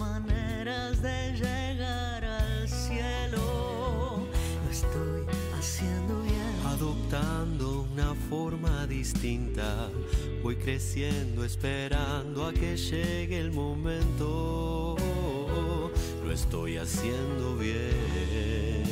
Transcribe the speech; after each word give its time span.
maneras 0.00 1.02
de 1.02 1.32
llegar 1.32 2.24
al 2.24 2.66
cielo. 2.66 4.26
Lo 4.64 4.70
estoy 4.70 5.26
haciendo 5.58 6.22
bien. 6.22 6.52
Adoptando 6.64 7.86
una 7.92 8.14
forma 8.30 8.86
distinta, 8.86 9.90
voy 10.42 10.56
creciendo 10.56 11.44
esperando 11.44 12.46
a 12.46 12.52
que 12.54 12.78
llegue 12.78 13.38
el 13.38 13.52
momento. 13.52 14.96
Lo 16.24 16.32
estoy 16.32 16.78
haciendo 16.78 17.56
bien. 17.58 18.84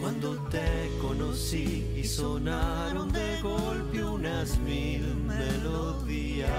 Cuando 0.00 0.34
te 0.48 0.90
conocí 1.00 1.86
y 1.96 2.02
sonaron 2.02 3.12
de 3.12 3.40
golpe 3.40 4.02
unas 4.02 4.58
mil 4.58 5.14
melodías. 5.26 6.50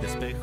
Despejó, 0.00 0.37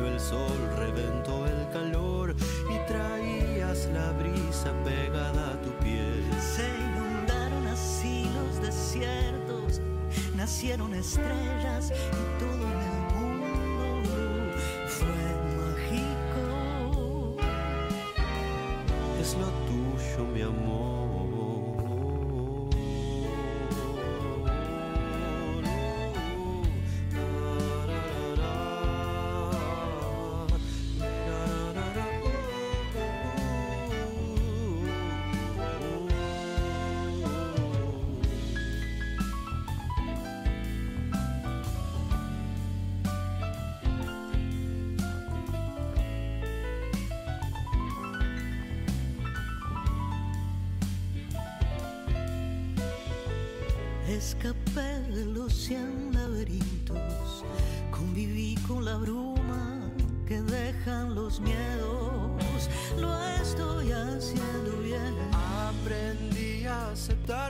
el 0.00 0.18
sol, 0.18 0.58
reventó 0.76 1.46
el 1.46 1.68
calor 1.70 2.34
y 2.70 2.86
traías 2.86 3.86
la 3.92 4.12
brisa 4.12 4.72
pegada 4.84 5.52
a 5.52 5.60
tu 5.60 5.70
piel. 5.84 6.24
Se 6.40 6.66
inundaron 6.66 7.66
así 7.66 8.28
los 8.34 8.60
desiertos, 8.62 9.80
nacieron 10.36 10.94
estrellas 10.94 11.92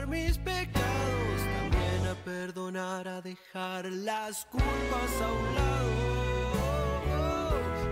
mis 0.07 0.37
pecados, 0.37 1.41
también 1.57 2.05
a 2.07 2.13
perdonar, 2.23 3.07
a 3.07 3.21
dejar 3.21 3.85
las 3.85 4.45
culpas 4.45 5.21
a 5.21 5.31
un 5.31 5.55
lado. 5.55 5.91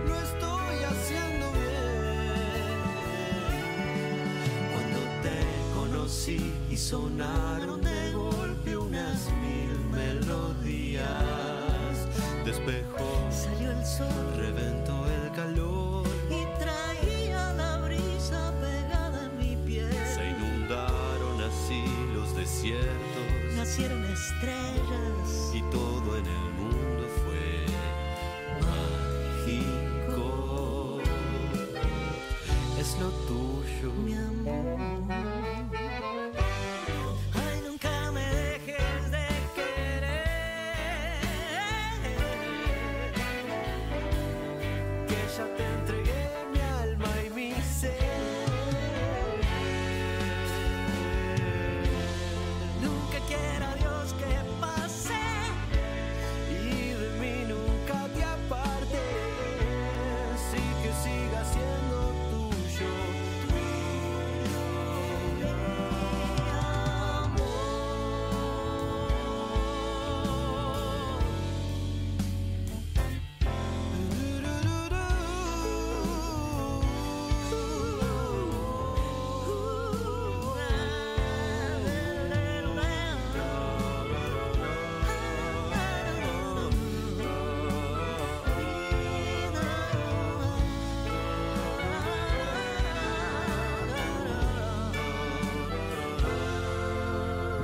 Lo 0.06 0.14
estoy 0.20 0.84
haciendo 0.84 1.52
bien. 1.52 2.82
Cuando 4.72 5.00
te 5.22 5.38
conocí 5.74 6.40
y 6.70 6.76
sonaron 6.76 7.80
de 7.82 8.12
golpe 8.12 8.76
unas 8.76 9.28
mil 9.42 9.76
melodías, 9.90 11.02
despejó, 12.44 12.91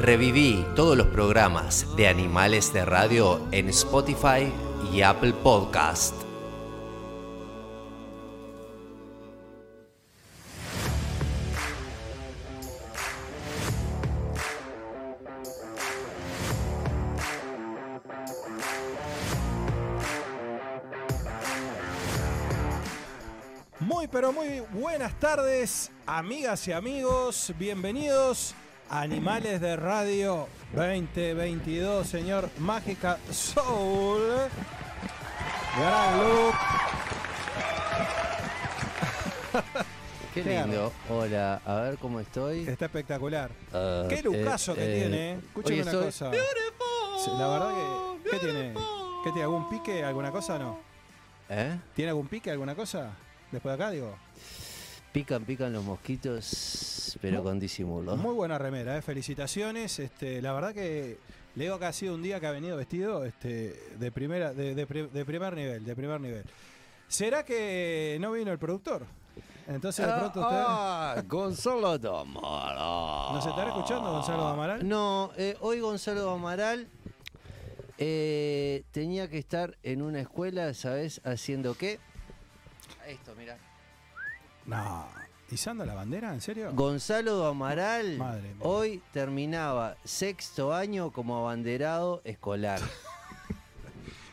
Reviví 0.08 0.64
todos 0.74 0.96
los 0.96 1.08
programas 1.08 1.94
de 1.94 2.08
Animales 2.08 2.72
de 2.72 2.86
Radio 2.86 3.46
en 3.52 3.68
Spotify 3.68 4.50
y 4.90 5.02
Apple 5.02 5.34
Podcast. 5.34 6.14
Muy 23.78 24.08
pero 24.08 24.32
muy 24.32 24.60
buenas 24.72 25.20
tardes, 25.20 25.90
amigas 26.06 26.66
y 26.66 26.72
amigos. 26.72 27.52
Bienvenidos 27.58 28.54
Animales 28.90 29.60
de 29.60 29.76
Radio 29.76 30.48
2022, 30.72 32.06
señor 32.06 32.48
Mágica 32.58 33.18
Soul. 33.30 34.22
Gran 35.76 36.18
look. 36.18 36.54
Qué 40.34 40.42
lindo. 40.42 40.92
Hola, 41.10 41.60
a 41.66 41.74
ver 41.80 41.98
cómo 41.98 42.18
estoy. 42.20 42.66
Está 42.66 42.86
espectacular. 42.86 43.50
Ah, 43.74 44.04
Qué 44.08 44.22
lucaso 44.22 44.72
eh, 44.72 44.76
que 44.76 44.84
eh, 44.96 45.00
tiene. 45.00 45.32
eh. 45.32 45.40
Escúchame 45.48 45.82
una 45.82 45.92
cosa. 45.92 46.30
Sí, 47.22 47.30
La 47.38 47.48
verdad 47.48 47.70
que. 47.74 48.30
¿Qué 48.30 48.38
tiene? 48.38 48.74
¿Qué 49.24 49.30
tiene? 49.30 49.42
¿Algún 49.42 49.68
pique? 49.68 50.04
¿Alguna 50.04 50.30
cosa 50.30 50.54
o 50.54 50.58
no? 50.58 50.78
¿Eh? 51.50 51.78
¿Tiene 51.94 52.10
algún 52.10 52.26
pique? 52.28 52.50
¿Alguna 52.50 52.74
cosa? 52.74 53.10
Después 53.50 53.76
de 53.76 53.82
acá, 53.84 53.90
digo. 53.92 54.14
Pican, 55.12 55.44
pican 55.44 55.72
los 55.72 55.82
mosquitos, 55.84 57.18
pero 57.20 57.42
con 57.42 57.58
disimulo. 57.58 58.16
Muy 58.16 58.34
buena 58.34 58.58
remera, 58.58 58.96
¿eh? 58.98 59.02
felicitaciones. 59.02 59.98
Este, 59.98 60.40
la 60.42 60.52
verdad 60.52 60.74
que 60.74 61.18
le 61.54 61.64
digo 61.64 61.78
que 61.78 61.86
ha 61.86 61.92
sido 61.92 62.14
un 62.14 62.22
día 62.22 62.38
que 62.38 62.46
ha 62.46 62.50
venido 62.52 62.76
vestido 62.76 63.24
este, 63.24 63.74
de, 63.98 64.12
primera, 64.12 64.52
de, 64.52 64.74
de 64.74 64.86
pri- 64.86 65.08
de 65.08 65.24
primer 65.24 65.54
nivel, 65.56 65.84
de 65.84 65.96
primer 65.96 66.20
nivel. 66.20 66.44
¿Será 67.08 67.44
que 67.44 68.18
no 68.20 68.32
vino 68.32 68.52
el 68.52 68.58
productor? 68.58 69.06
Entonces 69.66 70.06
de 70.06 70.12
pronto 70.12 70.40
usted... 70.40 70.56
Ah, 70.58 71.22
Gonzalo 71.26 71.88
Amaral. 71.88 73.34
¿Nos 73.34 73.46
estará 73.46 73.68
escuchando, 73.68 74.12
Gonzalo 74.12 74.46
Amaral? 74.46 74.86
No, 74.86 75.30
eh, 75.36 75.56
hoy 75.60 75.80
Gonzalo 75.80 76.30
Amaral 76.30 76.86
eh, 77.96 78.84
tenía 78.92 79.28
que 79.28 79.38
estar 79.38 79.76
en 79.82 80.02
una 80.02 80.20
escuela, 80.20 80.72
¿sabes? 80.74 81.20
Haciendo 81.24 81.74
qué? 81.74 81.98
Esto, 83.06 83.34
mira. 83.36 83.56
No. 84.68 85.06
¿Izando 85.50 85.84
la 85.86 85.94
bandera? 85.94 86.32
¿En 86.34 86.40
serio? 86.42 86.70
Gonzalo 86.74 87.46
Amaral 87.46 88.18
Madre 88.18 88.42
mía. 88.42 88.56
hoy 88.60 89.02
terminaba 89.14 89.96
sexto 90.04 90.74
año 90.74 91.10
como 91.10 91.38
abanderado 91.38 92.20
escolar. 92.24 92.80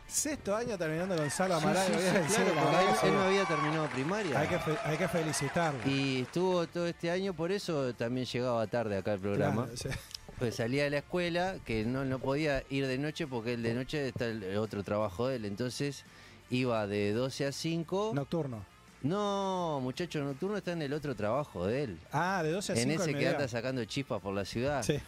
Sexto 0.07 0.55
año 0.55 0.77
terminando 0.77 1.15
Gonzalo 1.17 1.55
Amaral. 1.55 1.87
Sí, 1.87 1.93
sí, 1.93 2.35
sí, 2.35 2.41
claro, 2.53 2.97
él, 3.03 3.13
no 3.13 3.21
había 3.23 3.43
terminado 3.45 3.87
primaria. 3.87 4.39
hay, 4.39 4.47
que 4.47 4.59
fe- 4.59 4.77
hay 4.83 4.97
que 4.97 5.07
felicitarlo. 5.09 5.79
Y 5.85 6.21
estuvo 6.21 6.65
todo 6.67 6.87
este 6.87 7.11
año, 7.11 7.33
por 7.33 7.51
eso 7.51 7.93
también 7.95 8.25
llegaba 8.25 8.65
tarde 8.67 8.97
acá 8.97 9.13
al 9.13 9.19
programa. 9.19 9.67
Claro. 9.81 9.97
Pues 10.37 10.55
salía 10.55 10.83
de 10.83 10.89
la 10.89 10.97
escuela, 10.97 11.55
que 11.63 11.85
no, 11.85 12.03
no 12.03 12.19
podía 12.19 12.61
ir 12.69 12.87
de 12.87 12.97
noche 12.97 13.25
porque 13.25 13.53
el 13.53 13.63
de 13.63 13.73
noche 13.73 14.09
está 14.09 14.25
el 14.25 14.57
otro 14.57 14.83
trabajo 14.83 15.27
de 15.29 15.37
él. 15.37 15.45
Entonces 15.45 16.03
iba 16.49 16.85
de 16.87 17.13
12 17.13 17.45
a 17.47 17.51
5. 17.53 18.11
Nocturno. 18.13 18.65
No, 19.05 19.79
muchacho 19.83 20.23
nocturno 20.23 20.57
está 20.57 20.71
en 20.71 20.81
el 20.81 20.91
otro 20.93 21.15
trabajo 21.15 21.67
de 21.67 21.83
él. 21.83 21.99
Ah, 22.11 22.41
de 22.43 22.51
12 22.51 22.73
a 22.73 22.75
5 22.75 22.91
En 22.93 22.99
ese 23.01 23.13
que 23.13 23.27
anda 23.29 23.47
sacando 23.47 23.85
chispas 23.85 24.19
por 24.21 24.33
la 24.33 24.45
ciudad. 24.45 24.81
Sí. 24.83 24.99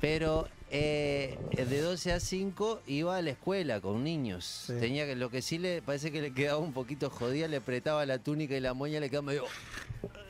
Pero 0.00 0.48
eh, 0.70 1.38
de 1.54 1.80
12 1.82 2.12
a 2.14 2.20
5 2.20 2.80
iba 2.86 3.16
a 3.16 3.20
la 3.22 3.30
escuela 3.30 3.80
con 3.80 4.02
niños. 4.02 4.64
Sí. 4.66 4.72
Tenía 4.80 5.04
que, 5.06 5.16
lo 5.16 5.28
que 5.30 5.42
sí 5.42 5.58
le 5.58 5.82
parece 5.82 6.10
que 6.10 6.22
le 6.22 6.32
quedaba 6.32 6.58
un 6.58 6.72
poquito 6.72 7.10
jodida, 7.10 7.46
le 7.46 7.58
apretaba 7.58 8.06
la 8.06 8.18
túnica 8.18 8.56
y 8.56 8.60
la 8.60 8.72
moña 8.74 9.00
le 9.00 9.10
quedaba 9.10 9.26
medio. 9.26 9.44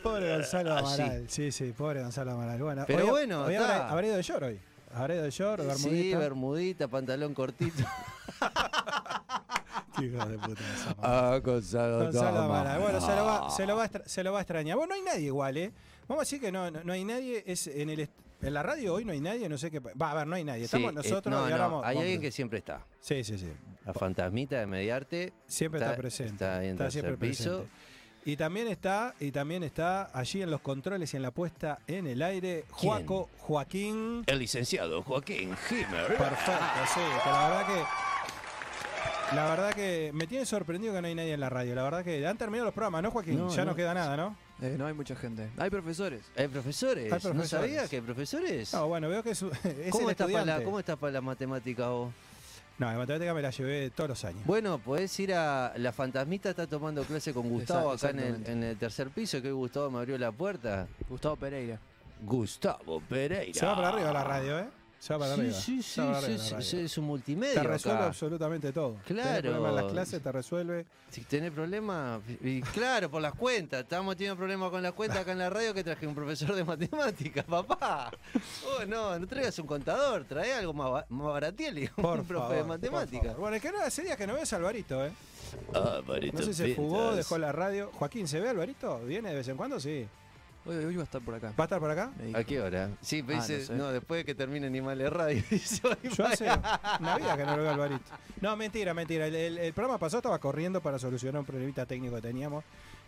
Pobre 0.03 0.29
Gonzalo. 0.37 0.77
Amaral. 0.77 1.27
Sí, 1.29 1.53
sí, 1.53 1.73
pobre 1.73 2.03
Gonzalo 2.03 2.33
Amaral. 2.33 2.61
Bueno, 2.61 2.85
Pero 2.89 3.05
hoy- 3.05 3.11
bueno, 3.11 3.45
hoy 3.45 3.55
habrá, 3.55 3.89
habrá 3.89 4.07
ido 4.09 4.17
de 4.17 4.23
short 4.23 4.43
hoy. 4.43 4.61
Habrá 4.93 5.15
ido 5.15 5.23
de 5.25 5.31
short, 5.31 5.63
Sí, 5.63 5.69
bermudita. 5.89 6.19
bermudita, 6.19 6.89
pantalón 6.89 7.35
cortito. 7.35 7.85
Hijo 10.05 10.27
de 10.27 10.39
puta 10.39 10.63
esa 10.75 10.97
ah, 11.03 11.39
Gonzalo, 11.43 11.99
Gonzalo 12.05 12.39
Amaral. 12.41 12.81
Bueno, 12.81 13.01
se 13.01 13.15
lo, 13.17 13.25
va, 13.25 13.51
se, 13.51 13.67
lo 13.67 13.77
va 13.77 13.83
a 13.83 13.87
extra- 13.87 14.09
se 14.09 14.25
lo 14.25 14.33
va 14.33 14.39
a 14.39 14.43
extrañar. 14.43 14.77
Bueno, 14.77 14.95
no 14.95 14.95
hay 14.95 15.03
nadie 15.03 15.27
igual, 15.27 15.57
¿eh? 15.57 15.73
Vamos 16.09 16.23
a 16.23 16.25
decir 16.25 16.41
que 16.41 16.51
no, 16.53 16.71
no, 16.71 16.83
no 16.85 16.93
hay 16.93 17.05
nadie. 17.05 17.43
Es 17.47 17.67
en, 17.69 17.91
el, 17.91 18.09
en 18.43 18.55
la 18.55 18.63
radio 18.63 18.95
hoy 18.95 19.05
no 19.05 19.13
hay 19.13 19.21
nadie, 19.21 19.49
no 19.49 19.57
sé 19.59 19.71
qué. 19.71 19.81
Va, 19.81 20.11
a 20.11 20.15
ver, 20.15 20.27
no 20.27 20.35
hay 20.37 20.45
nadie. 20.45 20.65
Estamos 20.65 20.91
Sí, 20.93 20.99
eh, 20.99 21.03
nosotros 21.11 21.33
no, 21.35 21.41
y 21.49 21.53
ahora 21.53 21.57
no, 21.65 21.71
vamos- 21.71 21.85
hay 21.87 21.95
vamos- 21.95 22.03
alguien 22.03 22.21
que 22.21 22.31
siempre 22.31 22.59
está. 22.59 22.85
Sí, 23.01 23.23
sí, 23.25 23.39
sí. 23.39 23.53
La 23.85 23.93
fantasmita 23.95 24.59
de 24.61 24.67
Mediarte. 24.67 25.33
Siempre 25.47 25.79
está, 25.81 25.91
Está- 25.93 26.01
presente. 26.03 26.33
está 26.45 26.59
tercer 26.61 26.91
siempre 26.93 27.17
piso. 27.17 27.45
presente. 27.51 27.93
Y 28.25 28.37
también 28.37 28.69
está, 28.69 29.17
y 29.19 29.33
también 29.33 29.65
está 29.65 30.09
allí 30.17 30.43
en 30.43 30.51
los 30.53 30.61
controles 30.61 31.13
y 31.13 31.17
en 31.17 31.23
la 31.25 31.33
puesta 31.33 31.81
en 31.89 32.07
el 32.07 32.23
aire, 32.23 32.65
¿Quién? 32.79 32.93
Juaco 32.93 33.29
Joaquín. 33.39 34.23
El 34.29 34.39
licenciado 34.39 35.03
Joaquín 35.03 35.57
Himer. 35.69 36.07
Perfecto, 36.07 36.53
sí, 36.95 37.01
que 37.25 37.31
la 37.31 37.49
verdad 37.49 37.67
que. 37.67 38.12
La 39.35 39.49
verdad 39.49 39.73
que 39.73 40.11
me 40.13 40.27
tiene 40.27 40.45
sorprendido 40.45 40.93
que 40.93 41.01
no 41.01 41.09
hay 41.09 41.15
nadie 41.15 41.33
en 41.33 41.41
la 41.41 41.49
radio. 41.49 41.75
La 41.75 41.83
verdad 41.83 42.05
que 42.05 42.27
han 42.27 42.37
terminado 42.37 42.67
los 42.67 42.75
programas, 42.75 43.03
¿no, 43.03 43.11
Joaquín? 43.11 43.39
No, 43.39 43.49
ya 43.49 43.65
no, 43.65 43.71
no. 43.71 43.77
queda 43.77 43.95
nada, 43.95 44.17
¿no? 44.17 44.37
Eh, 44.61 44.77
no 44.79 44.87
hay 44.87 44.95
mucha 44.95 45.17
gente. 45.17 45.49
Hay 45.57 45.71
profesores. 45.71 46.23
¿Hay 46.37 46.49
profesores? 46.49 47.13
Hay 47.13 47.19
¿No 47.19 47.31
profesores. 47.31 47.49
sabía 47.51 47.89
que 47.89 47.97
hay 47.97 48.03
profesores? 48.03 48.73
No, 48.75 48.89
bueno, 48.89 49.09
veo 49.09 49.23
que 49.23 49.31
es, 49.31 49.43
es 49.65 49.91
¿Cómo, 49.91 50.09
el 50.09 50.13
estás 50.13 50.31
para 50.31 50.45
la. 50.45 50.63
¿Cómo 50.63 50.79
estás 50.79 50.99
para 50.99 51.13
la 51.15 51.21
matemática 51.21 51.89
vos? 51.89 52.13
No, 52.79 52.87
la 52.91 52.99
matemática 52.99 53.35
me 53.35 53.43
la 53.43 53.51
llevé 53.51 53.91
todos 53.91 54.11
los 54.11 54.25
años. 54.25 54.45
Bueno, 54.45 54.79
podés 54.79 55.19
ir 55.19 55.35
a. 55.35 55.73
La 55.77 55.93
fantasmita 55.93 56.51
está 56.51 56.67
tomando 56.67 57.03
clase 57.05 57.33
con 57.33 57.49
Gustavo 57.49 57.93
acá 57.93 58.11
en 58.11 58.19
el, 58.21 58.47
en 58.47 58.63
el 58.63 58.77
tercer 58.77 59.09
piso, 59.11 59.41
que 59.41 59.49
hoy 59.49 59.55
Gustavo 59.55 59.91
me 59.91 59.99
abrió 59.99 60.19
la 60.19 60.31
puerta. 60.31 60.87
Gustavo 61.09 61.37
Pereira. 61.37 61.79
Gustavo 62.23 63.01
Pereira. 63.09 63.59
Se 63.59 63.67
va 63.67 63.75
para 63.75 63.89
arriba 63.89 64.13
la 64.13 64.25
radio, 64.25 64.59
¿eh? 64.61 64.67
Para 65.09 65.27
Sí, 65.35 65.41
arriba. 65.41 65.55
sí, 65.59 65.83
sí, 65.83 66.01
para 66.01 66.19
arriba 66.19 66.59
es 66.61 66.99
un 66.99 67.05
multimedia. 67.05 67.55
Te 67.61 67.67
resuelve 67.67 67.99
acá. 67.99 68.07
absolutamente 68.09 68.73
todo. 68.73 68.97
Tenés 69.07 69.25
Claro. 69.27 69.69
en 69.69 69.75
las 69.77 69.85
clases, 69.93 70.23
te 70.23 70.31
resuelve. 70.33 70.87
Si 71.11 71.23
tenés 71.23 71.51
problemas, 71.51 72.21
y 72.41 72.61
claro, 72.63 73.11
por 73.11 73.21
las 73.21 73.35
cuentas. 73.35 73.83
Estábamos 73.83 74.17
teniendo 74.17 74.37
problemas 74.37 74.71
con 74.71 74.83
las 74.83 74.93
cuentas 74.93 75.19
acá 75.19 75.33
en 75.33 75.39
la 75.39 75.51
radio 75.51 75.75
que 75.75 75.83
traje 75.83 76.07
un 76.07 76.15
profesor 76.15 76.55
de 76.55 76.65
matemáticas, 76.65 77.45
papá. 77.45 78.11
Oh, 78.65 78.85
no, 78.87 79.19
no 79.19 79.27
traigas 79.27 79.59
un 79.59 79.67
contador, 79.67 80.25
trae 80.25 80.53
algo 80.55 80.73
más, 80.73 81.05
más 81.11 81.27
baratiel, 81.27 81.91
Por 81.97 82.21
un 82.21 82.27
profe 82.27 82.43
favor, 82.45 82.57
de 82.57 82.65
matemáticas. 82.65 83.37
Bueno, 83.37 83.57
el 83.57 83.63
que 83.63 83.73
no 83.73 83.81
hace 83.81 84.03
días 84.03 84.17
que 84.17 84.27
no 84.27 84.35
ves 84.35 84.53
a 84.53 84.57
Alvarito, 84.57 85.05
¿eh? 85.05 85.13
Ah, 85.75 86.01
Barito 86.07 86.39
No 86.39 86.45
sé 86.45 86.55
si 86.55 86.63
se 86.69 86.75
fugó, 86.75 86.99
Pintas. 86.99 87.17
dejó 87.17 87.39
la 87.39 87.53
radio. 87.53 87.91
Joaquín, 87.95 88.27
¿se 88.29 88.41
ve 88.41 88.49
Alvarito? 88.49 89.01
¿Viene 89.01 89.31
de 89.31 89.35
vez 89.37 89.49
en 89.49 89.57
cuando? 89.57 89.79
Sí. 89.81 90.07
Hoy, 90.65 90.77
hoy 90.77 90.95
va 90.97 91.03
a 91.03 91.05
estar 91.05 91.21
por 91.21 91.35
acá. 91.35 91.49
¿Va 91.59 91.65
a 91.65 91.67
estar 91.67 91.81
por 91.81 91.91
acá? 91.91 92.13
¿A 92.35 92.45
qué 92.45 92.61
hora? 92.61 92.91
Sí, 93.01 93.23
pero 93.23 93.39
Ah, 93.39 93.47
dice, 93.47 93.59
no 93.61 93.67
sé. 93.67 93.75
no, 93.75 93.93
después 93.93 94.21
de 94.21 94.25
que 94.25 94.35
termine 94.35 94.67
Animales 94.69 95.13
Radio. 95.13 95.43
dice, 95.51 95.81
hoy 95.87 96.11
Yo 96.17 96.25
hace 96.27 96.45
una 97.01 97.17
vida 97.19 97.37
que 97.37 97.45
no 97.45 97.57
lo 97.57 97.63
veo 97.65 97.73
Alvarito. 97.73 98.05
No, 98.41 98.57
mentira, 98.57 98.95
mentira. 98.95 99.27
El, 99.27 99.35
el- 99.35 99.59
el 99.59 99.73
programa 99.73 99.99
pasado 99.99 100.19
estaba 100.19 100.39
corriendo 100.39 100.81
para 100.81 100.99
solucionar 101.01 101.41
un 101.41 101.47
problemita 101.47 101.85
técnico 101.85 102.15
que 102.17 102.23
teníamos. 102.23 102.63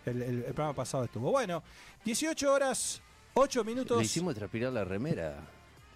El, 0.05 0.21
el- 0.23 0.35
el 0.45 0.53
programa 0.55 0.75
pasado 0.75 1.05
estuvo. 1.05 1.31
Bueno, 1.31 1.63
18 2.05 2.53
horas, 2.53 3.01
8 3.35 3.63
minutos. 3.65 3.99
Le 3.99 4.05
hicimos 4.05 4.35
transpirar 4.35 4.73
la 4.73 4.85
remera. 4.85 5.37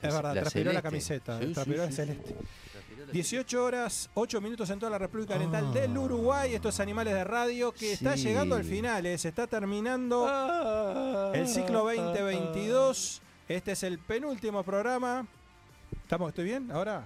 es 0.00 0.14
verdad, 0.14 0.34
transpiró 0.34 0.72
la 0.72 0.80
camiseta. 0.82 1.38
Sí, 1.40 1.46
sí, 1.48 1.52
transpiró 1.54 1.84
la 1.84 1.90
celeste. 1.92 2.34
Transpiró 2.34 2.48
18 3.12 3.64
horas, 3.64 4.10
8 4.14 4.40
minutos 4.40 4.68
en 4.70 4.78
toda 4.78 4.90
la 4.90 4.98
República 4.98 5.34
Oriental 5.34 5.72
del 5.72 5.96
Uruguay. 5.96 6.54
Estos 6.54 6.80
animales 6.80 7.14
de 7.14 7.24
radio 7.24 7.72
que 7.72 7.92
está 7.92 8.12
Ah. 8.12 8.16
Llegando 8.16 8.54
al 8.56 8.64
final. 8.64 9.06
eh, 9.06 9.16
Se 9.18 9.28
está 9.28 9.46
terminando 9.46 10.26
el 11.34 11.46
ciclo 11.48 11.84
2022. 11.84 13.22
Este 13.48 13.72
es 13.72 13.82
el 13.82 13.98
penúltimo 13.98 14.62
programa. 14.62 15.26
¿Estamos? 16.02 16.28
¿Estoy 16.30 16.44
bien 16.44 16.70
ahora? 16.70 17.04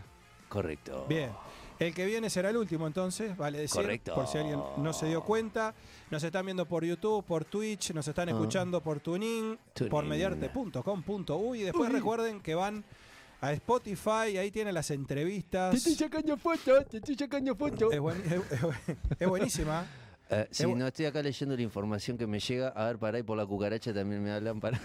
Correcto. 0.49 1.07
Bien. 1.09 1.31
El 1.79 1.95
que 1.95 2.05
viene 2.07 2.31
será 2.31 2.51
el 2.51 2.57
último 2.59 2.87
entonces, 2.87 3.37
vale 3.37 3.59
decir, 3.59 3.81
Correcto. 3.81 4.15
por 4.15 4.29
si 4.29 4.39
alguien 4.39 4.61
no 4.77 4.93
se 4.93 5.07
dio 5.07 5.23
cuenta. 5.23 5.75
Nos 6.11 6.23
están 6.23 6.45
viendo 6.45 6.65
por 6.67 6.85
YouTube, 6.85 7.25
por 7.25 7.45
Twitch, 7.45 7.93
nos 7.93 8.07
están 8.07 8.29
Ah. 8.29 8.33
escuchando 8.33 8.81
por 8.81 9.01
Tuning, 9.01 9.59
por 9.91 10.05
Tuning. 10.05 10.09
mediarte.com.uy 10.09 11.61
y 11.61 11.63
después 11.65 11.91
recuerden 11.91 12.41
que 12.41 12.55
van 12.55 12.85
a 13.43 13.53
Spotify, 13.53 14.39
ahí 14.39 14.51
tienen 14.51 14.73
las 14.73 14.91
entrevistas. 14.91 15.83
sacando 15.83 16.37
fotos, 16.39 16.87
te 16.89 16.99
estoy 16.99 17.17
sacando 17.17 17.55
fotos. 17.57 17.93
Es, 17.93 18.01
buen- 18.01 18.23
es- 18.25 18.53
es- 18.53 18.97
es 19.19 19.29
buenísima. 19.29 19.85
Eh, 20.35 20.49
sí, 20.51 20.65
no 20.75 20.87
estoy 20.87 21.05
acá 21.05 21.21
leyendo 21.21 21.55
la 21.55 21.61
información 21.61 22.17
que 22.17 22.27
me 22.27 22.41
llega. 22.41 22.69
A 22.69 22.87
ver, 22.87 22.97
para 22.97 23.19
ahí 23.19 23.23
por 23.23 23.37
la 23.37 23.45
cucaracha 23.45 23.93
también 23.93 24.23
me 24.25 24.33
hablan 24.33 24.61
para. 24.61 24.81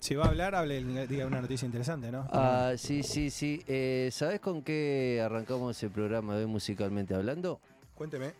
Si 0.00 0.16
va 0.16 0.24
a 0.24 0.28
hablar, 0.28 0.56
hable, 0.56 0.82
diga 1.06 1.24
una 1.26 1.40
noticia 1.40 1.64
interesante, 1.66 2.10
¿no? 2.10 2.26
Ah, 2.32 2.72
sí, 2.76 3.04
sí, 3.04 3.30
sí. 3.30 3.62
Eh, 3.68 4.08
¿Sabes 4.10 4.40
con 4.40 4.62
qué 4.62 5.22
arrancamos 5.24 5.80
el 5.84 5.90
programa 5.90 6.34
de 6.34 6.46
hoy 6.46 6.50
musicalmente 6.50 7.14
hablando? 7.14 7.60
Cuénteme. 7.94 8.32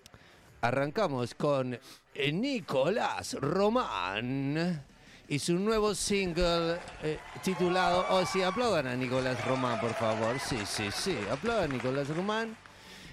Arrancamos 0.62 1.34
con 1.36 1.78
Nicolás 2.32 3.34
Román 3.34 4.84
y 5.28 5.38
su 5.38 5.54
nuevo 5.58 5.94
single 5.94 6.78
eh, 7.02 7.18
titulado. 7.42 8.06
Oh, 8.11 8.25
sí, 8.25 8.42
aplaudan 8.42 8.87
a 8.87 8.97
Nicolás 8.97 9.44
Román, 9.47 9.78
por 9.80 9.92
favor. 9.94 10.38
Sí, 10.40 10.58
sí, 10.66 10.88
sí. 10.92 11.16
Aplaudan 11.30 11.70
a 11.70 11.75
Nicolás 11.75 12.08
Román 12.08 12.56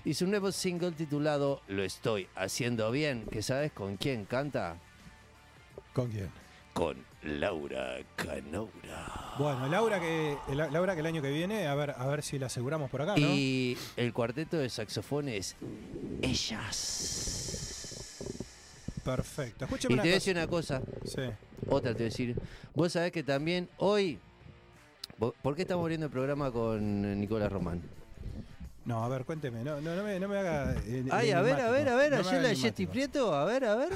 y 0.05 0.13
su 0.13 0.25
nuevo 0.27 0.51
single 0.51 0.91
titulado 0.91 1.62
Lo 1.67 1.84
estoy 1.84 2.27
haciendo 2.36 2.89
bien. 2.91 3.25
¿Que 3.31 3.41
sabes 3.41 3.72
con 3.72 3.98
quién 3.98 4.25
canta? 4.25 4.77
¿Con 5.93 6.10
quién? 6.10 6.29
Con 6.74 6.98
Laura 7.24 7.98
Canoura. 8.15 9.34
Bueno, 9.39 9.67
Laura 9.67 10.00
que, 10.00 10.38
la- 10.53 10.69
Laura 10.69 10.93
que 10.93 11.00
el 11.00 11.05
año 11.05 11.22
que 11.22 11.31
viene, 11.31 11.67
a 11.67 11.75
ver, 11.75 11.91
a 11.98 12.05
ver 12.07 12.22
si 12.22 12.38
la 12.38 12.48
aseguramos 12.48 12.89
por 12.89 13.01
acá, 13.01 13.15
¿no? 13.17 13.27
Y 13.27 13.77
el 13.95 14.12
cuarteto 14.13 14.57
de 14.57 14.69
saxofones, 14.69 15.55
ellas. 16.22 17.64
Perfecto. 19.05 19.65
Escúcheme 19.65 19.93
Y 19.93 19.97
te 19.97 20.01
voy 20.01 20.09
a 20.09 20.13
decir 20.15 20.35
una 20.35 20.47
cosa, 20.47 20.81
Sí. 21.05 21.21
otra 21.69 21.91
te 21.91 21.97
voy 21.97 22.01
a 22.01 22.05
decir. 22.05 22.35
Vos 22.74 22.91
sabés 22.91 23.12
que 23.12 23.21
también 23.24 23.69
hoy. 23.77 24.19
¿Por 25.19 25.55
qué 25.55 25.62
estamos 25.62 25.83
abriendo 25.83 26.07
el 26.07 26.12
programa 26.12 26.51
con 26.51 27.19
Nicolás 27.21 27.51
Román? 27.51 27.81
No, 28.83 29.03
a 29.03 29.07
ver, 29.07 29.24
cuénteme. 29.25 29.63
No, 29.63 29.79
no, 29.79 29.95
no, 29.95 30.03
me, 30.03 30.19
no 30.19 30.27
me 30.27 30.38
haga. 30.38 30.75
eh, 30.85 31.05
Ay, 31.12 31.31
a 31.31 31.41
ver, 31.41 31.62
a 31.62 31.69
ver, 31.71 31.88
a 31.88 31.95
ver, 31.95 32.12
No 32.12 32.17
ayer 32.17 32.41
la 32.41 32.53
Yeti. 32.53 32.85
Prieto, 32.88 33.33
a 33.33 33.45
ver, 33.45 33.63
a 33.65 33.75
ver. 33.75 33.89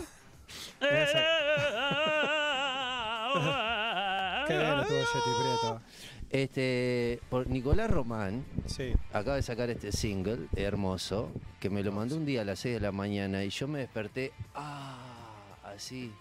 Qué 4.47 4.57
bien 4.57 4.79
estuvo 4.79 4.99
Yeti 4.99 5.31
Prieto. 5.39 5.81
Este, 6.31 7.19
por 7.29 7.47
Nicolás 7.47 7.89
Román 7.89 8.45
Sí. 8.67 8.93
acaba 9.11 9.37
de 9.37 9.41
sacar 9.41 9.69
este 9.71 9.91
single 9.91 10.47
hermoso 10.55 11.31
que 11.59 11.71
me 11.71 11.81
lo 11.81 11.91
mandó 11.91 12.17
un 12.17 12.25
día 12.25 12.41
a 12.41 12.45
las 12.45 12.59
6 12.59 12.75
de 12.75 12.81
la 12.81 12.91
mañana 12.91 13.43
y 13.43 13.49
yo 13.49 13.67
me 13.67 13.79
desperté 13.79 14.31
ah, 14.53 14.97
así. 15.63 16.11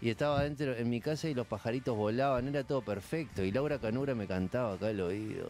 Y 0.00 0.10
estaba 0.10 0.42
dentro 0.42 0.74
en 0.76 0.90
mi 0.90 1.00
casa 1.00 1.28
y 1.28 1.34
los 1.34 1.46
pajaritos 1.46 1.96
volaban, 1.96 2.48
era 2.48 2.64
todo 2.64 2.82
perfecto. 2.82 3.42
Y 3.42 3.52
Laura 3.52 3.78
Canura 3.78 4.14
me 4.14 4.26
cantaba 4.26 4.74
acá 4.74 4.88
al 4.88 5.00
oído. 5.00 5.48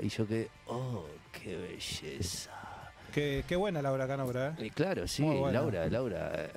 Y 0.00 0.08
yo 0.08 0.26
quedé, 0.26 0.48
oh, 0.66 1.04
qué 1.32 1.56
belleza. 1.56 2.50
Qué, 3.12 3.44
qué 3.46 3.56
buena 3.56 3.82
Laura 3.82 4.06
Canobra, 4.06 4.54
¿eh? 4.58 4.66
Y 4.66 4.70
claro, 4.70 5.06
sí. 5.06 5.22
Laura, 5.22 5.88
Laura. 5.88 6.48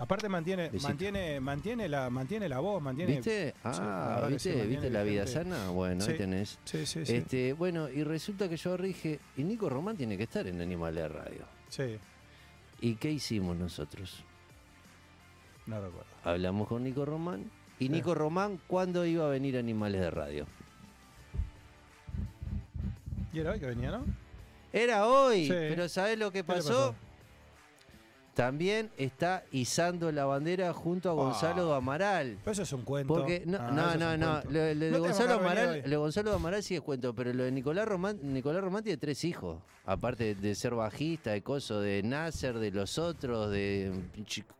Aparte 0.00 0.28
mantiene, 0.28 0.70
mantiene, 0.80 1.40
mantiene 1.40 1.88
la, 1.88 2.08
mantiene 2.08 2.48
la 2.48 2.60
voz, 2.60 2.80
mantiene. 2.80 3.16
¿Viste? 3.16 3.54
Ah, 3.64 4.20
sí, 4.28 4.32
¿viste? 4.32 4.48
mantiene 4.50 4.66
¿Viste 4.68 4.90
la 4.90 5.02
vida 5.02 5.26
sana? 5.26 5.70
Bueno, 5.70 6.00
Sí. 6.02 6.12
ahí 6.12 6.18
tenés. 6.18 6.58
Sí, 6.64 6.86
sí, 6.86 7.04
sí. 7.04 7.16
Este, 7.16 7.52
bueno, 7.52 7.88
y 7.88 8.04
resulta 8.04 8.48
que 8.48 8.56
yo 8.56 8.76
dije, 8.76 9.18
y 9.36 9.42
Nico 9.42 9.68
Román 9.68 9.96
tiene 9.96 10.16
que 10.16 10.22
estar 10.22 10.46
en 10.46 10.60
Animales 10.60 11.02
de 11.02 11.08
Radio. 11.08 11.44
Sí. 11.68 11.98
¿Y 12.80 12.94
qué 12.94 13.10
hicimos 13.10 13.56
nosotros? 13.56 14.22
No 15.66 15.80
recuerdo. 15.80 16.06
Hablamos 16.22 16.68
con 16.68 16.84
Nico 16.84 17.04
Román. 17.04 17.50
Y. 17.80 17.88
Nico 17.88 18.14
Román, 18.14 18.60
¿cuándo 18.68 19.04
iba 19.04 19.24
a 19.26 19.28
venir 19.28 19.56
Animales 19.58 20.00
de 20.00 20.10
Radio? 20.12 20.46
¿Y 23.32 23.40
era 23.40 23.50
hoy 23.52 23.60
que 23.60 23.66
venía, 23.66 23.90
no? 23.90 24.04
Era 24.72 25.06
hoy, 25.06 25.44
Sí. 25.46 25.52
pero 25.52 25.88
¿sabés 25.88 26.18
lo 26.18 26.30
que 26.30 26.42
¿Qué 26.44 26.52
le 26.52 26.58
pasó? 26.58 26.94
También 28.38 28.88
está 28.96 29.42
izando 29.50 30.12
la 30.12 30.24
bandera 30.24 30.72
junto 30.72 31.10
a 31.10 31.12
Gonzalo 31.12 31.74
Ah. 31.74 31.78
Amaral. 31.78 32.38
Pero 32.44 32.52
eso 32.52 32.62
es 32.62 32.72
un 32.72 32.82
cuento. 32.82 33.12
Porque 33.12 33.42
no, 33.44 33.58
Ah, 33.60 33.72
no, 33.72 33.96
no, 33.96 34.16
no. 34.16 34.42
Lo, 34.48 34.74
lo 34.74 34.90
No 34.92 35.00
Gonzalo 35.00 35.34
Amaral, 35.34 35.82
lo 35.86 35.98
Gonzalo 35.98 36.32
Amaral 36.32 36.62
sí 36.62 36.76
es 36.76 36.80
cuento, 36.80 37.12
pero 37.16 37.32
lo 37.32 37.42
de 37.42 37.50
Nicolás 37.50 37.88
Román, 37.88 38.16
Nicolás 38.22 38.62
Román 38.62 38.84
tiene 38.84 38.96
tres 38.96 39.24
hijos. 39.24 39.58
Aparte 39.84 40.36
de 40.36 40.54
ser 40.54 40.72
bajista, 40.76 41.32
de 41.32 41.42
coso, 41.42 41.80
de 41.80 42.00
Nasser, 42.04 42.60
de 42.60 42.70
los 42.70 42.96
otros, 42.96 43.50
de 43.50 43.92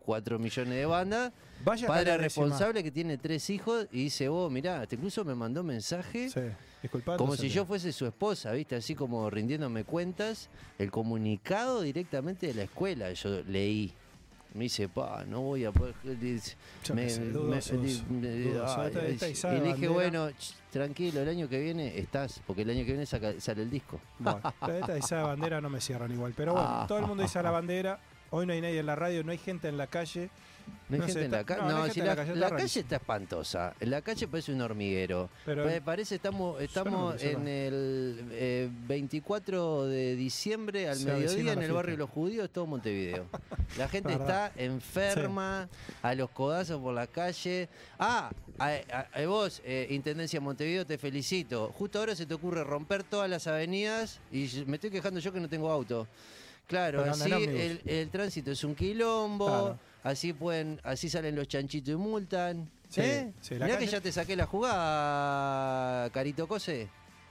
cuatro 0.04 0.40
millones 0.40 0.74
de 0.74 0.84
bandas. 0.84 1.32
Vaya 1.64 1.86
Padre 1.86 2.18
responsable 2.18 2.82
que 2.82 2.90
tiene 2.90 3.16
tres 3.16 3.48
hijos 3.48 3.86
y 3.92 4.04
dice, 4.04 4.28
vos, 4.28 4.50
mirá, 4.50 4.80
hasta 4.80 4.96
incluso 4.96 5.24
me 5.24 5.36
mandó 5.36 5.62
mensaje. 5.62 6.30
Sí. 6.30 6.40
Como 7.18 7.34
si 7.36 7.48
yo 7.48 7.64
fuese 7.66 7.92
su 7.92 8.06
esposa, 8.06 8.52
¿viste? 8.52 8.76
Así 8.76 8.94
como 8.94 9.28
rindiéndome 9.30 9.84
cuentas, 9.84 10.48
el 10.78 10.90
comunicado 10.90 11.82
directamente 11.82 12.46
de 12.48 12.54
la 12.54 12.62
escuela, 12.64 13.12
yo 13.12 13.42
leí. 13.44 13.92
Me 14.54 14.64
dice, 14.64 14.88
pa, 14.88 15.24
no 15.28 15.42
voy 15.42 15.64
a 15.66 15.72
poder. 15.72 15.94
me- 16.94 17.06
y 19.56 19.60
de 19.60 19.72
dije, 19.74 19.88
bueno, 19.88 20.28
tranquilo, 20.72 21.20
el 21.20 21.28
año 21.28 21.48
que 21.48 21.60
viene 21.60 21.98
estás, 21.98 22.40
porque 22.46 22.62
el 22.62 22.70
año 22.70 22.80
que 22.80 22.92
viene 22.92 23.04
saca- 23.06 23.38
sale 23.40 23.62
el 23.62 23.70
disco. 23.70 24.00
Bueno, 24.18 24.40
esta 24.80 24.96
esa 24.96 25.22
bandera 25.22 25.60
no 25.60 25.68
me 25.68 25.80
cierran 25.80 26.10
igual. 26.12 26.32
Pero 26.36 26.54
bueno, 26.54 26.66
Ah. 26.68 26.84
todo 26.88 26.98
el 26.98 27.06
mundo 27.06 27.22
dice 27.22 27.42
la 27.42 27.50
bandera. 27.50 28.00
Hoy 28.30 28.46
no 28.46 28.52
hay 28.52 28.60
nadie 28.60 28.78
en 28.80 28.86
la 28.86 28.96
radio, 28.96 29.22
no 29.24 29.32
hay 29.32 29.38
gente 29.38 29.68
en 29.68 29.76
la 29.76 29.86
calle. 29.86 30.30
No 30.88 30.94
hay 30.94 31.00
No 31.00 31.06
sé, 31.06 31.12
gente 31.12 31.24
en 31.26 31.30
la 31.32 31.44
calle. 31.44 31.60
no, 31.62 31.68
no 31.68 31.76
No, 31.78 31.82
hay 31.84 31.90
si 31.90 32.00
la, 32.00 32.06
la 32.06 32.16
calle, 32.16 32.28
la 32.28 32.34
está 32.34 32.48
calle 32.48 32.56
rarísimo. 32.58 32.82
está 32.82 32.96
espantosa. 32.96 33.74
La 33.80 34.02
calle 34.02 34.28
parece 34.28 34.52
un 34.52 34.60
hormiguero. 34.62 35.30
Pero 35.44 35.64
Me 35.66 35.80
parece 35.80 36.14
estamos 36.16 36.60
estamos 36.60 37.22
en 37.22 37.48
el 37.48 38.24
eh, 38.32 38.68
24 38.86 39.84
de 39.86 40.16
diciembre 40.16 40.88
al 40.88 40.98
mediodía 41.00 41.52
en 41.52 41.58
la 41.60 41.64
el 41.66 41.72
barrio 41.72 41.92
de 41.92 41.98
los 41.98 42.10
judíos, 42.10 42.48
todo 42.50 42.66
Montevideo. 42.66 43.26
La 43.76 43.88
gente 43.88 44.12
está 44.12 44.52
enferma, 44.56 45.68
a 46.02 46.14
los 46.14 46.30
codazos 46.30 46.80
por 46.80 46.94
la 46.94 47.06
calle. 47.06 47.68
Ah, 47.98 48.30
a, 48.58 48.66
a- 48.92 49.08
a 49.22 49.26
vos, 49.26 49.60
eh, 49.64 49.86
Intendencia 49.90 50.38
de 50.40 50.44
Montevideo, 50.44 50.86
te 50.86 50.98
felicito. 50.98 51.72
Justo 51.76 51.98
ahora 51.98 52.14
se 52.16 52.26
te 52.26 52.34
ocurre 52.34 52.64
romper 52.64 53.04
todas 53.04 53.28
las 53.30 53.46
avenidas 53.46 54.20
y 54.32 54.48
me 54.66 54.76
estoy 54.76 54.90
quejando 54.90 55.20
yo 55.20 55.32
que 55.32 55.40
no 55.40 55.48
tengo 55.48 55.70
auto. 55.70 56.06
Claro, 56.66 57.02
así 57.04 57.32
el, 57.32 57.80
el 57.86 58.10
tránsito 58.10 58.50
es 58.50 58.62
un 58.62 58.74
quilombo, 58.74 59.46
Claro. 59.46 59.78
Así 60.02 60.32
pueden, 60.32 60.80
así 60.84 61.08
salen 61.08 61.36
los 61.36 61.48
chanchitos 61.48 61.92
y 61.94 61.96
multan. 61.96 62.70
Sí, 62.88 63.00
¿eh? 63.02 63.32
sí, 63.40 63.54
la 63.58 63.66
Mirá 63.66 63.78
que 63.78 63.84
calle- 63.84 63.92
ya 63.92 64.00
te 64.00 64.12
saqué 64.12 64.34
la 64.36 64.46
jugada, 64.46 66.10
Carito 66.10 66.46
Cose. 66.48 66.88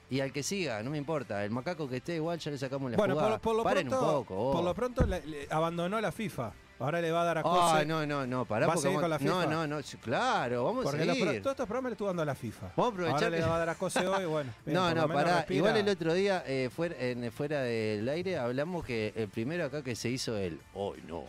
Y 0.09 0.21
al 0.21 0.31
que 0.31 0.41
siga, 0.41 0.81
no 0.83 0.89
me 0.91 0.97
importa. 0.97 1.43
El 1.43 1.51
macaco 1.51 1.89
que 1.89 1.97
esté 1.97 2.15
igual 2.15 2.39
ya 2.39 2.49
le 2.51 2.57
sacamos 2.57 2.89
la 2.91 2.95
bueno, 2.97 3.15
jugada. 3.15 3.31
por, 3.33 3.41
por 3.41 3.55
lo 3.57 3.63
Paren 3.63 3.89
pronto, 3.89 4.05
un 4.05 4.11
poco. 4.23 4.35
vos. 4.35 4.55
por 4.55 4.63
lo 4.63 4.73
pronto 4.73 5.05
le- 5.05 5.25
le 5.27 5.47
abandonó 5.49 5.99
la 5.99 6.11
FIFA. 6.13 6.53
Ahora 6.79 7.01
le 7.01 7.11
va 7.11 7.23
a 7.23 7.25
dar 7.25 7.37
a 7.39 7.41
Ah, 7.41 7.43
Cose. 7.73 7.85
no, 7.87 8.05
no, 8.05 8.25
no, 8.25 8.45
pará. 8.45 8.67
¿Va 8.67 8.73
a 8.73 8.75
porque 8.75 8.87
seguir 8.87 9.01
con 9.01 9.09
la 9.09 9.17
No, 9.17 9.39
FIFA? 9.41 9.45
no, 9.51 9.67
no, 9.67 9.81
sí, 9.81 9.97
claro, 9.97 10.63
vamos 10.63 10.83
porque 10.85 11.01
a 11.01 11.05
los 11.07 11.15
seguir. 11.17 11.31
pro- 11.33 11.41
todos 11.41 11.53
estos 11.55 11.65
programas 11.65 11.89
le 11.89 11.93
estuvo 11.95 12.07
dando 12.07 12.21
a 12.21 12.25
la 12.25 12.35
FIFA. 12.35 12.67
Vamos 12.77 12.85
a 12.85 12.93
aprovechar 12.93 13.23
Ahora 13.23 13.29
le 13.31 13.37
que- 13.37 13.49
va 13.49 13.55
a 13.55 13.59
dar 13.59 13.69
a 13.69 13.75
Cose 13.75 14.07
hoy, 14.07 14.25
bueno. 14.27 14.53
bien, 14.65 14.75
No, 14.75 14.81
por 14.87 14.95
lo 14.95 15.01
no, 15.01 15.07
menos 15.09 15.23
pará. 15.23 15.35
respira. 15.37 15.57
Igual 15.57 15.77
el 15.77 15.89
otro 15.89 16.13
día, 16.13 16.43
eh, 16.47 16.69
fuera, 16.73 16.95
en- 16.99 17.31
fuera 17.33 17.61
del 17.63 18.07
aire, 18.07 18.37
hablamos 18.37 18.85
que 18.85 19.11
el 19.15 19.27
primero 19.27 19.65
acá 19.65 19.81
que 19.81 19.95
se 19.95 20.09
hizo 20.09 20.37
el. 20.37 20.61
¡Ay, 20.75 21.03
no! 21.07 21.23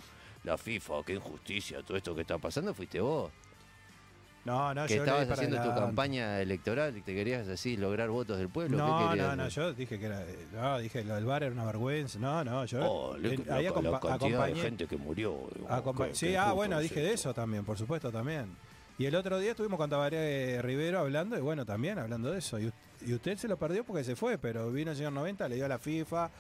La 0.49 0.57
FIFA, 0.57 1.03
qué 1.05 1.13
injusticia, 1.13 1.83
todo 1.83 1.99
esto 1.99 2.15
que 2.15 2.23
está 2.23 2.39
pasando, 2.39 2.73
fuiste 2.73 3.01
vos. 3.01 3.31
No, 4.47 4.73
no, 4.73 4.87
que 4.87 4.97
yo 4.97 5.03
estabas 5.05 5.29
haciendo 5.31 5.57
tu 5.57 5.63
adelante. 5.63 5.81
campaña 5.85 6.41
electoral 6.41 6.97
y 6.97 7.03
te 7.03 7.15
querías 7.15 7.47
así 7.49 7.77
lograr 7.77 8.09
votos 8.09 8.39
del 8.39 8.49
pueblo. 8.49 8.79
¿Qué 8.79 8.83
No, 8.83 9.15
no, 9.15 9.37
no, 9.37 9.49
yo 9.49 9.75
dije 9.75 9.99
que 9.99 10.07
era. 10.07 10.25
No, 10.55 10.79
dije 10.79 11.05
lo 11.05 11.17
del 11.17 11.27
bar 11.27 11.43
era 11.43 11.53
una 11.53 11.67
vergüenza. 11.67 12.19
No, 12.19 12.43
no, 12.45 12.65
yo. 12.65 12.79
Oh, 12.83 13.17
le- 13.19 13.35
eh, 13.35 13.45
la, 13.47 14.01
cantidad 14.01 14.47
de 14.47 14.55
gente 14.55 14.87
que 14.87 14.97
murió. 14.97 15.39
acompa- 15.69 16.15
sí, 16.15 16.35
ah, 16.35 16.53
bueno, 16.53 16.81
dije 16.81 17.01
de 17.01 17.13
eso 17.13 17.35
también, 17.35 17.67
por 17.67 17.77
supuesto, 17.77 18.11
también. 18.11 18.57
Y 18.97 19.05
el 19.05 19.15
otro 19.17 19.39
día 19.39 19.51
estuvimos 19.51 19.77
con 19.77 19.91
Tabaré 19.91 20.63
Rivero 20.63 21.01
hablando, 21.01 21.37
y 21.37 21.43
bueno, 21.43 21.67
también 21.67 21.99
hablando 21.99 22.31
de 22.33 22.39
eso. 22.39 22.59
Y, 22.59 22.73
y 23.07 23.13
usted 23.13 23.37
se 23.37 23.49
lo 23.49 23.59
perdió 23.59 23.85
porque 23.85 24.03
se 24.03 24.17
fue, 24.17 24.39
pero 24.39 24.73
vino 24.73 24.93
el 24.93 24.97
señor 24.97 25.13
90, 25.13 25.47
le 25.47 25.57
dio 25.57 25.67
a 25.67 25.69
la 25.69 25.79
FIFA, 25.79 26.31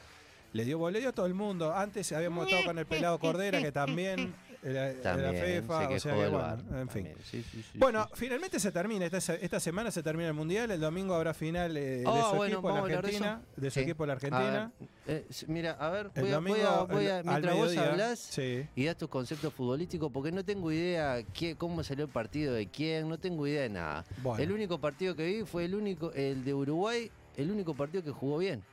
le 0.52 0.64
dio, 0.64 0.90
le 0.90 1.00
dio 1.00 1.08
a 1.10 1.12
todo 1.12 1.26
el 1.26 1.34
mundo. 1.34 1.72
Antes 1.74 2.10
habíamos 2.12 2.46
estado 2.46 2.64
con 2.66 2.78
el 2.78 2.86
pelado 2.86 3.18
Cordera, 3.18 3.60
que 3.62 3.72
también 3.72 4.34
era, 4.62 4.90
era 4.90 5.02
También, 5.02 5.62
FIFA, 5.62 5.88
se 5.88 5.94
o 5.94 6.00
sea 6.00 6.14
que 6.14 6.28
bueno, 6.28 6.56
en 6.80 6.88
fin. 6.88 7.08
sí, 7.22 7.44
sí, 7.48 7.62
sí, 7.62 7.78
Bueno, 7.78 8.06
sí. 8.06 8.12
finalmente 8.16 8.58
se 8.58 8.72
termina, 8.72 9.04
esta, 9.06 9.34
esta 9.34 9.60
semana 9.60 9.90
se 9.92 10.02
termina 10.02 10.28
el 10.28 10.34
Mundial, 10.34 10.70
el 10.72 10.80
domingo 10.80 11.14
habrá 11.14 11.32
final 11.32 11.76
eh, 11.76 11.80
de 11.98 12.04
Ah, 12.08 12.26
su 12.30 12.36
bueno, 12.36 12.54
equipo, 12.54 12.68
la 12.70 12.82
de 12.84 12.94
Argentina, 12.96 13.42
de 13.56 13.70
su 13.70 13.74
Sí. 13.74 13.80
equipo, 13.80 14.04
la 14.04 14.14
A 14.14 14.16
Argentina. 14.16 14.72
ver, 15.06 15.16
eh, 15.18 15.26
mira, 15.46 15.72
a 15.78 15.90
ver, 15.90 16.10
El 16.16 16.22
voy 16.22 16.30
a, 16.32 16.34
domingo, 16.34 16.56
voy 16.56 16.66
a- 16.66 16.82
voy 16.94 17.06
a- 17.06 17.18
el- 17.20 17.24
mientras 17.26 17.54
vos 17.56 17.76
hablás 17.76 18.18
sí. 18.18 18.66
y 18.74 18.84
das 18.84 18.96
tus 18.96 19.08
conceptos 19.08 19.52
futbolísticos, 19.54 20.10
porque 20.10 20.32
no 20.32 20.44
tengo 20.44 20.72
idea 20.72 21.22
qué, 21.34 21.54
cómo 21.54 21.84
salió 21.84 22.06
el 22.06 22.10
partido 22.10 22.52
de 22.54 22.66
quién, 22.66 23.08
no 23.08 23.16
tengo 23.18 23.46
idea 23.46 23.62
de 23.62 23.68
nada. 23.70 24.04
Bueno. 24.22 24.42
El 24.42 24.50
único 24.50 24.80
partido 24.80 25.14
que 25.14 25.24
vi 25.24 25.44
fue 25.44 25.66
el 25.66 25.74
único, 25.76 26.10
el 26.14 26.44
de 26.44 26.52
Uruguay, 26.54 27.10
el 27.36 27.50
único 27.52 27.74
partido 27.74 28.02
que 28.02 28.10
jugó 28.10 28.38
bien. 28.38 28.64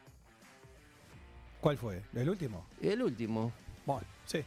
¿Cuál 1.65 1.79
fue? 1.79 1.99
¿El 2.13 2.29
último? 2.29 2.63
El 2.79 3.01
último. 3.01 3.51
Bueno, 3.87 4.03
sí. 4.27 4.43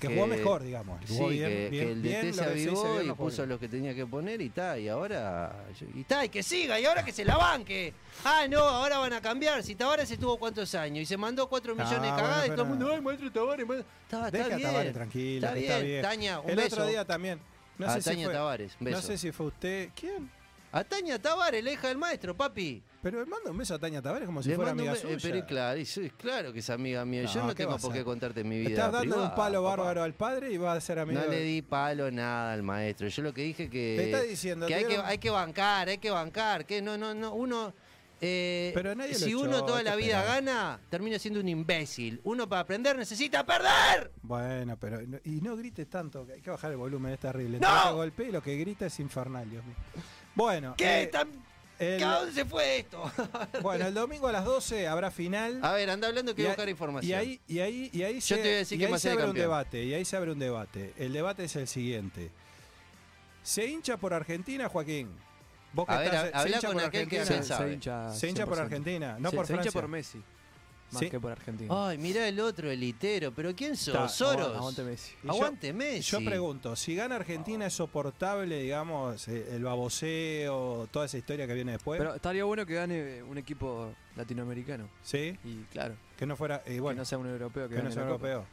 Que, 0.00 0.08
Que- 0.08 0.14
jugó 0.14 0.26
mejor, 0.26 0.62
digamos. 0.62 0.98
Jugó 1.06 1.28
sí, 1.28 1.34
bien, 1.34 1.48
que, 1.50 1.68
bien, 1.68 1.84
que 1.84 1.92
el 1.92 2.00
bien, 2.00 2.30
DT 2.30 2.32
se 2.34 2.44
avivó 2.44 3.02
y 3.02 3.08
jugó 3.08 3.16
puso 3.16 3.44
lo 3.44 3.58
que 3.60 3.68
tenía 3.68 3.94
que 3.94 4.06
poner 4.06 4.40
y 4.40 4.46
está, 4.46 4.78
y 4.78 4.88
ahora. 4.88 5.66
Y 5.94 6.00
está, 6.00 6.24
y 6.24 6.30
que 6.30 6.42
siga, 6.42 6.80
y 6.80 6.86
ahora 6.86 7.04
que 7.04 7.12
se 7.12 7.26
la 7.26 7.36
banque. 7.36 7.92
Ah, 8.24 8.46
no, 8.48 8.60
ahora 8.60 8.96
van 8.96 9.12
a 9.12 9.20
cambiar. 9.20 9.62
Si 9.62 9.74
Tavares 9.74 10.10
estuvo 10.10 10.38
cuántos 10.38 10.74
años 10.74 11.02
y 11.02 11.04
se 11.04 11.18
mandó 11.18 11.46
4 11.46 11.74
millones 11.74 11.92
Ah, 11.98 12.00
de 12.00 12.08
bueno, 12.08 12.16
cagadas 12.16 12.46
y 12.46 12.50
todo 12.52 12.62
el 12.62 12.68
mundo, 12.70 12.90
ay, 12.90 13.00
maestro 13.02 13.30
Tavares, 13.32 13.66
maestro. 13.66 13.90
Está, 14.04 14.30
Deja 14.30 14.44
está 14.44 14.54
a 14.54 14.56
bien. 14.56 14.70
Tavares 14.70 14.92
tranquilo, 14.94 15.46
está 15.46 15.58
está 15.58 15.78
bien. 15.80 16.02
Taña, 16.02 16.40
un 16.40 16.48
el 16.48 16.56
beso. 16.56 16.76
otro 16.76 16.86
día 16.86 17.04
también. 17.04 17.38
No 17.76 17.86
a 17.86 17.92
sé, 17.92 18.00
si 18.00 18.08
Taña 18.08 18.24
fue, 18.24 18.32
Tavares, 18.32 18.72
no 18.80 19.02
sé 19.02 19.18
si 19.18 19.30
fue 19.30 19.46
usted. 19.48 19.90
¿Quién? 19.94 20.30
A 20.72 20.84
Taña 20.84 21.18
Tavares, 21.18 21.64
la 21.64 21.72
hija 21.72 21.88
del 21.88 21.98
maestro, 21.98 22.36
papi. 22.36 22.80
Pero 23.02 23.26
manda 23.26 23.50
un 23.50 23.58
beso 23.58 23.74
a 23.74 23.78
Taña 23.80 24.00
Tavares 24.00 24.26
como 24.26 24.40
si 24.40 24.50
Le 24.50 24.54
fuera 24.56 24.70
mando 24.70 24.84
un 24.84 24.88
amiga 24.90 25.02
be- 25.04 25.14
eh, 25.14 25.18
suya. 25.18 25.32
pero 25.34 25.46
claro, 25.46 25.84
sí, 25.84 26.10
claro 26.16 26.52
que 26.52 26.58
es 26.60 26.70
amiga 26.70 27.04
mía. 27.04 27.24
Yo 27.24 27.40
No, 27.40 27.46
no 27.48 27.48
¿qué 27.54 27.56
tengo 27.64 27.72
vas 27.72 27.82
por 27.82 27.90
a- 27.90 27.94
qué 27.94 28.04
contarte 28.04 28.44
mi 28.44 28.58
vida. 28.60 28.70
Estás 28.70 28.92
dando 28.92 29.00
privada, 29.00 29.28
un 29.30 29.34
palo 29.34 29.62
papá. 29.64 29.76
bárbaro 29.76 30.02
al 30.04 30.14
padre 30.14 30.52
y 30.52 30.58
va 30.58 30.74
a 30.74 30.80
ser 30.80 31.00
amigo. 31.00 31.18
No 31.18 31.26
de- 31.26 31.36
le 31.38 31.42
di 31.42 31.62
palo 31.62 32.08
nada 32.12 32.52
al 32.52 32.62
maestro. 32.62 33.08
Yo 33.08 33.22
lo 33.22 33.34
que 33.34 33.42
dije 33.42 33.68
que. 33.68 33.96
Te 33.98 34.04
está 34.04 34.22
diciendo, 34.22 34.66
que 34.68 34.74
hay, 34.74 34.82
que 34.82 34.86
tuvieron- 34.90 35.06
hay 35.06 35.18
que 35.18 35.30
bancar, 35.30 35.88
hay 35.88 35.98
que 35.98 36.10
bancar. 36.10 36.64
Que 36.66 36.80
no, 36.80 36.96
no, 36.96 37.14
no. 37.14 37.34
Uno. 37.34 37.74
eh, 38.22 38.70
Pero 38.74 38.94
nadie 38.94 39.14
lo 39.14 39.18
si 39.18 39.30
echó, 39.30 39.40
uno 39.40 39.64
toda 39.64 39.78
hay 39.78 39.84
la 39.86 39.96
vida 39.96 40.18
esperar. 40.20 40.44
gana, 40.44 40.80
termina 40.90 41.18
siendo 41.18 41.40
un 41.40 41.48
imbécil. 41.48 42.20
Uno 42.24 42.46
para 42.46 42.60
aprender 42.60 42.94
necesita 42.96 43.44
perder. 43.46 44.12
Bueno, 44.22 44.76
pero. 44.78 45.00
no- 45.02 45.18
Y 45.24 45.40
no 45.40 45.56
grites 45.56 45.88
tanto, 45.88 46.26
que 46.26 46.34
hay 46.34 46.40
que 46.42 46.50
bajar 46.50 46.70
el 46.70 46.76
volumen, 46.76 47.14
es 47.14 47.18
terrible. 47.18 47.58
¡No! 47.58 47.82
Que 47.88 47.92
golpea 47.94 48.28
y 48.28 48.32
lo 48.32 48.42
que 48.42 48.56
grita 48.56 48.84
es 48.86 49.00
infernal, 49.00 49.48
Dios 49.50 49.64
mío. 49.64 49.74
Bueno. 50.34 50.74
¿Qué? 50.76 51.02
eh, 51.02 51.06
Tan- 51.08 51.28
el- 51.78 52.02
¿A 52.04 52.18
dónde 52.18 52.32
se 52.34 52.44
fue 52.44 52.78
esto? 52.80 53.10
bueno, 53.62 53.86
el 53.86 53.94
domingo 53.94 54.28
a 54.28 54.32
las 54.32 54.44
12 54.44 54.86
habrá 54.86 55.10
final. 55.10 55.60
a 55.62 55.72
ver, 55.72 55.88
anda 55.90 56.08
hablando 56.08 56.34
que 56.34 56.42
Y 56.42 56.44
voy 56.44 56.48
a 56.48 56.50
ahí- 56.50 56.56
buscar 56.56 56.68
información. 56.68 57.10
Y 57.10 57.14
ahí, 57.14 57.40
y 57.48 57.58
ahí, 57.60 57.90
y 57.92 58.02
ahí 58.02 58.14
Yo 58.16 58.20
se, 58.20 58.34
te 58.36 58.40
voy 58.42 58.50
a 58.50 58.56
decir 58.58 58.76
y 58.76 58.78
quién 58.80 58.92
ahí 58.94 59.00
se 59.00 59.10
abre 59.10 59.24
un 59.24 59.34
debate. 59.34 59.84
Y 59.84 59.94
ahí 59.94 60.04
se 60.04 60.16
abre 60.16 60.32
un 60.32 60.38
debate. 60.38 60.92
El 60.98 61.12
debate 61.12 61.44
es 61.44 61.56
el 61.56 61.66
siguiente. 61.66 62.30
¿Se 63.42 63.64
hincha 63.66 63.96
por 63.96 64.12
Argentina, 64.12 64.68
Joaquín? 64.68 65.08
Vos 65.72 65.86
que 65.86 65.92
A 65.94 65.98
ver, 65.98 66.06
estás- 66.08 66.24
ha- 66.24 66.28
¿se 66.30 66.36
habla 66.36 66.56
hincha 66.56 66.66
con 66.68 66.76
por 66.76 66.84
aquel 66.84 67.08
que 67.08 67.20
Argentina? 67.20 67.36
acá 67.36 67.42
se, 67.42 67.48
sabe. 67.48 67.68
se 67.68 67.74
hincha, 67.74 68.14
Se 68.14 68.28
hincha 68.28 68.46
por 68.46 68.58
100%. 68.58 68.60
Argentina, 68.60 69.16
no 69.18 69.30
se, 69.30 69.36
por 69.36 69.46
se 69.46 69.52
hincha 69.54 69.62
Francia. 69.62 69.80
por 69.80 69.88
Messi, 69.90 70.22
más 70.92 71.00
Sí. 71.00 71.10
que 71.10 71.20
por 71.20 71.32
Argentina. 71.32 71.72
Ay, 71.88 71.98
mirá 71.98 72.26
el 72.28 72.40
otro, 72.40 72.70
el 72.70 72.80
litero. 72.80 73.32
¿Pero 73.32 73.54
quién 73.54 73.76
sos? 73.76 74.12
¿Soros? 74.12 74.56
Aguante 74.56 74.82
Messi. 74.82 75.12
Y 75.22 75.26
yo- 75.26 75.32
Aguante 75.32 75.72
Messi. 75.72 76.10
Yo 76.10 76.24
pregunto, 76.24 76.74
si 76.76 76.94
gana 76.94 77.16
Argentina 77.16 77.66
es 77.66 77.74
soportable, 77.74 78.60
digamos, 78.62 79.28
eh, 79.28 79.46
el 79.52 79.62
baboseo, 79.64 80.88
toda 80.90 81.06
esa 81.06 81.18
historia 81.18 81.46
que 81.46 81.54
viene 81.54 81.72
después. 81.72 81.98
Pero 81.98 82.14
estaría 82.14 82.44
bueno 82.44 82.66
que 82.66 82.74
gane 82.74 83.22
un 83.22 83.38
equipo 83.38 83.92
latinoamericano. 84.16 84.88
¿Sí? 85.02 85.38
Y 85.44 85.62
claro, 85.72 85.94
Que 86.16 86.26
no 86.26 86.36
fuera, 86.36 86.62
eh, 86.66 86.74
que 86.74 86.80
bueno, 86.80 86.98
no 87.00 87.04
sea 87.04 87.18
un 87.18 87.26
europeo 87.28 87.68
que, 87.68 87.76
que 87.76 87.82
no 87.82 87.90
sea 87.90 88.02
Copa. 88.02 88.28
europeo. 88.28 88.46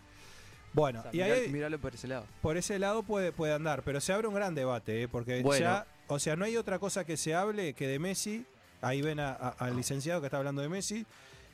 Bueno, 0.73 0.99
O 0.99 1.03
sea, 1.03 1.11
y 1.13 1.17
mirá- 1.17 1.33
ahí 1.33 1.49
miralo 1.49 1.79
por 1.79 1.95
ese 1.95 2.07
lado. 2.07 2.25
por 2.41 2.55
ese 2.57 2.77
lado 2.77 3.01
puede, 3.03 3.31
puede 3.31 3.53
andar, 3.53 3.81
pero 3.83 3.99
se 3.99 4.13
abre 4.13 4.27
un 4.27 4.35
gran 4.35 4.53
debate, 4.53 5.01
¿eh? 5.03 5.07
porque 5.07 5.41
Bueno. 5.41 5.59
ya, 5.65 5.87
o 6.07 6.19
sea, 6.19 6.35
no 6.35 6.45
hay 6.45 6.55
otra 6.57 6.77
cosa 6.77 7.03
que 7.05 7.17
se 7.17 7.33
hable 7.33 7.73
que 7.73 7.87
de 7.87 7.99
Messi. 7.99 8.45
Ahí 8.79 9.01
ven 9.01 9.19
a- 9.19 9.31
a- 9.31 9.49
al 9.57 9.75
licenciado 9.75 10.21
que 10.21 10.27
está 10.27 10.37
hablando 10.37 10.61
de 10.61 10.69
Messi. 10.69 11.03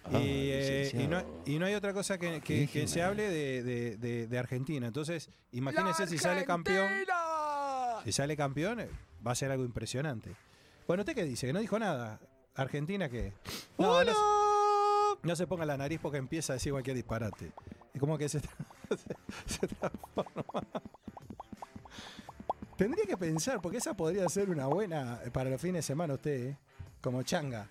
Ah, 0.05 0.19
y, 0.19 0.51
eh, 0.51 0.89
y 0.93 1.07
no, 1.07 1.17
licenciado. 1.17 1.41
y 1.45 1.59
no 1.59 1.65
hay 1.65 1.73
otra 1.75 1.93
cosa 1.93 2.17
que, 2.17 2.41
que- 2.41 2.67
que 2.67 2.87
se 2.87 3.01
hable 3.01 3.29
de, 3.29 3.63
de- 3.63 3.97
de- 3.97 4.27
de 4.27 4.37
Argentina. 4.39 4.87
Entonces, 4.87 5.29
imagínense 5.51 6.07
si 6.07 6.17
sale 6.17 6.43
campeón. 6.45 6.89
Si 8.03 8.11
sale 8.11 8.35
campeón, 8.35 8.81
eh, 8.81 8.89
va 9.25 9.31
a 9.31 9.35
ser 9.35 9.51
algo 9.51 9.63
impresionante. 9.63 10.35
Bueno, 10.87 11.01
¿usted 11.01 11.15
qué 11.15 11.23
dice? 11.23 11.47
Que 11.47 11.53
no 11.53 11.59
dijo 11.59 11.79
nada. 11.79 12.19
¿Argentina 12.55 13.07
qué? 13.09 13.31
No, 13.77 14.03
no, 14.03 14.11
se- 14.11 15.27
no 15.27 15.35
se 15.37 15.47
ponga 15.47 15.65
la 15.65 15.77
nariz 15.77 15.99
porque 16.01 16.17
empieza 16.17 16.51
a 16.53 16.55
decir 16.55 16.71
cualquier 16.73 16.95
disparate. 16.97 17.51
Es 17.93 17.99
como 17.99 18.17
que 18.17 18.27
se, 18.27 18.41
tra- 18.41 18.49
se- 19.47 19.59
se 19.59 19.67
transforma. 19.67 20.43
Tendría 22.77 23.05
que 23.05 23.15
pensar, 23.17 23.61
porque 23.61 23.77
esa 23.77 23.93
podría 23.95 24.27
ser 24.29 24.49
una 24.49 24.65
buena 24.67 25.19
eh, 25.25 25.31
para 25.31 25.49
los 25.49 25.61
fines 25.61 25.75
de 25.77 25.81
semana 25.83 26.15
usted, 26.15 26.47
¿eh? 26.49 26.57
Como 27.01 27.21
changa. 27.23 27.67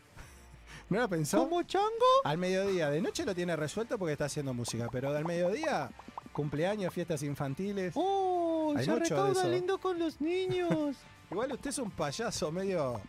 ¿No 0.92 1.00
la 1.00 1.08
pensó? 1.08 1.38
¿Como 1.38 1.62
chango? 1.62 1.88
Al 2.24 2.38
mediodía. 2.38 2.90
De 2.90 3.00
noche 3.00 3.24
lo 3.24 3.34
tiene 3.34 3.56
resuelto 3.56 3.98
porque 3.98 4.12
está 4.12 4.26
haciendo 4.26 4.52
música, 4.54 4.88
pero 4.92 5.12
del 5.12 5.24
mediodía, 5.24 5.90
cumpleaños, 6.32 6.92
fiestas 6.92 7.22
infantiles. 7.22 7.92
¡Oh! 7.96 8.74
Hay 8.76 8.84
se 8.84 8.94
recauda 8.94 9.44
lindo 9.48 9.78
con 9.78 9.98
los 9.98 10.20
niños. 10.20 10.96
Igual 11.30 11.52
usted 11.52 11.70
es 11.70 11.78
un 11.78 11.90
payaso 11.90 12.52
medio 12.52 13.00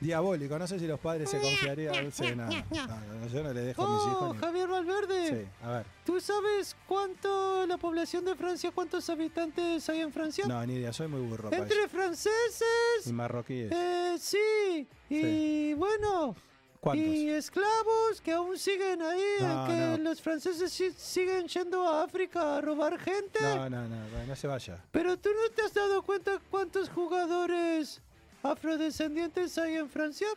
diabólico. 0.00 0.58
No 0.58 0.66
sé 0.66 0.78
si 0.78 0.86
los 0.86 0.98
padres 1.00 1.30
se 1.30 1.40
confiarían. 1.40 2.10
Sí, 2.12 2.24
no, 2.36 2.46
no, 2.46 2.50
no, 2.50 3.28
yo 3.28 3.42
no 3.42 3.52
le 3.52 3.60
dejo 3.62 3.84
a 3.84 3.92
mis 3.94 4.02
¡Oh! 4.02 4.10
hijos. 4.10 4.34
ni- 4.34 4.40
Javier 4.40 4.68
Valverde. 4.68 5.28
Sí, 5.44 5.48
a 5.64 5.70
ver. 5.70 5.86
¿Tú 6.04 6.20
sabes 6.20 6.76
cuánto 6.86 7.66
la 7.66 7.76
población 7.78 8.24
de 8.24 8.34
Francia, 8.34 8.70
cuántos 8.74 9.08
habitantes 9.10 9.88
hay 9.88 10.00
en 10.00 10.12
Francia? 10.12 10.44
No, 10.46 10.64
ni 10.66 10.74
idea, 10.74 10.92
soy 10.92 11.06
muy 11.08 11.20
burro. 11.20 11.52
Entre 11.52 11.86
franceses, 11.88 13.06
Y 13.06 13.12
marroquíes. 13.12 13.70
eh, 13.72 14.16
sí, 14.18 14.88
y 15.08 15.20
Sí. 15.22 15.74
bueno, 15.76 16.34
¿Cuántos? 16.80 17.06
y 17.06 17.28
esclavos 17.30 18.20
que 18.22 18.32
aún 18.32 18.56
siguen 18.56 19.02
ahí, 19.02 19.20
No, 19.40 19.66
que 19.66 19.72
no. 19.72 19.96
los 19.98 20.20
franceses 20.22 20.72
siguen 20.96 21.48
yendo 21.48 21.86
a 21.88 22.04
África 22.04 22.56
a 22.56 22.60
robar 22.60 22.98
gente. 22.98 23.40
No, 23.42 23.68
no, 23.68 23.82
no, 23.88 24.08
no, 24.08 24.24
no 24.26 24.36
se 24.36 24.46
vaya. 24.46 24.82
Pero 24.92 25.16
tú 25.18 25.28
no 25.30 25.50
te 25.54 25.62
has 25.62 25.74
dado 25.74 26.02
cuenta 26.02 26.38
cuántos 26.50 26.88
jugadores 26.88 28.00
afrodescendientes 28.42 29.56
hay 29.58 29.76
en 29.76 29.88
Francia, 29.88 30.28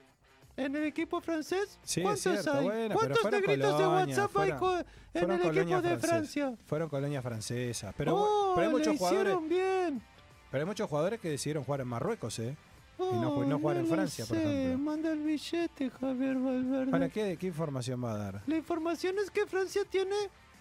en 0.58 0.75
el 0.75 0.84
equipo 0.86 1.21
francés. 1.21 1.77
Sí, 1.84 2.01
¿Cuántos 2.01 2.21
cierto, 2.23 2.54
hay? 2.54 2.63
bueno, 2.65 2.95
¿Cuántos 2.95 3.19
fueron 3.19 3.41
negritos 3.41 3.77
de 3.77 3.84
colonias, 3.86 4.17
WhatsApp 4.17 4.38
hay 4.38 4.51
fueron- 4.51 4.80
en 5.13 5.21
Fueron 5.21 5.32
el 5.32 5.38
equipo 5.41 5.47
colonia 5.54 5.82
de. 5.82 5.97
Francia? 5.97 6.54
Fueron 6.65 6.89
colonia 6.89 7.21
francesa. 7.21 7.93
Pero, 7.97 8.15
oh, 8.17 8.54
pero 8.56 8.67
hay 8.67 8.73
le 8.73 8.80
muchos 8.80 8.97
jugadores. 8.97 9.21
hicieron 9.23 9.49
bien. 9.49 10.01
Pero 10.49 10.62
hay 10.63 10.65
muchos 10.67 10.89
jugadores 10.89 11.19
que 11.19 11.30
decidieron 11.30 11.63
jugar 11.63 11.82
en 11.82 11.88
Marruecos, 11.88 12.39
¿eh? 12.39 12.58
No 13.02 13.36
ju- 13.36 13.48
no 13.48 13.56
Oh, 13.56 13.60
jugar 13.60 13.78
en 13.78 13.88
Francia, 13.88 14.26
por 14.26 14.38
sé. 14.38 14.44
ejemplo. 14.44 14.78
Manda 14.92 15.12
el 15.12 15.20
billete, 15.20 15.90
Javier 15.90 16.36
Valverde. 16.38 16.92
¿Para 16.92 17.10
qué, 17.10 17.38
qué 17.40 17.48
información 17.48 18.04
va 18.04 18.14
a 18.14 18.18
dar? 18.18 18.44
La 18.48 18.56
información 18.58 19.16
es 19.20 19.30
que 19.32 19.46
Francia 19.46 19.82
tiene, 19.90 20.16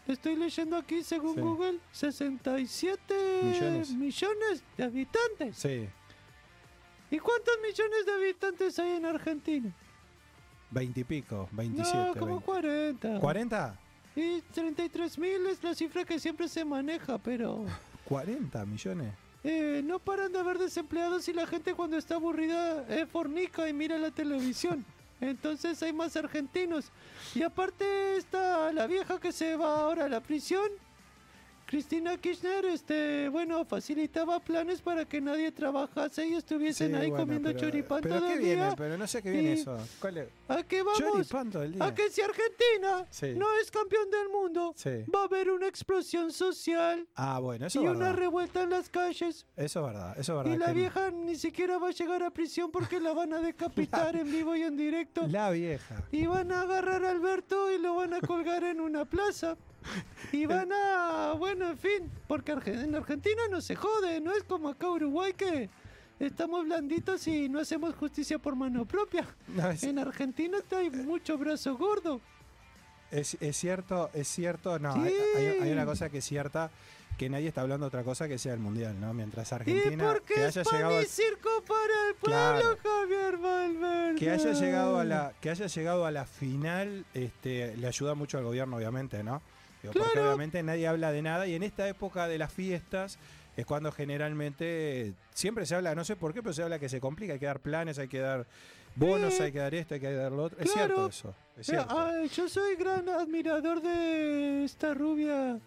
estoy 0.07 0.37
leyendo 0.37 0.77
aquí 0.77 1.03
según 1.03 1.35
Sí. 1.35 1.41
Google, 1.41 1.79
67 1.93 3.15
Millones. 3.43 3.91
millones 3.93 4.65
de 4.77 4.85
habitantes. 4.85 5.57
Sí, 5.57 5.89
¿Y 7.13 7.19
cuántos 7.19 7.55
millones 7.63 8.07
de 8.07 8.13
habitantes 8.13 8.79
hay 8.79 8.91
en 8.93 9.05
Argentina? 9.07 9.73
veintipico, 10.71 11.49
veintisiete. 11.51 11.99
no, 11.99 12.15
como 12.15 12.41
20. 12.41 13.19
40. 13.19 13.21
¿40? 13.21 13.75
Y 14.17 14.41
33 14.53 15.19
mil 15.19 15.47
es 15.47 15.63
la 15.65 15.75
cifra 15.75 16.05
que 16.05 16.19
siempre 16.21 16.49
se 16.49 16.65
maneja, 16.65 17.19
pero 17.19 17.65
¿40 18.09 18.65
millones? 18.67 19.13
Eh, 19.43 19.81
no 19.85 19.99
paran 19.99 20.33
de 20.33 20.39
haber 20.39 20.59
desempleados 20.59 21.29
y 21.29 21.33
la 21.33 21.47
gente 21.47 21.75
cuando 21.75 21.97
está 21.97 22.17
aburrida 22.17 22.85
eh, 22.89 23.07
fornica 23.07 23.69
y 23.69 23.73
mira 23.73 23.99
la 23.99 24.11
televisión. 24.11 24.85
Entonces 25.21 25.83
hay 25.83 25.93
más 25.93 26.17
argentinos. 26.17 26.91
Y 27.35 27.43
aparte 27.43 28.17
está 28.17 28.73
la 28.73 28.87
vieja 28.87 29.19
que 29.21 29.33
se 29.33 29.57
va 29.57 29.81
ahora 29.81 30.07
a 30.07 30.09
la 30.09 30.21
prisión. 30.21 30.71
Cristina 31.75 32.17
Kirchner, 32.19 32.65
este, 32.65 33.29
bueno, 33.29 33.65
facilitaba 33.65 34.41
planes 34.41 34.83
para 34.83 35.05
que 35.05 35.21
nadie 35.21 35.53
trabajase 35.53 36.27
y 36.27 36.35
estuviesen 36.35 36.89
Sí, 36.91 36.95
ahí 36.97 37.11
bueno, 37.11 37.23
comiendo 37.25 37.49
pero- 37.51 37.61
choripán 37.61 38.01
pero 38.03 38.17
todo 38.17 38.27
¿qué 38.27 38.33
el 38.35 38.39
viene? 38.41 38.55
día. 38.57 38.75
Pero 38.77 38.99
no 38.99 39.07
sé 39.07 39.19
a 39.19 39.23
qué 39.23 39.31
viene 39.31 39.53
eso. 39.53 39.79
¿Cuál 40.01 40.19
es? 40.19 40.29
¿A 40.49 40.65
qué 40.65 40.83
vamos? 40.83 41.29
Todo 41.29 41.63
el 41.63 41.75
día. 41.75 41.85
A 41.85 41.95
que 41.95 42.11
si 42.11 42.23
Argentina 42.23 43.07
Sí. 43.11 43.35
no 43.37 43.47
es 43.63 43.71
campeón 43.71 44.11
del 44.11 44.29
mundo, 44.31 44.73
Sí. 44.77 45.05
va 45.15 45.21
a 45.21 45.25
haber 45.27 45.49
una 45.49 45.69
explosión 45.69 46.33
social 46.33 47.07
Ah, 47.15 47.39
bueno, 47.39 47.67
eso 47.69 47.81
y 47.81 47.85
es 47.85 47.91
una 47.93 47.99
verdad. 48.07 48.19
revuelta 48.19 48.63
en 48.65 48.71
las 48.71 48.89
calles. 48.91 49.47
Eso 49.57 49.81
es 49.81 49.87
verdad, 49.87 50.19
eso 50.19 50.33
es 50.33 50.39
verdad. 50.39 50.53
Y 50.57 50.59
la 50.59 50.73
vieja 50.73 51.13
ni 51.13 51.37
siquiera 51.37 51.79
va 51.79 51.91
a 51.91 51.93
llegar 51.93 52.25
a 52.25 52.33
prisión 52.33 52.73
porque 52.73 52.99
la 52.99 53.13
van 53.13 53.33
a 53.33 53.39
decapitar 54.09 54.17
en 54.17 54.27
vivo 54.29 54.57
y 54.57 54.63
en 54.63 54.77
directo. 54.77 55.25
La 55.29 55.51
vieja. 55.53 56.03
Y 56.11 56.27
van 56.27 56.51
a 56.51 56.63
agarrar 56.63 57.05
a 57.05 57.11
Alberto 57.13 57.71
y 57.71 57.79
lo 57.79 57.95
van 57.95 58.13
a 58.15 58.21
colgar 58.21 58.65
en 58.65 58.81
una 58.81 59.05
plaza. 59.05 59.57
Y 60.33 60.47
van 60.47 60.71
a, 60.73 61.35
bueno, 61.39 61.71
en 61.71 61.79
fin, 61.79 62.11
porque 62.29 62.53
en 62.53 62.95
Argentina 62.95 63.43
no 63.51 63.61
se 63.61 63.75
jode, 63.77 64.21
no 64.21 64.33
es 64.33 64.45
como 64.45 64.69
acá 64.69 64.89
Uruguay 64.89 65.33
que 65.33 65.69
estamos 66.21 66.65
blanditos 66.67 67.27
y 67.27 67.49
no 67.49 67.61
hacemos 67.61 67.95
justicia 67.95 68.39
por 68.39 68.55
mano 68.57 68.85
propia. 68.85 69.27
No, 69.49 69.71
es, 69.71 69.83
En 69.83 69.99
Argentina 69.99 70.59
hay 70.77 70.91
mucho 70.91 71.37
brazo 71.39 71.77
gordo. 71.77 72.21
es- 73.11 73.37
es 73.41 73.57
cierto, 73.57 74.09
es 74.15 74.29
cierto. 74.29 74.79
No, 74.79 74.95
Sí. 74.95 75.01
hay, 75.01 75.15
hay- 75.47 75.59
hay 75.63 75.73
una 75.73 75.85
cosa 75.85 76.11
que 76.11 76.19
es 76.19 76.25
cierta, 76.25 76.71
que 77.19 77.29
nadie 77.29 77.49
está 77.49 77.63
hablando 77.63 77.87
otra 77.87 78.05
cosa 78.05 78.29
que 78.29 78.39
sea 78.39 78.55
el 78.55 78.61
Mundial, 78.61 78.99
¿no? 79.01 79.13
Mientras 79.13 79.51
¿Y 79.51 79.55
Argentina 79.57 80.05
por 80.13 80.23
que 80.23 80.35
es 80.35 80.57
haya 80.57 80.63
pan 80.65 80.75
llegado 80.77 80.95
y 80.95 80.99
al- 80.99 81.07
circo 81.07 81.49
para 81.67 82.09
el 82.09 82.15
Claro. 82.23 82.77
pueblo, 82.81 83.01
Javier 83.01 83.37
Valverde? 83.39 84.15
que 84.19 84.31
haya 84.31 84.53
llegado 84.53 84.99
a 85.01 85.05
la 85.05 85.33
que 85.41 85.51
haya 85.51 85.67
llegado 85.67 86.07
a 86.07 86.11
la 86.13 86.25
final 86.25 87.05
este 87.15 87.77
le 87.77 87.87
ayuda 87.89 88.15
mucho 88.15 88.39
al 88.39 88.45
gobierno 88.45 88.77
obviamente 88.77 89.23
no 89.25 89.43
Digo, 89.83 89.95
porque 89.95 90.19
obviamente 90.21 90.63
nadie 90.63 90.87
habla 90.87 91.13
de 91.13 91.23
nada 91.23 91.47
y 91.47 91.55
en 91.55 91.63
esta 91.63 91.89
época 91.89 92.29
de 92.29 92.39
las 92.39 92.53
fiestas 92.53 93.19
es 93.57 93.67
cuando 93.67 93.91
generalmente 93.93 95.13
siempre 95.35 95.67
se 95.67 95.75
habla 95.75 95.95
no 95.95 96.05
sé 96.05 96.17
por 96.17 96.33
qué 96.35 96.43
pero 96.43 96.53
se 96.53 96.63
habla 96.63 96.79
que 96.79 96.89
se 96.89 97.01
complica 97.01 97.33
hay 97.35 97.39
que 97.39 97.47
dar 97.47 97.61
planes 97.61 97.99
hay 97.99 98.09
que 98.09 98.21
dar 98.21 98.47
bonos 98.97 99.39
hay 99.41 99.53
que 99.53 99.59
dar 99.59 99.75
esto 99.75 99.95
hay 99.95 100.01
que 100.01 100.13
dar 100.13 100.33
lo 100.33 100.45
otro 100.45 100.59
es 100.61 100.73
cierto 100.73 101.07
eso 101.07 101.35
es 101.59 101.67
cierto 101.67 101.99
ay, 101.99 102.29
yo 102.29 102.49
soy 102.49 102.77
gran 102.77 103.09
admirador 103.09 103.83
de 103.83 104.65
esta 104.65 104.95
rubia. 104.95 105.59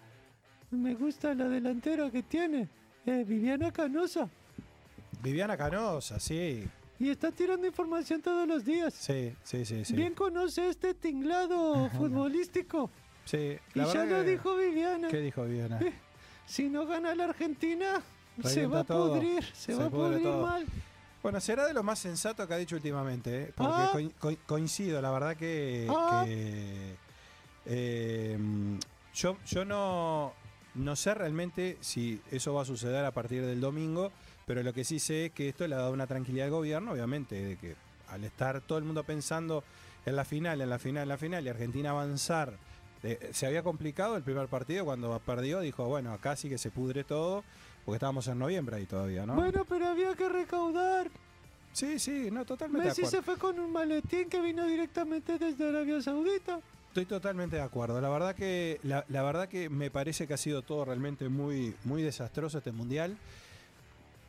Me 0.71 0.95
gusta 0.95 1.35
la 1.35 1.47
delantera 1.47 2.09
que 2.09 2.23
tiene. 2.23 2.67
eh, 3.05 3.23
Viviana 3.27 3.71
Canosa. 3.71 4.27
Viviana 5.21 5.55
Canosa 5.55 6.19
sí 6.19 6.67
Y 6.99 7.09
está 7.09 7.31
tirando 7.31 7.67
información 7.67 8.21
todos 8.21 8.47
los 8.47 8.65
días. 8.65 8.93
sí 8.93 9.33
sí 9.43 9.65
sí 9.65 9.85
sí 9.85 9.93
Bien 9.95 10.13
conoce 10.15 10.67
este 10.69 10.93
tinglado 10.95 11.89
futbolístico. 11.97 12.89
Sí 13.25 13.57
Y 13.75 13.79
ya 13.79 14.05
lo 14.05 14.23
que- 14.23 14.23
dijo 14.31 14.55
Viviana. 14.55 15.07
qué 15.09 15.17
dijo 15.19 15.43
Viviana 15.43 15.79
Si 16.45 16.69
no 16.69 16.85
gana 16.85 17.15
la 17.15 17.25
Argentina, 17.25 18.01
se 18.43 18.67
va 18.67 18.79
a 18.81 18.83
todo. 18.83 19.13
pudrir. 19.13 19.43
Se, 19.53 19.73
Se 19.73 19.75
va 19.75 19.85
a 19.85 19.89
pudrir 19.89 20.21
todo. 20.23 20.45
mal. 20.45 20.65
Bueno, 21.21 21.39
será 21.39 21.65
de 21.65 21.73
lo 21.73 21.83
más 21.83 21.99
sensato 21.99 22.45
que 22.45 22.53
ha 22.53 22.57
dicho 22.57 22.75
últimamente, 22.75 23.43
¿eh? 23.43 23.53
porque 23.55 23.73
Ah. 23.73 23.89
coi- 23.93 24.09
coi- 24.19 24.37
coincido, 24.45 25.01
la 25.01 25.09
verdad 25.11 25.37
que, 25.37 25.87
Ah. 25.89 26.23
que, 26.25 26.95
eh, 27.65 28.37
yo, 29.13 29.37
yo 29.45 29.63
no, 29.65 30.33
no 30.75 30.95
sé 30.95 31.13
realmente 31.13 31.77
si 31.81 32.19
eso 32.31 32.53
va 32.53 32.63
a 32.63 32.65
suceder 32.65 33.05
a 33.05 33.11
partir 33.11 33.41
del 33.45 33.61
domingo, 33.61 34.11
pero 34.45 34.63
lo 34.63 34.73
que 34.73 34.83
sí 34.83 34.99
sé 34.99 35.27
es 35.27 35.31
que 35.31 35.49
esto 35.49 35.65
le 35.67 35.75
ha 35.75 35.79
dado 35.79 35.93
una 35.93 36.07
tranquilidad 36.07 36.47
al 36.47 36.51
gobierno, 36.51 36.91
obviamente, 36.91 37.41
de 37.41 37.55
que 37.57 37.75
al 38.09 38.23
estar 38.25 38.59
todo 38.61 38.77
el 38.77 38.83
mundo 38.83 39.03
pensando 39.03 39.63
en 40.05 40.15
la 40.17 40.25
final, 40.25 40.59
en 40.61 40.69
la 40.69 40.79
final, 40.79 41.03
en 41.03 41.09
la 41.09 41.17
final, 41.17 41.45
y 41.45 41.49
Argentina 41.49 41.91
avanzar, 41.91 42.53
eh, 43.03 43.29
se 43.33 43.45
había 43.45 43.63
complicado 43.63 44.15
el 44.17 44.23
primer 44.23 44.47
partido 44.47 44.85
cuando 44.85 45.17
perdió, 45.19 45.59
dijo, 45.59 45.85
bueno, 45.87 46.13
acá 46.13 46.35
sí 46.35 46.49
que 46.49 46.57
se 46.57 46.71
pudre 46.71 47.03
todo, 47.03 47.43
porque 47.85 47.97
estábamos 47.97 48.27
en 48.27 48.39
noviembre 48.39 48.77
ahí 48.77 48.85
todavía, 48.85 49.25
¿no? 49.25 49.35
Bueno, 49.35 49.65
pero 49.67 49.87
había 49.87 50.15
que 50.15 50.29
recaudar. 50.29 51.09
Sí, 51.73 51.97
sí, 51.99 52.29
no, 52.31 52.45
totalmente 52.45 52.87
Messi 52.89 53.01
de 53.01 53.07
acuerdo. 53.07 53.17
se 53.25 53.25
fue 53.25 53.37
con 53.37 53.59
un 53.59 53.71
maletín 53.71 54.29
que 54.29 54.39
vino 54.41 54.65
directamente 54.67 55.37
desde 55.39 55.67
Arabia 55.69 56.01
Saudita. 56.01 56.59
Estoy 56.89 57.05
totalmente 57.05 57.55
de 57.55 57.61
acuerdo. 57.63 57.99
La 57.99 58.09
verdad 58.09 58.35
que 58.35 58.79
la, 58.83 59.03
la 59.09 59.23
verdad 59.23 59.49
que 59.49 59.67
me 59.69 59.89
parece 59.89 60.27
que 60.27 60.35
ha 60.35 60.37
sido 60.37 60.61
todo 60.61 60.85
realmente 60.85 61.27
muy 61.29 61.75
muy 61.83 62.03
desastroso 62.03 62.59
este 62.59 62.71
mundial. 62.71 63.17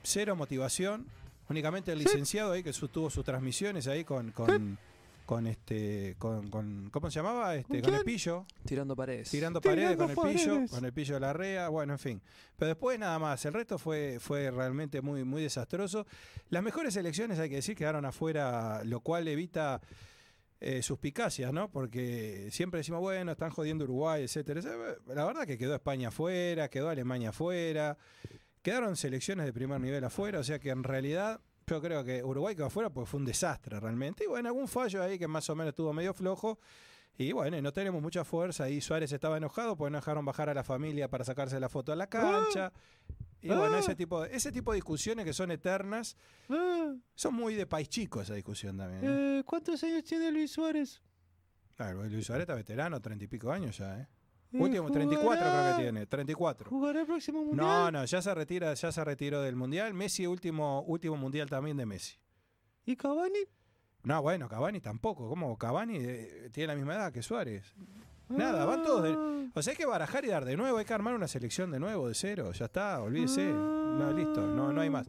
Cero 0.03 0.37
motivación. 0.37 1.05
Únicamente 1.51 1.93
el 1.93 1.99
Sí. 1.99 2.05
licenciado 2.07 2.53
ahí 2.53 2.63
que 2.63 2.73
su- 2.73 2.89
tuvo 2.89 3.11
sus 3.11 3.25
transmisiones 3.25 3.87
ahí 3.87 4.05
con 4.05 4.31
con, 4.33 4.79
con 5.25 5.47
este 5.47 6.17
con, 6.19 6.51
con- 6.51 6.91
¿cómo 6.91 7.11
se 7.11 7.17
llamaba? 7.21 7.55
Este 7.57 7.81
¿Con 7.81 7.91
con 7.91 7.99
el 8.01 8.05
pillo, 8.05 8.47
Tirando 8.65 8.95
paredes. 8.95 9.31
tirando 9.31 9.61
Tirando 9.61 9.81
paredes 9.97 9.97
con 9.97 10.11
el 10.11 10.35
pillo, 10.35 10.67
con 10.71 10.85
el 10.85 10.93
pillo 10.93 11.15
de 11.15 11.21
la 11.21 11.33
rea, 11.33 11.69
bueno, 11.69 11.95
en 11.95 11.99
fin. 11.99 12.23
Pero 12.57 12.69
después 12.69 12.99
nada 12.99 13.19
más, 13.19 13.45
el 13.47 13.53
resto 13.55 13.79
fue 13.79 14.19
fue 14.21 14.51
realmente 14.51 15.01
muy 15.01 15.25
muy 15.25 15.43
desastroso. 15.43 16.07
Las 16.51 16.63
mejores 16.63 16.95
elecciones 16.97 17.39
hay 17.39 17.49
que 17.49 17.57
decir 17.57 17.77
quedaron 17.77 18.05
afuera, 18.05 18.83
lo 18.85 19.01
cual 19.01 19.27
evita 19.29 19.81
eh, 20.61 20.83
suspicacias, 20.83 21.53
¿no? 21.53 21.71
Porque 21.71 22.49
siempre 22.51 22.79
decimos, 22.79 23.01
bueno, 23.01 23.33
están 23.33 23.51
jodiendo 23.51 23.85
Uruguay, 23.85 24.23
etcétera. 24.25 24.61
La 25.07 25.25
verdad 25.25 25.47
que 25.47 25.59
quedó 25.59 25.75
España 25.75 26.09
afuera, 26.09 26.69
quedó 26.69 26.89
Alemania 26.89 27.31
afuera, 27.31 27.99
quedaron 28.63 28.97
selecciones 28.97 29.45
de 29.47 29.53
primer 29.53 29.81
nivel 29.81 30.05
afuera, 30.05 30.39
o 30.39 30.45
sea 30.45 30.59
que 30.59 30.71
en 30.71 30.83
realidad 30.85 31.41
yo 31.67 31.81
creo 31.81 32.05
que 32.05 32.23
Uruguay 32.23 32.55
quedó 32.55 32.67
afuera 32.67 32.91
porque 32.91 33.11
fue 33.11 33.21
un 33.21 33.27
desastre 33.27 33.79
realmente. 33.81 34.25
Y 34.25 34.27
bueno, 34.27 34.49
algún 34.49 34.69
fallo 34.69 35.03
ahí 35.03 35.19
que 35.19 35.29
más 35.29 35.49
o 35.51 35.55
menos 35.57 35.71
estuvo 35.71 35.93
medio 35.93 36.13
flojo. 36.15 36.59
Y 37.17 37.31
bueno, 37.33 37.61
no 37.63 37.73
tenemos 37.73 38.03
mucha 38.03 38.25
fuerza. 38.25 38.69
Y 38.69 38.81
Suárez 38.81 39.13
estaba 39.13 39.37
enojado 39.37 39.77
porque 39.77 39.91
no 39.93 39.99
dejaron 39.99 40.25
bajar 40.25 40.49
a 40.49 40.55
la 40.55 40.65
familia 40.65 41.09
para 41.09 41.25
sacarse 41.25 41.59
la 41.61 41.69
foto 41.69 41.93
a 41.93 41.97
la 41.97 42.09
cancha. 42.09 42.73
Y 43.41 43.49
bueno, 43.49 43.75
Ah. 43.77 43.79
ese 43.79 43.95
tipo, 43.95 44.23
de, 44.23 44.35
ese 44.35 44.51
tipo 44.51 44.73
de 44.73 44.77
discusiones 44.77 45.25
que 45.25 45.33
son 45.33 45.51
eternas, 45.51 46.17
Ah, 46.49 46.95
son 47.15 47.35
muy 47.35 47.55
de 47.55 47.67
país 47.67 47.89
chico 47.89 48.21
esa 48.23 48.35
discusión 48.35 48.77
también. 48.79 49.05
¿eh? 49.05 49.39
eh, 49.39 49.43
¿Cuántos 49.45 49.83
años 49.85 50.03
tiene 50.03 50.31
Luis 50.33 50.51
Suárez? 50.53 51.01
Claro, 51.77 52.05
Luis 52.05 52.27
Suárez 52.27 52.43
está 52.45 52.55
veterano, 52.55 53.01
treinta 53.01 53.25
y 53.25 53.29
pico 53.29 53.53
años 53.53 53.77
ya, 53.79 54.01
¿eh? 54.01 54.09
Último, 54.63 54.91
34 54.91 55.41
creo 55.51 55.77
que 55.77 55.83
tiene, 55.83 56.07
34. 56.07 56.71
¿Jugará 56.71 57.01
el 57.01 57.07
próximo 57.07 57.45
mundial? 57.45 57.67
No, 57.67 57.91
no, 57.91 58.05
ya 58.05 58.23
se 58.23 58.35
retira, 58.35 58.73
ya 58.75 58.93
se 58.93 59.05
retiró 59.05 59.43
del 59.43 59.57
mundial. 59.57 59.93
Messi, 59.95 60.27
último, 60.27 60.83
último 60.83 61.17
mundial 61.17 61.49
también 61.51 61.77
de 61.77 61.87
Messi. 61.87 62.17
¿Y 62.87 62.97
Cavani? 62.97 63.41
No, 64.05 64.21
bueno, 64.23 64.49
Cavani 64.49 64.81
tampoco. 64.81 65.29
¿Cómo? 65.29 65.57
Cavani 65.57 65.97
eh, 65.99 66.51
tiene 66.53 66.69
la 66.69 66.75
misma 66.77 66.95
edad 66.95 67.13
que 67.13 67.23
Suárez. 67.23 67.75
Nada, 68.29 68.65
van 68.65 68.83
todos. 68.83 69.03
de- 69.03 69.51
O 69.55 69.63
sea, 69.63 69.73
hay 69.73 69.77
que 69.77 69.87
barajar 69.87 70.25
y 70.25 70.29
dar 70.29 70.45
de 70.45 70.57
nuevo, 70.57 70.79
hay 70.79 70.85
que 70.85 70.95
armar 70.95 71.15
una 71.15 71.29
selección 71.29 71.71
de 71.71 71.79
nuevo, 71.81 72.09
de 72.09 72.15
cero. 72.15 72.53
Ya 72.53 72.67
está, 72.67 73.01
olvídese. 73.03 73.47
No, 73.47 74.13
listo, 74.13 74.41
no, 74.47 74.73
no 74.73 74.81
hay 74.81 74.91
más. 74.91 75.07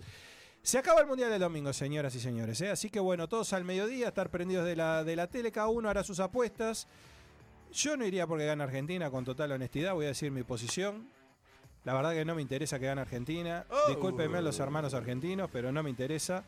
Se 0.62 0.77
acaba 0.79 0.99
el 1.01 1.08
Mundial 1.08 1.29
del 1.29 1.39
domingo, 1.41 1.71
señoras 1.73 2.15
y 2.15 2.19
señores. 2.19 2.60
¿eh? 2.62 2.71
Así 2.71 2.89
que 2.89 2.99
bueno, 2.99 3.27
todos 3.27 3.53
al 3.53 3.63
mediodía, 3.63 4.08
estar 4.08 4.29
prendidos 4.31 4.65
de 4.65 4.75
la, 4.75 5.03
de 5.03 5.15
la 5.15 5.27
tele, 5.27 5.51
cada 5.51 5.67
uno 5.67 5.89
hará 5.89 6.03
sus 6.03 6.19
apuestas. 6.19 6.88
Yo 7.75 7.97
no 7.97 8.05
iría 8.05 8.25
porque 8.25 8.45
gane 8.45 8.63
Argentina, 8.63 9.09
con 9.11 9.25
total 9.25 9.51
honestidad, 9.51 9.93
voy 9.93 10.05
a 10.05 10.09
decir 10.09 10.31
mi 10.31 10.43
posición. 10.43 11.09
La 11.83 11.93
verdad 11.93 12.13
que 12.13 12.23
no 12.25 12.33
me 12.33 12.41
interesa 12.41 12.79
que 12.79 12.85
gane 12.85 13.01
Argentina. 13.01 13.65
Discúlpenme 13.89 14.38
a 14.38 14.41
los 14.41 14.57
hermanos 14.59 14.93
argentinos, 14.93 15.49
pero 15.51 15.71
no 15.71 15.83
me 15.83 15.89
interesa. 15.89 16.43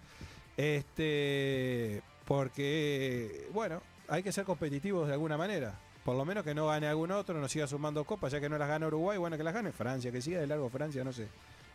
Este, 0.56 2.02
porque, 2.26 3.48
bueno, 3.54 3.82
hay 4.08 4.24
que 4.24 4.32
ser 4.32 4.46
competitivos 4.46 5.08
de 5.08 5.14
alguna 5.14 5.38
manera. 5.38 5.78
Por 6.06 6.16
lo 6.16 6.24
menos 6.24 6.44
que 6.46 6.56
no 6.56 6.68
gane 6.68 6.88
algún 6.88 7.12
otro, 7.12 7.40
no 7.40 7.48
siga 7.50 7.68
sumando 7.68 8.06
copas, 8.06 8.32
ya 8.32 8.40
que 8.40 8.48
no 8.48 8.58
las 8.58 8.70
gana 8.70 8.88
Uruguay, 8.88 9.18
bueno, 9.18 9.38
que 9.38 9.44
las 9.44 9.54
gane 9.54 9.72
Francia, 9.74 10.12
que 10.12 10.22
siga 10.22 10.40
de 10.40 10.48
largo 10.48 10.70
Francia, 10.70 11.04
no 11.04 11.12
sé. 11.12 11.28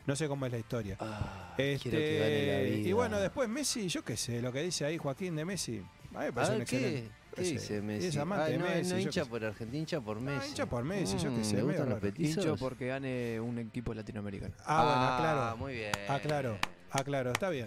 No 0.06 0.16
sé 0.16 0.26
cómo 0.26 0.46
es 0.46 0.52
la 0.52 0.58
historia. 0.58 0.96
Ah, 0.98 1.54
Este, 1.58 1.90
quiero 1.90 1.98
que 1.98 2.18
gane 2.18 2.46
la 2.46 2.62
vida. 2.76 2.88
Y 2.88 2.92
bueno, 2.92 3.20
después 3.20 3.48
Messi, 3.48 3.88
yo 3.88 4.02
qué 4.02 4.16
sé, 4.16 4.40
lo 4.40 4.50
que 4.50 4.62
dice 4.62 4.84
ahí 4.86 4.96
Joaquín 4.98 5.36
de 5.36 5.44
Messi. 5.44 5.78
A 5.78 5.80
mí 5.82 5.86
me 6.18 6.26
A 6.26 6.32
parece 6.32 6.52
un 6.52 6.58
ver, 6.58 6.66
¿qué, 6.66 6.76
excelente. 6.76 7.08
qué 7.08 7.21
Sí, 7.36 7.52
dice 7.52 7.80
Messi? 7.82 8.08
Es 8.08 8.16
amante 8.18 8.44
Ah, 8.44 8.48
de 8.48 8.58
no, 8.58 8.64
Messi. 8.66 8.82
no 8.90 8.96
yo 8.96 8.98
hincha 9.02 9.20
qué 9.20 9.24
sé. 9.24 9.30
por 9.30 9.44
Argentina, 9.44 9.78
hincha 9.78 10.00
por 10.00 10.20
Messi. 10.20 10.48
hincha 10.48 10.66
por 10.66 10.84
Messi, 10.84 11.18
yo 11.18 11.34
qué 11.34 11.44
sé, 11.44 11.56
¿Le 11.56 11.62
medio 11.62 11.64
gustan 11.64 11.88
los 11.88 11.88
raro. 11.88 12.00
petizos? 12.00 12.44
Hincho 12.44 12.56
porque 12.56 12.86
gane 12.88 13.40
un 13.40 13.58
equipo 13.58 13.94
latinoamericano. 13.94 14.54
Ah, 14.66 14.84
bueno, 14.84 15.02
aclaro. 15.30 15.56
muy 15.56 15.72
bien. 15.74 15.92
Aclaro, 16.08 16.58
aclaro, 16.90 17.30
está 17.32 17.48
bien. 17.50 17.66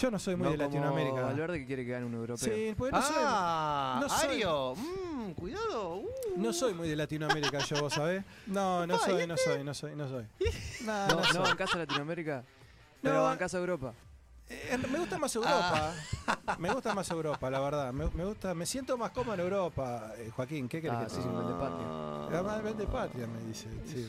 Yo 0.00 0.10
no 0.10 0.18
soy 0.18 0.36
muy 0.36 0.44
No 0.44 0.50
de 0.52 0.56
como 0.58 0.68
Latinoamérica. 0.68 1.20
Valverde 1.22 1.58
que 1.60 1.66
quiere 1.66 1.84
que 1.84 1.92
gane 1.92 2.04
un 2.06 2.14
europeo. 2.14 2.36
Sí, 2.54 2.74
pues 2.76 2.92
no 2.92 3.02
soy, 3.02 3.16
ah, 3.20 3.98
no 4.02 4.08
soy- 4.08 4.28
Ario, 4.28 4.74
mm, 4.76 5.30
cuidado. 5.32 5.96
uh. 5.96 6.08
no 6.36 6.52
soy 6.52 6.74
muy 6.74 6.88
de 6.88 6.96
Latinoamérica 6.96 7.58
yo, 7.60 7.80
vos 7.80 7.94
sabés. 7.94 8.22
No, 8.46 8.86
no 8.86 8.98
soy, 8.98 9.26
no 9.26 9.36
soy, 9.36 9.64
no 9.64 9.72
soy, 9.74 9.96
no 9.96 10.08
soy. 10.08 10.24
No, 10.84 11.08
No, 11.08 11.16
no 11.22 11.32
no, 11.44 11.50
en 11.50 11.56
casa 11.56 11.78
Latinoamérica. 11.78 12.44
No, 13.02 13.10
Pero 13.10 13.32
en 13.32 13.38
casa 13.38 13.58
Europa. 13.58 13.94
Eh, 14.50 14.78
me 14.90 14.98
gusta 14.98 15.18
más 15.18 15.34
Europa. 15.36 15.94
Me 16.58 16.72
gusta 16.72 16.94
más 16.94 17.10
Europa, 17.10 17.50
la 17.50 17.60
verdad. 17.60 17.92
Me, 17.92 18.08
me 18.10 18.24
gusta, 18.24 18.54
me 18.54 18.64
siento 18.66 18.96
más 18.96 19.10
cómodo 19.10 19.34
en 19.34 19.40
Europa. 19.40 20.12
Eh, 20.16 20.30
Joaquín, 20.34 20.68
¿qué 20.68 20.80
querés 20.80 20.98
Ah, 20.98 21.04
que 21.04 21.10
sí, 21.10 21.16
te 21.16 21.28
diga? 21.28 21.40
sí, 21.42 21.48
de 21.48 21.54
patria. 21.54 21.88
Además, 22.38 22.62
vende 22.62 22.86
patria, 22.86 23.26
me 23.26 23.40
dice. 23.44 23.68
sí. 23.86 24.08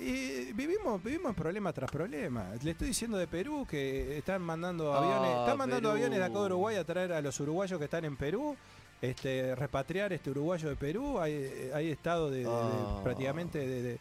Y 0.00 0.52
vivimos, 0.52 1.02
vivimos 1.02 1.34
problema 1.34 1.72
tras 1.72 1.90
problema. 1.90 2.50
Le 2.62 2.70
estoy 2.70 2.88
diciendo 2.88 3.16
de 3.18 3.26
Perú 3.26 3.66
que 3.68 4.18
están 4.18 4.40
mandando 4.42 4.94
Ah, 4.94 4.98
aviones, 4.98 5.38
están 5.40 5.58
mandando 5.58 5.88
Perú. 5.88 5.96
aviones 5.98 6.18
de 6.20 6.24
acá 6.24 6.38
de 6.38 6.44
Uruguay 6.46 6.76
a 6.76 6.84
traer 6.84 7.12
a 7.12 7.20
los 7.20 7.38
uruguayos 7.40 7.78
que 7.78 7.84
están 7.86 8.04
en 8.04 8.16
Perú, 8.16 8.56
este, 9.02 9.54
repatriar 9.56 10.12
este 10.12 10.30
uruguayo 10.30 10.68
de 10.68 10.76
Perú. 10.76 11.18
Hay, 11.20 11.70
hay 11.74 11.90
estado 11.90 12.30
de, 12.30 12.38
de- 12.38 12.44
de- 12.44 12.50
Ah. 12.50 13.00
prácticamente 13.02 13.58
de, 13.58 13.82
de- 13.82 13.98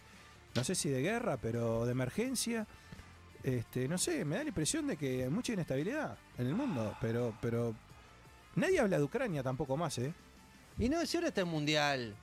no 0.56 0.64
sé 0.64 0.76
si 0.76 0.88
de 0.90 1.02
guerra, 1.02 1.38
pero 1.42 1.86
de 1.86 1.92
emergencia. 1.92 2.68
Este, 3.48 3.88
no 3.88 3.98
sé, 3.98 4.26
me 4.26 4.36
da 4.36 4.44
la 4.44 4.50
impresión 4.50 4.88
de 4.88 4.98
que 4.98 5.24
hay 5.24 5.30
mucha 5.30 5.54
inestabilidad 5.54 6.18
en 6.38 6.48
el 6.48 6.54
mundo, 6.54 6.94
pero, 7.00 7.34
pero 7.42 7.74
nadie 8.56 8.78
habla 8.82 8.98
de 8.98 9.04
Ucrania 9.06 9.42
tampoco 9.42 9.78
más, 9.78 9.98
¿eh? 10.00 10.14
Y 10.78 10.90
no, 10.90 11.06
si 11.06 11.16
ahora 11.16 11.30
está 11.30 11.40
el 11.42 11.48
mundial. 11.48 12.14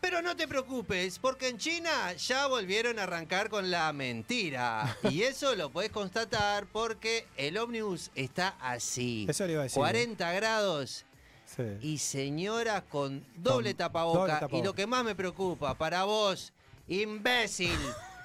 Pero 0.00 0.20
no 0.22 0.34
te 0.34 0.48
preocupes, 0.48 1.20
porque 1.20 1.46
en 1.46 1.58
China 1.58 2.12
ya 2.14 2.48
volvieron 2.48 2.98
a 2.98 3.04
arrancar 3.04 3.48
con 3.48 3.70
la 3.70 3.92
mentira. 3.92 4.96
Y 5.08 5.22
eso 5.22 5.54
lo 5.54 5.70
puedes 5.70 5.92
constatar 5.92 6.66
porque 6.66 7.28
el 7.36 7.58
ómnibus 7.58 8.10
está 8.16 8.56
así. 8.60 9.26
Eso 9.28 9.46
le 9.46 9.52
iba 9.52 9.60
a 9.60 9.64
decir. 9.64 9.76
¿eh? 9.78 9.82
40 9.82 10.32
grados 10.32 11.04
Sí. 11.46 11.62
y 11.80 11.98
señoras 11.98 12.82
con 12.88 13.24
doble 13.36 13.70
Con 13.70 13.76
tapaboca. 13.78 14.18
doble 14.18 14.32
Y 14.32 14.40
tapaboca. 14.40 14.64
lo 14.64 14.74
que 14.74 14.86
más 14.88 15.04
me 15.04 15.14
preocupa, 15.14 15.74
para 15.78 16.02
vos, 16.02 16.52
imbécil, 16.88 17.78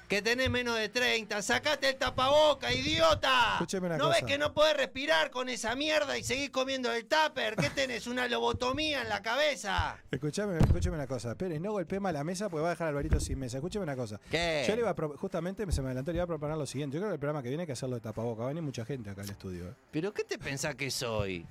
que 0.07 0.21
tenés 0.21 0.49
menos 0.49 0.77
de 0.77 0.87
30, 0.89 1.41
sacate 1.41 1.89
el 1.89 1.95
tapaboca, 1.97 2.71
idiota. 2.73 3.53
Escúcheme 3.55 3.87
una 3.87 3.97
¿No 3.97 4.05
cosa. 4.05 4.15
ves 4.21 4.23
que 4.25 4.37
no 4.37 4.53
podés 4.53 4.77
respirar 4.77 5.29
con 5.31 5.49
esa 5.49 5.75
mierda 5.75 6.17
y 6.17 6.23
seguir 6.23 6.49
comiendo 6.51 6.91
el 6.93 7.05
tupper? 7.05 7.55
¿Qué 7.57 7.69
tenés? 7.69 8.07
¿Una 8.07 8.27
lobotomía 8.27 9.01
en 9.01 9.09
la 9.09 9.21
cabeza? 9.21 9.97
Escuchame, 10.09 10.57
escúchame 10.59 10.95
una 10.95 11.07
cosa. 11.07 11.35
Pérez, 11.35 11.59
no 11.59 11.71
golpee 11.73 11.99
más 11.99 12.13
la 12.13 12.23
mesa 12.23 12.47
porque 12.49 12.61
va 12.63 12.69
a 12.69 12.71
dejar 12.71 12.87
a 12.87 12.89
Alvarito 12.91 13.19
sin 13.19 13.37
mesa. 13.39 13.57
Escúchame 13.57 13.83
una 13.83 13.95
cosa. 13.97 14.19
¿Qué? 14.31 14.63
Yo 14.67 14.75
le 14.75 14.81
iba 14.81 14.89
a 14.91 14.95
pro- 14.95 15.17
justamente 15.17 15.69
se 15.71 15.81
me 15.81 15.87
adelantó, 15.87 16.11
le 16.11 16.17
iba 16.17 16.23
a 16.23 16.27
proponer 16.27 16.57
lo 16.57 16.65
siguiente. 16.65 16.95
Yo 16.95 17.01
creo 17.01 17.09
que 17.09 17.15
el 17.15 17.19
programa 17.19 17.43
que 17.43 17.49
viene 17.49 17.63
hay 17.63 17.67
que 17.67 17.73
hacerlo 17.73 17.95
de 17.95 18.01
tapaboca. 18.01 18.39
Va 18.43 18.45
a 18.45 18.49
venir 18.49 18.63
mucha 18.63 18.85
gente 18.85 19.09
acá 19.09 19.21
al 19.23 19.29
estudio. 19.29 19.67
¿eh? 19.69 19.73
¿Pero 19.91 20.13
qué 20.13 20.23
te 20.23 20.37
pensás 20.37 20.75
que 20.75 20.89
soy? 20.89 21.45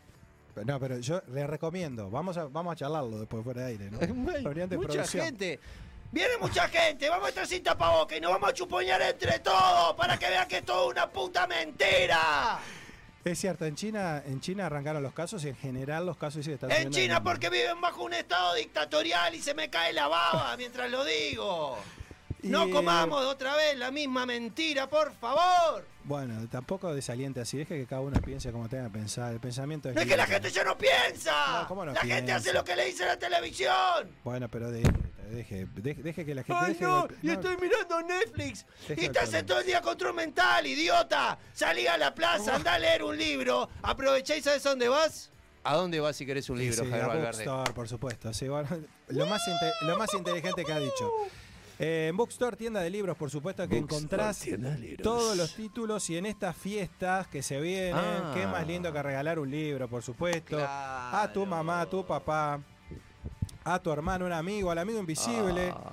No, 0.65 0.81
pero 0.81 0.99
yo 1.01 1.21
le 1.35 1.47
recomiendo. 1.47 2.09
Vamos 2.11 2.39
a, 2.39 2.47
vamos 2.47 2.73
a 2.73 2.77
charlarlo 2.77 3.19
después 3.19 3.45
fuera 3.45 3.61
de 3.63 3.67
aire, 3.73 3.91
¿no? 3.91 3.99
De 3.99 4.07
Mucha 4.15 4.89
producción. 4.89 5.25
gente. 5.27 5.61
Viene 6.17 6.39
mucha 6.39 6.67
gente, 6.69 7.11
vamos 7.11 7.27
a 7.27 7.29
estar 7.29 7.47
sin 7.47 7.63
tapabocas 7.63 8.17
y 8.17 8.23
nos 8.23 8.33
vamos 8.33 8.49
a 8.49 8.55
chupoñar 8.55 9.03
entre 9.03 9.39
todos 9.41 9.95
para 9.97 10.19
que 10.19 10.27
vean 10.27 10.49
que 10.49 10.57
es 10.57 10.65
todo 10.65 10.89
una 10.89 11.11
puta 11.11 11.47
mentira. 11.47 12.59
Es 13.23 13.39
cierto, 13.39 13.67
en 13.67 13.75
China, 13.75 14.23
en 14.25 14.41
China 14.41 14.65
arrancaron 14.65 15.03
los 15.03 15.13
casos 15.13 15.45
y 15.45 15.49
en 15.49 15.57
general 15.57 16.07
los 16.07 16.17
casos 16.17 16.43
sí 16.43 16.53
están 16.53 16.71
En 16.71 16.91
China 16.91 17.23
porque 17.23 17.51
viven 17.51 17.83
bajo 17.83 18.03
un 18.03 18.15
estado 18.15 18.55
dictatorial 18.55 19.35
y 19.35 19.43
se 19.43 19.53
me 19.53 19.69
cae 19.69 19.93
la 19.93 20.09
baba 20.09 20.57
mientras 20.57 20.91
lo 20.91 21.05
digo. 21.05 21.77
No 22.43 22.69
Y- 22.69 22.71
comamos 22.71 23.25
otra 23.25 23.57
vez 23.57 23.77
la 23.79 23.91
misma 23.91 24.27
mentira, 24.27 24.89
por 24.89 25.13
favor. 25.15 25.85
Bueno, 26.05 26.47
tampoco 26.49 26.95
desaliente 26.95 27.41
así. 27.41 27.57
Deje 27.57 27.77
que 27.77 27.87
cada 27.87 28.01
uno 28.03 28.21
piense 28.21 28.53
como 28.53 28.69
tenga 28.69 28.85
que 28.85 28.91
pensar. 28.99 29.33
El 29.33 29.41
pensamiento 29.41 29.89
es 29.89 29.95
No 29.95 30.03
es 30.03 30.07
que 30.07 30.17
la 30.17 30.27
gente 30.27 30.51
ya 30.51 30.63
no 30.63 30.79
piensa. 30.79 31.63
No, 31.63 31.69
¿cómo 31.69 31.85
no 31.85 31.93
la 31.93 32.01
gente 32.03 32.33
hace 32.33 32.53
lo 32.53 32.63
que 32.65 32.77
le 32.77 32.85
dice 32.87 33.05
la 33.05 33.19
televisión. 33.19 34.15
Bueno, 34.23 34.49
pero 34.49 34.71
deje, 34.71 34.89
deje, 35.31 35.67
deje, 35.75 36.03
deje 36.03 36.25
que 36.25 36.35
la 36.35 36.45
gente... 36.45 36.61
Ay, 36.65 36.73
deje 36.75 36.85
no, 36.85 37.09
y 37.23 37.31
estoy 37.31 37.57
mirando 37.57 38.03
Netflix. 38.03 38.67
Deja 38.87 39.01
y 39.03 39.05
el 39.07 39.13
te 39.13 39.19
hace 39.19 39.27
problema. 39.31 39.47
todo 39.47 39.61
el 39.61 39.67
día 39.67 39.81
control 39.81 40.15
mental, 40.15 40.67
idiota. 40.67 41.39
Salí 41.53 41.87
a 41.89 41.99
la 41.99 42.15
plaza, 42.15 42.55
andá 42.55 42.75
a 42.75 42.79
leer 42.79 43.03
un 43.03 43.17
libro. 43.17 43.69
Aprovechá 43.83 44.37
y 44.37 44.43
sabes 44.43 44.65
a 44.67 44.71
dónde 44.71 44.89
vas. 44.89 45.33
¿A 45.65 45.75
dónde 45.75 45.99
vas 45.99 46.15
si 46.15 46.25
querés 46.25 46.49
un 46.49 46.59
Sí, 46.59 46.73
sí, 46.73 46.81
a 46.93 47.09
Bookstore, 47.09 47.73
por 47.73 47.89
supuesto. 47.89 48.33
Sí, 48.33 48.47
bueno, 48.47 48.69
lo, 49.09 49.27
más 49.27 49.43
lo 49.81 49.99
más 49.99 50.15
inteligente 50.15 50.65
que 50.65 50.73
ha 50.73 50.79
dicho. 50.79 51.11
Eh, 51.79 52.07
en 52.09 52.17
Bookstore, 52.17 52.57
tienda 52.57 52.81
de 52.81 52.89
libros, 52.89 53.17
por 53.19 53.31
supuesto, 53.31 53.69
que 53.69 53.77
encontrás 53.77 54.43
todos 55.03 55.37
los 55.37 55.55
títulos 55.55 56.09
y 56.09 56.17
en 56.17 56.25
estas 56.27 56.57
fiestas 56.57 57.27
que 57.29 57.43
se 57.43 57.61
vienen, 57.61 57.93
Ah. 57.95 58.33
qué 58.35 58.47
más 58.47 58.67
lindo 58.67 58.91
que 58.93 59.03
regalar 59.03 59.39
un 59.39 59.51
libro, 59.51 59.87
por 59.89 60.03
supuesto. 60.03 60.57
Claro. 60.57 61.17
A 61.19 61.31
tu 61.33 61.45
mamá, 61.45 61.83
a 61.83 61.87
tu 61.87 62.07
papá, 62.07 62.61
a 63.65 63.79
tu 63.79 63.93
hermano, 63.93 64.25
un 64.25 64.33
amigo, 64.33 64.71
al 64.71 64.79
amigo 64.79 64.99
invisible. 64.99 65.71
Ah. 65.75 65.93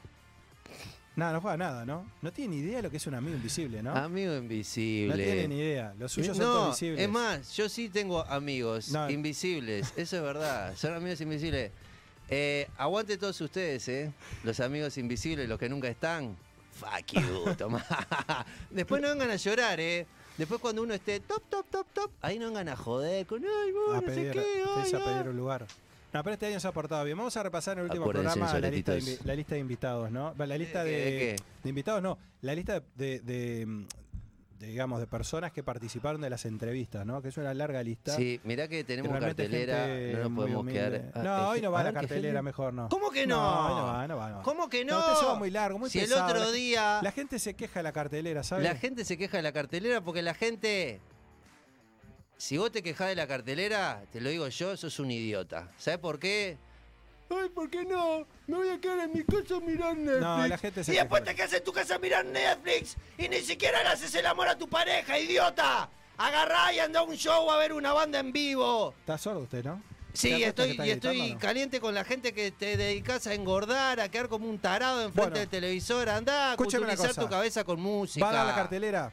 No, 1.15 1.31
no 1.31 1.39
juega 1.39 1.55
nada, 1.55 1.85
¿no? 1.85 2.05
No 2.21 2.33
tiene 2.33 2.55
ni 2.57 2.61
idea 2.61 2.77
de 2.77 2.83
lo 2.83 2.91
que 2.91 2.97
es 2.97 3.07
un 3.07 3.15
amigo 3.15 3.35
invisible, 3.37 3.81
¿no? 3.81 3.95
Amigo 3.95 4.35
invisible. 4.35 5.15
No 5.15 5.23
tiene 5.23 5.47
ni 5.47 5.55
idea. 5.59 5.93
Los 5.97 6.11
suyos 6.11 6.35
son 6.35 6.45
todos 6.45 6.75
visibles. 6.75 7.01
es 7.01 7.09
más, 7.09 7.55
yo 7.55 7.69
sí 7.69 7.87
tengo 7.87 8.25
amigos 8.25 8.89
No. 8.91 9.09
invisibles, 9.09 9.93
eso 9.95 10.17
es 10.17 10.21
verdad, 10.23 10.75
son 10.75 10.93
amigos 10.93 11.21
invisibles. 11.21 11.71
Eh, 12.27 12.67
aguante 12.77 13.17
todos 13.17 13.39
ustedes, 13.39 13.87
¿eh? 13.87 14.11
Los 14.43 14.59
amigos 14.59 14.97
invisibles, 14.97 15.47
los 15.47 15.57
que 15.57 15.69
nunca 15.69 15.87
están. 15.87 16.35
Fuck 16.73 17.13
you, 17.13 17.55
tomá. 17.57 17.85
Después 18.69 19.01
no 19.01 19.07
vengan 19.09 19.29
a 19.29 19.35
llorar, 19.37 19.79
¿eh? 19.79 20.05
Después 20.37 20.59
cuando 20.59 20.81
uno 20.83 20.93
esté 20.93 21.21
top, 21.21 21.43
top, 21.49 21.65
top, 21.69 21.87
top, 21.93 22.11
ahí 22.21 22.37
no 22.39 22.47
vengan 22.47 22.67
a 22.67 22.75
joder 22.75 23.25
con, 23.25 23.41
ay, 23.41 23.71
vos, 23.71 23.95
a 23.97 24.01
no 24.01 24.07
sé 24.13 24.31
qué, 24.33 24.63
ay, 24.75 24.89
a 24.93 25.05
pedir 25.05 25.21
ay". 25.23 25.27
un 25.29 25.37
lugar. 25.37 25.65
No, 26.15 26.23
pero 26.23 26.33
este 26.35 26.45
año 26.45 26.59
se 26.61 26.67
ha 26.67 26.71
portado 26.71 27.03
bien. 27.03 27.17
Vamos 27.17 27.35
a 27.35 27.43
repasar 27.43 27.73
en 27.73 27.79
el 27.79 27.85
último 27.91 28.05
Acuérdense, 28.05 28.39
programa 28.39 28.59
la 28.59 28.69
lista, 28.69 28.93
de, 28.93 29.01
soletitos. 29.01 29.23
invi- 29.25 29.27
la 29.27 29.35
lista 29.35 29.55
de 29.55 29.59
invitados, 29.61 30.11
¿no? 30.11 30.33
La 30.37 30.57
lista 30.57 30.83
¿De 30.85 30.91
de, 30.91 30.97
qué, 31.19 31.35
de 31.63 31.69
invitados, 31.69 32.01
no. 32.01 32.17
La 32.41 32.55
lista 32.55 32.79
de, 32.95 33.19
de- 33.19 33.65
de, 34.57 34.67
digamos, 34.67 35.01
de 35.01 35.07
personas 35.07 35.51
que 35.51 35.61
participaron 35.61 36.21
de 36.21 36.29
las 36.29 36.45
entrevistas, 36.45 37.05
¿no? 37.05 37.21
Que 37.21 37.27
es 37.27 37.35
una 37.37 37.53
larga 37.53 37.83
lista. 37.83 38.15
Sí, 38.15 38.39
mirá 38.45 38.69
que 38.69 38.85
tenemos 38.85 39.11
realmente 39.11 39.43
cartelera, 39.43 39.87
no 40.23 40.29
nos 40.29 40.37
podemos 40.37 40.65
quedar. 40.71 41.11
ah, 41.15 41.21
No, 41.21 41.49
hoy 41.49 41.61
no 41.61 41.71
va 41.71 41.79
la 41.79 41.83
ver, 41.91 41.93
¿qué 41.95 41.99
cartelera, 42.07 42.27
gente? 42.35 42.41
mejor 42.43 42.73
no. 42.73 42.87
¿Cómo 42.87 43.11
que 43.11 43.27
no? 43.27 43.35
No, 43.35 43.65
hoy 43.67 43.75
no 43.75 43.85
va, 43.85 44.07
no 44.07 44.17
va, 44.17 44.29
no. 44.29 44.41
¿Cómo 44.43 44.69
que 44.69 44.85
no? 44.85 45.15
se 45.19 45.25
va 45.25 45.35
muy 45.35 45.51
largo, 45.51 45.77
muy 45.79 45.89
si 45.89 45.99
el 45.99 46.05
pesado. 46.07 46.27
otro 46.29 46.39
La- 46.45 46.51
día 46.53 46.99
La 47.03 47.11
gente 47.11 47.39
se 47.39 47.55
queja 47.55 47.79
de 47.79 47.83
la 47.83 47.91
cartelera, 47.91 48.41
¿sabes? 48.43 48.63
La 48.63 48.75
gente 48.75 49.03
se 49.03 49.17
queja 49.17 49.35
de 49.35 49.43
la 49.43 49.51
cartelera 49.51 49.99
porque 49.99 50.21
la 50.21 50.33
gente. 50.33 51.01
Si 52.37 52.57
vos 52.57 52.71
te 52.71 52.83
quejás 52.83 53.07
de 53.09 53.15
la 53.15 53.27
cartelera, 53.27 54.03
te 54.11 54.19
lo 54.19 54.29
digo 54.29 54.47
yo, 54.47 54.75
sos 54.75 54.99
un 54.99 55.09
idiota. 55.11 55.69
¿Sabes 55.77 55.99
por 55.99 56.19
qué? 56.19 56.57
Ay, 57.29 57.49
¿por 57.49 57.69
qué 57.69 57.83
no? 57.85 58.27
Me 58.45 58.57
voy 58.57 58.69
a 58.69 58.79
quedar 58.79 58.99
en 58.99 59.13
mi 59.13 59.23
casa 59.23 59.55
a 59.55 59.59
mirar 59.59 59.95
Netflix. 59.95 60.21
No, 60.21 60.47
la 60.47 60.57
gente 60.57 60.83
se 60.83 60.93
Y 60.93 60.97
después 60.97 61.23
te 61.23 61.33
quedas 61.33 61.53
en 61.53 61.63
tu 61.63 61.71
casa 61.73 61.95
a 61.95 61.99
mirar 61.99 62.25
Netflix 62.25 62.97
y 63.17 63.29
ni 63.29 63.37
siquiera 63.41 63.81
le 63.83 63.89
haces 63.89 64.13
el 64.15 64.25
amor 64.25 64.47
a 64.47 64.57
tu 64.57 64.67
pareja, 64.67 65.17
idiota. 65.17 65.89
Agarrá 66.17 66.71
y 66.73 66.79
anda 66.79 66.99
a 66.99 67.03
un 67.03 67.15
show 67.15 67.49
a 67.49 67.57
ver 67.57 67.73
una 67.73 67.93
banda 67.93 68.19
en 68.19 68.31
vivo. 68.31 68.93
Está 68.99 69.17
sordo 69.17 69.39
usted, 69.41 69.63
¿no? 69.63 69.81
Sí, 70.13 70.29
¿Te 70.29 70.33
das 70.33 70.53
cuenta 70.53 70.63
estoy, 70.65 70.87
y 70.87 70.91
estoy 70.91 71.33
no? 71.33 71.39
caliente 71.39 71.81
con 71.81 71.93
la 71.93 72.05
gente 72.05 72.33
que 72.33 72.51
te 72.51 72.77
dedicas 72.77 73.27
a 73.27 73.33
engordar, 73.33 73.99
a 73.99 74.07
quedar 74.09 74.29
como 74.29 74.47
un 74.47 74.59
tarado 74.59 75.01
enfrente 75.01 75.21
Bueno. 75.21 75.39
del 75.39 75.49
televisor. 75.49 76.07
Andá 76.09 76.53
a 76.53 76.57
culturizar 76.57 77.13
tu 77.15 77.27
cabeza 77.27 77.63
con 77.63 77.81
música. 77.81 78.23
¿Va 78.25 78.31
a 78.31 78.35
dar 78.35 78.45
la 78.47 78.55
cartelera? 78.55 79.11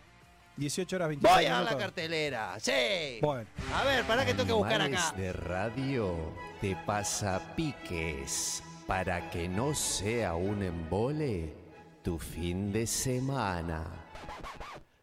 18 0.56 0.96
horas 0.96 1.08
25 1.08 1.34
Voy 1.34 1.46
a 1.46 1.62
la 1.62 1.76
cartelera, 1.78 2.60
sí. 2.60 3.18
Bueno, 3.22 3.48
A 3.74 3.84
ver, 3.84 4.04
para 4.04 4.24
que 4.24 4.32
tengo 4.34 4.46
que 4.46 4.52
buscar 4.52 4.80
Animales 4.82 5.06
acá. 5.08 5.16
de 5.18 5.32
radio 5.32 6.16
te 6.60 6.76
pasa 6.86 7.40
piques 7.56 8.62
para 8.86 9.30
que 9.30 9.48
no 9.48 9.74
sea 9.74 10.34
un 10.34 10.62
embole 10.62 11.54
tu 12.02 12.18
fin 12.18 12.72
de 12.72 12.86
semana. 12.86 13.84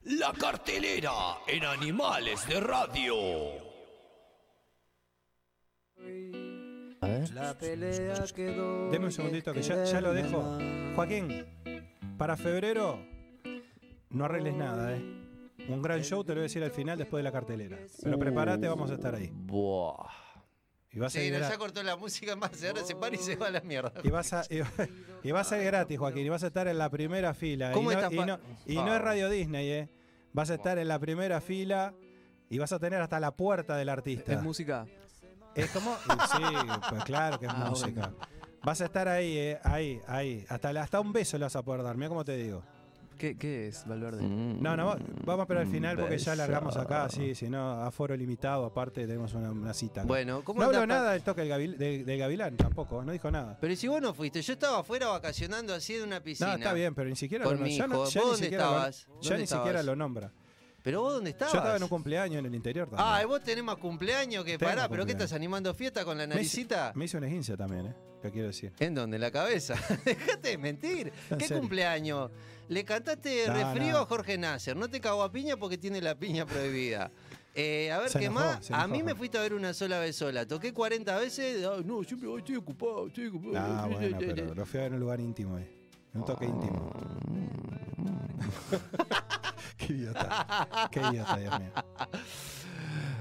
La 0.03 0.31
cartelera 0.33 1.11
en 1.47 1.63
Animales 1.65 2.47
de 2.47 2.59
Radio. 2.59 3.15
A 7.01 7.07
ver. 7.07 7.29
La 7.33 7.57
pelea 7.57 8.23
quedó. 8.35 8.89
deme 8.91 9.05
un 9.05 9.11
segundito 9.11 9.53
que 9.53 9.61
ya, 9.61 9.83
ya 9.83 10.01
lo 10.01 10.13
dejo. 10.13 10.57
Joaquín, 10.95 11.45
para 12.17 12.35
febrero 12.37 12.99
no 14.09 14.25
arregles 14.25 14.55
nada, 14.55 14.93
¿eh? 14.95 15.01
Un 15.67 15.81
gran 15.81 16.01
show 16.03 16.23
te 16.23 16.29
lo 16.29 16.35
voy 16.35 16.41
a 16.41 16.43
decir 16.43 16.63
al 16.63 16.71
final 16.71 16.97
después 16.97 17.19
de 17.19 17.23
la 17.23 17.31
cartelera. 17.31 17.77
Pero 18.03 18.17
prepárate, 18.17 18.67
vamos 18.67 18.89
a 18.91 18.93
estar 18.95 19.13
ahí. 19.15 19.29
Buah. 19.33 20.07
Y 20.91 20.97
va 20.97 21.05
a 21.07 21.09
ser 21.11 21.21
Sí, 21.23 21.31
no, 21.31 21.37
gra- 21.37 21.49
ya 21.49 21.57
cortó 21.59 21.83
la 21.83 21.95
música 21.95 22.35
más, 22.35 22.63
ahora 22.63 22.83
se 22.83 22.95
para 22.95 23.15
y 23.15 23.19
se 23.19 23.35
va 23.35 23.47
a 23.47 23.51
la 23.51 23.61
mierda. 23.61 23.93
Y 24.03 24.09
vas 24.09 24.33
a, 24.33 24.43
y, 24.49 24.59
va- 24.61 24.71
y 25.23 25.31
va 25.31 25.41
a 25.41 25.43
ser 25.43 25.63
gratis, 25.63 25.99
Joaquín, 25.99 26.25
y 26.25 26.29
vas 26.29 26.43
a 26.43 26.47
estar 26.47 26.67
en 26.67 26.77
la 26.79 26.89
primera 26.89 27.35
fila. 27.35 27.71
¿Cómo 27.73 27.91
y 27.91 27.95
no, 27.95 27.99
estás 28.01 28.13
y 28.13 28.17
no, 28.25 28.39
y 28.65 28.75
no 28.75 28.95
es 28.95 29.01
Radio 29.01 29.29
Disney, 29.29 29.69
¿eh? 29.69 29.89
Vas 30.33 30.49
a 30.49 30.55
estar 30.55 30.79
en 30.79 30.87
la 30.87 30.97
primera 30.97 31.41
fila 31.41 31.93
y 32.49 32.57
vas 32.57 32.71
a 32.71 32.79
tener 32.79 32.99
hasta 33.01 33.19
la 33.19 33.35
puerta 33.35 33.77
del 33.77 33.89
artista. 33.89 34.33
¿Es 34.33 34.41
música? 34.41 34.87
¿Es 35.53 35.69
como? 35.71 35.95
Sí, 35.95 36.43
pues 36.89 37.03
claro 37.03 37.39
que 37.39 37.45
es 37.45 37.51
Ah, 37.53 37.67
música. 37.69 38.11
Vas 38.63 38.81
a 38.81 38.85
estar 38.85 39.07
ahí, 39.07 39.37
eh, 39.37 39.59
ahí, 39.63 40.01
ahí. 40.07 40.45
Hasta, 40.49 40.69
hasta 40.81 40.99
un 40.99 41.13
beso 41.13 41.37
le 41.37 41.45
vas 41.45 41.55
a 41.55 41.61
poder 41.63 41.83
dar, 41.83 41.95
mira 41.97 42.09
cómo 42.09 42.25
te 42.25 42.35
digo. 42.35 42.63
¿Qué, 43.19 43.37
qué 43.37 43.67
es, 43.67 43.85
Valverde? 43.85 44.21
Mm. 44.23 44.61
No, 44.63 44.77
no, 44.77 44.85
va- 44.87 44.97
vamos 45.25 45.39
a 45.39 45.43
esperar 45.43 45.63
al 45.63 45.69
final 45.69 45.97
porque 45.97 46.17
ya 46.17 46.35
largamos 46.37 46.77
acá, 46.77 47.09
sí, 47.09 47.35
si 47.35 47.49
no, 47.49 47.83
aforo 47.83 48.15
limitado, 48.15 48.63
aparte 48.65 49.05
tenemos 49.05 49.33
una, 49.33 49.51
una 49.51 49.73
cita. 49.73 50.03
Bueno, 50.05 50.41
¿cómo 50.43 50.61
no 50.61 50.67
habló 50.67 50.87
nada 50.87 51.11
del 51.11 51.21
toque 51.21 51.41
del, 51.43 52.17
gavilán, 52.17 52.55
tampoco, 52.55 53.03
no 53.03 53.11
dijo 53.11 53.29
nada. 53.29 53.57
Pero 53.59 53.75
si 53.75 53.87
vos 53.89 54.01
no 54.01 54.13
fuiste, 54.13 54.41
yo 54.41 54.53
estaba 54.53 54.79
afuera 54.79 55.07
vacacionando 55.07 55.73
así 55.73 55.95
en 55.95 56.03
una 56.03 56.21
piscina. 56.23 56.51
No, 56.51 56.55
está 56.55 56.71
bien, 56.73 56.95
pero 56.95 57.09
ni 57.09 57.15
siquiera 57.17 57.43
Con 57.43 57.57
lo 57.59 57.63
mi 57.65 57.75
ya 57.77 57.87
no- 57.87 57.95
hijo. 57.95 58.09
ya 58.09 58.21
¿Vos 58.21 58.25
ni 58.25 58.31
dónde 58.31 58.43
siquiera 58.45 58.63
lo- 58.63 58.69
estabas? 58.71 58.99
ya 59.01 59.11
¿Dónde 59.11 59.37
ni 59.41 59.47
siquiera 59.47 59.65
estabas? 59.67 59.85
lo 59.85 59.95
nombra. 59.97 60.31
¿Pero 60.83 61.01
vos 61.01 61.13
dónde 61.13 61.31
estabas? 61.31 61.53
Yo 61.53 61.59
estaba 61.59 61.77
en 61.77 61.83
un 61.83 61.89
cumpleaños 61.89 62.39
en 62.39 62.45
el 62.45 62.55
interior 62.55 62.87
también. 62.89 63.07
Ah, 63.09 63.21
¿y 63.21 63.25
vos 63.25 63.41
tenés 63.43 63.63
más 63.63 63.75
cumpleaños 63.77 64.43
que 64.45 64.57
Tengo 64.57 64.69
pará, 64.69 64.83
pero 64.83 65.03
¿qué 65.05 65.11
cumpleaños. 65.11 65.23
estás 65.23 65.35
animando 65.35 65.73
fiesta 65.73 66.05
con 66.05 66.17
la 66.17 66.25
naricita? 66.27 66.91
me 66.95 67.05
hice 67.05 67.17
una 67.17 67.27
esguince 67.27 67.57
también, 67.57 67.87
¿eh? 67.87 67.95
¿Qué 68.21 68.31
quiero 68.31 68.47
decir? 68.47 68.73
¿En 68.79 68.95
dónde? 68.95 69.15
¿En 69.15 69.21
la 69.21 69.31
cabeza? 69.31 69.75
Dejate 70.05 70.49
de 70.49 70.57
mentir. 70.57 71.13
En 71.29 71.37
¿Qué 71.37 71.47
serio. 71.47 71.61
cumpleaños? 71.61 72.31
Le 72.67 72.83
cantaste 72.85 73.47
No, 73.47 73.53
refrío 73.53 73.93
no. 73.93 73.97
a 73.99 74.05
Jorge 74.05 74.37
Nasser. 74.37 74.75
No 74.75 74.89
te 74.89 74.99
cagó 74.99 75.23
a 75.23 75.31
piña 75.31 75.55
porque 75.57 75.77
tiene 75.77 76.01
la 76.01 76.15
piña 76.15 76.45
prohibida. 76.45 77.11
Eh, 77.55 77.91
a 77.91 77.99
ver, 77.99 78.09
Se 78.09 78.19
¿qué 78.19 78.25
enojó, 78.25 78.39
más? 78.45 78.65
se 78.65 78.73
A 78.73 78.77
enojó, 78.83 78.91
mí 78.93 79.03
me 79.03 79.15
fuiste 79.15 79.37
a 79.37 79.41
ver 79.41 79.53
una 79.53 79.73
sola 79.73 79.99
vez 79.99 80.15
sola. 80.17 80.45
Toqué 80.45 80.73
40 80.73 81.17
veces. 81.17 81.65
Ay, 81.65 81.83
no, 81.85 82.03
siempre 82.03 82.29
ay, 82.29 82.37
estoy 82.39 82.55
ocupado, 82.57 83.07
estoy 83.07 83.27
ocupado. 83.27 83.57
Ah, 83.57 83.87
bueno, 83.89 84.17
pero 84.19 84.53
lo 84.53 84.65
fui 84.65 84.79
a 84.79 84.83
ver 84.83 84.87
en 84.91 84.93
un 84.95 84.99
lugar 84.99 85.19
íntimo, 85.21 85.57
¿eh? 85.57 85.78
Un 86.13 86.25
toque 86.25 86.45
íntimo. 86.45 86.91
Qué 89.77 89.93
idiota. 89.93 90.89
Qué 90.91 90.99
idiota, 91.01 91.37
Dios 91.37 91.59
mío. 91.59 91.71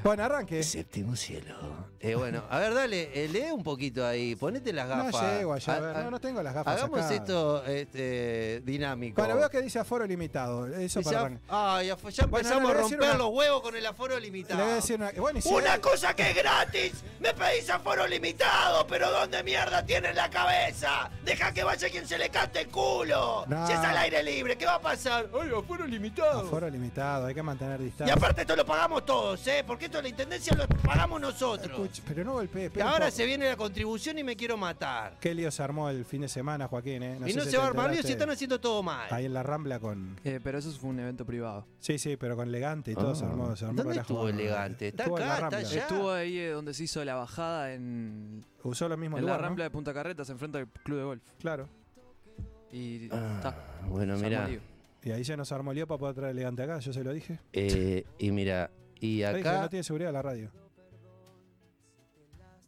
Bueno, 0.04 0.22
arranque. 0.24 0.62
Séptimo 0.62 1.16
cielo. 1.16 1.54
Eh, 2.00 2.14
bueno, 2.14 2.44
a 2.48 2.58
ver, 2.60 2.74
dale, 2.74 3.10
eh, 3.24 3.28
lee 3.28 3.50
un 3.52 3.62
poquito 3.64 4.06
ahí. 4.06 4.36
Ponete 4.36 4.72
las 4.72 4.88
No 4.88 5.04
gafas. 5.06 5.38
llego 5.38 5.52
allá, 5.52 5.74
a 5.74 5.80
ver, 5.80 5.96
no, 6.04 6.10
no 6.12 6.20
tengo 6.20 6.42
las 6.42 6.54
gafas 6.54 6.76
Hagamos 6.76 7.00
acá. 7.00 7.14
esto 7.14 7.64
este, 7.64 8.60
dinámico. 8.64 9.20
Bueno, 9.20 9.36
veo 9.36 9.50
que 9.50 9.60
dice 9.60 9.78
aforo 9.80 10.06
limitado. 10.06 10.66
Eso 10.68 11.02
para 11.02 11.32
ah, 11.48 11.82
ya, 11.84 11.96
fue- 11.96 12.12
ya 12.12 12.26
Bueno, 12.26 12.48
empezamos 12.48 12.62
no, 12.62 12.74
le 12.74 12.78
a 12.78 12.82
romper 12.82 13.00
una- 13.00 13.14
los 13.18 13.28
huevos 13.30 13.62
con 13.62 13.74
el 13.76 13.84
aforo 13.86 14.14
Le 14.14 14.20
limitado. 14.20 14.62
voy 14.62 14.72
a 14.72 14.74
decir 14.76 14.96
una. 14.96 15.10
Bueno, 15.18 15.38
y 15.40 15.42
si 15.42 15.52
Una 15.52 15.80
cosa 15.80 16.14
que 16.14 16.30
es 16.30 16.36
gratis, 16.36 16.92
me 17.18 17.34
pedís 17.34 17.68
aforo 17.68 18.06
limitado, 18.06 18.86
pero 18.86 19.10
¿dónde 19.10 19.42
mierda 19.42 19.84
tienen 19.84 20.14
la 20.14 20.30
cabeza? 20.30 21.10
Deja 21.24 21.52
que 21.52 21.64
vaya 21.64 21.90
quien 21.90 22.06
se 22.06 22.16
le 22.16 22.30
cante 22.30 22.60
el 22.60 22.68
culo. 22.68 23.44
No. 23.48 23.66
Si 23.66 23.72
es 23.72 23.78
al 23.80 23.96
aire 23.96 24.22
libre, 24.22 24.56
¿qué 24.56 24.66
va 24.66 24.74
a 24.76 24.80
pasar? 24.80 25.28
Ay, 25.34 25.50
aforo 25.56 25.84
limitado. 25.86 26.40
aforo 26.42 26.70
limitado, 26.70 27.26
hay 27.26 27.34
que 27.34 27.42
mantener 27.42 27.80
Y 27.80 27.84
distancia. 27.86 28.14
aparte 28.14 28.42
esto 28.42 28.54
lo 28.54 28.64
pagamos 28.64 29.04
todos, 29.04 29.44
¿eh? 29.48 29.64
Porque 29.66 29.87
esto 29.88 30.02
la 30.02 30.08
intendencia 30.08 30.54
lo 30.56 30.66
pagamos 30.68 31.20
nosotros. 31.20 31.70
Escuche, 31.70 32.02
pero 32.06 32.24
no 32.24 32.34
golpee. 32.34 32.62
Y 32.62 32.66
espere 32.66 32.84
un 32.84 32.90
ahora 32.90 33.10
se 33.10 33.24
viene 33.26 33.48
la 33.48 33.56
contribución 33.56 34.18
y 34.18 34.24
me 34.24 34.36
quiero 34.36 34.56
matar. 34.56 35.16
Qué 35.20 35.34
lío 35.34 35.50
se 35.50 35.62
armó 35.62 35.88
el 35.90 36.04
fin 36.04 36.20
de 36.22 36.28
semana, 36.28 36.68
Joaquín, 36.68 37.02
¿eh? 37.02 37.18
y 37.26 37.32
sé 37.32 37.38
no 37.38 37.44
si 37.44 37.50
se 37.50 37.56
va 37.58 37.64
a 37.64 37.66
armar 37.68 37.90
lío 37.90 38.02
si 38.02 38.12
están 38.12 38.30
haciendo 38.30 38.60
todo 38.60 38.82
mal. 38.82 39.08
Ahí 39.10 39.24
en 39.26 39.34
la 39.34 39.42
Rambla 39.42 39.80
con. 39.80 40.16
Eh, 40.24 40.40
pero 40.42 40.58
eso 40.58 40.70
fue 40.72 40.90
un 40.90 41.00
evento 41.00 41.24
privado. 41.24 41.66
Sí, 41.80 41.98
sí, 41.98 42.16
pero 42.16 42.36
con 42.36 42.48
elegante 42.48 42.92
y 42.92 42.94
todo 42.94 43.14
se 43.14 43.24
armó. 43.24 43.56
Se 43.56 43.64
armó 43.64 43.80
Ah. 43.80 43.84
¿Dónde 43.84 44.00
estuvo 44.00 44.28
elegante? 44.28 44.88
¿Está 44.88 45.04
Estuvo 45.04 45.18
en 45.18 45.26
la 45.26 45.34
acá? 45.34 45.46
¿Está 45.46 45.50
Rambla. 45.56 45.68
allá? 45.70 45.80
Estuvo 45.82 46.10
ahí 46.12 46.38
eh, 46.38 46.50
donde 46.50 46.74
se 46.74 46.84
hizo 46.84 47.04
la 47.04 47.14
bajada 47.14 47.72
en, 47.72 48.44
Usó 48.62 48.88
lo 48.88 48.96
mismo 48.96 49.16
en 49.16 49.22
lugar, 49.22 49.36
la 49.36 49.42
¿no? 49.42 49.48
Rambla 49.48 49.64
de 49.64 49.70
Punta 49.70 49.94
Carretas, 49.94 50.28
enfrente 50.30 50.58
del 50.58 50.68
club 50.68 50.98
de 50.98 51.04
golf. 51.04 51.22
Claro. 51.40 51.68
Y 52.72 53.08
Ah, 53.12 53.34
está. 53.36 53.56
bueno, 53.88 54.16
mira. 54.18 54.48
Y 55.02 55.10
ahí 55.12 55.22
ya 55.22 55.36
nos 55.36 55.50
armó 55.52 55.72
lío 55.72 55.86
para 55.86 55.98
poder 55.98 56.14
traer 56.16 56.32
elegante 56.32 56.62
acá, 56.62 56.78
yo 56.80 56.92
se 56.92 57.02
lo 57.04 57.12
dije. 57.12 57.38
Eh, 57.52 58.04
y 58.18 58.30
mira, 58.32 58.70
y 59.00 59.16
dije, 59.16 59.26
acá, 59.26 59.60
no 59.62 59.68
tiene 59.68 59.82
seguridad 59.82 60.12
la 60.12 60.22
radio. 60.22 60.50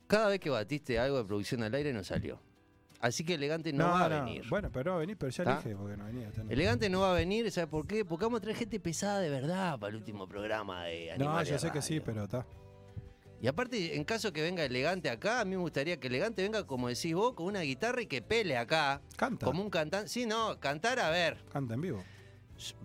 cada 0.07 0.29
vez 0.29 0.41
que 0.41 0.51
batiste 0.51 0.99
algo 0.99 1.19
de 1.19 1.25
producción 1.25 1.63
al 1.63 1.75
aire 1.75 1.93
no 1.93 2.05
salió. 2.05 2.41
Así 3.01 3.25
que 3.25 3.35
elegante 3.35 3.73
no, 3.73 3.85
va 3.85 4.05
a 4.05 4.09
venir. 4.09 4.45
Bueno, 4.51 4.71
pero 4.71 4.85
no 4.85 4.91
va 4.93 4.97
a 4.99 5.01
venir, 5.01 5.17
pero 5.17 5.31
ya 5.31 5.57
dije 5.57 5.75
porque 5.75 5.97
no 5.97 6.05
venía. 6.05 6.31
no. 6.37 6.51
Elegante 6.51 6.91
no 6.91 7.01
va 7.01 7.13
a 7.13 7.15
venir, 7.15 7.51
¿sabes 7.51 7.71
por 7.71 7.87
qué? 7.87 8.05
Porque 8.05 8.27
vamos 8.27 8.39
a 8.39 8.41
traer 8.43 8.59
gente 8.59 8.79
pesada 8.79 9.21
de 9.21 9.31
verdad 9.31 9.79
para 9.79 9.91
el 9.91 9.97
último 9.97 10.29
programa 10.29 10.85
de 10.85 11.07
No, 11.17 11.25
Animales 11.25 11.49
yo 11.49 11.59
sé 11.59 11.71
que 11.71 11.81
sí, 11.81 12.01
pero 12.01 12.25
está. 12.25 12.45
Y 13.41 13.47
aparte, 13.47 13.97
en 13.97 14.05
caso 14.05 14.35
que 14.35 14.43
venga 14.43 14.63
elegante 14.63 15.09
acá, 15.09 15.41
a 15.41 15.45
mí 15.47 15.53
me 15.53 15.63
gustaría 15.63 15.99
que 15.99 16.09
elegante 16.09 16.43
venga, 16.43 16.67
como 16.67 16.89
decís 16.89 17.15
vos, 17.15 17.33
con 17.33 17.47
una 17.47 17.61
guitarra 17.61 18.03
y 18.03 18.07
que 18.07 18.21
pele 18.21 18.59
acá. 18.59 19.01
Canta. 19.17 19.47
Como 19.47 19.63
un 19.63 19.71
cantante. 19.71 20.11
Sí, 20.11 20.27
no, 20.27 20.61
cantar, 20.61 21.01
a 21.01 21.09
ver. 21.09 21.39
Canta 21.51 21.73
en 21.73 21.81
vivo. 21.81 22.05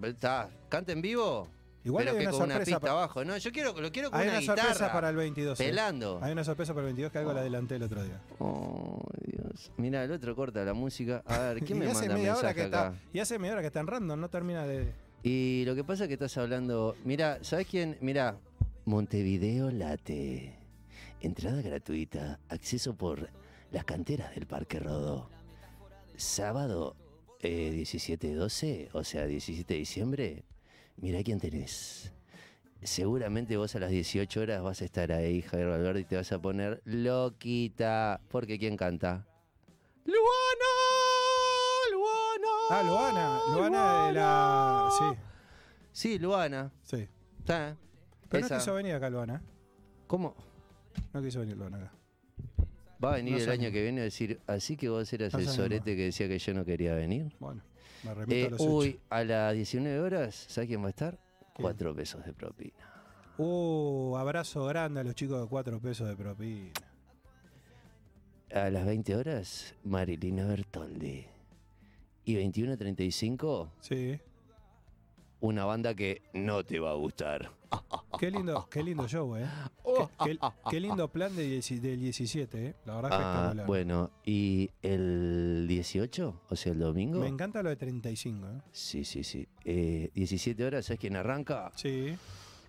Está, 0.01 0.49
canta 0.69 0.93
en 0.93 1.01
vivo. 1.01 1.49
Igual 1.85 2.03
pero 2.05 2.17
hay 2.17 2.23
que 2.23 2.29
una 2.29 2.37
con 2.37 2.51
una 2.51 2.59
pista 2.59 2.91
abajo. 2.91 3.23
No, 3.23 3.37
yo 3.37 3.51
quiero, 3.51 3.79
lo 3.79 3.91
quiero 3.91 4.09
con 4.11 4.19
hay 4.19 4.27
una, 4.27 4.37
una 4.39 4.45
sorpresa 4.45 4.91
para 4.91 5.09
el 5.09 5.15
22. 5.15 5.59
eh. 5.59 5.63
Pelando. 5.65 6.19
Hay 6.21 6.31
una 6.31 6.43
sorpresa 6.43 6.73
para 6.73 6.81
el 6.81 6.85
22 6.87 7.11
que 7.11 7.17
algo 7.19 7.31
la 7.31 7.41
adelanté 7.41 7.75
el 7.75 7.83
otro 7.83 8.03
día. 8.03 8.19
Oh, 8.39 9.03
Dios. 9.23 9.71
Mira, 9.77 10.03
el 10.03 10.11
otro 10.11 10.35
corta 10.35 10.65
la 10.65 10.73
música. 10.73 11.21
A 11.27 11.37
ver, 11.39 11.63
¿quién 11.63 11.77
me 11.79 11.85
manda 11.85 12.01
media 12.01 12.35
hora 12.35 12.49
mensaje 12.49 12.55
que 12.55 12.61
acá? 12.63 12.87
está. 12.95 13.09
Y 13.13 13.19
hace 13.19 13.37
media 13.39 13.53
hora 13.53 13.61
que 13.61 13.67
está 13.67 13.79
en 13.79 13.87
random, 13.87 14.19
no 14.19 14.29
termina 14.29 14.65
de. 14.65 14.91
Y 15.21 15.63
lo 15.65 15.75
que 15.75 15.83
pasa 15.83 16.03
es 16.03 16.07
que 16.07 16.13
estás 16.15 16.35
hablando. 16.37 16.95
Mira, 17.03 17.39
¿sabes 17.41 17.67
quién? 17.67 17.97
Mira, 18.01 18.37
Montevideo 18.85 19.69
Late. 19.71 20.57
Entrada 21.21 21.61
gratuita, 21.61 22.39
acceso 22.49 22.95
por 22.95 23.29
las 23.71 23.83
canteras 23.85 24.33
del 24.35 24.47
Parque 24.47 24.79
Rodó. 24.79 25.29
Sábado 26.17 26.95
eh, 27.41 27.71
17-12, 27.75 28.89
o 28.93 29.03
sea, 29.03 29.25
17 29.25 29.73
de 29.73 29.79
diciembre. 29.79 30.43
Mira 30.97 31.21
quién 31.23 31.39
tenés. 31.39 32.11
Seguramente 32.83 33.57
vos 33.57 33.75
a 33.75 33.79
las 33.79 33.89
18 33.89 34.41
horas 34.41 34.61
vas 34.61 34.81
a 34.81 34.85
estar 34.85 35.11
ahí, 35.11 35.41
Javier 35.41 35.69
Valverde, 35.69 36.01
y 36.01 36.03
te 36.05 36.15
vas 36.15 36.31
a 36.31 36.39
poner 36.39 36.81
loquita. 36.85 38.21
Porque 38.29 38.59
¿quién 38.59 38.77
canta? 38.77 39.25
¡Luana! 40.05 40.73
¡Luana! 41.91 42.47
Ah, 42.69 42.83
Luana. 42.83 43.39
Luana 43.57 44.07
de 44.07 44.13
la. 44.13 44.89
Sí, 44.97 45.05
Sí, 45.91 46.19
Luana. 46.19 46.71
sí. 46.83 47.07
Está. 47.39 47.75
Pero 48.29 48.45
Esa. 48.45 48.55
no 48.55 48.59
quiso 48.61 48.73
venir 48.75 48.93
acá, 48.95 49.09
Luana. 49.09 49.41
¿Cómo? 50.07 50.35
No 51.13 51.21
quiso 51.21 51.39
venir 51.39 51.57
Luana 51.57 51.77
acá. 51.77 51.91
Va 53.03 53.13
a 53.13 53.15
venir 53.15 53.33
No 53.33 53.39
el 53.39 53.49
año 53.49 53.71
que 53.71 53.81
viene 53.83 54.01
a 54.01 54.03
decir, 54.05 54.39
así 54.47 54.77
que 54.77 54.89
vos 54.89 55.11
eras 55.11 55.33
No 55.33 55.39
el 55.39 55.47
sorete 55.47 55.95
que 55.95 56.03
decía 56.05 56.27
que 56.27 56.39
yo 56.39 56.53
no 56.53 56.63
quería 56.65 56.93
venir. 56.95 57.35
Bueno, 57.39 57.61
Eh, 58.27 58.43
a 58.43 58.55
hechos. 58.55 58.95
a 59.09 59.23
las 59.23 59.53
19 59.53 59.99
horas, 59.99 60.45
¿sabes 60.47 60.67
quién 60.67 60.81
va 60.81 60.87
a 60.87 60.89
estar? 60.89 61.17
¿Quién? 61.53 61.63
Cuatro 61.63 61.95
pesos 61.95 62.25
de 62.25 62.33
propina. 62.33 62.73
Uh, 63.37 64.15
abrazo 64.17 64.65
grande 64.65 65.01
a 65.01 65.03
los 65.03 65.15
chicos 65.15 65.41
de 65.41 65.47
4 65.47 65.79
pesos 65.79 66.07
de 66.07 66.15
propina. 66.15 66.71
A 68.53 68.69
las 68.69 68.85
20 68.85 69.15
horas, 69.15 69.75
Marilina 69.83 70.45
Bertoldi. 70.47 71.25
Y 72.25 72.35
21.35, 72.35 73.69
Sí. 73.81 74.19
Una 75.45 75.65
banda 75.65 75.93
que 75.95 76.21
no 76.33 76.63
te 76.63 76.79
va 76.79 76.91
a 76.91 76.95
gustar. 76.95 77.51
Qué 78.19 78.31
lindo, 78.31 78.67
qué 78.71 78.81
lindo 78.83 79.07
show, 79.07 79.35
eh. 79.35 79.45
qué, 80.23 80.37
qué 80.69 80.79
lindo 80.79 81.09
plan 81.09 81.35
de 81.35 81.59
del 81.59 81.99
17, 81.99 82.65
¿eh? 82.67 82.75
La 82.85 82.95
verdad 82.95 83.11
Ah, 83.13 83.17
espectacular. 83.17 83.67
bueno, 83.67 84.11
¿y 84.25 84.69
el 84.81 85.65
18? 85.67 86.41
O 86.49 86.55
sea, 86.55 86.71
el 86.71 86.79
domingo. 86.79 87.19
Me 87.19 87.27
encanta 87.27 87.61
lo 87.61 87.69
de 87.69 87.75
35, 87.75 88.47
¿eh? 88.47 88.61
Sí, 88.71 89.03
sí, 89.03 89.23
sí. 89.23 89.47
Eh, 89.65 90.09
17 90.13 90.63
horas, 90.63 90.85
¿sabes 90.85 90.99
quién 90.99 91.15
arranca? 91.17 91.71
Sí. 91.75 92.15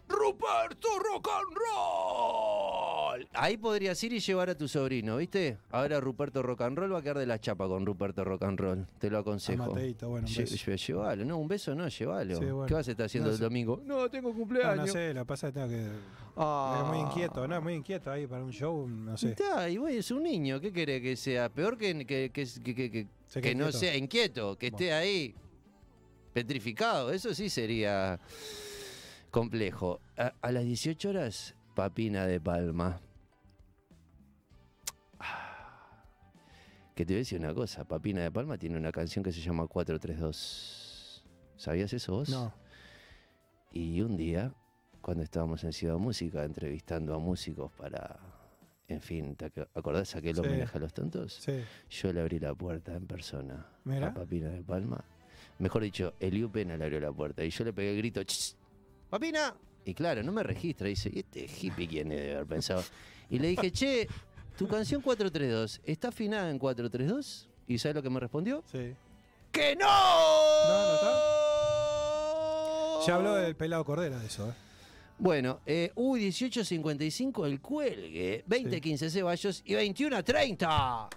Ruperto 0.08 0.88
Rock 0.98 1.28
and 1.34 1.56
Roll. 1.56 3.28
Ahí 3.32 3.56
podrías 3.56 4.02
ir 4.04 4.12
y 4.12 4.20
llevar 4.20 4.50
a 4.50 4.54
tu 4.56 4.68
sobrino, 4.68 5.16
¿viste? 5.16 5.58
Ahora 5.70 6.00
Ruperto 6.00 6.42
Rock 6.42 6.60
and 6.62 6.78
Roll 6.78 6.92
va 6.94 6.98
a 6.98 7.02
quedar 7.02 7.18
de 7.18 7.26
la 7.26 7.40
chapa 7.40 7.66
con 7.66 7.84
Ruperto 7.86 8.24
Rock 8.24 8.42
and 8.44 8.58
Roll. 8.60 8.86
Te 8.98 9.10
lo 9.10 9.18
A 9.18 9.20
aconsejo. 9.20 9.66
Mateito, 9.72 10.08
bueno, 10.10 10.26
un 10.26 10.32
Lle- 10.32 10.38
beso. 10.50 10.54
lle- 10.70 10.86
Llévalo, 10.86 11.24
no, 11.24 11.38
un 11.38 11.48
beso 11.48 11.74
no, 11.74 11.88
llévalo. 11.88 12.36
Sí, 12.38 12.44
bueno. 12.44 12.66
¿Qué 12.66 12.74
vas 12.74 12.86
a 12.88 12.90
estar 12.90 13.06
haciendo 13.06 13.28
No 13.28 13.32
el 13.32 13.38
sé. 13.38 13.44
domingo? 13.44 13.80
No, 13.84 14.08
tengo 14.10 14.30
No, 14.30 14.34
cumpleaños. 14.36 14.86
no 14.86 14.92
sé, 14.92 15.14
lo 15.14 15.20
que 15.22 15.26
pasa 15.26 15.48
es 15.48 15.54
que 15.54 15.60
tengo 15.60 15.70
que... 15.72 15.90
Ah. 16.36 16.82
Es 16.82 16.88
muy 16.88 16.98
inquieto, 16.98 17.48
¿no? 17.48 17.60
Muy 17.62 17.74
inquieto 17.74 18.10
ahí 18.10 18.26
para 18.26 18.44
un 18.44 18.52
show, 18.52 18.86
no 18.86 19.16
sé. 19.16 19.30
Está, 19.30 19.68
y 19.70 19.76
güey, 19.78 19.96
es 19.98 20.10
un 20.10 20.22
niño, 20.22 20.60
¿qué 20.60 20.70
quiere 20.70 21.00
que 21.00 21.16
sea? 21.16 21.48
Peor 21.48 21.78
que, 21.78 22.06
que, 22.06 22.30
que, 22.30 22.44
que- 22.74 22.90
que- 22.90 23.06
Se 23.26 23.54
no 23.54 23.72
sea 23.72 23.96
inquieto, 23.96 24.56
que 24.58 24.66
esté 24.68 24.92
ahí 24.92 25.34
petrificado. 26.34 27.10
Eso 27.12 27.34
sí 27.34 27.48
sería 27.48 28.20
complejo. 29.40 30.01
A, 30.16 30.33
a 30.40 30.51
las 30.51 30.64
18 30.64 31.11
horas, 31.11 31.55
Papina 31.75 32.25
de 32.27 32.40
Palma. 32.40 32.99
Que 36.94 37.05
te 37.05 37.12
voy 37.12 37.16
a 37.16 37.18
decir 37.18 37.38
una 37.38 37.53
cosa, 37.53 37.85
Papina 37.87 38.22
de 38.22 38.31
Palma 38.31 38.57
tiene 38.57 38.79
una 38.79 38.90
canción 38.90 39.22
que 39.22 39.31
se 39.33 39.40
llama 39.42 39.66
432. 39.66 41.22
¿Sabías 41.57 41.92
eso 41.92 42.12
vos? 42.14 42.31
No. 42.31 42.55
Y 43.72 44.01
un 44.01 44.16
día, 44.16 44.55
cuando 45.03 45.22
estábamos 45.22 45.62
en 45.64 45.75
Ciudad 45.75 45.99
Música 45.99 46.42
entrevistando 46.44 47.14
a 47.14 47.18
músicos 47.18 47.70
para, 47.72 48.18
en 48.88 49.03
fin, 49.03 49.37
¿te 49.37 49.53
ac- 49.53 49.68
acordás 49.75 50.16
aquel 50.16 50.35
Sí. 50.37 50.40
homenaje 50.40 50.79
a 50.79 50.81
los 50.81 50.94
tontos? 50.94 51.35
Sí. 51.35 51.62
Yo 51.90 52.11
le 52.14 52.22
abrí 52.22 52.38
la 52.38 52.55
puerta 52.55 52.94
en 52.94 53.07
persona 53.07 53.66
Mira. 53.85 54.07
a 54.09 54.14
Papina 54.14 54.49
de 54.49 54.62
Palma. 54.62 55.05
Mejor 55.59 55.83
dicho, 55.83 56.14
Eliu 56.20 56.51
Pena 56.51 56.79
le 56.79 56.85
abrió 56.85 57.01
la 57.01 57.12
puerta 57.12 57.44
y 57.44 57.51
yo 57.51 57.64
le 57.66 57.75
pegué 57.75 57.90
el 57.92 57.99
grito, 57.99 58.22
"Ch, 58.25 58.57
¡Papina! 59.16 59.55
Y 59.87 59.94
claro, 59.94 60.22
no 60.22 60.31
me 60.31 60.42
registra. 60.42 60.88
Dice, 60.88 61.11
¿y 61.11 61.20
este 61.20 61.46
hippie 61.46 61.88
quién 61.88 62.11
debe 62.11 62.35
haber 62.35 62.46
pensado? 62.46 62.85
Y 63.31 63.38
le 63.38 63.48
dije, 63.48 63.70
che, 63.70 64.07
tu 64.59 64.68
canción 64.68 65.00
432, 65.00 65.81
¿está 65.85 66.09
afinada 66.09 66.50
en 66.50 66.59
432? 66.59 67.48
¿Y 67.66 67.79
sabes 67.79 67.94
lo 67.94 68.02
que 68.02 68.11
me 68.11 68.20
respondió? 68.20 68.62
Sí. 68.70 68.94
¡Que 69.50 69.74
no! 69.74 69.87
No, 69.87 71.02
no 71.02 71.11
Ya 73.07 73.14
habló 73.14 73.37
del 73.37 73.57
pelado 73.57 73.87
Cordera 73.87 74.18
de 74.18 74.26
eso, 74.26 74.50
¿eh? 74.50 74.55
Bueno, 75.18 75.61
eh, 75.64 75.92
U1855 75.94 77.46
el 77.46 77.62
cuelgue, 77.62 78.44
2015 78.46 79.09
Ceballos 79.09 79.62
y 79.64 79.72
2130. 79.72 81.09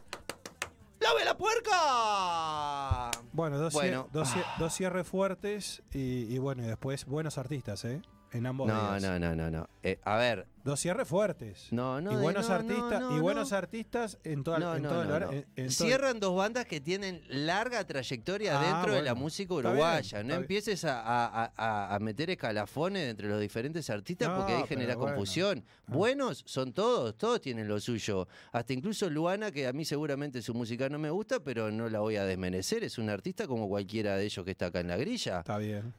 ¡Lave 1.02 1.26
la 1.26 1.38
puerca! 1.38 3.12
Bueno, 3.40 3.58
dos, 3.58 3.74
Bueno. 3.74 4.06
cier- 4.08 4.12
dos 4.12 4.36
cier- 4.36 4.46
dos 4.60 4.74
cierres 4.74 5.08
fuertes 5.08 5.82
y, 5.94 6.24
y 6.34 6.38
bueno, 6.40 6.62
y 6.64 6.68
después 6.68 7.06
buenos 7.06 7.38
artistas, 7.38 7.86
¿eh? 7.86 8.02
En 8.32 8.46
ambos 8.46 8.68
No, 8.68 8.92
días. 8.98 9.02
no, 9.02 9.18
no, 9.20 9.36
no, 9.36 9.50
no. 9.50 9.68
Eh, 9.82 10.00
a 10.04 10.16
ver, 10.18 10.46
Dos 10.64 10.80
cierres 10.80 11.08
fuertes. 11.08 11.68
no, 11.72 12.00
no. 12.00 12.12
y 12.12 12.16
de- 12.16 12.22
buenos 12.22 12.48
no, 12.48 12.56
artistas 12.56 13.02
no, 13.02 13.12
y 13.12 13.16
no, 13.16 13.22
buenos 13.24 13.52
no. 13.52 13.58
artistas 13.58 14.20
en 14.24 14.44
toda 14.44 14.60
No, 14.60 14.76
en 14.76 14.84
todo 14.84 15.02
el 15.02 15.08
todo- 15.56 15.70
Cierran 15.70 16.20
dos 16.20 16.36
bandas 16.36 16.66
que 16.66 16.80
tienen 16.80 17.24
larga 17.28 17.84
trayectoria 17.88 18.60
Ah, 18.60 18.64
dentro 18.76 18.94
de 18.94 19.02
la 19.02 19.16
música 19.16 19.56
Está 19.56 19.62
bien, 19.62 19.72
uruguaya. 19.72 20.00
está 20.02 20.22
no 20.22 20.28
bien. 20.28 20.40
empieces 20.42 20.86
a, 20.86 21.00
a- 21.02 21.52
a- 21.56 21.96
a 21.96 22.00
meter 22.00 22.30
escalafones 22.30 23.10
entre 23.10 23.30
los 23.30 23.42
diferentes 23.42 23.90
artistas 23.90 24.30
porque 24.30 24.54
ahí 24.54 24.64
genera 24.68 24.96
bueno. 24.96 25.16
confusión. 25.16 25.64
Ah. 25.88 25.92
Buenos 25.94 26.44
son 26.46 26.72
todos, 26.74 27.18
todos 27.18 27.42
tienen 27.42 27.68
lo 27.68 27.80
suyo. 27.80 28.28
Hasta 28.52 28.74
incluso 28.74 29.10
Luana, 29.10 29.50
que 29.52 29.66
a 29.66 29.74
mí 29.74 29.86
seguramente 29.86 30.44
su 30.44 30.54
música 30.54 30.88
no 30.88 31.00
me 31.00 31.10
gusta, 31.10 31.40
pero 31.40 31.72
no 31.72 31.90
la 31.90 32.00
voy 32.00 32.18
a 32.18 32.26
desmerecer. 32.26 32.84
Es 32.84 33.00
un 33.00 33.10
artista 33.10 33.48
como 33.48 33.68
cualquiera 33.68 34.18
de 34.18 34.26
ellos 34.26 34.46
que 34.46 34.52
está 34.52 34.68
acá 34.68 34.82
en 34.82 34.88
la 34.90 34.98
grilla. 34.98 35.40
Está 35.40 35.58
bien. 35.58 35.96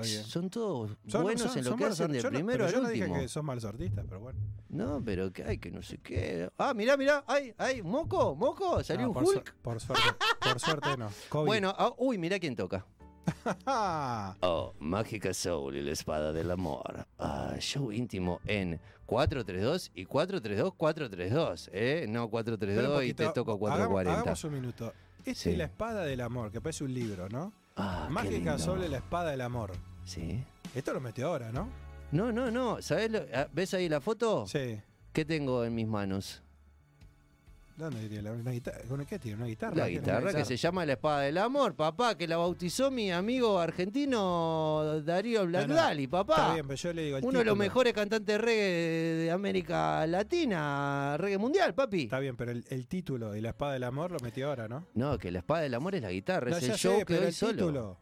Está 0.00 0.14
bien. 0.14 0.24
Son 0.24 0.50
todos 0.50 0.90
Son- 1.06 1.22
buenos 1.22 1.42
son- 1.42 1.58
en 1.58 1.64
lo 1.64 1.76
que 1.76 1.84
hacen 1.84 2.12
no- 2.12 2.30
primero 2.30 2.52
pero 2.52 2.66
al 2.66 2.72
yo 2.72 2.80
no 2.82 2.88
dije 2.88 3.04
último. 3.04 3.20
que 3.20 3.28
son 3.28 3.44
malos 3.46 3.64
artistas, 3.64 4.04
pero 4.08 4.20
bueno. 4.20 4.38
No, 4.68 5.02
pero 5.04 5.32
que 5.32 5.44
hay 5.44 5.58
que 5.58 5.70
no 5.70 5.82
sé 5.82 5.98
qué. 5.98 6.50
Ah, 6.58 6.74
mirá, 6.74 6.96
mirá, 6.96 7.24
ay, 7.26 7.54
ay, 7.58 7.82
moco, 7.82 8.34
moco, 8.34 8.82
salió 8.84 9.06
Ah, 9.06 9.08
un 9.08 9.14
por, 9.14 9.24
su- 9.26 9.32
Hulk. 9.32 9.54
por 9.62 9.80
suerte, 9.80 10.02
por 10.40 10.60
suerte 10.60 10.96
no. 10.96 11.08
COVID. 11.30 11.46
Bueno, 11.46 11.74
ah, 11.76 11.92
uy, 11.98 12.18
mirá 12.18 12.38
quién 12.38 12.54
toca. 12.56 12.84
Oh, 14.40 14.74
Mágica 14.78 15.34
Soul 15.34 15.76
y 15.76 15.82
la 15.82 15.90
Espada 15.92 16.32
del 16.32 16.50
Amor. 16.50 17.06
Ah, 17.18 17.54
show 17.58 17.90
íntimo 17.92 18.40
en 18.46 18.78
432 19.06 19.90
y 19.94 20.04
432-432, 20.06 21.70
¿eh? 21.72 22.06
No 22.08 22.24
espera 22.24 22.24
un 22.24 22.30
432 22.30 23.04
y 23.04 23.14
te 23.14 23.24
poquito. 23.24 23.32
toco 23.32 23.52
Hagamos- 23.66 23.88
440. 23.88 24.20
Hagamos 24.20 24.44
un 24.44 24.52
minuto. 24.52 24.92
Este 25.18 25.34
Sí. 25.34 25.50
es 25.50 25.58
la 25.58 25.64
espada 25.64 26.04
del 26.04 26.20
amor, 26.20 26.52
que 26.52 26.60
parece 26.60 26.84
un 26.84 26.94
libro, 26.94 27.28
¿no? 27.28 27.52
Ah, 27.76 28.08
Mágica 28.10 28.58
sobre 28.58 28.88
la 28.88 28.98
espada 28.98 29.30
del 29.32 29.40
amor. 29.42 29.72
Sí. 30.04 30.42
Esto 30.74 30.94
lo 30.94 31.00
metió 31.00 31.28
ahora, 31.28 31.52
¿no? 31.52 31.68
No, 32.10 32.32
no, 32.32 32.50
no. 32.50 32.80
¿Sabes? 32.80 33.10
lo- 33.10 33.20
ah, 33.34 33.48
¿Ves 33.52 33.74
ahí 33.74 33.88
la 33.88 34.00
foto? 34.00 34.46
Sí. 34.46 34.80
¿Qué 35.12 35.24
tengo 35.24 35.64
en 35.64 35.74
mis 35.74 35.86
manos? 35.86 36.42
¿Dónde 37.76 38.00
diría? 38.00 38.22
la- 38.22 38.32
Una 38.32 38.50
guitarra? 38.52 38.78
¿Con 38.88 39.04
qué 39.04 39.18
tiene? 39.18 39.36
¿Una 39.36 39.46
guitarra? 39.46 39.76
La 39.76 39.84
¿Qué? 39.84 39.90
guitarra 39.92 40.32
que 40.32 40.44
se 40.46 40.56
llama 40.56 40.86
La 40.86 40.94
Espada 40.94 41.20
del 41.22 41.36
Amor, 41.36 41.74
papá, 41.74 42.16
que 42.16 42.26
la 42.26 42.38
bautizó 42.38 42.90
mi 42.90 43.12
amigo 43.12 43.58
argentino 43.58 45.00
Darío 45.04 45.40
No, 45.40 45.44
no, 45.44 45.50
Blackdali, 45.66 46.06
papá. 46.06 46.34
Está 46.36 46.52
bien, 46.54 46.66
pero 46.66 46.76
yo 46.76 46.92
le 46.92 47.02
digo 47.02 47.18
Uno 47.22 47.38
de 47.40 47.44
los 47.44 47.56
mejores 47.56 47.92
cantantes 47.92 48.26
de 48.26 48.38
reggae 48.38 49.14
de 49.24 49.30
América 49.30 50.06
Latina, 50.06 51.16
reggae 51.18 51.38
mundial, 51.38 51.74
papi. 51.74 52.04
Está 52.04 52.18
bien, 52.18 52.36
pero 52.36 52.50
el, 52.52 52.64
el 52.70 52.86
título 52.86 53.36
y 53.36 53.40
la 53.40 53.50
espada 53.50 53.74
del 53.74 53.84
amor 53.84 54.10
lo 54.10 54.18
metió 54.20 54.48
ahora, 54.48 54.68
¿no? 54.68 54.86
No, 54.94 55.18
que 55.18 55.30
la 55.30 55.40
espada 55.40 55.60
del 55.62 55.74
amor 55.74 55.94
es 55.94 56.02
la 56.02 56.10
guitarra, 56.10 56.50
No, 56.50 56.56
es 56.56 56.66
ya 56.66 56.72
el 56.72 56.78
show 56.78 56.92
sé, 56.94 56.98
que 57.00 57.04
pero 57.06 57.18
doy 57.20 57.28
el 57.28 57.34
solo. 57.34 57.52
título. 57.52 57.98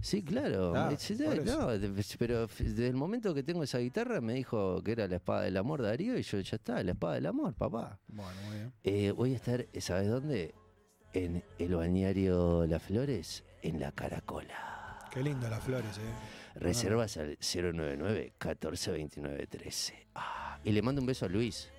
Sí, 0.00 0.22
claro. 0.22 0.74
Ah, 0.76 0.92
eso. 0.92 1.14
no, 1.44 1.68
pero 2.18 2.46
desde 2.46 2.86
el 2.86 2.94
momento 2.94 3.34
que 3.34 3.42
tengo 3.42 3.62
esa 3.62 3.78
guitarra 3.78 4.20
me 4.20 4.34
dijo 4.34 4.82
que 4.82 4.92
era 4.92 5.08
la 5.08 5.16
espada 5.16 5.42
del 5.42 5.56
amor 5.56 5.82
Darío 5.82 6.18
y 6.18 6.22
yo 6.22 6.38
ya 6.40 6.56
está, 6.56 6.82
la 6.82 6.92
espada 6.92 7.14
del 7.14 7.26
amor, 7.26 7.54
papá. 7.54 7.98
Bueno, 8.06 8.32
muy 8.46 8.56
bien. 8.56 8.72
Eh, 8.84 9.10
voy 9.12 9.32
a 9.32 9.36
estar, 9.36 9.66
¿sabes 9.80 10.08
dónde? 10.08 10.54
En 11.12 11.42
el 11.58 11.74
bañario 11.74 12.66
Las 12.66 12.82
Flores, 12.82 13.42
en 13.62 13.80
la 13.80 13.90
Caracola. 13.92 14.76
Qué 15.10 15.22
lindo 15.22 15.48
las 15.48 15.64
flores, 15.64 15.96
eh. 15.96 16.60
Reservas 16.60 17.16
al 17.16 17.38
099 17.40 18.34
1429 18.38 19.46
13. 19.46 20.08
Ah, 20.14 20.58
y 20.62 20.72
le 20.72 20.82
mando 20.82 21.00
un 21.00 21.06
beso 21.06 21.24
a 21.24 21.28
Luis. 21.28 21.70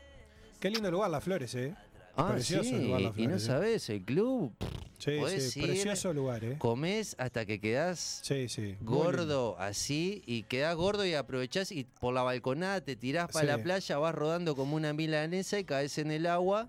Qué 0.59 0.71
lindo 0.71 0.89
lugar 0.89 1.11
las 1.11 1.23
flores, 1.23 1.53
eh. 1.53 1.75
Ah, 2.17 2.31
Precioso 2.33 2.63
sí, 2.69 2.79
lugar 2.87 3.13
y 3.15 3.27
no 3.27 3.39
sabes, 3.39 3.89
el 3.89 4.03
club, 4.03 4.51
Sí, 4.97 5.17
Podés 5.19 5.51
sí, 5.51 5.59
ir- 5.59 5.65
precioso 5.67 6.11
lugar, 6.11 6.43
eh. 6.43 6.55
comés 6.57 7.15
hasta 7.19 7.45
que 7.45 7.59
quedás 7.61 8.21
Sí, 8.23 8.49
sí. 8.49 8.75
gordo 8.81 9.55
así 9.59 10.23
y 10.25 10.41
quedás 10.43 10.75
gordo 10.75 11.05
y 11.05 11.13
aprovechás 11.13 11.71
y 11.71 11.83
por 11.83 12.15
la 12.15 12.23
balconada 12.23 12.81
te 12.81 12.95
tirás 12.95 13.31
para 13.31 13.45
la 13.45 13.61
playa, 13.63 13.99
vas 13.99 14.15
rodando 14.15 14.55
como 14.55 14.75
una 14.75 14.93
milanesa 14.93 15.59
y 15.59 15.63
caes 15.65 15.99
en 15.99 16.09
el 16.09 16.25
agua. 16.25 16.67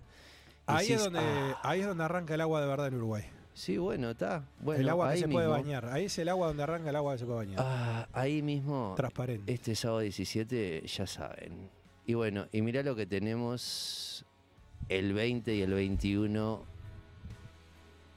Ahí 0.66 0.92
es, 0.92 1.02
donde, 1.02 1.20
"Ah". 1.20 1.58
ahí 1.62 1.80
es 1.80 1.86
donde 1.86 2.04
arranca 2.04 2.34
el 2.34 2.42
agua 2.42 2.60
de 2.60 2.66
verdad 2.66 2.88
en 2.88 2.94
Uruguay. 2.96 3.24
Sí, 3.54 3.78
bueno, 3.78 4.10
está. 4.10 4.44
Bueno, 4.60 4.82
el 4.82 4.88
agua 4.90 5.06
que 5.08 5.14
ahí 5.14 5.20
se 5.20 5.28
puede 5.28 5.46
bañar. 5.46 5.86
Ahí 5.86 6.04
es 6.04 6.18
el 6.18 6.28
agua 6.28 6.48
donde 6.48 6.62
arranca 6.62 6.90
el 6.90 6.96
agua 6.96 7.14
que 7.14 7.18
se 7.20 7.24
puede 7.24 7.38
bañar. 7.38 7.60
Ah, 7.60 8.06
ahí 8.12 8.42
mismo. 8.42 8.92
Transparente. 8.94 9.50
Este 9.50 9.74
sábado 9.74 10.00
17, 10.00 10.82
ya 10.86 11.06
saben. 11.06 11.70
Y 12.04 12.12
bueno, 12.12 12.46
y 12.52 12.60
mirá 12.60 12.82
lo 12.82 12.94
que 12.94 13.06
tenemos 13.06 14.24
el 14.88 15.12
20 15.12 15.54
y 15.54 15.62
el 15.62 15.72
21 15.72 16.64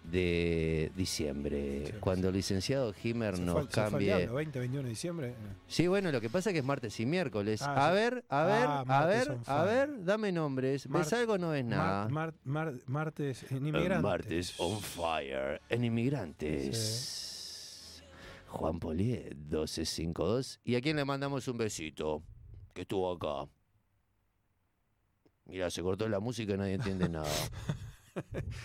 de 0.04 0.92
diciembre, 0.96 1.86
Sí, 1.86 1.94
cuando 2.00 2.30
el 2.30 2.34
licenciado 2.36 2.94
Himer 3.04 3.36
se 3.38 3.44
nos 3.44 3.68
cambie. 3.68 4.08
diablo, 4.18 4.34
20, 4.36 4.60
21 4.60 4.84
de 4.84 4.90
diciembre. 4.90 5.28
eh. 5.30 5.34
Sí, 5.68 5.88
bueno, 5.88 6.12
lo 6.12 6.20
que 6.20 6.30
pasa 6.30 6.50
es 6.50 6.54
que 6.54 6.60
es 6.60 6.66
martes 6.66 7.00
y 7.00 7.06
miércoles. 7.06 7.62
Ah, 7.62 7.88
a 7.88 7.90
sí. 7.90 7.96
ver, 7.96 8.26
a 8.30 8.44
ver, 8.44 8.66
Ah, 8.68 8.84
a 8.88 9.06
ver, 9.06 9.38
a 9.46 9.64
ver, 9.64 10.04
dame 10.04 10.32
nombres. 10.32 10.88
¿Ves 10.90 11.14
algo 11.14 11.34
o 11.34 11.38
no 11.38 11.52
ves 11.52 11.64
nada? 11.64 12.10
Mar- 12.10 12.34
mar- 12.44 12.74
mar- 12.74 12.82
martes 12.88 13.50
en 13.52 13.68
inmigrantes. 13.68 14.02
Martes 14.04 14.56
on 14.60 14.80
fire 14.82 15.62
en 15.70 15.84
Inmigrantes. 15.86 18.02
Juan 18.48 18.80
Polié, 18.80 19.30
1252. 19.36 20.60
¿Y 20.66 20.76
a 20.76 20.82
quién 20.82 20.98
le 20.98 21.06
mandamos 21.06 21.48
un 21.48 21.58
besito? 21.58 22.22
Que 22.74 22.82
estuvo 22.82 23.12
acá. 23.14 23.50
Mira, 25.52 25.70
se 25.70 25.82
cortó 25.84 26.08
la 26.08 26.20
música 26.22 26.54
y 26.54 26.58
nadie 26.58 26.74
entiende 26.76 27.08
nada. 27.10 27.28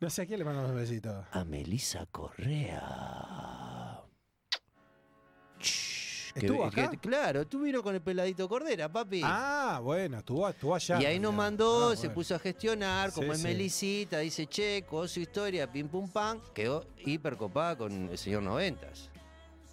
No 0.00 0.10
sé 0.10 0.22
a 0.22 0.26
quién 0.26 0.38
le 0.40 0.44
mandamos 0.44 0.70
un 0.72 0.76
besito. 0.76 1.24
A 1.32 1.44
Melisa 1.44 2.04
Correa. 2.06 4.00
Que- 5.58 6.40
¿Estuvo 6.40 6.68
que- 6.70 6.80
acá? 6.82 6.90
claro, 7.00 7.46
tú 7.46 7.62
vino 7.62 7.82
con 7.82 7.94
el 7.94 8.02
peladito 8.02 8.46
Cordera, 8.48 8.90
papi. 8.92 9.22
Ah, 9.24 9.80
bueno, 9.82 10.18
estuvo, 10.18 10.46
estuvo 10.48 10.74
allá. 10.74 11.00
y 11.00 11.06
ahí 11.06 11.18
nos 11.20 11.32
mandó, 11.32 11.90
Ah, 11.90 11.96
se 11.96 12.08
bueno. 12.08 12.14
puso 12.16 12.34
a 12.34 12.38
gestionar, 12.38 13.12
como 13.12 13.28
Sí, 13.28 13.32
es 13.34 13.38
sí. 13.38 13.44
Melisita, 13.44 14.18
dice, 14.18 14.46
che, 14.46 14.84
con 14.86 15.08
su 15.08 15.20
historia, 15.20 15.70
pim 15.70 15.88
pum 15.88 16.10
pam, 16.10 16.40
quedó 16.52 16.84
hiper 16.98 17.36
copada 17.36 17.78
con 17.78 18.08
el 18.10 18.18
señor 18.18 18.42
Noventas. 18.42 19.08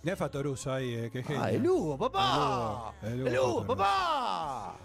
Nefa 0.03 0.29
Toruso 0.29 0.71
ahí, 0.71 0.93
eh, 0.93 1.09
qué 1.11 1.23
genio. 1.23 1.43
Ah, 1.43 1.51
el 1.51 1.67
Hugo, 1.67 1.97
papá. 1.97 2.93
El 3.01 3.21
Hugo, 3.21 3.27
el 3.27 3.33
El 3.33 3.39
Hugo 3.39 3.65
papá. 3.67 4.77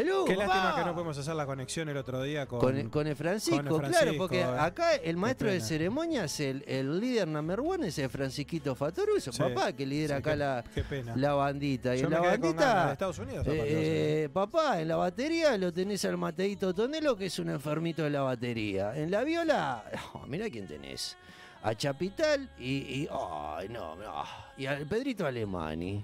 El 0.00 0.24
Qué 0.26 0.36
lástima 0.36 0.74
que 0.76 0.84
no 0.84 0.92
podemos 0.94 1.18
hacer 1.18 1.34
la 1.34 1.46
conexión 1.46 1.88
el 1.88 1.96
otro 1.96 2.22
día 2.22 2.46
con. 2.46 2.58
Con, 2.60 2.88
con 2.90 3.06
el 3.06 3.16
Francisco, 3.16 3.62
con 3.68 3.84
el 3.84 3.90
claro, 3.90 4.12
porque 4.16 4.40
eh. 4.40 4.44
acá 4.44 4.94
el 4.94 5.16
maestro 5.16 5.50
de 5.50 5.60
ceremonias, 5.60 6.40
el, 6.40 6.64
el 6.66 6.98
líder 7.00 7.28
number 7.28 7.60
one 7.60 7.88
es 7.88 7.98
el 7.98 8.08
Francisquito 8.10 8.74
Fatoruso, 8.74 9.32
Sí, 9.32 9.38
papá, 9.38 9.72
que 9.72 9.84
lidera 9.86 10.16
sí, 10.16 10.20
acá 10.20 10.30
qué- 10.32 10.36
la, 10.36 10.64
Qué 10.74 11.04
la 11.16 11.34
bandita. 11.34 11.94
Y 11.94 12.00
Yo 12.00 12.04
en 12.06 12.10
me 12.10 12.16
la 12.16 12.22
de 12.22 12.28
bandita, 12.38 12.92
Estados 12.92 13.18
Unidos. 13.18 13.46
eh, 13.48 14.28
papá, 14.32 14.80
en 14.80 14.88
la 14.88 14.96
batería 14.96 15.56
lo 15.58 15.72
tenés 15.72 16.04
al 16.04 16.16
Mateito 16.16 16.74
Tonelo, 16.74 17.16
que 17.16 17.26
es 17.26 17.38
un 17.38 17.50
enfermito 17.50 18.02
de 18.02 18.10
la 18.10 18.22
batería. 18.22 18.96
En 18.96 19.10
la 19.10 19.22
viola, 19.24 19.84
oh, 20.14 20.26
mirá 20.26 20.48
quién 20.50 20.66
tenés. 20.66 21.16
A 21.62 21.74
Chapital 21.74 22.48
y, 22.58 23.02
y 23.02 23.08
ay, 23.12 23.68
no, 23.68 23.94
no, 23.96 24.24
y 24.56 24.64
al 24.64 24.86
Pedrito 24.86 25.26
Alemani. 25.26 26.02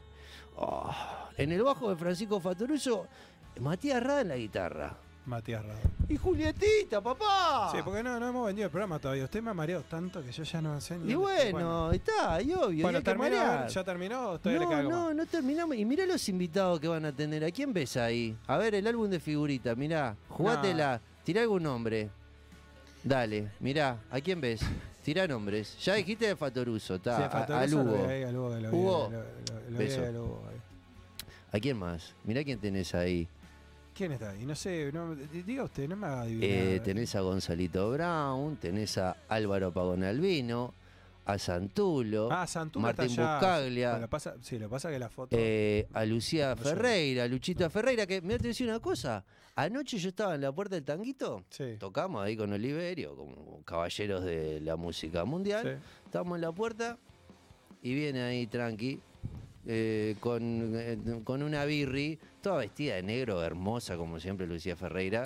Oh, 0.59 0.91
en 1.37 1.53
el 1.53 1.63
bajo 1.63 1.91
de 1.91 1.97
Francisco 1.97 2.41
Fatoruso, 2.41 3.07
Matías 3.61 4.03
Rada 4.03 4.21
en 4.23 4.29
la 4.29 4.37
guitarra. 4.37 4.97
Matías 5.27 5.65
Rado. 5.65 5.81
Y 6.09 6.17
Julietita, 6.17 7.01
papá. 7.01 7.71
Sí, 7.73 7.79
porque 7.85 8.01
no, 8.03 8.21
no 8.21 8.29
hemos 8.29 8.47
vendido 8.47 8.67
el 8.67 8.71
programa 8.71 8.99
todavía. 9.01 9.25
Usted 9.25 9.43
me 9.43 9.51
ha 9.51 9.55
mareado 9.55 9.83
tanto 9.83 10.23
que 10.23 10.31
yo 10.31 10.45
ya 10.45 10.61
no 10.63 10.81
sé 10.81 10.97
ni. 10.99 11.13
Y 11.13 11.15
bueno, 11.17 11.91
está, 11.91 12.41
y 12.41 12.53
obvio. 12.53 12.83
Bueno, 12.85 13.01
y 13.01 13.03
terminó. 13.03 13.67
¿ya 13.67 13.85
terminó? 13.85 14.29
o 14.31 14.39
Todavía 14.39 14.65
no, 14.65 14.83
le 14.83 14.89
no, 14.89 15.07
más? 15.07 15.15
no 15.17 15.27
terminamos. 15.27 15.77
Y 15.77 15.85
mirá 15.85 16.07
los 16.07 16.29
invitados 16.29 16.79
que 16.79 16.87
van 16.87 17.05
a 17.07 17.13
tener. 17.13 17.45
¿A 17.45 17.51
quién 17.51 17.73
ves 17.73 17.97
ahí? 17.97 18.37
A 18.47 18.57
ver, 18.57 18.77
el 18.77 18.87
álbum 18.87 19.11
de 19.11 19.19
figuritas, 19.19 19.77
mirá. 19.77 20.15
Jugátela. 20.29 21.01
Tirá 21.25 21.41
algún 21.43 21.65
nombre. 21.65 22.09
Dale, 23.03 23.51
mirá. 23.59 23.99
¿A 24.11 24.21
quién 24.21 24.41
ves? 24.41 24.61
Tirá 25.05 25.27
nombres. 25.27 25.77
Ya 25.85 25.95
dijiste 25.95 26.27
de 26.29 26.37
Fatoruso, 26.37 26.95
Sí, 26.95 26.99
está. 26.99 27.27
a, 27.27 27.31
Fatoruso 27.31 27.81
a 27.81 27.85
Lugo. 27.85 27.97
lo 28.33 28.51
lo- 28.51 28.61
lo- 28.61 29.79
beso. 29.79 30.01
Hugo 30.03 30.43
ahí. 30.51 30.57
¿A 31.53 31.61
quién 31.61 31.77
más? 31.79 32.15
Mirá 32.25 32.45
quién 32.45 32.59
tenés 32.61 32.95
ahí. 32.95 33.29
¿Quién 33.97 34.13
está 34.13 34.31
ahí? 34.31 34.45
No 34.45 34.55
sé, 34.55 34.91
no, 34.93 35.15
diga 35.15 35.65
usted, 35.65 35.89
no 35.89 35.97
me 35.97 36.07
haga 36.07 36.23
adivinar. 36.23 36.51
Eh, 36.51 36.81
tenés 36.85 37.15
a 37.15 37.21
Gonzalito 37.23 37.91
Brown, 37.93 38.57
tenés 38.57 38.99
a 38.99 39.17
Álvaro 39.29 39.73
Pagón 39.73 40.05
Albino, 40.05 40.75
a 41.25 41.39
Santulo, 41.39 42.29
Ah, 42.31 42.47
Santulo 42.47 42.83
Martín 42.83 43.07
está 43.07 43.23
allá. 43.23 43.39
Buscaglia. 43.39 43.91
Bueno, 43.93 44.09
pasa, 44.09 44.35
sí, 44.43 44.59
lo 44.59 44.69
pasa 44.69 44.91
que 44.91 44.99
la 44.99 45.09
foto. 45.09 45.35
Eh, 45.39 45.87
a 45.95 46.05
Lucía 46.05 46.55
No. 46.55 46.63
Ferreira, 46.63 47.25
a 47.25 47.29
Luchita 47.29 47.71
Ferreira, 47.71 48.07
que 48.07 48.21
me 48.21 48.29
voy 48.29 48.35
a 48.35 48.39
decir 48.39 48.69
una 48.69 48.81
cosa. 48.81 49.25
Anoche 49.55 49.97
yo 49.99 50.11
estaba 50.11 50.35
en 50.35 50.43
la 50.43 50.53
puerta 50.53 50.75
del 50.75 50.85
tanguito, 50.85 51.43
sí. 51.49 51.77
tocamos 51.79 52.23
ahí 52.23 52.37
con 52.37 52.53
Oliverio, 52.53 53.17
como 53.17 53.63
caballeros 53.65 54.23
de 54.25 54.61
la 54.61 54.77
música 54.77 55.25
mundial. 55.25 55.79
sí. 55.81 55.87
Estamos 56.05 56.37
en 56.37 56.43
la 56.43 56.53
puerta 56.53 56.99
y 57.83 57.95
viene 57.95 58.21
ahí 58.23 58.47
tranqui, 58.47 59.01
eh, 59.67 60.17
con, 60.21 60.73
eh, 60.75 60.99
con 61.25 61.43
una 61.43 61.65
birri, 61.65 62.19
toda 62.41 62.59
vestida 62.59 62.95
de 62.97 63.03
negro, 63.03 63.43
hermosa 63.43 63.97
como 63.97 64.21
siempre 64.21 64.47
Lucía 64.47 64.77
Ferreira, 64.77 65.25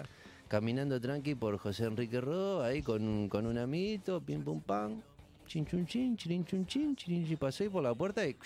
caminando 0.48 1.00
tranqui 1.00 1.34
por 1.34 1.58
José 1.58 1.84
Enrique 1.84 2.20
Rodó, 2.20 2.62
ahí 2.62 2.82
con, 2.82 3.02
un- 3.06 3.28
con 3.28 3.46
un 3.46 3.58
amiguito, 3.58 4.20
pim 4.20 4.42
pum 4.42 4.60
pam, 4.60 5.00
chin 5.46 5.64
chun 5.66 5.86
chin, 5.86 6.16
chirin 6.16 6.44
chun 6.44 6.66
chin, 6.66 6.96
chirin 6.96 7.26
chin, 7.26 7.36
ahí 7.64 7.68
por 7.68 7.82
la 7.82 7.94
puerta 7.94 8.26
y 8.26 8.36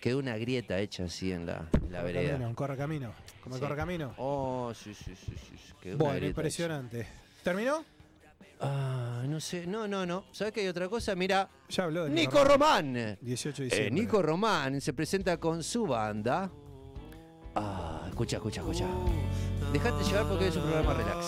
quedó 0.00 0.18
una 0.18 0.36
grieta 0.36 0.78
hecha 0.78 1.04
así 1.04 1.32
en 1.32 1.46
la, 1.46 1.68
en 1.84 1.92
la 1.92 2.02
vereda. 2.02 2.36
un 2.46 2.54
correcamino. 2.54 3.12
Como 3.42 3.56
el 3.56 3.60
Sí. 3.60 3.64
correcamino. 3.66 4.14
Oh, 4.18 4.72
sí, 4.74 4.94
sí, 4.94 5.14
sí, 5.16 5.32
sí, 5.36 5.56
sí, 5.56 5.72
quedó 5.80 5.98
Bueno, 5.98 6.18
hecha. 6.18 6.26
impresionante. 6.28 7.06
¿Terminó? 7.42 7.84
Ah, 8.60 9.22
no 9.28 9.38
sé, 9.40 9.66
no, 9.66 9.86
no, 9.86 10.06
no. 10.06 10.24
¿Sabes 10.32 10.52
que 10.52 10.60
hay 10.62 10.68
otra 10.68 10.88
cosa? 10.88 11.14
Mira, 11.14 11.48
Ya 11.68 11.84
habló 11.84 12.04
de 12.04 12.10
Nico 12.10 12.42
Román. 12.44 13.18
18 13.20 13.62
de 13.62 13.68
Eh, 13.68 13.70
diciembre. 13.70 13.90
Nico 14.02 14.22
Román 14.22 14.80
se 14.80 14.92
presenta 14.92 15.38
con 15.38 15.62
su 15.62 15.86
banda. 15.86 16.50
Ah, 17.54 18.04
escucha, 18.08 18.36
escucha, 18.36 18.60
escucha. 18.60 18.86
Dejate 19.72 20.04
llevar 20.04 20.26
porque 20.26 20.48
es 20.48 20.56
un 20.56 20.62
programa 20.62 20.94
relax. 20.94 21.26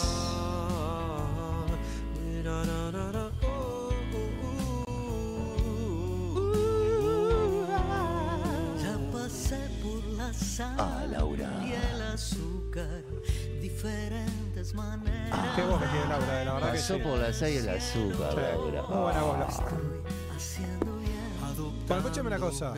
Ya 8.82 8.96
pasé 9.12 9.58
por 9.82 10.04
la 10.16 10.32
sal 10.32 10.74
Ah, 10.78 11.06
Laura. 11.10 11.50
y 11.66 11.72
el 11.72 12.02
azúcar. 12.02 13.02
Ah, 13.10 14.47
Qué 14.72 15.62
voz 15.62 15.80
que 15.80 15.88
tiene 15.88 16.08
Laura, 16.08 16.38
de 16.38 16.44
la 16.44 16.52
verdad 16.54 16.72
que 16.72 16.78
Pasó 16.78 16.96
sí. 16.96 17.00
por 17.02 17.18
la 17.18 17.32
sal 17.32 17.50
y 17.52 17.56
el 17.56 17.68
azúcar, 17.68 18.30
Sí, 18.32 18.36
Laura. 18.40 18.82
Muy 18.82 18.98
buena 18.98 19.22
voz, 19.22 19.38
Laura. 19.38 19.68
Bueno, 21.86 22.02
escúchame 22.02 22.26
una 22.28 22.38
cosa. 22.38 22.74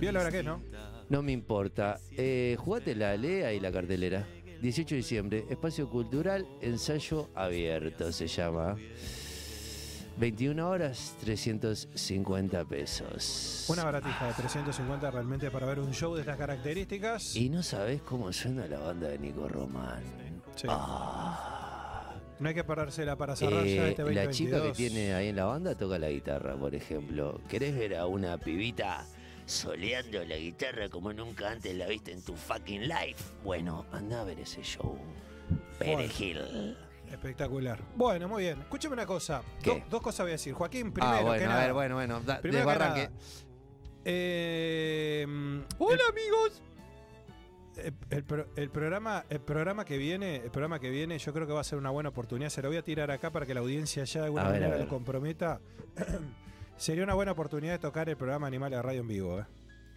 ¿Vio 0.00 0.12
la 0.12 0.20
hora 0.20 0.30
que 0.32 0.42
no? 0.42 0.60
No 1.08 1.22
me 1.22 1.32
importa. 1.32 2.00
Eh, 2.16 2.56
jugate 2.58 2.94
la 2.96 3.16
lea 3.16 3.52
y 3.52 3.60
la 3.60 3.70
cartelera. 3.70 4.26
18 4.60 4.94
de 4.94 4.96
diciembre, 4.96 5.44
Espacio 5.48 5.88
Cultural, 5.88 6.46
ensayo 6.60 7.28
abierto 7.34 8.10
se 8.10 8.26
llama. 8.26 8.74
21 10.18 10.66
horas, 10.68 11.14
350 11.20 12.64
pesos. 12.64 13.66
Una 13.68 13.84
baratija 13.84 14.28
de 14.28 14.32
350 14.32 15.10
realmente 15.10 15.50
para 15.50 15.66
ver 15.66 15.78
un 15.78 15.92
show 15.92 16.14
de 16.14 16.22
estas 16.22 16.38
características. 16.38 17.36
Y 17.36 17.50
no 17.50 17.62
sabés 17.62 18.00
cómo 18.02 18.32
suena 18.32 18.66
la 18.66 18.78
banda 18.78 19.08
de 19.08 19.18
Nico 19.18 19.46
Román. 19.46 20.02
Sí. 20.56 20.66
Ah. 20.70 22.12
No 22.38 22.48
hay 22.50 22.54
que 22.54 22.64
parársela 22.64 23.16
para 23.16 23.34
cerrar 23.36 23.66
Eh, 23.66 23.76
ya 23.76 23.88
este 23.88 24.02
2022. 24.02 24.14
la 24.26 24.30
chica 24.30 24.62
que 24.62 24.72
tiene 24.76 25.14
ahí 25.14 25.28
en 25.28 25.36
la 25.36 25.46
banda 25.46 25.74
toca 25.74 25.98
la 25.98 26.10
guitarra, 26.10 26.54
por 26.56 26.74
ejemplo. 26.74 27.40
¿Querés 27.48 27.74
ver 27.76 27.94
a 27.96 28.06
una 28.06 28.36
pibita 28.36 29.06
soleando 29.46 30.22
la 30.24 30.36
guitarra 30.36 30.88
como 30.90 31.12
nunca 31.14 31.50
antes 31.50 31.74
la 31.74 31.86
viste 31.86 32.12
en 32.12 32.22
tu 32.22 32.34
fucking 32.36 32.82
life? 32.88 33.22
Bueno, 33.42 33.86
anda 33.92 34.20
a 34.20 34.24
ver 34.24 34.40
ese 34.40 34.62
show. 34.62 34.98
Perejil. 35.78 36.76
Espectacular. 37.10 37.78
Bueno, 37.94 38.28
muy 38.28 38.42
bien. 38.42 38.60
Escúchame 38.60 38.94
una 38.94 39.06
cosa. 39.06 39.40
¿Qué? 39.62 39.70
Do- 39.70 39.82
dos 39.90 40.02
cosas 40.02 40.24
voy 40.24 40.30
a 40.30 40.32
decir. 40.32 40.52
Joaquín, 40.52 40.92
primero 40.92 41.14
ah, 41.14 41.18
que 41.20 41.24
bueno, 41.24 41.46
nada. 41.46 41.60
a 41.60 41.64
ver, 41.64 41.72
bueno, 41.72 41.94
bueno. 41.94 42.20
Da, 42.20 42.40
Primero 42.40 42.66
que 42.66 42.78
nada, 42.78 43.10
eh, 44.04 45.26
Hola 45.78 45.94
el- 45.94 46.10
amigos. 46.12 46.62
El, 47.76 47.94
el 48.10 48.24
el 48.56 48.70
programa, 48.70 49.24
el 49.28 49.40
programa 49.40 49.84
que 49.84 49.98
viene, 49.98 50.36
el 50.36 50.50
programa 50.50 50.78
que 50.80 50.88
viene, 50.90 51.18
yo 51.18 51.32
creo 51.32 51.46
que 51.46 51.52
va 51.52 51.60
a 51.60 51.64
ser 51.64 51.78
una 51.78 51.90
buena 51.90 52.08
oportunidad. 52.08 52.48
Se 52.50 52.62
lo 52.62 52.68
voy 52.68 52.76
a 52.78 52.82
tirar 52.82 53.10
acá 53.10 53.30
para 53.30 53.44
que 53.46 53.52
la 53.54 53.60
audiencia 53.60 54.04
ya 54.04 54.20
de 54.20 54.26
alguna 54.26 54.42
A 54.42 54.50
manera 54.50 54.68
ver. 54.68 54.80
lo 54.80 54.88
comprometa. 54.88 55.60
Sería 56.76 57.04
una 57.04 57.14
buena 57.14 57.32
oportunidad 57.32 57.72
de 57.72 57.78
tocar 57.78 58.08
el 58.08 58.16
programa 58.16 58.46
Animales 58.46 58.78
de 58.78 58.82
Radio 58.82 59.00
en 59.00 59.08
vivo. 59.08 59.38
¿eh? 59.40 59.44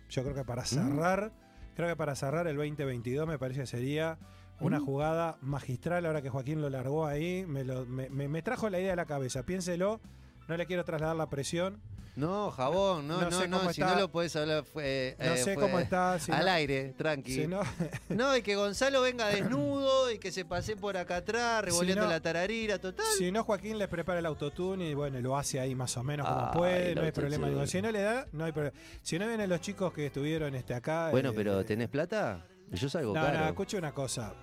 Yo 0.10 0.24
creo 0.24 0.34
que 0.36 0.44
Mm. 0.44 0.46
para 0.46 0.66
cerrar, 0.66 1.32
creo 1.76 1.88
que 1.90 1.96
para 1.96 2.16
cerrar 2.16 2.48
el 2.48 2.56
2022 2.58 3.28
me 3.28 3.38
parece 3.38 3.62
que 3.62 3.68
sería 3.68 4.18
una 4.60 4.80
Mm. 4.80 4.86
jugada 4.86 5.38
magistral. 5.42 6.06
Ahora 6.06 6.22
que 6.22 6.30
Joaquín 6.30 6.62
lo 6.62 6.70
largó 6.70 7.06
ahí, 7.06 7.46
me, 7.48 7.64
lo- 7.64 7.86
me- 7.86 8.10
me- 8.10 8.28
me 8.28 8.42
trajo 8.42 8.70
la 8.70 8.80
idea 8.80 8.94
a 8.94 8.96
la 8.98 9.06
cabeza. 9.06 9.44
Piénselo. 9.44 10.00
No 10.48 10.58
le 10.58 10.66
quiero 10.66 10.84
trasladar 10.84 11.16
la 11.16 11.30
presión. 11.30 11.80
No, 12.16 12.51
jabón, 12.51 13.07
no, 13.07 13.22
No 13.22 13.30
no, 13.30 13.39
sé 13.39 13.47
no. 13.47 13.60
cómo 13.60 13.72
si 13.72 13.82
está. 13.82 13.93
no 13.95 14.01
lo 14.01 14.12
podés 14.12 14.36
hablar, 14.36 14.66
fue. 14.66 15.16
No 15.20 15.26
eh, 15.26 15.38
sé 15.38 15.53
fue 15.53 15.64
cómo 15.64 15.80
está. 15.80 16.20
Si 16.20 16.32
al 16.32 16.45
no- 16.45 16.51
aire, 16.51 16.93
tranqui. 16.97 17.34
si 17.34 17.47
no- 17.47 17.62
No, 18.10 18.36
y 18.36 18.41
que 18.41 18.55
Gonzalo 18.55 19.01
venga 19.01 19.28
desnudo 19.28 20.12
y 20.12 20.20
que 20.20 20.32
se 20.32 20.43
pase 20.43 20.76
por 20.76 20.97
acá 20.97 21.18
atrás, 21.18 21.64
revolviendo 21.64 22.05
la 22.07 22.20
tararira, 22.20 22.78
total. 22.80 23.05
Si 23.18 23.32
no, 23.32 23.43
Joaquín 23.45 23.78
les 23.78 23.88
prepara 23.88 24.20
el 24.20 24.26
autotune 24.26 24.89
y 24.89 24.93
bueno, 24.95 25.20
lo 25.22 25.38
hace 25.38 25.60
ahí 25.62 25.76
más 25.76 25.95
o 25.95 26.03
menos 26.03 26.28
como 26.28 26.39
Ah, 26.41 26.51
puede, 26.51 26.93
no 26.95 27.03
hay 27.03 27.12
problema. 27.14 27.47
Digo, 27.47 27.66
si 27.68 27.82
no 27.82 27.89
le 27.91 28.01
da, 28.01 28.28
no 28.34 28.43
hay 28.43 28.51
problema. 28.51 28.76
Si 29.01 29.18
no 29.18 29.26
vienen 29.28 29.49
los 29.49 29.62
chicos 29.62 29.93
que 29.93 30.07
estuvieron 30.07 30.53
este, 30.55 30.74
acá. 30.74 31.10
Bueno, 31.12 31.30
eh, 31.30 31.34
pero 31.36 31.64
¿tenés 31.64 31.88
plata? 31.88 32.45
Yo 32.72 32.89
salgo 32.89 33.14
No, 33.16 33.22
caro. 33.22 33.39
no, 33.39 33.45
escuche 33.47 33.78
una 33.78 33.93
cosa. 33.93 34.34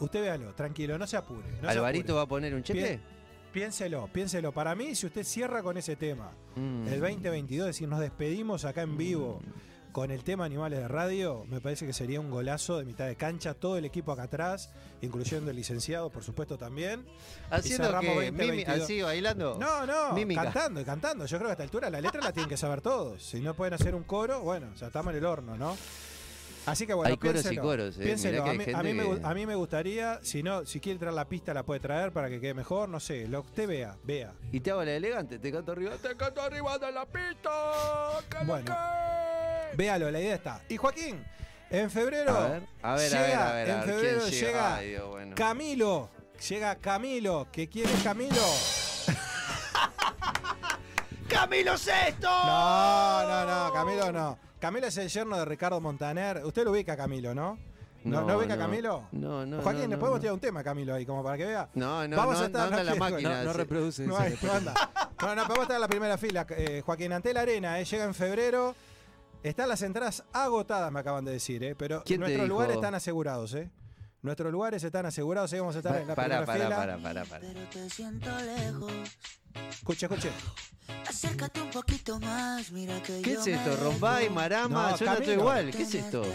Usted 0.00 0.20
véalo, 0.22 0.54
tranquilo, 0.54 0.96
no 0.96 1.06
se 1.06 1.16
apure. 1.16 1.48
se 1.60 1.66
¿Alvarito 1.66 2.12
apure. 2.12 2.16
va 2.16 2.22
a 2.22 2.26
poner 2.26 2.54
un 2.54 2.62
cheque? 2.62 3.00
Piénselo, 3.52 4.08
piénselo. 4.12 4.52
Para 4.52 4.74
mí, 4.74 4.94
si 4.94 5.06
usted 5.06 5.24
cierra 5.24 5.62
con 5.62 5.76
ese 5.76 5.96
tema, 5.96 6.30
Mm. 6.56 6.86
el 6.88 7.00
2022, 7.00 7.68
es 7.68 7.74
decir, 7.76 7.88
nos 7.88 8.00
despedimos 8.00 8.64
acá 8.64 8.82
en 8.82 8.96
vivo 8.96 9.40
con 9.92 10.10
el 10.10 10.22
tema 10.22 10.44
Animales 10.44 10.78
de 10.80 10.86
Radio, 10.86 11.44
me 11.48 11.60
parece 11.60 11.86
que 11.86 11.92
sería 11.92 12.20
un 12.20 12.30
golazo 12.30 12.78
de 12.78 12.84
mitad 12.84 13.06
de 13.06 13.16
cancha, 13.16 13.54
todo 13.54 13.78
el 13.78 13.84
equipo 13.86 14.12
acá 14.12 14.24
atrás, 14.24 14.70
incluyendo 15.00 15.50
el 15.50 15.56
licenciado, 15.56 16.10
por 16.10 16.22
supuesto, 16.22 16.58
también. 16.58 17.06
Haciendo 17.50 17.98
que 17.98 18.06
20, 18.18 18.32
mimi- 18.44 18.48
22. 18.48 18.80
así 18.82 19.02
bailando. 19.02 19.56
No, 19.58 19.86
no, 19.86 20.12
Mímica. 20.12 20.44
cantando 20.44 20.80
y 20.80 20.84
cantando. 20.84 21.24
Yo 21.26 21.38
creo 21.38 21.48
que 21.48 21.52
a 21.52 21.54
esta 21.54 21.64
altura 21.64 21.90
la 21.90 22.00
letra 22.00 22.20
la 22.20 22.32
tienen 22.32 22.50
que 22.50 22.56
saber 22.58 22.80
todos. 22.82 23.22
Si 23.24 23.40
no 23.40 23.54
pueden 23.54 23.74
hacer 23.74 23.94
un 23.94 24.04
coro, 24.04 24.40
bueno, 24.42 24.72
ya 24.74 24.88
estamos 24.88 25.10
en 25.12 25.18
el 25.18 25.24
horno, 25.24 25.56
¿no? 25.56 25.76
Así 26.70 26.86
que 26.86 26.94
bueno, 26.94 27.10
Hay 27.10 27.16
coros 27.16 27.50
y 27.52 27.56
coros, 27.56 27.96
eh. 27.98 28.02
piénselo. 28.04 28.44
Que 28.44 28.50
A, 28.50 28.52
mí, 28.52 28.58
gente 28.64 28.74
a 28.76 28.82
mí 28.82 28.94
me, 28.94 29.04
gu- 29.04 29.20
que- 29.20 29.26
a 29.26 29.34
mí 29.34 29.46
me 29.46 29.54
gustaría, 29.54 30.20
si 30.22 30.42
no, 30.42 30.64
si 30.66 30.80
quiere 30.80 30.98
traer 30.98 31.14
la 31.14 31.26
pista 31.28 31.54
la 31.54 31.62
puede 31.64 31.80
traer 31.80 32.12
para 32.12 32.28
que 32.28 32.40
quede 32.40 32.54
mejor, 32.54 32.88
no 32.88 33.00
sé, 33.00 33.26
lo 33.28 33.42
que 33.42 33.48
usted 33.48 33.68
vea, 33.68 33.96
vea. 34.04 34.32
Y 34.52 34.60
te 34.60 34.70
hago 34.70 34.84
la 34.84 34.92
elegante, 34.92 35.38
te 35.38 35.52
canto 35.52 35.72
arriba, 35.72 35.92
te 36.00 36.16
canto 36.16 36.40
arriba 36.42 36.78
de 36.78 36.92
la 36.92 37.06
pista. 37.06 37.50
que 38.30 38.44
Bueno. 38.44 38.64
que- 38.66 39.76
Véalo, 39.76 40.10
la 40.10 40.20
idea 40.20 40.34
está. 40.34 40.62
Y 40.68 40.76
Joaquín, 40.76 41.22
en 41.70 41.90
febrero 41.90 42.36
A 42.36 42.48
ver, 42.48 42.62
a 42.82 42.94
ver, 42.94 42.94
a 42.94 42.94
ver, 42.94 43.10
llega, 43.28 43.50
a 43.50 43.54
ver, 43.54 43.68
en 43.68 43.82
febrero 43.82 44.20
¿quién 44.20 44.30
llega? 44.30 44.46
llega 44.48 44.76
Ay, 44.76 44.88
Dios, 44.90 45.08
bueno. 45.08 45.36
Camilo, 45.36 46.10
llega 46.48 46.74
Camilo, 46.76 47.48
¿qué 47.52 47.68
quiere 47.68 47.92
Camilo? 48.02 48.36
¡Camilo 51.28 51.76
Sexto! 51.76 52.26
No, 52.28 53.22
no, 53.28 53.44
no, 53.68 53.72
Camilo 53.74 54.12
no. 54.12 54.38
Camilo 54.58 54.86
es 54.88 54.96
el 54.96 55.08
yerno 55.08 55.36
de 55.36 55.44
Ricardo 55.44 55.80
Montaner. 55.80 56.44
Usted 56.44 56.64
lo 56.64 56.72
ubica 56.72 56.94
a 56.94 56.96
Camilo, 56.96 57.34
¿no? 57.34 57.58
¿No, 58.04 58.22
¿no 58.22 58.38
ubica 58.38 58.54
a 58.54 58.58
Camilo? 58.58 59.08
No, 59.12 59.44
no. 59.44 59.62
Joaquín, 59.62 59.82
no, 59.82 59.88
le 59.88 59.94
no, 59.94 59.98
podemos 59.98 60.18
no. 60.18 60.20
tirar 60.20 60.34
un 60.34 60.40
tema 60.40 60.64
Camilo 60.64 60.94
ahí, 60.94 61.04
como 61.06 61.22
para 61.22 61.36
que 61.36 61.46
vea. 61.46 61.68
No, 61.74 62.06
no, 62.08 62.16
Vamos 62.16 62.36
no, 62.36 62.42
a 62.42 62.46
estar 62.46 62.70
no 62.70 62.76
anda 62.76 62.84
la 62.92 62.94
máquina. 63.10 63.38
No, 63.38 63.44
no 63.44 63.52
reproduce 63.52 64.06
No, 64.06 64.16
hay, 64.16 64.36
no 64.42 64.52
anda. 64.52 64.74
No, 65.20 65.34
no, 65.34 65.42
podemos 65.42 65.62
estar 65.62 65.76
en 65.76 65.80
la 65.80 65.88
primera 65.88 66.18
fila. 66.18 66.46
Eh, 66.50 66.82
Joaquín, 66.84 67.12
ante 67.12 67.32
la 67.32 67.42
arena, 67.42 67.78
eh, 67.78 67.84
llega 67.84 68.04
en 68.04 68.14
febrero. 68.14 68.74
Están 69.42 69.68
las 69.68 69.82
entradas 69.82 70.24
agotadas, 70.32 70.90
me 70.90 70.98
acaban 71.00 71.24
de 71.24 71.32
decir, 71.32 71.62
eh, 71.62 71.74
pero 71.76 72.02
¿Quién 72.04 72.20
te 72.20 72.26
nuestros 72.26 72.48
lugares 72.48 72.76
están 72.76 72.94
asegurados, 72.94 73.54
¿eh? 73.54 73.70
Nuestros 74.22 74.50
lugares 74.50 74.82
están 74.82 75.06
asegurados, 75.06 75.52
ahí 75.52 75.60
vamos 75.60 75.76
a 75.76 75.78
estar 75.78 75.96
en 76.00 76.08
la 76.08 76.14
Para, 76.14 76.44
primera 76.44 76.46
para, 76.46 76.64
fila. 76.64 76.76
para, 76.76 76.98
para, 76.98 77.24
para. 77.24 77.40
Pero 77.46 77.60
te 77.70 77.90
siento 77.90 78.30
lejos. 78.40 78.92
Escuche, 79.70 80.06
escuche. 80.06 80.30
Acércate 81.06 81.60
un 81.60 81.70
poquito 81.70 82.18
más, 82.20 82.70
mira 82.72 83.00
que 83.02 83.20
¿Qué 83.22 83.34
yo 83.34 83.40
es 83.40 83.46
esto? 83.46 83.76
Rombay, 83.76 84.28
Marama, 84.30 84.90
No, 84.90 84.96
suena 84.96 85.12
todo 85.14 85.22
Camilo. 85.24 85.40
igual. 85.42 85.70
¿Qué 85.70 85.82
es 85.82 85.94
esto? 85.94 86.26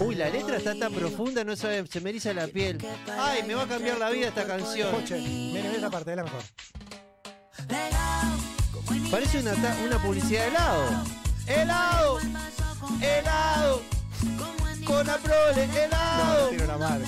Uy, 0.00 0.14
la 0.14 0.28
letra 0.30 0.56
está 0.58 0.78
tan 0.78 0.92
profunda, 0.92 1.42
no 1.44 1.56
sabe, 1.56 1.86
se 1.86 2.00
me 2.00 2.10
eriza 2.10 2.32
la 2.32 2.46
piel. 2.46 2.78
Ay, 3.18 3.42
me 3.46 3.54
va 3.54 3.62
a 3.62 3.66
cambiar 3.68 3.98
la 3.98 4.10
vida 4.10 4.28
esta 4.28 4.46
canción. 4.46 4.88
Escuche. 4.94 5.18
Mire, 5.18 5.62
mire 5.62 5.74
esta 5.76 5.90
parte, 5.90 6.10
es 6.12 6.16
la 6.16 6.22
mejor. 6.24 6.42
Parece 9.10 9.40
una, 9.40 9.52
una 9.84 9.98
publicidad 10.02 10.42
de 10.42 10.48
helado. 10.48 11.04
¡Helado! 11.46 12.18
¡Helado! 13.00 13.82
Con 14.86 15.10
Aprole, 15.10 15.66
No, 15.66 15.74
helado. 15.74 16.48
tiene 16.48 16.64
una 16.64 16.78
marca. 16.78 17.06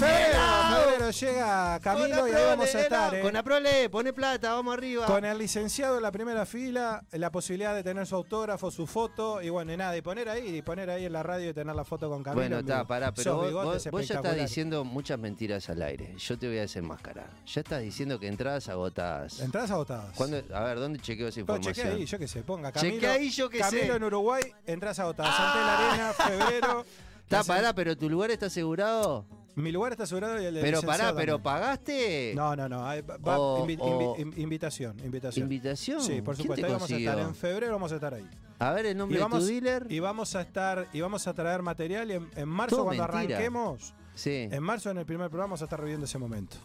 Febrero, 0.00 0.40
febrero 0.70 1.10
llega 1.10 1.80
Camilo 1.80 2.26
y 2.28 2.32
ahí 2.32 2.44
vamos 2.46 2.74
a 2.74 2.80
estar, 2.80 3.14
eh. 3.14 3.20
Con 3.20 3.36
Aprole, 3.36 3.90
pone 3.90 4.12
plata, 4.12 4.54
vamos 4.54 4.72
arriba. 4.74 5.04
Con 5.06 5.24
el 5.24 5.36
licenciado 5.36 5.96
en 5.98 6.02
la 6.02 6.10
primera 6.10 6.46
fila, 6.46 7.04
la 7.12 7.30
posibilidad 7.30 7.74
de 7.74 7.82
tener 7.82 8.06
su 8.06 8.14
autógrafo, 8.16 8.70
su 8.70 8.86
foto, 8.86 9.42
y 9.42 9.50
bueno, 9.50 9.72
y 9.72 9.76
nada, 9.76 9.96
y 9.96 10.00
poner 10.02 10.28
ahí, 10.30 10.56
y 10.56 10.62
poner 10.62 10.88
ahí 10.88 11.04
en 11.04 11.12
la 11.12 11.22
radio 11.22 11.50
y 11.50 11.52
tener 11.52 11.74
la 11.76 11.84
foto 11.84 12.08
con 12.08 12.22
Camilo. 12.22 12.40
Bueno, 12.40 12.56
en 12.60 12.64
está, 12.64 12.84
pará, 12.86 13.12
pero 13.12 13.36
vos, 13.36 13.52
vos- 13.52 13.90
vos 13.90 14.08
ya 14.08 14.14
estás 14.16 14.36
diciendo 14.36 14.84
muchas 14.84 15.18
mentiras 15.18 15.68
al 15.68 15.82
aire. 15.82 16.14
Yo 16.16 16.38
te 16.38 16.46
voy 16.48 16.58
a 16.58 16.62
desenmascarar. 16.62 17.28
Ya 17.46 17.60
estás 17.60 17.82
diciendo 17.82 18.18
que 18.18 18.28
entradas 18.28 18.68
agotadas. 18.68 19.40
Entradas 19.40 19.70
agotadas. 19.70 20.14
¿Cuándo- 20.16 20.42
a 20.54 20.60
ver, 20.64 20.78
¿dónde 20.80 20.98
chequeo 21.00 21.28
esa 21.28 21.40
información? 21.40 21.74
chequea 21.74 21.92
ahí, 21.92 22.06
yo 22.06 22.18
qué 22.18 22.26
sé, 22.28 22.42
ponga 22.42 22.72
Camilo. 22.72 22.94
Chequea 22.94 23.12
ahí, 23.12 23.28
yo 23.30 23.50
qué 23.50 23.58
Camilo 23.58 23.86
sé. 23.86 23.96
en 23.96 24.04
Uruguay, 24.04 24.42
entradas 24.66 24.98
agotadas. 24.98 25.34
Ante 25.38 25.58
la 25.58 25.88
arena, 25.90 26.12
febrero. 26.14 26.84
Está, 27.30 27.44
pará, 27.44 27.72
pero 27.72 27.96
tu 27.96 28.10
lugar 28.10 28.32
está 28.32 28.46
asegurado. 28.46 29.24
Mi 29.56 29.72
lugar 29.72 29.92
está 29.92 30.04
asegurado 30.04 30.40
y 30.40 30.44
el 30.44 30.54
de 30.54 30.60
Pero 30.60 30.80
pará, 30.82 31.12
pero 31.14 31.34
también. 31.34 31.42
¿pagaste? 31.42 32.32
No, 32.36 32.54
no, 32.56 32.68
no. 32.68 32.86
ahí 32.86 33.02
va- 33.02 33.16
va- 33.18 33.38
O- 33.38 33.66
invi- 33.66 33.76
o- 33.80 34.16
invi- 34.16 34.20
in- 34.36 34.42
invitación, 34.42 34.98
invitación. 35.04 35.42
¿Invitación? 35.44 36.00
Sí, 36.00 36.22
por 36.22 36.34
¿Quién 36.36 36.44
supuesto. 36.44 36.66
Ahí 36.66 36.72
vamos 36.72 36.90
a 36.90 36.96
estar 36.96 37.18
en 37.18 37.34
febrero, 37.34 37.72
vamos 37.72 37.92
a 37.92 37.94
estar 37.96 38.14
ahí. 38.14 38.28
A 38.60 38.72
ver 38.72 38.86
el 38.86 38.96
nombre 38.96 39.18
Y 39.18 39.20
vamos, 39.20 39.46
de 39.46 39.46
tu 39.58 39.64
dealer. 39.64 39.86
y 39.90 39.98
vamos 40.00 40.36
a 40.36 40.42
estar 40.42 40.86
y 40.92 41.00
vamos 41.00 41.26
a 41.26 41.34
traer 41.34 41.62
material 41.62 42.10
y 42.10 42.14
en, 42.14 42.30
en 42.36 42.48
marzo 42.48 42.76
Todo 42.76 42.84
cuando 42.86 43.02
mentira. 43.08 43.36
arranquemos, 43.36 43.94
Sí. 44.14 44.48
en 44.50 44.62
marzo 44.62 44.90
en 44.90 44.98
el 44.98 45.06
primer 45.06 45.28
programa 45.30 45.48
vamos 45.50 45.62
a 45.62 45.64
estar 45.64 45.80
viviendo 45.80 46.04
ese 46.06 46.18
momento. 46.18 46.56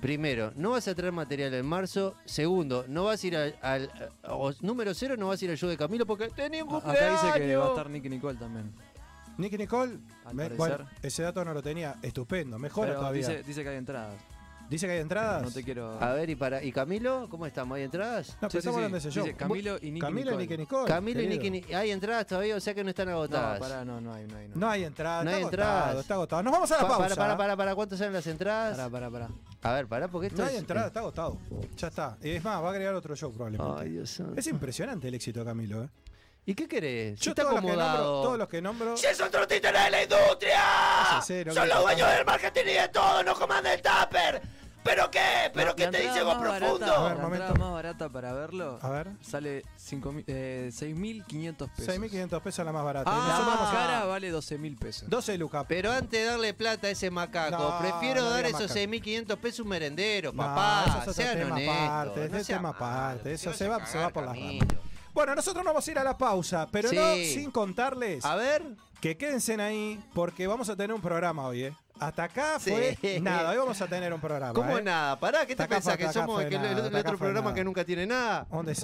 Primero, 0.00 0.52
no 0.56 0.70
vas 0.70 0.86
a 0.86 0.94
traer 0.94 1.12
material 1.12 1.54
en 1.54 1.64
marzo. 1.64 2.14
Segundo, 2.26 2.84
no 2.88 3.04
vas 3.04 3.24
a 3.24 3.26
ir 3.26 3.36
al. 3.36 3.56
al- 3.62 3.90
o- 4.28 4.52
número 4.60 4.92
cero, 4.92 5.16
no 5.16 5.28
vas 5.28 5.40
a 5.40 5.44
ir 5.46 5.50
al 5.50 5.56
show 5.56 5.68
de 5.68 5.78
Camilo 5.78 6.04
porque 6.04 6.28
tenía 6.28 6.62
un 6.62 6.74
Acá 6.74 6.84
cumpleaños. 6.84 7.22
dice 7.24 7.38
que 7.40 7.56
va 7.56 7.64
a 7.66 7.68
estar 7.70 7.88
Nicky 7.90 8.08
Nicole 8.10 8.38
también. 8.38 8.70
Nicky 9.38 9.58
Nicole, 9.58 9.98
Al 10.24 10.34
me- 10.34 10.44
parecer. 10.44 10.56
bueno, 10.56 10.90
ese 11.02 11.22
dato 11.22 11.44
no 11.44 11.52
lo 11.54 11.62
tenía, 11.62 11.96
estupendo, 12.02 12.58
mejora 12.58 12.88
Pero 12.88 13.00
todavía. 13.00 13.20
dice, 13.20 13.32
Dice, 13.38 13.48
dice 13.48 13.62
que 13.62 13.68
hay 13.70 13.76
entradas. 13.76 14.14
que 14.70 14.90
hay 14.90 14.98
entradas. 15.00 15.42
No 15.42 15.50
te 15.52 15.62
quiero. 15.62 16.02
A 16.02 16.12
ver, 16.14 16.28
¿y 16.30 16.34
para 16.34 16.60
y 16.62 16.72
Camilo? 16.72 17.28
¿Cómo 17.30 17.46
estamos? 17.46 17.76
¿Hay 17.76 17.84
entradas? 17.84 18.30
No, 18.40 18.48
pero 18.48 18.50
Sí, 18.50 18.52
sí, 18.52 18.58
estamos 18.58 18.74
sí. 18.74 18.84
hablando 18.84 18.94
de 18.94 18.98
ese 18.98 19.10
show. 19.12 19.24
Dice 19.24 19.36
Camilo 19.36 19.76
y 19.80 19.90
Nicky 19.92 20.00
Camilo 20.00 20.20
y 20.20 20.24
Nicole. 20.24 20.42
Nicky 20.46 20.56
Nicole. 20.58 20.88
Camilo 20.88 21.20
y 21.20 21.24
querido. 21.28 21.42
Nicky. 21.52 21.68
Ni- 21.68 21.74
¿Hay 21.74 21.90
entradas 21.92 22.26
todavía? 22.26 22.56
O 22.56 22.60
sea 22.60 22.74
que 22.74 22.82
no 22.82 22.90
están 22.90 23.06
No, 23.06 23.12
agotadas. 23.12 23.60
pará, 23.60 23.84
no, 23.84 24.00
no 24.00 24.12
hay, 24.12 24.26
no 24.26 24.36
hay. 24.36 24.48
No, 24.48 24.54
No 24.56 24.70
hay 24.70 24.82
entradas, 24.84 25.24
No 25.24 25.30
hay 25.30 25.36
está 25.36 25.46
entradas. 25.48 25.74
agotado, 25.76 26.00
está 26.00 26.14
agotado. 26.14 26.42
Nos 26.42 26.52
vamos 26.54 26.72
a 26.72 26.76
la 26.76 26.80
Pa- 26.82 26.88
pausa. 26.88 27.02
para, 27.02 27.14
para, 27.16 27.36
para, 27.36 27.56
para, 27.56 27.74
¿cuánto 27.76 27.96
salen 27.96 28.14
las 28.14 28.26
entradas? 28.26 28.76
Pará, 28.76 28.90
pará, 28.90 29.10
pará. 29.10 29.28
A 29.62 29.72
ver, 29.74 29.86
pará, 29.86 30.08
porque 30.08 30.26
esto 30.28 30.42
No 30.42 30.48
hay 30.48 30.54
es- 30.54 30.60
entrada, 30.60 30.86
está 30.88 31.00
agotado. 31.00 31.38
Ya 31.76 31.88
está. 31.88 32.18
Y 32.22 32.30
es 32.30 32.42
más, 32.42 32.60
va 32.62 32.66
a 32.66 32.70
agregar 32.70 32.94
otro 32.94 33.14
show 33.14 33.32
probablemente. 33.32 33.74
Ay, 33.80 33.90
Dios 33.90 34.10
santo. 34.10 34.34
Es 34.40 34.46
impresionante 34.48 35.06
el 35.08 35.14
éxito 35.14 35.40
de 35.40 35.44
Camilo, 35.46 35.84
¿eh? 35.84 35.88
¿Y 36.46 36.54
qué 36.54 36.68
querés? 36.68 37.18
Yo 37.20 37.30
está 37.30 37.42
todos 37.42 37.54
los, 37.54 37.62
que 37.62 37.66
nombro, 37.68 37.84
acomodado. 37.86 38.22
todos 38.22 38.38
los 38.38 38.48
que 38.48 38.60
nombro. 38.62 38.96
¡Si 38.98 39.06
es 39.06 39.20
otro 39.20 39.46
títere 39.46 39.78
de 39.78 39.90
la 39.90 40.02
industria! 40.02 40.60
No 41.46 41.54
¡Son 41.54 41.68
los 41.68 41.82
dueños 41.82 42.10
del 42.10 42.24
marketing 42.26 42.62
y 42.66 42.72
de 42.74 42.88
todo! 42.88 43.22
¡No 43.22 43.34
coman 43.34 43.64
el 43.66 43.80
tupper! 43.80 44.42
¿Pero 44.84 45.10
qué? 45.10 45.50
¿pero 45.54 45.68
La- 45.68 45.74
qué 45.74 45.84
la 45.86 45.90
te 45.92 46.00
dice 46.02 46.22
vos 46.22 46.36
más 46.38 46.58
profundo? 46.58 46.78
barata- 46.86 47.00
A 47.00 47.08
ver, 47.08 47.16
la 47.16 47.22
momento. 47.22 47.44
entrada 47.46 47.54
más 47.64 47.72
barata 47.72 48.08
para 48.10 48.32
verlo 48.34 48.78
A 48.82 48.90
ver, 48.90 49.08
sale 49.22 49.62
cinco 49.78 50.12
mil- 50.12 50.24
eh, 50.26 50.68
6.500 50.74 51.70
pesos. 51.70 51.86
6.500 51.94 52.42
pesos 52.42 52.66
la 52.66 52.72
más 52.72 52.84
barata. 52.84 53.10
Ah. 53.10 53.38
La 53.40 53.46
más 53.62 53.70
a- 53.70 53.72
cara 53.74 54.04
vale 54.04 54.30
12.000 54.30 54.76
pesos. 54.76 55.08
12 55.08 55.38
lucas. 55.38 55.64
Pero 55.66 55.90
antes 55.90 56.20
de 56.20 56.26
darle 56.26 56.52
plata 56.52 56.88
a 56.88 56.90
ese 56.90 57.10
macaco, 57.10 57.56
No, 57.56 57.78
prefiero 57.78 58.20
no 58.24 58.28
dar 58.28 58.44
esos 58.44 58.60
macaco. 58.60 58.74
6.500 58.74 59.38
pesos 59.38 59.60
a 59.60 59.62
un 59.62 59.68
merendero, 59.70 60.32
No, 60.34 60.42
papá. 60.42 60.98
eso 61.00 61.10
es 61.12 61.16
Sean 61.16 61.38
tema 61.38 61.54
honestos. 61.54 61.76
aparte, 61.78 62.28
no 62.28 62.36
es 62.36 62.46
tema 62.46 62.68
aparte, 62.68 63.22
te 63.22 63.32
eso 63.32 63.52
se 63.54 63.66
va- 63.68 63.86
se 63.86 63.96
va 63.98 64.10
por 64.10 64.24
las 64.26 64.34
Camilo. 64.34 64.66
Bueno, 65.14 65.34
nosotros 65.34 65.64
nos 65.64 65.72
vamos 65.72 65.86
a 65.86 65.90
ir 65.90 65.98
a 65.98 66.04
la 66.04 66.18
pausa, 66.18 66.68
pero 66.70 66.90
no 66.92 67.14
sin 67.14 67.50
contarles 67.50 68.24
A 68.24 68.34
ver, 68.34 68.62
que 69.00 69.16
quédense 69.16 69.54
ahí 69.60 70.02
porque 70.12 70.46
vamos 70.46 70.68
a 70.68 70.76
tener 70.76 70.92
un 70.94 71.00
programa 71.00 71.46
hoy, 71.46 71.64
¿eh? 71.64 71.76
Hasta 72.00 72.24
acá 72.24 72.58
fue 72.58 72.98
Sí. 73.00 73.20
nada, 73.20 73.50
hoy 73.50 73.56
vamos 73.56 73.80
a 73.80 73.86
tener 73.86 74.12
un 74.12 74.20
programa. 74.20 74.52
¿cómo 74.52 74.76
¿eh? 74.76 74.82
nada? 74.82 75.16
Pará, 75.20 75.46
¿qué 75.46 75.54
te 75.54 75.64
pensás? 75.68 75.96
¿Que 75.96 76.12
somos 76.12 76.42
el- 76.42 76.60
nada, 76.60 76.98
otro 76.98 77.16
programa 77.16 77.50
nada. 77.50 77.54
que 77.54 77.62
nunca 77.62 77.84
tiene 77.84 78.04
nada? 78.04 78.48
Un 78.50 78.66
Le- 78.66 78.74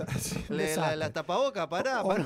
la, 0.48 0.62
desastre. 0.62 0.96
las 0.96 1.12
tapabocas, 1.12 1.66
pará, 1.66 2.02
O- 2.02 2.08
pará. 2.08 2.22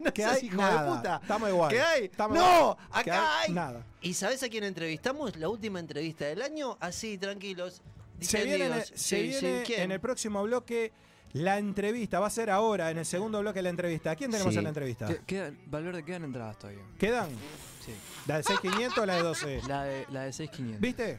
No 0.00 0.12
que 0.12 0.24
hay 0.24 0.46
hijo 0.46 0.56
nada. 0.56 0.82
de 0.82 0.96
puta. 0.96 1.20
Estamos 1.22 1.48
igual. 1.48 1.70
¿Qué 1.70 1.80
hay? 1.80 2.04
Estamos 2.06 2.36
no, 2.36 2.58
igual. 2.58 2.76
acá 2.90 3.40
hay, 3.42 3.52
nada. 3.52 3.86
¿Y 4.00 4.14
sabes 4.14 4.42
a 4.42 4.48
quién 4.48 4.64
entrevistamos? 4.64 5.36
La 5.36 5.48
última 5.48 5.78
entrevista 5.78 6.24
del 6.24 6.42
año. 6.42 6.76
Así, 6.80 7.16
tranquilos. 7.16 7.80
Se 8.20 8.42
viene, 8.44 8.66
en 8.66 8.72
el, 8.72 8.78
distendidos. 8.80 9.00
se 9.00 9.16
Sí, 9.16 9.22
viene 9.22 9.58
sí, 9.60 9.64
¿quién? 9.66 9.80
en 9.82 9.92
el 9.92 10.00
próximo 10.00 10.42
bloque 10.42 10.92
la 11.34 11.58
entrevista. 11.58 12.20
Va 12.20 12.26
a 12.26 12.30
ser 12.30 12.50
ahora, 12.50 12.90
en 12.90 12.98
el 12.98 13.06
segundo 13.06 13.40
bloque, 13.40 13.62
la 13.62 13.70
entrevista. 13.70 14.10
¿A 14.12 14.16
quién 14.16 14.30
tenemos 14.30 14.52
Sí. 14.52 14.58
en 14.58 14.64
la 14.64 14.70
entrevista? 14.70 15.06
¿Qué- 15.08 15.20
quedan- 15.26 15.58
Valverde, 15.66 16.04
quedan 16.04 16.24
entradas 16.24 16.58
todavía. 16.58 16.82
¿Quedan? 16.98 17.28
Sí. 17.84 17.92
¿La 18.26 18.36
de 18.38 18.42
6.500 18.44 18.98
o 19.02 19.06
la 19.06 19.16
de 19.16 19.22
12? 19.22 19.60
La 19.68 19.84
de, 19.84 20.06
la 20.10 20.22
de 20.24 20.32
6.500. 20.32 20.80
¿Viste? 20.80 21.18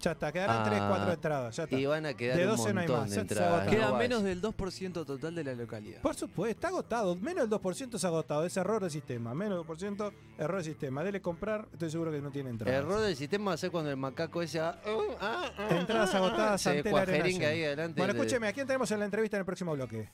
Ya 0.00 0.12
está, 0.12 0.32
quedarán 0.32 0.56
Ah, 0.60 0.64
3, 0.64 0.82
4 0.88 1.12
entradas. 1.12 1.56
Ya 1.56 1.64
está. 1.64 1.76
Y 1.78 1.84
van 1.86 2.06
a 2.06 2.14
quedar 2.14 2.36
De 2.38 2.44
un 2.44 2.50
12 2.56 2.72
no 2.74 2.80
hay 2.80 2.88
más, 2.88 3.02
de 3.04 3.08
se- 3.08 3.14
se 3.14 3.20
entradas. 3.20 3.46
agotaron. 3.52 3.74
Queda 3.74 3.88
no 3.90 3.96
menos 3.98 4.22
del 4.22 4.40
2% 4.40 5.04
total 5.04 5.34
de 5.34 5.44
la 5.44 5.52
localidad. 5.54 6.00
Por 6.00 6.14
supuesto, 6.14 6.50
está 6.50 6.68
agotado. 6.68 7.16
Menos 7.16 7.42
del 7.42 7.50
2% 7.50 7.96
es 7.96 8.04
agotado. 8.04 8.46
Es 8.46 8.56
error 8.56 8.82
de 8.82 8.88
sistema. 8.90 9.34
Menos 9.34 9.58
del 9.58 9.66
2% 9.76 10.12
error 10.38 10.56
de 10.58 10.64
sistema. 10.64 11.04
Dele 11.04 11.20
comprar, 11.20 11.68
estoy 11.72 11.90
seguro 11.90 12.10
que 12.10 12.20
no 12.22 12.30
tiene 12.30 12.48
entradas. 12.50 12.82
Error 12.82 13.00
del 13.00 13.14
sistema 13.16 13.50
va 13.50 13.54
a 13.54 13.58
ser 13.58 13.70
cuando 13.70 13.90
el 13.90 13.96
macaco 13.98 14.40
ese 14.42 14.58
haga, 14.60 14.78
"Uh, 14.86 15.14
ah, 15.20 15.50
ah, 15.58 15.68
Entradas 15.70 16.14
ah", 16.14 16.18
agotadas 16.18 16.62
se 16.62 16.70
ante 16.70 16.90
la 16.90 17.00
arena 17.02 17.18
cuajeringa 17.18 17.38
llena. 17.48 17.50
ahí 17.52 17.64
adelante. 17.64 18.00
Bueno, 18.00 18.12
escúcheme, 18.14 18.48
¿a 18.48 18.52
quién 18.52 18.66
tenemos 18.66 18.90
en 18.90 18.98
la 19.00 19.04
entrevista 19.04 19.36
en 19.36 19.40
el 19.40 19.46
próximo 19.46 19.72
bloque? 19.74 20.08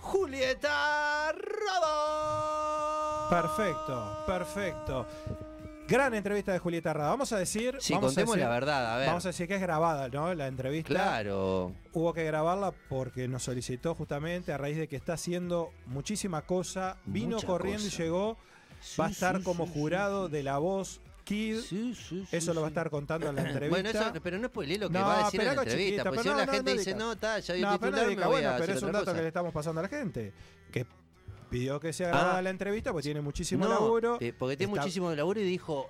Julieta 0.00 1.32
Rado. 1.32 3.28
Perfecto, 3.30 4.24
perfecto. 4.26 5.06
Gran 5.86 6.14
entrevista 6.14 6.50
de 6.52 6.58
Julieta 6.58 6.92
Rada. 6.94 7.10
Vamos 7.10 7.30
a 7.32 7.38
decir. 7.38 7.76
Sí, 7.78 7.92
vamos 7.92 8.06
a 8.06 8.14
contemos 8.14 8.36
decir- 8.36 8.44
la 8.48 8.54
verdad, 8.54 8.94
a 8.94 8.96
ver. 8.98 9.06
Vamos 9.08 9.24
a 9.26 9.28
decir 9.28 9.46
que 9.46 9.56
es 9.56 9.60
grabada, 9.60 10.08
¿no? 10.08 10.32
La 10.34 10.46
entrevista. 10.46 10.88
Claro. 10.88 11.72
Hubo 11.92 12.14
que 12.14 12.24
grabarla 12.24 12.72
porque 12.88 13.28
nos 13.28 13.42
solicitó 13.42 13.94
justamente 13.94 14.52
a 14.52 14.56
raíz 14.58 14.78
de 14.78 14.88
que 14.88 14.96
está 14.96 15.12
haciendo 15.14 15.72
muchísima 15.86 16.42
cosa. 16.42 16.96
Vino 17.04 17.36
Mucha 17.36 17.46
corriendo 17.46 17.84
cosa. 17.84 18.02
y 18.02 18.04
llegó. 18.04 18.36
Va 18.98 19.06
a 19.06 19.10
estar 19.10 19.38
sí, 19.38 19.42
como 19.42 19.66
sí, 19.66 19.72
jurado 19.74 20.28
de 20.28 20.42
la 20.42 20.58
voz 20.58 21.00
Kid. 21.24 21.58
Sí, 21.60 21.94
sí, 21.94 22.26
Eso 22.32 22.52
lo 22.54 22.60
va 22.62 22.66
a 22.66 22.70
estar 22.70 22.88
contando 22.90 23.28
en 23.28 23.36
la 23.36 23.42
entrevista. 23.50 23.68
Bueno, 23.82 23.88
eso, 23.88 24.20
pero 24.22 24.38
no 24.38 24.46
es 24.46 24.52
lo 24.80 24.88
que 24.88 24.92
No, 24.98 25.00
va 25.06 25.20
a 25.20 25.24
decir 25.24 25.40
en 25.40 25.46
pero 25.48 25.54
la 25.56 25.62
entrevista. 25.62 26.04
porque 26.04 26.18
si 26.18 26.22
pero 26.24 26.34
no, 26.38 26.44
la 26.46 26.52
gente 26.52 26.72
dice, 26.72 26.94
no, 26.94 27.12
está, 27.12 27.38
ya 27.40 27.54
dio 27.54 27.66
No, 27.70 27.78
pero 27.80 27.92
no 27.92 27.96
titular, 27.98 28.06
me 28.06 28.10
diga, 28.14 28.26
voy 28.26 28.34
bueno, 28.42 28.50
a 28.50 28.56
pero 28.58 28.72
es 28.74 28.82
un 28.82 28.92
dato 28.92 29.04
cosa. 29.04 29.16
que 29.16 29.22
le 29.22 29.28
estamos 29.28 29.52
pasando 29.52 29.80
a 29.80 29.82
la 29.82 29.88
gente. 29.88 30.32
Que 30.72 30.86
pidió 31.54 31.78
que 31.78 31.92
sea 31.92 32.08
grabada 32.08 32.38
Ah. 32.38 32.42
la 32.42 32.50
entrevista 32.50 32.90
porque 32.90 33.04
tiene 33.04 33.20
muchísimo 33.20 33.64
No, 33.64 33.70
laburo. 33.70 34.18
eh, 34.20 34.32
porque 34.36 34.56
tiene 34.56 34.72
Está- 34.72 34.82
muchísimo 34.82 35.14
laburo 35.14 35.40
y 35.40 35.44
dijo, 35.44 35.88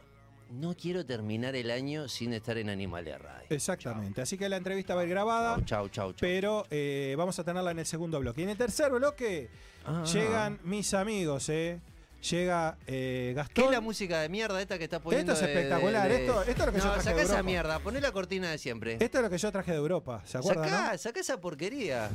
no 0.50 0.74
quiero 0.76 1.06
terminar 1.06 1.56
el 1.56 1.70
año 1.70 2.06
sin 2.06 2.34
estar 2.34 2.58
en 2.58 2.68
Animales 2.68 3.18
Radio. 3.20 3.46
Exactamente. 3.48 4.20
Así 4.20 4.36
que 4.36 4.46
la 4.50 4.58
entrevista 4.58 4.94
va 4.94 5.00
a 5.00 5.04
ir 5.04 5.10
grabada. 5.10 5.56
Chau, 5.64 5.88
chau, 5.88 6.12
chau. 6.12 6.14
Pero 6.20 6.66
eh, 6.70 7.14
vamos 7.16 7.38
a 7.38 7.44
tenerla 7.44 7.70
en 7.70 7.78
el 7.78 7.86
segundo 7.86 8.20
bloque. 8.20 8.42
Y 8.42 8.44
en 8.44 8.50
el 8.50 8.58
tercer 8.58 8.92
bloque 8.92 9.48
Ah. 9.86 10.04
llegan 10.04 10.60
mis 10.64 10.92
amigos, 10.92 11.48
¿eh? 11.48 11.80
Llega 12.30 12.78
eh, 12.86 13.28
¿Qué 13.30 13.34
Gastón. 13.34 13.64
es 13.66 13.70
la 13.70 13.80
música 13.82 14.20
de 14.20 14.28
mierda 14.30 14.60
esta 14.60 14.78
que 14.78 14.84
está 14.84 14.98
poniendo? 15.00 15.32
Esto 15.32 15.44
es 15.44 15.50
de- 15.50 15.60
espectacular, 15.60 16.08
de- 16.08 16.24
esto- 16.24 16.42
esto 16.42 16.62
es 16.62 16.66
lo 16.66 16.72
que 16.72 16.78
yo 16.78 16.84
no, 16.86 16.92
traje 16.92 17.04
sacá 17.04 17.16
de 17.18 17.22
esa 17.22 17.42
mierda, 17.42 17.78
poné 17.80 18.00
la 18.00 18.12
cortina 18.12 18.50
de 18.50 18.56
siempre. 18.56 18.96
Esto 18.98 19.18
es 19.18 19.24
lo 19.24 19.28
que 19.30 19.36
yo 19.38 19.52
traje 19.52 19.72
de 19.72 19.76
Europa, 19.76 20.22
¿se 20.24 20.38
acuerdan? 20.38 20.64
Sacá, 20.70 20.92
no? 20.92 20.98
sacá 20.98 21.20
esa 21.20 21.38
porquería. 21.38 22.08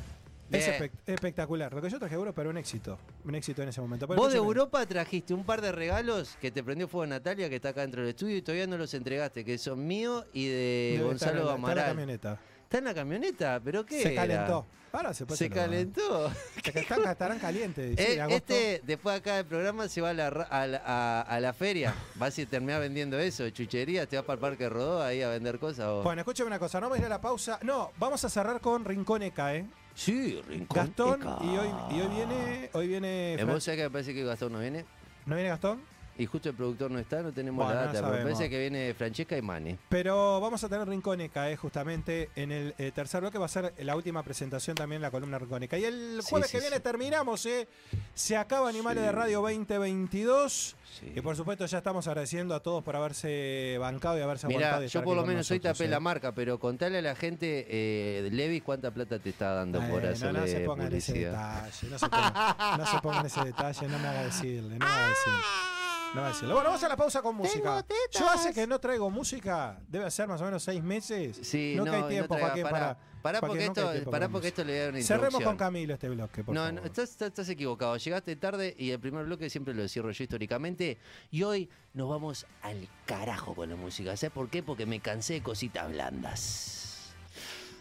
Es 0.52 0.68
espec- 0.68 0.92
espectacular. 1.06 1.74
Lo 1.74 1.82
que 1.82 1.90
yo 1.90 2.00
traje 2.00 2.16
de 2.16 2.20
Europa 2.20 2.42
era 2.42 2.50
un 2.50 2.58
éxito. 2.58 2.98
Un 3.26 3.36
éxito 3.36 3.62
en 3.62 3.70
ese 3.70 3.82
momento. 3.82 4.08
Pero 4.08 4.20
Vos 4.22 4.32
de 4.32 4.38
Europa 4.40 4.86
trajiste 4.86 5.34
un 5.34 5.44
par 5.44 5.62
de 5.62 5.72
regalos 5.72 6.38
que 6.42 6.50
te 6.52 6.64
prendió 6.64 6.88
fuego 6.88 7.06
Natalia, 7.08 7.50
que 7.50 7.56
está 7.58 7.70
acá 7.70 7.82
dentro 7.82 8.02
del 8.02 8.10
estudio, 8.12 8.38
y 8.38 8.42
todavía 8.42 8.68
no 8.68 8.78
los 8.78 8.94
entregaste, 8.94 9.46
que 9.46 9.58
son 9.58 9.86
míos 9.86 10.26
y 10.34 10.48
de 10.48 10.96
debe 11.00 11.14
estar 11.14 11.34
Gonzalo 11.36 11.46
la- 11.46 11.56
está 11.56 11.72
en 11.72 11.78
la 11.78 11.86
camioneta. 11.86 12.40
¿Está 12.64 12.78
en 12.80 12.84
la 12.86 12.94
camioneta? 12.94 13.60
¿Pero 13.64 13.86
qué 13.86 14.02
Se 14.02 14.14
era? 14.14 14.22
calentó. 14.22 14.66
Ahora 14.92 15.14
se, 15.14 15.24
Se 15.36 15.50
calentó. 15.52 16.32
Estarán 16.64 17.38
calientes. 17.40 17.96
Eh, 18.00 18.20
este, 18.30 18.82
después 18.86 19.18
acá 19.18 19.36
del 19.36 19.46
programa, 19.46 19.88
se 19.88 20.02
va 20.02 20.10
a 20.10 20.14
la, 20.14 20.28
a 20.28 20.66
la, 20.68 20.82
a- 20.86 21.22
a 21.22 21.40
la 21.40 21.54
feria. 21.54 21.94
Vas 22.16 22.38
y 22.40 22.46
terminás 22.48 22.80
vendiendo 22.80 23.20
eso, 23.20 23.48
chucherías, 23.52 24.08
te 24.08 24.16
vas 24.16 24.26
para 24.26 24.36
el 24.36 24.40
Parque 24.42 24.68
Rodó 24.70 25.02
ahí 25.04 25.22
a 25.22 25.30
vender 25.30 25.60
cosas. 25.60 25.86
o- 25.88 26.02
Bueno, 26.04 26.22
escúchame 26.22 26.48
una 26.48 26.58
cosa, 26.60 26.80
no 26.80 26.88
vamos 26.88 26.98
a 26.98 27.02
ir 27.02 27.06
a 27.06 27.10
la 27.10 27.22
pausa. 27.22 27.60
No, 27.62 27.92
vamos 27.98 28.24
a 28.26 28.30
cerrar 28.30 28.60
con 28.62 28.84
Rincón 28.86 29.22
Eca, 29.24 29.56
¿eh? 29.56 29.66
Sí, 30.00 30.42
Rincón. 30.48 30.78
Gastón, 30.78 31.22
y 31.42 31.58
hoy, 31.58 31.68
y 31.92 32.00
hoy 32.00 32.08
viene. 32.08 32.70
Hoy 32.72 32.88
viene. 32.88 33.38
¿Vos 33.46 33.62
sabés 33.62 33.80
que 33.80 33.84
me 33.84 33.90
parece 33.90 34.14
que 34.14 34.24
Gastón 34.24 34.54
no 34.54 34.60
viene? 34.60 34.86
¿No 35.26 35.36
viene 35.36 35.50
Gastón? 35.50 35.82
Y 36.20 36.26
justo 36.26 36.50
el 36.50 36.56
productor 36.56 36.92
no 36.92 37.00
está, 37.00 37.22
no 37.24 37.32
tenemos 37.32 37.66
Bueno, 37.66 37.80
la 37.80 37.88
no 37.88 37.94
data. 37.94 38.00
pero 38.00 38.08
me 38.08 38.12
sabemos. 38.18 38.38
parece 38.38 38.50
que 38.52 38.60
viene 38.60 38.94
Francesca 38.94 39.38
y 39.38 39.42
Mani. 39.42 39.78
Pero 39.90 40.40
vamos 40.42 40.62
a 40.64 40.70
tener 40.70 40.88
Rinconeca, 40.88 41.50
eh, 41.50 41.56
justamente 41.56 42.30
en 42.36 42.52
el 42.52 42.76
eh, 42.78 42.92
tercer 42.94 43.22
bloque 43.22 43.38
va 43.38 43.46
a 43.46 43.50
ser 43.50 43.74
la 43.80 43.96
última 43.96 44.22
presentación 44.22 44.76
también 44.76 45.02
la 45.02 45.12
columna 45.12 45.40
Rinconeca. 45.40 45.78
Y 45.78 45.86
el 45.86 46.20
jueves 46.24 46.50
sí, 46.50 46.58
que 46.58 46.62
viene 46.62 46.76
sí. 46.76 46.82
terminamos, 46.84 47.46
eh. 47.46 47.68
Se 48.14 48.36
acaba 48.38 48.68
Animales 48.70 49.04
de 49.04 49.12
Radio 49.14 49.42
2022. 49.42 50.76
Sí. 51.00 51.14
Y 51.16 51.22
por 51.22 51.36
supuesto 51.38 51.66
ya 51.66 51.78
estamos 51.78 52.06
agradeciendo 52.08 52.54
a 52.54 52.60
todos 52.60 52.84
por 52.84 52.96
haberse 52.98 53.78
bancado 53.80 54.18
y 54.18 54.22
haberse 54.22 54.48
Mira, 54.48 54.68
aguantado. 54.76 54.88
yo 54.88 55.04
por 55.04 55.16
lo 55.16 55.26
menos 55.26 55.50
hoy 55.52 55.58
nosotros, 55.58 55.78
tapé 55.78 55.86
eh. 55.88 55.92
la 55.92 56.00
marca, 56.00 56.34
pero 56.34 56.60
contale 56.60 56.98
a 56.98 57.02
la 57.02 57.16
gente, 57.16 57.66
eh, 57.70 58.28
Levis, 58.32 58.62
cuánta 58.64 58.92
plata 58.92 59.20
te 59.20 59.30
está 59.30 59.54
dando 59.54 59.80
por 59.88 60.04
Eh, 60.04 60.14
no, 60.20 60.34
no 60.34 60.48
se 60.48 60.60
pongan 60.62 60.94
ese 60.94 61.14
detalle, 61.14 61.90
no 61.90 61.98
se 62.00 62.10
pongan, 62.10 62.34
no 62.78 62.86
se 62.86 63.00
pongan 63.00 63.26
ese 63.26 63.44
detalle, 63.46 63.88
no 63.88 64.00
me 64.00 64.08
haga 64.08 64.24
decirle, 64.24 64.78
no 64.80 64.86
me 64.86 64.92
haga 64.92 65.08
decirle. 65.10 65.79
No. 66.16 66.22
Bueno, 66.54 66.64
vamos 66.64 66.84
a 66.84 66.88
la 66.88 66.98
pausa 66.98 67.22
con 67.22 67.36
música. 67.36 67.86
Yo 68.12 68.30
hace 68.30 68.54
que 68.54 68.66
no 68.66 68.80
traigo 68.80 69.10
música, 69.10 69.80
debe 69.88 70.06
hacer 70.06 70.28
más 70.28 70.42
o 70.42 70.46
menos 70.46 70.64
seis 70.64 70.82
meses. 70.84 71.40
Sí, 71.44 71.74
no, 71.78 71.86
no, 71.86 71.92
que 71.92 71.98
hay 71.98 72.04
tiempo, 72.10 72.30
para. 72.30 72.40
Porque, 72.48 72.54
tiempo 72.56 72.72
pará 72.72 72.98
para 73.22 74.30
porque 74.30 74.48
esto 74.48 74.64
le 74.64 74.72
voy 74.72 74.80
a 74.80 74.84
dar 74.86 74.94
una 74.94 75.04
Cerremos 75.04 75.44
con 75.44 75.58
Camilo 75.58 75.94
este 75.94 76.08
bloque, 76.08 76.42
por 76.44 76.56
No, 76.56 76.62
favor. 76.62 76.74
no, 76.82 76.86
estás, 76.86 77.10
estás- 77.10 77.28
estás 77.28 77.50
equivocado. 77.50 77.98
Llegaste 77.98 78.34
tarde 78.38 78.74
y 78.78 78.92
el 78.92 79.00
primer 79.00 79.26
bloque 79.26 79.50
siempre 79.50 79.74
lo 79.74 79.86
cierro 79.90 80.10
yo 80.12 80.24
históricamente. 80.24 80.98
Y 81.30 81.44
hoy 81.44 81.70
nos 81.94 82.10
vamos 82.10 82.46
al 82.62 82.88
carajo 83.06 83.54
con 83.56 83.70
la 83.70 83.76
música. 83.76 84.16
¿Sabes 84.16 84.32
por 84.34 84.50
qué? 84.50 84.64
Porque 84.64 84.86
me 84.86 85.02
cansé 85.02 85.34
de 85.34 85.44
cositas 85.44 85.90
blandas. 85.92 86.89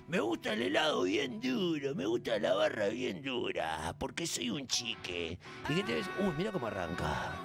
Me 0.09 0.21
gusta 0.21 0.55
el 0.55 0.63
helado 0.63 1.03
bien 1.03 1.39
duro, 1.39 1.95
me 1.95 2.07
gusta 2.07 2.39
la 2.39 2.55
barra 2.55 2.89
bien 2.89 3.23
dura, 3.23 3.95
porque 3.99 4.27
soy 4.27 4.49
un 4.49 4.67
chique. 4.67 5.39
¿Y 5.69 5.75
qué 5.75 5.83
te 5.83 5.95
ves? 5.97 6.07
Uy, 6.19 6.33
mira 6.39 6.51
cómo 6.51 6.67
arranca. 6.67 7.37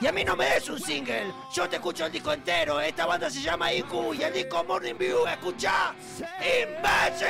Y 0.00 0.06
a 0.06 0.12
mí 0.12 0.22
no 0.22 0.36
me 0.36 0.44
des 0.44 0.68
un 0.68 0.78
single, 0.78 1.32
yo 1.52 1.68
te 1.68 1.74
escucho 1.74 2.06
el 2.06 2.12
disco 2.12 2.32
entero. 2.32 2.80
Esta 2.80 3.06
banda 3.06 3.28
se 3.28 3.42
llama 3.42 3.72
IQ 3.72 4.14
y 4.16 4.22
el 4.22 4.32
disco 4.32 4.62
Morning 4.62 4.94
View, 4.96 5.26
escucha. 5.26 5.92
¡Imbécil! 6.38 7.26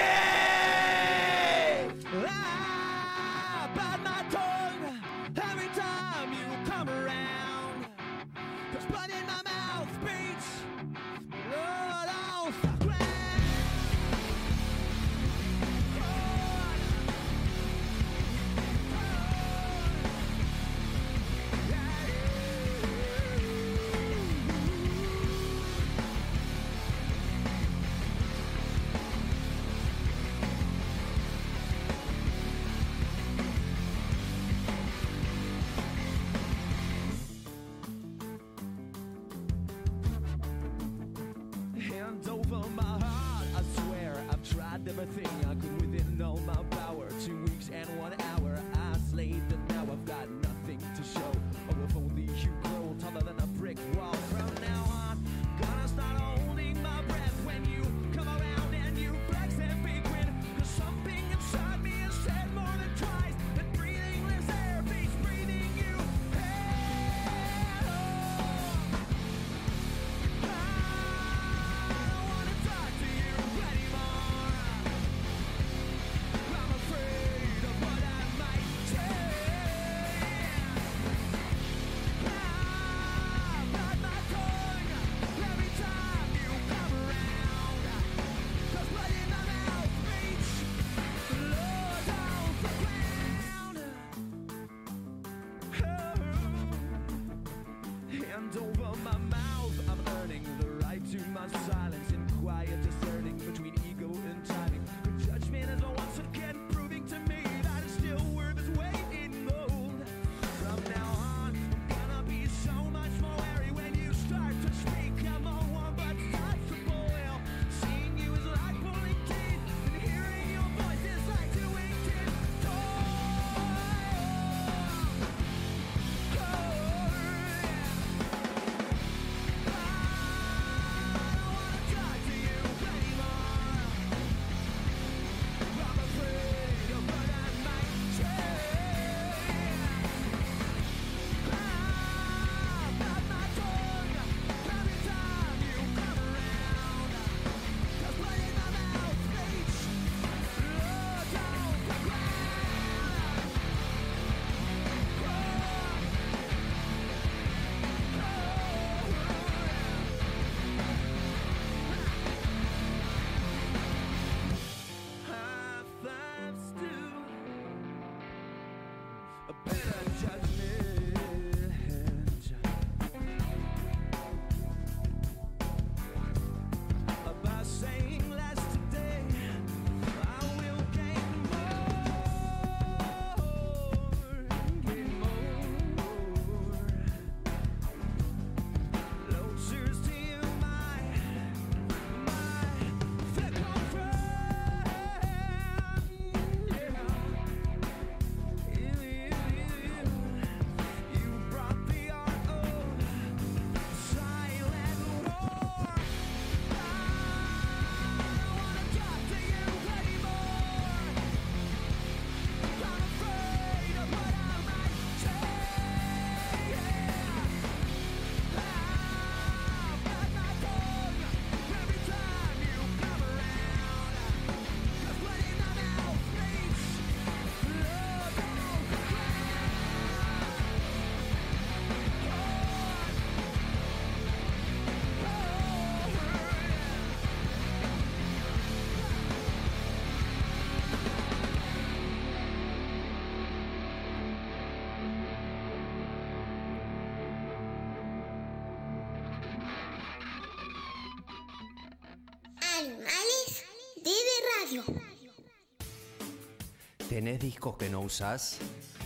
¿Tenés 257.15 257.39
discos 257.39 257.77
que 257.77 257.89
no 257.89 258.01
usás? 258.01 258.59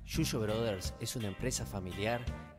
Yuyo 0.06 0.40
Brothers 0.40 0.94
es 1.02 1.18
una 1.18 1.28
empresa 1.28 1.66
familiar 1.66 2.24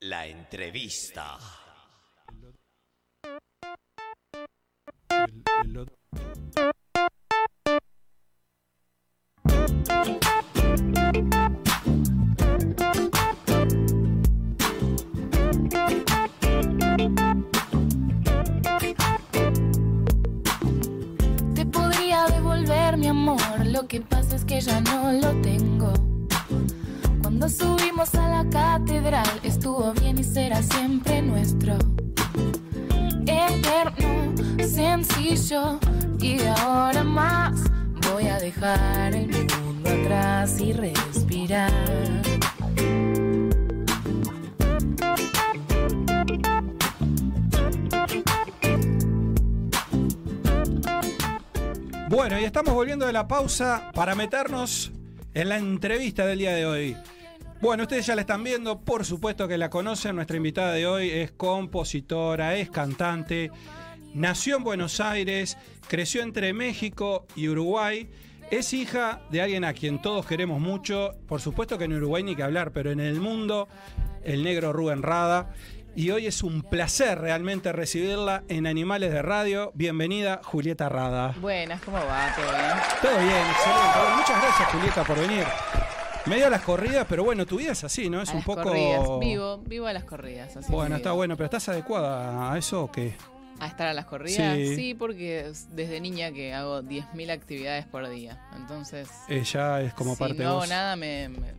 La 0.00 0.28
entrevista. 0.28 1.36
Te 21.56 21.66
podría 21.66 22.26
devolver 22.26 22.96
mi 22.98 23.08
amor, 23.08 23.66
lo 23.66 23.88
que 23.88 24.00
pasa 24.00 24.36
es 24.36 24.44
que 24.44 24.60
ya 24.60 24.80
no 24.80 25.12
lo 25.14 25.42
tengo. 25.42 26.07
Cuando 27.38 27.56
subimos 27.56 28.12
a 28.16 28.28
la 28.28 28.50
catedral 28.50 29.40
estuvo 29.44 29.92
bien 29.92 30.18
y 30.18 30.24
será 30.24 30.60
siempre 30.60 31.22
nuestro. 31.22 31.78
Eterno, 33.26 34.34
sencillo 34.66 35.78
y 36.18 36.40
ahora 36.42 37.04
más 37.04 37.62
voy 38.10 38.26
a 38.26 38.40
dejar 38.40 39.14
el 39.14 39.28
mundo 39.28 39.88
atrás 39.88 40.60
y 40.60 40.72
respirar. 40.72 41.70
Bueno, 52.08 52.40
y 52.40 52.42
estamos 52.42 52.74
volviendo 52.74 53.06
de 53.06 53.12
la 53.12 53.28
pausa 53.28 53.92
para 53.94 54.16
meternos 54.16 54.90
en 55.34 55.48
la 55.48 55.58
entrevista 55.58 56.26
del 56.26 56.40
día 56.40 56.52
de 56.52 56.66
hoy. 56.66 56.96
Bueno, 57.60 57.82
ustedes 57.82 58.06
ya 58.06 58.14
la 58.14 58.20
están 58.20 58.44
viendo, 58.44 58.78
por 58.80 59.04
supuesto 59.04 59.48
que 59.48 59.58
la 59.58 59.68
conocen. 59.68 60.14
Nuestra 60.14 60.36
invitada 60.36 60.72
de 60.74 60.86
hoy 60.86 61.10
es 61.10 61.32
compositora, 61.32 62.54
es 62.54 62.70
cantante, 62.70 63.50
nació 64.14 64.58
en 64.58 64.64
Buenos 64.64 65.00
Aires, 65.00 65.58
creció 65.88 66.22
entre 66.22 66.52
México 66.52 67.26
y 67.34 67.48
Uruguay. 67.48 68.08
Es 68.52 68.72
hija 68.72 69.22
de 69.30 69.42
alguien 69.42 69.64
a 69.64 69.72
quien 69.72 70.00
todos 70.00 70.24
queremos 70.24 70.60
mucho, 70.60 71.16
por 71.26 71.40
supuesto 71.40 71.78
que 71.78 71.84
en 71.84 71.94
Uruguay 71.94 72.22
ni 72.22 72.36
que 72.36 72.44
hablar, 72.44 72.70
pero 72.70 72.92
en 72.92 73.00
el 73.00 73.20
mundo, 73.20 73.66
el 74.22 74.44
negro 74.44 74.72
Rubén 74.72 75.02
Rada. 75.02 75.52
Y 75.96 76.12
hoy 76.12 76.28
es 76.28 76.44
un 76.44 76.62
placer 76.62 77.18
realmente 77.18 77.72
recibirla 77.72 78.44
en 78.48 78.68
Animales 78.68 79.12
de 79.12 79.20
Radio. 79.20 79.72
Bienvenida, 79.74 80.40
Julieta 80.44 80.88
Rada. 80.88 81.34
Buenas, 81.40 81.82
¿cómo 81.82 81.96
va? 81.96 82.32
¿Todo 82.36 82.46
bien? 82.46 82.72
Todo 83.02 83.18
bien, 83.18 83.46
excelente. 83.50 83.98
Bueno, 83.98 84.16
muchas 84.16 84.42
gracias, 84.42 84.68
Julieta, 84.68 85.02
por 85.02 85.18
venir. 85.18 85.44
Medio 86.28 86.46
a 86.46 86.50
las 86.50 86.62
corridas, 86.62 87.06
pero 87.08 87.24
bueno, 87.24 87.46
tu 87.46 87.56
vida 87.56 87.72
es 87.72 87.84
así, 87.84 88.10
¿no? 88.10 88.20
Es 88.22 88.28
a 88.28 88.32
un 88.32 88.38
las 88.38 88.46
poco. 88.46 88.62
corridas. 88.64 89.08
Vivo, 89.20 89.58
vivo 89.58 89.86
a 89.86 89.92
las 89.92 90.04
corridas. 90.04 90.56
Así 90.56 90.70
Bueno, 90.70 90.96
es 90.96 91.00
está 91.00 91.12
bueno, 91.12 91.36
pero 91.36 91.46
¿estás 91.46 91.68
adecuada 91.68 92.52
a 92.52 92.58
eso 92.58 92.84
o 92.84 92.92
qué? 92.92 93.14
¿A 93.60 93.66
estar 93.66 93.88
a 93.88 93.94
las 93.94 94.04
corridas? 94.04 94.56
Sí. 94.56 94.76
Sí, 94.76 94.94
porque 94.94 95.48
es 95.48 95.74
desde 95.74 96.00
niña 96.00 96.30
que 96.30 96.54
hago 96.54 96.82
10.000 96.82 97.30
actividades 97.30 97.86
por 97.86 98.08
día. 98.08 98.40
Entonces, 98.56 99.08
Eh, 99.28 99.42
ya 99.42 99.80
es 99.80 99.94
como 99.94 100.12
si 100.14 100.18
parte 100.20 100.34
no 100.34 100.40
de 100.40 100.46
hago 100.46 100.56
vos. 100.60 100.68
nada, 100.68 100.94
me, 100.96 101.28
me- 101.28 101.54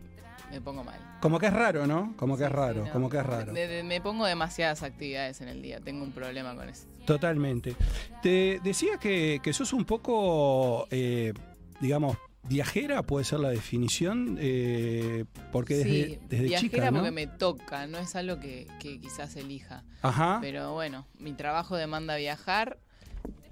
me 0.51 0.61
pongo 0.61 0.83
mal. 0.83 0.97
Como 1.19 1.37
que 1.39 1.47
es 1.47 1.53
raro, 1.53 1.85
¿no? 1.85 2.13
Como 2.15 2.37
que 2.37 2.43
es 2.45 2.49
sí, 2.49 2.55
raro, 2.55 2.85
no. 2.85 2.91
como 2.93 3.09
que 3.09 3.17
es 3.17 3.25
raro. 3.25 3.51
De- 3.53 3.67
de- 3.67 3.83
me 3.83 3.99
pongo 4.01 4.25
demasiadas 4.25 4.81
actividades 4.83 5.41
en 5.41 5.49
el 5.49 5.61
día. 5.61 5.79
Tengo 5.81 6.03
un 6.03 6.11
problema 6.11 6.55
con 6.55 6.69
eso. 6.69 6.85
Totalmente. 7.05 7.75
Te 8.23 8.59
decía 8.63 8.97
que, 8.97 9.39
que 9.43 9.51
sos 9.51 9.73
un 9.73 9.83
poco, 9.83 10.87
eh, 10.91 11.33
digamos, 11.81 12.17
viajera, 12.43 13.03
puede 13.03 13.25
ser 13.25 13.39
la 13.39 13.49
definición, 13.49 14.37
eh, 14.39 15.25
porque 15.51 15.75
desde, 15.75 15.89
sí, 16.05 16.19
desde 16.29 16.43
viajera 16.45 16.61
chica, 16.71 16.91
¿no? 16.91 16.97
porque 16.99 17.11
me 17.11 17.27
toca, 17.27 17.87
no 17.87 17.97
es 17.97 18.15
algo 18.15 18.39
que, 18.39 18.67
que 18.79 18.99
quizás 18.99 19.35
elija. 19.35 19.83
Ajá. 20.01 20.39
Pero 20.41 20.73
bueno, 20.73 21.05
mi 21.19 21.33
trabajo 21.33 21.75
demanda 21.75 22.15
viajar 22.15 22.79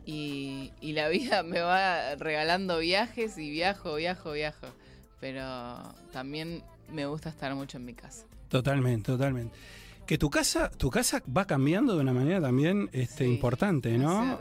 y, 0.05 0.71
y 0.81 0.93
la 0.93 1.09
vida 1.09 1.43
me 1.43 1.59
va 1.59 2.15
regalando 2.15 2.79
viajes 2.79 3.37
y 3.37 3.49
viajo, 3.51 3.95
viajo, 3.95 4.31
viajo. 4.31 4.67
Pero 5.19 5.43
también 6.11 6.63
me 6.91 7.05
gusta 7.05 7.29
estar 7.29 7.53
mucho 7.55 7.77
en 7.77 7.85
mi 7.85 7.93
casa. 7.93 8.25
Totalmente, 8.49 9.11
totalmente. 9.11 9.55
Que 10.05 10.17
tu 10.17 10.29
casa, 10.29 10.69
tu 10.69 10.89
casa 10.89 11.21
va 11.35 11.45
cambiando 11.45 11.95
de 11.95 12.01
una 12.01 12.13
manera 12.13 12.39
también 12.39 12.89
este, 12.93 13.25
Sí. 13.25 13.31
importante, 13.33 13.97
¿no? 13.97 14.35
O 14.35 14.37
sea, 14.37 14.39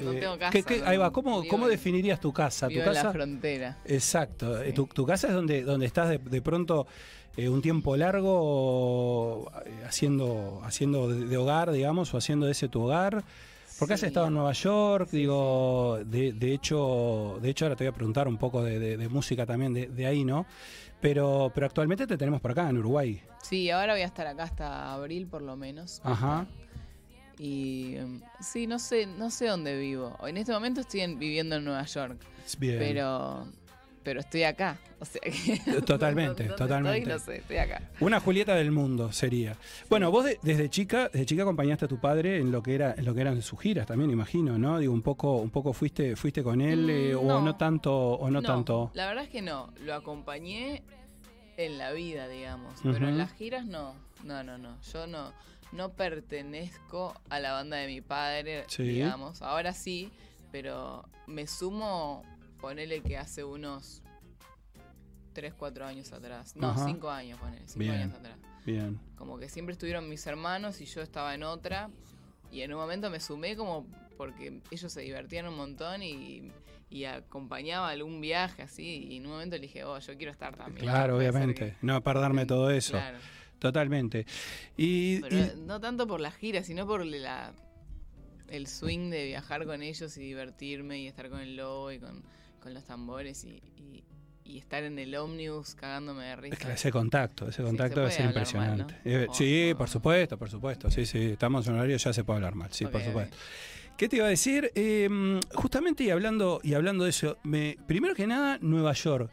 no 0.00 0.12
Eh, 0.12 0.20
tengo 0.20 0.38
casa. 0.38 0.52
¿qué- 0.52 0.62
qué- 0.62 0.78
no- 0.80 0.86
ahí 0.86 0.96
va, 0.96 1.12
¿cómo, 1.12 1.40
vivo 1.42 1.50
cómo 1.50 1.64
en- 1.66 1.70
definirías 1.72 2.20
tu 2.20 2.32
casa? 2.32 2.68
vivo 2.68 2.82
¿Tu 2.82 2.88
en 2.88 2.94
la 2.94 3.00
casa? 3.02 3.12
frontera. 3.12 3.78
Exacto. 3.84 4.60
eh, 4.62 4.66
Sí. 4.68 4.72
Tu, 4.72 4.86
tu 4.86 5.06
casa 5.06 5.28
es 5.28 5.34
donde, 5.34 5.62
donde 5.62 5.86
estás 5.86 6.08
de, 6.08 6.18
de 6.18 6.42
pronto 6.42 6.86
eh, 7.36 7.48
un 7.48 7.62
tiempo 7.62 7.96
largo 7.96 9.50
haciendo, 9.86 10.60
haciendo 10.64 11.08
de, 11.08 11.26
de 11.26 11.36
hogar, 11.36 11.70
digamos, 11.72 12.12
o 12.14 12.18
haciendo 12.18 12.46
de 12.46 12.52
ese 12.52 12.68
tu 12.68 12.82
hogar. 12.82 13.24
Porque 13.78 13.94
has 13.94 14.02
estado 14.02 14.26
en 14.26 14.34
Nueva 14.34 14.52
York, 14.54 15.06
Sí, 15.08 15.18
digo, 15.18 16.00
de, 16.04 16.32
de 16.32 16.52
hecho, 16.52 17.38
de 17.40 17.50
hecho 17.50 17.64
ahora 17.66 17.76
te 17.76 17.84
voy 17.84 17.90
a 17.90 17.94
preguntar 17.94 18.26
un 18.26 18.36
poco 18.36 18.62
de, 18.64 18.80
de- 18.80 18.96
de 18.96 19.08
música 19.08 19.46
también 19.46 19.72
de, 19.72 19.86
de 19.86 20.04
ahí, 20.06 20.24
¿no? 20.24 20.46
Pero, 21.00 21.52
pero 21.54 21.66
actualmente 21.68 22.04
te 22.08 22.18
tenemos 22.18 22.40
por 22.40 22.50
acá, 22.50 22.68
en 22.68 22.78
Uruguay. 22.78 23.22
Sí, 23.40 23.70
ahora 23.70 23.92
voy 23.92 24.02
a 24.02 24.06
estar 24.06 24.26
acá 24.26 24.42
hasta 24.42 24.92
abril 24.92 25.28
por 25.28 25.42
lo 25.42 25.54
menos. 25.56 26.00
Ajá. 26.02 26.44
Y 27.38 27.96
em, 27.96 28.20
sí, 28.40 28.66
no 28.66 28.78
sé, 28.78 29.06
no 29.06 29.30
sé 29.30 29.46
dónde 29.46 29.78
vivo. 29.78 30.16
En 30.26 30.36
este 30.36 30.52
momento 30.52 30.80
estoy 30.80 31.00
en- 31.02 31.18
viviendo 31.18 31.56
en 31.56 31.64
Nueva 31.64 31.84
York, 31.84 32.18
Bien. 32.58 32.78
pero 32.78 33.46
pero 34.02 34.20
estoy 34.20 34.44
acá. 34.44 34.78
O 35.00 35.04
sea 35.04 35.20
que 35.20 35.58
Totalmente, 35.82 36.44
¿dónde 36.48 36.56
totalmente. 36.56 36.98
Estoy? 37.00 37.12
No 37.12 37.18
sé, 37.18 37.36
estoy 37.36 37.56
acá. 37.58 37.82
Una 38.00 38.20
Julieta 38.20 38.54
del 38.54 38.70
mundo 38.72 39.12
sería. 39.12 39.54
Bueno, 39.90 40.10
vos 40.10 40.24
de- 40.24 40.38
desde 40.42 40.70
chica, 40.70 41.10
desde 41.12 41.26
chica 41.26 41.42
acompañaste 41.42 41.84
a 41.84 41.88
tu 41.88 42.00
padre 42.00 42.38
en 42.38 42.50
lo 42.50 42.62
que 42.62 42.74
era, 42.74 42.94
en 42.96 43.04
lo 43.04 43.14
que 43.14 43.20
eran 43.20 43.40
sus 43.42 43.60
giras 43.60 43.86
también, 43.86 44.10
imagino, 44.10 44.58
¿no? 44.58 44.78
Digo, 44.78 44.94
un 44.94 45.02
poco, 45.02 45.36
un 45.36 45.50
poco 45.50 45.74
fuiste, 45.74 46.16
fuiste 46.16 46.42
con 46.42 46.62
él, 46.62 46.86
Mm, 46.86 46.90
eh, 46.90 47.14
o 47.16 47.40
no. 47.42 47.56
tanto, 47.56 47.94
o 47.94 48.30
no, 48.30 48.40
tanto. 48.40 48.90
La 48.94 49.06
verdad 49.08 49.24
es 49.24 49.30
que 49.30 49.42
no. 49.42 49.72
Lo 49.84 49.94
acompañé 49.94 50.82
en 51.58 51.76
la 51.76 51.92
vida, 51.92 52.28
digamos. 52.28 52.80
Pero 52.82 53.08
en 53.08 53.18
las 53.18 53.32
giras 53.34 53.66
no. 53.66 53.94
No, 54.24 54.42
no, 54.42 54.56
no. 54.56 54.80
Yo 54.92 55.06
no, 55.06 55.32
no 55.72 55.92
pertenezco 55.92 57.14
a 57.30 57.40
la 57.40 57.52
banda 57.52 57.76
de 57.76 57.86
mi 57.86 58.00
padre, 58.00 58.64
Sí. 58.68 58.82
digamos. 58.84 59.42
Ahora 59.42 59.72
sí, 59.72 60.10
pero 60.52 61.08
me 61.26 61.46
sumo, 61.46 62.22
ponele 62.60 63.00
que 63.02 63.16
hace 63.18 63.44
unos 63.44 64.02
3, 65.34 65.54
4 65.54 65.86
años 65.86 66.12
atrás. 66.12 66.56
No, 66.56 66.70
Ajá. 66.70 66.84
5 66.86 67.10
años, 67.10 67.38
ponele. 67.38 67.62
5 67.66 67.78
Bien. 67.78 67.92
años 67.94 68.14
atrás. 68.14 68.36
Bien. 68.66 68.98
Como 69.16 69.38
que 69.38 69.48
siempre 69.48 69.72
estuvieron 69.72 70.08
mis 70.08 70.26
hermanos 70.26 70.80
y 70.80 70.84
yo 70.86 71.00
estaba 71.00 71.34
en 71.34 71.42
otra. 71.44 71.90
Y 72.50 72.62
en 72.62 72.72
un 72.72 72.80
momento 72.80 73.10
me 73.10 73.20
sumé 73.20 73.56
como 73.56 73.86
porque 74.16 74.60
ellos 74.70 74.92
se 74.92 75.00
divertían 75.02 75.46
un 75.46 75.56
montón 75.56 76.02
y, 76.02 76.50
y 76.90 77.04
acompañaba 77.04 77.90
algún 77.90 78.20
viaje 78.20 78.62
así. 78.62 79.06
Y 79.10 79.16
en 79.18 79.26
un 79.26 79.32
momento 79.32 79.56
le 79.56 79.62
dije, 79.62 79.84
oh, 79.84 79.98
yo 79.98 80.16
quiero 80.16 80.32
estar 80.32 80.56
también. 80.56 80.86
Claro, 80.86 81.16
obviamente. 81.18 81.54
que- 81.54 81.76
No 81.82 82.02
perderme 82.02 82.46
todo 82.46 82.70
eso. 82.70 82.92
Claro. 82.92 83.18
Totalmente. 83.58 84.26
Y, 84.76 85.20
Pero 85.20 85.36
y- 85.36 85.50
no 85.56 85.80
tanto 85.80 86.06
por 86.06 86.20
la 86.20 86.30
gira, 86.30 86.62
sino 86.62 86.86
por 86.86 87.04
la, 87.04 87.52
el 88.48 88.66
swing 88.66 89.10
de 89.10 89.26
viajar 89.26 89.64
con 89.66 89.82
ellos 89.82 90.16
y 90.16 90.20
divertirme 90.20 91.00
y 91.00 91.06
estar 91.08 91.28
con 91.28 91.40
el 91.40 91.56
lobo 91.56 91.90
y 91.92 91.98
con, 91.98 92.22
con 92.62 92.74
los 92.74 92.84
tambores 92.84 93.44
y, 93.44 93.60
y- 93.76 94.04
y 94.44 94.56
estar 94.58 94.82
en 94.82 94.98
el 94.98 95.14
ómnibus 95.14 95.74
cagándome 95.74 96.24
de 96.24 96.36
risa. 96.36 96.54
es 96.54 96.58
que 96.60 96.72
ese 96.72 96.90
contacto, 96.90 97.48
ese 97.48 97.58
Sí, 97.60 97.62
contacto 97.64 97.94
se 97.96 98.00
debe 98.00 98.32
puede 98.32 98.46
ser 98.46 98.56
mal, 98.56 98.78
impresionante. 98.80 98.94
Eh, 99.04 99.26
sí, 99.34 99.74
por 99.76 99.88
supuesto, 99.90 100.38
por 100.38 100.48
supuesto. 100.48 100.90
Sí, 100.90 101.04
sí, 101.04 101.18
estamos 101.32 101.66
en 101.68 101.74
horario, 101.74 101.96
ya 101.98 102.12
se 102.14 102.24
puede 102.24 102.36
hablar 102.38 102.54
mal. 102.54 102.72
Sí, 102.72 102.86
por 102.86 103.02
supuesto. 103.02 103.36
¿Qué 103.98 104.08
te 104.08 104.16
iba 104.16 104.26
a 104.26 104.30
decir? 104.30 104.70
Eh, 104.74 105.40
justamente 105.54 106.04
y 106.04 106.10
hablando, 106.10 106.60
y 106.62 106.72
hablando 106.74 107.04
de 107.04 107.10
eso, 107.10 107.36
me, 107.42 107.76
primero 107.86 108.14
que 108.14 108.26
nada, 108.26 108.56
Nueva 108.62 108.92
York. 108.94 109.30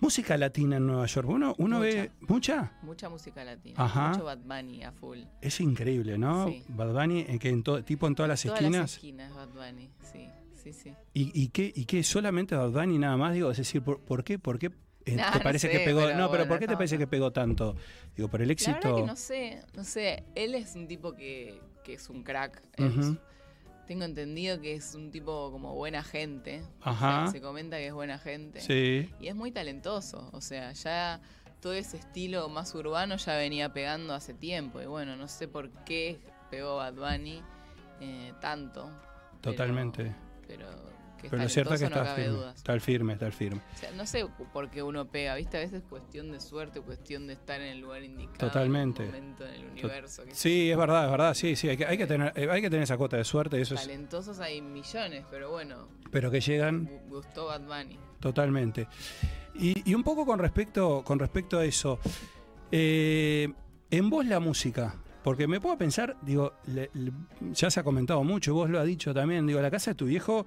Música 0.00 0.36
latina 0.38 0.76
en 0.78 0.86
Nueva 0.86 1.06
York. 1.06 1.28
Uno, 1.28 1.54
uno 1.58 1.78
Mucha. 1.78 1.88
ve. 1.90 2.10
¿Mucha? 2.20 2.72
Mucha 2.82 3.08
música 3.08 3.44
latina. 3.44 3.74
Ajá. 3.78 4.08
Mucho 4.10 4.24
Bad 4.24 4.38
Bunny 4.38 4.82
a 4.82 4.92
full. 4.92 5.18
Es 5.42 5.60
increíble, 5.60 6.16
¿no? 6.16 6.48
Sí. 6.48 6.62
Bad 6.68 6.92
Bunny, 6.92 7.26
en 7.28 7.38
que 7.38 7.48
en 7.50 7.62
to- 7.62 7.84
tipo 7.84 8.06
en 8.06 8.14
todas 8.14 8.28
las 8.28 8.42
Todas 8.42 8.60
esquinas. 8.60 8.80
las 8.82 8.92
esquinas 8.94 9.34
Bad 9.34 9.48
Bunny, 9.48 9.90
sí, 10.12 10.28
sí, 10.62 10.72
sí. 10.72 10.92
¿Y, 11.12 11.42
y 11.42 11.48
qué, 11.48 11.70
¿Y 11.74 11.84
qué? 11.84 12.02
¿Solamente 12.02 12.54
Bad 12.56 12.70
Bunny 12.70 12.98
nada 12.98 13.16
más? 13.16 13.34
Digo, 13.34 13.50
es 13.50 13.58
decir, 13.58 13.82
¿por, 13.82 14.00
por 14.00 14.24
qué? 14.24 14.38
¿Por 14.38 14.58
qué 14.58 14.70
eh, 15.04 15.16
Nah, 15.16 15.32
te 15.32 15.38
no 15.38 15.42
parece 15.44 15.66
sé, 15.68 15.72
que 15.78 15.84
pegó? 15.84 16.00
pero 16.00 16.12
no, 16.18 16.30
pero 16.30 16.44
bueno, 16.44 16.48
¿por 16.48 16.58
qué 16.60 16.66
te 16.66 16.74
parece 16.76 16.96
que 16.98 17.06
pegó 17.06 17.30
tanto? 17.32 17.76
Digo, 18.16 18.28
por 18.28 18.40
el 18.42 18.48
La 18.48 18.52
éxito. 18.52 18.72
verdad 18.82 18.96
que 18.96 19.06
no 19.06 19.16
sé, 19.16 19.62
no 19.74 19.84
sé. 19.84 20.24
Él 20.34 20.54
es 20.54 20.74
un 20.76 20.86
tipo 20.88 21.14
que, 21.14 21.60
que 21.84 21.94
es 21.94 22.08
un 22.10 22.22
crack. 22.22 22.62
Es- 22.76 22.96
Ujú. 22.96 23.18
Tengo 23.90 24.04
entendido 24.04 24.60
que 24.60 24.74
es 24.76 24.94
un 24.94 25.10
tipo 25.10 25.50
como 25.50 25.74
buena 25.74 26.04
gente. 26.04 26.62
O 26.78 26.82
sea, 26.84 26.92
Ajá. 27.24 27.26
se 27.32 27.40
comenta 27.40 27.76
que 27.76 27.88
es 27.88 27.92
buena 27.92 28.18
gente. 28.20 28.60
Sí. 28.60 29.12
Y 29.18 29.26
es 29.26 29.34
muy 29.34 29.50
talentoso. 29.50 30.30
O 30.32 30.40
sea, 30.40 30.70
ya 30.74 31.20
todo 31.60 31.72
ese 31.72 31.96
estilo 31.96 32.48
más 32.48 32.72
urbano 32.76 33.16
ya 33.16 33.34
venía 33.36 33.72
pegando 33.72 34.14
hace 34.14 34.32
tiempo. 34.32 34.80
Y 34.80 34.86
bueno, 34.86 35.16
no 35.16 35.26
sé 35.26 35.48
por 35.48 35.70
qué 35.84 36.20
pegó 36.52 36.76
Bad 36.76 36.94
Bunny 36.94 37.42
eh, 38.00 38.32
tanto. 38.40 38.88
pero- 39.42 39.56
Totalmente. 39.56 40.14
Pero, 40.46 40.68
que 41.20 41.28
Pero 41.28 41.42
lo 41.42 41.48
cierto 41.48 41.74
es 41.74 41.80
que 41.80 41.86
está 41.86 42.04
no 42.04 42.14
firme. 42.14 42.50
Está 42.54 42.72
el 42.72 42.80
firme, 42.80 43.12
está 43.12 43.26
el 43.26 43.32
firme. 43.32 43.60
O 43.74 43.76
sea, 43.78 43.90
no 43.92 44.06
sé 44.06 44.26
por 44.52 44.70
qué 44.70 44.82
uno 44.82 45.06
pega, 45.08 45.34
¿viste? 45.34 45.56
A 45.56 45.60
veces 45.60 45.82
es 45.82 45.88
cuestión 45.88 46.32
de 46.32 46.40
suerte, 46.40 46.80
cuestión 46.80 47.26
de 47.26 47.34
estar 47.34 47.60
en 47.60 47.68
el 47.68 47.80
lugar 47.80 48.02
indicado. 48.02 48.38
Totalmente. 48.38 49.02
En 49.04 49.08
el 49.14 49.20
momento, 49.22 49.46
en 49.46 49.54
el 49.54 49.64
universo. 49.70 50.22
Sí, 50.32 50.70
es 50.70 50.76
verdad, 50.76 51.04
es 51.04 51.10
verdad. 51.10 51.34
Sí, 51.34 51.56
sí. 51.56 51.68
Hay 51.68 51.76
que, 51.76 51.86
hay 51.86 51.98
que, 51.98 52.06
tener, 52.06 52.32
eh, 52.36 52.48
hay 52.50 52.60
que 52.62 52.70
tener 52.70 52.82
esa 52.84 52.96
cuota 52.96 53.16
de 53.16 53.24
suerte. 53.24 53.60
Eso 53.60 53.74
es, 53.74 53.82
Talentosos 53.82 54.40
hay 54.40 54.60
millones, 54.62 55.24
pero 55.30 55.50
bueno, 55.50 55.88
pero 56.10 56.30
que 56.30 56.40
llegan 56.40 56.86
gu- 56.88 57.08
gustó 57.08 57.46
Bad 57.46 57.62
Bunny. 57.62 57.98
totalmente. 58.20 58.88
Y, 59.54 59.88
y 59.90 59.94
un 59.94 60.02
poco 60.02 60.24
con 60.24 60.38
respecto, 60.38 61.02
con 61.04 61.18
respecto 61.18 61.58
a 61.58 61.64
eso. 61.64 61.98
eh, 62.72 63.48
en 63.90 64.10
vos 64.10 64.24
la 64.26 64.40
música. 64.40 64.94
Porque 65.22 65.46
me 65.46 65.60
puedo 65.60 65.76
pensar, 65.76 66.16
digo, 66.22 66.54
le- 66.68 66.90
le- 66.94 67.12
ya 67.52 67.70
se 67.70 67.78
ha 67.80 67.82
comentado 67.82 68.24
mucho, 68.24 68.54
vos 68.54 68.70
lo 68.70 68.80
has 68.80 68.86
dicho 68.86 69.12
también, 69.12 69.46
digo, 69.46 69.60
la 69.60 69.70
casa 69.70 69.90
de 69.90 69.94
tu 69.96 70.06
viejo 70.06 70.46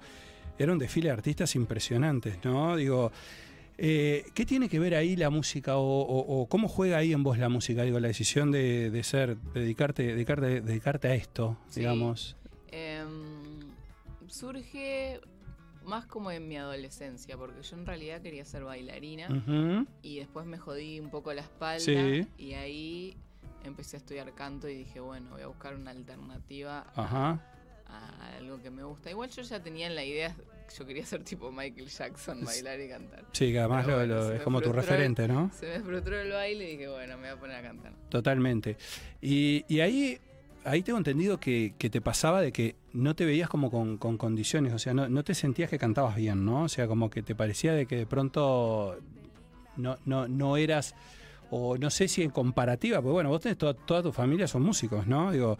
era 0.58 0.72
un 0.72 0.78
desfile 0.78 1.08
de 1.08 1.12
artistas 1.14 1.54
impresionantes, 1.56 2.38
¿no? 2.44 2.76
Digo, 2.76 3.10
eh, 3.76 4.24
¿qué 4.34 4.46
tiene 4.46 4.68
que 4.68 4.78
ver 4.78 4.94
ahí 4.94 5.16
la 5.16 5.30
música 5.30 5.76
o, 5.76 5.82
o- 6.02 6.42
o 6.42 6.46
cómo 6.48 6.68
juega 6.68 6.98
ahí 6.98 7.12
en 7.12 7.22
vos 7.24 7.38
la 7.38 7.48
música? 7.48 7.82
Digo, 7.82 7.98
la 8.00 8.08
decisión 8.08 8.50
de, 8.52 8.90
de 8.90 9.02
ser, 9.02 9.36
de 9.36 9.60
dedicarte, 9.60 10.02
dedicarte, 10.04 10.60
dedicarte 10.60 11.08
a 11.08 11.14
esto, 11.14 11.56
Sí. 11.68 11.80
digamos. 11.80 12.36
Em, 12.70 13.60
surge 14.28 15.20
más 15.84 16.06
como 16.06 16.30
en 16.30 16.48
mi 16.48 16.56
adolescencia, 16.56 17.36
porque 17.36 17.62
yo 17.62 17.76
en 17.76 17.84
realidad 17.86 18.22
quería 18.22 18.44
ser 18.44 18.64
bailarina 18.64 19.28
y 20.02 20.18
después 20.18 20.46
me 20.46 20.56
jodí 20.58 20.98
un 20.98 21.10
poco 21.10 21.32
la 21.34 21.42
espalda 21.42 21.84
Sí. 21.84 22.26
y 22.38 22.54
ahí 22.54 23.16
empecé 23.64 23.96
a 23.96 23.98
estudiar 23.98 24.32
canto 24.34 24.68
y 24.68 24.76
dije, 24.76 25.00
bueno, 25.00 25.30
voy 25.32 25.42
a 25.42 25.46
buscar 25.46 25.74
una 25.74 25.90
alternativa 25.90 26.86
Ajá. 26.94 27.40
A 27.98 28.36
algo 28.38 28.60
que 28.62 28.70
me 28.70 28.82
gusta. 28.84 29.10
Igual 29.10 29.30
yo 29.30 29.42
ya 29.42 29.60
tenía 29.62 29.86
en 29.86 29.94
la 29.94 30.04
idea, 30.04 30.34
yo 30.78 30.86
quería 30.86 31.04
ser 31.06 31.22
tipo 31.24 31.50
Michael 31.52 31.88
Jackson, 31.88 32.44
bailar 32.44 32.80
y 32.80 32.88
cantar. 32.88 33.24
Sí, 33.32 33.52
que 33.52 33.58
además 33.58 33.84
Pero 33.84 33.96
lo- 33.98 34.06
bueno, 34.06 34.14
lo- 34.22 34.28
se 34.30 34.36
es 34.36 34.42
como 34.42 34.60
tu 34.60 34.70
el- 34.70 34.76
referente, 34.76 35.28
¿no? 35.28 35.50
Se 35.58 35.66
me 35.66 35.80
frustró 35.80 36.20
el 36.20 36.30
baile 36.32 36.64
y 36.68 36.72
dije, 36.76 36.88
bueno, 36.88 37.16
me 37.16 37.28
voy 37.28 37.36
a 37.36 37.40
poner 37.40 37.56
a 37.56 37.62
cantar. 37.62 37.92
Totalmente. 38.08 38.76
Y, 39.20 39.64
y 39.68 39.80
ahí, 39.80 40.18
ahí 40.64 40.82
tengo 40.82 40.98
entendido 40.98 41.38
que, 41.38 41.74
que 41.78 41.90
te 41.90 42.00
pasaba 42.00 42.40
de 42.40 42.52
que 42.52 42.76
no 42.92 43.14
te 43.14 43.24
veías 43.24 43.48
como 43.48 43.70
con, 43.70 43.98
con 43.98 44.16
condiciones, 44.18 44.72
o 44.72 44.78
sea, 44.78 44.94
no, 44.94 45.08
no 45.08 45.22
te 45.24 45.34
sentías 45.34 45.68
que 45.70 45.78
cantabas 45.78 46.16
bien, 46.16 46.44
¿no? 46.44 46.62
O 46.64 46.68
sea, 46.68 46.86
como 46.86 47.10
que 47.10 47.22
te 47.22 47.34
parecía 47.34 47.72
de 47.74 47.86
que 47.86 47.96
de 47.96 48.06
pronto 48.06 48.98
no, 49.76 49.98
no, 50.04 50.28
no 50.28 50.56
eras, 50.56 50.94
o 51.50 51.76
no 51.76 51.90
sé 51.90 52.08
si 52.08 52.22
en 52.22 52.30
comparativa, 52.30 52.98
porque 53.02 53.12
bueno, 53.12 53.28
vos 53.30 53.40
tenés 53.40 53.58
toda, 53.58 53.74
toda 53.74 54.02
tu 54.02 54.12
familia 54.12 54.48
son 54.48 54.62
músicos, 54.62 55.06
¿no? 55.06 55.30
Digo, 55.32 55.58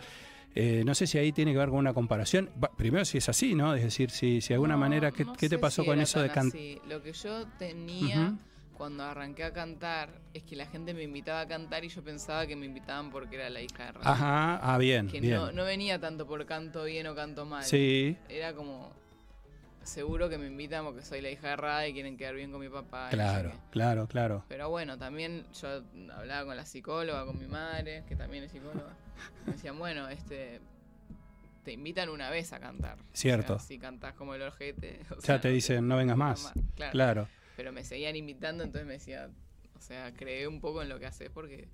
eh, 0.54 0.82
no 0.84 0.94
sé 0.94 1.06
si 1.06 1.18
ahí 1.18 1.32
tiene 1.32 1.52
que 1.52 1.58
ver 1.58 1.68
con 1.68 1.78
una 1.78 1.92
comparación. 1.94 2.50
Primero 2.76 3.04
si 3.04 3.18
es 3.18 3.28
así, 3.28 3.54
¿no? 3.54 3.74
Es 3.74 3.82
decir, 3.82 4.10
si, 4.10 4.40
si 4.40 4.48
de 4.48 4.54
alguna 4.54 4.74
No, 4.74 4.80
manera, 4.80 5.10
¿qué, 5.10 5.24
no 5.24 5.32
qué 5.34 5.48
te 5.48 5.58
pasó 5.58 5.82
si 5.82 5.88
con 5.88 6.00
eso 6.00 6.22
de 6.22 6.30
cantar? 6.30 6.60
Lo 6.88 7.02
que 7.02 7.12
yo 7.12 7.46
tenía 7.58 8.34
cuando 8.76 9.04
arranqué 9.04 9.44
a 9.44 9.52
cantar 9.52 10.10
es 10.32 10.42
que 10.42 10.56
la 10.56 10.66
gente 10.66 10.94
me 10.94 11.02
invitaba 11.02 11.40
a 11.40 11.48
cantar 11.48 11.84
y 11.84 11.88
yo 11.88 12.02
pensaba 12.02 12.46
que 12.46 12.54
me 12.56 12.66
invitaban 12.66 13.10
porque 13.10 13.36
era 13.36 13.50
la 13.50 13.60
hija 13.60 13.86
de 13.86 13.92
radio. 13.92 14.08
Ajá, 14.08 14.56
ah, 14.56 14.78
bien, 14.78 15.08
que 15.08 15.20
bien. 15.20 15.34
No, 15.36 15.52
no 15.52 15.64
venía 15.64 15.98
tanto 16.00 16.26
por 16.26 16.44
canto 16.46 16.84
bien 16.84 17.06
o 17.06 17.14
canto 17.14 17.44
mal. 17.46 17.64
Sí. 17.64 18.16
Era 18.28 18.52
como, 18.52 18.92
seguro 19.82 20.28
que 20.28 20.38
me 20.38 20.46
invitan 20.46 20.84
porque 20.84 21.02
soy 21.02 21.20
la 21.20 21.30
hija 21.30 21.48
de 21.48 21.56
radio 21.56 21.88
y 21.88 21.92
quieren 21.92 22.16
quedar 22.16 22.34
bien 22.34 22.50
con 22.50 22.60
mi 22.60 22.68
papá. 22.68 23.10
y 23.12 23.16
no 23.16 23.22
sé 23.22 23.40
Claro, 23.40 23.52
claro, 23.70 24.06
claro. 24.06 24.44
Pero 24.48 24.70
bueno, 24.70 24.98
también 24.98 25.46
yo 25.60 25.82
hablaba 26.12 26.46
con 26.46 26.56
la 26.56 26.66
psicóloga, 26.66 27.24
con 27.26 27.38
mi 27.38 27.46
madre, 27.46 28.04
que 28.08 28.16
también 28.16 28.44
es 28.44 28.52
psicóloga. 28.52 28.96
Me 29.46 29.52
decían, 29.52 29.78
bueno, 29.78 30.08
este 30.08 30.60
te 31.64 31.72
invitan 31.72 32.10
una 32.10 32.28
vez 32.30 32.52
a 32.52 32.60
cantar. 32.60 32.98
Cierto. 33.12 33.54
O 33.54 33.58
sea, 33.58 33.66
si 33.66 33.78
cantás 33.78 34.14
como 34.14 34.34
el 34.34 34.42
ojete. 34.42 35.00
o 35.10 35.14
Ya 35.16 35.20
sea, 35.20 35.40
te 35.40 35.48
no 35.48 35.54
dicen, 35.54 35.88
no 35.88 35.96
vengas 35.96 36.16
más. 36.16 36.52
Claro. 36.76 36.92
Claro. 36.92 37.28
Pero 37.56 37.72
me 37.72 37.84
seguían 37.84 38.16
invitando, 38.16 38.64
entonces 38.64 38.86
me 38.86 38.94
decía, 38.94 39.30
o 39.76 39.80
sea, 39.80 40.12
creé 40.12 40.46
un 40.48 40.60
poco 40.60 40.82
en 40.82 40.88
lo 40.88 40.98
que 40.98 41.06
haces 41.06 41.30
porque 41.30 41.68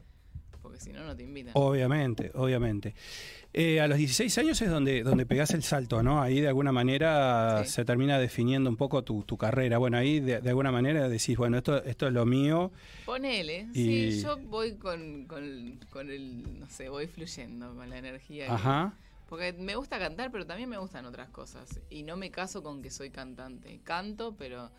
porque 0.63 0.81
si 0.81 0.93
no, 0.93 1.05
no 1.05 1.17
te 1.17 1.23
invitan. 1.23 1.53
Obviamente, 1.57 2.31
obviamente. 2.35 2.95
Eh, 3.53 3.81
a 3.81 3.89
los 3.89 3.99
16 3.99 4.39
años 4.39 4.63
es 4.63 4.71
donde, 4.71 5.03
donde 5.03 5.27
pegás 5.27 5.51
el 5.51 5.63
salto, 5.65 6.03
¿no? 6.05 6.23
Ahí 6.23 6.41
de 6.41 6.47
alguna 6.49 6.71
manera 6.71 7.65
Sí. 7.65 7.73
se 7.73 7.85
termina 7.85 8.19
definiendo 8.19 8.71
un 8.71 8.77
poco 8.77 9.03
tu, 9.03 9.25
tu 9.25 9.37
carrera. 9.37 9.79
Bueno, 9.79 9.97
ahí 9.99 10.21
de, 10.21 10.41
de 10.41 10.49
alguna 10.51 10.71
manera 10.71 11.09
decís, 11.09 11.37
bueno, 11.37 11.57
esto, 11.59 11.83
esto 11.83 12.07
es 12.07 12.13
lo 12.13 12.25
mío. 12.27 12.71
Ponele, 13.07 13.67
Y- 13.75 14.13
sí, 14.13 14.23
yo 14.23 14.37
voy 14.39 14.75
con, 14.77 15.25
con, 15.27 15.81
con 15.91 16.11
el, 16.11 16.61
no 16.61 16.69
sé, 16.69 16.89
voy 16.89 17.07
fluyendo 17.09 17.75
con 17.75 17.91
la 17.91 17.99
energía. 17.99 18.47
que- 18.47 18.53
Ajá. 18.53 18.95
Porque 19.29 19.53
me 19.53 19.77
gusta 19.77 19.99
cantar, 19.99 20.31
pero 20.33 20.45
también 20.47 20.69
me 20.69 20.77
gustan 20.79 21.05
otras 21.07 21.29
cosas. 21.31 21.81
Y 21.89 22.03
no 22.05 22.17
me 22.17 22.31
caso 22.31 22.63
con 22.63 22.83
que 22.83 22.91
soy 22.91 23.11
cantante. 23.11 23.81
Canto, 23.85 24.35
pero 24.37 24.71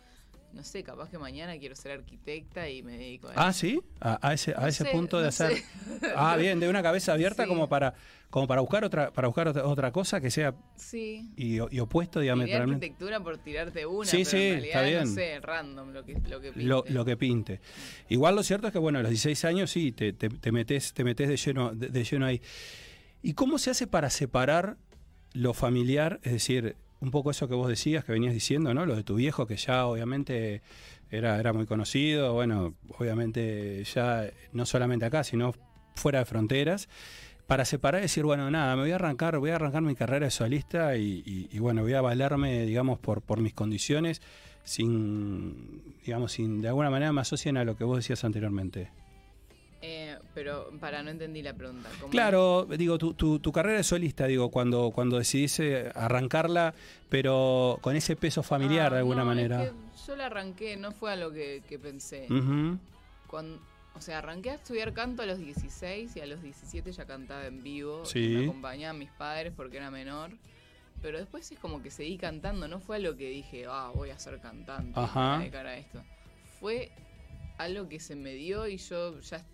no 0.52 0.62
sé, 0.64 0.82
capaz 0.82 1.08
que 1.10 1.18
mañana 1.18 1.56
quiero 1.58 1.74
ser 1.74 1.92
arquitecta 1.92 2.68
y 2.68 2.82
me 2.82 2.98
dedico 2.98 3.28
a 3.28 3.32
Ah, 3.36 3.50
eso. 3.50 3.58
sí, 3.60 3.80
a, 4.00 4.26
a 4.28 4.34
ese, 4.34 4.52
a 4.56 4.60
No 4.62 4.66
ese 4.68 4.84
sé, 4.84 4.90
punto 4.90 5.16
de 5.18 5.22
no 5.24 5.28
hacer. 5.28 5.56
sé. 5.56 5.64
Ah, 6.16 6.36
bien, 6.36 6.60
de 6.60 6.68
una 6.68 6.82
cabeza 6.82 7.12
abierta 7.12 7.44
Sí. 7.44 7.48
como 7.48 7.68
para 7.68 7.94
como 8.30 8.46
para 8.46 8.62
buscar 8.62 8.82
otra 8.82 9.12
para 9.12 9.28
buscar 9.28 9.48
otra, 9.48 9.66
otra 9.66 9.92
cosa 9.92 10.20
que 10.20 10.30
sea 10.30 10.54
Sí. 10.76 11.30
y, 11.36 11.56
y 11.56 11.80
opuesto 11.80 12.18
diametralmente 12.20 12.86
arquitectura 12.86 13.20
por 13.20 13.38
tirarte 13.38 13.84
una, 13.84 14.06
Sí, 14.10 14.18
pero 14.24 14.30
sí, 14.30 14.36
en 14.36 14.58
está 14.64 14.80
realidad, 14.80 14.84
bien. 15.02 15.08
no 15.10 15.14
sé, 15.14 15.40
random 15.40 15.92
lo 15.92 16.04
que, 16.04 16.14
lo 16.28 16.40
que 16.40 16.52
pinte. 16.52 16.64
lo, 16.68 16.84
lo 16.88 17.04
que 17.04 17.16
pinte. 17.16 17.60
Igual 18.08 18.34
lo 18.36 18.42
cierto 18.42 18.66
es 18.68 18.72
que 18.72 18.78
bueno, 18.78 18.98
a 18.98 19.02
los 19.02 19.10
16 19.10 19.44
años 19.44 19.70
sí 19.70 19.92
te, 19.92 20.12
te, 20.12 20.28
te 20.30 20.50
metes 20.52 20.92
te 20.94 21.04
metes 21.04 21.28
de 21.28 21.36
lleno 21.36 21.72
de, 21.74 21.88
de 21.88 22.04
lleno 22.04 22.24
ahí. 22.26 22.40
¿Y 23.22 23.34
cómo 23.34 23.58
se 23.58 23.70
hace 23.70 23.86
para 23.86 24.08
separar 24.10 24.76
lo 25.34 25.54
familiar, 25.54 26.18
es 26.24 26.32
decir, 26.32 26.76
un 27.02 27.10
poco 27.10 27.30
eso 27.30 27.48
que 27.48 27.54
vos 27.54 27.68
decías, 27.68 28.04
que 28.04 28.12
venías 28.12 28.32
diciendo, 28.32 28.72
¿no? 28.72 28.86
Lo 28.86 28.96
de 28.96 29.02
tu 29.04 29.16
viejo 29.16 29.46
que 29.46 29.56
ya 29.56 29.84
obviamente 29.86 30.62
era 31.10 31.38
era 31.38 31.52
muy 31.52 31.66
conocido, 31.66 32.32
bueno, 32.32 32.74
obviamente 32.96 33.84
ya 33.84 34.30
no 34.54 34.64
solamente 34.64 35.04
acá, 35.04 35.22
sino 35.24 35.52
fuera 35.96 36.20
de 36.20 36.24
fronteras. 36.24 36.88
Para 37.48 37.64
separar 37.66 38.00
y 38.00 38.02
decir, 38.04 38.24
bueno, 38.24 38.50
nada, 38.50 38.76
me 38.76 38.82
voy 38.82 38.92
a 38.92 38.94
arrancar, 38.94 39.36
voy 39.38 39.50
a 39.50 39.56
arrancar 39.56 39.82
mi 39.82 39.94
carrera 39.94 40.24
de 40.26 40.30
solista 40.30 40.96
y, 40.96 41.22
y- 41.26 41.48
y, 41.50 41.58
bueno, 41.58 41.82
voy 41.82 41.92
a 41.92 42.00
valerme, 42.00 42.64
digamos, 42.64 42.98
por, 43.00 43.20
por 43.20 43.40
mis 43.40 43.52
condiciones, 43.52 44.22
sin, 44.64 45.82
digamos, 46.06 46.32
sin, 46.32 46.62
de 46.62 46.68
alguna 46.68 46.88
manera 46.88 47.12
me 47.12 47.20
asocian 47.20 47.56
a 47.56 47.64
lo 47.64 47.76
que 47.76 47.84
vos 47.84 47.96
decías 47.96 48.24
anteriormente. 48.24 48.90
Pero 50.34 50.70
para, 50.80 51.02
no 51.02 51.10
entendí 51.10 51.42
la 51.42 51.52
pregunta. 51.54 51.88
¿Cómo- 52.00 52.10
Claro, 52.10 52.66
digo, 52.66 52.96
tu, 52.98 53.12
tu, 53.14 53.38
tu 53.38 53.52
carrera 53.52 53.76
de 53.78 53.84
solista, 53.84 54.26
digo, 54.26 54.50
cuando, 54.50 54.90
cuando 54.90 55.18
decidís 55.18 55.60
eh, 55.60 55.90
arrancarla, 55.94 56.72
pero 57.10 57.78
con 57.82 57.96
ese 57.96 58.16
peso 58.16 58.42
familiar 58.42 58.86
Ah, 58.92 58.94
de 58.94 58.98
alguna 59.00 59.24
no, 59.24 59.32
es 59.32 59.36
manera. 59.36 59.58
que 59.64 59.72
yo 60.06 60.16
la 60.16 60.26
arranqué, 60.26 60.76
no 60.78 60.92
fue 60.92 61.12
a 61.12 61.16
lo 61.16 61.30
que, 61.32 61.62
que 61.68 61.78
pensé. 61.78 62.26
Ujú. 62.30 62.78
Cuan- 63.26 63.58
o 63.94 64.00
sea, 64.00 64.18
arranqué 64.18 64.50
a 64.50 64.54
estudiar 64.54 64.94
canto 64.94 65.20
a 65.22 65.26
los 65.26 65.38
16 65.38 66.16
y 66.16 66.20
a 66.20 66.26
los 66.26 66.40
17 66.42 66.90
ya 66.92 67.04
cantaba 67.04 67.46
en 67.46 67.62
vivo. 67.62 68.06
Sí. 68.06 68.36
Me 68.38 68.44
acompañaban 68.44 68.98
mis 68.98 69.10
padres 69.10 69.52
porque 69.54 69.76
era 69.76 69.90
menor. 69.90 70.30
Pero 71.02 71.18
después 71.18 71.50
es 71.52 71.58
como 71.58 71.82
que 71.82 71.90
seguí 71.90 72.16
cantando, 72.16 72.68
no 72.68 72.80
fue 72.80 72.96
a 72.96 72.98
lo 73.00 73.16
que 73.16 73.28
dije, 73.28 73.64
ah, 73.68 73.90
voy 73.94 74.08
a 74.10 74.18
ser 74.18 74.40
cantante, 74.40 74.98
Ajá. 74.98 75.34
a 75.34 75.38
dedicar 75.40 75.66
a 75.66 75.76
esto. 75.76 76.02
Fue 76.60 76.90
algo 77.58 77.86
que 77.88 78.00
se 78.00 78.14
me 78.16 78.32
dio 78.32 78.66
y 78.66 78.78
yo 78.78 79.20
ya. 79.20 79.44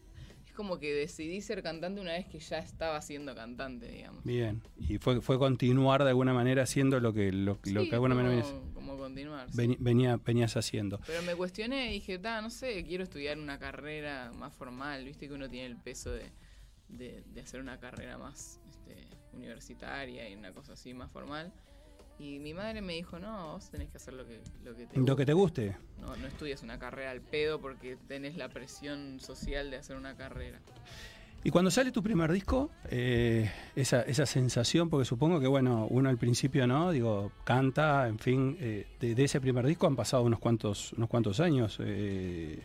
Como 0.59 0.80
que 0.80 0.92
decidí 0.92 1.40
ser 1.40 1.62
cantante 1.62 2.00
una 2.00 2.14
vez 2.14 2.26
que 2.26 2.40
ya 2.40 2.59
estaba 2.59 3.00
siendo 3.00 3.32
cantante, 3.32 3.86
digamos. 3.86 4.24
Bien, 4.24 4.61
y 4.76 4.98
fue, 4.98 5.20
fue 5.20 5.38
continuar 5.38 6.02
de 6.02 6.09
alguna 6.09 6.34
manera 6.34 6.64
haciendo 6.64 6.98
lo 6.98 7.12
que, 7.12 7.30
lo, 7.30 7.61
que 7.61 7.70
de 7.70 7.90
alguna 7.92 8.16
manera 8.16 8.42
como, 8.42 8.74
como 8.74 8.96
continuar. 8.98 9.48
sí. 9.52 9.76
venía, 9.78 10.16
venías 10.16 10.56
haciendo. 10.56 10.98
Pero 11.06 11.22
me 11.22 11.36
cuestioné 11.36 11.90
y 11.90 11.92
dije, 12.00 12.18
"Ta, 12.18 12.42
no 12.42 12.50
sé, 12.50 12.84
quiero 12.84 13.04
estudiar 13.04 13.38
una 13.38 13.61
carrera 13.61 14.32
más 14.34 14.52
formal. 14.52 15.04
Viste 15.04 15.28
que 15.28 15.34
uno 15.34 15.48
tiene 15.48 15.66
el 15.66 15.76
peso 15.76 16.11
de, 16.11 16.32
de- 16.88 17.22
de 17.32 17.40
hacer 17.40 17.61
una 17.61 17.78
carrera 17.78 18.18
más 18.18 18.61
este, 18.68 19.06
universitaria 19.32 20.28
y 20.28 20.34
una 20.34 20.52
cosa 20.52 20.72
así 20.72 20.92
más 20.92 21.09
formal. 21.12 21.52
Y 22.21 22.39
mi 22.41 22.53
madre 22.53 22.81
me 22.83 22.95
dijo, 22.95 23.19
no, 23.19 23.53
vos 23.53 23.71
tenés 23.71 23.89
que 23.91 23.97
hacer 23.99 24.14
lo 24.14 24.27
que, 24.27 24.41
lo 24.64 24.75
que 24.77 24.87
te 24.87 24.99
Lo 25.01 25.14
que 25.16 25.25
te 25.27 25.33
guste. 25.33 25.77
No, 26.01 26.16
no 26.16 26.27
estudias 26.27 26.62
una 26.62 26.79
carrera 26.79 27.12
al 27.12 27.21
pedo 27.21 27.61
porque 27.61 27.97
tenés 28.09 28.37
la 28.37 28.49
presión 28.49 29.21
social 29.21 29.71
de 29.71 29.77
hacer 29.77 29.97
una 29.97 30.16
carrera. 30.16 30.59
Y 31.45 31.51
cuando 31.51 31.71
sale 31.71 31.93
tu 31.93 32.03
primer 32.03 32.33
disco, 32.33 32.71
eh, 32.91 33.49
esa, 33.77 34.03
esa 34.03 34.27
sensación, 34.27 34.91
porque 34.91 35.05
supongo 35.05 35.39
que, 35.39 35.47
bueno, 35.47 35.87
uno 35.89 36.09
al 36.09 36.19
principio, 36.19 36.66
¿no? 36.66 36.91
Digo, 36.91 37.31
canta, 37.45 38.09
en 38.09 38.19
fin, 38.19 38.57
eh, 38.61 38.87
de, 38.99 39.14
de 39.14 39.25
ese 39.25 39.41
primer 39.41 39.64
disco 39.64 39.87
han 39.87 39.95
pasado 39.95 40.25
unos 40.25 40.41
cuantos, 40.41 40.93
unos 40.95 41.09
cuantos 41.09 41.39
años. 41.39 41.79
eh, 41.81 42.59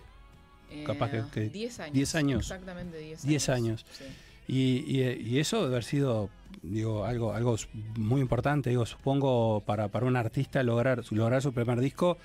Capaz 0.88 1.12
que- 1.12 1.18
Eh, 1.20 1.24
que 1.32 1.50
10 1.50 1.80
años. 1.82 1.94
10 1.94 2.16
años. 2.16 2.40
Exactamente 2.42 2.98
10 2.98 3.20
años. 3.20 3.28
10 3.28 3.50
años. 3.50 3.86
Sí. 3.92 4.06
Y, 4.48 4.84
y- 4.86 5.02
y 5.22 5.40
eso 5.40 5.58
debe 5.58 5.68
haber 5.76 5.84
sido, 5.84 6.30
digo, 6.62 7.06
algo, 7.06 7.34
algo 7.34 7.56
muy 7.98 8.22
importante, 8.22 8.70
digo, 8.70 8.86
supongo, 8.86 9.62
para, 9.66 9.88
para 9.88 10.06
un 10.06 10.16
artista 10.16 10.64
lograr, 10.64 11.02
lograr 11.12 11.42
su 11.42 11.54
primer 11.54 11.80
disco, 11.80 12.18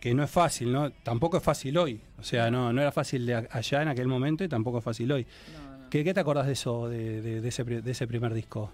que 0.00 0.12
no 0.14 0.22
es 0.24 0.30
fácil, 0.30 0.72
¿no? 0.72 0.90
Tampoco 0.90 1.36
es 1.38 1.42
fácil 1.42 1.78
hoy. 1.78 2.00
O 2.18 2.22
sea, 2.22 2.50
no, 2.50 2.72
no 2.72 2.80
era 2.80 2.92
fácil 2.92 3.24
de 3.26 3.34
allá 3.50 3.82
en 3.82 3.88
aquel 3.88 4.08
momento 4.08 4.44
y 4.44 4.48
tampoco 4.48 4.78
es 4.78 4.84
fácil 4.84 5.10
hoy. 5.12 5.26
No, 5.52 5.78
no. 5.78 5.90
¿Qué, 5.90 6.04
qué 6.04 6.12
te 6.12 6.20
acordás 6.20 6.46
de 6.46 6.52
eso, 6.52 6.88
de, 6.88 7.22
de- 7.22 7.40
de 7.40 7.48
ese, 7.48 7.64
de 7.64 7.90
ese 7.90 8.06
primer 8.06 8.34
disco? 8.34 8.70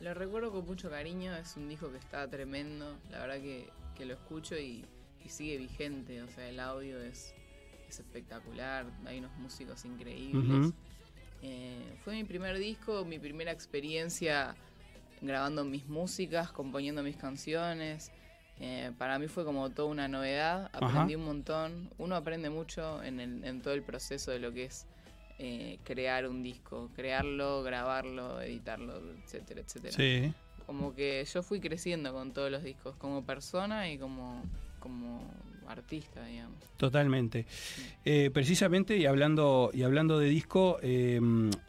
Lo 0.00 0.14
recuerdo 0.14 0.50
con 0.52 0.64
mucho 0.66 0.88
cariño, 0.88 1.34
es 1.36 1.56
un 1.56 1.68
disco 1.68 1.90
que 1.90 1.98
está 1.98 2.26
tremendo, 2.28 2.96
la 3.10 3.18
verdad 3.20 3.36
que, 3.40 3.68
que 3.96 4.06
lo 4.06 4.14
escucho 4.14 4.56
y, 4.58 4.84
y 5.24 5.28
sigue 5.28 5.58
vigente, 5.58 6.22
o 6.22 6.28
sea, 6.28 6.48
el 6.48 6.58
audio 6.60 6.98
es, 7.02 7.34
es 7.88 7.98
espectacular, 8.00 8.86
hay 9.06 9.18
unos 9.18 9.36
músicos 9.38 9.84
increíbles. 9.84 10.72
Eh, 11.42 11.96
fue 12.04 12.14
mi 12.14 12.24
primer 12.24 12.58
disco, 12.58 13.04
mi 13.04 13.18
primera 13.18 13.50
experiencia 13.52 14.54
grabando 15.22 15.64
mis 15.64 15.86
músicas, 15.86 16.50
componiendo 16.52 17.02
mis 17.02 17.16
canciones. 17.16 18.10
Eh, 18.58 18.92
para 18.98 19.18
mí 19.18 19.26
fue 19.26 19.44
como 19.44 19.70
toda 19.70 19.88
una 19.88 20.06
novedad, 20.08 20.70
aprendí 20.72 21.14
un 21.14 21.24
montón. 21.24 21.90
Uno 21.98 22.14
aprende 22.16 22.50
mucho 22.50 23.02
en, 23.02 23.20
el- 23.20 23.44
en 23.44 23.62
todo 23.62 23.72
el 23.74 23.82
proceso 23.82 24.30
de 24.30 24.38
lo 24.38 24.52
que 24.52 24.64
es 24.64 24.86
eh, 25.38 25.78
crear 25.84 26.26
un 26.28 26.42
disco, 26.42 26.90
crearlo, 26.94 27.62
grabarlo, 27.62 28.42
editarlo, 28.42 29.00
etcétera, 29.24 29.62
etcétera. 29.62 29.94
Sí. 29.96 30.34
Como 30.66 30.94
que 30.94 31.24
yo 31.24 31.42
fui 31.42 31.58
creciendo 31.60 32.12
con 32.12 32.32
todos 32.32 32.50
los 32.50 32.62
discos, 32.62 32.94
como 32.96 33.24
persona 33.24 33.90
y 33.90 33.96
como, 33.98 34.42
como 34.78 35.22
artista, 35.72 36.24
digamos. 36.26 36.58
Totalmente. 36.76 37.46
Eh, 38.04 38.30
precisamente, 38.32 38.96
y 38.96 39.06
hablando, 39.06 39.70
y 39.72 39.82
hablando 39.82 40.18
de 40.18 40.28
disco, 40.28 40.78
eh, 40.82 41.20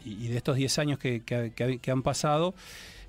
y, 0.05 0.27
de 0.27 0.37
estos 0.37 0.55
10 0.55 0.79
años 0.79 0.99
que, 0.99 1.21
que- 1.23 1.51
que- 1.55 1.79
que 1.79 1.91
han 1.91 2.01
pasado, 2.03 2.53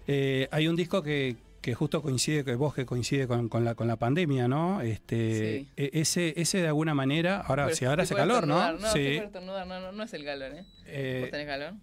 eh, 0.07 0.49
hay 0.51 0.69
un 0.69 0.77
disco 0.77 1.03
que, 1.03 1.37
que 1.61 1.75
justo 1.75 2.03
coincide, 2.03 2.45
que 2.45 2.57
vos 2.57 2.75
que 2.75 2.85
coincide 2.85 3.29
con, 3.29 3.49
con 3.49 3.65
la, 3.65 3.77
con 3.77 3.87
la 3.87 3.95
pandemia, 3.97 4.49
¿no? 4.49 4.81
Este, 4.81 5.61
Sí. 5.61 5.69
e- 5.77 5.91
ese, 5.95 6.35
ese 6.37 6.59
de 6.59 6.67
alguna 6.67 6.93
manera, 6.93 7.41
ahora, 7.41 7.67
Pero 7.67 7.77
si 7.77 7.85
ahora 7.85 8.03
hace 8.03 8.17
calor, 8.17 8.49
¿no? 8.49 8.73
No, 8.73 8.89
sí. 8.93 9.21
no, 9.33 9.65
no, 9.65 9.93
no 9.93 10.03
es 10.03 10.13
el 10.13 10.25
calor, 10.25 10.53
¿eh? 10.55 10.65
Eh, 10.87 11.19
¿Vos 11.21 11.31
tenés 11.31 11.47
calor? 11.47 11.75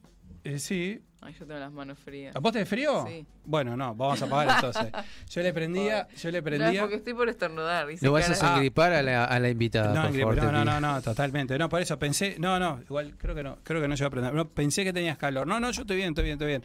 Eh, 0.43 0.59
sí. 0.59 1.01
Ay, 1.21 1.33
yo 1.37 1.45
tengo 1.45 1.59
las 1.59 1.71
manos 1.71 1.99
frías. 1.99 2.33
¿A 2.33 2.39
vos 2.39 2.53
tenés 2.53 2.69
frío? 2.69 3.05
Sí. 3.05 3.25
Bueno, 3.43 3.75
no, 3.75 3.93
vamos 3.93 4.21
a 4.21 4.25
apagar 4.25 4.55
entonces. 4.63 4.91
Yo 5.29 5.41
le 5.41 5.51
prendía, 5.53 6.07
yo 6.17 6.31
le 6.31 6.39
No, 6.39 6.43
prendía. 6.45 6.81
porque 6.81 6.95
estoy 6.95 7.13
por 7.13 7.27
estornudar. 7.27 7.87
No 8.01 8.11
vas 8.13 8.29
a 8.29 8.35
cara- 8.39 8.53
engripar 8.55 8.93
a 8.93 9.01
la, 9.03 9.25
a 9.25 9.39
la 9.39 9.49
invitada, 9.49 9.93
No, 9.93 10.01
por 10.03 10.09
Ingrid, 10.11 10.21
favor. 10.21 10.35
te 10.35 10.41
no, 10.43 10.51
no, 10.51 10.65
no, 10.65 10.79
no, 10.79 11.01
totalmente. 11.01 11.57
No, 11.57 11.67
por 11.67 11.81
eso 11.81 11.99
pensé, 11.99 12.37
no, 12.39 12.57
no, 12.57 12.79
igual 12.83 13.15
creo 13.17 13.35
que 13.35 13.43
no, 13.43 13.57
creo 13.63 13.81
que 13.81 13.87
no 13.89 13.95
llegó 13.95 14.05
a 14.05 14.07
aprender. 14.07 14.33
No, 14.33 14.47
pensé 14.47 14.85
que 14.85 14.93
tenías 14.93 15.17
calor. 15.17 15.45
No, 15.45 15.59
no, 15.59 15.71
yo 15.71 15.81
estoy 15.81 15.97
bien, 15.97 16.09
estoy 16.09 16.23
bien, 16.23 16.33
estoy 16.35 16.47
bien. 16.47 16.63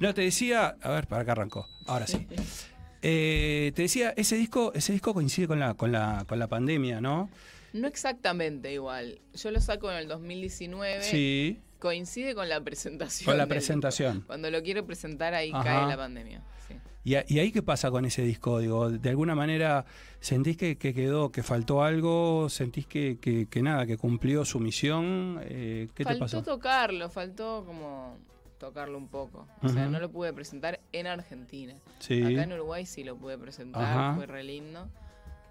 No, 0.00 0.14
te 0.14 0.22
decía, 0.22 0.74
a 0.80 0.90
ver, 0.90 1.06
para 1.06 1.22
acá 1.22 1.32
arrancó. 1.32 1.66
Ahora 1.86 2.06
sí. 2.06 2.26
Eh, 3.04 3.72
te 3.74 3.82
decía, 3.82 4.14
ese 4.16 4.36
disco, 4.36 4.72
ese 4.76 4.92
disco 4.92 5.12
coincide 5.12 5.48
con 5.48 5.58
la, 5.58 5.74
con 5.74 5.90
la, 5.90 6.24
con 6.28 6.38
la 6.38 6.46
pandemia, 6.46 7.00
¿no? 7.00 7.28
No 7.72 7.88
exactamente 7.88 8.72
igual. 8.72 9.18
Yo 9.34 9.50
lo 9.50 9.60
saco 9.60 9.90
en 9.90 9.96
el 9.98 10.06
2019. 10.06 11.02
Sí. 11.02 11.58
Coincide 11.82 12.34
con 12.36 12.48
la 12.48 12.60
presentación. 12.60 13.26
Con 13.26 13.36
la 13.38 13.46
presentación. 13.46 14.12
disco. 14.14 14.26
Cuando 14.28 14.50
lo 14.50 14.62
quiero 14.62 14.86
presentar, 14.86 15.34
ahí 15.34 15.50
Ajá. 15.52 15.64
cae 15.64 15.86
la 15.88 15.96
pandemia. 15.96 16.40
sí. 16.68 16.74
¿Y, 17.04 17.16
a- 17.16 17.24
y 17.26 17.40
ahí 17.40 17.50
qué 17.50 17.60
pasa 17.62 17.90
con 17.90 18.04
ese 18.04 18.22
disco? 18.22 18.60
Digo, 18.60 18.88
¿De 18.88 19.10
alguna 19.10 19.34
manera 19.34 19.84
sentís 20.20 20.56
que, 20.56 20.78
que 20.78 20.94
quedó, 20.94 21.32
que 21.32 21.42
faltó 21.42 21.82
algo? 21.82 22.48
¿Sentís 22.48 22.86
que, 22.86 23.18
que- 23.20 23.46
que 23.48 23.62
nada, 23.62 23.84
que 23.86 23.96
cumplió 23.96 24.44
su 24.44 24.60
misión? 24.60 25.40
Eh, 25.42 25.88
¿Qué 25.96 26.04
te 26.04 26.10
faltó 26.10 26.20
pasó? 26.20 26.42
tocarlo, 26.44 27.10
faltó 27.10 27.64
como 27.66 28.16
tocarlo 28.58 28.96
un 28.96 29.08
poco. 29.08 29.48
O 29.62 29.68
sea, 29.68 29.86
no 29.88 29.98
lo 29.98 30.08
pude 30.12 30.32
presentar 30.32 30.78
en 30.92 31.08
Argentina. 31.08 31.74
Sí. 31.98 32.22
Acá 32.22 32.44
en 32.44 32.52
Uruguay 32.52 32.86
sí 32.86 33.02
lo 33.02 33.16
pude 33.16 33.36
presentar, 33.36 33.82
Ajá. 33.82 34.14
fue 34.14 34.26
re 34.26 34.44
lindo. 34.44 34.88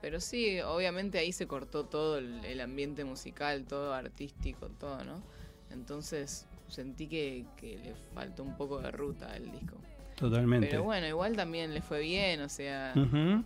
Pero 0.02 0.22
sí, 0.22 0.62
obviamente 0.62 1.20
ahí 1.20 1.34
se 1.34 1.46
cortó 1.46 1.84
todo 1.86 2.18
el, 2.18 2.46
el 2.46 2.62
ambiente 2.62 3.04
musical, 3.04 3.66
todo 3.66 3.94
artístico, 3.94 4.70
todo, 4.70 5.04
¿no? 5.04 5.22
Entonces 5.74 6.48
sentí 6.68 7.08
que, 7.08 7.46
que 7.58 7.78
le 7.78 7.94
faltó 8.14 8.44
un 8.44 8.56
poco 8.58 8.80
de 8.80 8.92
ruta 8.92 9.32
al 9.34 9.52
disco. 9.52 9.76
Totalmente. 10.16 10.68
Pero 10.68 10.84
bueno, 10.84 11.08
igual 11.08 11.36
también 11.36 11.74
le 11.74 11.82
fue 11.82 12.00
bien, 12.02 12.42
o 12.42 12.50
sea, 12.50 12.94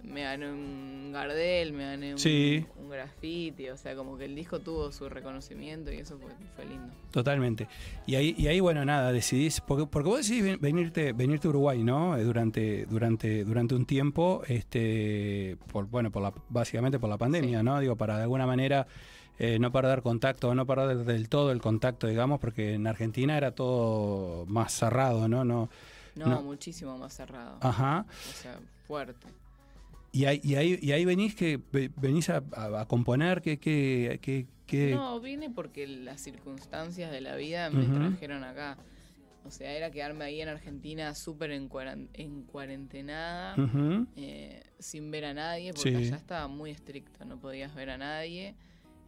me 0.03 0.23
gané 0.23 0.51
un 0.51 1.09
Gardel, 1.13 1.71
me 1.71 1.86
gané 1.86 2.11
un, 2.11 2.19
Sí. 2.19 2.65
un 2.78 2.89
graffiti, 2.89 3.69
o 3.69 3.78
sea, 3.78 3.95
como 3.95 4.17
que 4.17 4.26
el 4.26 4.36
disco 4.36 4.59
tuvo 4.59 4.91
su 4.91 5.07
reconocimiento 5.07 5.89
y 5.93 5.97
eso 5.99 6.17
fue, 6.17 6.32
fue 6.53 6.65
lindo. 6.65 6.93
Totalmente. 7.11 7.69
Y 8.05 8.15
ahí, 8.15 8.36
y 8.38 8.47
ahí 8.47 8.59
bueno, 8.59 8.84
nada, 8.84 9.13
decidís, 9.13 9.61
porque, 9.61 9.86
porque 9.86 10.09
vos 10.09 10.17
decidís 10.17 10.43
ven- 10.43 10.59
venirte, 10.59 11.13
venirte 11.13 11.47
a 11.47 11.51
Uruguay, 11.51 11.82
¿no? 11.82 12.17
Eh, 12.17 12.26
Durante, 12.26 12.86
durante, 12.88 13.45
durante 13.45 13.73
un 13.73 13.86
tiempo, 13.86 14.41
este, 14.45 15.55
por, 15.71 15.86
bueno, 15.86 16.11
por 16.11 16.23
la, 16.23 16.34
básicamente 16.49 16.99
por 16.99 17.09
la 17.09 17.17
pandemia, 17.17 17.63
¿no? 17.63 17.79
Digo, 17.79 17.95
para 17.95 18.17
de 18.17 18.24
alguna 18.24 18.45
manera 18.45 18.86
eh, 19.39 19.59
no 19.59 19.71
perder 19.71 20.01
contacto, 20.01 20.53
no 20.55 20.66
perder 20.66 20.97
del 21.05 21.28
todo 21.29 21.51
el 21.51 21.62
contacto, 21.62 22.07
digamos, 22.07 22.39
porque 22.39 22.74
en 22.75 22.87
Argentina 22.87 23.37
era 23.37 23.51
todo 23.51 24.45
más 24.47 24.71
cerrado, 24.74 25.28
¿no? 25.28 25.43
no 25.43 25.70
No, 26.16 26.28
No. 26.28 26.41
muchísimo 26.43 26.97
más 26.97 27.13
cerrado. 27.13 27.57
Ajá. 27.62 28.05
O 28.09 28.33
sea, 28.41 28.57
fuerte. 28.87 29.28
Y 30.13 30.24
ahí, 30.25 30.39
y 30.43 30.55
ahí, 30.55 30.79
y 30.82 30.93
ahí 30.93 31.03
venís 31.03 31.36
que 31.36 31.59
ve- 31.74 31.91
venís 31.97 32.29
a, 32.29 32.41
a- 32.53 32.82
a 32.82 32.86
componer, 32.87 33.41
que, 33.41 33.59
que, 33.59 34.20
que, 34.21 34.45
que- 34.66 34.95
No, 34.95 35.20
vine 35.20 35.49
porque 35.49 35.86
las 35.87 36.21
circunstancias 36.21 37.12
de 37.12 37.20
la 37.20 37.36
vida 37.36 37.70
me 37.70 37.86
trajeron 37.87 38.45
acá. 38.45 38.78
O 39.43 39.51
sea, 39.51 39.74
era 39.74 39.91
quedarme 39.91 40.24
ahí 40.25 40.41
en 40.41 40.47
Argentina 40.47 41.13
súper 41.13 41.51
en, 41.51 41.67
cuarentenada, 41.67 43.55
Ujú. 43.62 44.07
eh, 44.16 44.63
sin 44.79 45.12
ver 45.12 45.25
a 45.25 45.33
nadie, 45.33 45.74
porque 45.74 45.89
Sí. 45.91 45.95
allá 45.95 46.16
estaba 46.16 46.47
muy 46.47 46.71
estricto, 46.71 47.25
no 47.25 47.37
podías 47.37 47.75
ver 47.75 47.89
a 47.91 47.97
nadie. 47.97 48.55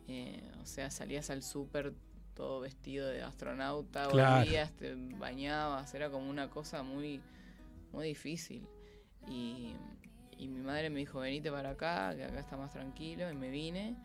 Eh, 0.08 0.42
o 0.62 0.66
sea, 0.66 0.90
salías 0.92 1.30
al 1.30 1.44
súper 1.44 1.94
todo 2.34 2.60
vestido 2.62 3.08
de 3.08 3.24
astronauta, 3.24 4.08
Claro. 4.10 4.42
volvías, 4.46 4.72
te 4.74 4.96
bañabas, 5.18 5.94
era 5.94 6.10
como 6.10 6.30
una 6.30 6.50
cosa 6.50 6.84
muy, 6.84 7.20
muy 7.92 8.08
difícil. 8.08 8.68
Y, 9.28 9.74
y 10.38 10.48
mi 10.48 10.60
madre 10.62 10.90
me 10.90 11.00
dijo, 11.00 11.20
venite 11.20 11.52
para 11.52 11.72
acá, 11.72 12.14
que 12.16 12.24
acá 12.24 12.40
está 12.40 12.56
más 12.58 12.72
tranquilo, 12.72 13.30
y 13.32 13.36
me 13.36 13.50
vine. 13.50 13.96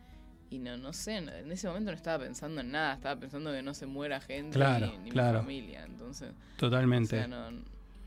Y 0.49 0.59
no, 0.59 0.77
no 0.77 0.93
sé, 0.93 1.17
en 1.17 1.51
ese 1.51 1.67
momento 1.67 1.91
no 1.91 1.95
estaba 1.97 2.23
pensando 2.25 2.61
en 2.61 2.71
nada, 2.71 2.93
estaba 2.95 3.19
pensando 3.19 3.51
que 3.51 3.61
no 3.63 3.73
se 3.73 3.85
muera 3.87 4.19
gente 4.19 4.55
Claro, 4.55 4.87
ni, 4.87 4.97
ni 4.99 5.09
claro. 5.11 5.39
mi 5.39 5.45
familia. 5.45 5.83
Entonces, 5.85 6.31
Totalmente. 6.57 7.15
o 7.15 7.19
sea, 7.19 7.27
no, 7.27 7.51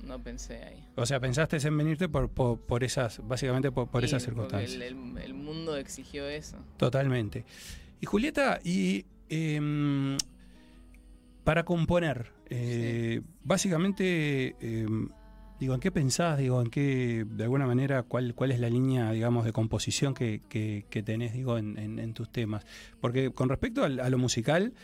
no 0.05 0.23
pensé 0.23 0.63
ahí. 0.63 0.85
O 0.97 1.07
sea, 1.07 1.19
pensaste 1.19 1.57
en 1.57 1.77
venirte 1.77 2.09
por, 2.09 2.29
por, 2.29 2.61
por 2.61 2.85
esas, 2.85 3.21
básicamente 3.27 3.73
por, 3.73 4.05
esas 4.05 4.23
circunstancias. 4.23 4.75
El, 4.75 4.83
el- 4.83 5.19
el 5.19 5.35
mundo 5.35 5.77
exigió 5.77 6.29
eso. 6.29 6.57
Totalmente. 6.77 7.45
Y 8.01 8.07
Julieta, 8.07 8.61
y 8.65 9.07
em, 9.29 10.17
para 11.45 11.65
componer, 11.65 12.33
eh, 12.51 13.23
básicamente, 13.45 14.57
em, 14.61 15.09
digo, 15.61 15.75
¿en 15.75 15.81
qué 15.81 15.91
pensás? 15.91 16.39
Digo, 16.39 16.61
¿en 16.61 16.69
qué, 16.71 17.25
de 17.29 17.45
alguna 17.45 17.67
manera, 17.67 18.03
cuál, 18.03 18.35
cuál 18.35 18.53
es 18.53 18.61
la 18.61 18.69
línea, 18.69 19.11
digamos, 19.13 19.45
de 19.45 19.53
composición 19.53 20.13
que, 20.15 20.43
que- 20.49 20.85
que 20.91 21.03
tenés, 21.03 21.33
digo, 21.33 21.57
en, 21.59 21.79
en- 21.79 21.99
en 21.99 22.13
tus 22.15 22.31
temas? 22.31 22.65
Porque 23.01 23.31
con 23.31 23.49
respecto 23.49 23.85
a, 23.85 23.89
lo 23.89 24.19
musical, 24.19 24.75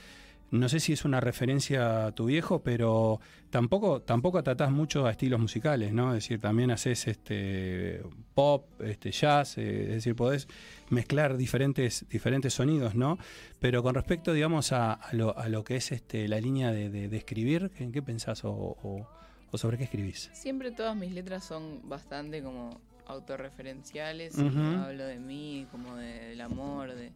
no 0.52 0.68
sé 0.68 0.78
si 0.80 0.92
es 0.92 1.04
una 1.04 1.18
referencia 1.20 2.06
a 2.06 2.12
tu 2.14 2.26
viejo, 2.26 2.62
pero 2.62 3.20
tampoco, 3.50 4.02
tampoco 4.02 4.42
tratás 4.42 4.70
mucho 4.70 5.06
a 5.06 5.10
estilos 5.10 5.40
musicales, 5.40 5.92
¿no? 5.92 6.10
Es 6.14 6.22
decir, 6.24 6.40
también 6.40 6.70
haces 6.70 7.08
este 7.08 8.02
pop, 8.34 8.66
este 8.80 9.10
jazz, 9.10 9.58
eh, 9.58 9.82
es 9.84 9.88
decir, 9.96 10.14
podés 10.14 10.46
mezclar 10.90 11.36
diferentes, 11.36 12.06
diferentes 12.08 12.54
sonidos, 12.54 12.94
¿no? 12.94 13.18
Pero 13.60 13.82
con 13.82 13.94
respecto, 13.94 14.32
digamos, 14.32 14.72
a, 14.72 14.92
a 14.92 15.12
lo, 15.14 15.36
a 15.36 15.48
lo 15.48 15.64
que 15.64 15.76
es 15.76 15.90
este, 15.90 16.28
la 16.28 16.38
línea 16.40 16.70
de, 16.70 16.88
de- 16.90 17.08
de 17.08 17.16
escribir, 17.16 17.70
¿en 17.78 17.90
qué 17.90 18.02
pensás 18.02 18.44
o, 18.44 18.52
o- 18.52 19.06
o 19.50 19.58
sobre 19.58 19.76
qué 19.78 19.84
escribís? 19.84 20.30
Siempre 20.32 20.70
todas 20.70 20.94
mis 20.96 21.12
letras 21.12 21.44
son 21.44 21.88
bastante 21.88 22.42
como 22.42 22.78
autorreferenciales. 23.06 24.38
hablo 24.38 25.04
de 25.06 25.18
mí, 25.18 25.66
como 25.70 25.96
de- 25.96 26.28
del 26.28 26.40
amor, 26.40 26.94
de... 26.94 27.10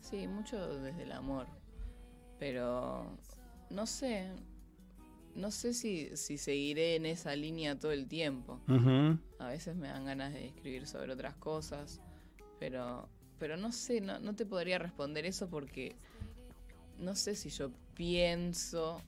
Sí, 0.00 0.26
mucho 0.26 0.78
desde 0.78 1.02
el 1.02 1.12
amor. 1.12 1.46
Pero 2.38 3.06
no 3.70 3.86
sé, 3.86 4.28
no 5.34 5.50
sé 5.50 5.74
si, 5.74 6.16
si 6.16 6.38
seguiré 6.38 6.96
en 6.96 7.06
esa 7.06 7.34
línea 7.36 7.78
todo 7.78 7.92
el 7.92 8.06
tiempo. 8.06 8.60
A 9.38 9.48
veces 9.48 9.76
me 9.76 9.88
dan 9.88 10.04
ganas 10.04 10.32
de 10.32 10.46
escribir 10.46 10.86
sobre 10.86 11.12
otras 11.12 11.34
cosas, 11.34 12.00
pero, 12.58 13.08
pero 13.38 13.56
no 13.56 13.72
sé, 13.72 14.00
no, 14.00 14.18
no 14.18 14.34
te 14.34 14.46
podría 14.46 14.78
responder 14.78 15.26
eso 15.26 15.48
porque 15.48 15.96
no 16.98 17.14
sé 17.14 17.34
si 17.34 17.50
yo 17.50 17.70
pienso 17.94 19.02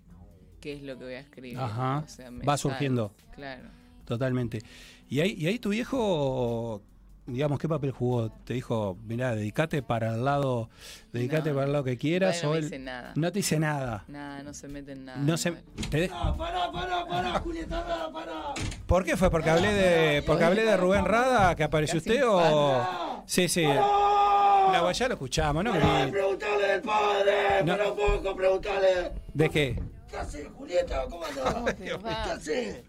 qué 0.60 0.74
es 0.74 0.82
lo 0.82 0.98
que 0.98 1.05
voy 1.05 1.14
a 1.14 1.20
escribir. 1.20 1.59
Ajá. 1.59 2.02
O 2.05 2.09
sea, 2.09 2.30
me 2.30 2.44
Va 2.44 2.56
sale, 2.56 2.74
surgiendo. 2.74 3.14
Claro. 3.34 3.68
Totalmente. 4.05 4.62
Y 5.09 5.20
ahí, 5.20 5.34
y 5.38 5.46
ahí 5.46 5.59
tu 5.59 5.70
viejo, 5.70 6.82
digamos, 7.28 7.59
¿qué 7.59 7.68
papel 7.68 7.92
jugó? 7.92 8.30
Te 8.44 8.55
dijo, 8.55 8.96
mirá, 9.06 9.34
dedicate 9.34 9.82
para 9.82 10.14
el 10.14 10.24
lado, 10.24 10.68
dedicate 11.12 11.50
No, 11.50 11.55
para 11.56 11.66
el 11.66 11.72
lado 11.72 11.84
que 11.84 11.96
quieras. 11.96 12.42
no 12.42 12.48
o 12.48 12.52
me 12.52 12.59
él- 12.59 12.64
dice 12.64 12.78
nada. 12.78 13.12
No 13.14 13.30
te 13.32 13.38
dice 13.38 13.59
nada. 13.60 14.05
Nada, 14.09 14.42
no 14.42 14.52
se 14.55 14.68
mete 14.68 14.92
en 14.92 15.05
nada. 15.05 15.18
No 15.18 15.36
se, 15.36 15.52
te 15.90 16.00
de- 16.00 16.09
Pará, 16.09 16.72
pará, 16.72 17.06
pará, 17.06 17.40
Julieta, 17.40 17.86
pará, 17.86 18.10
pará. 18.12 18.55
¿Por 18.86 19.05
qué 19.05 19.16
fue? 19.16 19.30
¿Porque 19.30 19.50
hablé 19.50 19.72
de, 19.72 20.22
porque 20.22 20.44
hablé 20.44 20.64
de 20.64 20.76
Rubén 20.76 21.05
Rada 21.05 21.55
que 21.55 21.62
apareció 21.64 22.00
Casi 22.00 22.10
usted 22.10 22.26
o...? 22.26 23.22
Sí, 23.26 23.48
sí. 23.48 23.64
No, 23.64 24.90
ya 24.92 25.09
lo 25.09 25.14
escuchamos, 25.14 25.62
¿no? 25.64 25.72
Pará, 25.72 26.09
preguntale 26.10 26.66
del 26.68 26.82
padre, 26.82 27.32
No. 27.64 27.76
para 27.76 27.90
un 27.90 27.96
poco, 27.96 28.36
preguntale. 28.36 29.12
¿De 29.34 29.48
qué? 29.50 29.82
¿Qué 30.10 30.16
hace, 30.16 30.44
Julieta? 30.46 31.05
¿Cómo 31.10 31.24
andás? 31.24 31.55
¿Cómo 31.55 31.64
te? 31.66 31.74
¿Qué 31.84 31.90
hace? 32.09 32.84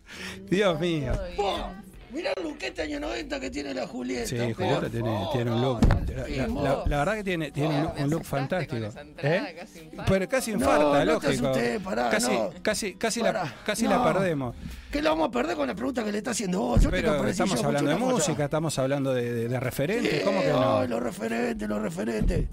Dios 0.50 0.80
mío. 0.80 1.12
Mirá 2.12 2.32
el 2.38 2.44
lookete 2.44 2.82
año 2.82 3.00
90 3.00 3.40
que 3.40 3.50
tiene 3.52 3.74
la 3.74 3.86
Julieta. 3.86 4.26
Sí, 4.28 4.54
Julieta 4.54 4.90
tiene, 4.90 5.28
tiene 5.32 5.52
un 5.52 5.62
look. 5.62 5.80
La, 6.16 6.26
Sí, 6.26 6.36
la- 6.38 6.48
vos. 6.48 6.64
la- 6.64 6.84
la 6.88 6.98
verdad 6.98 7.14
que 7.16 7.24
tiene, 7.24 7.52
tiene 7.52 7.86
un, 7.86 8.10
look 8.10 8.24
fantástico. 8.26 8.88
¿Eh? 9.22 9.56
casi. 9.60 9.90
Pero 10.08 10.28
casi 10.30 10.52
infarta, 10.52 11.06
no 11.06 11.06
lógico. 11.06 11.48
asusté, 11.50 11.80
pará, 11.80 12.10
casi, 12.10 12.32
casi, 12.62 12.94
casi, 12.96 13.22
la, 13.22 13.54
casi 13.66 13.88
perdemos. 13.88 14.56
¿Qué 14.92 15.02
la 15.04 15.12
vamos 15.12 15.30
a 15.30 15.32
perder 15.32 15.56
con 15.56 15.68
la 15.68 15.76
pregunta 15.76 16.04
que 16.04 16.12
le 16.12 16.18
está 16.18 16.32
haciendo 16.32 16.60
vos? 16.60 16.82
Yo 16.82 16.90
Pero 16.90 17.24
estamos 17.28 17.64
hablando 17.64 17.90
de 17.92 17.96
música, 17.98 18.46
estamos 18.46 18.80
hablando 18.80 19.14
de, 19.14 19.32
de- 19.32 19.48
de 19.48 19.60
referentes. 19.60 20.12
Sí, 20.12 20.22
¿Cómo 20.26 20.42
que 20.42 20.50
no? 20.50 20.88
los 20.88 21.04
referentes, 21.04 21.70
los 21.70 21.82
referentes. 21.82 22.46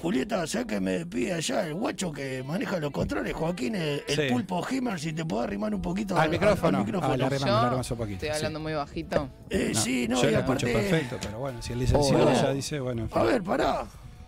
Julieta, 0.00 0.46
¿sabes 0.46 0.66
que 0.66 0.80
me 0.80 1.06
pide 1.06 1.32
allá 1.32 1.66
el 1.66 1.74
guacho 1.74 2.12
que 2.12 2.42
maneja 2.42 2.78
los 2.78 2.90
controles? 2.90 3.32
Joaquín, 3.32 3.74
el, 3.74 4.02
el 4.06 4.16
Sí. 4.16 4.22
pulpo 4.30 4.64
Himmel, 4.68 4.98
si 4.98 5.12
te 5.12 5.24
puedo 5.24 5.42
arrimar 5.42 5.74
un 5.74 5.80
poquito 5.80 6.16
Al 6.18 6.28
micrófono. 6.30 6.78
al 6.78 6.84
micrófono. 6.84 7.12
Ah, 7.12 7.16
le 7.16 7.24
arrimamos, 7.24 7.46
Yo 7.48 7.52
le 7.54 7.58
arrimamos 7.66 7.90
un 7.90 7.96
poquito. 7.98 8.14
estoy 8.16 8.28
sí. 8.30 8.36
hablando 8.36 8.60
muy 8.60 8.72
bajito. 8.74 9.28
Eh, 9.50 9.70
No, 9.74 9.80
sí, 9.80 10.06
no, 10.08 10.22
yo 10.22 10.30
lo 10.30 10.38
escucho 10.40 10.66
perfecto, 10.66 11.16
pero 11.22 11.38
bueno, 11.38 11.62
si 11.62 11.72
el 11.72 11.78
licenciado 11.78 12.28
Oh. 12.28 12.32
ya 12.34 12.52
dice, 12.52 12.80
bueno. 12.80 13.02
en 13.02 13.08
fin. 13.10 13.18
A 13.18 13.22
ver, 13.24 13.42
pará. 13.42 13.86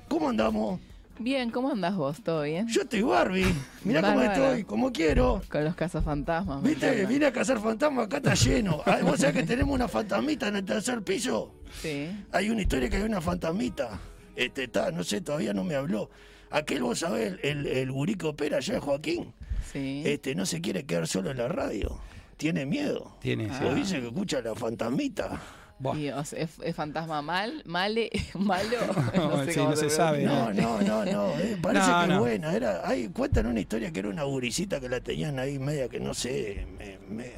¿Cómo 0.08 0.28
andamos? 0.30 0.80
Bien, 1.18 1.50
¿cómo 1.50 1.70
andás 1.70 1.96
vos? 1.96 2.22
¿Todo 2.22 2.42
bien? 2.42 2.68
Yo 2.68 2.82
estoy 2.82 3.02
Barbie. 3.02 3.46
Mirá 3.84 4.02
cómo 4.02 4.22
estoy, 4.22 4.64
como 4.64 4.92
quiero. 4.92 5.40
Con 5.50 5.64
los 5.64 5.74
cazafantasmas. 5.74 6.62
¿Viste? 6.62 7.06
Vine 7.06 7.26
a 7.26 7.32
cazar 7.32 7.58
fantasmas, 7.58 8.06
acá 8.06 8.18
está 8.18 8.34
lleno. 8.34 8.82
Ah, 8.86 8.98
¿Vos 9.02 9.20
sabés 9.20 9.34
que 9.36 9.42
tenemos 9.44 9.74
una 9.74 9.88
fantasmita 9.88 10.48
en 10.48 10.56
el 10.56 10.64
tercer 10.64 11.02
piso? 11.02 11.54
Sí. 11.82 12.08
Hay 12.32 12.50
una 12.50 12.60
historia 12.62 12.88
que 12.90 12.96
hay 12.96 13.02
una 13.02 13.20
fantasmita. 13.22 13.98
Este 14.36 14.64
está, 14.64 14.90
no 14.90 15.02
sé, 15.02 15.20
todavía 15.20 15.52
no 15.54 15.64
me 15.64 15.74
habló. 15.74 16.10
Aquel, 16.50 16.82
vos 16.82 17.00
sabés, 17.00 17.34
el, 17.42 17.66
el, 17.66 17.90
gurí 17.90 18.14
que 18.14 18.26
opera 18.26 18.58
allá, 18.58 18.80
Joaquín, 18.80 19.32
Sí. 19.72 20.02
este 20.06 20.34
no 20.34 20.46
se 20.46 20.60
quiere 20.60 20.84
quedar 20.84 21.08
solo 21.08 21.30
en 21.30 21.38
la 21.38 21.48
radio. 21.48 21.98
Tiene 22.36 22.66
miedo. 22.66 23.16
Tiene. 23.20 23.48
Lo 23.60 23.74
dice 23.74 24.00
que 24.00 24.08
escucha 24.08 24.40
la 24.42 24.54
fantasmita. 24.54 25.40
Buah. 25.78 25.94
Y, 25.98 26.08
o 26.08 26.24
sea, 26.24 26.40
es, 26.42 26.50
es 26.62 26.74
fantasma 26.74 27.20
mal, 27.20 27.62
male, 27.66 28.10
malo. 28.34 28.78
no 29.14 29.44
sé 29.44 29.52
Sí, 29.52 29.58
cómo 29.58 29.70
no 29.70 29.76
se 29.76 29.90
sabe. 29.90 30.22
No, 30.24 30.52
no, 30.52 30.80
no, 30.80 31.04
no. 31.04 31.38
eh, 31.38 31.58
parece 31.60 31.90
No, 31.90 32.00
que 32.00 32.06
no. 32.08 32.12
es 32.14 32.18
buena. 32.20 32.54
Era, 32.54 32.88
ahí 32.88 33.08
cuentan 33.08 33.46
una 33.46 33.60
historia 33.60 33.90
que 33.92 33.98
era 34.00 34.08
una 34.08 34.22
gurisita 34.24 34.80
que 34.80 34.88
la 34.88 35.00
tenían 35.00 35.38
ahí 35.38 35.58
media 35.58 35.88
que 35.88 36.00
no 36.00 36.14
sé, 36.14 36.66
me- 36.78 36.98
me- 37.08 37.32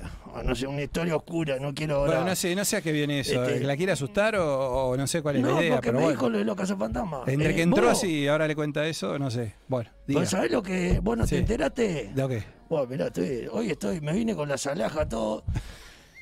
no 0.45 0.55
sé, 0.55 0.69
una 0.69 0.83
historia 0.83 1.17
oscura, 1.17 1.59
no 1.59 1.75
quiero 1.75 1.97
ahora. 1.97 2.13
Bueno, 2.13 2.27
no 2.31 2.37
sé, 2.37 2.55
no 2.55 2.65
sé 2.65 2.77
a 2.77 2.81
qué 2.81 2.93
viene 2.93 3.21
eso. 3.21 3.43
Este- 3.45 3.59
¿Que 3.61 3.67
¿La 3.67 3.77
quiere 3.77 3.91
asustar 3.93 4.37
o, 4.37 4.89
o 4.91 4.97
no 4.97 5.07
sé 5.09 5.21
cuál 5.21 5.37
es 5.37 5.43
No, 5.43 5.55
la 5.57 5.61
idea? 5.63 5.73
porque 5.75 5.89
Pero 5.89 5.99
me 5.99 6.05
bueno. 6.05 6.17
dijo 6.17 6.31
lo 6.31 6.39
de 6.39 6.45
los 6.45 6.55
cazafantasmas. 6.57 7.27
Entre 7.27 7.51
Eh, 7.51 7.55
que 7.57 7.63
entró 7.63 7.83
vos- 7.89 7.99
así 7.99 8.21
y 8.21 8.29
ahora 8.29 8.47
le 8.47 8.55
cuenta 8.55 8.87
eso, 8.87 9.19
no 9.19 9.33
sé. 9.33 9.55
Bueno, 9.67 9.91
diga. 10.07 10.21
¿Vos 10.21 10.29
sabés 10.31 10.53
lo 10.53 10.63
que 10.63 11.01
vos 11.03 11.17
no 11.19 11.25
Sí. 11.27 11.31
te 11.31 11.39
enteraste? 11.39 12.13
¿De 12.15 12.29
qué? 12.29 12.45
Bueno, 12.69 12.87
mirá, 12.87 13.07
estoy- 13.07 13.49
hoy 13.51 13.71
estoy, 13.71 14.01
me 14.01 14.13
vine 14.13 14.37
con 14.37 14.49
la 14.49 14.59
salaja 14.59 15.09
todo. 15.09 15.43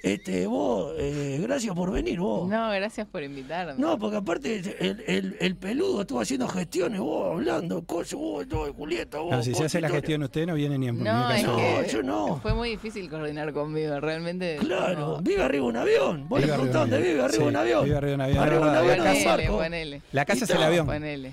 Este, 0.06 0.46
vos, 0.46 0.92
eh, 0.98 1.38
gracias 1.42 1.74
por 1.74 1.90
venir, 1.90 2.20
vos. 2.20 2.48
No, 2.48 2.70
gracias 2.70 3.08
por 3.08 3.24
invitarme. 3.24 3.74
No, 3.76 3.98
porque 3.98 4.18
aparte 4.18 4.62
el, 4.78 5.02
el, 5.08 5.36
el 5.40 5.56
peludo 5.56 6.02
estuvo 6.02 6.20
haciendo 6.20 6.46
gestiones, 6.46 7.00
vos 7.00 7.32
hablando, 7.32 7.84
cosas, 7.84 8.14
vos, 8.14 8.46
todo, 8.48 8.72
Julieta, 8.72 9.18
vos. 9.18 9.32
No, 9.32 9.42
si 9.42 9.52
se 9.54 9.64
hace 9.64 9.80
la 9.80 9.88
gestión 9.88 10.22
usted 10.22 10.46
no 10.46 10.54
viene 10.54 10.78
ni 10.78 10.86
en 10.88 11.02
No, 11.02 11.30
es 11.32 11.42
caso. 11.42 11.56
que 11.56 11.88
yo 11.90 12.02
no. 12.04 12.38
fue 12.40 12.54
muy 12.54 12.70
difícil 12.70 13.10
coordinar 13.10 13.52
conmigo, 13.52 13.98
realmente. 13.98 14.58
Claro, 14.60 14.98
no. 15.16 15.22
vive 15.22 15.42
arriba 15.42 15.64
un 15.66 15.76
avión. 15.76 16.28
Vos 16.28 16.38
le 16.40 16.46
Vive 16.46 16.54
arriba 16.54 16.70
preguntás 16.70 16.72
de 16.72 16.78
un 16.78 16.90
dónde 16.90 16.96
avión. 16.96 17.12
vive, 17.14 17.24
arriba 17.24 17.44
un 17.48 17.56
avión. 17.56 17.84
vive 17.84 17.96
arriba 17.96 18.14
un 18.14 18.20
avión, 18.20 18.42
Arriba 18.44 18.60
un 18.60 18.68
avión, 18.76 18.96
Ponele, 19.26 19.48
ponele. 19.50 20.02
La 20.12 20.24
casa 20.24 20.40
Y 20.40 20.44
es 20.44 20.50
el 20.50 20.62
avión. 20.62 20.86
Ponele. 20.86 21.32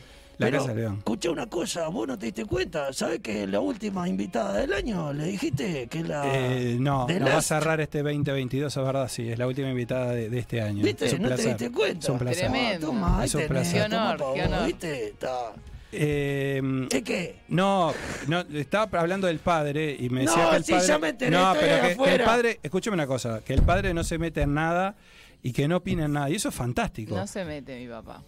Pero, 0.51 0.93
escuché 0.97 1.29
una 1.29 1.47
cosa, 1.47 1.87
vos 1.89 2.07
no 2.07 2.17
te 2.17 2.27
diste 2.27 2.45
cuenta, 2.45 2.91
¿sabés 2.93 3.19
que 3.19 3.47
la 3.47 3.59
última 3.59 4.07
invitada 4.07 4.53
del 4.53 4.73
año 4.73 5.13
le 5.13 5.25
dijiste 5.25 5.87
que 5.87 6.03
la... 6.03 6.23
Eh, 6.33 6.77
no, 6.79 7.07
no 7.07 7.25
va 7.25 7.37
a 7.37 7.41
cerrar 7.41 7.79
este 7.81 8.03
2022, 8.03 8.75
es 8.75 8.83
verdad, 8.83 9.07
sí, 9.07 9.29
es 9.29 9.37
la 9.39 9.47
última 9.47 9.69
invitada 9.69 10.11
de, 10.11 10.29
de 10.29 10.39
este 10.39 10.61
año. 10.61 10.83
¿Viste? 10.83 11.05
Es 11.05 11.13
un 11.13 11.21
¿No 11.23 11.35
te 11.35 11.43
diste 11.47 11.71
cuenta? 11.71 11.99
Es 12.05 12.09
un 12.09 12.19
placer. 12.19 12.49
Tremendo. 12.51 12.87
Toma, 12.87 13.25
Es 13.25 13.35
un 13.35 13.47
placer. 13.47 13.89
Qué 13.89 13.95
honor, 13.95 14.23
qué 14.35 14.41
honor. 14.43 14.65
¿viste? 14.67 15.07
Está... 15.09 15.53
Eh, 15.95 16.61
¿Es 16.91 17.03
que? 17.03 17.35
no, 17.49 17.93
no, 18.27 18.39
estaba 18.55 18.99
hablando 18.99 19.27
del 19.27 19.37
padre 19.39 19.95
y 19.99 20.09
me 20.09 20.23
No, 20.23 20.31
decía 20.31 20.49
que 20.49 20.55
el 20.57 20.63
sí, 20.63 20.71
padre. 20.71 20.87
ya 20.87 20.97
me 20.97 21.09
enteré, 21.09 21.31
no, 21.31 21.53
estoy 21.53 21.69
pero 21.69 21.81
que- 21.87 22.03
que, 22.03 22.15
el 22.15 22.23
padre, 22.23 22.59
escúchame 22.63 22.95
una 22.95 23.05
cosa, 23.05 23.41
que 23.45 23.53
el 23.53 23.61
padre 23.61 23.93
no 23.93 24.03
se 24.03 24.17
mete 24.17 24.41
en 24.41 24.55
nada 24.55 24.95
y 25.43 25.51
que 25.51 25.67
no 25.67 25.77
opina 25.77 26.05
en 26.05 26.13
nada. 26.13 26.29
Y 26.31 26.35
eso 26.35 26.49
es 26.49 26.55
fantástico. 26.55 27.15
No 27.15 27.27
se 27.27 27.45
mete 27.45 27.79
mi 27.79 27.87
papá. 27.87 28.23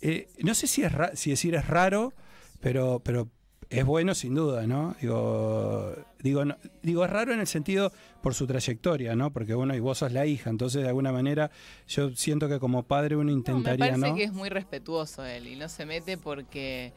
Eh, 0.00 0.28
no 0.38 0.54
sé 0.54 0.66
si 0.66 0.82
es 0.82 0.92
ra- 0.92 1.14
si 1.16 1.30
decir 1.30 1.54
es 1.54 1.66
raro, 1.66 2.12
pero, 2.60 3.00
pero 3.04 3.28
es 3.70 3.84
bueno 3.84 4.14
sin 4.14 4.34
duda, 4.34 4.66
¿no? 4.66 4.94
Digo, 5.00 5.94
digo, 6.20 6.44
no- 6.44 6.56
digo, 6.82 7.04
es 7.04 7.10
raro 7.10 7.32
en 7.34 7.40
el 7.40 7.46
sentido 7.46 7.92
por 8.22 8.34
su 8.34 8.46
trayectoria, 8.46 9.14
¿no? 9.16 9.32
Porque 9.32 9.54
bueno, 9.54 9.74
y 9.74 9.80
vos 9.80 9.98
sos 9.98 10.12
la 10.12 10.24
hija, 10.24 10.50
entonces 10.50 10.82
de 10.82 10.88
alguna 10.88 11.12
manera 11.12 11.50
yo 11.88 12.10
siento 12.14 12.48
que 12.48 12.58
como 12.58 12.84
padre 12.84 13.16
uno 13.16 13.24
No, 13.24 13.32
me 13.32 13.38
intentaría, 13.38 13.86
parece 13.86 14.08
¿no? 14.10 14.14
que 14.16 14.22
es 14.24 14.32
muy 14.32 14.48
respetuoso 14.48 15.24
él 15.24 15.48
y 15.48 15.56
no 15.56 15.68
se 15.68 15.84
mete 15.84 16.16
porque 16.16 16.92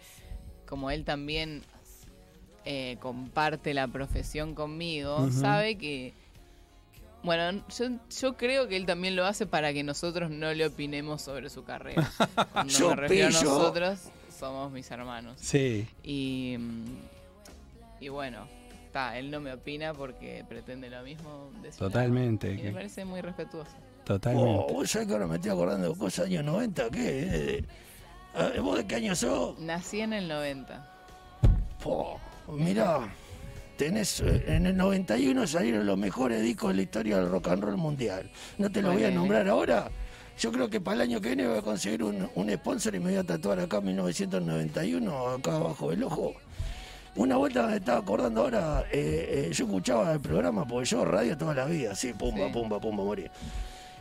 como 0.68 0.92
él 0.92 1.04
también 1.04 1.64
eh, 2.64 2.98
comparte 3.02 3.74
la 3.74 3.88
profesión 3.88 4.54
conmigo, 4.56 5.30
sabe 5.32 5.76
que... 5.78 6.14
Bueno, 7.24 7.64
yo, 7.78 7.86
yo 8.20 8.36
creo 8.36 8.68
que 8.68 8.76
él 8.76 8.86
también 8.86 9.16
lo 9.16 9.26
hace 9.26 9.46
para 9.46 9.74
que 9.74 9.84
nosotros 9.84 10.32
no 10.32 10.54
le 10.54 10.66
opinemos 10.66 11.22
sobre 11.22 11.50
su 11.50 11.64
carrera. 11.64 12.12
Cuando 12.52 12.74
Yo 12.74 12.90
me 12.90 12.96
refiero 12.96 13.28
a 13.28 13.32
nosotros, 13.32 14.00
somos 14.38 14.72
mis 14.72 14.90
hermanos. 14.90 15.36
Sí, 15.40 15.88
Y, 16.04 16.56
mm, 16.58 16.96
y 18.02 18.10
bueno, 18.10 18.48
está, 18.86 19.18
él 19.18 19.30
no 19.30 19.40
me 19.40 19.54
opina 19.54 19.94
porque 19.94 20.44
pretende 20.50 20.90
lo 20.90 21.04
mismo 21.04 21.52
de. 21.62 21.70
Totalmente, 21.72 22.54
Y 22.54 22.64
me 22.64 22.72
parece 22.72 23.06
muy 23.06 23.22
respetuoso. 23.22 23.72
totalmente. 24.04 24.50
Oh, 24.50 24.74
vos 24.74 24.92
que 24.92 25.14
ahora 25.14 25.28
me 25.28 25.36
estoy 25.36 25.52
acordando 25.52 25.90
de 25.94 25.98
cosas 25.98 26.26
años 26.26 26.44
90, 26.44 26.90
¿qué? 26.90 27.64
Eh, 28.36 28.60
¿Vos 28.60 28.78
de 28.78 28.88
qué 28.88 28.96
año 28.96 29.16
sos? 29.16 29.60
Nací 29.60 30.02
en 30.02 30.14
el 30.14 30.28
90. 30.28 30.88
Po, 31.84 32.20
mirá, 32.48 33.14
tenés, 33.86 34.20
eh, 34.20 34.44
en 34.46 34.68
el 34.68 34.78
91 34.78 35.48
salieron 35.48 35.88
los 35.88 35.98
mejores 35.98 36.44
discos 36.44 36.70
de 36.70 36.76
la 36.76 36.82
historia 36.84 37.18
del 37.18 37.30
rock 37.30 37.48
and 37.48 37.64
roll 37.64 37.78
mundial. 37.78 38.30
No 38.60 38.72
te 38.72 38.80
lo 38.80 38.92
voy 38.94 39.06
a 39.06 39.10
nombrar 39.10 39.48
ahora. 39.48 39.90
Yo 40.38 40.52
creo 40.52 40.70
que 40.70 40.80
para 40.80 40.98
el 40.98 41.02
año 41.02 41.20
que 41.20 41.30
viene 41.30 41.48
voy 41.48 41.58
a 41.58 41.62
conseguir 41.64 42.04
un, 42.04 42.30
un 42.36 42.52
sponsor 42.52 42.94
y 42.94 43.00
me 43.00 43.06
voy 43.10 43.16
a 43.20 43.24
tatuar 43.24 43.60
acá 43.60 43.82
1991, 43.82 45.28
acá 45.30 45.56
abajo 45.56 45.90
del 45.90 46.04
ojo. 46.04 46.34
Una 47.16 47.38
vuelta 47.38 47.66
me 47.66 47.78
estaba 47.78 47.98
acordando 48.00 48.42
ahora, 48.42 48.84
eh, 48.92 49.48
eh, 49.50 49.52
yo 49.52 49.66
escuchaba 49.66 50.14
el 50.14 50.20
programa, 50.20 50.68
porque 50.68 50.86
yo 50.88 51.04
radio 51.04 51.36
toda 51.36 51.56
la 51.56 51.66
vida, 51.66 51.94
así, 51.94 52.14
pumba, 52.14 52.46
Sí. 52.48 52.54
pumba, 52.54 52.80
pumba, 52.80 53.04
morir. 53.04 53.32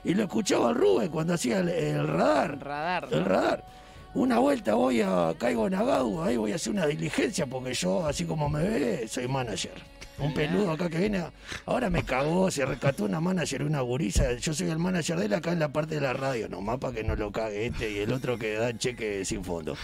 Y 0.04 0.12
lo 0.12 0.24
escuchaba 0.24 0.68
al 0.68 0.74
Rubén 0.74 1.08
cuando 1.08 1.32
hacía 1.34 1.60
el, 1.60 1.70
el 1.70 2.06
radar. 2.06 2.58
Radar. 2.62 3.08
El 3.10 3.24
radar. 3.24 3.64
Una 4.12 4.40
vuelta 4.40 4.74
voy 4.74 5.02
a 5.02 5.32
caigo 5.38 5.68
en 5.68 5.74
Agadu, 5.74 6.20
ahí 6.22 6.36
voy 6.36 6.50
a 6.50 6.56
hacer 6.56 6.72
una 6.72 6.86
diligencia 6.86 7.46
porque 7.46 7.72
yo, 7.74 8.04
así 8.06 8.24
como 8.24 8.48
me 8.48 8.62
ve, 8.62 9.08
soy 9.08 9.28
manager. 9.28 9.74
Un 10.18 10.34
peludo 10.34 10.72
acá 10.72 10.90
que 10.90 10.98
viene, 10.98 11.24
ahora 11.64 11.88
me 11.88 12.02
cagó, 12.02 12.50
se 12.50 12.66
rescató 12.66 13.04
una 13.04 13.20
manager, 13.20 13.62
una 13.62 13.80
gurisa. 13.80 14.34
Yo 14.34 14.52
soy 14.52 14.68
el 14.68 14.78
manager 14.78 15.16
de 15.16 15.26
él 15.26 15.34
acá 15.34 15.52
en 15.52 15.60
la 15.60 15.72
parte 15.72 15.94
de 15.94 16.00
la 16.00 16.12
radio, 16.12 16.48
nomás 16.48 16.78
para 16.78 16.92
que 16.92 17.04
no 17.04 17.14
lo 17.14 17.30
cague 17.30 17.66
este 17.66 17.90
y 17.90 17.98
el 17.98 18.12
otro 18.12 18.36
que 18.36 18.54
da 18.54 18.76
cheque 18.76 19.24
sin 19.24 19.44
fondo. 19.44 19.76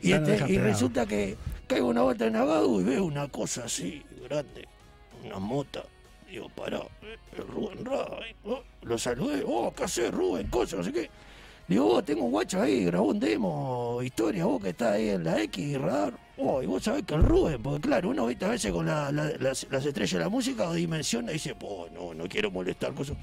Y, 0.00 0.12
no 0.12 0.16
este, 0.16 0.52
y 0.52 0.58
resulta 0.58 1.04
que 1.04 1.36
caigo 1.66 1.88
una 1.88 2.02
vuelta 2.02 2.26
en 2.26 2.36
Agadu 2.36 2.80
y 2.80 2.84
veo 2.84 3.04
una 3.04 3.26
cosa 3.28 3.64
así, 3.64 4.04
grande, 4.28 4.68
una 5.24 5.38
mota. 5.40 5.82
Digo, 6.30 6.48
pará, 6.50 6.78
eh, 7.02 7.16
el 7.36 7.48
Rubén 7.48 7.84
Ray. 7.84 8.36
oh, 8.44 8.62
lo 8.82 8.98
saludé, 8.98 9.42
oh, 9.46 9.72
¿qué 9.74 9.84
haces, 9.84 10.12
Rubén? 10.12 10.46
Cosas, 10.46 10.78
no 10.78 10.84
sé 10.84 10.92
qué. 10.92 11.10
Digo, 11.68 11.84
vos 11.84 12.04
tengo 12.04 12.24
un 12.24 12.30
guacho 12.30 12.62
ahí, 12.62 12.84
grabó 12.86 13.08
un 13.08 13.20
demo, 13.20 14.00
historia, 14.02 14.46
vos 14.46 14.62
que 14.62 14.70
estás 14.70 14.94
ahí 14.94 15.10
en 15.10 15.22
la 15.24 15.42
X, 15.42 15.78
radar. 15.78 16.14
Oh, 16.38 16.62
y 16.62 16.66
vos 16.66 16.82
sabés 16.82 17.02
que 17.04 17.14
el 17.14 17.22
Rubén, 17.22 17.62
porque 17.62 17.80
claro, 17.88 18.08
uno 18.08 18.26
viste 18.26 18.46
a 18.46 18.48
veces 18.48 18.72
con 18.72 18.86
la- 18.86 19.12
la- 19.12 19.32
las, 19.38 19.66
las 19.70 19.84
estrellas 19.84 20.12
de 20.12 20.18
la 20.20 20.28
música 20.30 20.68
o 20.68 20.72
dimensiona 20.72 21.30
y 21.30 21.34
dice, 21.34 21.54
oh, 21.62 21.86
no, 21.92 22.14
no 22.14 22.26
quiero 22.28 22.50
molestar, 22.50 22.94
cosas. 22.94 23.16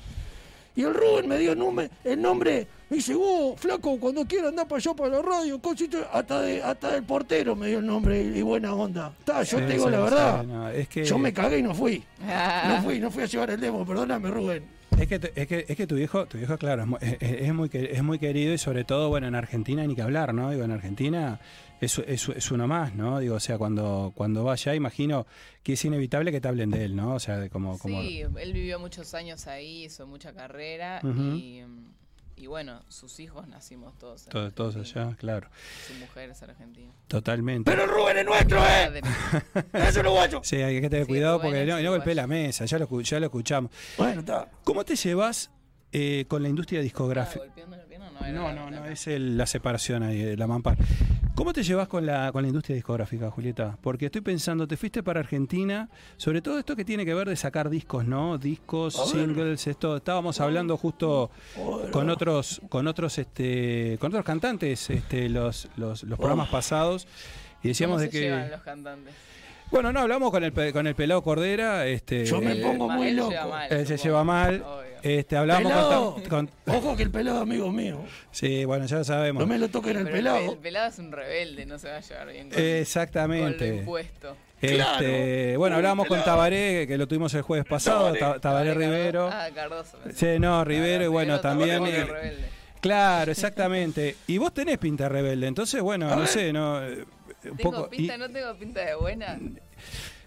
Y 0.76 0.82
el 0.84 0.94
Rubén 0.94 1.28
me 1.30 1.40
dio 1.40 1.54
el 1.54 1.58
nombre, 1.58 1.90
el 2.04 2.22
nombre, 2.22 2.68
me 2.90 2.98
dice, 2.98 3.16
vos, 3.16 3.58
flaco, 3.60 3.98
cuando 3.98 4.26
quieras 4.26 4.50
andar 4.50 4.68
para 4.68 4.78
allá 4.80 4.94
para 4.94 5.10
la 5.16 5.22
radio, 5.22 5.60
cosito, 5.60 6.06
hasta, 6.12 6.42
de, 6.42 6.62
hasta 6.62 6.92
del 6.92 7.04
portero 7.04 7.56
me 7.56 7.70
dio 7.70 7.80
el 7.80 7.86
nombre 7.86 8.22
y, 8.22 8.38
y 8.40 8.42
buena 8.42 8.76
onda. 8.76 9.14
Está, 9.18 9.42
yo 9.44 9.58
Sí, 9.58 9.64
te 9.66 9.72
digo 9.72 9.86
sí, 9.86 9.92
la 9.92 9.98
sí, 9.98 10.04
verdad. 10.04 10.44
no, 10.44 10.70
es 10.70 10.88
que, 10.90 11.06
Yo 11.06 11.18
me 11.18 11.34
cagué 11.34 11.60
y 11.60 11.64
no 11.64 11.74
fui. 11.74 12.04
Ah. 12.28 12.64
No 12.78 12.84
fui, 12.84 13.00
no 13.00 13.10
fui 13.10 13.24
a 13.24 13.26
llevar 13.26 13.50
el 13.52 13.60
demo, 13.62 13.86
perdóname, 13.86 14.30
Rubén. 14.30 14.75
Es 15.00 15.08
que, 15.08 15.16
es 15.36 15.48
que, 15.48 15.66
es 15.68 15.76
que 15.78 15.88
tu 15.88 15.96
viejo, 15.96 16.26
tu 16.26 16.38
viejo 16.38 16.58
claro, 16.58 16.84
es 16.84 16.88
muy, 16.88 17.00
es, 17.02 17.54
muy, 17.54 17.70
que- 17.70 17.92
es 17.92 18.02
muy 18.04 18.18
querido 18.18 18.54
y 18.54 18.58
sobre 18.58 18.86
todo, 18.86 19.10
bueno, 19.10 19.28
en 19.28 19.36
Argentina 19.36 19.86
ni 19.86 19.94
que 19.96 20.02
hablar, 20.02 20.34
¿no? 20.34 20.52
Digo, 20.52 20.64
en 20.64 20.72
Argentina 20.72 21.40
es, 21.82 22.00
es, 22.00 22.30
es 22.30 22.52
uno 22.52 22.68
más, 22.68 22.96
¿no? 22.96 23.20
Digo, 23.20 23.36
o 23.36 23.40
sea, 23.40 23.58
cuando, 23.58 24.14
cuando 24.16 24.44
vaya, 24.46 24.74
imagino 24.74 25.28
que 25.64 25.74
es 25.74 25.84
inevitable 25.86 26.32
que 26.32 26.40
te 26.40 26.48
hablen 26.48 26.72
de 26.72 26.86
él, 26.86 26.96
¿no? 26.96 27.14
O 27.16 27.20
sea, 27.20 27.38
de 27.40 27.50
como... 27.50 27.78
como 27.78 28.02
Sí, 28.02 28.22
él 28.22 28.54
vivió 28.54 28.80
muchos 28.80 29.14
años 29.14 29.48
ahí, 29.48 29.84
hizo 29.86 30.08
mucha 30.08 30.34
carrera 30.34 31.02
y, 31.04 31.62
mm, 31.68 31.92
y 32.38 32.48
bueno, 32.48 32.84
sus 32.90 33.20
hijos 33.20 33.48
nacimos 33.48 33.98
todos. 33.98 34.26
todos 34.26 34.76
Argentina. 34.76 35.06
allá, 35.08 35.16
claro. 35.18 35.50
Su 35.88 35.94
mujer 35.96 36.30
es 36.32 36.44
argentina. 36.44 36.92
Totalmente. 37.08 37.70
Pero 37.72 37.84
el 37.84 37.90
Rubén 37.90 38.18
es 38.18 38.26
nuestro, 38.26 38.64
¿eh? 38.66 39.02
Lo 40.04 40.12
guacho. 40.12 40.42
Sí, 40.44 40.58
hay 40.58 40.82
que 40.82 40.90
tener 40.90 41.06
Sí, 41.06 41.10
cuidado 41.12 41.38
Rubén 41.38 41.48
porque 41.52 41.62
es 41.64 41.68
no, 41.68 41.74
no 41.82 41.90
golpee 41.92 42.14
uruguayo. 42.14 42.16
la 42.22 42.28
mesa, 42.28 42.66
ya 42.66 42.80
lo, 42.80 43.02
ya 43.02 43.20
lo 43.20 43.26
escuchamos. 43.28 43.72
Bueno, 43.98 44.20
está. 44.20 44.50
¿Cómo 44.64 44.84
te 44.84 44.96
llevas 44.96 45.50
eh, 45.92 46.26
con 46.28 46.44
la 46.44 46.50
industria 46.50 46.80
Ah, 46.82 46.84
discográfica? 46.84 47.46
pierna 47.54 47.78
no 48.22 48.54
No, 48.54 48.70
no, 48.72 48.86
es 48.86 49.08
el- 49.08 49.38
la 49.38 49.46
separación 49.46 50.04
ahí, 50.04 50.22
eh, 50.22 50.38
la 50.38 50.48
mampar. 50.48 50.78
¿Cómo 51.36 51.52
te 51.52 51.64
llevas 51.64 51.88
con 51.90 52.06
la, 52.06 52.32
con 52.32 52.44
la 52.44 52.48
industria 52.48 52.76
discográfica, 52.76 53.30
Julieta? 53.30 53.78
Porque 53.82 54.06
estoy 54.06 54.22
pensando, 54.22 54.68
te 54.68 54.78
fuiste 54.78 55.04
para 55.04 55.20
Argentina, 55.20 55.90
sobre 56.16 56.42
todo 56.42 56.58
esto 56.58 56.76
que 56.78 56.86
tiene 56.86 57.04
que 57.06 57.14
ver 57.14 57.28
de 57.28 57.36
sacar 57.36 57.70
discos, 57.70 58.06
¿no? 58.06 58.38
Discos, 58.38 58.98
A 58.98 59.02
ver. 59.02 59.26
singles, 59.28 59.68
esto. 59.68 59.98
Estábamos 59.98 60.40
hablando 60.40 60.78
justo 60.78 61.30
con 61.92 62.10
otros, 62.10 62.62
con 62.70 62.88
otros, 62.88 63.18
este, 63.18 63.98
con 64.00 64.12
otros 64.12 64.24
cantantes, 64.24 64.90
este, 64.90 65.28
los, 65.28 65.68
los, 65.76 66.04
los 66.04 66.18
programas 66.18 66.48
pasados. 66.50 67.06
Y 67.64 67.70
decíamos 67.70 67.96
¿Cómo 67.98 68.06
de 68.06 68.12
se 68.12 68.20
llevan 68.22 68.46
que. 68.46 68.52
los 68.52 68.62
cantantes? 68.62 69.14
Bueno, 69.72 69.92
no, 69.92 70.00
hablamos 70.02 70.30
con 70.32 70.44
el, 70.44 70.54
pe- 70.54 70.72
con 70.72 70.86
el 70.88 70.96
pelado 70.96 71.22
Cordera. 71.24 71.86
Este, 71.88 72.24
Yo 72.26 72.40
me 72.40 72.52
Él- 72.54 72.62
pongo 72.62 72.88
muy 72.88 73.08
él 73.08 73.16
loco. 73.18 73.32
lleva 73.32 73.48
mal, 73.48 73.68
él 73.74 73.88
se 73.88 73.98
lleva 73.98 74.24
mal. 74.24 74.64
Este, 75.06 75.38
hablamos 75.38 75.72
Pelado. 75.72 76.14
con, 76.28 76.48
con- 76.66 76.76
Ojo 76.76 76.96
que 76.98 77.04
el 77.04 77.12
pelado 77.12 77.38
es 77.38 77.42
amigo 77.44 77.72
mío. 77.72 78.00
Sí, 78.32 78.66
bueno, 78.66 78.88
ya 78.88 78.98
lo 78.98 79.04
sabemos. 79.04 79.40
No 79.42 79.46
me 79.46 79.60
lo 79.60 79.68
toquen 79.70 79.98
el 79.98 80.04
Pero 80.06 80.16
pelado. 80.16 80.52
El, 80.54 80.58
pelado 80.58 80.88
es 80.90 80.98
un 80.98 81.12
rebelde, 81.12 81.66
no 81.68 81.78
se 81.78 81.90
va 81.90 81.98
a 81.98 82.00
llevar 82.00 82.28
bien 82.30 82.50
con, 82.50 82.56
con 82.58 82.64
Exactamente. 82.68 83.70
lo 83.70 83.76
impuesto. 83.76 84.36
Este, 84.60 84.76
Claro. 84.78 85.60
bueno, 85.60 85.76
hablábamos 85.76 86.08
con. 86.08 86.24
Tabaré, 86.24 86.88
que 86.88 86.98
lo 86.98 87.08
tuvimos 87.08 87.32
el 87.36 87.44
jueves 87.44 87.68
pasado, 87.68 88.06
Tabaré. 88.14 88.20
Ta- 88.20 88.40
Tabaré 88.40 88.74
Rivero. 88.74 89.30
Ah, 89.32 89.48
Cardoso. 89.54 90.00
Sí, 90.12 90.40
no, 90.40 90.64
Rivero, 90.66 91.04
y 91.04 91.08
bueno, 91.08 91.40
también. 91.40 91.86
eh, 91.86 92.04
rebelde. 92.06 92.46
claro, 92.82 93.32
exactamente. 93.32 94.16
Y 94.26 94.40
vos 94.40 94.56
tenés 94.56 94.80
pinta 94.80 95.08
rebelde, 95.08 95.46
entonces, 95.46 95.84
bueno, 95.84 96.16
no 96.16 96.26
sé, 96.26 96.52
no. 96.52 96.84
eh, 96.84 97.06
Un 97.44 97.58
¿Tengo 97.58 97.72
poco. 97.72 97.90
pinta? 97.92 98.16
y- 98.16 98.18
¿No 98.18 98.28
tengo 98.32 98.56
pinta 98.56 98.82
de 98.84 98.96
buena? 98.96 99.38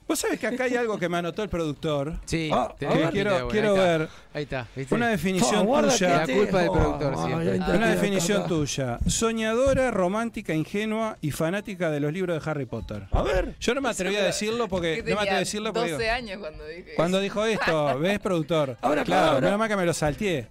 Vos 0.08 0.18
sabés 0.18 0.40
que 0.40 0.46
acá 0.46 0.64
hay 0.64 0.74
algo 0.74 0.98
que 0.98 1.06
me 1.08 1.18
anotó 1.18 1.42
el 1.42 1.50
productor. 1.50 2.14
Sí, 2.24 2.48
Ah, 2.52 2.74
te- 2.78 2.86
que 2.86 2.92
ahí 2.92 2.98
está, 3.00 3.10
quiero, 3.12 3.30
bueno, 3.32 3.48
quiero 3.48 3.68
ahí 3.68 3.74
está. 3.78 3.98
ver. 3.98 4.08
Ahí 4.32 4.42
está. 4.44 4.66
¿viste? 4.74 4.94
Una 4.94 5.08
definición 5.08 5.66
tuya. 5.66 6.08
La 6.26 6.26
culpa 6.34 6.58
del 6.62 6.70
productor 6.70 7.16
siempre. 7.26 7.50
ahí 7.52 7.58
está, 7.58 7.72
Una 7.72 7.88
definición 7.90 8.38
acá. 8.40 8.48
tuya. 8.48 8.98
Soñadora, 9.06 9.90
romántica, 9.90 10.54
ingenua 10.54 11.18
y 11.20 11.30
fanática 11.30 11.90
de 11.90 12.00
los 12.00 12.12
libros 12.12 12.42
de 12.42 12.50
Harry 12.50 12.64
Potter. 12.64 13.02
A 13.12 13.22
ver. 13.22 13.54
Yo 13.60 13.74
no 13.74 13.82
me 13.82 13.90
atreví 13.90 14.16
a 14.16 14.24
decirlo 14.24 14.66
porque. 14.66 15.02
Que 15.04 15.10
No 15.10 15.16
me 15.16 15.22
atreví 15.22 15.36
a 15.36 15.38
decirlo 15.40 15.72
porque. 15.74 15.90
12 15.92 16.02
digo, 16.02 16.14
años 16.14 16.38
cuando 16.40 16.66
dije 16.66 16.92
Cuando 16.96 17.20
dijo 17.20 17.44
esto, 17.44 17.98
¿ves, 18.00 18.18
productor? 18.18 18.76
Ahora, 18.80 19.04
claro, 19.04 19.26
ahora. 19.32 19.40
menos 19.42 19.58
mal 19.58 19.68
que 19.68 19.76
me 19.76 19.84
lo 19.84 19.92
salteé. 19.92 20.46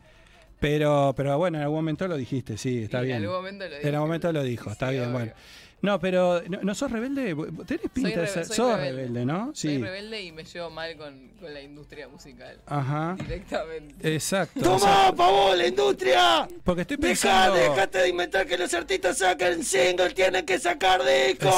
Pero, 0.59 1.13
pero 1.15 1.37
bueno, 1.37 1.57
en 1.57 1.63
algún 1.63 1.77
momento 1.79 2.07
lo 2.07 2.17
dijiste, 2.17 2.57
sí, 2.57 2.83
está 2.83 3.01
bien. 3.01 3.17
En 3.17 3.23
algún 3.23 3.37
momento 3.37 3.65
lo 3.65 3.71
En 3.75 3.77
dije. 3.79 3.87
algún 3.89 4.07
momento 4.07 4.31
lo 4.31 4.43
dijo, 4.43 4.71
está 4.71 4.87
Sí, 4.87 4.93
bien, 4.93 5.03
obvio. 5.05 5.13
bueno. 5.13 5.31
No, 5.79 5.99
pero 5.99 6.41
¿no, 6.49 6.59
no 6.63 6.73
sos 6.73 6.91
rebelde? 6.91 7.35
Tenés 7.67 7.91
pinta 7.93 8.09
de 8.09 8.15
rebe- 8.25 8.27
ser. 8.33 8.45
soy 8.45 8.55
sos 8.55 8.75
rebelde. 8.77 8.91
rebelde, 9.03 9.25
¿no? 9.25 9.51
Soy 9.53 9.75
Sí. 9.75 9.77
rebelde 9.83 10.21
y 10.23 10.31
me 10.31 10.43
llevo 10.43 10.69
mal 10.71 10.97
con, 10.97 11.29
con 11.39 11.53
la 11.53 11.61
industria 11.61 12.07
musical. 12.07 12.57
Ajá. 12.65 13.15
Directamente. 13.19 14.15
Exacto. 14.15 14.59
¡Toma, 14.59 15.13
pavón, 15.15 15.55
la 15.55 15.67
industria! 15.67 16.47
Porque 16.63 16.81
estoy 16.81 16.97
Deja, 16.97 17.07
pensando. 17.09 17.55
déjate 17.59 17.99
de 17.99 18.09
inventar 18.09 18.47
que 18.47 18.57
los 18.57 18.73
artistas 18.73 19.19
saquen 19.19 19.63
single, 19.63 20.09
tienen 20.15 20.45
que 20.47 20.57
sacar 20.57 20.99
discos, 21.03 21.53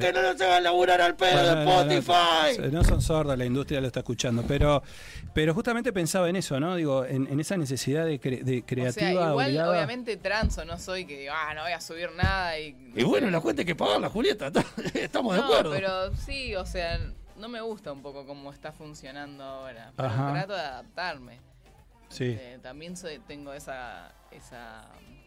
que 0.00 0.12
no 0.12 0.22
los 0.22 0.40
hagan 0.40 0.64
laburar 0.64 1.00
al 1.00 1.14
pedo 1.14 1.30
Bueno, 1.32 1.48
de 1.48 1.54
no, 1.54 1.64
no, 1.64 1.84
no, 1.84 1.92
Spotify. 1.92 2.68
no 2.72 2.82
son 2.84 3.00
sordos, 3.00 3.38
la 3.38 3.44
industria 3.44 3.80
lo 3.80 3.86
está 3.86 4.00
escuchando, 4.00 4.42
pero, 4.46 4.82
pero 5.36 5.52
justamente 5.54 5.92
pensaba 5.92 6.28
en 6.30 6.36
eso, 6.36 6.58
¿no? 6.58 6.74
Digo, 6.76 7.04
en, 7.04 7.26
en 7.28 7.38
esa 7.40 7.56
necesidad 7.58 8.06
de, 8.06 8.18
cre- 8.18 8.42
de 8.42 8.60
O 8.60 8.66
creativa. 8.66 8.92
sea, 8.92 9.10
igual 9.12 9.46
obligada. 9.48 9.70
obviamente 9.70 10.16
transo, 10.16 10.64
no 10.64 10.78
soy 10.78 11.04
que 11.04 11.18
digo, 11.20 11.34
ah, 11.36 11.52
no 11.54 11.62
voy 11.62 11.72
a 11.72 11.80
subir 11.82 12.10
nada 12.16 12.58
y... 12.58 12.74
Y 12.96 13.04
bueno, 13.04 13.30
la 13.30 13.40
cuenta 13.40 13.60
hay 13.60 13.66
que 13.66 13.76
pagarla, 13.76 14.08
Julieta, 14.08 14.50
estamos 14.94 15.34
de 15.34 15.40
No, 15.42 15.46
acuerdo. 15.46 15.70
pero 15.72 16.16
sí, 16.16 16.54
o 16.56 16.64
sea, 16.64 16.98
no 17.36 17.48
me 17.48 17.60
gusta 17.60 17.92
un 17.92 18.00
poco 18.00 18.26
cómo 18.26 18.50
está 18.50 18.72
funcionando 18.72 19.44
ahora. 19.44 19.92
Pero 19.94 20.08
Ajá. 20.08 20.32
trato 20.32 20.54
de 20.54 20.60
adaptarme. 20.60 21.38
Sí. 22.08 22.34
Eh, 22.38 22.58
también 22.62 22.96
soy, 22.96 23.18
tengo 23.28 23.52
esa, 23.52 24.12
esa 24.30 24.86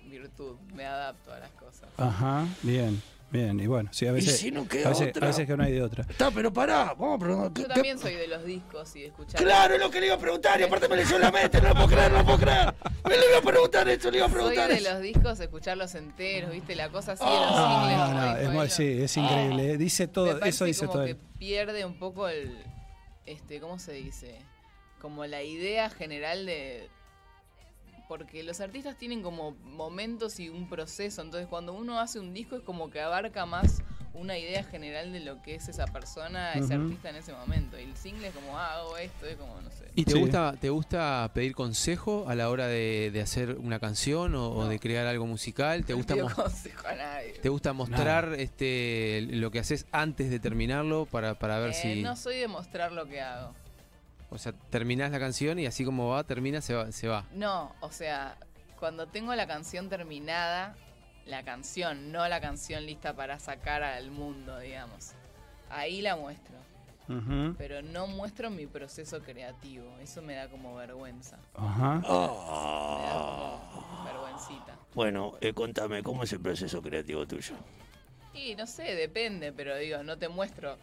virtud, 0.10 0.56
me 0.74 0.86
adapto 0.88 1.32
a 1.32 1.38
las 1.40 1.52
cosas. 1.52 1.88
Ajá, 1.98 2.48
bien, 2.64 3.00
bien. 3.32 3.60
Y 3.60 3.68
bueno, 3.68 3.90
sí, 3.94 4.08
a 4.08 4.12
veces. 4.12 4.38
si 4.38 4.52
no 4.52 4.68
queda 4.68 4.88
a 4.88 4.90
veces, 4.90 5.10
otra? 5.10 5.26
a 5.26 5.28
veces 5.30 5.48
que 5.48 5.58
no 5.58 5.64
hay 5.64 5.72
de 5.74 5.82
otra. 5.84 6.06
Está, 6.10 6.32
pero 6.32 6.52
pará, 6.52 6.94
vamos 6.98 7.16
a 7.16 7.20
preguntar. 7.20 7.54
¿qué- 7.54 7.62
Yo 7.62 7.68
qué- 7.68 7.74
también 7.74 8.00
soy 8.00 8.14
de 8.16 8.28
los 8.28 8.44
discos 8.46 8.96
y 8.96 9.02
de 9.02 9.06
escuchar. 9.08 9.42
Claro, 9.42 9.76
es 9.76 9.80
lo 9.80 9.90
que 9.92 10.00
le 10.00 10.08
iba 10.08 10.16
a 10.16 10.20
preguntar 10.20 10.60
y 10.60 10.64
aparte 10.64 10.88
me 10.90 10.96
leyó 10.98 11.18
la 11.20 11.32
mente, 11.32 11.62
no 11.62 11.70
lo 11.70 11.74
puedo 11.76 11.88
creer, 11.88 12.12
no 12.12 12.18
lo 12.20 12.26
puedo 12.26 12.38
creer. 12.40 12.74
Me 13.08 13.18
le 13.18 13.26
iba 13.30 13.38
a 13.38 13.42
preguntar 13.42 13.90
eso, 13.90 14.12
le 14.12 14.18
iba 14.18 14.26
a 14.26 14.30
Soy 14.30 14.36
preguntar 14.38 14.70
de 14.70 14.76
eso. 14.76 14.92
los 14.94 15.02
discos, 15.02 15.40
escucharlos 15.40 15.96
enteros, 15.96 16.52
¿viste? 16.52 16.76
La 16.76 16.90
cosa 16.90 17.14
así 17.14 17.24
de 17.24 17.30
los 17.30 17.52
No, 17.52 17.80
singles. 17.80 17.98
no, 17.98 18.54
no, 18.54 18.64
es, 18.64 18.80
él, 18.80 18.86
sí, 18.98 19.04
es 19.04 19.18
increíble. 19.18 19.78
Dice 19.78 20.08
Me 20.08 20.14
todo, 20.14 20.28
parece 20.40 20.50
eso 20.50 20.66
dice 20.66 20.80
como 20.88 20.94
todo. 20.94 21.06
que 21.06 21.16
pierde 21.16 21.86
un 21.86 21.98
poco 22.00 22.28
el 22.30 22.58
este 23.26 23.60
cómo 23.60 23.78
se 23.80 23.94
dice 23.94 24.40
como 25.00 25.26
la 25.26 25.44
idea 25.44 25.90
general 25.90 26.46
de 26.46 26.90
porque 28.10 28.42
los 28.42 28.60
artistas 28.60 28.98
tienen 28.98 29.22
como 29.22 29.52
momentos 29.64 30.40
y 30.40 30.50
un 30.50 30.68
proceso 30.68 31.22
entonces 31.22 31.48
cuando 31.48 31.74
uno 31.74 32.00
hace 32.00 32.20
un 32.20 32.34
disco 32.34 32.56
es 32.58 32.64
como 32.64 32.90
que 32.90 33.00
abarca 33.00 33.46
más 33.46 33.84
una 34.16 34.36
idea 34.40 34.64
general 34.64 35.14
de 35.14 35.20
lo 35.20 35.42
que 35.44 35.54
es 35.56 35.70
esa 35.70 35.86
persona 35.86 36.54
ese 36.56 36.74
artista 36.74 37.10
en 37.12 37.18
ese 37.18 37.32
momento. 37.32 37.80
Y 37.80 37.84
el 37.84 37.96
single 37.96 38.28
es 38.30 38.34
como 38.34 38.58
ah, 38.58 38.74
hago 38.80 38.98
esto 38.98 39.28
es 39.28 39.38
como 39.38 39.62
no 39.62 39.70
sé. 39.70 39.86
¿Y 39.96 40.04
te, 40.06 40.14
Sí. 40.14 40.20
gusta, 40.20 40.56
te 40.60 40.70
gusta 40.72 41.30
pedir 41.36 41.54
consejo 41.54 42.26
a 42.28 42.34
la 42.34 42.50
hora 42.50 42.66
de, 42.68 43.12
de 43.14 43.22
hacer 43.22 43.58
una 43.60 43.80
canción 43.80 44.34
o, 44.34 44.50
o 44.50 44.68
de 44.68 44.80
crear 44.80 45.06
algo 45.06 45.28
musical? 45.28 45.86
¿Te 45.86 45.94
No 45.94 45.98
gusta, 45.98 46.16
pido 46.16 46.26
mos- 46.26 46.34
consejo 46.34 46.88
a 46.88 46.96
nadie. 46.96 47.34
¿te 47.34 47.50
gusta 47.50 47.72
mostrar 47.74 48.34
este, 48.40 49.22
lo 49.30 49.52
que 49.52 49.60
haces 49.60 49.86
antes 49.92 50.32
de 50.32 50.40
terminarlo 50.40 51.06
para, 51.06 51.38
para 51.38 51.60
ver 51.60 51.70
Eh, 51.70 51.74
si... 51.74 52.02
no 52.02 52.16
soy 52.18 52.38
de 52.40 52.48
mostrar 52.48 52.92
lo 52.92 53.06
que 53.08 53.22
hago 53.22 53.54
O 54.32 54.38
sea, 54.38 54.54
terminás 54.70 55.12
la 55.12 55.20
canción 55.20 55.60
y 55.60 55.66
así 55.66 55.84
como 55.84 56.10
va, 56.10 56.24
termina, 56.24 56.62
se 56.62 56.74
va. 56.74 56.92
Se 56.92 57.08
va. 57.08 57.26
No, 57.32 57.76
o 57.82 57.92
sea, 57.92 58.38
cuando 58.80 59.08
tengo 59.08 59.34
la 59.36 59.48
canción 59.48 59.90
terminada, 59.90 60.76
la 61.26 61.44
canción, 61.44 62.12
no 62.12 62.28
la 62.28 62.40
canción 62.40 62.86
lista 62.86 63.16
para 63.16 63.40
sacar 63.40 63.84
al 63.84 64.12
mundo, 64.12 64.60
digamos. 64.60 65.14
Ahí 65.70 66.02
la 66.02 66.16
muestro. 66.16 66.58
Pero 67.58 67.82
no 67.82 68.06
muestro 68.06 68.52
mi 68.52 68.68
proceso 68.68 69.20
creativo. 69.22 69.98
Eso 70.00 70.22
me 70.22 70.36
da 70.36 70.48
como 70.48 70.76
vergüenza. 70.76 71.40
Ajá. 71.56 71.96
Me 71.96 72.02
da 72.02 72.28
como 73.74 74.04
vergüencita. 74.06 74.78
Bueno, 74.94 75.34
eh, 75.42 75.54
contame, 75.54 76.04
¿cómo 76.04 76.22
es 76.24 76.34
el 76.34 76.40
proceso 76.40 76.84
creativo 76.84 77.26
tuyo? 77.26 77.56
Y 78.34 78.54
no 78.56 78.68
sé, 78.68 78.96
depende, 78.96 79.52
pero 79.52 79.76
digo, 79.78 80.04
no 80.04 80.20
te 80.20 80.30
muestro 80.30 80.78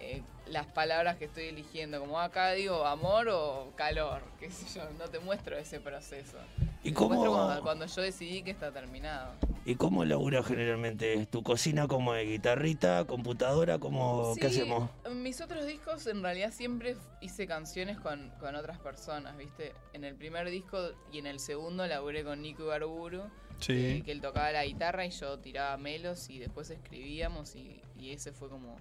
eh, 0.00 0.22
las 0.46 0.66
palabras 0.66 1.16
que 1.16 1.24
estoy 1.26 1.44
eligiendo. 1.44 2.00
Como 2.00 2.20
acá 2.20 2.52
digo, 2.52 2.84
amor 2.86 3.28
o 3.28 3.72
calor, 3.76 4.22
qué 4.40 4.50
sé 4.50 4.78
yo. 4.78 4.88
No 4.98 5.08
te 5.08 5.18
muestro 5.18 5.56
ese 5.56 5.80
proceso. 5.80 6.36
¿Y 6.82 6.90
Te 6.90 6.94
cómo- 6.94 7.16
cuando, 7.30 7.62
cuando 7.62 7.86
yo 7.86 8.02
decidí 8.02 8.42
que 8.42 8.50
está 8.52 8.70
terminado. 8.72 9.32
¿Y 9.64 9.74
cómo 9.74 10.04
laburas 10.04 10.46
generalmente? 10.46 11.26
¿Tu 11.26 11.42
cocina 11.42 11.88
como 11.88 12.12
de 12.12 12.24
guitarrita, 12.24 13.04
computadora, 13.04 13.80
como 13.80 14.34
qué 14.36 14.46
hacemos? 14.46 14.88
Mis 15.12 15.40
otros 15.40 15.66
discos 15.66 16.06
en 16.06 16.22
realidad 16.22 16.52
siempre 16.52 16.96
hice 17.20 17.48
canciones 17.48 17.98
con, 17.98 18.30
con 18.38 18.54
otras 18.54 18.78
personas, 18.78 19.36
¿viste? 19.36 19.72
En 19.92 20.04
el 20.04 20.14
primer 20.14 20.48
disco 20.50 20.78
y 21.10 21.18
en 21.18 21.26
el 21.26 21.40
segundo 21.40 21.84
laburé 21.88 22.22
con 22.22 22.42
Nico 22.42 22.62
Ibarburu, 22.62 23.22
Sí. 23.58 23.72
eh, 23.72 24.02
que 24.04 24.12
él 24.12 24.20
tocaba 24.20 24.52
la 24.52 24.64
guitarra 24.64 25.04
y 25.06 25.10
yo 25.10 25.38
tiraba 25.40 25.76
melos 25.78 26.30
y 26.30 26.38
después 26.38 26.70
escribíamos 26.70 27.56
y, 27.56 27.80
y 27.98 28.12
ese 28.12 28.30
fue 28.30 28.48
como, 28.48 28.76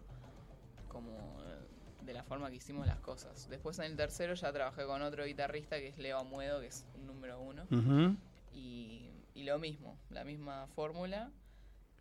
como 0.95 1.09
eh, 1.45 2.05
de 2.05 2.13
la 2.13 2.23
forma 2.23 2.49
que 2.49 2.55
hicimos 2.55 2.87
las 2.87 2.99
cosas. 2.99 3.49
Después 3.49 3.77
en 3.79 3.85
el 3.85 3.97
tercero 3.97 4.33
ya 4.33 4.51
trabajé 4.53 4.85
con 4.85 5.01
otro 5.01 5.25
guitarrista 5.25 5.77
que 5.77 5.89
es 5.89 5.97
Leo 5.97 6.17
Amuedo, 6.19 6.61
que 6.61 6.67
es 6.67 6.85
un 6.95 7.05
número 7.07 7.39
uno. 7.41 7.63
Y, 8.53 9.09
y 9.33 9.43
lo 9.43 9.59
mismo, 9.59 9.97
la 10.09 10.23
misma 10.23 10.67
fórmula. 10.75 11.29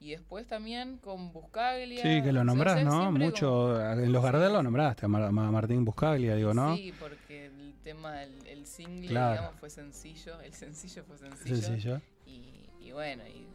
Y 0.00 0.10
después 0.10 0.46
también 0.46 0.98
con 0.98 1.32
Buscaglia. 1.32 2.02
Sí, 2.02 2.22
que 2.22 2.32
lo 2.32 2.44
nombrás, 2.44 2.84
¿no? 2.84 3.10
Mucho. 3.10 3.80
En 3.92 4.12
los 4.12 4.22
Gardel 4.22 4.52
lo 4.52 4.62
nombraste, 4.62 5.06
a 5.06 5.08
Mar- 5.08 5.22
a 5.22 5.30
Martín 5.32 5.84
Buscaglia, 5.84 6.34
digo, 6.36 6.52
¿no? 6.52 6.76
Sí, 6.76 6.92
porque 7.00 7.46
el 7.46 7.74
tema, 7.82 8.22
el, 8.22 8.46
el 8.46 8.66
single, 8.66 9.08
Claro. 9.08 9.32
digamos, 9.40 9.60
fue 9.60 9.70
sencillo. 9.70 10.40
El 10.42 10.52
sencillo 10.52 11.04
fue 11.04 11.16
sencillo. 11.16 11.56
Sencillo. 11.56 12.00
Y, 12.26 12.68
y 12.80 12.92
bueno, 12.92 13.26
y 13.26 13.46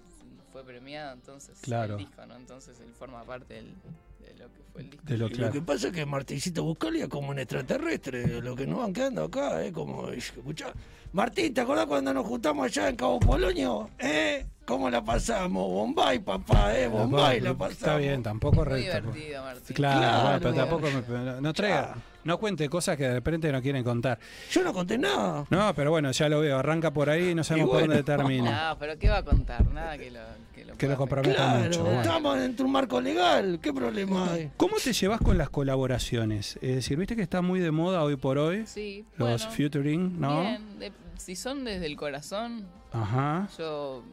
fue 0.52 0.64
premiado 0.64 1.14
entonces 1.14 1.60
Claro. 1.62 1.94
el 1.98 2.00
disco, 2.00 2.26
¿no? 2.26 2.36
Entonces 2.36 2.80
él 2.80 2.92
forma 2.94 3.24
parte 3.26 3.54
del- 3.56 3.76
de 4.20 4.34
lo 4.36 4.48
que 4.52 4.62
fue 4.72 4.82
el 4.82 4.90
disco. 4.90 5.06
De 5.08 5.18
lo 5.18 5.30
claro. 5.30 5.46
Lo 5.48 5.52
que 5.54 5.62
pasa 5.62 5.88
es 5.88 5.94
que 5.94 6.06
Martincito 6.06 6.64
Buscalia 6.64 7.04
es 7.04 7.10
como 7.10 7.30
un 7.30 7.40
extraterrestre, 7.40 8.42
lo 8.42 8.56
que 8.56 8.68
nos 8.68 8.80
van 8.80 8.94
quedando 8.94 9.24
acá, 9.24 9.64
es 9.64 9.72
como, 9.72 10.10
escuchá. 10.10 10.74
Martín, 11.12 11.54
¿te 11.54 11.62
acordás 11.62 11.88
cuando 11.88 12.14
nos 12.14 12.26
juntamos 12.26 12.66
allá 12.66 12.90
en 12.90 12.96
Cabo 12.96 13.20
Polonio? 13.20 13.90
¿Eh? 13.98 14.46
¿Cómo 14.66 14.88
la 14.92 15.04
pasamos? 15.04 15.68
Bombay, 15.68 16.20
papá, 16.20 16.78
eh, 16.78 16.88
Bombay 16.88 17.40
la 17.40 17.56
pasamos. 17.56 17.78
Está 17.80 17.98
bien, 17.98 18.22
tampoco 18.22 18.58
Muy 18.58 18.66
re- 18.66 18.78
divertido, 18.82 19.42
Martín. 19.44 19.76
Claro, 19.76 20.00
Claro. 20.00 20.22
bueno, 20.22 20.40
pero 20.42 20.54
tampoco 20.54 20.88
me- 20.92 21.24
no, 21.26 21.42
no 21.42 21.54
traiga, 21.54 21.96
no 22.24 22.38
cuente 22.38 22.70
cosas 22.70 22.96
que 22.96 23.06
de 23.06 23.14
repente 23.16 23.52
no 23.52 23.60
quieren 23.64 23.84
contar. 23.84 24.20
Yo 24.52 24.64
no 24.64 24.72
conté 24.72 25.00
nada. 25.00 25.46
No, 25.50 25.74
pero 25.74 25.90
bueno, 25.90 26.12
ya 26.12 26.30
lo 26.30 26.42
veo, 26.42 26.60
arranca 26.60 26.92
por 26.94 27.10
ahí 27.10 27.30
y 27.30 27.34
no 27.36 27.44
sabemos 27.44 27.70
Y 27.70 27.72
por 27.72 27.82
dónde 27.88 28.04
termina. 28.04 28.70
No, 28.70 28.78
pero 28.78 29.00
¿qué 29.00 29.10
va 29.10 29.18
a 29.18 29.24
contar? 29.24 29.66
Nada 29.72 29.98
que 29.98 30.12
lo, 30.12 30.20
que 30.49 30.49
lo 30.70 30.78
Que 30.78 30.88
lo 30.88 30.98
comprometa 30.98 31.36
Claro, 31.36 31.64
mucho. 31.66 31.84
bueno. 31.84 32.02
estamos 32.02 32.40
dentro 32.40 32.64
de 32.64 32.68
un 32.68 32.72
marco 32.72 33.02
legal, 33.02 33.60
¿qué 33.62 33.74
problema 33.74 34.32
hay? 34.34 34.52
¿Cómo 34.58 34.76
te 34.84 34.94
llevas 34.94 35.20
con 35.22 35.38
las 35.38 35.50
colaboraciones? 35.50 36.56
Es 36.62 36.76
decir, 36.76 36.98
viste 36.98 37.16
que 37.16 37.22
está 37.22 37.42
muy 37.42 37.60
de 37.60 37.72
moda 37.72 38.04
hoy 38.04 38.16
por 38.16 38.38
hoy. 38.38 38.66
Sí, 38.66 39.06
Los 39.18 39.42
bueno, 39.44 39.56
featuring, 39.56 40.20
¿no? 40.20 40.42
Bien, 40.42 40.80
de- 40.80 40.92
si 41.18 41.36
son 41.36 41.64
desde 41.66 41.86
el 41.86 41.96
corazón, 41.98 42.66
Ajá. 42.94 43.50
yo 43.58 44.04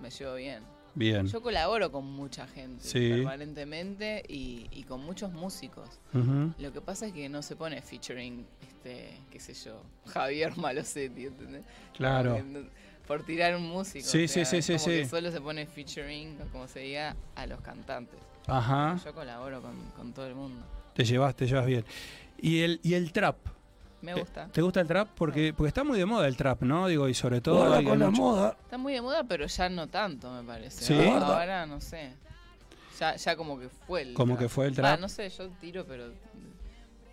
me 0.00 0.10
llevo 0.10 0.34
bien. 0.34 0.62
Bien. 0.98 1.26
Yo 1.26 1.42
colaboro 1.42 1.92
con 1.92 2.06
mucha 2.06 2.46
gente 2.46 2.82
Sí. 2.82 3.10
permanentemente 3.10 4.22
y, 4.28 4.66
y 4.70 4.84
con 4.84 5.00
muchos 5.04 5.30
músicos. 5.32 5.88
Lo 6.58 6.72
que 6.72 6.80
pasa 6.80 7.06
es 7.06 7.12
que 7.12 7.28
no 7.28 7.42
se 7.42 7.54
pone 7.54 7.82
featuring, 7.82 8.46
este, 8.62 9.18
qué 9.30 9.38
sé 9.38 9.52
yo, 9.52 9.82
Javier 10.06 10.56
Malosetti, 10.56 11.26
¿entendés? 11.26 11.62
Claro. 11.94 12.42
No- 12.42 12.60
por 13.06 13.22
tirar 13.22 13.54
un 13.56 13.62
músico. 13.68 14.04
Sí, 14.06 14.24
o 14.24 14.28
sí, 14.28 14.28
sea, 14.28 14.44
sí, 14.44 14.56
es 14.58 14.64
sí, 14.66 14.72
como 14.74 14.84
que 14.86 15.04
sí. 15.04 15.10
solo 15.10 15.30
se 15.30 15.40
pone 15.40 15.66
featuring, 15.66 16.36
como 16.52 16.66
se 16.68 16.80
diga, 16.80 17.14
a 17.34 17.46
los 17.46 17.60
cantantes. 17.60 18.18
Ajá. 18.46 18.96
Yo 19.04 19.14
colaboro 19.14 19.60
con, 19.62 19.76
con 19.96 20.12
todo 20.12 20.26
el 20.26 20.34
mundo. 20.34 20.64
Te 20.94 21.04
llevas, 21.04 21.34
te 21.34 21.46
llevas 21.46 21.66
bien. 21.66 21.84
¿Y 22.38 22.60
el, 22.62 22.80
y 22.82 22.94
el 22.94 23.12
trap? 23.12 23.36
Me 24.02 24.14
gusta. 24.14 24.46
¿Te 24.48 24.62
gusta 24.62 24.80
el 24.80 24.86
trap? 24.86 25.08
Porque, 25.16 25.52
porque 25.56 25.68
está 25.68 25.82
muy 25.82 25.98
de 25.98 26.06
moda 26.06 26.28
el 26.28 26.36
trap, 26.36 26.62
¿no? 26.62 26.86
Digo, 26.86 27.08
y 27.08 27.14
sobre 27.14 27.40
todo. 27.40 27.56
Guarda 27.66 27.82
con 27.82 27.98
la 27.98 28.10
mucho- 28.10 28.22
moda. 28.22 28.56
Está 28.62 28.78
muy 28.78 28.92
de 28.92 29.00
moda, 29.02 29.24
pero 29.24 29.46
ya 29.46 29.68
no 29.68 29.88
tanto, 29.88 30.30
me 30.30 30.42
parece. 30.46 30.84
¿Sí? 30.84 30.94
Ahora, 31.08 31.26
ahora 31.40 31.66
no 31.66 31.80
sé. 31.80 32.12
Ya, 33.00 33.16
ya 33.16 33.36
como 33.36 33.58
que 33.58 33.68
fue 33.68 34.02
el 34.02 34.14
Como 34.14 34.38
que 34.38 34.48
fue 34.48 34.66
el 34.66 34.74
trap. 34.74 35.00
no 35.00 35.08
sé, 35.08 35.28
yo 35.30 35.48
tiro, 35.60 35.84
pero 35.86 36.12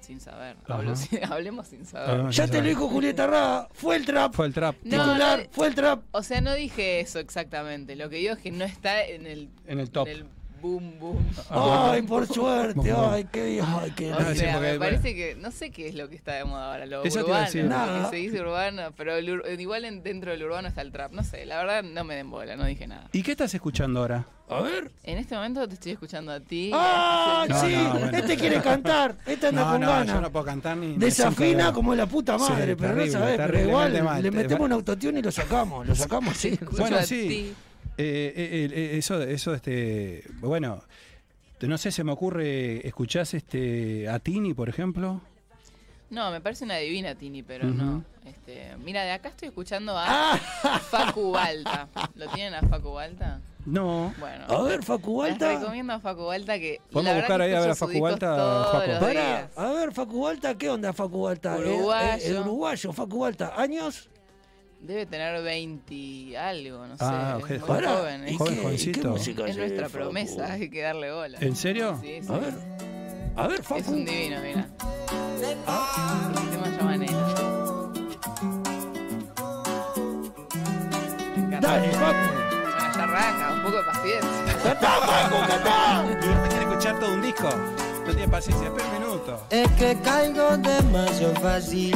sin 0.04 0.20
saber. 0.20 0.58
Ajá. 0.66 0.76
Hablo 0.76 0.96
sin- 0.96 1.24
hablemos 1.32 1.68
sin 1.68 1.86
saber. 1.86 2.10
Hablemos 2.12 2.36
Ya 2.36 2.48
te 2.48 2.62
lo 2.62 2.68
dijo 2.68 2.88
Julieta 2.88 3.28
Ra, 3.28 3.68
fue 3.74 3.96
el 3.96 4.06
trap. 4.06 4.34
Fue 4.36 4.46
el 4.48 4.54
trap. 4.54 4.76
No, 4.84 5.04
titular, 5.04 5.40
no, 5.40 5.46
fue 5.52 5.68
el 5.68 5.76
trap. 5.76 6.04
O 6.12 6.22
sea, 6.24 6.42
no 6.42 6.54
dije 6.54 7.00
eso 7.00 7.20
exactamente. 7.20 7.96
Lo 7.96 8.10
que 8.10 8.18
digo 8.18 8.34
es 8.34 8.40
que 8.40 8.52
no 8.52 8.66
está 8.66 9.04
en 9.04 9.26
el, 9.28 9.50
En 9.68 9.80
el 9.80 9.90
top. 9.90 10.08
en 10.08 10.14
el 10.18 10.26
boom, 10.64 10.98
boom. 11.00 11.18
Ay, 11.50 12.02
por 12.04 12.26
suerte, 12.26 12.92
ay, 12.92 13.28
qué 13.32 13.46
Dios, 13.46 13.68
ay, 13.70 13.92
qué 13.96 14.14
O 14.14 14.20
No, 14.20 14.30
sí, 14.32 14.38
sea, 14.40 14.54
porque, 14.56 14.72
me 14.74 14.80
parece 14.80 15.14
que 15.14 15.36
no 15.36 15.52
sé 15.52 15.70
qué 15.72 15.90
es 15.90 15.96
lo 15.96 16.08
que 16.10 16.16
está 16.16 16.34
de 16.36 16.46
moda 16.46 16.72
ahora, 16.72 16.86
lo 16.86 17.04
Eso 17.04 17.20
te 17.20 17.26
urbano, 17.26 17.46
decir. 17.46 17.64
lo 17.64 17.70
Nada. 17.70 18.04
que 18.10 18.16
se 18.16 18.22
dice 18.22 18.42
urbano, 18.42 18.82
pero 18.98 19.16
el 19.18 19.60
igual 19.60 19.84
en- 19.86 20.02
dentro 20.04 20.32
del 20.32 20.42
urbano 20.44 20.68
está 20.70 20.82
el 20.82 20.92
trap, 20.94 21.12
no 21.12 21.24
sé, 21.24 21.46
la 21.46 21.58
verdad 21.58 21.84
no 21.84 22.04
me 22.06 22.16
den 22.16 22.32
bola, 22.32 22.56
no 22.56 22.66
dije 22.66 22.88
nada. 22.88 23.10
¿Y 23.12 23.22
qué 23.22 23.32
estás 23.32 23.54
escuchando 23.54 24.00
ahora? 24.00 24.26
A 24.50 24.62
ver. 24.62 24.92
En 25.04 25.18
este 25.18 25.36
momento 25.36 25.68
te 25.68 25.74
estoy 25.76 25.94
escuchando 25.94 26.32
a 26.32 26.40
ti. 26.40 26.70
Ah, 26.74 27.46
No, 27.50 27.60
sí, 27.62 27.76
no, 27.76 27.90
bueno. 28.00 28.18
este 28.18 28.38
quiere 28.38 28.62
cantar, 28.62 29.16
este 29.26 29.48
anda 29.48 29.66
No, 29.66 29.72
con 29.72 29.82
no, 29.82 29.88
ganas. 29.88 30.08
yo 30.16 30.22
no 30.22 30.32
puedo 30.32 30.46
cantar 30.46 30.78
ni. 30.78 30.96
Desafina 30.96 31.72
como 31.74 31.94
la 31.96 32.06
puta 32.06 32.38
Sí, 32.40 32.52
madre, 32.52 32.76
pero 32.76 32.94
terrible, 32.94 33.06
no 33.14 33.20
sabes, 33.20 33.38
pero 33.38 33.60
igual 33.60 34.04
mal. 34.04 34.22
le 34.24 34.32
Te- 34.32 34.38
metemos 34.38 34.66
un 34.66 34.72
autotune 34.74 35.20
y 35.20 35.22
lo 35.24 35.32
sacamos, 35.32 35.88
lo 35.88 35.96
sacamos. 35.96 36.46
Escucho 36.46 36.82
Bueno, 36.82 36.98
a 36.98 37.04
sí. 37.04 37.54
Eh, 37.98 38.34
eh, 38.36 38.70
eh, 38.74 38.98
eso, 38.98 39.22
eso, 39.22 39.54
este. 39.54 40.24
Bueno, 40.40 40.84
no 41.62 41.78
sé, 41.78 41.92
se 41.92 42.04
me 42.04 42.12
ocurre. 42.12 42.86
¿Escuchás 42.88 43.34
este, 43.34 44.10
a 44.10 44.20
Tini, 44.20 44.54
por 44.54 44.70
ejemplo? 44.70 45.22
No, 46.10 46.30
me 46.32 46.42
parece 46.42 46.64
una 46.66 46.78
divina 46.78 47.16
Tini, 47.16 47.42
pero 47.44 47.66
no. 47.68 48.04
Este, 48.26 48.76
mira, 48.84 49.04
de 49.04 49.12
acá 49.12 49.30
estoy 49.30 49.48
escuchando 49.50 49.98
a 49.98 50.34
Ah. 50.34 50.80
Facu 50.90 51.32
Balta. 51.32 51.88
¿Lo 52.16 52.28
tienen 52.30 52.54
a 52.54 52.62
Facu 52.62 52.92
Balta? 52.94 53.42
No. 53.66 54.14
Bueno. 54.20 54.46
A 54.48 54.62
ver, 54.64 54.84
Facu 54.84 55.24
Les 55.24 55.32
Balta. 55.40 55.60
recomiendo 55.60 55.94
a 55.94 56.00
Facu 56.00 56.26
Balta 56.26 56.60
que. 56.60 56.82
Podemos 56.92 57.16
buscar 57.18 57.42
ahí 57.42 57.54
a 57.54 57.60
ver 57.62 57.70
a 57.72 57.76
Facu 57.76 58.00
Balta, 58.02 59.10
días. 59.10 59.48
a 59.56 59.72
ver, 59.72 59.92
Facu 59.94 60.22
Balta, 60.24 60.56
¿qué 60.56 60.70
onda 60.70 60.94
Facu 60.94 61.22
Balta? 61.24 61.56
Eh, 61.58 61.60
Uruguayo. 61.62 62.14
eh, 62.14 62.20
eh, 62.32 62.40
uruguayo, 62.40 62.94
Facu 62.94 63.20
Balta. 63.20 63.54
¿Años? 63.56 64.10
Debe 64.84 65.06
tener 65.06 65.42
20 65.42 65.94
y 65.94 66.36
algo, 66.36 66.86
no 66.86 66.98
sé. 66.98 67.06
Ah, 67.06 67.38
es 67.40 67.44
ok. 67.44 67.50
muy 67.52 67.60
Pará, 67.60 67.90
joven. 67.96 68.28
¿y 68.28 68.32
Es, 68.32 68.38
Joven, 68.38 68.56
qué- 68.56 68.62
jovencito. 68.64 69.00
y 69.00 69.02
qué 69.02 69.08
música 69.08 69.48
es 69.48 69.58
nuestra 69.58 69.84
Facu? 69.90 70.04
promesa, 70.04 70.52
hay 70.52 70.70
que 70.70 70.82
darle 70.82 71.12
bola. 71.14 71.38
¿En 71.40 71.56
serio? 71.56 71.98
Sí, 72.02 72.20
sí. 72.22 72.28
A 72.34 72.38
ver, 72.38 72.54
a 73.38 73.48
ver, 73.48 73.60
Es 73.62 73.66
Facu. 73.66 73.92
un 73.94 74.04
divino, 74.06 74.38
mira. 74.42 74.68
El 75.42 76.50
tema 76.50 76.78
llama 76.78 76.98
Nena. 76.98 77.34
Dale, 81.62 81.92
Facu. 81.92 82.30
Bueno, 82.34 82.94
ya 82.94 83.04
arranca, 83.04 83.54
un 83.54 83.64
poco 83.64 83.78
de 83.78 83.84
paciencia. 83.84 84.58
¡Cantá, 84.64 84.90
Facu, 84.90 85.48
cantá! 85.48 86.06
Y 86.10 86.26
no 86.26 86.44
quiere 86.50 86.60
escuchar 86.66 87.00
todo 87.00 87.14
un 87.14 87.22
disco. 87.22 87.50
No 88.06 88.12
tiene 88.12 88.28
paciencia, 88.28 88.68
espera 88.68 88.88
un 88.90 88.94
minuto. 89.00 89.48
Es 89.50 89.72
que 89.72 89.98
caigo 90.04 90.58
demasiado 90.58 91.36
fácil. 91.36 91.96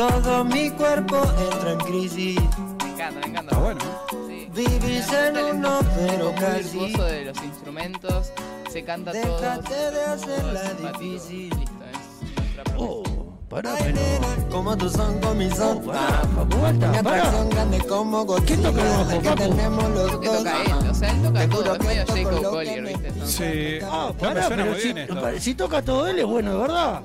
Todo 0.00 0.46
mi 0.46 0.70
cuerpo 0.70 1.20
entra 1.52 1.72
en 1.72 1.78
crisis. 1.80 2.40
Me 2.82 2.92
encanta, 2.92 3.20
me 3.20 3.26
encanta. 3.26 3.50
Está 3.50 3.58
bueno. 3.58 3.80
Sí. 4.28 4.48
Vivís 4.54 5.12
en 5.12 5.36
un 5.36 5.62
ópero 5.66 6.32
Muy 6.32 6.40
casi. 6.40 6.78
virtuoso 6.78 7.04
de 7.04 7.24
los 7.26 7.42
instrumentos, 7.42 8.32
se 8.70 8.82
canta 8.82 9.12
todo. 9.12 9.38
Déjate 9.38 9.74
de 9.90 10.04
hacerla 10.04 10.72
difícil. 10.72 11.50
Listo, 11.50 11.84
es 11.84 12.34
nuestra 12.34 12.64
promesa. 12.64 12.78
Oh, 12.78 13.02
pará, 13.50 13.74
Ay, 13.80 13.92
nena, 13.92 14.28
como 14.50 14.76
tu 14.78 14.88
son 14.88 15.20
con 15.20 15.36
mi 15.36 15.50
son. 15.50 15.78
Oh, 15.78 15.92
Balta, 16.62 16.88
Una 16.90 16.98
atracción 17.00 17.50
grande 17.50 17.78
como 17.80 18.26
¿Quién 18.46 18.62
toca 18.62 18.80
el 18.80 18.96
Godzilla. 19.04 19.34
que 19.34 19.42
tenemos 19.42 19.90
los 19.90 20.12
dos. 20.12 20.22
toca 20.38 20.62
él, 20.62 20.72
o 20.90 20.94
sea, 20.94 21.10
él 21.10 21.22
toca 21.22 21.48
todo, 21.48 21.74
es 21.74 21.84
medio 21.84 22.04
Jacob 22.06 22.42
Collier, 22.50 22.82
¿viste? 22.86 23.12
Sí. 23.26 23.84
Ah, 23.90 24.12
pará, 24.18 24.48
pero 24.48 24.74
si, 24.76 24.94
si 25.40 25.54
toca 25.54 25.82
todo 25.82 26.06
él 26.08 26.18
es 26.20 26.24
bueno, 26.26 26.52
de 26.52 26.58
verdad. 26.58 27.02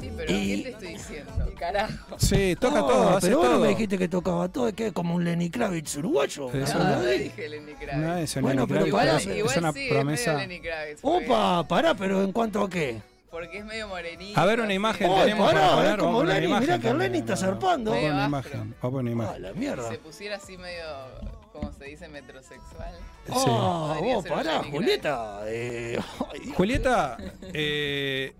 Sí, 0.00 0.10
pero 0.16 0.32
Y- 0.32 0.56
¿qué 0.56 0.62
te 0.62 0.68
estoy 0.70 0.88
diciendo? 0.88 1.32
Carajo. 1.58 2.16
Sí, 2.18 2.56
toca 2.60 2.78
Ah, 2.78 2.86
todo, 2.88 3.18
pero 3.20 3.38
vos 3.38 3.50
no 3.50 3.58
me 3.60 3.68
dijiste 3.68 3.98
que 3.98 4.08
tocaba 4.08 4.48
todo, 4.48 4.68
es 4.68 4.74
que 4.74 4.88
es 4.88 4.92
como 4.92 5.14
un 5.14 5.24
Lenny 5.24 5.50
Kravitz 5.50 5.96
uruguayo. 5.96 6.50
Eso 6.52 6.78
No, 6.78 6.84
no. 6.96 7.00
dije 7.04 7.48
Lenny 7.48 7.72
Kravitz. 7.74 7.96
No 8.06 8.16
es 8.16 8.34
Bueno, 8.40 8.66
Lenny 8.66 8.74
pero 8.90 8.96
Kravitz, 8.96 9.26
es- 9.26 9.36
igual 9.36 9.52
es 9.52 9.56
una 9.58 9.72
sí, 9.72 9.86
es 9.86 9.92
promesa. 9.92 10.32
medio 10.34 10.48
Lenny 10.48 10.60
Kravitz. 10.60 11.00
porque- 11.00 11.26
Opa, 11.26 11.68
pará, 11.68 11.94
pero 11.94 12.22
¿en 12.22 12.32
cuanto 12.32 12.62
a 12.62 12.68
qué? 12.70 13.00
Porque 13.34 13.58
es 13.58 13.64
medio 13.64 13.88
morenito. 13.88 14.38
A 14.40 14.44
ver 14.46 14.60
una 14.60 14.72
imagen 14.72 15.10
Ay, 15.10 15.22
tenemos 15.24 15.52
para 15.52 15.64
es 15.66 15.74
poner. 15.74 15.98
como 15.98 16.12
Vamos 16.12 16.22
a 16.22 16.24
poner 16.26 16.34
Lenny, 16.42 16.46
una 16.52 16.60
mirá 16.60 16.74
imagen 16.76 16.92
que 16.92 16.98
Lenny 17.04 17.18
está 17.18 17.36
zarpando. 17.36 17.90
Vamos 17.90 18.10
una 18.12 18.26
imagen. 18.26 18.60
Vamos 18.60 18.76
a 18.80 18.90
poner 18.90 19.00
una 19.00 19.10
Ah, 19.10 19.26
imagen. 19.26 19.42
la 19.42 19.52
mierda. 19.54 19.88
Se 19.90 19.98
pusiera 19.98 20.36
así 20.36 20.56
medio, 20.56 20.84
¿cómo 21.52 21.72
se 21.72 21.84
dice? 21.86 22.06
Metrosexual. 22.08 22.94
Sí. 23.26 23.32
Ah, 23.36 23.94
Podría 23.96 24.14
vos, 24.14 24.24
pará, 24.28 24.62
Julieta. 24.70 25.40
Eh, 25.46 25.98
ay. 26.32 26.52
Julieta, 26.56 27.16
eh, 27.52 28.34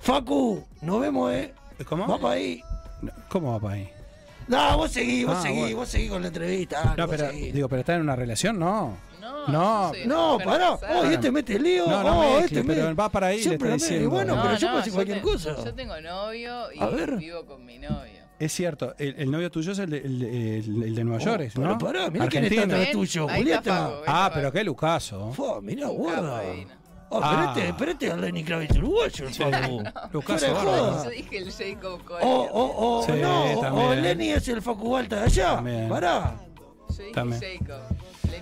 Facu, 0.00 0.66
nos 0.82 1.00
vemos, 1.00 1.32
eh. 1.32 1.54
¿cómo? 1.88 2.08
Va 2.08 2.18
para 2.18 2.34
ahí. 2.34 2.60
¿Cómo 3.28 3.52
va 3.52 3.60
para 3.60 3.74
ahí? 3.74 3.88
No, 4.48 4.76
vos 4.78 4.90
seguís, 4.90 5.26
vos 5.26 5.36
Ah, 5.38 5.42
seguís, 5.42 5.60
bueno. 5.60 5.76
vos 5.76 5.88
seguís 5.88 6.10
con 6.10 6.22
la 6.22 6.28
entrevista. 6.28 6.94
No, 6.98 7.06
pero 7.08 7.30
seguís. 7.30 7.54
digo, 7.54 7.68
pero 7.68 7.80
está 7.80 7.94
en 7.94 8.00
una 8.02 8.16
relación, 8.16 8.58
no. 8.58 8.96
No, 9.24 9.46
No, 9.48 10.38
No, 10.38 10.44
pará. 10.44 10.72
Oh, 10.74 11.04
este 11.04 11.30
mete 11.30 11.58
lío. 11.58 11.86
No, 11.86 12.02
no 12.02 12.20
oh, 12.20 12.38
este 12.40 12.62
pero 12.64 12.88
me- 12.88 12.94
va 12.94 13.08
para 13.08 13.28
ahí, 13.28 13.38
le 13.38 13.42
Siempre 13.42 13.68
está 13.74 13.84
me- 13.84 13.90
diciendo. 13.90 14.10
Bueno, 14.10 14.36
No, 14.36 14.42
pero 14.42 14.54
yo 14.56 14.66
puedo 14.68 14.76
decir 14.78 14.92
cualquier 14.92 15.18
te- 15.18 15.22
cosa. 15.24 15.56
Yo 15.64 15.74
tengo 15.74 16.00
novio 16.00 16.72
y 16.72 16.80
A 16.80 16.86
ver. 16.86 17.16
vivo 17.16 17.44
con 17.46 17.64
mi 17.64 17.78
novio. 17.78 18.24
Es 18.38 18.52
cierto, 18.52 18.94
el, 18.98 19.14
el 19.16 19.30
novio 19.30 19.50
tuyo 19.50 19.72
es 19.72 19.78
el 19.78 19.90
de, 19.90 19.98
el, 19.98 20.18
de- 20.18 20.58
el- 20.58 20.82
el 20.82 20.94
de 20.94 21.04
Nueva 21.04 21.22
York, 21.24 21.44
Oh, 21.48 21.52
pero 21.54 21.68
¿no? 21.68 21.78
pará, 21.78 22.10
mirá 22.10 22.26
quién 22.28 22.44
está 22.44 22.62
atrás 22.64 22.90
tuyo, 22.90 23.22
está 23.26 23.36
Julieta. 23.36 23.86
Ahí 23.86 23.92
Ah, 24.06 24.24
está 24.26 24.34
pero 24.34 24.52
qué 24.52 24.64
lucaso. 24.64 25.32
Fua, 25.32 25.60
mirá, 25.60 25.86
guarda. 25.88 26.42
Oh, 27.10 27.20
Ah. 27.22 27.54
pero 27.54 27.66
este, 27.66 27.74
pero 27.78 27.90
este 27.92 28.06
es 28.08 28.12
el 28.14 28.20
Lenny 28.22 28.42
Kravitz 28.42 28.76
uruguayo, 28.76 29.28
el 29.28 29.34
Facu. 29.34 29.82
Lucaso. 30.12 31.04
Yo 31.04 31.10
dije 31.10 31.36
el 31.38 31.52
Jacob 31.52 32.04
Collier. 32.04 32.26
O, 32.28 32.42
o, 32.42 32.98
o, 32.98 33.02
Sí, 33.06 33.12
no, 33.22 33.44
o- 33.44 33.58
o 33.58 33.60
también. 33.60 34.02
Lenny 34.02 34.30
es 34.30 34.48
el 34.48 34.60
Facu 34.62 34.90
Balta 34.90 35.16
de 35.16 35.22
allá. 35.26 35.54
También. 35.54 35.88
Pará. 35.88 36.34
Yo 36.88 36.94
dije 36.98 37.12
También. 37.12 37.40
Jacob. 37.40 37.82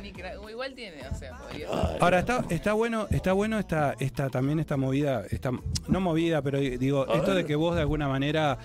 Igual 0.04 0.74
tiene, 0.74 1.08
o 1.08 1.14
sea, 1.14 1.36
podría. 1.36 1.68
Ahora 2.00 2.20
está, 2.20 2.44
está 2.50 2.72
bueno, 2.72 3.06
está 3.10 3.32
bueno 3.32 3.58
esta, 3.58 3.94
esta 3.98 4.28
también 4.30 4.58
esta 4.60 4.76
movida, 4.76 5.24
esta, 5.30 5.50
no 5.88 6.00
movida, 6.00 6.42
pero 6.42 6.58
digo, 6.58 7.06
A 7.10 7.16
esto 7.16 7.34
de 7.34 7.44
que 7.44 7.54
vos 7.56 7.74
de 7.74 7.80
alguna 7.80 8.08
manera 8.08 8.58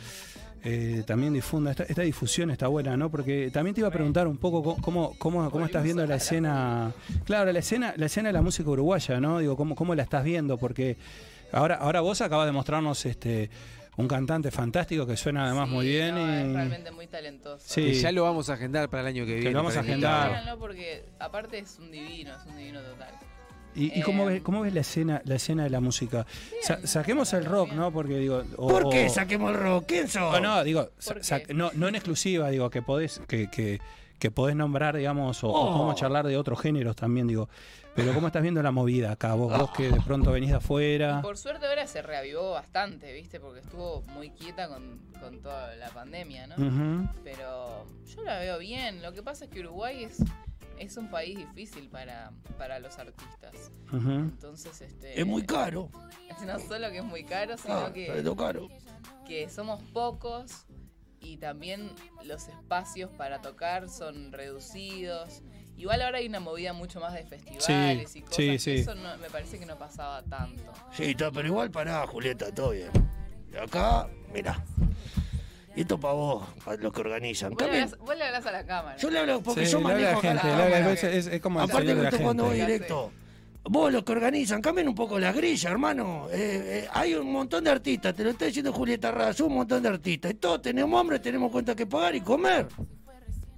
eh, 0.63 1.03
también 1.05 1.33
difunda, 1.33 1.71
esta, 1.71 1.83
esta 1.83 2.01
difusión 2.01 2.51
está 2.51 2.67
buena, 2.67 2.97
¿no? 2.97 3.09
Porque 3.09 3.51
también 3.51 3.73
te 3.73 3.81
iba 3.81 3.87
a 3.87 3.91
preguntar 3.91 4.27
un 4.27 4.37
poco 4.37 4.63
cómo, 4.63 4.81
cómo, 4.81 5.15
cómo, 5.17 5.51
cómo 5.51 5.65
estás 5.65 5.83
viendo 5.83 6.05
la 6.05 6.15
escena, 6.15 6.91
claro, 7.25 7.51
la 7.51 7.59
escena, 7.59 7.93
la 7.95 8.07
escena 8.07 8.29
de 8.29 8.33
la 8.33 8.41
música 8.41 8.69
uruguaya, 8.69 9.19
¿no? 9.19 9.39
Digo, 9.39 9.55
cómo, 9.55 9.75
cómo 9.75 9.95
la 9.95 10.03
estás 10.03 10.23
viendo, 10.23 10.57
porque 10.57 10.97
ahora, 11.51 11.75
ahora 11.75 12.01
vos 12.01 12.19
acabas 12.21 12.47
de 12.47 12.51
mostrarnos 12.51 13.05
este 13.05 13.49
un 13.97 14.07
cantante 14.07 14.49
fantástico 14.51 15.05
que 15.05 15.17
suena 15.17 15.45
además 15.45 15.67
Sí, 15.69 15.75
muy 15.75 15.87
bien 15.87 16.15
no, 16.15 16.21
y 16.21 16.23
Es 16.47 16.53
realmente 16.53 16.91
muy 16.91 17.07
talentoso. 17.07 17.63
Sí. 17.67 17.81
Que 17.81 17.93
ya 17.95 18.11
lo 18.11 18.23
vamos 18.23 18.49
a 18.49 18.53
agendar 18.53 18.89
para 18.89 19.01
el 19.01 19.07
año 19.07 19.25
que 19.25 19.35
viene. 19.35 19.51
lo 19.51 19.57
vamos 19.59 19.75
a 19.75 19.81
agendar. 19.81 20.55
porque 20.59 21.03
aparte 21.19 21.59
es 21.59 21.77
un 21.79 21.91
divino, 21.91 22.35
es 22.35 22.45
un 22.45 22.57
divino 22.57 22.81
total. 22.81 23.09
¿Y, 23.75 23.99
y 23.99 24.01
cómo, 24.01 24.23
Eh, 24.29 24.33
ves, 24.33 24.41
cómo 24.41 24.61
ves 24.61 24.73
la 24.73 24.81
escena, 24.81 25.21
la 25.25 25.35
escena 25.35 25.63
de 25.63 25.69
la 25.69 25.79
música? 25.79 26.25
Sa- 26.63 26.85
saquemos 26.87 27.31
el 27.33 27.45
rock, 27.45 27.73
¿no? 27.73 27.91
Porque 27.91 28.17
digo. 28.17 28.41
o- 28.55 28.67
¿Por 28.67 28.89
qué 28.89 29.05
o- 29.05 29.09
saquemos 29.09 29.51
el 29.51 29.59
rock? 29.59 29.85
¿Quién 29.87 30.07
sos? 30.07 30.31
No, 30.31 30.39
no, 30.39 30.63
digo, 30.63 30.89
no, 31.53 31.69
no 31.75 31.87
en 31.87 31.95
exclusiva, 31.95 32.49
digo, 32.49 32.69
que 32.71 32.81
podés, 32.81 33.21
que, 33.27 33.49
que, 33.51 33.79
que 34.17 34.31
podés 34.31 34.55
nombrar, 34.55 34.95
digamos, 34.97 35.43
o, 35.43 35.49
o 35.49 35.51
Oh. 35.51 35.73
podemos 35.73 35.95
charlar 35.95 36.25
de 36.25 36.37
otros 36.37 36.59
géneros 36.59 36.95
también, 36.95 37.27
digo. 37.27 37.49
Pero 37.97 38.13
¿cómo 38.13 38.27
estás 38.27 38.43
viendo 38.43 38.61
la 38.61 38.69
movida 38.71 39.11
acá? 39.11 39.33
Vos, 39.33 39.57
vos 39.57 39.71
que 39.71 39.89
de 39.89 39.99
pronto 40.01 40.31
venís 40.31 40.51
de 40.51 40.57
afuera. 40.57 41.19
Por 41.23 41.35
suerte 41.35 41.65
ahora 41.65 41.87
se 41.87 42.03
reavivó 42.03 42.51
bastante, 42.51 43.11
¿viste? 43.11 43.39
Porque 43.39 43.61
estuvo 43.61 44.03
muy 44.13 44.29
quieta 44.29 44.67
con, 44.67 44.99
con 45.19 45.41
toda 45.41 45.75
la 45.77 45.89
pandemia, 45.89 46.45
¿no? 46.45 47.09
Pero 47.23 47.87
yo 48.05 48.21
la 48.21 48.37
veo 48.37 48.59
bien. 48.59 49.01
Lo 49.01 49.13
que 49.13 49.23
pasa 49.23 49.45
es 49.45 49.49
que 49.51 49.61
Uruguay 49.61 50.03
es, 50.03 50.23
es 50.77 50.95
un 50.95 51.09
país 51.09 51.39
difícil 51.39 51.89
para, 51.89 52.31
para 52.59 52.77
los 52.77 52.99
artistas. 52.99 53.71
Entonces, 53.91 54.79
este. 54.81 55.19
Es 55.19 55.25
muy 55.25 55.43
caro. 55.43 55.89
No 56.45 56.59
solo 56.59 56.91
que 56.91 56.99
es 56.99 57.03
muy 57.03 57.23
caro, 57.23 57.57
sino 57.57 57.73
Ah, 57.73 57.91
que, 57.91 58.15
es 58.19 58.29
caro. 58.37 58.67
que 59.25 59.49
somos 59.49 59.81
pocos 59.91 60.67
y 61.19 61.37
también 61.37 61.89
los 62.25 62.47
espacios 62.47 63.09
para 63.17 63.41
tocar 63.41 63.89
son 63.89 64.31
reducidos. 64.31 65.41
Igual 65.77 66.01
ahora 66.01 66.17
hay 66.17 66.27
una 66.27 66.39
movida 66.39 66.73
mucho 66.73 66.99
más 66.99 67.13
de 67.13 67.23
festivales 67.23 68.09
Sí, 68.11 68.19
y 68.19 68.21
cosas. 68.23 68.35
sí, 68.35 68.59
sí. 68.59 68.71
Eso 68.71 68.95
no- 68.95 69.15
me 69.17 69.29
parece 69.29 69.59
que 69.59 69.65
no 69.65 69.77
pasaba 69.77 70.23
tanto. 70.23 70.63
Sí, 70.91 71.03
está, 71.11 71.31
pero 71.31 71.47
igual 71.47 71.69
pará, 71.71 72.05
Julieta, 72.07 72.51
todo 72.53 72.71
bien. 72.71 72.89
De 73.51 73.59
acá, 73.59 74.07
mira. 74.33 74.63
Y 75.75 75.81
esto 75.81 75.99
para 75.99 76.15
vos, 76.15 76.47
para 76.65 76.81
los 76.81 76.91
que 76.91 77.01
organizan. 77.01 77.51
Vos 77.51 77.61
le, 77.61 77.67
hablas, 77.81 77.97
vos 77.99 78.17
le 78.17 78.23
hablas 78.23 78.45
a 78.47 78.51
la 78.51 78.65
cámara. 78.65 78.97
Yo 78.97 79.11
le 79.11 79.19
hablo 79.19 79.41
porque 79.43 79.65
Sí, 79.67 79.71
yo 79.73 79.79
manejo 79.79 80.01
la 80.01 80.17
acá 80.17 80.33
la 80.33 80.41
gente, 80.41 80.53
habla- 80.63 80.63
cámara. 80.77 80.91
es, 80.93 81.03
es- 81.03 81.27
es 81.27 81.41
como 81.41 81.61
Aparte 81.61 81.85
que 81.87 81.95
de 81.95 82.01
la 82.01 82.09
estoy 82.09 82.23
cuando 82.23 82.45
voy 82.45 82.55
directo. 82.59 83.11
Vos 83.69 83.91
los 83.91 84.03
que 84.03 84.11
organizan, 84.13 84.61
cambien 84.61 84.87
un 84.87 84.95
poco 84.95 85.19
la 85.19 85.31
grilla, 85.33 85.69
hermano. 85.69 86.27
Eh, 86.31 86.85
eh, 86.85 86.87
hay 86.93 87.13
un 87.15 87.31
montón 87.31 87.65
de 87.65 87.69
artistas, 87.69 88.15
te 88.15 88.23
lo 88.23 88.29
está 88.31 88.45
diciendo 88.45 88.71
Julieta 88.73 89.11
Razo, 89.11 89.45
un 89.45 89.55
montón 89.55 89.83
de 89.83 89.89
artistas. 89.89 90.31
Y 90.31 90.35
todos 90.35 90.61
tenemos 90.63 90.99
hambre, 90.99 91.19
tenemos 91.19 91.51
cuenta 91.51 91.75
que 91.75 91.85
pagar 91.85 92.15
y 92.15 92.21
comer. 92.21 92.67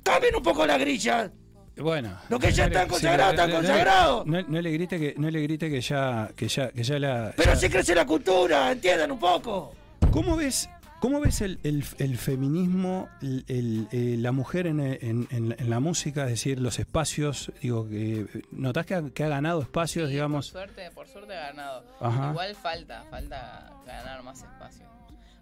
Cambien 0.04 0.36
un 0.36 0.44
poco 0.44 0.66
la 0.66 0.78
grilla. 0.78 1.32
Bueno. 1.80 2.18
Los 2.30 2.40
que 2.40 2.52
ya 2.52 2.66
están 2.66 2.88
consagrados, 2.88 3.34
están 3.34 3.50
no 3.50 3.62
le- 3.62 3.68
consagrados. 3.68 4.26
No, 4.26 4.42
no 4.42 4.62
le 4.62 4.72
grite 4.72 5.00
que, 5.00 5.14
no 5.18 5.30
le 5.30 5.42
grite 5.42 5.70
que 5.70 5.82
ya, 5.82 6.30
que 6.36 6.48
ya, 6.48 6.70
que 6.72 6.84
ya 6.84 7.00
la. 7.00 7.34
Pero 7.36 7.52
ya- 7.52 7.54
así 7.54 7.70
crece 7.70 7.96
la 7.96 8.06
cultura, 8.06 8.72
entiendan 8.72 9.12
un 9.12 9.20
poco. 9.20 9.74
¿Cómo 10.12 10.36
ves? 10.36 10.70
¿Cómo 11.00 11.22
ves 11.22 11.40
el, 11.40 11.60
el- 11.64 11.86
el 12.00 12.18
feminismo, 12.18 13.08
el- 13.22 13.46
el- 13.48 13.88
eh, 13.94 14.16
la 14.18 14.34
mujer 14.34 14.68
en, 14.68 14.82
en- 14.82 15.28
en- 15.32 15.56
en 15.58 15.70
la 15.70 15.80
música, 15.80 16.24
es 16.26 16.32
decir, 16.32 16.60
los 16.60 16.78
espacios? 16.78 17.54
Digo, 17.62 17.88
que 17.88 18.26
¿notás 18.52 18.86
que 18.86 18.96
ha, 18.96 19.04
que 19.10 19.24
ha 19.24 19.30
ganado 19.30 19.62
espacios, 19.62 20.10
digamos? 20.10 20.52
Por 20.52 20.62
suerte, 20.62 20.92
por 20.92 21.08
suerte 21.08 21.34
ha 21.38 21.48
ganado. 21.52 21.86
Ajá. 22.02 22.32
Igual 22.32 22.54
falta, 22.56 23.06
falta 23.10 23.72
ganar 23.86 24.24
más 24.24 24.40
espacio. 24.44 24.86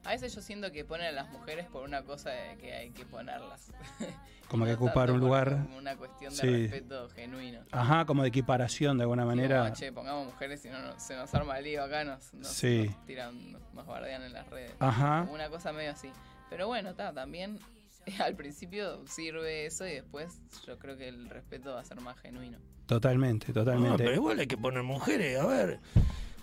A 0.07 0.11
veces 0.11 0.34
yo 0.34 0.41
siento 0.41 0.71
que 0.71 0.85
ponen 0.85 1.07
a 1.07 1.11
las 1.11 1.29
mujeres 1.31 1.65
por 1.67 1.84
una 1.84 2.01
cosa 2.03 2.29
de 2.29 2.57
que 2.57 2.73
hay 2.73 2.91
que 2.91 3.05
ponerlas. 3.05 3.71
Como 4.47 4.63
que 4.63 4.71
No 4.71 4.77
ocupar 4.77 5.11
un 5.11 5.19
lugar. 5.19 5.63
Como 5.63 5.77
una 5.77 5.97
cuestión 5.97 6.31
de 6.34 6.39
Sí. 6.39 6.67
respeto 6.67 7.09
genuino. 7.09 7.59
Ajá, 7.73 8.05
como 8.05 8.21
de 8.23 8.29
equiparación 8.29 8.97
de 8.97 9.03
alguna 9.03 9.25
manera. 9.25 9.63
Como, 9.63 9.75
che, 9.75 9.91
pongamos 9.91 10.27
mujeres 10.27 10.63
y 10.63 10.69
no, 10.69 10.79
no- 10.81 10.97
se 10.97 11.17
nos 11.17 11.34
arma 11.35 11.57
el 11.57 11.65
lío 11.65 11.84
acá, 11.84 12.05
nos, 12.05 12.34
nos, 12.34 12.47
Sí. 12.47 12.85
nos 12.88 13.05
tiran, 13.05 13.51
nos- 13.51 13.85
bardean 13.85 14.23
en 14.23 14.31
las 14.31 14.47
redes. 14.49 14.71
Ajá. 14.79 15.19
Como 15.23 15.34
una 15.34 15.49
cosa 15.49 15.73
medio 15.73 15.91
así. 15.91 16.09
Pero 16.49 16.67
bueno, 16.67 16.91
está, 16.91 17.11
también 17.13 17.59
al 18.21 18.35
principio 18.38 19.05
sirve 19.07 19.65
eso 19.65 19.85
y 19.85 19.91
después 19.95 20.39
yo 20.65 20.79
creo 20.79 20.95
que 20.95 21.09
el 21.09 21.29
respeto 21.29 21.73
va 21.73 21.81
a 21.81 21.84
ser 21.84 21.99
más 21.99 22.17
genuino. 22.19 22.57
Totalmente, 22.85 23.47
Ah, 23.49 23.53
totalmente. 23.53 23.97
pero 24.01 24.15
igual 24.15 24.39
hay 24.39 24.47
que 24.47 24.57
poner 24.57 24.81
mujeres. 24.84 25.38
A 25.41 25.45
ver, 25.45 25.81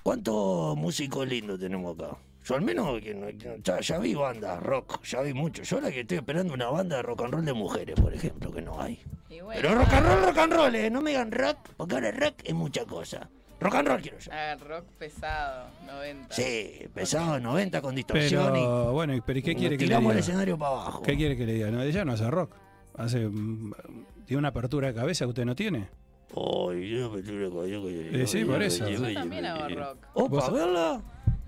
¿cuántos 0.03 0.77
músicos 0.77 1.27
lindos 1.27 1.59
tenemos 1.59 1.99
acá? 1.99 2.19
Yo 2.45 2.55
al 2.57 2.63
menos 2.63 3.01
que 3.01 3.15
no- 3.15 3.27
que 3.27 3.49
no- 3.49 3.57
ya, 3.63 3.81
ya 3.81 3.99
vi 3.99 4.15
bandas 4.15 4.63
rock, 4.63 5.03
ya 5.05 5.23
vi 5.23 5.33
mucho. 5.33 5.63
Yo 5.63 5.81
la 5.81 5.91
que 5.91 6.01
estoy 6.01 6.19
esperando 6.19 6.53
una 6.53 6.69
banda 6.69 6.97
de 6.97 7.03
rock 7.03 7.23
and 7.23 7.33
roll 7.35 7.45
de 7.45 7.53
mujeres, 7.55 7.95
por 7.99 8.13
ejemplo, 8.13 8.53
que 8.53 8.61
no 8.61 8.81
hay. 8.81 9.01
Bueno, 9.29 9.61
Pero 9.63 9.75
rock 9.75 9.93
and 9.93 10.07
roll, 10.07 10.23
rock 10.27 10.39
and 10.39 10.53
roll, 10.53 10.75
eh, 10.75 10.91
no 10.91 11.01
me 11.03 11.11
digan 11.11 11.31
rock, 11.33 11.59
porque 11.77 11.95
ahora 11.97 12.11
rock 12.13 12.35
es 12.45 12.55
mucha 12.55 12.85
cosa. 12.85 13.29
Rock 13.61 13.75
and 13.77 13.89
roll 13.89 14.01
quiero 14.03 14.19
yo. 14.19 14.31
Ah, 14.33 14.57
rock 14.57 14.85
pesado, 14.99 15.67
90. 15.87 16.35
Sí, 16.35 16.87
pesado 16.93 17.41
90 17.41 17.81
con 17.81 17.95
distorsión 17.95 18.53
Pero 18.53 18.93
bueno, 18.93 19.15
pero 19.25 19.39
¿y 19.39 19.43
qué 19.43 19.55
quiere 19.55 19.77
que 19.77 19.85
le 19.85 19.89
tiramos 19.89 20.03
diga? 20.05 20.13
el 20.15 20.19
escenario 20.21 20.59
para 20.59 20.73
abajo. 20.73 21.03
¿Qué 21.03 21.17
quiere 21.17 21.37
que 21.37 21.47
le 21.47 21.55
diga? 21.55 21.71
No, 21.71 21.83
ella 21.83 22.05
no 22.05 22.13
hace 22.13 22.31
rock. 22.31 22.55
Hace 22.97 23.27
mm, 23.27 23.73
tiene 24.27 24.39
una 24.39 24.49
apertura 24.49 24.89
de 24.89 24.95
cabeza 24.95 25.25
que 25.25 25.31
usted 25.31 25.45
no 25.47 25.55
tiene. 25.55 25.89
Ay, 26.37 26.91
yo 26.91 27.11
con- 27.11 27.23
yo- 27.23 27.67
yo- 27.67 27.89
Eh, 27.89 28.27
sí, 28.27 28.41
yo- 28.41 28.47
por 28.49 28.59
yo- 28.61 28.67
eso. 28.67 28.89
yo- 28.89 28.99
Yo 28.99 29.09
yo- 29.09 29.15
también 29.15 29.47
hago 29.47 29.69
rock. 29.69 29.99
Opa, 30.15 30.29
Vos- 30.37 30.53
verla. 30.53 31.03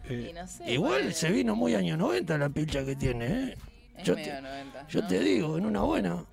Eh, 0.09 0.29
Y 0.31 0.33
no 0.33 0.47
sé, 0.47 0.71
Igual 0.73 1.13
se 1.15 1.31
vino 1.31 1.55
muy 1.57 1.75
años 1.75 1.99
90 1.99 2.39
la 2.39 2.49
pilcha 2.49 2.85
que 2.85 2.97
tiene, 2.97 3.27
¿eh? 3.27 3.57
es 3.97 4.05
Yo 4.05 4.15
medio 4.15 4.35
te, 4.35 4.43
90. 4.43 4.87
yo 4.89 5.03
¿no? 5.03 5.09
te 5.09 5.19
digo, 5.21 5.59
en 5.59 5.67
una 5.67 5.81
buena. 5.83 6.25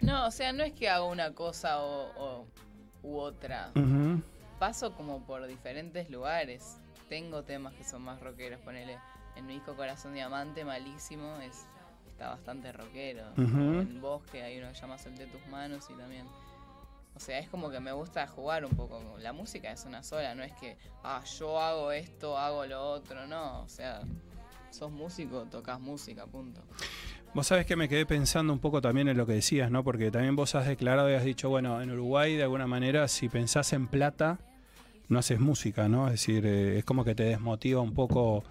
No, 0.00 0.26
o 0.26 0.30
sea, 0.30 0.52
no 0.52 0.62
es 0.62 0.72
que 0.72 0.88
hago 0.88 1.08
una 1.08 1.32
cosa 1.34 1.80
o, 1.82 2.12
o- 2.16 2.46
u 3.02 3.16
otra. 3.18 3.70
Paso 4.58 4.94
como 4.94 5.24
por 5.24 5.46
diferentes 5.46 6.10
lugares. 6.10 6.76
Tengo 7.08 7.42
temas 7.42 7.74
que 7.74 7.84
son 7.84 8.02
más 8.02 8.20
rockeros, 8.20 8.60
ponele. 8.60 8.98
En 9.36 9.46
mi 9.46 9.54
disco 9.54 9.74
Corazón 9.76 10.14
Diamante, 10.14 10.64
malísimo, 10.64 11.36
es 11.40 11.66
está 12.08 12.30
bastante 12.30 12.72
rockero. 12.72 13.22
Ujú. 13.36 13.80
En 13.80 14.00
Bosque 14.00 14.42
hay 14.42 14.58
uno 14.58 14.72
que 14.72 14.78
llama 14.80 14.98
Solté 14.98 15.26
tus 15.26 15.44
manos 15.46 15.86
y 15.88 15.94
también. 15.94 16.26
O 17.18 17.20
sea, 17.20 17.40
es 17.40 17.48
como 17.48 17.68
que 17.68 17.80
me 17.80 17.90
gusta 17.90 18.28
jugar 18.28 18.64
un 18.64 18.70
poco. 18.76 19.02
La 19.18 19.32
música 19.32 19.72
es 19.72 19.84
una 19.84 20.04
sola, 20.04 20.36
no 20.36 20.44
es 20.44 20.52
que, 20.52 20.76
ah, 21.02 21.20
yo 21.24 21.60
hago 21.60 21.90
esto, 21.90 22.38
hago 22.38 22.64
lo 22.64 22.80
otro, 22.80 23.26
no. 23.26 23.62
O 23.62 23.68
sea, 23.68 24.02
sos 24.70 24.92
músico, 24.92 25.42
tocas 25.50 25.80
música, 25.80 26.26
punto. 26.26 26.62
Vos 27.34 27.48
sabés 27.48 27.66
que 27.66 27.74
me 27.74 27.88
quedé 27.88 28.06
pensando 28.06 28.52
un 28.52 28.60
poco 28.60 28.80
también 28.80 29.08
en 29.08 29.16
lo 29.16 29.26
que 29.26 29.32
decías, 29.32 29.68
¿no? 29.68 29.82
Porque 29.82 30.12
también 30.12 30.36
vos 30.36 30.54
has 30.54 30.68
declarado 30.68 31.10
y 31.10 31.14
has 31.14 31.24
dicho, 31.24 31.48
bueno, 31.48 31.82
en 31.82 31.90
Uruguay 31.90 32.36
de 32.36 32.44
alguna 32.44 32.68
manera 32.68 33.08
si 33.08 33.28
pensás 33.28 33.72
en 33.72 33.88
plata, 33.88 34.38
no 35.08 35.18
haces 35.18 35.40
música, 35.40 35.88
¿no? 35.88 36.06
Es 36.06 36.12
decir, 36.12 36.46
eh, 36.46 36.78
es 36.78 36.84
como 36.84 37.04
que 37.04 37.16
te 37.16 37.24
desmotiva 37.24 37.80
un 37.80 37.94
poco. 37.94 38.44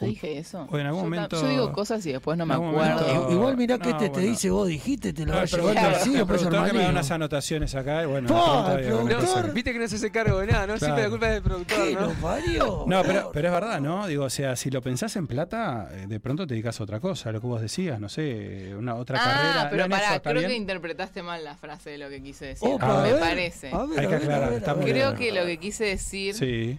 Yo 0.00 0.06
dije 0.06 0.38
eso. 0.38 0.66
O 0.70 0.78
en 0.78 0.86
algún 0.86 1.02
yo, 1.02 1.04
momento- 1.10 1.40
yo 1.40 1.48
digo 1.48 1.72
cosas 1.72 2.04
y 2.06 2.12
después 2.12 2.36
no 2.38 2.46
me 2.46 2.54
acuerdo. 2.54 2.72
momento- 2.72 3.32
Igual 3.32 3.56
mirá 3.56 3.78
que 3.78 3.90
no, 3.90 3.96
este 3.96 4.08
te 4.10 4.20
dice, 4.20 4.50
vos 4.50 4.66
dijiste, 4.68 5.12
te 5.12 5.20
lo 5.26 5.32
No, 5.32 5.38
va 5.38 5.42
el 5.44 5.48
llevando 5.48 5.72
productor- 5.80 5.94
así, 5.94 6.10
el 6.10 6.16
después 6.18 6.40
productor 6.42 6.66
que 6.66 6.72
me 6.76 6.82
da 6.84 6.90
unas 6.90 7.10
anotaciones 7.10 7.74
acá 7.74 8.02
y 8.02 8.06
bueno, 8.06 8.28
Pa, 8.28 8.34
de 8.34 8.40
pronto 8.42 8.70
hay 8.70 8.84
el 8.84 8.90
alguna 8.92 9.10
productor. 9.16 9.42
cosa. 9.42 9.52
Viste 9.54 9.72
que 9.72 9.78
no 9.78 9.88
se 9.88 9.96
hace 9.96 10.10
cargo 10.10 10.38
de 10.40 10.46
nada, 10.46 10.66
¿no? 10.66 10.78
Siempre 10.78 10.88
Claro. 10.88 11.02
la 11.02 11.10
culpa 11.10 11.26
es 11.28 11.32
del 11.34 11.42
productor, 11.42 11.78
¿Qué 11.88 11.94
¿no? 11.94 12.00
lo 12.00 12.12
parió? 12.14 12.84
No, 12.86 13.02
pero, 13.02 13.30
pero 13.32 13.48
es 13.48 13.54
verdad, 13.54 13.80
¿no? 13.80 14.06
Digo, 14.06 14.24
o 14.24 14.30
sea, 14.30 14.56
si 14.56 14.70
lo 14.70 14.80
pensás 14.82 15.14
en 15.16 15.26
plata, 15.26 15.88
eh, 15.92 16.06
de 16.08 16.20
pronto 16.20 16.46
te 16.46 16.54
dedicas 16.54 16.80
a 16.80 16.84
otra 16.84 17.00
cosa, 17.00 17.30
lo 17.32 17.40
que 17.40 17.46
vos 17.46 17.60
decías, 17.60 18.00
no 18.00 18.08
sé, 18.08 18.74
una 18.76 18.94
otra 18.94 19.18
ah, 19.20 19.24
carrera. 19.24 19.66
pero 19.70 19.76
¿No 19.80 19.84
en 19.84 19.90
pará, 20.00 20.12
eso 20.14 20.22
creo 20.22 20.48
que 20.48 20.56
interpretaste 20.56 21.22
mal 21.22 21.44
la 21.44 21.56
frase 21.56 21.90
de 21.90 21.98
lo 21.98 22.08
que 22.08 22.22
quise 22.22 22.46
decir. 22.46 22.68
Opa, 22.68 23.00
a 23.00 23.02
me 23.02 23.12
ver, 23.12 23.20
parece. 23.20 23.70
a 23.72 23.82
Hay 23.82 24.04
a 24.04 24.08
que 24.08 24.14
aclarar, 24.16 24.52
a 24.66 24.70
a. 24.70 24.74
Creo 24.76 25.14
que 25.14 25.32
lo 25.32 25.44
que 25.46 25.58
quise 25.58 25.84
decir 25.84 26.34
Sí, 26.34 26.78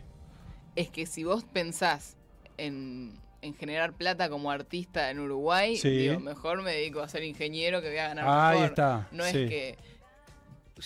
es 0.75 0.89
que 0.89 1.05
si 1.05 1.23
vos 1.23 1.43
pensás 1.43 2.17
en, 2.57 3.19
en 3.41 3.53
generar 3.55 3.93
plata 3.93 4.29
como 4.29 4.51
artista 4.51 5.09
en 5.11 5.19
Uruguay, 5.19 5.77
Sí. 5.77 5.89
digo, 5.89 6.19
mejor 6.19 6.61
me 6.61 6.71
dedico 6.71 7.01
a 7.01 7.07
ser 7.09 7.23
ingeniero 7.23 7.81
que 7.81 7.89
voy 7.89 7.97
a 7.97 8.07
ganar 8.09 8.25
ahí 8.27 8.51
mejor. 8.59 8.69
está. 8.69 9.07
No 9.11 9.23
sí. 9.25 9.43
es 9.43 9.49
que. 9.49 9.77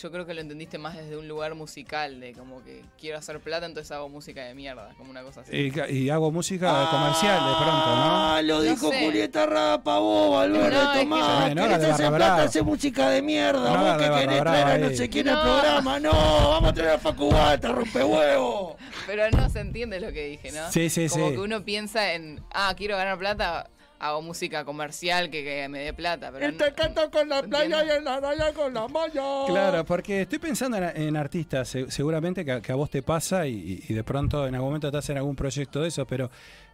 Yo 0.02 0.11
creo 0.11 0.26
que 0.28 0.34
lo 0.36 0.41
entendiste 0.41 0.78
más 0.78 0.95
desde 0.95 1.18
un 1.18 1.28
lugar 1.28 1.56
musical, 1.56 2.19
de 2.19 2.34
como 2.34 2.64
que 2.64 2.84
quiero 2.99 3.18
hacer 3.18 3.40
plata, 3.40 3.65
entonces 3.65 3.91
hago 3.91 4.10
música 4.10 4.45
de 4.45 4.53
mierda, 4.53 4.94
como 4.98 5.10
una 5.10 5.24
cosa 5.24 5.41
así. 5.41 5.72
Y, 5.90 6.10
hago 6.10 6.32
música 6.32 6.88
comercial 6.91 7.40
de 7.48 7.56
pronto, 7.56 7.95
¿no? 7.95 8.36
Ah, 8.36 8.41
lo 8.44 8.56
No 8.57 8.61
dijo 8.61 8.91
sé. 8.91 9.03
Julieta 9.06 9.45
Rapa, 9.48 9.98
vos, 9.98 10.40
Alberto 10.44 10.69
No, 10.69 10.84
es 10.91 10.98
que- 10.98 10.99
Tomás. 11.03 11.49
Sí, 11.49 11.56
no, 11.56 11.61
¿Querés 11.64 11.69
la 11.72 11.78
de 11.80 11.91
hacer 11.91 12.07
plata? 12.14 12.44
Hacer 12.44 12.64
música 12.64 13.10
de 13.10 13.22
mierda. 13.24 13.74
No, 13.74 13.84
vos 13.84 13.98
que 13.98 14.10
querés 14.22 14.41
traer 14.41 14.68
a 14.68 14.78
no 14.78 14.90
sé 14.95 15.10
quién 15.10 15.26
No. 15.26 15.32
al 15.34 15.41
programa. 15.41 15.99
No, 15.99 16.11
vamos 16.11 16.69
a 16.69 16.74
traer 16.74 16.90
a 16.91 16.99
Facu 16.99 17.32
Bata, 17.32 17.69
rompe 17.72 18.03
huevo. 18.03 18.78
Pero 19.07 19.24
no 19.32 19.49
se 19.49 19.61
entiende 19.61 19.99
lo 19.99 20.11
que 20.11 20.26
dije, 20.28 20.52
¿no? 20.52 20.72
Sí, 20.72 20.90
sí, 20.91 21.07
como 21.10 21.30
sí. 21.30 21.34
que 21.34 21.40
uno 21.40 21.64
piensa 21.64 22.14
en, 22.14 22.44
ah, 22.53 22.74
quiero 22.78 22.98
ganar 22.98 23.18
plata, 23.18 23.69
hago 23.99 24.22
música 24.22 24.64
comercial 24.64 25.30
que, 25.30 25.44
que 25.44 25.68
me 25.69 25.80
dé 25.80 25.94
plata. 25.94 26.32
Pero 26.32 26.45
Este 26.48 26.69
no- 26.69 26.76
canta 26.76 27.10
con 27.10 27.28
la 27.30 27.41
playa 27.44 27.82
¿entiendes? 27.82 27.95
y 27.95 27.98
en 27.98 28.03
la 28.06 28.19
raya 28.19 28.53
con 28.53 28.74
la 28.74 28.88
malla. 28.88 29.24
Claro, 29.48 29.86
porque 29.86 30.22
estoy 30.22 30.40
pensando 30.40 30.78
en, 30.78 30.84
en 31.02 31.18
artistas, 31.18 31.68
se- 31.69 31.90
seguramente 31.90 32.45
que, 32.45 32.52
a- 32.52 32.61
que 32.61 32.72
a 32.72 32.76
vos 32.76 32.90
te 32.90 33.02
pasa 33.02 33.48
y, 33.48 33.84
y 33.88 33.94
de 33.94 34.03
pronto 34.03 34.48
en 34.48 34.56
algún 34.56 34.69
momento 34.69 34.88
estás 34.88 35.10
en 35.10 35.18
algún 35.18 35.36
proyecto 35.36 35.82
de 35.82 35.88
eso, 35.88 36.06
pero 36.06 36.30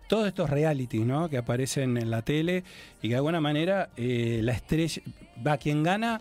todos 0.07 0.27
estos 0.27 0.49
realities, 0.49 1.05
¿no? 1.05 1.29
Que 1.29 1.37
aparecen 1.37 1.97
en 1.97 2.11
la 2.11 2.21
tele 2.23 2.63
y 3.01 3.07
que 3.07 3.09
de 3.09 3.15
alguna 3.15 3.39
manera 3.39 3.89
eh, 3.95 4.41
la 4.43 4.51
estrella, 4.51 5.01
va, 5.45 5.57
quien 5.57 5.81
gana, 5.81 6.19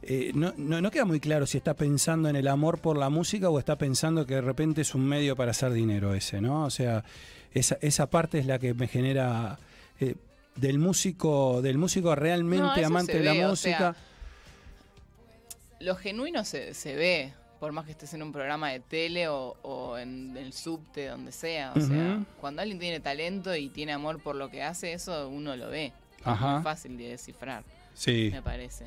eh, 0.00 0.30
no, 0.34 0.54
no, 0.56 0.80
no 0.80 0.90
queda 0.90 1.04
muy 1.04 1.20
claro 1.20 1.46
si 1.46 1.58
está 1.58 1.74
pensando 1.74 2.28
en 2.30 2.36
el 2.36 2.48
amor 2.48 2.78
por 2.80 2.96
la 2.96 3.10
música 3.10 3.50
o 3.50 3.58
está 3.58 3.76
pensando 3.76 4.24
que 4.24 4.36
de 4.36 4.40
repente 4.40 4.80
es 4.80 4.94
un 4.94 5.04
medio 5.04 5.36
para 5.36 5.50
hacer 5.50 5.72
dinero 5.72 6.14
ese, 6.14 6.40
¿no? 6.40 6.64
O 6.64 6.70
sea, 6.70 7.04
esa, 7.52 7.76
esa 7.82 8.08
parte 8.08 8.38
es 8.38 8.46
la 8.46 8.58
que 8.58 8.72
me 8.72 8.88
genera... 8.88 9.58
eh, 10.00 10.14
del 10.60 10.78
músico, 10.78 11.62
del 11.62 11.78
músico 11.78 12.14
realmente 12.14 12.84
amante 12.84 13.18
de 13.18 13.24
la 13.24 13.32
ve, 13.32 13.46
o 13.46 13.50
música. 13.50 13.78
sea, 13.78 13.96
lo 15.80 15.94
genuino 15.96 16.44
se, 16.44 16.74
se 16.74 16.94
ve, 16.94 17.32
por 17.60 17.72
más 17.72 17.84
que 17.84 17.92
estés 17.92 18.14
en 18.14 18.22
un 18.22 18.32
programa 18.32 18.70
de 18.70 18.80
tele 18.80 19.28
o, 19.28 19.56
o 19.62 19.98
en 19.98 20.36
el 20.36 20.52
subte, 20.52 21.06
donde 21.06 21.32
sea. 21.32 21.72
O 21.74 21.80
sea, 21.80 22.24
cuando 22.40 22.62
alguien 22.62 22.78
tiene 22.78 23.00
talento 23.00 23.54
y 23.54 23.68
tiene 23.68 23.92
amor 23.92 24.20
por 24.20 24.36
lo 24.36 24.50
que 24.50 24.62
hace, 24.62 24.92
eso 24.92 25.28
uno 25.28 25.56
lo 25.56 25.68
ve. 25.70 25.92
Ajá. 26.24 26.46
Es 26.48 26.54
muy 26.54 26.62
fácil 26.62 26.96
de 26.98 27.08
descifrar, 27.10 27.64
sí. 27.94 28.30
me 28.32 28.42
parece. 28.42 28.86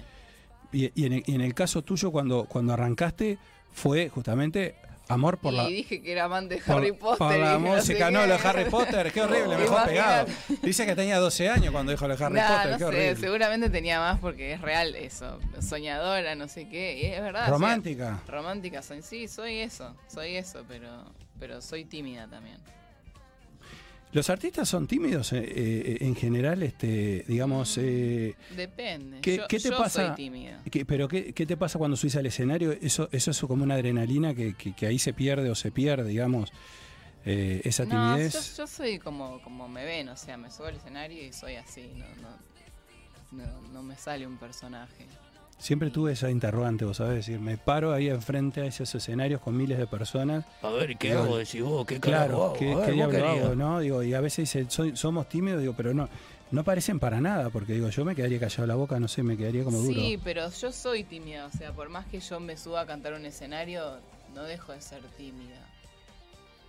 Y, 0.74 0.92
y 1.02 1.06
en, 1.06 1.14
el, 1.14 1.24
y 1.26 1.36
en 1.36 1.42
el 1.42 1.54
caso 1.54 1.82
tuyo, 1.82 2.12
cuando, 2.12 2.46
cuando 2.46 2.74
arrancaste, 2.74 3.38
fue 3.74 4.10
justamente 4.10 4.76
amor 5.12 5.38
por 5.38 5.54
y 5.54 5.58
la, 5.58 5.66
dije 5.66 6.02
que 6.02 6.12
era 6.12 6.26
amante 6.26 6.56
de 6.56 6.62
por, 6.62 6.78
Harry 6.78 6.92
Potter. 6.92 7.18
por 7.18 7.32
la 7.36 7.54
que 7.54 7.60
no 7.60 7.70
sé 7.72 7.76
música. 7.78 8.12
No, 8.12 8.26
lo 8.26 8.38
de 8.38 8.48
Harry 8.48 8.66
Potter, 8.70 9.12
qué 9.12 9.22
horrible, 9.22 9.56
me 9.56 9.62
dejó 9.64 9.84
pegado. 9.86 10.28
Dice 10.62 10.86
que 10.86 10.96
tenía 10.96 11.18
12 11.20 11.50
años 11.50 11.72
cuando 11.72 11.92
dijo 11.92 12.08
lo 12.08 12.16
de 12.16 12.24
Harry 12.26 12.36
Nah, 12.36 12.48
Potter, 12.48 12.72
no 12.72 12.78
qué 12.78 12.80
sé, 12.80 12.86
horrible. 12.86 13.16
seguramente 13.16 13.70
tenía 13.70 14.00
más 14.00 14.20
porque 14.20 14.54
es 14.54 14.62
real 14.62 14.96
eso. 14.96 15.40
Soñadora, 15.62 16.36
no 16.36 16.48
sé 16.48 16.68
qué. 16.70 16.98
Y 17.02 17.06
es 17.08 17.22
verdad. 17.22 17.42
o 17.42 17.46
sea, 17.46 17.52
Romántica. 17.54 18.22
romántica 18.28 18.82
soy. 18.82 19.02
Sí, 19.02 19.28
soy 19.28 19.60
eso. 19.60 19.96
Soy 20.08 20.36
eso, 20.36 20.64
pero, 20.68 20.90
pero 21.40 21.62
soy 21.62 21.86
tímida 21.86 22.28
también. 22.28 22.58
Los 24.14 24.30
artistas 24.30 24.68
son 24.68 24.88
tímidos 24.88 25.32
eh, 25.34 25.40
eh, 25.44 25.98
en 26.02 26.16
general, 26.16 26.62
este, 26.64 27.24
digamos. 27.28 27.78
eh, 27.78 28.36
Depende. 28.56 29.20
¿Qué- 29.22 29.38
yo, 29.38 29.48
qué 29.48 29.58
te 29.60 29.70
yo 29.70 29.78
pasa? 29.78 30.08
soy 30.08 30.16
tímida. 30.16 30.62
¿qué- 30.70 30.86
pero 30.86 31.08
qué, 31.08 31.34
qué 31.34 31.46
te 31.46 31.56
pasa 31.56 31.80
cuando 31.80 31.96
subís 31.96 32.16
al 32.18 32.26
escenario? 32.26 32.74
Eso, 32.74 33.08
eso 33.14 33.32
es 33.32 33.40
como 33.40 33.64
una 33.64 33.76
adrenalina 33.76 34.34
que, 34.36 34.54
que- 34.56 34.74
que 34.74 34.86
ahí 34.88 35.00
se 35.00 35.14
pierde 35.14 35.50
o 35.50 35.56
se 35.56 35.72
pierde, 35.72 36.10
digamos. 36.10 36.52
eh, 37.26 37.62
esa 37.64 37.86
No, 37.86 37.92
timidez. 37.92 38.34
yo, 38.58 38.64
yo 38.64 38.68
soy 38.68 38.98
como, 39.00 39.40
como 39.44 39.68
me 39.70 39.86
ven, 39.86 40.10
o 40.10 40.18
sea, 40.18 40.38
me 40.38 40.50
subo 40.50 40.66
al 40.66 40.76
escenario 40.78 41.24
y 41.24 41.32
soy 41.32 41.56
así, 41.56 41.88
no, 41.96 42.06
no, 42.22 43.46
no, 43.46 43.62
no 43.74 43.84
me 43.84 43.96
sale 43.96 44.26
un 44.28 44.38
personaje. 44.38 45.06
Siempre 45.62 45.92
tuve 45.92 46.14
esa 46.14 46.32
interrogante, 46.32 46.86
vos 46.86 46.98
sabés, 46.98 47.18
decir, 47.18 47.40
me 47.40 47.56
paro 47.56 47.94
ahí 47.94 48.10
enfrente 48.10 48.62
a 48.62 48.66
esos 48.66 48.96
escenarios 48.96 49.40
con 49.42 49.56
miles 49.56 49.78
de 49.78 49.86
personas. 49.86 50.44
A 50.64 50.70
ver, 50.72 50.98
¿qué 50.98 51.10
Digo, 51.10 51.22
hago? 51.22 51.38
Decís 51.38 51.62
vos, 51.62 51.86
¿qué 51.86 52.00
carajo 52.00 52.26
Claro, 52.28 52.44
hago? 52.46 52.54
¿qué, 52.56 52.76
ver, 52.76 52.86
qué 52.88 52.92
diablo 52.94 53.28
hago, 53.28 53.56
no? 53.56 53.80
Digo, 53.80 54.02
y 54.02 54.14
a 54.16 54.22
veces 54.22 54.52
dicen, 54.52 54.72
"Soy- 54.72 54.98
somos 54.98 55.30
tímidos, 55.30 55.62
digo, 55.62 55.74
pero 55.78 55.94
no, 55.94 56.10
no 56.50 56.64
parecen 56.64 57.00
para 57.00 57.22
nada, 57.22 57.52
porque 57.52 57.74
digo, 57.74 57.90
yo 57.90 58.04
me 58.04 58.16
quedaría 58.16 58.40
callado 58.40 58.66
la 58.66 58.74
boca, 58.74 59.00
no 59.00 59.08
sé, 59.08 59.22
me 59.22 59.38
quedaría 59.38 59.64
como 59.64 59.78
duro. 59.78 59.94
Sí, 60.02 60.20
pero 60.24 60.50
yo 60.50 60.72
soy 60.72 61.04
tímida, 61.04 61.46
o 61.46 61.52
sea, 61.52 61.72
por 61.74 61.90
más 61.90 62.08
que 62.08 62.20
yo 62.20 62.40
me 62.40 62.58
suba 62.58 62.82
a 62.82 62.86
cantar 62.88 63.14
un 63.14 63.26
escenario, 63.28 64.00
no 64.34 64.42
dejo 64.42 64.72
de 64.72 64.82
ser 64.82 65.04
tímida. 65.16 65.60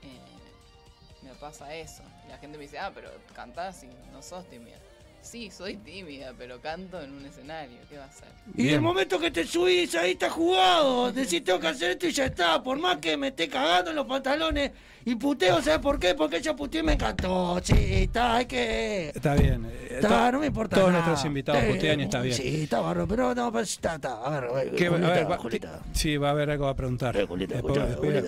Eh, 0.03 0.21
me 1.23 1.31
pasa 1.41 1.75
eso. 1.75 2.03
La 2.29 2.37
gente 2.37 2.59
me 2.59 2.65
dice, 2.65 2.79
ah, 2.79 2.91
pero 2.95 3.09
cantás 3.35 3.85
y 3.85 3.89
no 4.13 4.21
sos 4.23 4.45
tímida. 4.51 4.77
Sí, 5.23 5.51
soy 5.51 5.77
tímida, 5.77 6.33
pero 6.37 6.61
canto 6.61 7.01
en 7.01 7.13
un 7.13 7.25
escenario. 7.25 7.79
¿Qué 7.89 7.97
va 7.97 8.05
a 8.05 8.09
hacer? 8.09 8.29
Y 8.57 8.69
el 8.71 8.81
momento 8.81 9.19
que 9.21 9.31
te 9.31 9.47
subís, 9.47 9.95
ahí 9.95 10.11
está 10.13 10.29
jugado. 10.29 11.13
Decís, 11.13 11.43
tengo 11.45 11.61
que 11.61 11.69
hacer 11.69 11.93
esto 11.93 12.07
y 12.09 12.13
ya 12.13 12.27
está. 12.27 12.61
Por 12.63 12.79
más 12.79 12.97
que 12.99 13.17
me 13.17 13.29
esté 13.29 13.49
cagando 13.49 13.91
en 13.91 13.97
los 13.97 14.07
pantalones 14.07 14.73
y 15.05 15.15
puteo, 15.15 15.63
¿sabes 15.63 15.79
por 15.79 15.99
qué? 16.01 16.15
Porque 16.17 16.39
ella 16.39 16.55
puteó 16.57 16.81
y 16.81 16.85
me 16.85 16.93
encantó. 16.95 17.59
Sí, 17.63 17.75
está, 17.79 18.37
hay 18.37 18.47
que. 18.47 19.09
Está 19.15 19.35
bien. 19.37 19.65
eh, 19.65 19.99
Está, 20.01 20.33
no 20.33 20.41
me 20.41 20.47
importa. 20.47 20.75
Todos 20.77 20.91
nada. 20.93 21.05
nuestros 21.07 21.25
invitados 21.27 21.63
Eh, 21.63 21.73
putean 21.73 22.01
y 22.01 22.03
está 22.03 22.21
bien. 22.21 22.35
Sí, 22.37 22.63
está 22.65 22.81
barro, 22.81 23.07
pero 23.07 23.33
no, 23.35 23.53
pues 23.53 23.71
está, 23.71 23.95
está. 23.95 24.23
A 24.25 24.41
ver, 24.41 24.73
¿Qué- 24.77 24.87
a 24.87 24.91
Julieta, 24.91 25.15
ver, 25.15 25.31
va- 25.31 25.39
Julieta. 25.39 25.81
Sí, 25.93 26.17
va 26.17 26.29
a 26.29 26.31
haber 26.33 26.51
algo 26.51 26.67
a 26.67 26.75
preguntar. 26.75 27.15
Después- 27.17 28.25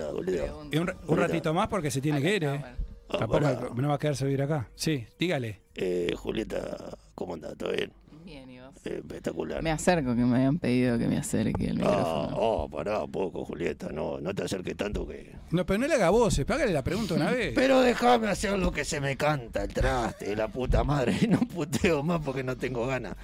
y 0.71 0.77
un, 0.77 0.87
ra- 0.87 0.95
un 1.07 1.17
ratito 1.17 1.53
más 1.53 1.67
porque 1.67 1.91
se 1.91 1.99
tiene 2.01 2.21
que 2.21 2.35
ir, 2.35 2.43
¿eh? 2.45 2.63
Tampoco 3.09 3.41
no 3.75 3.89
va 3.89 3.95
a 3.95 3.99
quedarse 3.99 4.23
a 4.23 4.27
vivir 4.27 4.41
acá. 4.43 4.69
Sí, 4.75 5.05
dígale. 5.19 5.64
Eh, 5.75 6.13
Julieta, 6.15 6.97
¿cómo 7.15 7.33
andás? 7.33 7.57
¿Todo 7.57 7.71
bien? 7.71 7.91
Bien, 8.23 8.49
¿y 8.49 8.59
vos? 8.59 8.71
Eh, 8.85 8.97
espectacular. 8.99 9.61
Me 9.61 9.71
acerco, 9.71 10.15
que 10.15 10.21
me 10.23 10.37
habían 10.37 10.57
pedido 10.57 10.97
que 10.97 11.07
me 11.07 11.17
acerque 11.17 11.65
el 11.67 11.77
Ah, 11.83 11.85
micrófono. 11.85 12.37
oh, 12.37 12.69
pará 12.69 13.03
un 13.03 13.11
poco, 13.11 13.45
Julieta. 13.45 13.89
No, 13.91 14.19
no 14.19 14.33
te 14.33 14.43
acerques 14.43 14.75
tanto 14.75 15.05
que. 15.07 15.35
No, 15.51 15.65
pero 15.65 15.77
no 15.79 15.87
le 15.87 15.93
haga 15.93 16.09
voces, 16.09 16.45
págale 16.45 16.71
la 16.73 16.83
pregunta 16.83 17.13
una 17.13 17.29
vez. 17.29 17.53
Pero 17.55 17.81
déjame 17.81 18.27
hacer 18.29 18.57
lo 18.57 18.71
que 18.71 18.83
se 18.83 18.99
me 18.99 19.15
canta, 19.15 19.63
el 19.63 19.73
traste, 19.73 20.35
la 20.35 20.47
puta 20.47 20.83
madre. 20.83 21.15
Y 21.21 21.27
no 21.27 21.39
puteo 21.41 22.01
más 22.03 22.21
porque 22.23 22.43
no 22.43 22.55
tengo 22.57 22.87
ganas. 22.87 23.15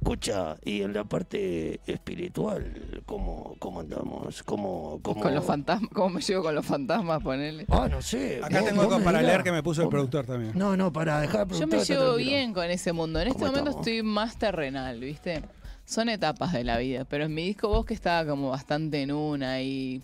Escucha, 0.00 0.56
y 0.64 0.82
en 0.82 0.92
la 0.94 1.04
parte 1.04 1.80
espiritual, 1.86 3.02
¿cómo, 3.04 3.56
cómo 3.58 3.80
andamos? 3.80 4.42
¿Cómo, 4.44 5.00
cómo... 5.02 5.20
Con 5.20 5.34
los 5.34 5.44
fantasmas, 5.44 5.90
¿cómo 5.92 6.10
me 6.10 6.20
llevo 6.20 6.44
con 6.44 6.54
los 6.54 6.64
fantasmas? 6.64 7.20
Ponele. 7.22 7.66
Ah, 7.68 7.88
no 7.90 8.00
sé. 8.00 8.40
Acá 8.42 8.60
vos- 8.60 8.68
tengo 8.70 8.82
vos 8.84 8.92
algo 8.94 9.04
para 9.04 9.20
leer 9.22 9.42
que 9.42 9.50
me 9.52 9.62
puso 9.62 9.80
el 9.82 9.86
Vos- 9.86 9.92
productor 9.92 10.24
también. 10.26 10.52
No, 10.56 10.76
no, 10.76 10.92
para 10.92 11.20
dejar 11.20 11.46
de 11.48 11.58
Yo 11.58 11.66
me 11.66 11.78
llevo 11.84 11.84
tranquilo. 11.84 12.16
bien 12.16 12.54
con 12.54 12.64
ese 12.70 12.92
mundo. 12.92 13.20
En 13.20 13.28
este 13.28 13.40
¿Cómo 13.40 13.50
momento 13.50 13.70
estamos? 13.70 13.86
estoy 13.88 14.02
más 14.04 14.38
terrenal, 14.38 15.00
¿viste? 15.00 15.42
Son 15.84 16.08
etapas 16.08 16.52
de 16.52 16.62
la 16.64 16.78
vida, 16.78 17.04
pero 17.04 17.24
en 17.24 17.34
mi 17.34 17.42
disco 17.44 17.68
Bosque 17.68 17.94
estaba 17.94 18.28
como 18.30 18.50
bastante 18.50 19.02
en 19.02 19.10
una 19.10 19.60
y 19.60 20.00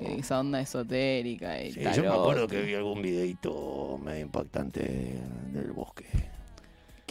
eh, 0.00 0.16
esa 0.18 0.40
onda 0.40 0.60
esotérica 0.60 1.62
y 1.62 1.70
Oh. 1.70 1.72
Sí, 1.74 1.80
tal. 1.80 1.94
yo 1.94 2.02
me 2.02 2.08
acuerdo 2.08 2.48
que 2.48 2.60
vi 2.62 2.74
algún 2.74 3.00
videito 3.02 3.98
medio 4.02 4.22
impactante 4.22 5.14
del 5.52 5.72
bosque. 5.72 6.06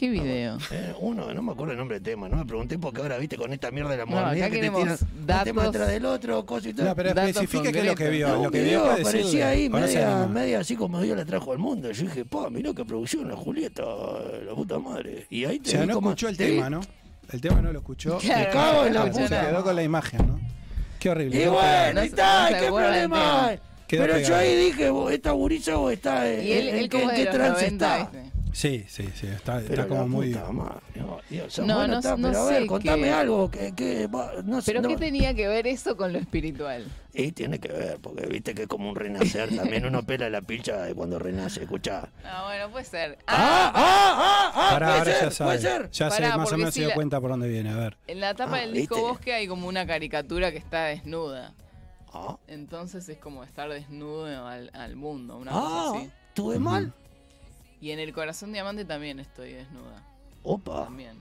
¿Qué 0.01 0.09
video? 0.09 0.57
Eh, 0.71 0.95
uno, 0.99 1.31
no 1.31 1.43
me 1.43 1.51
acuerdo 1.51 1.73
el 1.73 1.77
nombre 1.77 1.99
del 1.99 2.03
tema, 2.03 2.27
no 2.27 2.37
me 2.37 2.43
pregunté 2.45 2.79
porque 2.79 3.01
ahora 3.03 3.19
viste 3.19 3.37
con 3.37 3.53
esta 3.53 3.69
mierda 3.69 3.91
de 3.91 3.97
la 3.97 4.07
modernidad 4.07 4.47
que 4.49 4.57
te 4.59 4.69
tiran 4.71 4.75
un 4.75 5.27
datos- 5.27 5.43
tema 5.43 5.63
detrás 5.65 5.87
del 5.89 6.05
otro, 6.07 6.43
cosas 6.43 6.71
y 6.71 6.73
todo. 6.73 6.87
No, 6.87 6.95
pero 6.95 7.09
especifique 7.11 7.71
qué 7.71 7.79
es 7.81 7.85
lo 7.85 7.93
que 7.93 8.09
vio. 8.09 8.27
No, 8.29 8.43
lo 8.45 8.49
que 8.51 8.61
un 8.63 8.65
vio 8.67 8.83
aparecía 8.91 9.49
ahí 9.49 9.67
O 9.67 9.69
media, 9.69 10.25
media 10.27 10.59
así 10.61 10.75
como 10.75 10.99
Dios 11.01 11.15
la 11.15 11.23
trajo 11.23 11.51
al 11.51 11.59
mundo. 11.59 11.91
Yo 11.91 12.01
dije, 12.01 12.25
pa, 12.25 12.49
mirá 12.49 12.73
qué 12.73 12.83
producción, 12.83 13.29
la 13.29 13.35
Julieta, 13.35 13.83
la 14.43 14.55
puta 14.55 14.79
madre. 14.79 15.27
Y 15.29 15.45
ahí 15.45 15.59
O 15.59 15.61
te 15.61 15.69
sea, 15.69 15.81
vi 15.81 15.87
no 15.87 15.93
como- 15.93 16.09
escuchó 16.09 16.29
el 16.29 16.37
te 16.37 16.45
vi- 16.49 16.55
tema, 16.55 16.69
¿no? 16.71 16.81
El 17.31 17.39
tema 17.39 17.61
no 17.61 17.71
lo 17.71 17.77
escuchó. 17.77 18.17
Claro, 18.17 18.39
Me 18.39 18.49
cago 18.49 18.85
en 18.87 18.93
la 18.95 19.05
no 19.05 19.13
Se 19.13 19.21
puta. 19.21 19.47
quedó 19.49 19.63
con 19.63 19.75
la 19.75 19.83
imagen, 19.83 20.27
¿no? 20.27 20.39
Qué 20.99 21.09
horrible. 21.11 21.43
Y 21.43 21.45
¿no? 21.45 21.51
bueno, 21.53 21.93
No 21.93 22.01
ahí 22.01 22.07
está, 22.07 22.47
¿qué 22.59 22.65
problema 22.65 23.51
Pero 23.87 24.17
yo 24.19 24.35
ahí 24.35 24.55
dije, 24.55 24.89
vos, 24.89 25.11
esta 25.11 25.29
gurisa 25.29 25.77
o 25.77 25.91
está 25.91 26.27
en, 26.27 26.43
Y 26.43 26.51
él, 26.53 26.69
en 26.69 26.75
él 26.77 26.89
qué, 26.89 27.05
de 27.07 27.13
qué 27.13 27.25
trance 27.27 27.65
90, 27.65 27.97
está. 27.99 28.20
Sí, 28.53 28.85
sí, 28.89 29.07
sí. 29.15 29.27
Está, 29.27 29.59
Pero 29.67 29.83
está 29.83 29.87
como 29.87 30.07
muy. 30.07 30.29
madre, 30.33 30.81
no, 30.95 31.19
Dios, 31.29 31.57
No, 31.59 31.75
bueno, 31.75 31.87
no- 31.93 31.99
está, 31.99 32.17
no 32.17 32.27
pero 32.29 32.41
a 32.43 32.47
sé 32.47 32.53
ver, 32.53 32.65
contame 32.67 33.03
qué- 33.03 33.11
algo 33.13 33.49
que, 33.51 33.73
que 33.73 34.09
no 34.43 34.59
¿Pero 34.65 34.81
no- 34.81 34.89
qué 34.89 34.97
tenía 34.97 35.33
que 35.33 35.47
ver 35.47 35.67
eso 35.67 35.95
con 35.95 36.11
lo 36.11 36.19
espiritual? 36.19 36.85
Y 37.13 37.31
tiene 37.31 37.59
que 37.59 37.69
ver, 37.69 37.99
porque 38.01 38.25
viste 38.27 38.53
que 38.53 38.63
es 38.63 38.67
como 38.67 38.89
un 38.89 38.95
renacer, 38.95 39.49
también 39.55 39.85
uno 39.85 40.03
pela 40.03 40.29
la 40.29 40.41
pincha 40.41 40.81
de 40.83 40.93
cuando 40.93 41.17
renace, 41.19 41.63
escuchá. 41.63 42.09
Ah, 42.25 42.43
bueno, 42.45 42.69
puede 42.71 42.85
ser. 42.85 43.17
¡Ah, 43.27 43.71
ah, 43.73 43.73
ah, 43.75 44.51
ah! 44.53 44.69
Pará, 44.71 44.87
puede 44.87 44.99
ahora 44.99 45.13
ser, 45.13 45.23
ya 45.23 45.31
sabe. 45.31 45.49
puede 45.49 45.61
ser. 45.61 45.91
Ya 45.91 46.11
sé, 46.11 46.21
más 46.37 46.51
o 46.51 46.57
menos 46.57 46.73
si 46.73 46.79
se 46.79 46.79
dio 46.81 46.89
la- 46.89 46.95
cuenta 46.95 47.21
por 47.21 47.29
dónde 47.31 47.47
viene. 47.47 47.69
A 47.69 47.75
ver. 47.77 47.97
En 48.07 48.19
la 48.19 48.33
tapa 48.33 48.57
Ah, 48.57 48.61
del 48.61 48.73
disco 48.73 48.95
¿viste? 48.95 49.09
Bosque 49.09 49.33
hay 49.33 49.47
como 49.47 49.67
una 49.67 49.85
caricatura 49.87 50.51
que 50.51 50.57
está 50.57 50.85
desnuda. 50.85 51.53
Ah, 52.13 52.37
Entonces 52.47 53.07
es 53.07 53.17
como 53.17 53.45
estar 53.45 53.69
desnudo 53.69 54.45
al, 54.45 54.69
al 54.73 54.95
mundo, 54.97 55.37
una 55.37 55.51
ah, 55.53 55.61
cosa 55.61 55.97
así. 55.99 56.11
¿tuve 56.33 56.59
mal? 56.59 56.93
Y 57.81 57.91
en 57.91 57.99
el 57.99 58.13
corazón 58.13 58.53
diamante 58.53 58.85
también 58.85 59.19
estoy 59.19 59.53
desnuda. 59.53 60.03
Opa. 60.43 60.85
También. 60.85 61.17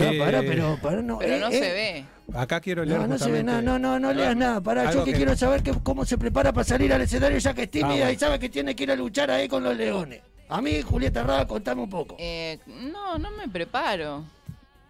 Ah, 0.00 0.10
Eh, 0.12 0.18
pará, 0.18 0.40
pero, 0.40 0.76
pará, 0.82 1.02
no, 1.02 1.18
Pero 1.18 1.34
eh, 1.36 1.40
no 1.40 1.48
eh, 1.48 1.52
se 1.52 1.60
ve. 1.72 2.04
Acá 2.34 2.60
quiero 2.60 2.84
leer 2.84 3.00
No, 3.00 3.06
no 3.06 3.18
se 3.18 3.30
ve 3.30 3.44
nada, 3.44 3.62
no, 3.62 3.78
no, 3.78 4.00
no 4.00 4.12
leas 4.12 4.34
nada. 4.36 4.60
Pará, 4.60 4.90
yo 4.90 5.04
que, 5.04 5.12
que- 5.12 5.18
quiero 5.18 5.36
saber 5.36 5.62
que, 5.62 5.72
cómo 5.82 6.04
se 6.04 6.18
prepara 6.18 6.52
para 6.52 6.64
salir 6.64 6.92
al 6.92 7.02
escenario 7.02 7.38
ya 7.38 7.54
que 7.54 7.62
es 7.64 7.70
tímida 7.70 7.90
Ah, 7.92 7.96
bueno. 7.98 8.10
y 8.10 8.16
sabe 8.16 8.38
que 8.40 8.48
tiene 8.48 8.74
que 8.74 8.82
ir 8.84 8.90
a 8.90 8.96
luchar 8.96 9.30
ahí 9.30 9.46
con 9.46 9.62
los 9.62 9.76
leones. 9.76 10.20
A 10.48 10.60
mí, 10.60 10.82
Julieta 10.82 11.22
Rada, 11.22 11.46
contame 11.46 11.82
un 11.82 11.90
poco. 11.90 12.16
Eh, 12.18 12.58
no, 12.66 13.18
no 13.18 13.30
me 13.30 13.48
preparo. 13.48 14.24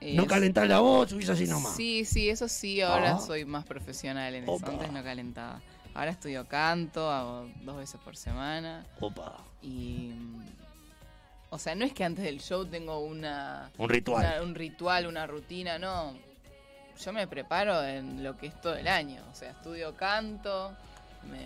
No 0.00 0.26
calentás 0.26 0.68
la 0.68 0.80
voz, 0.80 1.10
subís 1.10 1.28
así 1.30 1.46
nomás. 1.46 1.74
Sí, 1.76 2.04
sí, 2.04 2.28
eso 2.28 2.46
sí, 2.46 2.80
ahora 2.82 3.16
Ah. 3.16 3.20
soy 3.20 3.44
más 3.46 3.64
profesional 3.64 4.34
en 4.34 4.44
eso. 4.44 4.52
Opa. 4.52 4.68
Antes 4.70 4.92
no 4.92 5.02
calentaba. 5.02 5.60
Ahora 5.94 6.10
estudio 6.10 6.46
canto, 6.46 7.10
hago 7.10 7.48
dos 7.62 7.76
veces 7.78 8.00
por 8.04 8.16
semana. 8.16 8.84
Opa. 9.00 9.38
Y. 9.64 10.12
O 11.50 11.58
sea, 11.58 11.74
no 11.74 11.84
es 11.84 11.92
que 11.92 12.04
antes 12.04 12.24
del 12.24 12.40
show 12.40 12.66
tengo 12.66 12.98
una. 13.00 13.70
Un 13.78 13.88
ritual. 13.88 14.24
una- 14.24 14.42
un 14.42 14.54
ritual, 14.54 15.06
una 15.06 15.26
rutina, 15.26 15.78
no. 15.78 16.14
Yo 17.04 17.12
me 17.12 17.26
preparo 17.26 17.82
en 17.84 18.22
lo 18.22 18.36
que 18.36 18.46
es 18.48 18.60
todo 18.60 18.76
el 18.76 18.86
año. 18.88 19.22
O 19.32 19.34
sea, 19.34 19.50
estudio 19.50 19.94
canto, 19.96 20.72
me. 21.30 21.42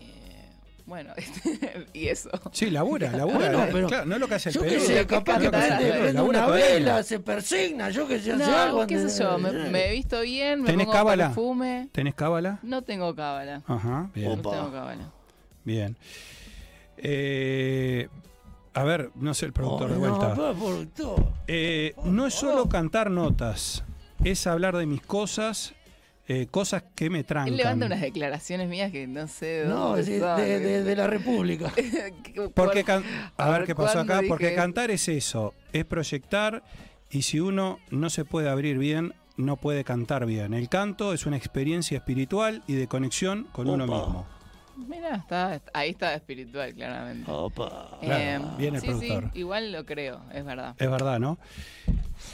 eh, 0.00 0.48
bueno, 0.86 1.12
y 1.92 2.08
eso. 2.08 2.30
Sí, 2.52 2.70
labura, 2.70 3.10
labura. 3.12 3.38
Bueno, 3.38 3.66
pero 3.72 3.88
claro, 3.88 4.04
no 4.06 4.14
es 4.14 4.20
lo 4.20 4.28
que 4.28 4.34
hace 4.34 4.48
el 4.50 4.54
Yo 4.54 4.62
que 4.62 4.80
sé, 4.80 5.06
capaz 5.06 5.36
hace 5.36 5.50
prende, 5.50 6.20
una 6.22 6.46
vela, 6.46 7.02
se 7.02 7.18
persigna, 7.20 7.90
yo 7.90 8.06
que 8.06 8.20
sé, 8.20 8.32
hace 8.32 8.46
No, 8.46 8.56
algo. 8.56 8.86
qué 8.86 9.08
sé 9.08 9.22
yo, 9.22 9.38
me, 9.38 9.50
me 9.52 9.88
he 9.88 9.92
visto 9.92 10.20
bien, 10.20 10.60
me 10.62 10.66
¿Tenés 10.66 10.86
pongo 10.86 10.96
cábala? 10.98 11.26
perfume. 11.28 11.88
¿Tenés 11.92 12.14
cábala? 12.14 12.58
No 12.62 12.82
tengo 12.82 13.14
cábala. 13.14 13.62
Ajá, 13.66 14.10
bien. 14.14 14.28
No 14.30 14.50
tengo 14.50 14.70
cábala. 14.72 15.10
Bien. 15.64 15.96
Eh, 16.98 18.08
a 18.74 18.84
ver, 18.84 19.10
no 19.14 19.32
sé 19.34 19.46
el 19.46 19.52
productor 19.52 19.88
de 19.90 19.94
no, 19.98 20.00
vuelta. 20.00 20.34
productor. 20.34 21.26
Eh, 21.46 21.94
no 22.04 22.26
es 22.26 22.34
solo 22.34 22.68
cantar 22.68 23.10
notas, 23.10 23.84
es 24.24 24.46
hablar 24.46 24.76
de 24.76 24.84
mis 24.86 25.00
cosas, 25.00 25.74
eh, 26.28 26.46
cosas 26.50 26.84
que 26.94 27.08
me 27.08 27.24
trancan. 27.24 27.52
Él 27.52 27.56
levanta 27.58 27.86
unas 27.86 28.00
declaraciones 28.00 28.68
mías 28.68 28.92
que 28.92 29.06
no 29.06 29.28
sé 29.28 29.46
de 29.46 29.66
No, 29.66 29.96
de, 29.96 30.02
de- 30.04 30.58
de- 30.60 30.82
de 30.84 30.96
la 30.96 31.06
República. 31.06 31.72
Porque 32.54 32.84
can- 32.84 33.04
a, 33.38 33.46
A 33.46 33.50
ver 33.50 33.64
qué 33.66 33.74
pasó 33.74 33.94
¿cuándo 33.94 34.12
acá, 34.12 34.20
dije 34.22 34.28
porque 34.28 34.54
cantar 34.54 34.90
es 34.90 35.08
eso, 35.08 35.54
es 35.72 35.84
proyectar 35.86 36.62
y 37.10 37.22
si 37.22 37.40
uno 37.40 37.78
no 37.90 38.10
se 38.10 38.24
puede 38.24 38.48
abrir 38.50 38.76
bien, 38.78 39.14
no 39.38 39.56
puede 39.56 39.84
cantar 39.84 40.26
bien. 40.26 40.52
El 40.52 40.68
canto 40.68 41.12
es 41.14 41.24
una 41.24 41.36
experiencia 41.36 41.96
espiritual 41.98 42.62
y 42.66 42.74
de 42.74 42.88
conexión 42.88 43.46
con 43.52 43.68
uno 43.70 43.86
mismo. 43.86 44.26
Mira, 44.76 45.16
está, 45.16 45.60
ahí 45.72 45.90
está 45.90 46.14
espiritual, 46.14 46.74
claramente. 46.74 47.30
Opa. 47.30 47.98
Eh, 48.02 48.06
Claro, 48.06 48.56
bien 48.58 48.74
el 48.74 48.80
sí, 48.82 48.86
productor. 48.88 49.30
sí, 49.32 49.38
igual 49.38 49.72
lo 49.72 49.84
creo, 49.86 50.20
es 50.32 50.44
verdad. 50.44 50.74
Es 50.78 50.90
verdad, 50.90 51.18
¿no? 51.18 51.38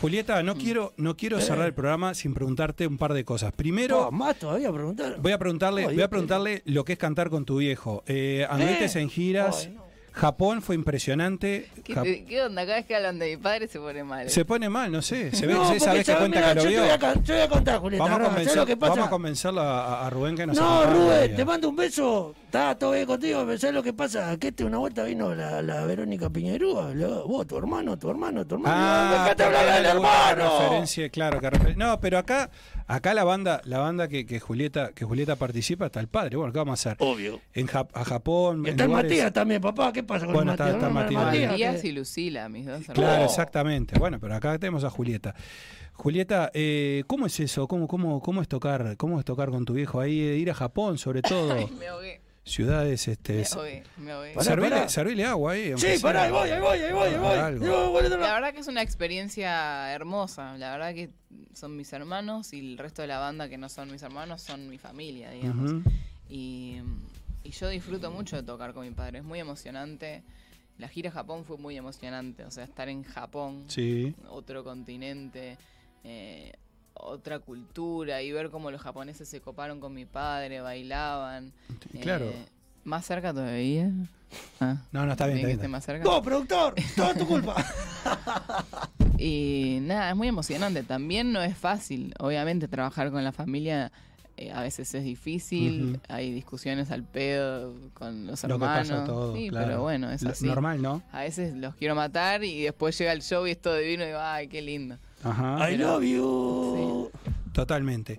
Julieta, 0.00 0.42
Mm. 0.42 0.46
no 0.46 0.54
quiero, 0.56 0.92
no 0.96 1.16
quiero 1.16 1.38
Eh. 1.38 1.42
cerrar 1.42 1.66
el 1.66 1.74
programa 1.74 2.14
sin 2.14 2.34
preguntarte 2.34 2.86
un 2.86 2.98
par 2.98 3.12
de 3.14 3.24
cosas. 3.24 3.52
Primero, 3.52 4.08
Oh, 4.08 4.10
más 4.10 4.36
todavía 4.38 4.68
a 4.68 4.72
preguntar. 4.72 5.16
Voy 5.20 5.32
a 5.32 5.38
preguntarle, 5.38 5.86
Oh, 5.86 5.90
voy 5.92 6.02
a 6.02 6.08
preguntarle 6.08 6.62
lo 6.66 6.84
que 6.84 6.94
es 6.94 6.98
cantar 6.98 7.30
con 7.30 7.44
tu 7.44 7.58
viejo. 7.58 8.02
Eh, 8.06 8.46
anduviste 8.48 8.86
Eh. 8.86 9.02
en 9.02 9.08
giras. 9.10 9.68
No. 9.72 9.81
Japón 10.12 10.60
fue 10.62 10.74
impresionante. 10.74 11.70
¿Qué, 11.84 11.94
Jap- 11.94 12.02
te- 12.02 12.24
qué 12.24 12.42
onda? 12.42 12.62
Cada 12.64 12.76
vez 12.76 12.86
que 12.86 12.94
hablan 12.96 13.18
de 13.18 13.30
mi 13.30 13.36
padre 13.42 13.66
se 13.68 13.78
pone 13.78 14.04
mal. 14.04 14.28
se 14.28 14.44
pone 14.44 14.68
mal, 14.68 14.92
no 14.92 15.00
sé. 15.02 15.34
Se 15.34 15.46
ve, 15.46 15.54
No, 15.54 15.72
esa 15.72 15.92
vez 15.94 16.04
que 16.04 16.12
sabe, 16.12 16.18
cuenta 16.20 16.38
mira, 16.38 16.48
que 16.50 16.54
lo 16.56 16.62
yo 16.64 16.68
vio. 16.68 16.78
Te 16.80 16.84
voy 16.86 16.90
a, 16.94 16.98
con- 16.98 17.22
te 17.24 17.32
voy 17.32 17.40
a 17.42 17.48
contar, 17.48 17.78
Julieta. 17.80 18.04
Vamos 18.04 18.16
a, 18.16 18.18
Rada, 18.18 18.30
¿sabes 18.34 18.46
convencer- 18.48 18.56
lo 18.56 18.66
que 18.66 18.76
pasa? 18.76 18.90
vamos 18.92 19.06
a 19.06 19.10
convencerlo 19.10 19.60
a, 19.62 20.06
a 20.06 20.10
Rubén 20.10 20.36
que 20.36 20.46
nos 20.46 20.56
No. 20.56 20.84
Rubén, 20.84 21.34
te 21.36 21.44
mando 21.44 21.68
un 21.70 21.76
beso. 21.76 22.34
Está 22.44 22.78
todo 22.78 22.92
bien 22.92 23.06
contigo. 23.06 23.40
¿Sabes 23.56 23.72
lo 23.74 23.82
que 23.82 23.94
pasa? 23.94 24.36
Que 24.38 24.48
este 24.48 24.64
una 24.64 24.76
vuelta 24.78 25.04
vino 25.04 25.34
la, 25.34 25.62
la 25.62 25.84
Verónica 25.86 26.28
Piñerúa. 26.28 26.92
Vos, 27.26 27.46
tu 27.46 27.56
hermano, 27.56 27.98
tu 27.98 28.10
hermano, 28.10 28.46
tu 28.46 28.56
hermano. 28.56 28.74
Ah, 28.78 29.24
porque 29.28 29.42
hablar 29.44 29.74
del 29.76 29.86
hermano. 29.86 30.58
referencia, 30.60 31.08
claro, 31.08 31.40
que 31.40 31.50
refer- 31.50 31.76
No, 31.76 31.98
pero 31.98 32.18
acá, 32.18 32.50
acá 32.96 33.14
la 33.14 33.24
banda, 33.24 33.60
la 33.64 33.78
banda 33.78 34.08
que, 34.08 34.24
que 34.26 34.40
Julieta, 34.40 34.92
que 34.92 35.04
Julieta 35.04 35.36
participa 35.36 35.86
está 35.86 36.00
el 36.00 36.08
padre. 36.08 36.36
Bueno, 36.36 36.52
¿qué 36.52 36.58
vamos 36.58 36.84
a 36.86 36.90
hacer? 36.90 36.96
Obvio. 37.00 37.40
En 37.54 37.66
Jap- 37.66 37.90
a 37.92 38.04
Japón. 38.04 38.60
En 38.60 38.72
está 38.72 38.84
el 38.84 38.90
lugares- 38.90 39.10
Matías 39.10 39.32
también, 39.32 39.60
papá. 39.60 39.92
¿Qué 39.92 40.02
pasa 40.02 40.26
con 40.26 40.34
Bueno, 40.34 40.52
el 40.52 40.54
está- 40.54 40.64
Matías? 40.64 40.76
está 40.82 40.88
No, 40.88 40.94
Matías. 40.94 41.22
Matías, 41.24 41.50
Matías 41.52 41.80
que- 41.82 41.88
y 41.88 41.92
Lucila, 41.92 42.48
mis 42.48 42.66
dos 42.66 42.80
hermanos. 42.80 42.94
Claro, 42.94 43.24
exactamente. 43.24 43.98
Bueno, 43.98 44.18
pero 44.20 44.34
acá 44.34 44.58
tenemos 44.58 44.84
a 44.84 44.90
Julieta. 44.90 45.34
Julieta, 45.94 46.50
eh, 46.54 47.04
¿cómo 47.06 47.26
es 47.26 47.38
eso? 47.38 47.68
¿Cómo, 47.68 47.86
cómo, 47.86 48.20
¿Cómo 48.22 48.40
es 48.40 48.48
tocar? 48.48 48.96
¿Cómo 48.96 49.18
es 49.18 49.24
tocar 49.26 49.50
con 49.50 49.64
tu 49.64 49.74
viejo 49.74 50.00
ahí? 50.00 50.20
eh, 50.20 50.36
ir 50.38 50.50
a 50.50 50.54
Japón, 50.54 50.96
sobre 50.98 51.20
todo. 51.22 51.52
Ay, 51.52 51.68
me 51.78 51.86
ahogué, 51.88 52.21
Ciudades, 52.44 53.06
este. 53.06 53.34
me 53.34 53.42
ahogué, 53.52 53.82
me 53.98 54.12
ahogué. 54.12 54.32
Pará, 54.34 54.44
Servile, 54.44 54.70
pará. 54.70 54.88
servile 54.88 55.24
agua 55.24 55.52
ahí. 55.52 55.74
Sí, 55.76 55.86
pará, 56.02 56.24
ahí 56.24 56.32
voy, 56.32 56.50
ahí 56.50 56.60
voy, 56.60 56.78
ahí 56.80 56.92
voy, 56.92 57.08
ahí 57.08 57.18
voy. 57.18 57.38
Ahí 57.38 57.54
voy, 57.58 58.08
La 58.08 58.34
verdad 58.34 58.52
que 58.52 58.60
es 58.60 58.66
una 58.66 58.82
experiencia 58.82 59.92
hermosa. 59.92 60.58
La 60.58 60.72
verdad 60.72 60.92
que 60.92 61.10
son 61.54 61.76
mis 61.76 61.92
hermanos 61.92 62.52
y 62.52 62.58
el 62.72 62.78
resto 62.78 63.00
de 63.02 63.08
la 63.08 63.18
banda 63.18 63.48
que 63.48 63.58
no 63.58 63.68
son 63.68 63.92
mis 63.92 64.02
hermanos 64.02 64.42
son 64.42 64.68
mi 64.68 64.78
familia, 64.78 65.30
digamos. 65.30 65.82
Y 66.28 66.80
yo 67.44 67.68
disfruto 67.68 68.10
mucho 68.10 68.36
de 68.36 68.42
tocar 68.42 68.72
con 68.72 68.84
mi 68.86 68.92
padre. 68.94 69.18
Es 69.18 69.24
muy 69.24 69.38
emocionante. 69.38 70.22
La 70.78 70.88
gira 70.88 71.10
a 71.10 71.12
Japón 71.12 71.44
fue 71.44 71.58
muy 71.58 71.76
emocionante, 71.76 72.44
o 72.44 72.50
sea, 72.50 72.64
estar 72.64 72.88
en 72.88 73.04
Japón, 73.04 73.64
Sí. 73.68 74.14
otro 74.30 74.64
continente, 74.64 75.58
eh, 76.02 76.52
otra 77.02 77.38
cultura, 77.40 78.22
y 78.22 78.32
ver 78.32 78.50
cómo 78.50 78.70
los 78.70 78.80
japoneses 78.80 79.28
se 79.28 79.40
coparon 79.40 79.80
con 79.80 79.92
mi 79.94 80.04
padre, 80.06 80.60
bailaban. 80.60 81.52
claro. 82.00 82.26
eh, 82.26 82.46
¿Más 82.84 83.04
cerca 83.06 83.32
todavía? 83.32 83.90
Ah, 84.60 84.76
No, 84.90 85.06
no, 85.06 85.12
está 85.12 85.26
bien, 85.26 85.38
está 85.38 85.42
que 85.42 85.46
bien. 85.46 85.58
esté 85.58 85.68
más 85.68 85.84
cerca. 85.84 86.04
No, 86.04 86.20
productor, 86.22 86.74
toda 86.96 87.14
tu 87.14 87.26
culpa. 87.26 87.54
Y 89.18 89.78
nada, 89.82 90.10
es 90.10 90.16
muy 90.16 90.26
emocionante. 90.28 90.82
También 90.82 91.32
no 91.32 91.42
es 91.42 91.56
fácil. 91.56 92.12
Obviamente 92.18 92.66
trabajar 92.66 93.10
con 93.12 93.22
la 93.22 93.30
familia 93.30 93.92
eh, 94.36 94.50
a 94.50 94.62
veces 94.62 94.92
es 94.94 95.04
difícil. 95.04 96.00
Hay 96.08 96.32
discusiones 96.32 96.90
al 96.90 97.04
pedo 97.04 97.72
con 97.94 98.26
los 98.26 98.42
Lo 98.42 98.58
que 98.58 98.64
hermanos. 98.64 98.88
pasa 98.88 99.04
todo, 99.04 99.36
sí, 99.36 99.48
claro. 99.48 99.66
pero 99.66 99.82
bueno, 99.82 100.10
es 100.10 100.24
así. 100.24 100.46
normal, 100.46 100.82
¿no? 100.82 101.02
A 101.12 101.20
veces 101.20 101.54
los 101.54 101.74
quiero 101.76 101.94
matar 101.94 102.42
y 102.42 102.62
después 102.62 102.98
llega 102.98 103.12
el 103.12 103.22
show 103.22 103.46
y 103.46 103.52
es 103.52 103.60
todo 103.60 103.76
divino 103.76 104.02
y 104.02 104.06
digo, 104.06 104.18
ay, 104.20 104.48
qué 104.48 104.60
lindo. 104.60 104.98
Ajá. 105.24 105.70
I 105.70 105.76
love 105.76 106.02
you. 106.04 107.10
Totalmente. 107.52 108.18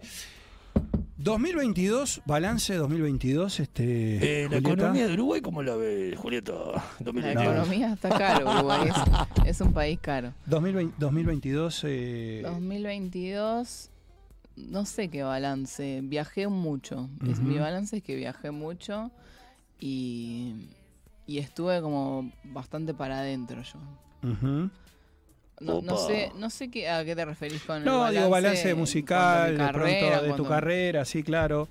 2022, 1.18 2.22
balance 2.26 2.74
2022, 2.74 3.60
este. 3.60 3.84
Eh, 4.18 4.44
la 4.44 4.58
Julieta. 4.58 4.70
economía 4.74 5.08
de 5.08 5.14
Uruguay, 5.14 5.42
¿cómo 5.42 5.62
la 5.64 5.76
ve, 5.76 6.16
Julieta? 6.18 6.54
La 6.54 6.84
2022. 7.00 7.44
economía 7.46 7.94
está 7.94 8.10
caro, 8.10 8.52
Uruguay. 8.52 8.90
Es, 9.46 9.46
es 9.48 9.62
un 9.62 9.72
país 9.74 10.00
caro. 10.02 10.34
2020 10.48 10.96
2022, 11.00 11.82
eh, 11.86 12.42
2022, 12.44 13.90
no 14.58 14.86
sé 14.86 15.08
qué 15.10 15.24
balance. 15.24 16.02
Viajé 16.04 16.48
mucho. 16.48 17.10
Mi 17.42 17.58
balance 17.58 17.98
es 17.98 18.04
que 18.04 18.16
viajé 18.16 18.52
mucho 18.52 19.12
y, 19.80 20.68
y 21.26 21.38
estuve 21.38 21.82
como 21.82 22.32
bastante 22.44 22.94
para 22.94 23.20
adentro 23.20 23.62
yo. 23.62 23.80
ujú. 24.30 24.70
No, 25.60 25.82
no 25.82 25.98
sé, 25.98 26.32
no 26.36 26.50
sé 26.50 26.70
qué, 26.70 26.90
a 26.90 27.06
qué 27.06 27.16
te 27.16 27.24
referís 27.26 27.62
con 27.64 27.78
el 27.78 27.84
No, 27.86 28.00
balance. 28.00 28.18
digo 28.20 28.30
balance 28.30 28.76
musical, 28.76 29.58
de 29.58 29.68
pronto 29.74 30.22
de 30.24 30.34
tu 30.34 30.46
carrera, 30.46 31.06
sí, 31.06 31.24
claro. 31.24 31.70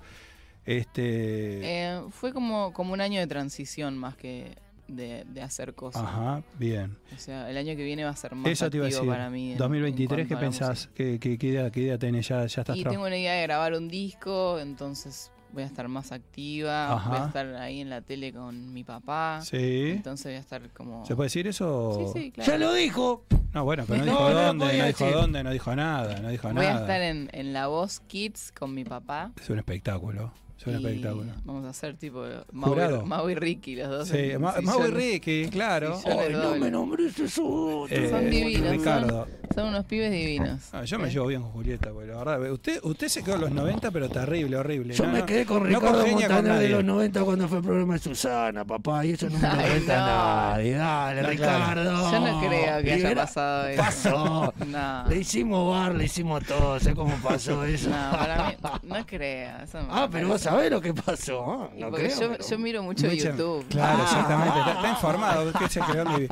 Este. 0.65 1.59
Eh, 1.63 2.01
fue 2.11 2.31
como, 2.31 2.71
como 2.73 2.93
un 2.93 3.01
año 3.01 3.19
de 3.19 3.27
transición 3.27 3.97
más 3.97 4.15
que 4.15 4.55
de, 4.87 5.25
de 5.25 5.41
hacer 5.41 5.73
cosas. 5.73 6.03
Ajá, 6.03 6.41
bien. 6.57 6.97
O 7.13 7.17
sea, 7.19 7.49
el 7.49 7.57
año 7.57 7.75
que 7.75 7.83
viene 7.83 8.03
va 8.05 8.11
a 8.11 8.15
ser 8.15 8.33
más 8.35 8.51
Eso 8.51 8.69
te 8.69 8.77
iba 8.77 8.85
a 8.85 8.89
decir. 8.89 9.07
para 9.07 9.29
mí. 9.29 9.51
en- 9.51 9.57
2023, 9.57 10.21
en 10.21 10.27
¿qué 10.27 10.37
pensás? 10.37 10.89
¿Qué, 10.95 11.19
qué, 11.19 11.37
qué 11.37 11.47
idea, 11.47 11.69
qué 11.69 11.81
idea 11.81 11.97
tenés? 11.97 12.27
¿Ya, 12.29 12.45
ya 12.45 12.61
estás 12.61 12.77
Y 12.77 12.83
tengo 12.85 13.05
una 13.05 13.17
idea 13.17 13.33
de 13.33 13.41
grabar 13.43 13.73
un 13.73 13.89
disco, 13.89 14.57
entonces 14.59 15.31
voy 15.53 15.63
a 15.63 15.65
estar 15.67 15.87
más 15.87 16.11
activa, 16.11 16.93
Ajá. 16.93 17.09
voy 17.09 17.19
a 17.19 17.25
estar 17.27 17.55
ahí 17.55 17.79
en 17.81 17.89
la 17.89 18.01
tele 18.01 18.33
con 18.33 18.73
mi 18.73 18.83
papá. 18.83 19.39
Sí. 19.43 19.91
Entonces 19.91 20.25
voy 20.25 20.35
a 20.35 20.39
estar 20.39 20.61
como... 20.71 21.05
¿Se 21.05 21.15
puede 21.15 21.27
decir 21.27 21.47
eso? 21.47 22.11
Sí, 22.13 22.19
sí, 22.19 22.31
claro. 22.31 22.51
Ya 22.51 22.57
lo 22.57 22.73
dijo. 22.73 23.23
No, 23.53 23.63
bueno, 23.63 23.83
pero 23.87 24.03
no, 24.03 24.05
No, 24.05 24.11
dijo 24.19 24.29
no 24.29 24.41
dónde, 24.41 24.65
podía 24.65 24.81
no 24.81 24.87
dijo 24.87 25.11
dónde, 25.11 25.43
no 25.43 25.51
dijo 25.51 25.75
nada, 25.75 26.19
no 26.19 26.29
dijo 26.29 26.51
Voy 26.53 26.65
a 26.65 26.69
nada. 26.69 26.81
estar 26.81 27.01
en, 27.01 27.29
en 27.33 27.53
La 27.53 27.67
Voz 27.67 27.99
Kids 28.07 28.51
con 28.51 28.73
mi 28.73 28.83
papá. 28.83 29.31
Es 29.39 29.49
un 29.49 29.59
espectáculo, 29.59 30.31
es 30.71 30.77
un 30.77 30.81
y 30.83 30.85
espectáculo. 30.87 31.31
Vamos 31.45 31.65
a 31.65 31.69
hacer 31.69 31.95
tipo. 31.97 32.23
Mau 32.51 32.73
y, 32.75 33.05
Mau 33.05 33.29
y 33.29 33.35
Ricky, 33.35 33.75
los 33.75 33.89
dos. 33.89 34.07
Sí, 34.07 34.31
Ma- 34.39 34.55
Mau 34.61 34.85
y 34.87 34.91
Ricky, 34.91 35.47
claro. 35.49 35.99
Ay, 36.05 36.33
no 36.33 36.55
me 36.55 36.71
nombres 36.71 37.17
eso. 37.19 37.85
Eh, 37.89 38.09
Son 38.09 38.29
divinos. 38.29 38.71
Ricardo. 38.71 39.27
Son, 39.27 39.55
son 39.55 39.67
unos 39.69 39.85
pibes 39.85 40.11
divinos. 40.11 40.61
Ah, 40.71 40.83
yo 40.83 40.97
me 40.99 41.07
¿Eh? 41.07 41.11
llevo 41.11 41.27
bien 41.27 41.41
con 41.41 41.51
Julieta, 41.51 41.91
porque 41.91 42.07
la 42.11 42.23
verdad, 42.23 42.51
usted, 42.51 42.79
usted 42.83 43.07
se 43.07 43.23
quedó 43.23 43.35
en 43.35 43.41
los 43.41 43.51
90, 43.51 43.91
pero 43.91 44.09
terrible, 44.09 44.57
horrible. 44.57 44.93
Yo 44.93 45.05
No, 45.05 45.11
me 45.11 45.19
no- 45.19 45.25
quedé 45.25 45.45
con 45.45 45.59
no 45.63 45.65
Ricardo 45.79 46.01
con 46.03 46.11
Montaner 46.11 46.59
de 46.59 46.69
los 46.69 46.83
90 46.83 47.23
cuando 47.23 47.47
fue 47.47 47.57
el 47.59 47.63
programa 47.63 47.93
de 47.93 47.99
Susana, 47.99 48.65
papá, 48.65 49.05
y 49.05 49.11
eso 49.11 49.29
no 49.29 49.37
me 49.37 49.47
lo 49.47 49.53
cuenta 49.55 49.97
no. 49.99 50.05
nadie. 50.05 50.73
Dale, 50.73 51.21
No, 51.21 51.29
Ricardo. 51.29 52.11
Yo 52.11 52.19
no 52.19 52.39
creo 52.39 52.81
que 52.83 52.93
haya 52.93 53.09
era- 53.11 53.21
pasado 53.21 53.67
eso. 53.67 53.81
Pasó. 53.83 54.53
No. 54.73 55.07
Le 55.07 55.17
hicimos 55.17 55.69
bar, 55.69 55.93
le 55.93 56.05
hicimos 56.05 56.43
todo, 56.45 56.79
sé 56.79 56.95
cómo 56.95 57.13
pasó 57.17 57.63
eso. 57.65 57.89
No, 57.89 58.11
para 58.11 58.49
mí, 58.49 58.55
no 58.83 59.05
creo. 59.05 59.57
eso 59.63 59.79
Ah, 59.89 60.07
pero 60.11 60.29
vos 60.29 60.41
parece. 60.43 60.49
Sabés 60.53 60.71
lo 60.71 60.81
que 60.81 60.93
pasó. 60.93 61.43
¿ah? 61.51 61.69
No 61.75 61.89
porque 61.89 62.05
creo, 62.07 62.19
yo, 62.19 62.31
pero- 62.31 62.47
yo 62.47 62.59
miro 62.59 62.83
mucho 62.83 63.05
Mucha- 63.07 63.15
YouTube. 63.31 63.65
Claro, 63.69 63.99
Ah. 63.99 64.03
exactamente. 64.03 64.59
Está, 64.59 64.71
está 64.73 64.89
informado. 64.89 65.49
usted 65.49 65.67
se 65.67 65.81
mi- 66.05 66.27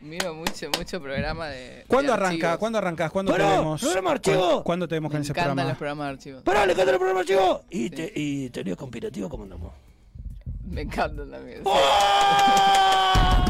Miro 0.00 0.32
mucho, 0.34 0.70
mucho 0.78 1.00
programa 1.02 1.46
de. 1.48 1.84
¿Cuándo 1.88 2.12
de 2.12 2.18
arranca? 2.18 2.56
¿Cuándo 2.56 2.78
arrancás? 2.78 3.10
¿Cuándo 3.10 3.32
programa 3.34 4.10
archivo. 4.12 4.62
¿Cuándo, 4.62 4.86
tenemos 4.86 5.10
Me 5.10 5.14
con 5.14 5.22
ese 5.22 5.32
encantan 5.32 5.54
programa? 5.54 5.68
los 5.70 5.78
programas 5.78 6.06
de 6.06 6.12
archivos. 6.12 6.42
Pará, 6.44 6.66
le 6.66 6.74
canto 6.76 6.90
el 6.92 6.98
programa, 6.98 7.24
chico. 7.24 7.64
Y, 7.70 7.90
te, 7.90 8.12
y 8.14 8.48
teoría 8.50 8.76
conspirativa, 8.76 9.28
¿cómo 9.28 9.42
andamos? 9.44 9.72
Me 10.70 10.82
encantan 10.82 11.30
también. 11.30 11.62
¡Ah! 11.66 13.44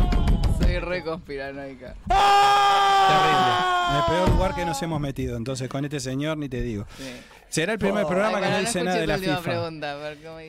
Soy 0.61 0.79
re 0.79 1.03
conspiranoica. 1.05 1.95
Terrible. 2.07 3.55
En 3.91 3.97
el 3.97 4.03
peor 4.09 4.29
lugar 4.31 4.55
que 4.55 4.65
nos 4.65 4.81
hemos 4.83 5.01
metido. 5.01 5.37
Entonces, 5.37 5.69
con 5.69 5.85
este 5.85 6.01
señor 6.01 6.37
ni 6.39 6.49
te 6.49 6.61
digo. 6.63 6.85
Sí. 6.97 7.05
Será 7.49 7.73
el 7.73 7.79
primer 7.79 8.05
Oh. 8.05 8.09
programa 8.09 8.39
Ay, 8.39 8.45
que 8.45 8.51
no 8.51 8.59
dice 8.61 8.85
nada 8.85 8.99
de 8.99 9.07
la 9.07 9.19
FIFA. 9.19 9.41
pregunta. 9.43 9.97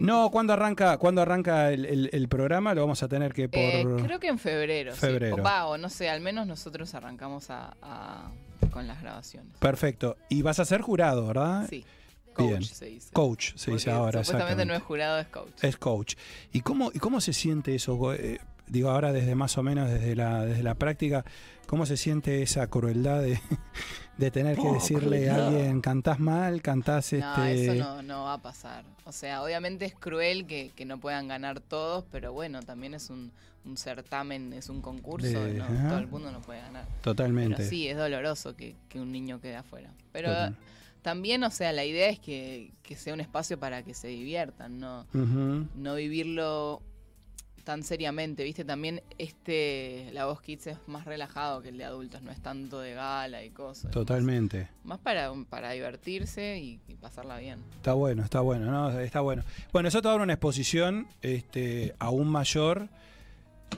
No, 0.01 0.29
¿cuándo 0.31 0.53
arranca, 0.53 0.97
¿cuándo 0.97 1.21
arranca 1.21 1.71
el, 1.71 1.85
el- 1.85 2.09
el 2.11 2.27
programa? 2.27 2.73
Lo 2.73 2.81
vamos 2.81 3.01
a 3.03 3.07
tener 3.07 3.33
que 3.33 3.47
por... 3.49 3.59
Eh, 3.61 3.85
creo 4.03 4.19
que 4.19 4.27
en 4.27 4.37
febrero. 4.39 4.93
sí. 4.93 4.99
Febrero. 4.99 5.35
O, 5.37 5.41
va, 5.43 5.65
o 5.67 5.77
no 5.77 5.89
sé, 5.89 6.09
al 6.09 6.21
menos 6.21 6.45
nosotros 6.47 6.93
arrancamos 6.95 7.49
a, 7.49 7.75
a- 7.81 8.31
con 8.71 8.85
las 8.87 9.01
grabaciones. 9.01 9.51
Perfecto. 9.59 10.17
Y 10.27 10.41
vas 10.41 10.59
a 10.59 10.65
ser 10.65 10.81
jurado, 10.81 11.27
¿verdad? 11.27 11.65
Sí. 11.69 11.85
Coach 12.33 12.47
Bien. 12.49 12.63
se 12.63 12.85
dice. 12.85 13.09
Coach 13.11 13.51
se 13.55 13.71
dice 13.71 13.91
ahora, 13.91 14.23
Supuestamente 14.23 14.65
no 14.65 14.73
es 14.73 14.81
jurado, 14.83 15.19
es 15.19 15.27
coach. 15.27 15.51
Es 15.63 15.77
coach. 15.77 16.15
¿Y 16.53 16.61
cómo, 16.61 16.91
y 16.93 16.99
cómo 16.99 17.19
se 17.21 17.33
siente 17.33 17.75
eso? 17.75 18.13
Eh, 18.13 18.39
digo, 18.67 18.89
ahora 18.91 19.11
desde 19.11 19.35
más 19.35 19.57
o 19.57 19.63
menos 19.63 19.89
desde 19.89 20.15
la, 20.15 20.45
desde 20.45 20.63
la 20.63 20.75
práctica, 20.75 21.25
¿cómo 21.69 21.85
se 21.85 21.97
siente 21.97 22.41
esa 22.41 22.65
crueldad 22.67 23.21
de, 23.21 23.39
de 24.17 24.31
tener 24.31 24.55
que 24.57 24.67
Oh, 24.67 24.73
decirle 24.73 25.29
a 25.29 25.47
alguien, 25.47 25.81
cantás 25.81 26.19
mal, 26.19 26.61
cantás 26.63 27.13
No, 27.13 27.45
este... 27.45 27.63
eso 27.65 27.75
no, 27.75 28.01
no 28.01 28.23
va 28.23 28.33
a 28.33 28.41
pasar. 28.41 28.83
O 29.05 29.11
sea, 29.11 29.43
obviamente 29.43 29.85
es 29.85 29.93
cruel 29.93 30.47
que, 30.47 30.71
que 30.75 30.85
no 30.85 30.99
puedan 30.99 31.27
ganar 31.27 31.59
todos, 31.59 32.03
pero 32.11 32.33
bueno, 32.33 32.61
también 32.63 32.95
es 32.95 33.09
un, 33.11 33.31
un 33.65 33.77
certamen, 33.77 34.51
es 34.53 34.67
un 34.69 34.81
concurso, 34.81 35.27
De- 35.45 35.53
no, 35.53 35.65
todo 35.89 35.99
el 35.99 36.07
mundo 36.07 36.31
no 36.31 36.41
puede 36.41 36.61
ganar. 36.61 36.85
Totalmente. 37.03 37.57
Pero 37.57 37.69
sí, 37.69 37.87
es 37.87 37.95
doloroso 37.97 38.55
que, 38.55 38.75
que 38.89 38.99
un 38.99 39.11
niño 39.11 39.39
quede 39.39 39.55
afuera. 39.57 39.91
Pero 40.11 40.29
Total. 40.29 40.55
también, 41.03 41.43
o 41.43 41.51
sea, 41.51 41.71
la 41.71 41.85
idea 41.85 42.09
es 42.09 42.17
que, 42.19 42.71
que 42.81 42.95
sea 42.95 43.13
un 43.13 43.19
espacio 43.21 43.59
para 43.59 43.83
que 43.83 43.93
se 43.93 44.07
diviertan, 44.07 44.79
no, 44.79 45.05
no 45.75 45.95
vivirlo 45.95 46.81
tan 47.69 47.83
seriamente, 47.83 48.43
¿viste? 48.43 48.65
También 48.65 49.03
este 49.19 50.09
La 50.11 50.25
Voz 50.25 50.41
Kids 50.41 50.65
es 50.65 50.77
más 50.87 51.05
relajado 51.05 51.61
que 51.61 51.69
el 51.69 51.77
de 51.77 51.83
adultos, 51.83 52.23
no 52.23 52.31
es 52.31 52.41
tanto 52.41 52.79
de 52.79 52.95
gala 52.95 53.43
y 53.43 53.51
cosas. 53.51 53.91
Totalmente. 53.91 54.61
Más, 54.61 54.97
más 54.97 54.99
para, 55.01 55.31
para 55.47 55.69
divertirse 55.69 56.57
y, 56.57 56.79
y 56.87 56.95
pasarla 56.95 57.37
bien. 57.37 57.59
Está 57.75 57.93
bueno, 57.93 58.23
está 58.23 58.39
bueno, 58.39 58.71
¿no? 58.71 58.99
Está 58.99 59.21
bueno. 59.21 59.43
Bueno, 59.71 59.87
eso 59.87 60.01
te 60.01 60.07
va 60.07 60.15
a 60.15 60.17
dar 60.17 60.23
una 60.23 60.33
exposición 60.33 61.09
este, 61.21 61.93
aún 61.99 62.27
mayor. 62.27 62.89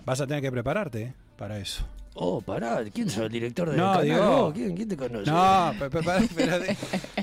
Vas 0.05 0.21
a 0.21 0.25
tener 0.25 0.41
que 0.41 0.53
prepararte 0.53 1.01
¿eh? 1.01 1.13
para 1.35 1.59
eso. 1.59 1.85
Oh, 2.13 2.41
pará, 2.41 2.81
¿quién 2.93 3.09
sos 3.09 3.23
el 3.23 3.31
director 3.31 3.69
del 3.69 3.77
No, 3.77 3.93
canal? 3.93 4.03
digo-? 4.05 4.51
¿Quién, 4.53 4.75
¿Quién 4.75 4.89
te 4.89 4.97
conoce? 4.97 5.31
No, 5.31 5.73
pe- 5.79 5.89
pe- 5.89 6.03
pe- 6.03 6.29
pero, 6.35 6.59
¿Qué 6.61 6.75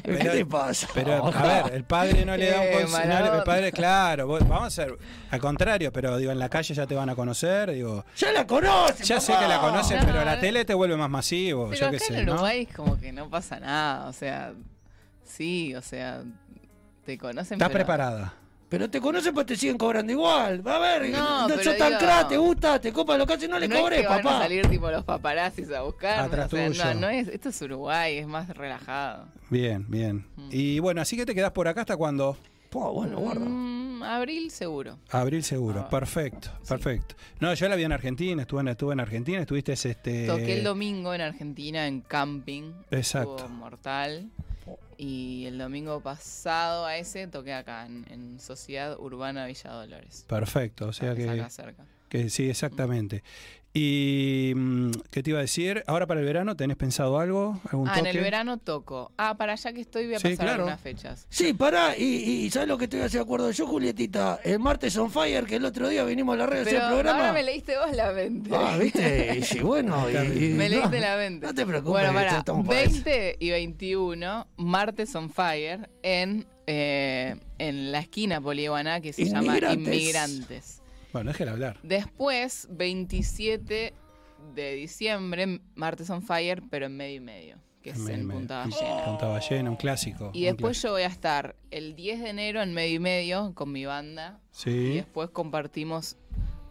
pero- 0.02 0.32
te 0.32 0.46
pasa? 0.46 0.88
pero, 0.94 1.26
a 1.26 1.42
ver, 1.62 1.74
el 1.74 1.84
padre 1.84 2.24
no 2.24 2.34
le 2.38 2.50
da 2.50 2.60
un 2.62 2.66
consejo. 2.72 3.06
mala 3.06 3.36
el 3.36 3.42
padre, 3.42 3.70
claro, 3.72 4.26
vos- 4.26 4.40
vamos 4.48 4.62
a 4.62 4.66
hacer 4.68 4.96
al 5.30 5.40
contrario, 5.40 5.92
pero 5.92 6.16
digo, 6.16 6.32
en 6.32 6.38
la 6.38 6.48
calle 6.48 6.72
ya 6.72 6.86
te 6.86 6.94
van 6.94 7.10
a 7.10 7.14
conocer, 7.14 7.70
digo. 7.72 8.02
¡Ya 8.16 8.32
la 8.32 8.46
conoce, 8.46 9.04
Ya 9.04 9.20
sé 9.20 9.34
que 9.38 9.46
la 9.46 9.60
conoces, 9.60 10.00
No, 10.00 10.06
pero 10.06 10.24
la 10.24 10.36
no. 10.36 10.40
tele 10.40 10.64
te 10.64 10.72
vuelve 10.72 10.96
más 10.96 11.10
masivo, 11.10 11.68
Pero 11.68 11.80
yo 11.80 11.86
acá 11.88 11.98
qué 11.98 12.04
sé, 12.04 12.18
en 12.20 12.24
¿no? 12.26 12.32
Uruguay 12.32 12.66
es 12.68 12.74
como 12.74 12.98
que 12.98 13.12
no 13.12 13.28
pasa 13.28 13.60
nada, 13.60 14.08
o 14.08 14.12
sea, 14.14 14.54
sí, 15.22 15.74
o 15.74 15.82
sea, 15.82 16.22
te 17.04 17.18
conocen. 17.18 17.54
Estás 17.56 17.68
pero- 17.68 17.72
preparada. 17.84 18.32
Pero 18.68 18.90
te 18.90 19.00
conocen 19.00 19.32
pues 19.32 19.46
te 19.46 19.56
siguen 19.56 19.78
cobrando 19.78 20.12
igual. 20.12 20.66
Va 20.66 20.76
a 20.76 20.78
ver, 20.98 21.10
No, 21.10 21.48
no, 21.48 21.54
sos 21.62 21.76
tan 21.78 21.88
digo- 21.88 21.98
crack, 22.00 22.28
te 22.28 22.36
gusta, 22.36 22.78
te 22.80 22.92
copa 22.92 23.16
lo 23.16 23.26
que 23.26 23.48
no 23.48 23.58
le 23.58 23.66
no 23.66 23.80
cobré, 23.80 23.96
es 23.96 24.02
que 24.02 24.08
van 24.08 24.20
a 24.20 24.22
papá. 24.22 24.38
salir 24.40 24.66
tipo 24.68 24.90
los 24.90 25.04
paparazzis 25.04 25.70
a 25.72 25.82
buscar. 25.82 26.20
Atrás 26.20 26.52
o 26.52 26.56
sea, 26.56 26.66
tuyo. 26.68 26.84
no, 26.94 27.00
no 27.00 27.08
es, 27.08 27.28
esto 27.28 27.48
es 27.48 27.62
Uruguay, 27.62 28.18
es 28.18 28.26
más 28.26 28.48
relajado. 28.54 29.26
Bien, 29.48 29.86
bien. 29.88 30.26
Mm. 30.36 30.48
Y 30.52 30.78
bueno, 30.80 31.00
así 31.00 31.16
que 31.16 31.24
te 31.24 31.34
quedás 31.34 31.52
por 31.52 31.66
acá 31.66 31.80
hasta 31.80 31.96
cuando. 31.96 32.36
Po, 32.68 32.92
bueno, 32.92 33.18
guarda. 33.18 33.40
Mm, 33.46 34.02
abril 34.02 34.50
seguro. 34.50 34.98
Abril 35.10 35.42
seguro, 35.42 35.80
Ah, 35.86 35.88
perfecto, 35.88 36.50
sí. 36.62 36.68
perfecto. 36.68 37.14
No, 37.40 37.54
yo 37.54 37.66
la 37.70 37.76
vi 37.76 37.84
en 37.84 37.92
Argentina, 37.92 38.42
estuve 38.42 38.60
en, 38.60 38.68
estuve 38.68 38.92
en 38.92 39.00
Argentina, 39.00 39.40
estuviste 39.40 39.72
este. 39.72 40.26
Toqué 40.26 40.58
el 40.58 40.64
domingo 40.64 41.14
en 41.14 41.22
Argentina 41.22 41.86
en 41.86 42.02
camping. 42.02 42.72
Exacto. 42.90 43.36
Estuvo 43.36 43.48
mortal. 43.48 44.28
Y 45.00 45.46
el 45.46 45.58
domingo 45.58 46.00
pasado 46.00 46.84
a 46.84 46.96
ese 46.96 47.28
toqué 47.28 47.54
acá, 47.54 47.86
en, 47.86 48.04
en 48.10 48.40
Sociedad 48.40 48.98
Urbana 48.98 49.46
Villa 49.46 49.70
Dolores. 49.70 50.24
Perfecto, 50.28 50.88
o 50.88 50.92
sea 50.92 51.14
que 51.14 51.30
acá 51.30 51.48
cerca. 51.48 51.86
Que 52.08 52.28
sí, 52.30 52.50
exactamente. 52.50 53.22
Y 53.74 54.52
mm, 54.56 54.90
qué 55.10 55.22
te 55.22 55.30
iba 55.30 55.38
a 55.38 55.42
decir, 55.42 55.84
ahora 55.86 56.06
para 56.06 56.20
el 56.20 56.26
verano 56.26 56.56
tenés 56.56 56.76
pensado 56.76 57.18
algo, 57.20 57.60
algún 57.70 57.88
Ah, 57.88 57.98
en 58.00 58.06
el 58.06 58.16
verano 58.18 58.56
toco. 58.58 59.12
Ah, 59.18 59.36
para 59.36 59.52
allá 59.52 59.72
que 59.72 59.82
estoy 59.82 60.06
voy 60.06 60.14
a 60.14 60.18
Sí, 60.18 60.30
pasar 60.30 60.36
claro. 60.46 60.52
algunas 60.62 60.80
fechas. 60.80 61.26
Sí, 61.28 61.52
pará, 61.52 61.96
y, 61.96 62.02
y 62.04 62.50
¿sabes 62.50 62.66
lo 62.66 62.78
que 62.78 62.84
estoy 62.84 63.00
haciendo 63.00 63.24
acuerdo 63.24 63.50
yo, 63.50 63.66
Julietita? 63.66 64.40
El 64.42 64.58
martes 64.58 64.96
on 64.96 65.10
fire, 65.10 65.44
que 65.44 65.56
el 65.56 65.64
otro 65.66 65.88
día 65.88 66.02
vinimos 66.04 66.34
a 66.34 66.38
la 66.38 66.46
red 66.46 66.58
a 66.58 66.62
hacer 66.62 66.74
Pero 66.74 66.86
el 66.86 66.92
programa. 66.92 67.18
ahora 67.20 67.32
me 67.34 67.42
leíste 67.42 67.74
vos 67.78 67.94
la 67.94 68.12
mente. 68.12 68.50
Ah, 68.54 68.76
¿viste? 68.78 69.34
Y 69.38 69.42
sí, 69.42 69.60
bueno, 69.60 70.06
y, 70.10 70.16
y- 70.16 70.48
Me 70.54 70.68
no, 70.70 70.76
leíste 70.76 71.00
la 71.00 71.16
mente. 71.16 71.46
No 71.46 71.54
te 71.54 71.66
preocupes, 71.66 71.92
Bueno, 71.92 72.12
para 72.14 72.42
para 72.42 72.80
eso. 72.82 73.02
20 73.04 73.36
y 73.38 73.50
21, 73.50 74.46
Martes 74.56 75.14
on 75.14 75.30
Fire, 75.30 75.88
en, 76.02 76.46
eh, 76.66 77.36
en 77.58 77.92
la 77.92 78.00
esquina 78.00 78.40
polihuana 78.40 79.00
que 79.02 79.12
se 79.12 79.26
llama 79.26 79.58
Inmigrantes. 79.72 80.77
Bueno, 81.12 81.30
déjela 81.30 81.52
hablar. 81.52 81.78
Después, 81.82 82.68
27 82.70 83.94
de 84.54 84.74
diciembre, 84.74 85.60
Martes 85.74 86.10
on 86.10 86.22
Fire, 86.22 86.62
pero 86.70 86.86
en 86.86 86.96
medio 86.96 87.16
y 87.16 87.20
medio, 87.20 87.58
que 87.82 87.90
es 87.90 88.08
En. 88.08 88.28
Punta 88.28 88.64
En 88.64 88.70
Ballena. 88.70 89.04
Punta 89.04 89.28
Ballena, 89.28 89.70
un 89.70 89.76
clásico. 89.76 90.30
Y 90.34 90.46
un 90.46 90.52
después 90.52 90.80
yo 90.82 90.92
voy 90.92 91.02
a 91.02 91.06
estar 91.06 91.56
el 91.70 91.94
10 91.94 92.20
de 92.20 92.30
enero 92.30 92.62
en 92.62 92.74
medio 92.74 92.96
y 92.96 93.00
medio 93.00 93.54
con 93.54 93.72
mi 93.72 93.84
banda. 93.84 94.40
Sí. 94.50 94.70
Y 94.70 94.94
después 94.96 95.30
compartimos, 95.30 96.16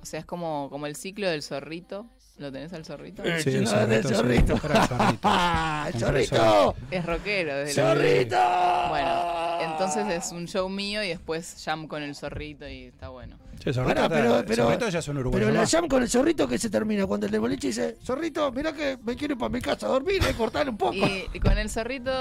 o 0.01 0.05
sea, 0.05 0.19
es 0.19 0.25
como, 0.25 0.69
como 0.69 0.85
el 0.85 0.95
ciclo 0.95 1.29
del 1.29 1.43
zorrito. 1.43 2.07
¿Lo 2.37 2.51
tenés 2.51 2.71
al 2.73 2.85
zorrito? 2.85 3.23
Eh, 3.23 3.41
Sí, 3.41 3.49
el 3.49 3.63
no, 3.63 3.69
zorrito, 3.71 4.07
sí, 4.09 4.13
el 4.13 4.15
zorrito. 4.19 4.59
¡Ah, 5.23 5.89
¡El 5.91 5.99
zorrito! 5.99 6.75
Es 6.91 7.05
rockero. 7.05 7.55
desde 7.57 7.73
Sí. 7.73 7.79
la- 7.81 7.93
¡Zorrito! 7.95 8.89
Bueno, 8.89 9.61
entonces 9.71 10.07
es 10.25 10.31
un 10.31 10.47
show 10.47 10.69
mío 10.69 11.03
y 11.03 11.09
después 11.09 11.55
jam 11.65 11.87
con 11.87 12.03
el 12.03 12.15
zorrito 12.15 12.67
y 12.67 12.83
está 12.85 13.09
bueno. 13.09 13.37
Che, 13.57 13.73
Zorrito 13.73 14.03
está- 14.03 14.07
pero, 14.15 14.43
pero, 14.47 14.65
Zorrito 14.65 14.87
ya 14.89 14.99
es 14.99 15.07
un 15.07 15.17
uruguayo 15.17 15.43
pero 15.47 15.51
la 15.55 15.61
más. 15.61 15.71
jam 15.71 15.87
con 15.87 16.03
el 16.03 16.09
zorrito 16.09 16.47
que 16.47 16.59
se 16.59 16.69
termina 16.69 17.07
cuando 17.07 17.25
el 17.25 17.31
de 17.31 17.39
boliche 17.39 17.67
dice, 17.69 17.97
zorrito, 18.03 18.51
mirá 18.51 18.71
que 18.71 18.99
me 19.03 19.15
quiero 19.15 19.33
ir 19.33 19.39
para 19.39 19.49
mi 19.49 19.59
casa 19.61 19.87
a 19.87 19.89
dormir, 19.89 20.21
eh, 20.29 20.33
cortar 20.37 20.69
un 20.69 20.77
poco. 20.77 20.93
Y, 20.93 21.25
y 21.33 21.39
con 21.39 21.57
el 21.57 21.67
zorrito 21.67 22.11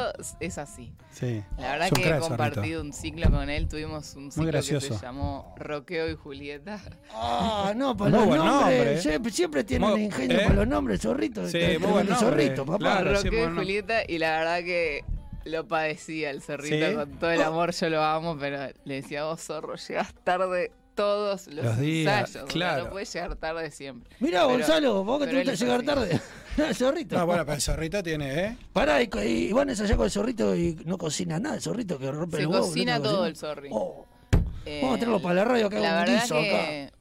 es 0.41 0.57
así. 0.57 0.95
Sí. 1.11 1.43
La 1.59 1.73
verdad 1.73 1.91
que 1.91 2.01
he 2.01 2.05
Zorrito. 2.09 2.29
compartido 2.29 2.81
un 2.81 2.93
ciclo 2.95 3.31
con 3.31 3.51
él. 3.51 3.69
Tuvimos 3.69 4.15
un 4.17 4.31
ciclo 4.33 4.47
que 4.47 4.51
gracioso. 4.53 4.95
se 4.99 5.05
llamó 5.05 5.55
Roqueo 5.59 6.09
y 6.11 6.15
Julieta. 6.15 6.81
Ah, 7.13 7.75
no, 7.77 7.95
para 7.99 8.11
Muy 8.13 8.19
los 8.21 8.29
buen 8.29 8.41
nombres. 8.45 8.79
nombre. 8.79 9.01
Siempre, 9.03 9.33
siempre 9.33 9.65
tienen 9.65 9.91
Muy- 9.91 10.06
ingenio 10.07 10.39
¿eh? 10.39 10.43
para 10.45 10.55
los 10.57 10.67
nombres, 10.69 11.01
zorrito. 11.01 11.47
Sí, 11.47 11.53
Te- 11.53 11.79
muy 11.79 11.91
buen 11.93 12.07
tremendo 12.07 12.21
nombre. 12.27 12.45
zorrito, 12.45 12.67
papá. 12.67 12.79
Claro, 12.79 13.21
sí, 13.21 13.29
y 13.29 13.31
bueno. 13.31 13.55
Julieta. 13.57 14.03
Y 14.09 14.19
la 14.19 14.39
verdad 14.39 14.59
que 14.61 15.05
lo 15.45 15.67
padecía 15.69 16.31
el 16.31 16.43
zorrito 16.43 16.89
¿Sí? 16.89 16.95
con 16.95 17.11
todo 17.19 17.31
el 17.31 17.43
amor. 17.43 17.73
Yo 17.73 17.89
lo 17.89 18.03
amo, 18.03 18.37
pero 18.39 18.59
le 18.85 18.95
decía, 18.95 19.25
vos 19.25 19.41
zorro, 19.43 19.77
llegas 19.77 20.13
tarde 20.25 20.73
todos 20.95 21.47
los, 21.49 21.65
Los 21.65 21.79
días, 21.79 22.21
ensayos. 22.29 22.49
claro. 22.51 22.85
No 22.85 22.91
puedes 22.91 23.13
llegar 23.13 23.37
tarde 23.37 23.71
siempre. 23.71 24.17
Mirá, 24.19 24.41
Pero- 24.47 24.53
Gonzalo, 24.59 25.05
vos 25.05 25.21
que 25.21 25.27
te 25.27 25.37
gusta 25.45 25.55
llegar 25.55 25.83
tarde. 25.83 26.21
el 26.57 26.75
zorrito. 26.75 27.19
No, 27.19 27.27
bueno, 27.27 27.45
pero 27.45 27.55
el 27.57 27.61
zorrito 27.61 28.03
tiene, 28.03 28.45
¿eh? 28.45 28.57
Pará, 28.73 29.03
y, 29.03 29.53
van 29.53 29.69
a 29.69 29.73
ensayar 29.73 29.97
con 29.99 30.07
el 30.07 30.11
zorrito 30.11 30.57
y 30.57 30.75
no 30.87 30.97
cocina 30.97 31.39
nada, 31.39 31.57
el 31.57 31.61
zorrito 31.61 31.99
que 31.99 32.11
rompe 32.11 32.39
Se 32.39 32.43
el 32.45 32.49
huevo. 32.49 32.67
cocina 32.67 32.97
todo 32.97 33.19
cocina. 33.19 33.29
el 33.29 33.37
zorri. 33.37 33.69
Eh, 34.65 34.81
Vamos 34.83 34.97
a 34.97 34.99
traerlo 34.99 35.21
para 35.23 35.35
la 35.37 35.45
radio 35.45 35.69
que 35.71 35.79
la 35.79 35.91
haga 35.91 36.01
un 36.01 36.07
verdad 36.07 36.23
guiso 36.23 36.35
que 36.41 36.85
acá. 36.87 36.96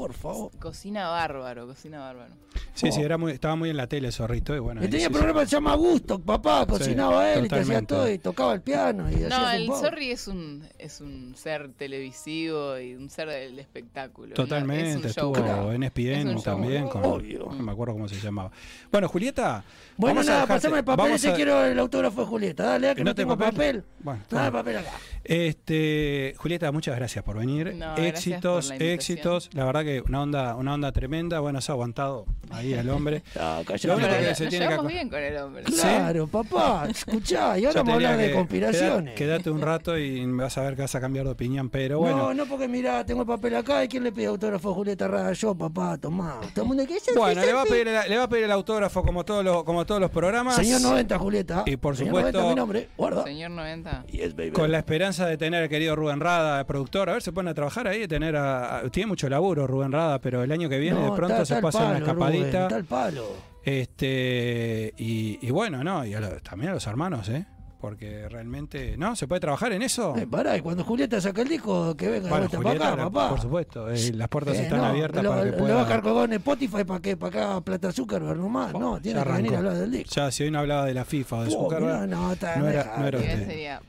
Por 0.00 0.14
favor. 0.14 0.50
Cocina 0.58 1.08
bárbaro, 1.08 1.66
cocina 1.66 2.00
bárbaro. 2.00 2.32
Sí, 2.74 2.90
sí, 2.90 3.02
era 3.02 3.18
muy, 3.18 3.32
estaba 3.32 3.54
muy 3.54 3.68
en 3.70 3.76
la 3.76 3.86
tele 3.86 4.06
el 4.08 4.12
zorrito. 4.12 4.56
Y 4.56 4.58
bueno, 4.58 4.80
Y 4.80 4.84
ahí 4.84 4.90
tenía 4.90 5.08
sí, 5.08 5.12
programa 5.12 5.40
que 5.40 5.46
se 5.46 5.56
llama 5.56 5.74
Gusto, 5.74 6.18
papá, 6.18 6.64
cocinaba 6.66 7.30
él 7.32 7.44
y 7.44 7.48
te 7.48 7.56
hacía 7.60 7.82
todo 7.82 8.10
y 8.10 8.18
tocaba 8.18 8.54
el 8.54 8.62
piano 8.62 9.10
y 9.10 9.16
No, 9.16 9.50
el. 9.50 9.66
Zorri 9.68 10.10
es 10.10 10.26
un, 10.26 10.66
es 10.78 11.00
un 11.02 11.34
ser 11.36 11.70
televisivo 11.74 12.78
y 12.78 12.94
un 12.94 13.10
ser 13.10 13.28
del 13.28 13.58
espectáculo. 13.58 14.28
¿no? 14.30 14.34
Totalmente, 14.34 15.00
Es 15.08 15.16
estuvo 15.16 15.34
show. 15.34 15.70
en 15.72 15.82
Es 15.82 15.92
ESPN 15.94 16.28
un 16.28 16.34
show. 16.36 16.42
también, 16.42 16.88
con, 16.88 17.04
Obvio. 17.04 17.48
no 17.52 17.62
me 17.62 17.72
acuerdo 17.72 17.92
cómo 17.94 18.08
se 18.08 18.16
llamaba. 18.16 18.50
Bueno, 18.90 19.08
Julieta, 19.08 19.62
Bueno, 19.98 20.14
vamos 20.16 20.28
a 20.28 20.32
nada, 20.32 20.42
dejarte- 20.46 20.54
pasame 20.62 20.78
el 20.78 20.84
papel 20.84 21.04
vamos 21.04 21.16
ese, 21.20 21.30
a- 21.30 21.34
quiero 21.34 21.64
el 21.66 21.78
autógrafo 21.78 22.22
de 22.22 22.26
Julieta. 22.26 22.64
Dale, 22.64 22.94
que 22.94 23.04
no, 23.04 23.10
¿No 23.10 23.14
te 23.14 23.22
tengo 23.22 23.36
papel? 23.36 23.52
papel. 23.52 23.84
Bueno, 24.00 24.22
Dale 24.30 24.46
toma. 24.50 24.58
papel 24.58 24.76
acá. 24.78 24.90
Este, 25.24 26.34
Julieta, 26.38 26.72
muchas 26.72 26.96
gracias 26.96 27.22
por 27.24 27.36
venir. 27.38 27.76
Éxitos, 27.98 28.68
por 28.70 28.78
la 28.78 28.84
éxitos. 28.86 29.50
La 29.52 29.64
verdad 29.64 29.82
que 29.84 29.89
una 30.06 30.22
onda, 30.22 30.54
una 30.56 30.74
onda 30.74 30.92
tremenda. 30.92 31.40
Bueno, 31.40 31.60
se 31.60 31.70
ha 31.70 31.74
aguantado 31.74 32.26
ahí 32.50 32.74
al 32.74 32.88
hombre. 32.90 33.22
No, 33.34 33.62
Pero 33.66 33.98
que 33.98 34.28
nos 34.28 34.38
se 34.38 34.46
tiene 34.48 34.68
que 34.68 34.86
bien 34.86 35.08
con 35.08 35.18
el 35.20 35.36
hombre. 35.38 35.62
Claro, 35.64 36.26
papá, 36.26 36.86
escuchá, 36.90 37.58
y 37.58 37.64
ahora 37.64 37.80
vamos 37.80 37.92
a 37.92 37.94
hablar 37.96 38.16
de 38.18 38.32
conspiraciones. 38.32 39.14
Quédate 39.14 39.50
un 39.50 39.60
rato 39.60 39.96
y 39.98 40.24
vas 40.26 40.56
a 40.58 40.62
ver 40.62 40.76
que 40.76 40.82
vas 40.82 40.94
a 40.94 41.00
cambiar 41.00 41.24
de 41.26 41.32
opinión, 41.32 41.68
pero 41.70 41.98
bueno. 42.00 42.16
No, 42.18 42.34
no, 42.34 42.46
porque 42.46 42.68
mira, 42.68 43.04
tengo 43.06 43.22
el 43.22 43.26
papel 43.26 43.56
acá 43.56 43.84
y 43.84 43.88
quién 43.88 44.04
le 44.04 44.12
pide 44.12 44.26
autógrafo 44.26 44.70
a 44.70 44.74
Julieta 44.74 45.08
Rada. 45.08 45.32
Yo, 45.32 45.54
papá, 45.54 45.96
tomá. 45.98 46.40
Todo 46.54 46.62
el 46.64 46.68
mundo 46.68 46.86
que 46.86 46.94
dice, 46.94 47.12
Bueno, 47.16 47.40
le 47.44 47.52
va, 47.52 47.62
a 47.62 47.64
pedir 47.64 47.88
el, 47.88 48.08
le 48.10 48.16
va 48.16 48.24
a 48.24 48.28
pedir 48.28 48.44
el 48.44 48.52
autógrafo 48.52 49.02
como 49.02 49.24
todos 49.24 49.44
los, 49.44 49.64
como 49.64 49.86
todos 49.86 50.00
los 50.00 50.10
programas. 50.10 50.56
Señor 50.56 50.80
90, 50.82 51.18
Julieta. 51.18 51.62
Y 51.66 51.76
por 51.76 51.96
Señor 51.96 52.16
supuesto, 52.16 52.38
90, 52.40 52.48
mi 52.50 52.54
nombre, 52.56 52.88
guarda. 52.96 53.24
Señor 53.24 53.50
90. 53.52 54.04
Yes, 54.08 54.36
baby. 54.36 54.50
Con 54.52 54.70
la 54.70 54.78
esperanza 54.78 55.26
de 55.26 55.36
tener 55.38 55.62
al 55.62 55.68
querido 55.68 55.96
Rubén 55.96 56.20
Rada, 56.20 56.64
productor. 56.66 57.08
A 57.08 57.14
ver, 57.14 57.22
se 57.22 57.32
pone 57.32 57.50
a 57.50 57.54
trabajar 57.54 57.86
ahí, 57.88 58.06
tener 58.06 58.36
a- 58.36 58.78
a- 58.78 58.90
tiene 58.90 59.06
mucho 59.06 59.28
laburo 59.28 59.66
Rubén 59.66 59.79
Rada, 59.90 60.20
pero 60.20 60.42
el 60.42 60.52
año 60.52 60.68
que 60.68 60.78
viene 60.78 61.00
No, 61.00 61.10
de 61.10 61.16
pronto 61.16 61.44
se 61.44 61.60
pasa 61.60 61.86
una 61.86 61.98
escapadita. 61.98 62.68
Rubén, 62.68 62.86
palo. 62.86 63.24
Este, 63.64 64.94
y, 64.96 65.38
y 65.46 65.50
bueno, 65.50 65.82
¿no? 65.84 66.04
Y 66.04 66.14
a 66.14 66.20
los- 66.20 66.42
también 66.42 66.70
a 66.70 66.74
los 66.74 66.86
hermanos, 66.86 67.28
¿eh? 67.28 67.46
Porque 67.80 68.28
realmente, 68.28 68.96
¿no? 68.98 69.16
¿Se 69.16 69.26
puede 69.26 69.40
trabajar 69.40 69.72
en 69.72 69.80
eso? 69.80 70.14
Eh, 70.16 70.26
pará, 70.26 70.54
y 70.56 70.60
cuando 70.60 70.84
Julieta 70.84 71.18
saca 71.18 71.40
el 71.40 71.48
disco, 71.48 71.96
que 71.96 72.08
venga 72.10 72.28
Bueno, 72.28 72.46
Julieta, 72.48 72.78
para 72.78 72.92
acá, 72.92 72.96
la- 72.96 73.10
papá. 73.10 73.28
por 73.30 73.40
supuesto, 73.40 73.90
eh, 73.90 74.12
las 74.12 74.28
puertas 74.28 74.56
Eh, 74.58 74.62
están 74.64 74.78
no, 74.80 74.84
abiertas 74.86 75.22
lo, 75.24 75.30
para 75.30 75.44
que 75.44 75.50
lo 75.52 75.56
pueda... 75.56 75.74
va 75.76 75.82
a 75.82 76.00
colgado 76.02 76.24
en 76.26 76.32
Spotify 76.34 76.84
para 76.84 77.00
que 77.00 77.16
para 77.16 77.44
acá 77.54 77.60
Plata 77.62 77.90
Zuckerberg 77.92 78.38
nomás. 78.38 78.74
No, 78.74 79.00
tiene 79.00 79.22
que 79.22 79.32
venir 79.32 79.54
a 79.54 79.58
hablar 79.58 79.74
del 79.78 79.90
disco. 79.92 80.10
Ya, 80.14 80.30
si 80.30 80.42
hoy 80.44 80.50
no 80.50 80.58
hablaba 80.58 80.84
de 80.84 80.92
la 80.92 81.04
FIFA 81.06 81.36
o 81.36 81.42
de 81.44 81.48
Oh, 81.48 81.62
Zuckerberg, 81.62 81.84
mirá, 82.02 82.06
no, 82.06 82.32
está- 82.32 82.56
no, 82.56 82.68
era, 82.68 82.96
no 82.98 83.06
era 83.06 83.18
usted. 83.18 83.46
sería 83.46 83.80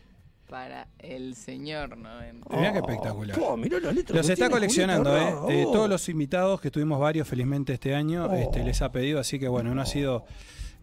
para 0.51 0.89
el 0.99 1.33
señor 1.35 1.97
90. 1.97 2.57
Mirá 2.57 2.73
qué 2.73 2.79
espectacular. 2.79 3.39
Oh, 3.41 3.55
mirá 3.55 3.79
letra 3.79 4.17
Los 4.17 4.27
que 4.27 4.33
está 4.33 4.35
tiene 4.35 4.49
coleccionando, 4.51 5.09
Julieta 5.09 5.53
¿eh? 5.53 5.61
Eh, 5.61 5.65
oh. 5.65 5.71
Todos 5.71 5.89
los 5.89 6.09
invitados 6.09 6.59
que 6.59 6.69
tuvimos 6.69 6.99
varios, 6.99 7.25
felizmente, 7.25 7.71
este 7.73 7.95
año, 7.95 8.25
Oh. 8.25 8.33
este, 8.35 8.61
les 8.61 8.81
ha 8.81 8.91
pedido, 8.91 9.21
así 9.21 9.39
que 9.39 9.47
bueno, 9.47 9.73
no 9.73 9.81
ha 9.81 9.85
sido. 9.85 10.25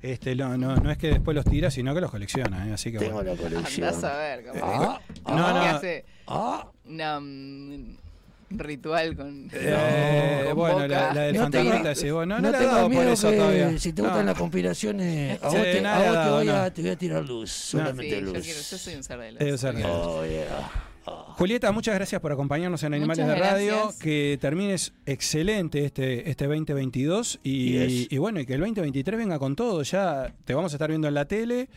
Este, 0.00 0.34
no, 0.36 0.56
no, 0.56 0.74
no 0.76 0.90
es 0.90 0.96
que 0.96 1.08
después 1.08 1.34
los 1.34 1.44
tira, 1.44 1.70
sino 1.70 1.92
que 1.94 2.00
los 2.00 2.10
colecciona, 2.10 2.66
¿eh? 2.66 2.72
así 2.72 2.90
que 2.90 2.98
Tengo 2.98 3.16
bueno. 3.16 3.34
la 3.34 3.36
colección. 3.42 3.88
Andás 3.88 4.04
a 4.04 4.16
ver, 4.16 4.44
capaz. 4.46 4.60
Ah, 4.62 5.00
que- 5.06 5.32
no, 5.32 5.38
no. 5.38 5.60
hace 5.60 6.04
Ah, 6.28 6.70
una, 6.86 7.20
mm, 7.20 7.96
ritual 8.50 9.14
con. 9.16 9.50
Eh, 9.52 10.42
con 10.46 10.56
bueno, 10.56 10.74
Boca. 10.76 10.88
la, 10.88 11.14
la 11.14 11.20
del 11.22 11.34
No 11.36 11.42
fantasmita 11.42 11.90
ese, 11.92 12.12
bueno, 12.12 12.40
no, 12.40 12.50
no 12.50 12.52
dado 12.52 12.80
por 12.82 12.90
miedo 12.90 13.12
eso 13.12 13.30
que 13.30 13.36
todavía. 13.36 13.78
si 13.78 13.92
te 13.92 14.02
No. 14.02 14.08
gustan 14.08 14.26
las 14.26 14.38
conspiraciones, 14.38 15.42
a 15.42 15.50
Sí, 15.50 15.56
vos, 15.56 15.66
te, 15.66 15.86
a 15.86 15.98
vos 16.12 16.30
voy 16.38 16.48
a, 16.48 16.62
no. 16.64 16.72
te 16.72 16.82
voy 16.82 16.90
a 16.90 16.96
tirar 16.96 17.24
luz, 17.24 17.50
Sí, 17.50 17.70
solamente 17.72 18.10
yo, 18.10 18.20
luz. 18.20 18.32
quiero, 18.44 18.58
yo 18.60 18.78
soy 18.78 18.94
un 18.94 19.02
ser 19.02 19.18
de 19.18 19.32
luz. 19.32 19.40
Es 19.40 19.52
un 19.52 19.58
ser 19.58 19.74
de 19.74 19.82
luz. 19.82 19.90
Oh, 19.92 20.24
yeah. 20.26 20.70
Julieta, 21.38 21.72
muchas 21.72 21.94
gracias 21.94 22.20
por 22.20 22.32
acompañarnos 22.32 22.82
en 22.82 22.92
Animales 22.92 23.24
Muchas 23.24 23.38
de 23.40 23.42
Radio. 23.48 23.74
gracias. 23.76 23.96
Que 24.02 24.38
termines 24.40 24.92
excelente 25.06 25.84
este, 25.86 26.28
este 26.28 26.46
2022 26.46 27.40
y, 27.42 27.72
Yes. 27.78 28.12
y 28.12 28.18
bueno, 28.18 28.40
y 28.40 28.46
que 28.46 28.54
el 28.54 28.60
2023 28.60 29.18
venga 29.18 29.38
con 29.38 29.56
todo. 29.56 29.82
Ya 29.84 30.34
te 30.44 30.52
vamos 30.52 30.72
a 30.72 30.76
estar 30.76 30.88
viendo 30.90 31.08
en 31.08 31.14
la 31.14 31.24
tele. 31.24 31.68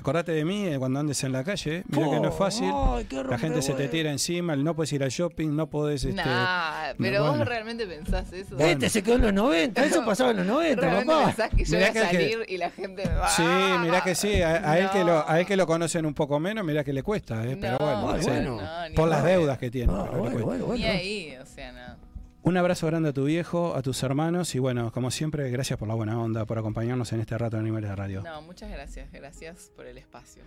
Acordate 0.00 0.32
de 0.32 0.44
mí 0.46 0.66
eh, 0.66 0.78
cuando 0.78 0.98
andes 0.98 1.22
en 1.24 1.32
la 1.32 1.44
calle. 1.44 1.84
Mira 1.88 2.08
que 2.10 2.20
no 2.20 2.28
es 2.30 2.34
fácil. 2.34 2.70
Ay, 2.74 3.04
qué 3.04 3.22
La 3.22 3.38
gente 3.38 3.60
se 3.60 3.74
te 3.74 3.86
tira 3.88 4.10
encima, 4.10 4.56
no 4.56 4.74
puedes 4.74 4.90
ir 4.94 5.02
al 5.02 5.10
shopping, 5.10 5.54
no 5.54 5.66
podés... 5.68 6.04
Este, 6.04 6.22
Nah, 6.24 6.94
pero 6.98 7.22
bueno. 7.22 7.38
vos 7.38 7.46
realmente 7.46 7.86
pensás 7.86 8.32
eso. 8.32 8.56
Este 8.58 8.88
se 8.88 9.02
quedó 9.02 9.16
en 9.16 9.22
los 9.22 9.32
90, 9.34 9.84
eso 9.84 10.04
pasaba 10.04 10.30
en 10.30 10.38
los 10.38 10.46
90, 10.46 10.80
realmente 10.80 11.12
papá. 11.12 11.26
pensás 11.26 11.50
que 11.50 11.64
yo 11.64 11.76
Mirá 11.76 11.90
voy 11.90 11.98
a 11.98 12.02
que- 12.10 12.16
salir 12.16 12.38
y 12.48 12.56
la 12.56 12.70
gente 12.70 13.06
me 13.06 13.14
va 13.14 13.28
Sí, 13.28 13.42
mirá 13.82 14.00
que 14.02 14.14
sí, 14.14 14.40
a, 14.42 14.70
a 14.70 14.78
él 14.78 14.90
que 14.90 15.00
lo, 15.00 15.12
No. 15.18 15.24
a 15.28 15.38
él 15.40 15.46
que 15.46 15.56
lo 15.56 15.66
conocen 15.66 16.06
un 16.06 16.14
poco 16.14 16.40
menos, 16.40 16.64
mirá 16.64 16.82
que 16.82 16.92
le 16.94 17.02
cuesta, 17.02 17.44
eh, 17.46 17.58
pero 17.60 17.76
No, 17.78 18.02
bueno, 18.02 18.22
sí. 18.22 18.28
bueno. 18.30 18.56
no, 18.60 18.94
por 18.94 19.08
las 19.08 19.22
deudas 19.22 19.58
que 19.58 19.70
tiene. 19.70 19.92
Ah, 19.94 20.08
bueno, 20.12 20.38
bueno, 20.38 20.56
Ni 20.74 20.80
bueno. 20.82 20.86
ahí, 20.86 21.36
o 21.40 21.44
sea, 21.46 21.72
no. 21.72 22.09
Un 22.42 22.56
abrazo 22.56 22.86
grande 22.86 23.10
a 23.10 23.12
tu 23.12 23.24
viejo, 23.24 23.74
a 23.76 23.82
tus 23.82 24.02
hermanos 24.02 24.54
y 24.54 24.58
bueno, 24.58 24.90
como 24.92 25.10
siempre, 25.10 25.50
gracias 25.50 25.78
por 25.78 25.88
la 25.88 25.94
buena 25.94 26.18
onda, 26.18 26.46
por 26.46 26.58
acompañarnos 26.58 27.12
en 27.12 27.20
este 27.20 27.36
rato 27.36 27.56
de 27.56 27.60
Animales 27.60 27.90
de 27.90 27.96
Radio. 27.96 28.22
No, 28.22 28.40
muchas 28.42 28.70
gracias. 28.70 29.12
Gracias 29.12 29.70
por 29.76 29.86
el 29.86 29.98
espacio. 29.98 30.42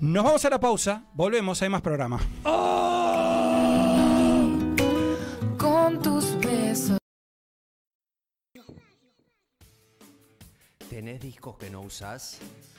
Nos 0.00 0.24
vamos 0.24 0.44
a 0.44 0.50
la 0.50 0.60
pausa, 0.60 1.04
volvemos, 1.14 1.60
hay 1.62 1.68
más 1.68 1.82
programa. 1.82 2.20
Con 5.58 6.02
tus 6.02 6.38
besos. 6.38 6.98
¿Tenés 10.88 11.20
discos 11.20 11.56
que 11.56 11.70
no 11.70 11.80
usás? 11.80 12.38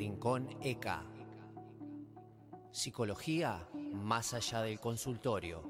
Rincón 0.00 0.48
ECA. 0.62 1.02
Psicología 2.72 3.68
más 3.92 4.32
allá 4.32 4.62
del 4.62 4.80
consultorio. 4.80 5.62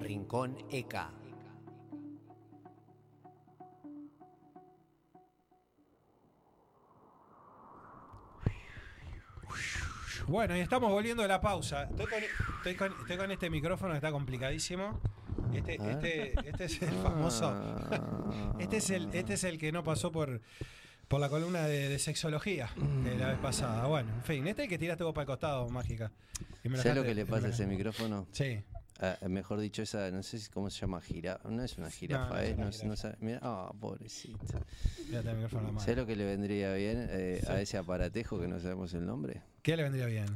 Rincón 0.00 0.56
ECA. 0.68 1.12
Bueno, 10.26 10.56
y 10.56 10.60
estamos 10.60 10.90
volviendo 10.90 11.22
de 11.22 11.28
la 11.28 11.40
pausa. 11.40 11.84
Estoy 11.84 12.06
con, 12.06 12.18
estoy 12.58 12.74
con- 12.76 13.00
estoy 13.00 13.16
con 13.16 13.30
este 13.30 13.50
micrófono 13.50 13.92
que 13.92 13.96
está 13.98 14.12
complicadísimo. 14.12 15.00
Este, 15.52 15.78
Ah. 15.80 15.90
este, 15.90 16.48
este 16.48 16.64
es 16.64 16.82
el 16.82 16.94
famoso. 17.02 17.52
Este 18.58 18.76
es 18.78 18.90
el, 18.90 19.08
este 19.12 19.34
es 19.34 19.44
el 19.44 19.58
que 19.58 19.72
no 19.72 19.82
pasó 19.82 20.12
por, 20.12 20.40
por 21.12 21.20
la 21.20 21.28
columna 21.28 21.66
de, 21.66 21.90
de 21.90 21.98
sexología 21.98 22.70
de 23.04 23.14
la 23.16 23.28
vez 23.28 23.38
pasada. 23.38 23.86
Bueno, 23.86 24.10
en 24.14 24.22
fin, 24.22 24.46
este 24.48 24.66
que 24.66 24.78
tiraste 24.78 25.04
vos 25.04 25.12
para 25.12 25.24
el 25.24 25.26
costado, 25.26 25.68
mágica. 25.68 26.10
¿Sabes 26.76 26.94
lo 26.96 27.02
que 27.02 27.14
le 27.14 27.26
pasa 27.26 27.48
a 27.48 27.50
ese 27.50 27.66
micrófono? 27.66 28.26
Sí. 28.32 28.62
Ah, 28.98 29.18
mejor 29.28 29.60
dicho, 29.60 29.82
esa, 29.82 30.10
no 30.10 30.22
sé 30.22 30.38
si- 30.38 30.48
cómo 30.50 30.70
se 30.70 30.80
llama, 30.80 31.02
jirafa. 31.02 31.50
No 31.50 31.62
es 31.62 31.76
una 31.76 31.90
jirafa, 31.90 32.30
no 32.36 32.66
es 32.68 32.80
¿eh? 32.80 32.84
No, 32.84 32.88
no 32.92 32.96
sabe- 32.96 33.16
mira, 33.20 33.40
ah, 33.42 33.70
pobrecito. 33.78 34.38
¿Sabes 35.78 35.96
lo 35.98 36.06
que 36.06 36.16
le 36.16 36.24
vendría 36.24 36.72
bien 36.72 37.06
eh, 37.10 37.40
Sí. 37.44 37.52
a 37.52 37.60
ese 37.60 37.76
aparatejo 37.76 38.40
que 38.40 38.48
no 38.48 38.58
sabemos 38.58 38.94
el 38.94 39.04
nombre? 39.04 39.42
¿Qué 39.60 39.76
le 39.76 39.82
vendría 39.82 40.06
bien? 40.06 40.26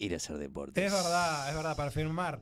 Ir 0.00 0.12
a 0.12 0.16
hacer 0.16 0.38
deportes. 0.38 0.84
Es 0.84 0.92
verdad, 0.92 1.50
es 1.50 1.54
verdad, 1.54 1.76
para 1.76 1.92
firmar. 1.92 2.40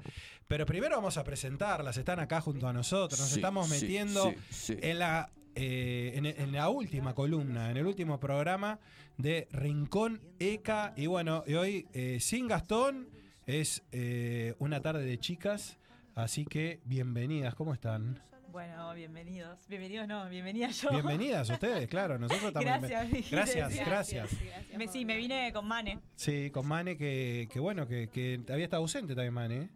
Pero 0.48 0.64
primero 0.64 0.96
vamos 0.96 1.18
a 1.18 1.24
presentarlas, 1.24 1.98
están 1.98 2.18
acá 2.18 2.40
junto 2.40 2.66
a 2.66 2.72
nosotros. 2.72 3.20
Nos 3.20 3.28
Sí, 3.28 3.34
estamos 3.36 3.68
metiendo 3.68 4.30
sí, 4.30 4.36
sí. 4.50 4.78
En, 4.80 4.98
la, 5.00 5.28
eh, 5.54 6.12
en, 6.14 6.26
en 6.26 6.52
la 6.52 6.68
última 6.68 7.14
columna, 7.14 7.70
en 7.70 7.76
el 7.76 7.86
último 7.86 8.18
programa 8.18 8.78
de 9.16 9.48
Rincón 9.52 10.20
ECA. 10.38 10.92
Y 10.96 11.06
bueno, 11.06 11.44
y 11.46 11.54
hoy 11.54 11.86
eh, 11.92 12.18
sin 12.20 12.48
Gastón 12.48 13.08
es 13.46 13.82
eh, 13.92 14.54
una 14.58 14.80
tarde 14.80 15.04
de 15.04 15.18
chicas. 15.18 15.78
Así 16.14 16.44
que 16.44 16.80
bienvenidas, 16.84 17.54
¿cómo 17.54 17.74
están? 17.74 18.22
Bueno, 18.52 18.94
bienvenidos. 18.94 19.66
Bienvenidos, 19.68 20.06
no, 20.06 20.28
bienvenidas 20.28 20.80
yo. 20.80 20.90
Bienvenidas 20.90 21.50
ustedes, 21.50 21.88
claro, 21.88 22.18
nosotros 22.18 22.52
también. 22.52 22.80
Gracias, 22.80 23.30
Gracias, 23.30 23.72
sí. 23.72 23.80
gracias. 23.84 24.30
Me, 24.76 24.86
sí, 24.86 25.04
me 25.04 25.16
vine 25.16 25.52
con 25.52 25.66
Mane. 25.66 25.98
Sí, 26.14 26.50
con 26.50 26.66
Mane, 26.68 26.96
que, 26.96 27.48
que 27.52 27.58
bueno, 27.58 27.88
que, 27.88 28.08
que 28.10 28.40
había 28.52 28.64
estado 28.64 28.82
ausente 28.82 29.16
también 29.16 29.34
Mane. 29.34 29.56
¿eh? 29.62 29.68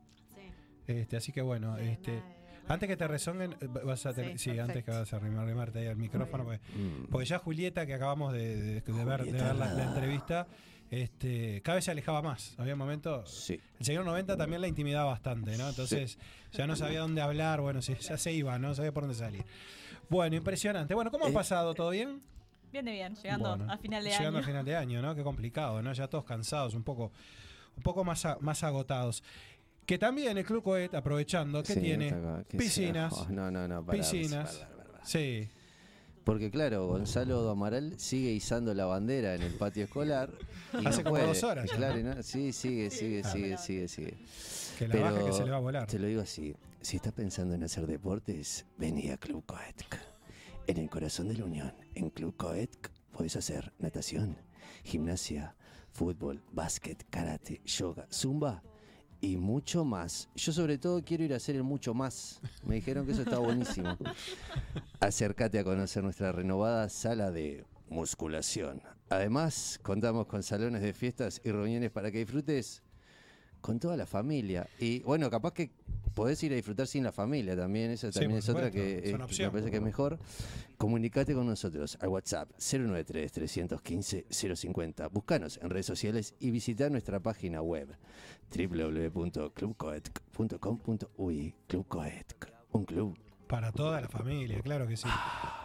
Este, 0.86 1.16
así 1.16 1.32
que 1.32 1.42
bueno, 1.42 1.76
este, 1.76 2.22
antes 2.68 2.88
que 2.88 2.96
te 2.96 3.08
resonguen, 3.08 3.52
eh, 3.60 3.66
vas 3.84 4.04
a 4.06 4.12
tener, 4.12 4.38
sí, 4.38 4.52
Sí, 4.52 4.58
antes 4.58 4.84
que 4.84 4.90
vas 4.90 5.12
a 5.12 5.16
arrimar- 5.16 5.44
arrimarte 5.44 5.78
ahí 5.80 5.86
al 5.86 5.96
micrófono, 5.96 6.44
porque, 6.44 6.60
Mm. 6.76 7.04
porque 7.10 7.26
ya 7.26 7.38
Julieta, 7.38 7.86
que 7.86 7.94
acabamos 7.94 8.32
de, 8.32 8.56
de- 8.56 8.80
de 8.80 9.04
ver, 9.04 9.24
de 9.24 9.32
ver 9.32 9.54
la, 9.56 9.84
entrevista, 9.84 10.46
este, 10.90 11.60
cada 11.62 11.76
vez 11.76 11.84
se 11.84 11.90
alejaba 11.90 12.22
más. 12.22 12.54
Había 12.58 12.74
momentos. 12.76 13.30
Sí. 13.30 13.60
El 13.78 13.84
señor 13.86 14.04
90 14.04 14.36
también 14.36 14.60
la 14.62 14.68
intimidaba 14.68 15.10
bastante, 15.10 15.56
¿no? 15.58 15.68
Entonces 15.68 16.18
ya 16.52 16.66
no 16.66 16.76
sabía 16.76 17.00
dónde 17.00 17.20
hablar, 17.20 17.60
bueno, 17.60 17.82
sí, 17.82 17.94
ya 18.00 18.16
se 18.16 18.32
iba, 18.32 18.58
no 18.58 18.74
sabía 18.74 18.92
por 18.92 19.02
dónde 19.04 19.16
salir. 19.18 19.44
Bueno, 20.08 20.36
impresionante. 20.36 20.94
Bueno, 20.94 21.10
¿cómo 21.10 21.26
ha 21.26 21.30
Eh, 21.30 21.32
pasado? 21.34 21.74
¿Todo 21.74 21.90
bien? 21.90 22.22
Bien 22.72 22.84
de 22.84 22.92
bien, 22.92 23.14
llegando 23.16 23.56
Bueno, 23.56 23.72
a 23.72 23.76
final 23.78 24.02
de 24.04 24.10
llegando 24.10 24.38
año. 24.38 24.44
a 24.44 24.46
final 24.46 24.64
de 24.64 24.76
año, 24.76 25.02
¿no? 25.02 25.14
Qué 25.14 25.22
complicado, 25.22 25.80
¿no? 25.82 25.92
Ya 25.92 26.08
todos 26.08 26.24
cansados, 26.24 26.74
un 26.74 26.82
poco 26.84 27.12
un 27.76 27.82
poco 27.82 28.02
más, 28.02 28.24
a- 28.26 28.38
más 28.40 28.64
agotados. 28.64 29.22
Que 29.88 29.96
también 29.96 30.36
el 30.36 30.44
Club 30.44 30.62
Coet, 30.62 30.92
aprovechando, 30.94 31.62
que 31.62 31.72
Sí, 31.72 31.80
tiene 31.80 32.14
que 32.46 32.58
piscinas. 32.58 33.10
oh, 33.14 33.26
no, 33.30 33.50
no, 33.50 33.66
no, 33.66 33.82
pará, 33.86 33.98
piscinas. 33.98 34.56
pará, 34.56 34.68
pará, 34.76 34.84
pará. 34.92 35.04
Sí. 35.06 35.48
Porque 36.24 36.50
claro, 36.50 36.88
Gonzalo 36.88 37.48
Amaral 37.48 37.98
sigue 37.98 38.30
izando 38.32 38.74
la 38.74 38.84
bandera 38.84 39.34
en 39.34 39.40
el 39.40 39.54
patio 39.54 39.84
escolar. 39.84 40.30
Y 40.74 40.84
Hace 40.86 40.98
no 40.98 41.04
como 41.04 41.16
puede. 41.16 41.26
dos 41.28 41.42
horas. 41.42 41.70
Claro, 41.70 41.96
no- 42.02 42.22
sí, 42.22 42.52
sigue, 42.52 42.90
sigue, 42.90 43.24
sigue, 43.24 43.56
sigue, 43.56 43.88
sigue. 43.88 44.14
Que 44.78 44.88
la 44.88 45.10
baje 45.10 45.24
que 45.24 45.32
se 45.32 45.44
le 45.46 45.50
va 45.52 45.56
a 45.56 45.60
volar. 45.60 45.86
Te 45.86 45.98
lo 45.98 46.06
digo 46.06 46.20
así, 46.20 46.54
si 46.82 46.96
estás 46.96 47.14
pensando 47.14 47.54
en 47.54 47.64
hacer 47.64 47.86
deportes, 47.86 48.66
vení 48.76 49.08
a 49.10 49.16
Club 49.16 49.42
Coetc. 49.46 49.96
En 50.66 50.76
el 50.76 50.90
corazón 50.90 51.28
de 51.28 51.34
la 51.38 51.46
Unión, 51.46 51.72
en 51.94 52.10
Club 52.10 52.36
Coetc, 52.36 52.90
podés 53.10 53.36
hacer 53.36 53.72
natación, 53.78 54.36
gimnasia, 54.84 55.56
fútbol, 55.92 56.42
básquet, 56.52 57.06
karate, 57.08 57.62
yoga, 57.64 58.06
zumba 58.12 58.62
y 59.20 59.36
mucho 59.36 59.84
más. 59.84 60.28
Yo 60.36 60.52
sobre 60.52 60.78
todo 60.78 61.02
quiero 61.04 61.24
ir 61.24 61.32
a 61.32 61.36
hacer 61.36 61.56
el 61.56 61.62
mucho 61.62 61.94
más. 61.94 62.40
Me 62.66 62.76
dijeron 62.76 63.06
que 63.06 63.12
eso 63.12 63.22
está 63.22 63.38
buenísimo. 63.38 63.96
Acércate 65.00 65.58
a 65.58 65.64
conocer 65.64 66.02
nuestra 66.02 66.32
renovada 66.32 66.88
sala 66.88 67.30
de 67.30 67.64
musculación. 67.88 68.82
Además, 69.10 69.80
contamos 69.82 70.26
con 70.26 70.42
salones 70.42 70.82
de 70.82 70.92
fiestas 70.92 71.40
y 71.44 71.50
reuniones 71.50 71.90
para 71.90 72.10
que 72.10 72.18
disfrutes 72.18 72.82
con 73.60 73.78
toda 73.78 73.96
la 73.96 74.06
familia. 74.06 74.68
Y 74.78 75.00
bueno, 75.00 75.28
capaz 75.30 75.52
que 75.54 75.70
podés 76.14 76.42
ir 76.42 76.52
a 76.52 76.56
disfrutar 76.56 76.86
sin 76.86 77.04
la 77.04 77.12
familia 77.12 77.56
también. 77.56 77.96
Sí, 77.96 78.10
también 78.10 78.38
es 78.38 78.48
otra 78.48 78.70
que 78.70 78.98
es 78.98 79.12
me 79.12 79.18
parece 79.50 79.70
que 79.70 79.76
es 79.76 79.82
mejor. 79.82 80.18
Comunicate 80.76 81.34
con 81.34 81.46
nosotros 81.46 81.96
al 82.00 82.08
WhatsApp 82.08 82.50
093-315-050. 82.58 85.10
Búscanos 85.10 85.58
en 85.62 85.70
redes 85.70 85.86
sociales 85.86 86.34
y 86.40 86.50
visita 86.50 86.88
nuestra 86.90 87.20
página 87.20 87.62
web 87.62 87.88
www.clubcoetc.com.uy. 88.56 91.54
Club 91.66 91.86
Coetc, 91.88 92.46
un 92.72 92.84
club 92.84 93.18
Para 93.48 93.72
toda 93.72 94.00
la 94.00 94.08
familia, 94.08 94.60
claro 94.60 94.86
que 94.86 94.96
sí. 94.96 95.08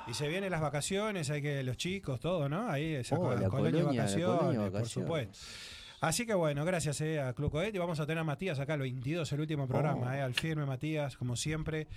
Y 0.08 0.14
se 0.14 0.28
vienen 0.28 0.52
las 0.52 0.62
vacaciones, 0.62 1.30
hay 1.30 1.42
que 1.42 1.64
los 1.64 1.78
chicos, 1.78 2.20
todo, 2.20 2.50
¿no? 2.50 2.70
Ahí 2.70 2.96
esa 2.96 3.16
Oh, 3.18 3.22
co- 3.22 3.36
la 3.36 3.50
colonia 3.50 3.50
de 3.50 3.54
colonia, 3.84 3.84
la 3.84 4.02
vacaciones, 4.04 4.40
colonia 4.40 4.72
por 4.72 4.88
supuesto. 4.90 5.38
Así 6.04 6.26
que 6.26 6.34
bueno, 6.34 6.66
gracias 6.66 7.00
eh, 7.00 7.22
a 7.22 7.32
Club 7.34 7.50
Coet 7.52 7.74
y 7.74 7.78
vamos 7.78 7.98
a 8.02 8.06
tener 8.06 8.20
a 8.20 8.24
Matías 8.26 8.60
acá 8.60 8.74
el 8.74 8.82
22, 8.82 9.32
el 9.32 9.40
último 9.40 9.68
programa, 9.70 10.08
Oh. 10.10 10.14
eh, 10.14 10.20
al 10.22 10.34
firme 10.34 10.66
Matías, 10.66 11.16
como 11.16 11.38
siempre. 11.38 11.88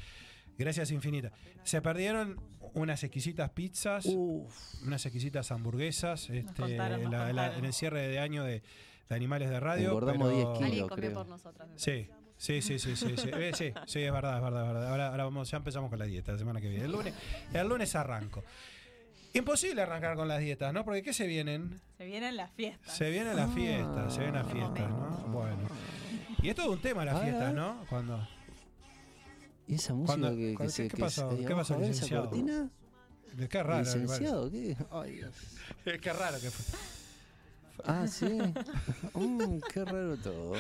Gracias 0.57 0.93
infinitas. 0.93 1.33
Se 1.65 1.83
perdieron 1.83 2.41
unas 2.75 3.03
exquisitas 3.03 3.51
pizzas, 3.51 4.07
unas 4.07 5.05
exquisitas 5.05 5.51
hamburguesas, 5.51 6.31
este, 6.31 6.55
contaron, 6.63 7.03
nos 7.03 7.11
la- 7.13 7.19
la- 7.19 7.27
contaron. 7.27 7.59
en 7.59 7.65
el 7.65 7.73
cierre 7.73 8.07
de 8.07 8.19
año 8.21 8.45
de, 8.45 8.63
de 9.09 9.15
Animales 9.17 9.51
de 9.51 9.59
Radio. 9.59 9.89
Engordamos 9.89 10.29
pero- 10.29 10.37
10 10.37 10.47
kilos, 10.47 10.63
Alguien 10.63 10.89
comió 10.89 10.97
creo. 11.11 11.15
por 11.15 11.27
nosotros. 11.29 11.69
me 11.69 11.77
Sí, 11.79 12.09
sí, 12.37 12.63
sí, 12.63 12.79
sí, 12.79 12.95
sí, 12.97 13.17
sí, 13.17 13.31
Eh, 13.35 13.51
sí, 13.55 13.73
sí, 13.87 14.03
es 14.03 14.13
verdad, 14.13 14.37
es 14.37 14.43
verdad, 14.45 14.63
es 14.63 14.69
verdad. 14.73 14.89
Ahora, 14.89 15.09
ahora 15.09 15.25
vamos, 15.25 15.51
ya 15.51 15.57
empezamos 15.57 15.91
con 15.91 15.99
la 15.99 16.05
dieta 16.05 16.31
la 16.33 16.39
semana 16.39 16.61
que 16.61 16.69
viene. 16.69 16.85
El 16.85 16.93
lunes, 16.93 17.13
el 17.53 17.69
lunes 17.69 17.95
arranco. 17.97 18.45
Imposible 19.37 19.83
arrancar 19.83 20.17
con 20.17 20.29
las 20.29 20.41
dietas, 20.41 20.73
¿no? 20.73 20.85
Porque 20.85 21.03
¿qué 21.03 21.13
se 21.13 21.27
vienen? 21.27 21.81
Se 21.99 22.07
vienen 22.07 22.37
las 22.37 22.51
fiestas. 22.53 22.97
Se 22.97 23.11
vienen 23.11 23.37
las 23.37 23.53
fiestas, 23.55 24.13
se 24.15 24.21
vienen 24.21 24.35
las 24.37 24.47
Qué 24.47 24.53
fiestas, 24.55 24.89
¿no? 24.91 25.27
Bueno. 25.29 25.69
Y 26.43 26.49
es 26.51 26.55
todo 26.55 26.73
un 26.73 26.81
tema 26.81 27.05
las 27.05 27.23
fiestas. 27.23 27.55
¿no? 27.55 27.85
Cuando. 27.89 28.29
¿Y 29.69 29.75
esa 29.75 29.95
música 29.95 30.19
Cuando- 30.19 30.37
que, 30.37 30.55
que 30.57 30.69
se 30.71 30.83
¿qué 30.85 30.89
que 30.97 31.03
pasó? 31.03 31.37
se- 31.37 31.45
¿Qué 31.45 31.55
pasó, 31.55 31.75
a 31.75 31.77
ver 31.79 31.91
esa 31.91 31.95
licenciado? 32.05 32.31
cortina? 32.31 32.71
Qué 33.51 33.63
raro. 33.63 33.85
que 33.85 33.99
¿Licenciado? 33.99 34.51
¿Qué? 34.51 34.77
Ay, 34.91 35.13
Dios. 35.13 35.35
Qué 36.01 36.13
raro 36.13 36.41
que 36.41 36.51
fue. 36.51 36.79
Ah, 37.85 38.07
sí. 38.07 38.27
Mm, 39.15 39.59
qué 39.73 39.85
raro 39.85 40.17
todo. 40.17 40.55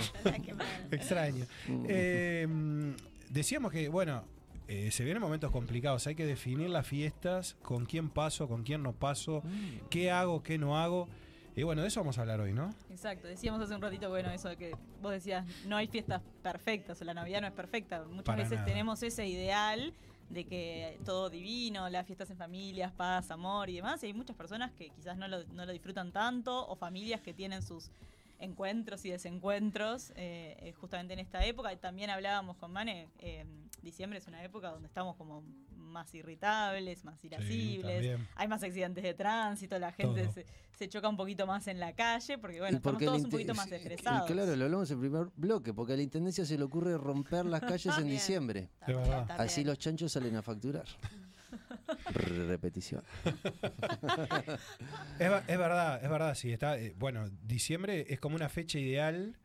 Extraño. 0.90 1.47
Mm. 1.69 1.85
Eh, 1.89 2.94
decíamos 3.31 3.73
que, 3.73 3.89
bueno, 3.89 4.24
eh, 4.68 4.90
se 4.90 5.05
vienen 5.05 5.22
momentos 5.22 5.51
complicados. 5.51 6.06
Hay 6.06 6.14
que 6.14 6.26
definir 6.26 6.70
las 6.70 6.86
fiestas, 6.86 7.56
con 7.62 7.86
quién 7.86 8.09
paso, 8.10 8.48
con 8.48 8.62
quién 8.64 8.82
no 8.82 8.93
paso, 8.93 9.43
Mm. 9.44 9.88
qué 9.90 10.10
hago, 10.10 10.43
qué 10.43 10.59
no 10.59 10.78
hago. 10.78 11.09
Y 11.55 11.62
bueno, 11.62 11.80
de 11.82 11.88
eso 11.88 12.01
vamos 12.01 12.18
a 12.18 12.20
hablar 12.20 12.40
hoy, 12.40 12.52
¿no? 12.52 12.74
Exacto, 12.90 13.28
decíamos 13.28 13.60
hace 13.62 13.74
un 13.74 13.80
ratito, 13.80 14.10
bueno, 14.10 14.30
eso 14.30 14.48
de 14.51 14.56
que 14.56 14.74
vos 15.01 15.12
decías, 15.12 15.47
no 15.66 15.76
hay 15.76 15.86
fiestas 15.86 16.20
perfectas, 16.43 17.01
o 17.01 17.05
la 17.05 17.14
Navidad 17.14 17.40
no 17.40 17.47
es 17.47 17.52
perfecta. 17.55 18.05
Muchas 18.05 18.24
Para 18.24 18.43
veces 18.43 18.59
nada. 18.59 18.64
tenemos 18.66 19.02
ese 19.02 19.26
ideal 19.26 19.94
de 20.28 20.44
que 20.44 20.98
todo 21.05 21.30
divino, 21.30 21.88
las 21.88 22.05
fiestas 22.05 22.28
en 22.30 22.36
familias, 22.36 22.93
paz, 22.93 23.30
amor 23.30 23.70
y 23.70 23.76
demás, 23.76 24.02
y 24.02 24.06
hay 24.06 24.12
muchas 24.12 24.36
personas 24.36 24.72
que 24.72 24.90
quizás 24.90 25.16
no 25.16 25.28
lo, 25.28 25.44
no 25.44 25.64
lo 25.64 25.72
disfrutan 25.72 26.12
tanto, 26.12 26.66
o 26.68 26.74
familias 26.76 27.20
que 27.22 27.32
tienen 27.32 27.62
sus 27.62 27.90
encuentros 28.39 29.05
y 29.05 29.11
desencuentros 29.11 30.11
eh, 30.17 30.57
eh, 30.61 30.73
justamente 30.73 31.15
en 31.15 31.21
esta 31.21 31.45
época. 31.45 31.75
También 31.77 32.11
hablábamos 32.11 32.57
con 32.57 32.73
Mane, 32.73 33.09
eh, 33.19 33.45
diciembre 33.83 34.19
es 34.19 34.27
una 34.27 34.43
época 34.45 34.71
donde 34.71 34.89
estamos 34.89 35.17
como 35.17 35.43
más 35.77 36.15
irritables, 36.15 37.05
más 37.05 37.25
irascibles, 37.25 38.19
hay 38.35 38.49
más 38.49 38.63
accidentes 38.63 39.03
de 39.03 39.15
tránsito, 39.15 39.79
la 39.79 39.93
gente 39.93 40.31
se, 40.31 40.45
se 40.75 40.89
choca 40.89 41.09
un 41.09 41.17
poquito 41.17 41.47
más 41.47 41.67
en 41.69 41.81
la 41.81 41.95
calle, 41.95 42.37
porque 42.37 42.61
bueno, 42.61 42.81
porque 42.83 43.05
estamos 43.05 43.23
todos 43.23 43.25
un 43.25 43.31
poquito 43.31 43.55
más 43.55 43.71
estresados. 43.73 44.29
y 44.29 44.33
Claro, 44.33 44.57
lo 44.57 44.65
hablamos 44.65 44.91
en 44.91 44.97
el 44.97 45.01
primer 45.01 45.29
bloque, 45.37 45.73
porque 45.73 45.95
a 45.95 45.97
la 45.97 46.03
intendencia 46.03 46.45
se 46.45 46.59
le 46.59 46.65
ocurre 46.65 46.99
romper 46.99 47.47
las 47.47 47.61
calles 47.63 47.97
en 47.99 48.09
diciembre. 48.09 48.69
Así 49.39 49.65
los 49.65 49.79
chanchos 49.79 50.13
salen 50.13 50.37
a 50.37 50.43
facturar. 50.43 50.85
Re- 52.12 52.47
Repetición. 52.47 53.02
Es, 55.18 55.31
ver- 55.31 55.44
es 55.48 55.59
verdad, 55.59 56.02
es 56.05 56.10
verdad, 56.10 56.35
sí. 56.35 56.52
Está, 56.52 56.78
eh, 56.78 56.94
bueno, 56.98 57.28
diciembre 57.43 58.06
es 58.09 58.20
como 58.20 58.36
una 58.36 58.48
fecha 58.48 58.78
ideal 58.78 59.39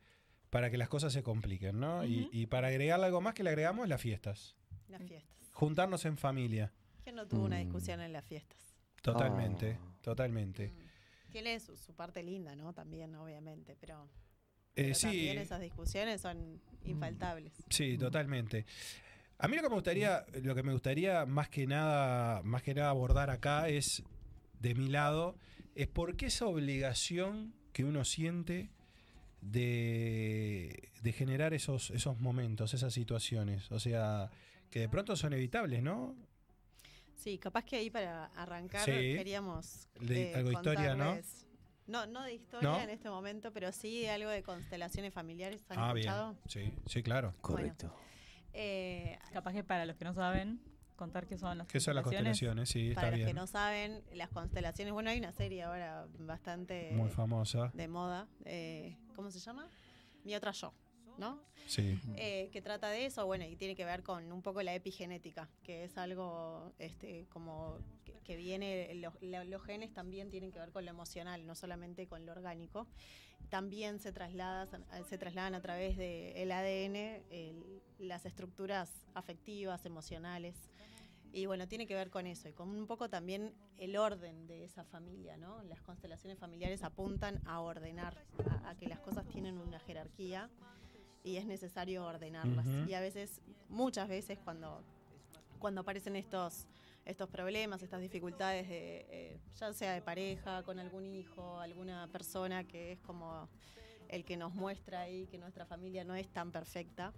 para 0.50 0.70
que 0.70 0.76
las 0.76 0.88
cosas 0.88 1.12
se 1.12 1.22
compliquen, 1.22 1.80
¿no? 1.80 2.04
Y- 2.04 2.28
y, 2.32 2.46
para 2.46 2.68
agregarle 2.68 3.06
algo 3.06 3.20
más 3.22 3.32
que 3.34 3.42
le 3.42 3.50
agregamos 3.50 3.88
las 3.88 4.00
fiestas. 4.00 4.54
Las 4.88 5.02
fiestas. 5.02 5.48
Juntarnos 5.52 6.04
en 6.04 6.18
familia. 6.18 6.72
¿Quién 7.02 7.16
no 7.16 7.26
tuvo 7.26 7.44
una 7.46 7.56
Mm. 7.56 7.60
discusión 7.64 8.00
en 8.00 8.12
las 8.12 8.24
fiestas? 8.24 8.58
Totalmente, 9.00 9.78
totalmente. 10.02 10.72
Tiene 11.30 11.58
su, 11.58 11.76
su 11.76 11.94
parte 11.94 12.22
linda, 12.22 12.54
¿no? 12.54 12.72
También, 12.74 13.14
obviamente, 13.14 13.74
pero, 13.80 14.04
Eh, 14.76 14.82
pero 14.84 14.94
sí, 14.94 15.06
también 15.06 15.38
esas 15.38 15.60
discusiones 15.62 16.20
son 16.20 16.60
infaltables. 16.84 17.54
sí, 17.70 17.96
totalmente. 17.96 18.66
A 19.42 19.48
mí 19.48 19.56
lo 19.56 19.62
que 19.62 19.68
me 19.70 19.74
gustaría, 19.74 20.24
lo 20.44 20.54
que 20.54 20.62
me 20.62 20.72
gustaría 20.72 21.26
más 21.26 21.48
que 21.48 21.66
nada, 21.66 22.42
más 22.44 22.62
que 22.62 22.74
nada 22.74 22.90
abordar 22.90 23.28
acá 23.28 23.68
es, 23.68 24.04
de 24.60 24.74
mi 24.76 24.88
lado, 24.88 25.34
es 25.74 25.88
por 25.88 26.16
qué 26.16 26.26
esa 26.26 26.46
obligación 26.46 27.52
que 27.72 27.84
uno 27.84 28.04
siente 28.04 28.70
de, 29.40 30.90
de 31.02 31.12
generar 31.12 31.54
esos, 31.54 31.90
esos 31.90 32.20
momentos, 32.20 32.72
esas 32.74 32.94
situaciones. 32.94 33.70
O 33.72 33.80
sea, 33.80 34.30
que 34.70 34.78
de 34.78 34.88
pronto 34.88 35.16
son 35.16 35.32
evitables, 35.32 35.82
¿no? 35.82 36.14
Sí, 37.16 37.38
capaz 37.38 37.64
que 37.64 37.76
ahí 37.76 37.90
para 37.90 38.26
arrancar 38.36 38.84
Sí. 38.84 38.92
queríamos 39.16 39.88
De- 40.00 40.30
eh, 40.30 40.34
algo 40.36 40.50
de 40.50 40.54
historia, 40.54 40.94
¿no? 40.94 41.18
No, 41.88 42.06
no 42.06 42.22
de 42.22 42.34
historia 42.34 42.68
¿No? 42.70 42.80
en 42.80 42.90
este 42.90 43.10
momento, 43.10 43.52
pero 43.52 43.72
sí 43.72 44.02
de 44.02 44.10
algo 44.10 44.30
de 44.30 44.44
constelaciones 44.44 45.12
familiares. 45.12 45.62
¿Han 45.68 45.78
Ah, 45.80 45.92
bien. 45.92 46.12
Sí, 46.46 46.72
sí, 46.86 47.02
claro. 47.02 47.34
Correcto. 47.40 47.92
Eh, 48.52 49.18
Capaz 49.32 49.52
que 49.52 49.64
para 49.64 49.86
los 49.86 49.96
que 49.96 50.04
no 50.04 50.14
saben, 50.14 50.60
contar 50.96 51.26
qué 51.26 51.38
son 51.38 51.58
las 51.58 51.66
¿Qué 51.68 51.80
son 51.80 51.94
las 51.94 52.04
constelaciones? 52.04 52.68
Sí, 52.68 52.88
está 52.90 53.00
para 53.00 53.10
los 53.12 53.16
bien. 53.18 53.28
que 53.28 53.34
no 53.34 53.46
saben, 53.46 54.02
las 54.12 54.28
constelaciones, 54.30 54.92
bueno, 54.92 55.10
hay 55.10 55.18
una 55.18 55.32
serie 55.32 55.62
ahora 55.62 56.06
bastante 56.18 56.90
Muy 56.92 57.08
famosa. 57.10 57.70
de 57.74 57.88
moda. 57.88 58.28
eh, 58.44 58.96
¿Cómo 59.16 59.30
se 59.30 59.38
llama? 59.40 59.66
Mi 60.24 60.34
otra 60.34 60.52
yo, 60.52 60.72
¿no? 61.18 61.40
Sí. 61.66 61.98
Eh, 62.16 62.50
que 62.52 62.62
trata 62.62 62.88
de 62.90 63.06
eso, 63.06 63.26
bueno, 63.26 63.44
y 63.44 63.56
tiene 63.56 63.74
que 63.74 63.84
ver 63.84 64.02
con 64.02 64.30
un 64.30 64.42
poco 64.42 64.62
la 64.62 64.74
epigenética, 64.74 65.48
que 65.62 65.84
es 65.84 65.96
algo 65.98 66.72
este, 66.78 67.26
como 67.30 67.78
que, 68.22 68.36
viene, 68.36 68.94
los, 68.96 69.14
la- 69.22 69.44
los 69.44 69.62
genes 69.62 69.92
también 69.92 70.30
tienen 70.30 70.52
que 70.52 70.58
ver 70.58 70.70
con 70.72 70.84
lo 70.84 70.90
emocional, 70.90 71.46
no 71.46 71.54
solamente 71.54 72.06
con 72.06 72.24
lo 72.26 72.32
orgánico. 72.32 72.86
También 73.48 73.98
se, 73.98 74.12
traslada, 74.12 74.66
se 75.08 75.18
trasladan 75.18 75.54
a 75.54 75.60
través 75.60 75.96
del 75.96 76.50
ADN 76.52 77.22
el- 77.30 77.82
las 77.98 78.24
estructuras 78.26 79.06
afectivas, 79.14 79.84
emocionales. 79.84 80.56
Y 81.34 81.46
bueno, 81.46 81.66
tiene 81.66 81.86
que 81.86 81.94
ver 81.94 82.10
con 82.10 82.26
eso 82.26 82.48
y 82.48 82.52
con 82.52 82.68
un 82.68 82.86
poco 82.86 83.08
también 83.08 83.54
el 83.78 83.96
orden 83.96 84.46
de 84.46 84.64
esa 84.64 84.84
familia, 84.84 85.36
¿no? 85.38 85.62
Las 85.64 85.80
constelaciones 85.80 86.38
familiares 86.38 86.82
apuntan 86.82 87.40
a 87.46 87.60
ordenar, 87.60 88.16
a, 88.64 88.70
a 88.70 88.74
que 88.76 88.86
las 88.86 89.00
cosas 89.00 89.26
tienen 89.28 89.56
una 89.58 89.78
jerarquía 89.80 90.50
y 91.24 91.36
es 91.36 91.46
necesario 91.46 92.04
ordenarlas. 92.04 92.66
Y 92.86 92.94
a 92.94 93.00
veces, 93.00 93.40
muchas 93.70 94.08
veces 94.08 94.38
cuando, 94.44 94.82
cuando 95.58 95.80
aparecen 95.82 96.16
estos, 96.16 96.66
estos 97.04 97.28
problemas, 97.28 97.82
estas 97.82 98.00
dificultades, 98.00 98.68
de, 98.68 99.06
eh, 99.10 99.40
ya 99.56 99.72
sea 99.72 99.94
de 99.94 100.02
pareja, 100.02 100.62
con 100.62 100.78
algún 100.78 101.06
hijo, 101.06 101.58
alguna 101.58 102.08
persona 102.08 102.64
que 102.64 102.92
es 102.92 103.00
como 103.00 103.48
el 104.08 104.24
que 104.24 104.36
nos 104.36 104.54
muestra 104.54 105.00
ahí 105.00 105.26
que 105.26 105.38
nuestra 105.38 105.64
familia 105.64 106.04
no 106.04 106.14
es 106.14 106.28
tan 106.28 106.52
perfecta 106.52 107.12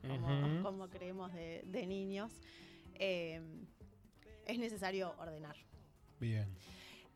como, 0.63 0.89
creemos 0.89 1.33
de, 1.33 1.63
de 1.67 1.87
niños, 1.87 2.33
eh, 2.95 3.41
es 4.47 4.59
necesario 4.59 5.15
ordenar. 5.19 5.57
Bien. 6.21 6.49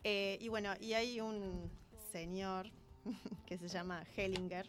Eh, 0.03 0.37
y 0.41 0.49
bueno, 0.49 0.73
y 0.81 0.95
hay 0.95 1.21
un 1.21 1.71
señor 2.11 2.71
que 3.47 3.57
se 3.57 3.69
llama 3.69 4.05
Hellinger, 4.17 4.69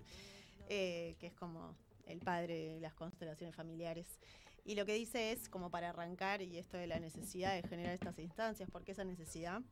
que 0.68 1.18
es 1.22 1.34
como 1.34 1.76
el 2.06 2.20
padre 2.20 2.76
de 2.76 2.80
las 2.80 2.94
constelaciones 2.94 3.56
familiares. 3.56 4.20
Y 4.70 4.76
lo 4.76 4.86
que 4.86 4.94
dice 4.94 5.32
es 5.32 5.50
como 5.50 5.72
para 5.72 5.90
arrancar, 5.90 6.44
y 6.44 6.60
esto 6.60 6.78
de 6.78 6.86
la 6.86 7.00
necesidad 7.00 7.56
de 7.56 7.68
generar 7.68 7.96
estas 7.96 8.20
instancias, 8.20 8.70
porque 8.70 8.92
esa 8.92 9.04
necesidad 9.04 9.64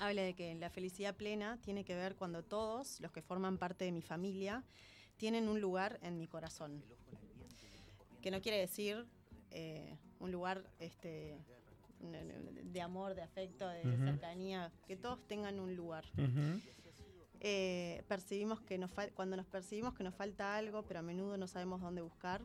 habla 0.00 0.22
de 0.22 0.34
que 0.34 0.52
la 0.56 0.70
felicidad 0.70 1.14
plena 1.14 1.56
tiene 1.62 1.84
que 1.84 1.94
ver 1.94 2.16
cuando 2.16 2.42
todos 2.42 2.98
los 2.98 3.12
que 3.12 3.22
forman 3.22 3.58
parte 3.58 3.84
de 3.84 3.92
mi 3.92 4.02
familia 4.02 4.64
tienen 5.18 5.48
un 5.48 5.60
lugar 5.60 6.00
en 6.02 6.18
mi 6.18 6.26
corazón. 6.26 6.82
Que 8.20 8.32
no 8.32 8.40
quiere 8.40 8.58
decir 8.58 9.06
eh, 9.52 9.96
un 10.18 10.32
lugar 10.32 10.68
este, 10.80 11.38
de 12.00 12.82
amor, 12.82 13.14
de 13.14 13.22
afecto, 13.22 13.68
de 13.68 13.84
cercanía, 13.84 14.72
que 14.88 14.96
todos 14.96 15.24
tengan 15.28 15.60
un 15.60 15.76
lugar. 15.76 16.04
Eh, 17.38 18.02
percibimos 18.08 18.60
que 18.62 18.78
nos 18.78 18.90
cuando 19.14 19.36
nos 19.36 19.46
percibimos 19.46 19.94
que 19.94 20.02
nos 20.02 20.16
falta 20.16 20.56
algo, 20.56 20.82
pero 20.82 20.98
a 20.98 21.02
menudo 21.02 21.36
no 21.36 21.46
sabemos 21.46 21.80
dónde 21.80 22.02
buscar, 22.02 22.42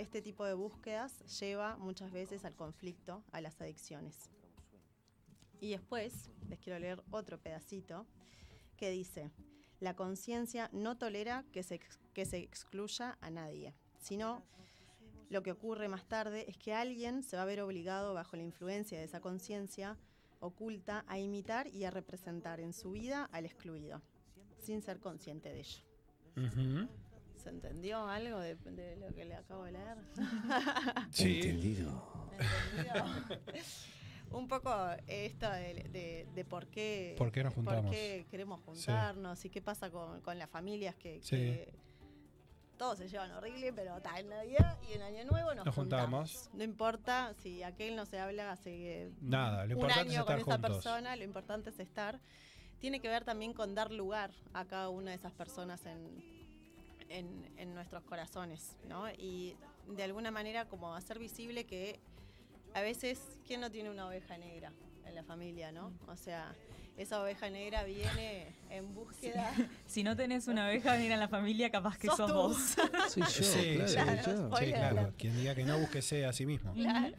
este 0.00 0.22
tipo 0.22 0.44
de 0.44 0.54
búsquedas 0.54 1.20
lleva 1.40 1.76
muchas 1.76 2.10
veces 2.10 2.44
al 2.44 2.54
conflicto, 2.54 3.22
a 3.32 3.40
las 3.40 3.60
adicciones. 3.60 4.30
Y 5.60 5.70
después 5.70 6.30
les 6.48 6.58
quiero 6.58 6.78
leer 6.78 7.02
otro 7.10 7.38
pedacito 7.38 8.06
que 8.76 8.90
dice, 8.90 9.30
la 9.78 9.94
conciencia 9.94 10.70
no 10.72 10.96
tolera 10.96 11.44
que 11.52 11.62
se, 11.62 11.80
que 12.14 12.24
se 12.24 12.38
excluya 12.38 13.18
a 13.20 13.30
nadie, 13.30 13.74
sino 13.98 14.42
lo 15.28 15.42
que 15.42 15.52
ocurre 15.52 15.88
más 15.88 16.06
tarde 16.06 16.46
es 16.48 16.56
que 16.56 16.74
alguien 16.74 17.22
se 17.22 17.36
va 17.36 17.42
a 17.42 17.46
ver 17.46 17.60
obligado 17.60 18.14
bajo 18.14 18.36
la 18.36 18.42
influencia 18.42 18.98
de 18.98 19.04
esa 19.04 19.20
conciencia 19.20 19.98
oculta 20.40 21.04
a 21.06 21.18
imitar 21.18 21.66
y 21.68 21.84
a 21.84 21.90
representar 21.90 22.60
en 22.60 22.72
su 22.72 22.92
vida 22.92 23.28
al 23.32 23.44
excluido, 23.44 24.00
sin 24.58 24.82
ser 24.82 24.98
consciente 24.98 25.50
de 25.50 25.60
ello. 25.60 25.82
¿Se 27.42 27.48
entendió 27.50 28.06
algo 28.06 28.38
de, 28.40 28.54
de 28.56 28.96
lo 28.96 29.14
que 29.14 29.24
le 29.24 29.34
acabo 29.34 29.64
de 29.64 29.72
leer? 29.72 29.98
Sí. 31.10 31.36
Entendido. 31.40 32.30
¿Entendido? 32.76 33.04
Un 34.32 34.46
poco 34.46 34.72
esto 35.08 35.50
de, 35.50 35.74
de- 35.90 36.28
de 36.34 36.44
por 36.44 36.68
qué 36.68 37.14
¿Por 37.18 37.32
qué 37.32 37.42
nos 37.42 37.52
juntamos? 37.54 37.90
qué 37.90 38.26
queremos 38.30 38.60
juntarnos 38.60 39.44
y 39.44 39.50
qué 39.50 39.60
pasa 39.60 39.90
con, 39.90 40.20
con 40.20 40.38
las 40.38 40.48
familias 40.48 40.94
que, 40.94 41.20
Sí. 41.22 41.36
que 41.36 41.74
todos 42.78 42.96
se 42.98 43.08
llevan 43.08 43.32
horrible, 43.32 43.72
pero 43.72 43.96
está 43.96 44.18
en 44.20 44.28
Navidad 44.28 44.78
y 44.88 44.92
en 44.94 45.02
Año 45.02 45.24
Nuevo 45.24 45.52
nos, 45.54 45.66
Nos 45.66 45.74
juntamos. 45.74 46.30
juntamos. 46.32 46.50
No 46.56 46.62
importa 46.64 47.34
si 47.42 47.62
aquel 47.64 47.96
no 47.96 48.06
se 48.06 48.20
habla 48.20 48.52
hace 48.52 49.10
Nada, 49.20 49.66
lo 49.66 49.74
un 49.76 49.80
importante 49.82 50.08
es 50.10 50.16
año 50.16 50.24
con 50.26 50.38
esa 50.38 50.58
persona, 50.58 51.16
lo 51.16 51.24
importante 51.24 51.70
es 51.70 51.78
estar. 51.80 52.20
Tiene 52.78 53.00
que 53.00 53.08
ver 53.08 53.24
también 53.24 53.52
con 53.52 53.74
dar 53.74 53.90
lugar 53.90 54.30
a 54.54 54.64
cada 54.64 54.88
una 54.90 55.10
de 55.10 55.16
esas 55.16 55.32
personas 55.32 55.84
en, 55.86 56.39
en, 57.10 57.52
en 57.58 57.74
nuestros 57.74 58.02
corazones, 58.04 58.76
¿no? 58.88 59.10
Y 59.10 59.56
de 59.86 60.02
alguna 60.02 60.30
manera 60.30 60.66
como 60.66 60.94
hacer 60.94 61.18
visible 61.18 61.64
que 61.66 62.00
a 62.72 62.80
veces, 62.80 63.20
¿quién 63.46 63.60
no 63.60 63.70
tiene 63.70 63.90
una 63.90 64.06
oveja 64.06 64.38
negra 64.38 64.72
en 65.04 65.14
la 65.14 65.24
familia, 65.24 65.72
no? 65.72 65.92
O 66.06 66.16
sea, 66.16 66.54
esa 66.96 67.20
oveja 67.22 67.50
negra 67.50 67.82
viene 67.84 68.54
en 68.70 68.94
búsqueda... 68.94 69.50
Si 69.86 70.04
no 70.04 70.14
tenés 70.16 70.46
una 70.46 70.66
oveja 70.68 70.96
negra 70.96 71.14
en 71.14 71.20
la 71.20 71.28
familia, 71.28 71.70
capaz 71.70 71.98
que 71.98 72.06
Sos 72.06 72.16
sos, 72.16 72.28
tú. 72.28 72.34
vos. 72.34 72.76
Sí, 73.08 73.22
sí, 73.42 73.78
Claro, 73.92 74.22
sí, 74.24 74.30
spoiler 74.46 74.74
claro. 74.78 75.12
Quien 75.18 75.36
diga 75.36 75.54
que 75.54 75.64
no, 75.64 75.78
búsquese 75.78 76.24
a 76.24 76.32
sí 76.32 76.46
mismo. 76.46 76.72
Claro. 76.74 77.16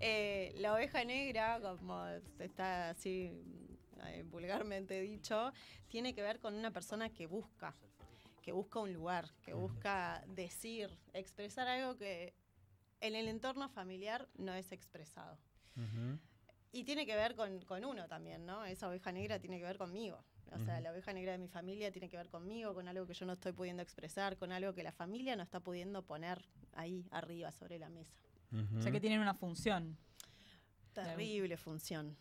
Eh, 0.00 0.54
la 0.58 0.74
oveja 0.74 1.04
negra, 1.04 1.60
como 1.78 2.04
está 2.38 2.90
así 2.90 3.32
eh, 4.06 4.22
vulgarmente 4.30 5.00
dicho, 5.00 5.52
tiene 5.88 6.14
que 6.14 6.22
ver 6.22 6.38
con 6.40 6.54
una 6.54 6.70
persona 6.70 7.08
que 7.08 7.26
busca, 7.26 7.74
que 8.44 8.52
busca 8.52 8.78
un 8.78 8.92
lugar, 8.92 9.32
que 9.42 9.54
busca 9.54 10.22
decir, 10.28 10.90
expresar 11.14 11.66
algo 11.66 11.96
que 11.96 12.34
en 13.00 13.14
el 13.14 13.26
entorno 13.26 13.70
familiar 13.70 14.28
no 14.36 14.52
es 14.52 14.70
expresado. 14.70 15.38
Y 16.70 16.84
tiene 16.84 17.06
que 17.06 17.16
ver 17.16 17.34
con, 17.36 17.60
con 17.62 17.86
uno 17.86 18.06
también, 18.06 18.44
¿no? 18.44 18.66
Esa 18.66 18.88
oveja 18.88 19.12
negra 19.12 19.38
tiene 19.38 19.58
que 19.58 19.64
ver 19.64 19.78
conmigo. 19.78 20.22
O 20.52 20.58
sea, 20.60 20.78
la 20.80 20.92
oveja 20.92 21.12
negra 21.14 21.32
de 21.32 21.38
mi 21.38 21.48
familia 21.48 21.90
tiene 21.90 22.10
que 22.10 22.18
ver 22.18 22.28
conmigo, 22.28 22.74
con 22.74 22.86
algo 22.86 23.06
que 23.06 23.14
yo 23.14 23.24
no 23.24 23.32
estoy 23.32 23.52
pudiendo 23.52 23.82
expresar, 23.82 24.36
con 24.36 24.52
algo 24.52 24.74
que 24.74 24.82
la 24.82 24.92
familia 24.92 25.34
no 25.36 25.42
está 25.42 25.60
pudiendo 25.60 26.02
poner 26.02 26.44
ahí 26.74 27.08
arriba 27.10 27.50
sobre 27.50 27.78
la 27.78 27.88
mesa. 27.88 28.14
O 28.78 28.82
sea 28.82 28.92
que 28.92 29.00
tienen 29.00 29.20
una 29.20 29.34
función. 29.34 29.96
Terrible 30.92 31.56
función. 31.56 32.14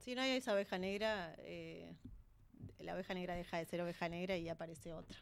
Si 0.00 0.14
no 0.14 0.22
hay 0.22 0.32
esa 0.32 0.52
oveja 0.54 0.76
negra, 0.76 1.34
eh, 1.38 1.94
la 2.80 2.94
oveja 2.94 3.14
negra 3.14 3.36
deja 3.36 3.58
de 3.58 3.64
ser 3.64 3.80
oveja 3.80 4.08
negra 4.08 4.36
y 4.36 4.48
aparece 4.48 4.92
otra. 4.92 5.16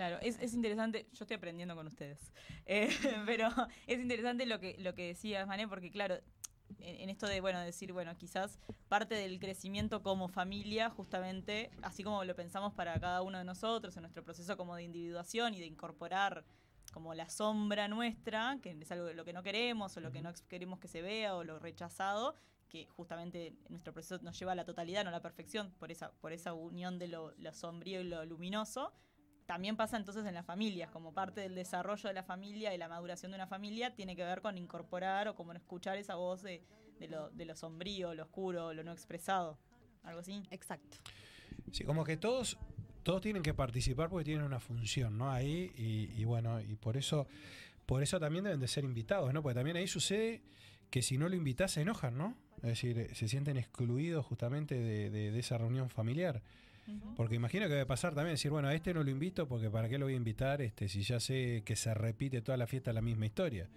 Claro, 0.00 0.16
es, 0.22 0.38
es 0.40 0.54
interesante, 0.54 1.06
yo 1.12 1.24
estoy 1.24 1.36
aprendiendo 1.36 1.76
con 1.76 1.86
ustedes, 1.86 2.32
Eh, 2.64 2.88
pero 3.26 3.48
es 3.86 3.98
interesante 3.98 4.46
lo 4.46 4.58
que, 4.58 4.76
lo 4.78 4.94
que 4.94 5.08
decías, 5.08 5.46
Mané, 5.46 5.68
porque 5.68 5.90
claro, 5.90 6.14
en, 6.78 7.02
en 7.02 7.10
esto 7.10 7.26
de, 7.26 7.42
bueno, 7.42 7.60
decir, 7.60 7.92
bueno, 7.92 8.16
quizás 8.16 8.58
parte 8.88 9.14
del 9.14 9.38
crecimiento 9.38 10.02
como 10.02 10.28
familia, 10.28 10.88
justamente, 10.88 11.70
así 11.82 12.02
como 12.02 12.24
lo 12.24 12.34
pensamos 12.34 12.72
para 12.72 12.98
cada 12.98 13.20
uno 13.20 13.36
de 13.36 13.44
nosotros, 13.44 13.94
en 13.94 14.00
nuestro 14.00 14.24
proceso 14.24 14.56
como 14.56 14.74
de 14.74 14.84
individuación 14.84 15.52
y 15.52 15.60
de 15.60 15.66
incorporar 15.66 16.46
como 16.94 17.12
la 17.12 17.28
sombra 17.28 17.86
nuestra, 17.86 18.58
que 18.62 18.70
es 18.70 18.90
algo 18.92 19.04
de 19.04 19.12
lo 19.12 19.26
que 19.26 19.34
no 19.34 19.42
queremos 19.42 19.98
o 19.98 20.00
lo 20.00 20.10
que 20.12 20.22
no 20.22 20.32
queremos 20.48 20.78
que 20.78 20.88
se 20.88 21.02
vea 21.02 21.36
o 21.36 21.44
lo 21.44 21.58
rechazado, 21.58 22.36
que 22.70 22.86
justamente 22.86 23.52
nuestro 23.68 23.92
proceso 23.92 24.18
nos 24.22 24.38
lleva 24.38 24.52
a 24.52 24.54
la 24.54 24.64
totalidad, 24.64 25.04
no 25.04 25.10
a 25.10 25.12
la 25.12 25.20
perfección, 25.20 25.74
por 25.78 25.90
esa, 25.90 26.10
por 26.22 26.32
esa 26.32 26.54
unión 26.54 26.98
de 26.98 27.08
lo, 27.08 27.34
lo 27.36 27.52
sombrío 27.52 28.00
y 28.00 28.04
lo 28.04 28.24
luminoso. 28.24 28.94
También 29.50 29.76
pasa 29.76 29.96
entonces 29.96 30.24
en 30.26 30.34
las 30.34 30.46
familias, 30.46 30.92
como 30.92 31.12
parte 31.12 31.40
del 31.40 31.56
desarrollo 31.56 32.06
de 32.08 32.14
la 32.14 32.22
familia 32.22 32.72
y 32.72 32.78
la 32.78 32.86
maduración 32.88 33.32
de 33.32 33.34
una 33.34 33.48
familia, 33.48 33.92
tiene 33.96 34.14
que 34.14 34.22
ver 34.22 34.42
con 34.42 34.56
incorporar 34.56 35.26
o 35.26 35.34
como 35.34 35.52
escuchar 35.52 35.98
esa 35.98 36.14
voz 36.14 36.40
de, 36.42 36.62
de 37.00 37.08
lo, 37.08 37.30
de 37.30 37.46
lo 37.46 37.56
sombrío, 37.56 38.14
lo 38.14 38.22
oscuro, 38.22 38.72
lo 38.72 38.84
no 38.84 38.92
expresado. 38.92 39.58
Algo 40.04 40.20
así. 40.20 40.40
Exacto. 40.52 40.98
Sí, 41.72 41.82
como 41.82 42.04
que 42.04 42.16
todos, 42.16 42.58
todos 43.02 43.20
tienen 43.22 43.42
que 43.42 43.52
participar 43.52 44.08
porque 44.08 44.24
tienen 44.24 44.44
una 44.44 44.60
función, 44.60 45.18
¿no? 45.18 45.32
Ahí, 45.32 45.72
y, 45.76 46.12
y 46.16 46.24
bueno, 46.24 46.60
y 46.60 46.76
por 46.76 46.96
eso, 46.96 47.26
por 47.86 48.04
eso 48.04 48.20
también 48.20 48.44
deben 48.44 48.60
de 48.60 48.68
ser 48.68 48.84
invitados, 48.84 49.34
¿no? 49.34 49.42
Porque 49.42 49.56
también 49.56 49.76
ahí 49.76 49.88
sucede 49.88 50.42
que 50.90 51.02
si 51.02 51.18
no 51.18 51.28
lo 51.28 51.34
invitas 51.34 51.72
se 51.72 51.80
enojan, 51.80 52.16
¿no? 52.16 52.36
Es 52.58 52.68
decir, 52.68 53.10
se 53.16 53.26
sienten 53.26 53.56
excluidos 53.56 54.24
justamente 54.26 54.76
de, 54.76 55.10
de- 55.10 55.32
de 55.32 55.38
esa 55.40 55.58
reunión 55.58 55.90
familiar. 55.90 56.40
Porque 57.16 57.34
imagino 57.34 57.66
que 57.66 57.72
debe 57.72 57.86
pasar 57.86 58.14
también, 58.14 58.34
decir, 58.34 58.50
bueno, 58.50 58.68
a 58.68 58.74
este 58.74 58.94
no 58.94 59.02
lo 59.02 59.10
invito 59.10 59.46
porque 59.46 59.70
para 59.70 59.88
qué 59.88 59.98
lo 59.98 60.06
voy 60.06 60.14
a 60.14 60.16
invitar 60.16 60.62
este, 60.62 60.88
si 60.88 61.02
ya 61.02 61.20
sé 61.20 61.62
que 61.64 61.76
se 61.76 61.92
repite 61.94 62.40
toda 62.40 62.56
la 62.56 62.66
fiesta 62.66 62.92
la 62.92 63.02
misma 63.02 63.26
historia. 63.26 63.68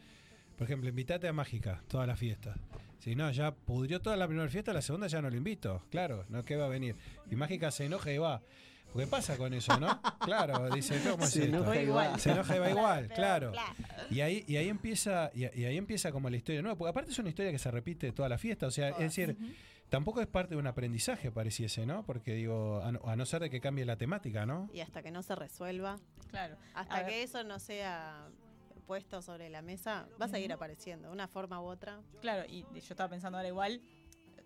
Por 0.58 0.66
ejemplo, 0.66 0.88
invítate 0.90 1.28
a 1.28 1.34
Mágica, 1.34 1.82
toda 1.88 2.06
la 2.06 2.16
fiesta. 2.16 2.56
Si 3.00 3.16
no, 3.16 3.30
ya 3.32 3.54
pudrió 3.54 4.02
toda 4.02 4.16
la 4.16 4.28
primera 4.28 4.48
fiesta, 4.50 4.72
la 4.72 4.82
segunda 4.82 5.08
ya 5.08 5.22
no 5.22 5.30
lo 5.30 5.36
invito. 5.36 5.84
Claro, 5.90 6.26
no 6.30 6.44
que 6.44 6.56
va 6.56 6.66
a 6.66 6.70
venir. 6.70 6.96
Y 7.30 7.36
Mágica 7.36 7.72
se 7.72 7.86
enoja 7.86 8.12
y 8.14 8.18
va. 8.18 8.42
¿Qué 8.96 9.08
pasa 9.08 9.36
con 9.38 9.52
eso, 9.56 9.78
no? 9.80 10.00
Claro, 10.24 10.70
dice, 10.70 11.02
¿cómo 11.10 11.24
es 11.24 11.32
Se 11.32 11.46
esto? 11.46 11.58
enoja 11.58 11.82
y 11.82 11.88
va. 11.88 12.20
Se 12.20 12.32
enoja 12.32 12.56
y 12.56 12.60
va 12.60 12.70
igual, 12.70 13.08
claro. 13.10 13.52
Y 14.12 14.22
ahí, 14.22 14.44
y 14.48 14.56
ahí 14.58 14.70
empieza, 14.70 15.32
y, 15.34 15.42
y 15.60 15.66
ahí 15.66 15.78
empieza 15.78 16.12
como 16.12 16.30
la 16.30 16.38
historia 16.38 16.62
nueva, 16.62 16.78
porque 16.78 16.92
aparte 16.92 17.12
es 17.12 17.18
una 17.18 17.30
historia 17.30 17.52
que 17.52 17.58
se 17.58 17.72
repite 17.72 18.12
toda 18.12 18.30
la 18.30 18.38
fiesta, 18.38 18.68
o 18.68 18.72
sea, 18.72 18.90
es 18.90 19.00
decir, 19.00 19.36
tampoco 19.94 20.22
es 20.22 20.28
parte 20.28 20.56
de 20.56 20.60
un 20.60 20.66
aprendizaje, 20.66 21.30
pareciese, 21.32 21.86
¿no? 21.86 22.04
Porque 22.04 22.34
digo, 22.34 22.82
a 22.84 22.92
no, 22.92 23.00
a 23.08 23.16
no 23.16 23.28
ser 23.28 23.44
de 23.44 23.52
que 23.52 23.62
cambie 23.62 23.86
la 23.86 23.96
temática, 23.96 24.44
¿no? 24.44 24.68
Y 24.74 24.80
hasta 24.80 25.04
que 25.04 25.12
no 25.12 25.22
se 25.22 25.36
resuelva, 25.36 26.00
Claro. 26.32 26.58
hasta 26.74 26.96
A 26.96 27.00
ver. 27.04 27.10
que 27.10 27.22
eso 27.22 27.44
no 27.44 27.60
sea 27.60 28.28
puesto 28.88 29.22
sobre 29.22 29.50
la 29.52 29.62
mesa, 29.62 30.08
va 30.20 30.26
a 30.26 30.30
seguir 30.30 30.52
apareciendo, 30.52 31.10
de 31.10 31.14
una 31.14 31.28
forma 31.28 31.62
u 31.62 31.66
otra. 31.66 32.02
Claro, 32.22 32.44
y 32.50 32.64
yo 32.74 32.78
estaba 32.90 33.08
pensando 33.08 33.38
ahora 33.38 33.50
igual, 33.50 33.82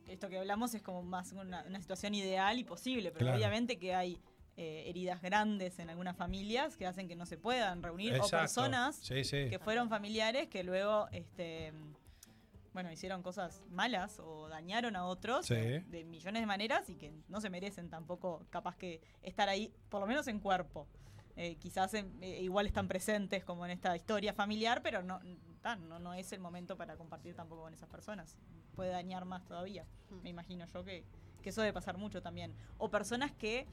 esto 0.09 0.27
que 0.27 0.37
hablamos 0.37 0.73
es 0.75 0.81
como 0.81 1.01
más 1.01 1.31
una, 1.31 1.63
una 1.63 1.79
situación 1.79 2.13
ideal 2.13 2.59
y 2.59 2.65
posible, 2.65 3.11
pero 3.13 3.27
Claro. 3.27 3.37
obviamente 3.37 3.79
que 3.79 3.95
hay 3.95 4.19
eh, 4.57 4.83
heridas 4.87 5.21
grandes 5.21 5.79
en 5.79 5.89
algunas 5.89 6.17
familias 6.17 6.75
que 6.75 6.85
hacen 6.87 7.07
que 7.07 7.15
no 7.15 7.25
se 7.25 7.37
puedan 7.37 7.81
reunir 7.81 8.15
Exacto. 8.15 8.35
o 8.35 8.39
personas 8.41 8.97
Sí, 8.97 9.23
sí. 9.23 9.47
que 9.49 9.59
fueron 9.59 9.87
familiares 9.87 10.49
que 10.49 10.63
luego 10.65 11.07
este 11.13 11.71
bueno 12.77 12.91
hicieron 12.91 13.23
cosas 13.23 13.63
malas 13.71 14.19
o 14.19 14.47
dañaron 14.49 14.95
a 14.95 15.05
otros 15.07 15.47
Sí. 15.47 15.55
de, 15.55 15.79
de 15.87 16.03
millones 16.05 16.43
de 16.43 16.45
maneras 16.45 16.87
y 16.91 16.95
que 16.95 17.11
no 17.27 17.41
se 17.41 17.49
merecen 17.49 17.89
tampoco 17.89 18.45
capaz 18.51 18.75
que 18.77 19.01
estar 19.23 19.49
ahí 19.49 19.73
por 19.89 19.99
lo 19.99 20.05
menos 20.05 20.27
en 20.27 20.39
cuerpo. 20.39 20.87
Eh, 21.35 21.55
quizás 21.55 21.95
en- 21.95 22.21
eh, 22.21 22.39
igual 22.43 22.67
están 22.67 22.87
presentes 22.87 23.43
como 23.43 23.65
en 23.65 23.71
esta 23.71 23.95
historia 23.95 24.31
familiar 24.31 24.83
pero 24.83 25.01
no, 25.01 25.19
no 25.87 25.97
no 25.99 26.13
es 26.13 26.31
el 26.33 26.39
momento 26.39 26.77
para 26.77 26.95
compartir 26.97 27.33
tampoco 27.33 27.63
con 27.63 27.73
esas 27.73 27.89
personas. 27.89 28.37
Puede 28.75 28.91
dañar 28.91 29.25
más 29.25 29.43
todavía 29.43 29.83
me 30.21 30.29
imagino 30.29 30.63
yo 30.67 30.83
que, 30.83 31.03
que 31.41 31.49
eso 31.49 31.61
debe 31.61 31.73
pasar 31.73 31.97
mucho 31.97 32.21
también. 32.21 32.53
O 32.77 32.91
personas 32.91 33.31
que 33.31 33.65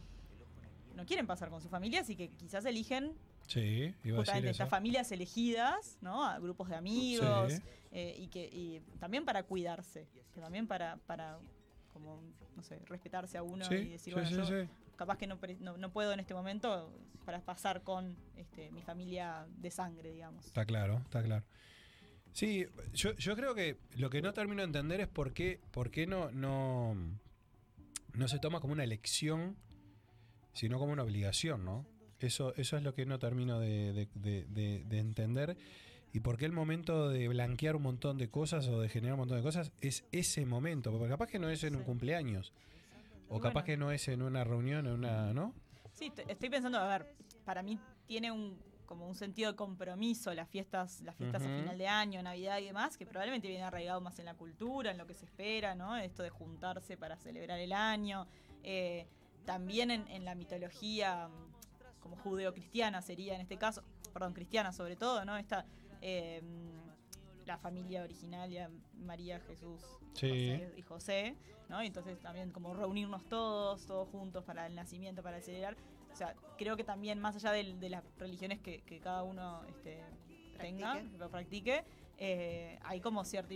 no 0.94 1.04
quieren 1.04 1.26
pasar 1.26 1.50
con 1.50 1.60
sus 1.60 1.70
familias 1.70 2.08
y 2.08 2.16
que 2.16 2.30
quizás 2.30 2.64
eligen 2.64 3.12
Sí, 3.46 3.94
iba 4.04 4.18
a 4.18 4.20
decir 4.22 4.36
eso. 4.44 4.50
estas 4.50 4.68
familias 4.70 5.12
elegidas, 5.12 5.98
¿no? 6.00 6.24
A 6.24 6.38
grupos 6.38 6.68
de 6.68 6.76
amigos 6.76 7.52
Sí. 7.52 7.62
eh, 7.92 8.16
y 8.18 8.28
que 8.28 8.44
y 8.46 8.80
también 8.98 9.24
para 9.24 9.42
cuidarse, 9.42 10.06
que 10.34 10.40
también 10.40 10.66
para 10.66 10.96
para 11.06 11.38
como 11.92 12.20
no 12.56 12.62
sé 12.62 12.80
respetarse 12.86 13.38
a 13.38 13.42
uno 13.42 13.64
Sí, 13.64 13.74
y 13.74 13.88
decir 13.90 14.14
sí, 14.14 14.20
bueno 14.20 14.48
yo 14.48 14.66
capaz 14.96 15.18
que 15.18 15.26
no, 15.26 15.38
no 15.76 15.92
puedo 15.92 16.12
en 16.12 16.20
este 16.20 16.34
momento 16.34 16.92
para 17.24 17.40
pasar 17.40 17.82
con 17.82 18.16
este, 18.36 18.70
mi 18.70 18.82
familia 18.82 19.46
de 19.56 19.70
sangre, 19.70 20.12
digamos. 20.12 20.46
Está 20.46 20.64
claro, 20.64 20.98
está 21.04 21.22
claro. 21.22 21.44
Sí, 22.32 22.66
yo, 22.92 23.12
yo 23.16 23.36
creo 23.36 23.54
que 23.54 23.78
lo 23.96 24.10
que 24.10 24.20
no 24.22 24.32
termino 24.32 24.60
de 24.62 24.66
entender 24.66 25.00
es 25.00 25.08
por 25.08 25.32
qué, 25.32 25.60
por 25.70 25.90
qué 25.90 26.06
no, 26.06 26.30
no, 26.32 26.96
no 28.12 28.28
se 28.28 28.38
toma 28.38 28.60
como 28.60 28.72
una 28.72 28.84
elección, 28.84 29.56
sino 30.52 30.78
como 30.78 30.92
una 30.92 31.02
obligación, 31.02 31.64
¿no? 31.64 31.86
Eso, 32.20 32.54
eso 32.56 32.76
es 32.76 32.82
lo 32.82 32.94
que 32.94 33.06
no 33.06 33.18
termino 33.18 33.58
de, 33.60 33.92
de- 33.92 34.08
de- 34.14 34.44
de- 34.46 34.84
de 34.84 34.98
entender. 34.98 35.56
Y 36.12 36.20
por 36.20 36.36
qué 36.36 36.44
el 36.44 36.52
momento 36.52 37.08
de 37.08 37.26
blanquear 37.28 37.74
un 37.76 37.82
montón 37.82 38.18
de 38.18 38.28
cosas 38.30 38.68
o 38.68 38.80
de 38.80 38.88
generar 38.88 39.14
un 39.14 39.20
montón 39.20 39.36
de 39.38 39.42
cosas 39.42 39.72
es 39.80 40.04
ese 40.12 40.46
momento. 40.46 40.92
Porque 40.92 41.08
capaz 41.08 41.26
que 41.28 41.38
no 41.40 41.48
es 41.50 41.64
en 41.64 41.74
un 41.76 41.82
cumpleaños. 41.82 42.52
O 43.28 43.40
capaz 43.40 43.52
bueno. 43.62 43.64
que 43.66 43.76
no 43.76 43.90
es 43.90 44.06
en 44.08 44.22
una 44.22 44.44
reunión, 44.44 44.86
en 44.86 44.92
una, 44.92 45.32
¿no? 45.32 45.54
Sí, 45.92 46.12
estoy 46.28 46.50
pensando, 46.50 46.78
a 46.78 46.86
ver, 46.88 47.06
para 47.44 47.62
mí 47.62 47.78
tiene 48.06 48.30
un 48.30 48.58
como 48.86 49.08
un 49.08 49.14
sentido 49.14 49.50
de 49.50 49.56
compromiso 49.56 50.32
las 50.34 50.46
fiestas, 50.48 51.00
las 51.00 51.16
fiestas 51.16 51.42
a 51.42 51.46
final 51.46 51.78
de 51.78 51.88
año, 51.88 52.22
Navidad 52.22 52.58
y 52.58 52.66
demás, 52.66 52.98
que 52.98 53.06
probablemente 53.06 53.48
viene 53.48 53.64
arraigado 53.64 54.00
más 54.02 54.18
en 54.18 54.26
la 54.26 54.34
cultura, 54.34 54.90
en 54.90 54.98
lo 54.98 55.06
que 55.06 55.14
se 55.14 55.24
espera, 55.24 55.74
¿no? 55.74 55.96
Esto 55.96 56.22
de 56.22 56.28
juntarse 56.28 56.96
para 56.98 57.16
celebrar 57.16 57.58
el 57.58 57.72
año. 57.72 58.26
Eh, 58.62 59.06
también 59.46 59.90
en, 59.90 60.06
en 60.08 60.24
la 60.26 60.34
mitología 60.34 61.28
como 62.04 62.16
judeocristiana 62.16 63.02
sería 63.02 63.34
en 63.34 63.40
este 63.40 63.56
caso, 63.56 63.82
perdón, 64.12 64.34
cristiana 64.34 64.72
sobre 64.72 64.94
todo, 64.94 65.24
¿no? 65.24 65.36
Esta 65.36 65.64
eh, 66.02 66.42
la 67.46 67.58
familia 67.58 68.02
originaria, 68.02 68.70
María, 68.94 69.40
Jesús 69.40 69.80
Sí. 70.12 70.52
José 70.52 70.74
y 70.76 70.82
José, 70.82 71.36
¿no? 71.68 71.82
Y 71.82 71.86
entonces 71.86 72.20
también 72.20 72.52
como 72.52 72.74
reunirnos 72.74 73.24
todos, 73.28 73.84
todos 73.86 74.08
juntos 74.10 74.44
para 74.44 74.66
el 74.66 74.74
nacimiento, 74.74 75.22
para 75.22 75.40
celebrar. 75.40 75.76
O 76.12 76.16
sea, 76.16 76.34
creo 76.56 76.76
que 76.76 76.84
también 76.84 77.18
más 77.18 77.34
allá 77.36 77.50
de, 77.50 77.88
las 77.88 78.04
religiones 78.18 78.60
que, 78.60 78.82
que 78.82 79.00
cada 79.00 79.24
uno 79.24 79.64
este, 79.64 80.00
tenga, 80.58 81.02
lo 81.18 81.30
practique, 81.30 81.84
eh, 82.18 82.78
hay 82.82 83.00
como 83.00 83.24
cierta, 83.24 83.54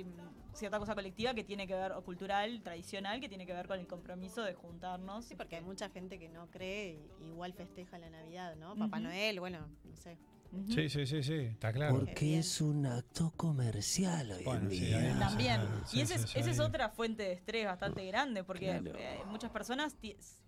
cierta 0.52 0.78
cosa 0.78 0.94
colectiva 0.94 1.34
que 1.34 1.44
tiene 1.44 1.66
que 1.66 1.74
ver, 1.74 1.92
o 1.92 2.02
cultural, 2.02 2.60
tradicional, 2.62 3.20
que 3.20 3.28
tiene 3.28 3.46
que 3.46 3.52
ver 3.52 3.66
con 3.66 3.78
el 3.78 3.86
compromiso 3.86 4.42
de 4.42 4.54
juntarnos. 4.54 5.26
Sí, 5.26 5.34
porque 5.34 5.56
hay 5.56 5.62
mucha 5.62 5.88
gente 5.90 6.18
que 6.18 6.28
no 6.28 6.50
cree 6.50 6.98
y 7.20 7.28
igual 7.28 7.52
festeja 7.52 7.98
la 7.98 8.10
Navidad, 8.10 8.56
¿no? 8.56 8.76
Papá. 8.76 9.00
Noel, 9.00 9.40
bueno, 9.40 9.68
no 9.84 9.96
sé. 9.96 10.18
Sí, 10.68 10.88
sí, 10.88 11.06
sí, 11.06 11.22
sí, 11.22 11.34
está 11.34 11.72
claro. 11.72 11.98
Porque 11.98 12.38
es 12.38 12.60
un 12.60 12.86
acto 12.86 13.32
comercial 13.36 14.30
hoy 14.32 14.44
Bueno, 14.44 14.62
en 14.62 14.68
día. 14.70 15.16
También. 15.18 15.60
Sí, 15.86 15.98
y 15.98 16.00
esa 16.02 16.16
sí, 16.18 16.24
es, 16.24 16.30
sí, 16.30 16.38
esa 16.38 16.50
es 16.50 16.58
otra 16.60 16.88
fuente 16.88 17.22
de 17.22 17.32
estrés 17.32 17.66
bastante 17.66 18.04
grande, 18.06 18.44
porque 18.44 18.66
Claro. 18.80 18.92
eh, 18.98 19.22
muchas 19.26 19.50
personas 19.50 19.96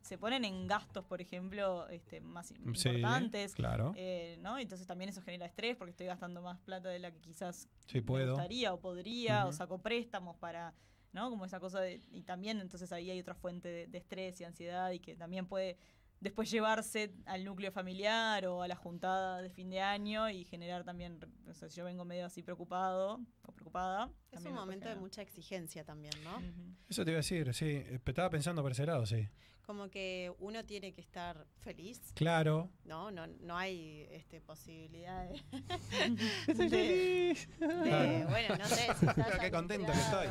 se 0.01 0.19
ponen 0.19 0.45
en 0.45 0.67
gastos, 0.67 1.05
por 1.05 1.21
ejemplo, 1.21 1.87
este, 1.89 2.21
más 2.21 2.49
Sí, 2.49 2.55
importantes. 2.89 3.55
claro. 3.55 3.93
eh, 3.97 4.39
¿no? 4.41 4.59
Entonces 4.59 4.87
también 4.87 5.11
eso 5.11 5.21
genera 5.23 5.45
estrés 5.47 5.77
porque 5.77 5.91
estoy 5.91 6.07
gastando 6.07 6.41
más 6.41 6.59
plata 6.61 6.89
de 6.89 6.99
la 6.99 7.11
que 7.11 7.21
quizás 7.21 7.69
Sí, 7.87 7.99
me 7.99 8.03
puedo. 8.03 8.33
gustaría 8.33 8.73
o 8.73 8.81
podría, 8.81 9.47
o 9.47 9.53
saco 9.53 9.83
préstamos 9.83 10.37
para, 10.37 10.73
¿no? 11.13 11.29
Como 11.29 11.45
esa 11.45 11.61
cosa 11.61 11.81
de, 11.81 12.01
y 12.11 12.23
también 12.23 12.61
entonces 12.61 12.91
ahí 12.93 13.11
hay 13.11 13.21
otra 13.21 13.35
fuente 13.35 13.69
de, 13.69 13.87
de 13.87 13.99
estrés 13.99 14.41
y 14.41 14.45
ansiedad 14.45 14.91
y 14.93 15.01
que 15.01 15.15
también 15.17 15.47
puede 15.47 15.77
después 16.21 16.51
llevarse 16.51 17.13
al 17.27 17.45
núcleo 17.45 17.73
familiar 17.73 18.47
o 18.47 18.63
a 18.63 18.69
la 18.69 18.77
juntada 18.77 19.43
de 19.43 19.51
fin 19.51 19.71
de 19.71 19.81
año 19.81 20.29
y 20.31 20.45
generar 20.45 20.85
también, 20.85 21.19
o 21.49 21.55
sea, 21.55 21.69
si 21.69 21.77
yo 21.79 21.85
vengo 21.85 22.05
medio 22.05 22.27
así 22.27 22.43
preocupado 22.43 23.21
o 23.43 23.53
preocupada. 23.53 24.11
Es 24.31 24.45
un 24.45 24.53
momento 24.55 24.89
de 24.89 24.97
mucha 24.97 25.23
exigencia 25.23 25.85
también, 25.85 26.13
¿no? 26.23 26.41
Eso 26.89 27.05
te 27.05 27.11
iba 27.11 27.17
a 27.19 27.23
decir, 27.23 27.53
sí. 27.55 27.67
eh, 27.67 28.01
Estaba 28.05 28.31
pensando 28.31 28.63
por 28.63 28.73
ese 28.73 28.87
lado, 28.87 29.07
sí. 29.07 29.29
Como 29.67 29.89
que 29.89 30.33
uno 30.41 30.65
tiene 30.65 30.93
que 30.93 31.01
estar 31.01 31.47
feliz. 31.61 32.01
Claro. 32.15 32.69
No, 32.85 33.11
no, 33.13 33.27
no 33.29 33.57
hay 33.57 34.09
este, 34.11 34.41
posibilidad 34.41 35.29
de, 35.29 35.37
Estoy 36.49 36.69
de- 36.69 37.35
feliz. 37.37 37.49
de- 37.61 37.67
Claro. 37.89 38.29
bueno, 38.31 38.57
no 38.59 38.65
sé, 38.67 38.87
si 38.99 39.07
estás 39.07 39.39
Qué 39.39 39.51
contento 39.51 39.93
que 39.93 39.99
estoy 39.99 40.27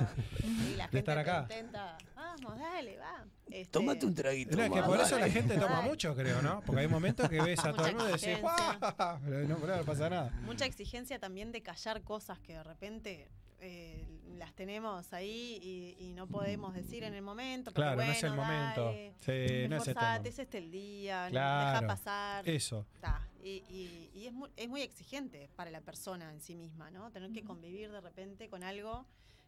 y 0.74 0.76
la 0.76 0.88
de 0.88 1.00
estar 1.00 1.18
acá. 1.18 1.40
contenta, 1.42 1.98
vamos, 2.16 2.60
dale, 2.60 2.98
va. 2.98 3.26
Este, 3.48 3.66
Tómate 3.72 4.06
un 4.06 4.14
traguito. 4.14 4.58
No, 4.58 4.64
es 4.64 4.72
que 4.72 4.82
por 4.84 5.00
eso 5.00 5.16
dale. 5.16 5.28
la 5.28 5.32
gente 5.32 5.58
toma 5.58 5.82
mucho, 5.82 6.14
creo, 6.16 6.42
¿no? 6.42 6.62
Porque 6.66 6.82
hay 6.82 6.88
momentos 6.88 7.30
que 7.30 7.42
ves 7.42 7.60
a 7.64 7.72
todo 7.72 7.88
el 7.88 7.96
mundo 7.96 8.10
y 8.10 8.20
decís. 8.20 8.40
¡guau! 8.42 8.58
Pero 9.26 9.48
no, 9.48 9.58
pero 9.58 9.78
no 9.78 9.84
pasa 9.86 10.10
nada. 10.10 10.32
Mucha 10.44 10.66
exigencia 10.66 11.18
también 11.18 11.52
de 11.52 11.62
callar 11.64 12.02
cosas 12.04 12.40
que 12.40 12.54
de 12.54 12.64
repente 12.64 13.28
eh, 13.62 14.06
las 14.38 14.54
tenemos 14.54 15.12
ahí 15.14 15.60
y, 15.62 16.06
y 16.06 16.14
no 16.14 16.28
podemos 16.28 16.74
decir 16.74 17.04
en 17.04 17.14
el 17.14 17.22
momento. 17.22 17.74
Claro, 17.74 17.98
no 17.98 18.04
es 18.04 18.24
el 18.24 18.30
bueno, 18.32 18.44
momento. 18.44 18.86
dale, 18.86 19.14
Sí, 19.20 19.68
no 19.68 19.78
es 19.78 19.84
tema. 19.84 20.18
es 20.24 20.40
este 20.40 20.58
el 20.60 20.72
día, 20.72 21.26
no- 21.26 21.32
Claro, 21.32 21.82
deja 21.82 21.88
pasar. 21.88 22.48
eso. 22.50 22.86
Ta, 23.02 23.26
Y, 23.44 23.64
y- 23.70 24.12
y 24.14 24.28
es, 24.28 24.34
muy, 24.34 24.50
es 24.58 24.68
muy 24.70 24.82
exigente 24.82 25.50
para 25.56 25.72
la 25.72 25.82
persona 25.82 26.32
en 26.32 26.42
sí 26.42 26.56
misma, 26.56 26.92
¿no? 26.92 27.10
Tener 27.12 27.32
que 27.32 27.44
convivir 27.44 27.92
de 27.92 28.02
repente 28.02 28.50
con 28.50 28.64
algo 28.64 29.06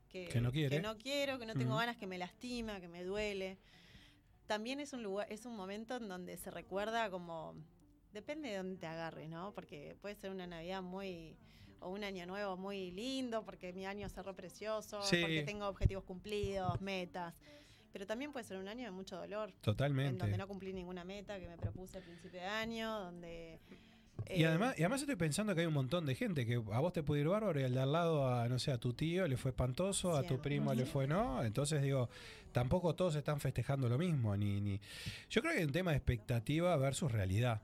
que, 0.09 0.27
Que 0.27 0.41
no 0.41 0.51
quiere. 0.51 0.81
no 0.81 0.97
quiero, 0.97 1.39
que 1.39 1.45
no 1.45 1.53
tengo 1.53 1.75
ganas, 1.77 1.95
que 1.97 2.07
me 2.07 2.17
lastima, 2.17 2.79
que 2.81 2.87
me 2.87 3.03
duele. 3.03 3.57
También 4.47 4.79
es 4.81 4.91
un 4.93 5.03
lugar, 5.03 5.27
es 5.31 5.45
un 5.45 5.55
momento 5.55 5.95
en 5.97 6.07
donde 6.09 6.35
se 6.37 6.51
recuerda 6.51 7.09
como 7.09 7.55
depende 8.13 8.49
de 8.49 8.57
dónde 8.57 8.75
te 8.77 8.87
agarres, 8.87 9.29
¿no? 9.29 9.53
Porque 9.53 9.95
puede 10.01 10.15
ser 10.15 10.31
una 10.31 10.45
Navidad 10.47 10.81
muy 10.81 11.37
o 11.81 11.89
un 11.89 12.03
año 12.03 12.25
nuevo 12.25 12.55
muy 12.57 12.91
lindo 12.91 13.43
porque 13.43 13.73
mi 13.73 13.85
año 13.85 14.07
cerró 14.09 14.33
precioso, 14.35 15.01
Sí. 15.03 15.17
porque 15.21 15.43
tengo 15.43 15.67
objetivos 15.67 16.03
cumplidos, 16.05 16.79
metas. 16.81 17.33
Pero 17.91 18.07
también 18.07 18.31
puede 18.31 18.45
ser 18.45 18.57
un 18.57 18.67
año 18.69 18.85
de 18.85 18.91
mucho 18.91 19.17
dolor. 19.17 19.49
En 19.49 19.61
Totalmente. 19.61 20.17
donde 20.19 20.37
no 20.37 20.47
cumplí 20.47 20.71
ninguna 20.71 21.03
meta 21.03 21.37
que 21.39 21.47
me 21.49 21.57
propuse 21.57 21.97
al 21.97 22.03
principio 22.03 22.39
de 22.39 22.45
año, 22.47 22.99
donde 22.99 23.59
Y 24.29 24.43
eh, 24.43 24.47
además, 24.47 24.75
y 24.77 24.83
además 24.83 25.01
estoy 25.01 25.15
pensando 25.17 25.53
que 25.55 25.61
hay 25.61 25.67
un 25.67 25.73
montón 25.73 26.05
de 26.05 26.15
gente 26.15 26.45
que 26.45 26.55
a 26.55 26.79
vos 26.79 26.93
te 26.93 27.03
puede 27.03 27.21
ir 27.21 27.27
bárbaro 27.27 27.59
y 27.59 27.63
al 27.63 27.73
de 27.73 27.81
al 27.81 27.91
lado 27.91 28.27
a, 28.27 28.47
no 28.47 28.59
sé, 28.59 28.71
a 28.71 28.77
tu 28.77 28.93
tío 28.93 29.27
le 29.27 29.35
fue 29.35 29.49
espantoso, 29.51 30.15
a 30.15 30.23
tu 30.23 30.39
primo 30.39 30.73
le 30.73 30.85
fue 30.85 31.07
no. 31.07 31.43
Entonces 31.43 31.81
digo, 31.81 32.07
tampoco 32.53 32.95
todos 32.95 33.15
están 33.15 33.39
festejando 33.41 33.89
lo 33.89 33.97
mismo. 33.97 34.37
Ni, 34.37 34.61
ni... 34.61 34.79
Yo 35.29 35.41
creo 35.41 35.53
que 35.53 35.59
hay 35.59 35.65
un 35.65 35.71
tema 35.73 35.91
de 35.91 35.97
expectativa 35.97 36.77
versus 36.77 37.11
realidad. 37.11 37.61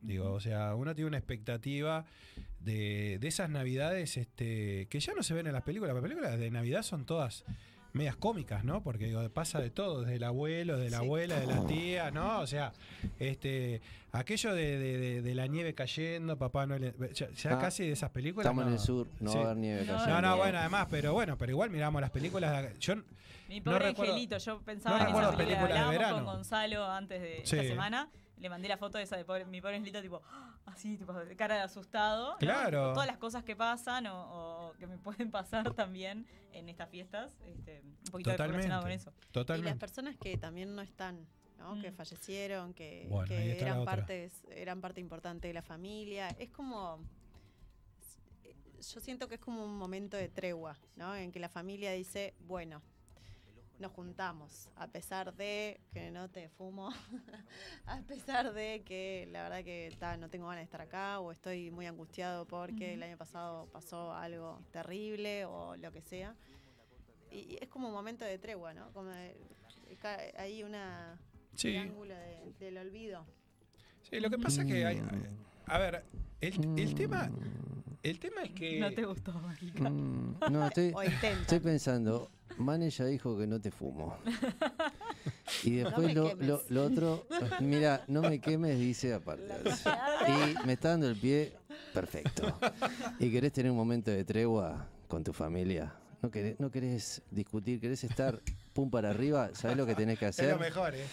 Digo, 0.00 0.32
o 0.32 0.40
sea, 0.40 0.74
uno 0.76 0.94
tiene 0.94 1.08
una 1.08 1.18
expectativa 1.18 2.06
de, 2.60 3.18
de 3.20 3.28
esas 3.28 3.48
navidades 3.50 4.16
este, 4.16 4.86
que 4.90 5.00
ya 5.00 5.14
no 5.14 5.22
se 5.22 5.34
ven 5.34 5.46
en 5.46 5.52
las 5.52 5.62
películas. 5.62 5.94
Las 5.94 6.02
películas 6.02 6.38
de 6.38 6.50
Navidad 6.50 6.82
son 6.82 7.04
todas 7.06 7.44
medias 7.94 8.16
cómicas, 8.16 8.64
¿no? 8.64 8.82
Porque 8.82 9.06
digo, 9.06 9.26
pasa 9.30 9.60
de 9.60 9.70
todo, 9.70 10.02
desde 10.02 10.16
el 10.16 10.24
abuelo, 10.24 10.76
de 10.76 10.90
la 10.90 10.98
Sí. 10.98 11.04
abuela, 11.04 11.40
de 11.40 11.46
la 11.46 11.66
tía, 11.66 12.10
¿no? 12.10 12.40
O 12.40 12.46
sea, 12.46 12.72
este 13.18 13.80
aquello 14.12 14.54
de, 14.54 14.78
de- 14.78 14.98
de- 14.98 15.22
de 15.22 15.34
la 15.34 15.46
nieve 15.46 15.74
cayendo, 15.74 16.36
papá 16.36 16.66
no 16.66 16.78
le. 16.78 16.92
Ya, 17.14 17.30
ya 17.30 17.54
Ah, 17.54 17.58
casi 17.58 17.84
de 17.86 17.92
esas 17.92 18.10
películas. 18.10 18.44
estamos 18.46 18.64
en 18.64 18.70
no. 18.70 18.74
el 18.76 18.80
sur, 18.80 19.06
no 19.20 19.32
va 19.34 19.40
a 19.40 19.44
haber 19.46 19.56
nieve 19.56 19.84
No, 19.86 19.96
cayendo. 19.96 20.20
no, 20.22 20.36
bueno, 20.36 20.58
además, 20.58 20.86
pero 20.90 21.12
bueno, 21.14 21.36
pero 21.38 21.52
igual 21.52 21.70
miramos 21.70 22.00
las 22.00 22.10
películas. 22.10 22.62
de- 22.62 22.78
Yo 22.78 22.96
Mi 23.48 23.60
no 23.60 23.64
pobre 23.64 23.78
recuerdo- 23.86 24.12
angelito, 24.12 24.38
yo 24.38 24.60
pensaba 24.60 24.98
no 24.98 25.04
en 25.04 25.16
esa 25.16 25.36
película, 25.36 25.56
de 25.56 25.64
hablábamos 25.78 25.92
verano. 25.98 26.16
con 26.16 26.24
Gonzalo 26.26 26.84
antes 26.90 27.20
de 27.22 27.36
Sí. 27.44 27.56
esta 27.56 27.62
semana, 27.68 28.08
le 28.40 28.48
mandé 28.48 28.68
la 28.68 28.76
foto 28.76 28.98
de 28.98 29.04
esa 29.04 29.16
de 29.16 29.24
pobre- 29.24 29.44
mi 29.46 29.60
pobre 29.60 29.76
angelito, 29.76 30.00
tipo, 30.02 30.22
¡ah! 30.30 30.56
así, 30.66 30.96
tipo, 30.96 31.12
de 31.12 31.36
cara 31.36 31.56
de 31.56 31.60
asustado. 31.62 32.32
¿no? 32.32 32.38
Claro. 32.38 32.82
Tipo, 32.84 32.92
Todas 32.94 33.06
las 33.06 33.18
cosas 33.18 33.44
que 33.44 33.56
pasan 33.56 34.06
o, 34.06 34.68
o 34.68 34.72
que 34.74 34.86
me 34.86 34.98
pueden 34.98 35.30
pasar 35.30 35.72
también 35.74 36.26
en 36.52 36.68
estas 36.68 36.88
fiestas, 36.88 37.36
este, 37.46 37.82
un 37.82 38.10
poquito 38.10 38.36
relacionado 38.36 38.82
con 38.82 38.90
eso. 38.90 39.12
Y 39.56 39.62
las 39.62 39.76
personas 39.76 40.16
que 40.16 40.36
también 40.36 40.74
no 40.74 40.82
están, 40.82 41.26
¿no? 41.58 41.80
Que 41.80 41.92
fallecieron, 41.92 42.74
que, 42.74 43.06
Bueno, 43.08 43.26
que 43.28 43.60
eran 43.60 43.84
partes, 43.84 44.44
eran 44.50 44.80
parte 44.80 45.00
importante 45.00 45.48
de 45.48 45.54
la 45.54 45.62
familia. 45.62 46.28
Es 46.38 46.50
como 46.50 47.00
yo 48.80 49.00
siento 49.00 49.28
que 49.28 49.34
es 49.36 49.40
como 49.40 49.64
un 49.64 49.76
momento 49.76 50.16
de 50.16 50.28
tregua, 50.28 50.78
¿no? 50.96 51.14
En 51.16 51.32
que 51.32 51.40
la 51.40 51.48
familia 51.48 51.92
dice, 51.92 52.34
bueno, 52.46 52.80
nos 53.78 53.92
juntamos, 53.92 54.68
a 54.76 54.88
pesar 54.88 55.34
de 55.34 55.80
que 55.92 56.10
no 56.10 56.28
te 56.28 56.48
fumo, 56.48 56.90
a 57.86 58.00
pesar 58.02 58.52
de 58.52 58.82
que 58.84 59.28
la 59.30 59.44
verdad 59.44 59.64
que 59.64 59.94
ta, 59.98 60.16
no 60.16 60.28
tengo 60.28 60.46
ganas 60.46 60.60
de 60.60 60.64
estar 60.64 60.80
acá 60.80 61.20
o 61.20 61.30
estoy 61.32 61.70
muy 61.70 61.86
angustiado 61.86 62.44
porque 62.46 62.94
el 62.94 63.02
año 63.02 63.16
pasado 63.16 63.66
pasó 63.72 64.12
algo 64.12 64.60
terrible 64.72 65.44
o 65.44 65.76
lo 65.76 65.92
que 65.92 66.02
sea. 66.02 66.34
Y, 67.30 67.36
y 67.54 67.58
es 67.60 67.68
como 67.68 67.88
un 67.88 67.94
momento 67.94 68.24
de 68.24 68.38
tregua, 68.38 68.74
¿no? 68.74 68.90
Como 68.92 69.10
de- 69.10 69.36
ca- 70.00 70.18
hay 70.36 70.62
una 70.62 71.18
Sí. 71.54 71.68
triángulo 71.68 72.14
de- 72.14 72.52
del 72.58 72.78
olvido. 72.78 73.24
Sí, 74.02 74.18
lo 74.20 74.30
que 74.30 74.38
pasa 74.38 74.62
es 74.62 74.68
que 74.68 74.86
hay. 74.86 75.02
A 75.66 75.78
ver, 75.78 76.04
el, 76.40 76.78
el 76.78 76.94
tema. 76.94 77.30
El 78.02 78.18
tema 78.20 78.42
es 78.42 78.50
que. 78.52 78.80
No 78.80 78.90
te 78.92 79.04
gustó, 79.04 79.32
Mágica. 79.34 79.90
Mm, 79.90 80.38
no, 80.50 80.66
estoy, 80.66 80.94
estoy 81.40 81.60
pensando, 81.60 82.30
Mane 82.58 82.90
ya 82.90 83.04
dijo 83.06 83.36
que 83.38 83.46
no 83.46 83.60
te 83.60 83.70
fumo. 83.70 84.16
Y 85.64 85.76
después 85.76 86.14
lo, 86.14 86.28
quemes. 86.28 86.46
lo, 86.46 86.62
lo 86.68 86.84
otro, 86.84 87.26
mira, 87.60 88.04
no 88.06 88.20
me 88.22 88.38
quemes, 88.38 88.78
dice 88.78 89.14
aparte. 89.14 89.48
Y 90.62 90.66
me 90.66 90.74
está 90.74 90.90
dando 90.90 91.08
el 91.08 91.16
pie, 91.16 91.54
perfecto. 91.94 92.58
Y 93.18 93.30
querés 93.32 93.52
tener 93.52 93.70
un 93.72 93.76
momento 93.76 94.10
de 94.10 94.24
tregua 94.24 94.86
con 95.08 95.24
tu 95.24 95.32
familia. 95.32 95.94
No 96.22 96.30
querés, 96.30 96.60
no 96.60 96.70
querés 96.70 97.22
discutir, 97.30 97.80
querés 97.80 98.04
estar 98.04 98.40
pum 98.74 98.90
para 98.90 99.10
arriba, 99.10 99.50
¿sabés 99.54 99.76
lo 99.76 99.86
que 99.86 99.94
tenés 99.94 100.18
que 100.18 100.26
Es 100.26 100.38
hacer? 100.38 100.52
lo 100.52 100.58
mejor, 100.58 100.94
¿eh? 100.94 101.06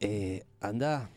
Eh, 0.00 0.44
anda 0.60 1.08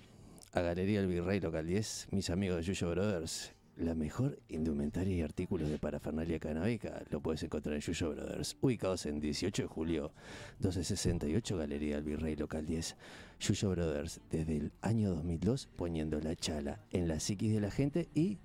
a 0.53 0.61
Galería 0.61 0.99
El 0.99 1.07
Virrey 1.07 1.39
Local 1.39 1.65
10, 1.65 2.07
mis 2.11 2.29
amigos 2.29 2.57
de 2.57 2.63
Yuyo 2.63 2.91
Brothers. 2.91 3.51
La 3.81 3.95
mejor 3.95 4.37
indumentaria 4.47 5.15
y 5.15 5.21
artículos 5.23 5.67
de 5.67 5.79
parafernalia 5.79 6.37
canábica 6.37 7.01
lo 7.09 7.19
puedes 7.19 7.41
encontrar 7.41 7.73
en 7.73 7.81
Yuyo 7.81 8.11
Brothers, 8.11 8.55
ubicados 8.61 9.07
en 9.07 9.19
18 9.19 9.63
de 9.63 9.67
julio, 9.67 10.11
1268 10.59 11.57
Galería 11.57 11.97
El 11.97 12.03
Virrey 12.03 12.35
Local 12.35 12.63
10. 12.63 12.95
Yuyo 13.39 13.71
Brothers, 13.71 14.21
desde 14.29 14.57
el 14.57 14.71
año 14.83 15.09
2002, 15.15 15.67
poniendo 15.75 16.19
la 16.19 16.35
chala 16.35 16.79
en 16.91 17.07
la 17.07 17.19
psiquis 17.19 17.51
de 17.51 17.59
la 17.59 17.71
gente 17.71 18.07
y 18.13 18.37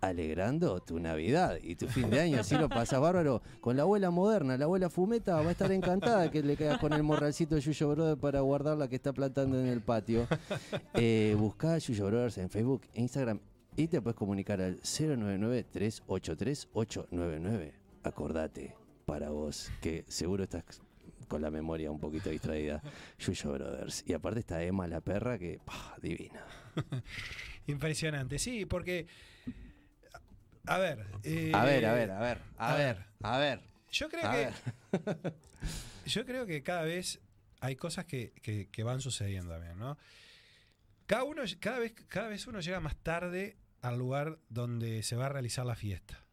alegrando 0.00 0.78
tu 0.78 1.00
Navidad 1.00 1.58
y 1.60 1.74
tu 1.74 1.88
fin 1.88 2.08
de 2.08 2.20
año. 2.20 2.38
Así 2.38 2.54
lo 2.54 2.68
pasas 2.68 3.00
bárbaro 3.00 3.42
con 3.60 3.76
la 3.76 3.82
abuela 3.82 4.12
moderna. 4.12 4.56
La 4.56 4.66
abuela 4.66 4.88
fumeta 4.90 5.40
va 5.40 5.48
a 5.48 5.50
estar 5.50 5.72
encantada 5.72 6.30
que 6.30 6.40
le 6.40 6.56
quedas 6.56 6.78
con 6.78 6.92
el 6.92 7.02
morralcito 7.02 7.56
de 7.56 7.62
Yuyo 7.62 7.88
Brothers 7.88 8.20
para 8.20 8.42
guardar 8.42 8.78
la 8.78 8.86
que 8.86 8.94
está 8.94 9.12
plantando 9.12 9.58
en 9.58 9.66
el 9.66 9.80
patio. 9.80 10.28
Eh, 10.94 11.34
buscá 11.36 11.74
a 11.74 11.78
Yuyo 11.78 12.06
Brothers 12.06 12.38
en 12.38 12.48
Facebook, 12.48 12.82
Instagram 12.94 13.40
y 13.78 13.88
te 13.88 14.02
puedes 14.02 14.16
comunicar 14.16 14.60
al 14.60 14.80
099-383-899. 14.82 17.72
Acordate, 18.02 18.74
para 19.06 19.30
vos, 19.30 19.70
que 19.80 20.04
seguro 20.08 20.42
estás 20.44 20.64
con 21.28 21.40
la 21.42 21.50
memoria 21.50 21.90
un 21.90 22.00
poquito 22.00 22.30
distraída. 22.30 22.82
Yuyo 23.18 23.52
Brothers. 23.52 24.04
Y 24.06 24.12
aparte 24.14 24.40
está 24.40 24.62
Emma 24.62 24.86
la 24.86 25.00
perra 25.00 25.38
que, 25.38 25.60
pah, 25.64 25.96
divina. 26.02 26.44
Impresionante, 27.66 28.38
sí, 28.38 28.64
porque. 28.66 29.06
A 30.66 30.78
ver. 30.78 31.06
eh, 31.22 31.52
A 31.54 31.64
ver, 31.64 31.86
a 31.86 31.92
ver, 31.94 32.10
a 32.10 32.20
ver, 32.20 32.38
a 32.58 32.74
ver, 32.76 33.06
a 33.22 33.38
ver. 33.38 33.60
Yo 33.90 34.08
creo 34.08 34.30
que. 34.30 34.50
yo 36.06 36.24
creo 36.26 36.46
que 36.46 36.62
cada 36.62 36.82
vez 36.82 37.20
hay 37.60 37.76
cosas 37.76 38.04
que, 38.06 38.32
que- 38.42 38.68
que 38.70 38.82
van 38.82 39.00
sucediendo 39.00 39.50
también, 39.52 39.78
¿no? 39.78 39.96
Cada 41.06 41.24
uno, 41.24 41.42
cada 41.60 41.78
vez, 41.78 41.92
cada 42.08 42.28
vez 42.28 42.46
uno 42.46 42.60
llega 42.60 42.80
más 42.80 42.96
tarde 42.96 43.56
al 43.82 43.98
lugar 43.98 44.38
donde 44.48 45.02
se 45.02 45.16
va 45.16 45.26
a 45.26 45.28
realizar 45.30 45.64
la 45.66 45.74
fiesta. 45.74 46.24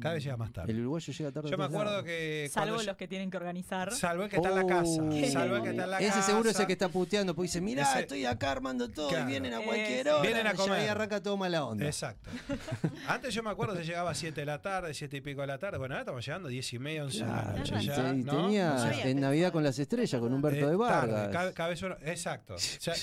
Cada 0.00 0.14
vez 0.14 0.22
llega 0.24 0.36
más 0.36 0.52
tarde. 0.52 0.72
El 0.72 0.80
uruguayo 0.80 1.12
llega 1.12 1.32
tarde. 1.32 1.50
Yo 1.50 1.58
me 1.58 1.64
acuerdo 1.64 2.02
que. 2.04 2.48
Salvo 2.50 2.80
los 2.80 2.96
que 2.96 3.08
tienen 3.08 3.28
que 3.30 3.36
organizar. 3.36 3.92
Salvo 3.92 4.22
el 4.22 4.30
que 4.30 4.36
está 4.36 4.48
en 4.50 4.54
la 4.54 4.66
casa. 4.66 5.02
Oh. 5.02 5.26
Salvo 5.30 5.56
el 5.56 5.62
que 5.62 5.70
está 5.70 5.84
en 5.84 5.90
la 5.90 5.98
Ese 5.98 6.08
casa. 6.10 6.22
seguro 6.22 6.50
es 6.50 6.60
el 6.60 6.66
que 6.66 6.72
está 6.72 6.88
puteando, 6.88 7.34
porque 7.34 7.46
dice, 7.48 7.60
mirá, 7.60 7.82
Ese- 7.82 8.00
estoy 8.00 8.24
acá 8.24 8.52
armando 8.52 8.88
todo 8.88 9.08
Claro. 9.08 9.24
y 9.24 9.32
vienen 9.32 9.52
a 9.54 9.60
cualquier 9.60 10.08
hora. 10.08 10.22
Vienen 10.22 10.46
a 10.46 10.54
comer. 10.54 10.78
ahí 10.80 10.86
arranca 10.86 11.20
todo 11.22 11.36
mala 11.36 11.64
onda. 11.64 11.84
Exacto. 11.84 12.30
Antes 13.08 13.34
yo 13.34 13.42
me 13.42 13.50
acuerdo 13.50 13.74
que 13.76 13.84
llegaba 13.84 14.10
a 14.10 14.14
7 14.14 14.40
de 14.40 14.46
la 14.46 14.62
tarde, 14.62 14.94
7 14.94 15.16
y 15.16 15.20
pico 15.20 15.40
de 15.40 15.48
la 15.48 15.58
tarde. 15.58 15.76
Bueno, 15.78 15.94
ahora 15.96 16.02
estamos 16.02 16.24
llegando 16.24 16.46
a 16.48 16.50
10 16.50 16.72
y 16.72 16.78
media, 16.78 17.04
11 17.04 17.18
de 17.18 17.26
la 17.26 17.42
Claro, 17.42 17.58
noche. 17.58 17.74
y 17.80 17.86
ya, 17.86 18.14
y 18.14 18.22
¿no? 18.22 18.32
tenía 18.36 18.74
O 18.74 18.78
sea, 18.78 19.06
en 19.08 19.20
Navidad 19.20 19.52
con 19.52 19.64
las 19.64 19.78
estrellas, 19.78 20.20
con 20.20 20.32
Humberto 20.32 20.68
eh, 20.68 20.70
de 20.70 20.78
tarde, 20.78 21.12
Vargas. 21.56 21.82
uno, 21.82 21.96
exacto. 22.02 22.54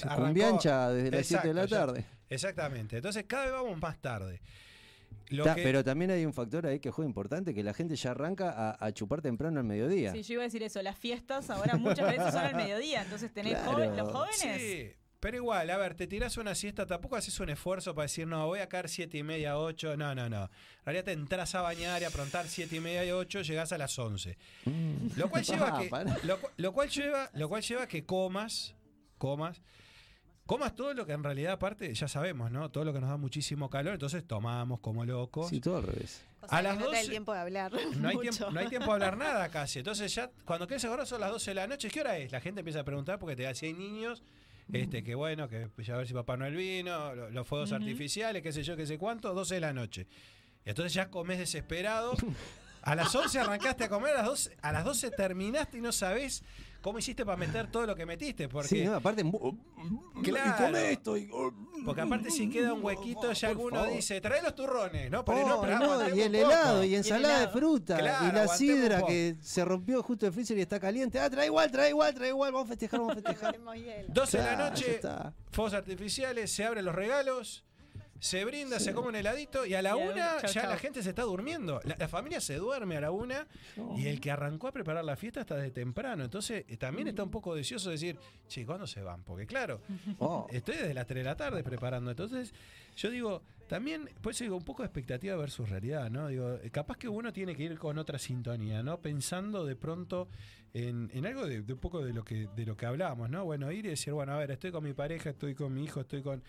Arrancó- 0.08 0.34
Biancha 0.34 0.90
desde 0.90 1.12
las 1.12 1.26
7 1.28 1.48
de 1.50 1.54
la 1.54 1.66
ya- 1.66 1.78
tarde. 1.78 2.06
Exactamente. 2.34 2.98
Entonces 2.98 3.26
cada 3.28 3.46
vez 3.46 3.54
vamos 3.54 3.80
más 3.82 4.00
tarde. 4.00 4.42
Lo 5.30 5.44
Ta- 5.46 5.56
que- 5.56 5.64
Pero 5.64 5.84
también 5.84 6.12
hay 6.12 6.26
un 6.26 6.34
factor 6.34 6.66
ahí 6.66 6.80
que 6.80 6.92
juega 6.92 7.08
importante, 7.08 7.54
que 7.54 7.64
la 7.64 7.74
gente 7.74 7.96
ya 7.96 8.12
arranca 8.12 8.50
a, 8.52 8.86
a 8.86 8.92
chupar 8.92 9.22
temprano 9.22 9.60
al 9.60 9.66
mediodía. 9.66 10.12
Sí, 10.12 10.24
yo 10.24 10.34
iba 10.34 10.44
a 10.44 10.46
decir 10.46 10.64
eso. 10.64 10.82
Las 10.82 10.98
fiestas 10.98 11.50
ahora 11.50 11.78
muchas 11.78 12.10
veces 12.12 12.32
son 12.34 12.44
al 12.44 12.56
mediodía. 12.56 13.04
Entonces 13.04 13.32
tenés 13.34 13.54
Claro. 13.54 13.72
joven- 13.74 13.96
los 13.96 14.12
jóvenes. 14.12 14.62
Sí, 14.62 14.92
pero 15.20 15.38
igual, 15.38 15.70
a 15.70 15.78
ver, 15.78 15.96
te 15.96 16.06
tirás 16.06 16.36
una 16.38 16.54
siesta, 16.54 16.86
tampoco 16.86 17.16
haces 17.16 17.40
un 17.40 17.50
esfuerzo 17.50 17.96
para 17.96 18.04
decir, 18.06 18.28
no, 18.28 18.46
voy 18.46 18.60
a 18.60 18.68
caer 18.68 18.90
siete 18.90 19.18
y 19.20 19.24
media, 19.24 19.58
8. 19.58 19.96
No, 19.96 20.14
no, 20.14 20.30
no. 20.30 20.44
En 20.44 20.50
realidad 20.86 21.06
te 21.06 21.12
entras 21.14 21.56
a 21.56 21.62
bañar 21.62 22.02
y 22.02 22.06
a 22.06 22.10
aprontar 22.10 22.46
siete 22.48 22.76
y 22.76 22.80
media 22.82 23.06
y 23.06 23.12
8, 23.12 23.42
llegás 23.44 23.72
a 23.72 23.78
las 23.78 23.98
11. 23.98 24.38
Lo 25.16 25.30
cual 25.30 25.44
lleva 25.46 25.78
a 25.78 25.80
que, 25.80 25.90
lo, 26.28 26.42
cu- 26.42 26.50
lo 26.58 26.74
cual 26.74 26.90
lleva, 26.90 27.30
lo 27.34 27.48
cual 27.48 27.62
lleva 27.62 27.84
a 27.84 27.88
que 27.88 28.04
comas, 28.06 28.76
comas, 29.18 29.62
comas 30.46 30.76
todo 30.76 30.94
lo 30.94 31.06
que 31.06 31.14
en 31.14 31.24
realidad 31.24 31.54
aparte 31.54 31.94
ya 31.94 32.08
sabemos, 32.08 32.52
¿no? 32.52 32.70
Todo 32.72 32.84
lo 32.86 32.94
que 32.94 33.00
nos 33.00 33.10
da 33.10 33.18
muchísimo 33.18 33.70
calor, 33.70 33.94
entonces 33.94 34.26
tomamos 34.28 34.80
como 34.80 35.06
locos. 35.06 35.50
Sí, 35.50 35.60
todo 35.62 35.78
al 35.78 35.84
revés. 35.84 36.24
O 36.42 36.48
sea, 36.48 36.58
A 36.58 36.62
las 36.62 36.78
no 36.78 36.86
te 36.88 36.92
da 36.92 37.00
el 37.00 37.06
12 37.06 37.10
tiempo 37.12 37.34
de 37.34 37.40
hablar. 37.40 37.72
No 38.00 38.10
hay, 38.10 38.18
tiempo, 38.18 38.52
no 38.52 38.60
hay 38.60 38.68
tiempo 38.68 38.88
de 38.88 38.94
hablar 38.94 39.18
nada 39.18 39.50
casi. 39.52 39.80
Entonces 39.80 40.14
ya 40.14 40.30
cuando 40.46 40.68
quieres 40.68 40.84
acordar 40.86 41.08
son 41.08 41.22
las 41.22 41.32
12 41.32 41.52
de 41.52 41.56
la 41.56 41.68
noche. 41.68 41.90
¿Qué 41.90 42.02
hora 42.02 42.18
es? 42.18 42.32
La 42.32 42.42
gente 42.42 42.60
empieza 42.62 42.82
a 42.82 42.84
preguntar 42.84 43.18
porque 43.20 43.36
te 43.36 43.44
da 43.44 43.54
si 43.54 43.68
hay 43.68 43.74
niños. 43.74 44.24
Este, 44.72 45.04
que 45.04 45.14
bueno, 45.16 45.48
que 45.50 45.70
ya 45.80 45.96
a 45.96 45.98
ver 45.98 46.08
si 46.08 46.14
Papá 46.14 46.38
Noel 46.38 46.56
vino, 46.56 47.14
lo- 47.16 47.30
los 47.30 47.48
fuegos 47.48 47.72
artificiales, 47.74 48.42
qué 48.42 48.52
sé 48.54 48.64
yo, 48.64 48.78
qué 48.78 48.86
sé 48.86 48.98
cuánto, 48.98 49.34
12 49.34 49.56
de 49.56 49.62
la 49.62 49.74
noche. 49.74 50.08
Y 50.66 50.70
entonces 50.70 50.94
ya 50.94 51.10
comes 51.10 51.38
desesperado. 51.38 52.14
A 52.84 52.96
las 52.96 53.14
11 53.16 53.40
arrancaste 53.40 53.86
a 53.86 53.90
comer, 53.90 54.12
a 54.14 54.18
las 54.18 54.26
12, 54.28 54.58
a 54.62 54.72
las 54.74 54.84
12 54.84 55.12
terminaste 55.12 55.78
y 55.78 55.82
no 55.82 55.92
sabés 55.92 56.44
cómo 56.82 57.00
hiciste 57.00 57.24
para 57.26 57.38
meter 57.38 57.68
todo 57.72 57.86
lo 57.86 57.96
que 57.96 58.06
metiste. 58.06 58.50
Porque, 58.50 58.68
Sí, 58.68 58.84
no, 58.84 58.96
aparte, 58.96 59.24
Claro. 60.22 60.50
y 60.60 60.64
come 60.64 60.92
esto. 60.92 61.18
Y, 61.18 61.30
porque 61.86 62.02
aparte 62.02 62.30
si 62.30 62.50
queda 62.50 62.74
un 62.74 62.84
huequito, 62.84 63.32
ya 63.32 63.48
alguno 63.50 63.80
favor. 63.82 63.94
dice, 63.96 64.20
trae 64.22 64.42
los 64.42 64.54
turrones, 64.56 65.10
¿no? 65.10 65.24
Pero 65.24 65.46
Oh, 65.46 65.48
no, 65.50 65.62
pero 65.62 65.80
no, 65.80 66.16
y 66.16 66.22
el 66.22 66.36
helado, 66.36 66.84
y 66.84 66.96
ensalada 66.96 67.40
de 67.42 67.48
fruta, 67.50 67.98
Claro, 67.98 68.28
y 68.28 68.32
la 68.34 68.48
sidra 68.50 69.06
que 69.06 69.36
se 69.42 69.64
rompió 69.66 70.02
justo 70.04 70.26
el 70.28 70.34
freezer 70.34 70.58
y 70.58 70.62
está 70.62 70.80
caliente. 70.80 71.20
Ah, 71.20 71.30
trae 71.30 71.46
igual, 71.48 71.72
trae 71.72 71.90
igual, 71.90 72.14
trae 72.14 72.30
igual, 72.30 72.52
vamos 72.52 72.68
a 72.68 72.70
festejar, 72.70 73.00
vamos 73.00 73.14
a 73.14 73.22
festejar. 73.22 73.52
Tenemos 73.54 73.76
hielo. 73.76 74.06
12 74.10 74.38
de 74.38 74.44
la 74.44 74.56
Claro, 74.56 74.70
noche, 74.70 75.00
fuegos 75.52 75.74
artificiales, 75.74 76.52
se 76.52 76.66
abren 76.66 76.84
los 76.86 76.96
regalos, 76.96 77.64
se 78.24 78.46
brinda, 78.46 78.80
se 78.80 78.94
come 78.94 79.10
un 79.10 79.16
heladito 79.18 79.66
y 79.66 79.74
a 79.74 79.82
la 79.82 79.98
Y 79.98 80.08
una 80.08 80.38
chau, 80.40 80.48
ya 80.54 80.62
chau. 80.62 80.70
la 80.70 80.78
gente 80.78 81.04
se 81.04 81.10
está 81.10 81.24
durmiendo. 81.24 81.82
La, 81.84 81.98
la 82.00 82.08
familia 82.08 82.40
se 82.40 82.56
duerme 82.56 82.96
a 82.96 83.02
la 83.02 83.12
una 83.12 83.46
y 83.98 84.08
el 84.08 84.22
que 84.22 84.32
arrancó 84.32 84.70
a 84.70 84.72
preparar 84.72 85.04
la 85.04 85.18
fiesta 85.18 85.42
está 85.42 85.58
de 85.58 85.72
temprano. 85.72 86.24
Entonces 86.24 86.64
eh, 86.70 86.78
también 86.78 87.10
está 87.10 87.22
un 87.24 87.32
poco 87.32 87.54
deseoso 87.54 87.90
de 87.90 87.96
decir, 87.96 88.18
che, 88.48 88.66
¿cuándo 88.66 88.88
se 88.88 89.02
van? 89.02 89.24
Porque 89.24 89.46
claro, 89.46 89.82
Oh. 90.20 90.48
estoy 90.50 90.76
desde 90.78 90.94
las 90.94 91.06
3 91.06 91.18
de 91.22 91.24
la 91.30 91.36
tarde 91.36 91.64
preparando. 91.64 92.12
Entonces 92.12 92.54
yo 92.96 93.10
digo, 93.10 93.42
también, 93.68 94.10
pues 94.22 94.40
digo, 94.40 94.56
un 94.56 94.64
poco 94.64 94.84
de 94.84 94.88
expectativa 94.88 95.36
versus 95.36 95.70
realidad, 95.70 96.10
¿no? 96.10 96.30
Digo, 96.30 96.54
eh, 96.64 96.70
capaz 96.72 96.96
que 96.98 97.10
uno 97.10 97.34
tiene 97.34 97.56
que 97.58 97.64
ir 97.64 97.78
con 97.78 97.98
otra 97.98 98.20
sintonía, 98.20 98.84
¿no? 98.84 99.02
Pensando 99.02 99.66
de 99.66 99.76
pronto 99.76 100.30
en, 100.74 101.10
en 101.14 101.26
algo 101.26 101.46
de, 101.46 101.62
de 101.62 101.74
un 101.74 101.80
poco 101.80 102.06
de 102.06 102.14
lo 102.14 102.24
que 102.24 102.48
de 102.56 102.66
lo 102.66 102.78
que 102.78 102.86
hablábamos, 102.86 103.30
¿no? 103.30 103.44
Bueno, 103.44 103.70
ir 103.72 103.86
y 103.86 103.90
decir, 103.90 104.14
bueno, 104.14 104.32
a 104.34 104.38
ver, 104.38 104.52
estoy 104.52 104.72
con 104.72 104.84
mi 104.84 104.94
pareja, 104.94 105.32
estoy 105.32 105.56
con 105.56 105.74
mi 105.74 105.84
hijo, 105.84 106.00
estoy 106.02 106.22
con 106.22 106.42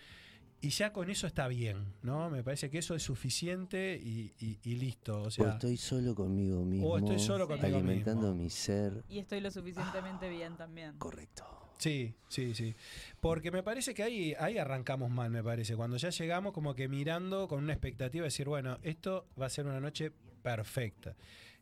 y 0.65 0.69
ya 0.69 0.91
con 0.91 1.09
eso 1.09 1.27
está 1.27 1.47
bien, 1.47 1.93
¿no? 2.01 2.29
Me 2.29 2.43
parece 2.43 2.69
que 2.69 2.79
eso 2.79 2.95
es 2.95 3.03
suficiente 3.03 3.99
y, 4.01 4.33
y- 4.39 4.57
y 4.63 4.75
listo. 4.75 5.21
O 5.21 5.27
O 5.27 5.31
sea, 5.31 5.49
estoy 5.53 5.77
solo 5.77 6.15
conmigo 6.15 6.63
mismo. 6.65 6.97
estoy 6.97 7.19
solo 7.19 7.47
conmigo 7.47 7.77
Alimentando 7.77 8.29
mismo. 8.29 8.43
mi 8.43 8.49
ser. 8.49 9.03
Y 9.09 9.19
estoy 9.19 9.41
lo 9.41 9.51
suficientemente 9.51 10.29
bien 10.29 10.55
también. 10.57 10.97
Correcto. 10.97 11.43
Sí, 11.77 12.15
sí, 12.29 12.55
sí. 12.55 12.73
Porque 13.19 13.51
me 13.51 13.61
parece 13.61 13.93
que 13.93 14.01
ahí, 14.01 14.33
ahí 14.39 14.57
arrancamos 14.57 15.11
mal, 15.11 15.29
me 15.29 15.43
parece. 15.43 15.75
Cuando 15.75 15.97
ya 15.97 16.09
llegamos 16.09 16.53
como 16.53 16.73
que 16.73 16.87
mirando 16.87 17.47
con 17.49 17.61
una 17.63 17.73
expectativa 17.73 18.23
de 18.23 18.27
decir, 18.27 18.47
bueno, 18.47 18.79
esto 18.81 19.27
va 19.39 19.47
a 19.47 19.49
ser 19.49 19.65
una 19.65 19.79
noche 19.81 20.11
perfecta. 20.41 21.15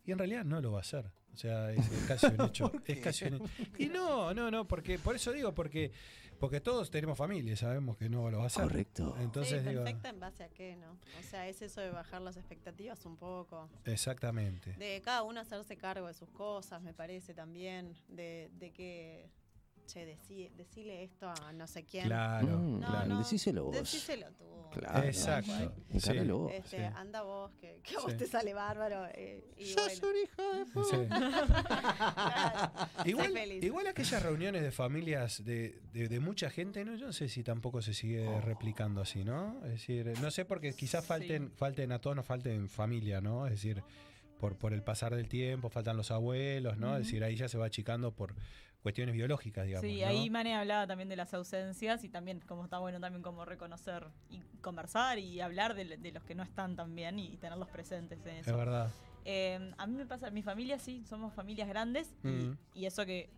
Y 0.05 0.11
en 0.11 0.17
realidad 0.19 0.45
no 0.45 0.61
lo 0.61 0.71
va 0.73 0.81
a 0.81 0.83
ser. 0.83 1.11
O 1.33 1.35
sea, 1.37 1.71
es, 1.71 1.79
es 1.91 2.03
casi 2.07 2.27
un 2.27 2.41
hecho. 2.41 2.71
es 2.85 2.99
casi 2.99 3.25
un 3.25 3.33
hecho. 3.35 3.45
Y 3.79 3.87
no, 3.87 4.33
no, 4.35 4.51
no, 4.51 4.67
porque 4.67 4.99
por 4.99 5.15
eso 5.15 5.31
digo, 5.31 5.53
porque 5.55 5.91
porque 6.43 6.59
todos 6.59 6.91
tenemos 6.91 7.17
familia, 7.17 7.53
y 7.53 7.55
sabemos 7.55 7.95
que 7.95 8.09
no 8.09 8.29
lo 8.29 8.39
va 8.39 8.43
a 8.43 8.47
hacer. 8.47 8.63
Correcto. 8.63 9.15
Entonces 9.21 9.63
sí, 9.63 9.69
digo, 9.69 9.85
perfecta 9.85 10.09
en 10.09 10.19
base 10.19 10.43
a 10.43 10.49
qué, 10.49 10.75
¿no? 10.75 10.91
O 11.17 11.23
sea, 11.23 11.47
es 11.47 11.61
eso 11.61 11.79
de 11.79 11.89
bajar 11.89 12.21
las 12.21 12.35
expectativas 12.35 13.05
un 13.05 13.15
poco. 13.15 13.69
exactamente. 13.85 14.73
De 14.73 15.01
cada 15.01 15.23
uno 15.23 15.39
hacerse 15.39 15.77
cargo 15.77 16.05
de 16.05 16.13
sus 16.13 16.29
cosas, 16.31 16.81
me 16.81 16.93
parece 16.93 17.33
también. 17.33 17.95
De, 18.09 18.51
de 18.59 18.71
que, 18.71 19.29
che, 19.85 20.05
decí, 20.05 20.49
decile 20.55 21.03
esto 21.03 21.27
a 21.29 21.51
no 21.53 21.67
sé 21.67 21.83
quién. 21.83 22.05
Claro, 22.05 22.47
Mm, 22.47 22.79
No, 22.79 22.87
claro, 22.87 23.05
no, 23.07 23.17
decíselo 23.19 23.65
vos. 23.65 23.75
Decíselo 23.75 24.31
tú. 24.33 24.45
Claro. 24.71 25.03
Exacto. 25.03 25.51
Vos. 25.51 25.71
Este, 26.51 26.77
Sí. 26.77 26.83
Anda 26.95 27.21
vos, 27.21 27.51
que, 27.61 27.79
que 27.83 27.95
a 27.95 27.99
vos 27.99 28.11
Sí. 28.11 28.17
te 28.17 28.25
sale 28.27 28.53
bárbaro. 28.55 29.05
eh, 29.13 29.43
y 29.57 29.65
Sos 29.65 29.99
bueno. 30.01 30.07
un 30.09 30.15
hijo 30.23 30.41
de 30.57 30.65
puta. 30.73 30.97
Sí. 33.03 33.09
igual, 33.09 33.37
igual 33.63 33.87
aquellas 33.87 34.23
reuniones 34.23 34.61
de 34.63 34.71
familias 34.71 35.43
de, 35.43 35.79
de- 35.93 36.07
de 36.07 36.19
mucha 36.19 36.49
gente, 36.49 36.83
¿no? 36.85 36.95
yo 36.95 37.07
no 37.07 37.13
sé 37.13 37.29
si 37.29 37.43
tampoco 37.43 37.81
se 37.81 37.93
sigue 37.93 38.27
Oh. 38.27 38.41
replicando 38.41 39.01
así, 39.01 39.23
¿no? 39.23 39.57
Es 39.65 39.71
decir, 39.73 40.13
no 40.21 40.31
sé 40.31 40.45
porque 40.45 40.73
quizás 40.73 41.05
falten, 41.05 41.51
falten 41.51 41.91
a 41.91 41.99
todos 41.99 42.15
nos 42.15 42.25
falten 42.25 42.69
familia, 42.69 43.21
¿no? 43.21 43.45
Es 43.45 43.53
decir, 43.53 43.83
por, 44.39 44.57
por 44.57 44.73
el 44.73 44.83
pasar 44.83 45.15
del 45.15 45.27
tiempo, 45.29 45.69
faltan 45.69 45.97
los 45.97 46.11
abuelos, 46.11 46.77
¿no? 46.77 46.97
Es 46.97 47.05
decir, 47.05 47.23
ahí 47.23 47.35
ya 47.35 47.47
se 47.47 47.57
va 47.57 47.65
achicando 47.67 48.11
por 48.13 48.35
cuestiones 48.83 49.15
biológicas, 49.15 49.65
digamos. 49.65 49.89
Sí, 49.89 50.01
¿no? 50.01 50.07
ahí 50.07 50.29
Mane 50.29 50.55
hablaba 50.55 50.85
también 50.85 51.09
de 51.09 51.15
las 51.15 51.33
ausencias 51.33 52.03
y 52.03 52.09
también 52.09 52.41
como 52.41 52.65
está 52.65 52.77
bueno 52.79 52.99
también 52.99 53.23
como 53.23 53.45
reconocer 53.45 54.05
y 54.29 54.39
conversar 54.61 55.17
y 55.17 55.39
hablar 55.41 55.73
de, 55.73 55.97
de 55.97 56.11
los 56.11 56.23
que 56.23 56.35
no 56.35 56.43
están 56.43 56.75
tan 56.75 56.93
bien 56.93 57.17
y, 57.17 57.37
tenerlos 57.37 57.69
presentes 57.69 58.19
en 58.25 58.35
eso. 58.35 58.51
Es 58.51 58.57
verdad. 58.57 58.91
Eh, 59.25 59.71
a 59.77 59.87
mí 59.87 59.95
me 59.95 60.05
pasa, 60.05 60.29
mi 60.31 60.43
familia 60.43 60.77
sí, 60.79 61.03
somos 61.05 61.33
familias 61.33 61.67
grandes 61.69 62.13
y- 62.23 62.27
Mm. 62.27 62.57
y, 62.75 62.85
eso 62.85 63.05
que 63.05 63.29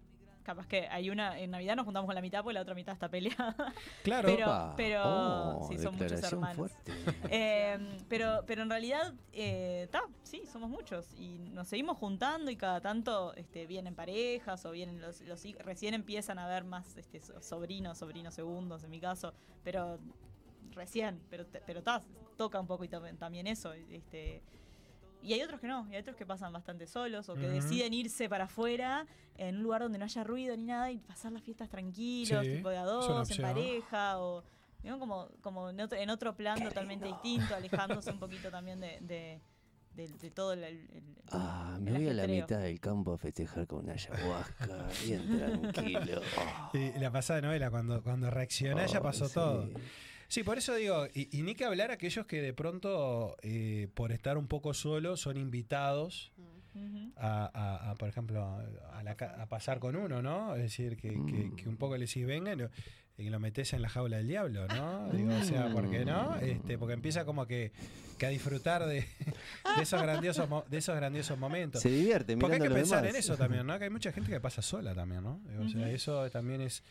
Capaz 0.46 0.68
que 0.68 0.88
hay 0.88 1.10
una, 1.10 1.40
en 1.40 1.50
Navidad 1.50 1.76
nos 1.76 1.86
juntamos 1.86 2.06
con 2.08 2.14
la 2.14 2.22
mitad 2.22 2.44
porque 2.44 2.54
la 2.54 2.62
otra 2.62 2.76
mitad 2.76 2.94
está 2.94 3.10
peleada. 3.10 3.56
Claro. 4.04 4.28
Pero, 4.30 4.46
Opa. 4.46 4.74
pero 4.78 5.02
Oh, 5.04 5.68
sí, 5.68 5.78
son 5.80 5.96
muchos 5.98 6.24
hermanos. 6.24 6.56
fuerte. 6.56 6.94
Eh, 7.32 7.98
pero, 8.08 8.44
pero 8.46 8.62
en 8.62 8.70
realidad, 8.70 9.14
está, 9.34 10.04
sí, 10.24 10.44
somos 10.46 10.70
muchos. 10.70 11.12
Y 11.18 11.40
nos 11.40 11.68
seguimos 11.68 11.98
juntando 11.98 12.52
y 12.52 12.56
cada 12.56 12.80
tanto 12.80 13.34
este, 13.36 13.66
vienen 13.66 13.96
parejas 13.96 14.64
o 14.66 14.72
vienen 14.72 15.02
los, 15.02 15.22
los 15.22 15.42
recién 15.64 15.96
empiezan 15.96 16.38
a 16.38 16.48
ver 16.48 16.64
más 16.64 16.96
este, 16.96 17.20
so- 17.22 17.42
sobrinos, 17.42 17.98
sobrinos 17.98 18.34
segundos 18.36 18.84
en 18.84 18.92
mi 18.92 19.00
caso. 19.00 19.34
Pero 19.64 19.98
recién, 20.74 21.20
pero 21.30 21.46
te- 21.48 21.62
pero 21.66 21.82
ta, 21.82 22.04
toca 22.38 22.60
un 22.60 22.68
poco 22.68 22.84
y 22.84 22.88
tam- 22.90 23.18
también 23.18 23.48
eso. 23.48 23.74
Este, 23.74 24.44
y 25.26 25.34
hay 25.34 25.42
otros 25.42 25.60
que 25.60 25.68
no, 25.68 25.88
y 25.90 25.96
hay 25.96 26.02
otros 26.02 26.16
que 26.16 26.26
pasan 26.26 26.54
bastante 26.54 26.88
solos 26.88 27.28
o 27.30 27.34
que 27.36 27.48
deciden 27.48 27.94
irse 27.94 28.30
para 28.30 28.46
afuera 28.46 29.06
en 29.38 29.58
un 29.58 29.64
lugar 29.64 29.82
donde 29.82 29.98
no 29.98 30.06
haya 30.06 30.24
ruido 30.24 30.56
ni 30.56 30.64
nada 30.64 30.92
y 30.92 30.98
pasar 31.00 31.32
las 31.32 31.44
fiestas 31.44 31.70
tranquilos, 31.70 32.46
Sí, 32.46 32.54
tipo 32.58 32.70
de 32.70 32.78
a 32.78 32.84
dos, 32.86 33.30
en 33.32 33.42
pareja 33.42 34.20
o 34.20 34.44
¿no? 34.84 35.00
como, 35.00 35.28
como 35.42 35.70
en, 35.72 35.80
otro, 35.82 35.98
en 35.98 36.10
otro 36.10 36.36
plan 36.36 36.64
totalmente 36.64 37.06
distinto, 37.08 37.56
alejándose 37.56 38.12
un 38.12 38.20
poquito 38.20 38.50
también 38.52 38.80
de, 38.80 39.00
de, 39.02 39.42
de- 39.96 40.08
de 40.08 40.30
todo 40.32 40.54
el, 40.54 40.64
el- 40.64 40.90
el- 40.94 41.16
Ah, 41.32 41.78
me 41.82 41.90
el 41.92 41.98
voy 41.98 42.10
a 42.10 42.14
la 42.14 42.28
mitad 42.28 42.60
del 42.60 42.80
campo 42.80 43.14
a 43.14 43.18
festejar 43.18 43.66
con 43.66 43.84
una 43.86 43.94
ayahuasca, 43.94 44.88
bien 45.06 45.38
tranquilo. 45.74 46.22
Y 46.74 46.92
la 47.00 47.10
pasada 47.12 47.42
novela, 47.42 47.72
cuando, 47.72 48.04
cuando 48.04 48.30
reaccioné 48.30 48.88
ya 48.88 49.00
Oh, 49.00 49.04
pasó 49.04 49.28
sí. 49.28 49.34
todo. 49.34 49.70
Sí, 50.36 50.44
por 50.44 50.58
eso 50.58 50.76
digo, 50.76 51.08
y, 51.14 51.30
y 51.38 51.44
ni 51.44 51.56
que 51.56 51.64
hablar 51.64 51.92
aquellos 51.92 52.26
que 52.26 52.42
de 52.42 52.52
pronto, 52.54 53.38
eh, 53.42 53.88
por 53.94 54.12
estar 54.12 54.38
un 54.38 54.48
poco 54.48 54.74
solos, 54.74 55.22
son 55.22 55.38
invitados 55.38 56.34
a, 57.16 57.50
a- 57.54 57.92
a, 57.92 57.96
por 57.96 58.10
ejemplo, 58.10 58.44
a, 58.92 59.02
la 59.02 59.16
ca- 59.16 59.42
a 59.42 59.46
pasar 59.46 59.80
con 59.80 59.96
uno, 59.96 60.22
¿no? 60.22 60.54
Es 60.58 60.64
decir, 60.64 60.98
que, 60.98 61.10
que- 61.26 61.54
que 61.56 61.70
un 61.70 61.78
poco 61.78 61.96
le 61.96 62.06
decís, 62.06 62.26
vengan 62.26 62.70
y, 63.18 63.24
y 63.24 63.30
lo 63.30 63.40
metes 63.40 63.72
en 63.72 63.82
la 63.82 63.88
jaula 63.88 64.18
del 64.18 64.28
diablo, 64.28 64.68
¿no? 64.68 65.10
Digo, 65.14 65.34
o 65.34 65.44
sea, 65.46 65.70
¿por 65.72 65.90
qué 65.90 66.04
no? 66.04 66.36
Este, 66.36 66.78
porque 66.78 66.96
empieza 66.96 67.24
como 67.24 67.46
que, 67.48 67.72
que 68.18 68.26
a 68.26 68.30
disfrutar 68.30 68.86
de, 68.88 69.06
de 69.78 69.84
esos 69.84 70.02
grandiosos 70.02 70.50
de 70.70 70.78
esos 70.80 70.98
grandiosos 70.98 71.38
momentos. 71.40 71.82
Se 71.82 71.90
divierte 71.90 72.36
Porque 72.36 72.56
hay 72.56 72.62
que 72.62 72.68
a 72.68 72.72
pensar 72.74 73.04
demás. 73.04 73.16
en 73.16 73.20
eso 73.22 73.38
también, 73.38 73.66
¿no? 73.66 73.78
Que 73.78 73.86
hay 73.86 73.90
mucha 73.90 74.12
gente 74.12 74.30
que 74.32 74.42
pasa 74.42 74.62
sola 74.62 74.94
también, 74.94 75.24
¿no? 75.24 75.40
Digo, 75.50 75.64
O 75.64 75.70
sea, 75.70 75.90
eso 75.90 76.30
también 76.30 76.60
es... 76.60 76.84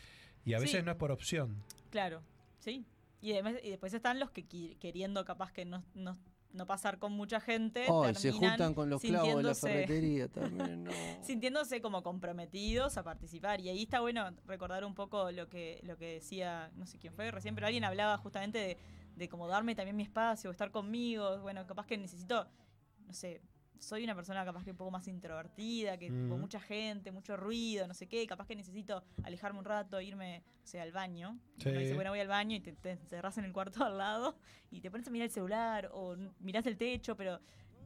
Y 0.45 0.55
a 0.55 0.59
veces 0.59 0.79
Sí. 0.79 0.83
no 0.83 0.91
es 0.93 0.97
por 0.97 1.11
opción. 1.11 1.61
Claro, 1.91 2.23
sí. 2.59 2.83
Y, 3.21 3.33
además, 3.33 3.55
y 3.63 3.69
después 3.69 3.93
están 3.93 4.19
los 4.19 4.31
que 4.31 4.45
queriendo 4.79 5.25
capaz 5.25 5.51
que 5.51 5.65
no, 5.65 5.83
no, 5.93 6.17
no 6.55 6.65
pasar 6.65 6.99
con 6.99 7.11
mucha 7.11 7.39
gente. 7.39 7.85
Ay, 7.89 8.15
se 8.15 8.31
juntan 8.31 8.73
con 8.73 8.89
los 8.89 9.01
clavos 9.01 9.37
de 9.37 9.43
la 9.43 9.55
ferretería 9.55 10.27
también, 10.31 10.83
no. 10.83 10.91
sintiéndose 11.21 11.81
como 11.81 12.03
comprometidos 12.03 12.97
a 12.97 13.03
participar. 13.03 13.61
Y 13.61 13.69
ahí 13.69 13.83
está 13.83 13.99
bueno 13.99 14.29
recordar 14.45 14.85
un 14.85 14.95
poco 14.95 15.31
lo 15.31 15.49
que, 15.49 15.79
lo 15.83 15.97
que 15.97 16.13
decía, 16.13 16.71
no 16.75 16.85
sé 16.85 16.97
quién 16.97 17.13
fue 17.13 17.31
recién, 17.31 17.55
pero 17.55 17.67
alguien 17.67 17.83
hablaba 17.83 18.17
justamente 18.17 18.57
de, 18.57 18.77
de 19.15 19.29
como 19.29 19.47
darme 19.47 19.75
también 19.75 19.95
mi 19.95 20.03
espacio, 20.03 20.51
estar 20.51 20.71
conmigo. 20.71 21.39
Bueno, 21.39 21.65
capaz 21.67 21.85
que 21.85 21.97
necesito, 21.97 22.47
no 23.05 23.13
sé, 23.13 23.41
soy 23.79 24.03
una 24.03 24.15
persona 24.15 24.43
capaz 24.45 24.63
que 24.63 24.71
un 24.71 24.77
poco 24.77 24.91
más 24.91 25.07
introvertida, 25.07 25.97
que 25.97 26.07
con 26.07 26.39
mucha 26.39 26.59
gente, 26.59 27.11
mucho 27.11 27.37
ruido, 27.37 27.87
no 27.87 27.93
sé 27.93 28.07
qué, 28.07 28.25
capaz 28.27 28.47
que 28.47 28.55
necesito 28.55 29.03
alejarme 29.23 29.59
un 29.59 29.65
rato, 29.65 29.99
irme, 30.01 30.43
o 30.63 30.67
sea, 30.67 30.83
al 30.83 30.91
baño. 30.91 31.39
Sí. 31.59 31.69
Uno 31.69 31.79
dice, 31.79 31.93
bueno, 31.93 32.11
voy 32.11 32.19
al 32.19 32.27
baño 32.27 32.55
y 32.55 32.59
te, 32.59 32.73
te 32.73 32.91
encerrás 32.91 33.37
en 33.37 33.45
el 33.45 33.53
cuarto 33.53 33.83
al 33.83 33.97
lado 33.97 34.37
y 34.71 34.81
te 34.81 34.91
pones 34.91 35.07
a 35.07 35.11
mirar 35.11 35.25
el 35.25 35.31
celular 35.31 35.89
o 35.93 36.15
mirás 36.39 36.65
el 36.65 36.77
techo, 36.77 37.15
pero 37.15 37.39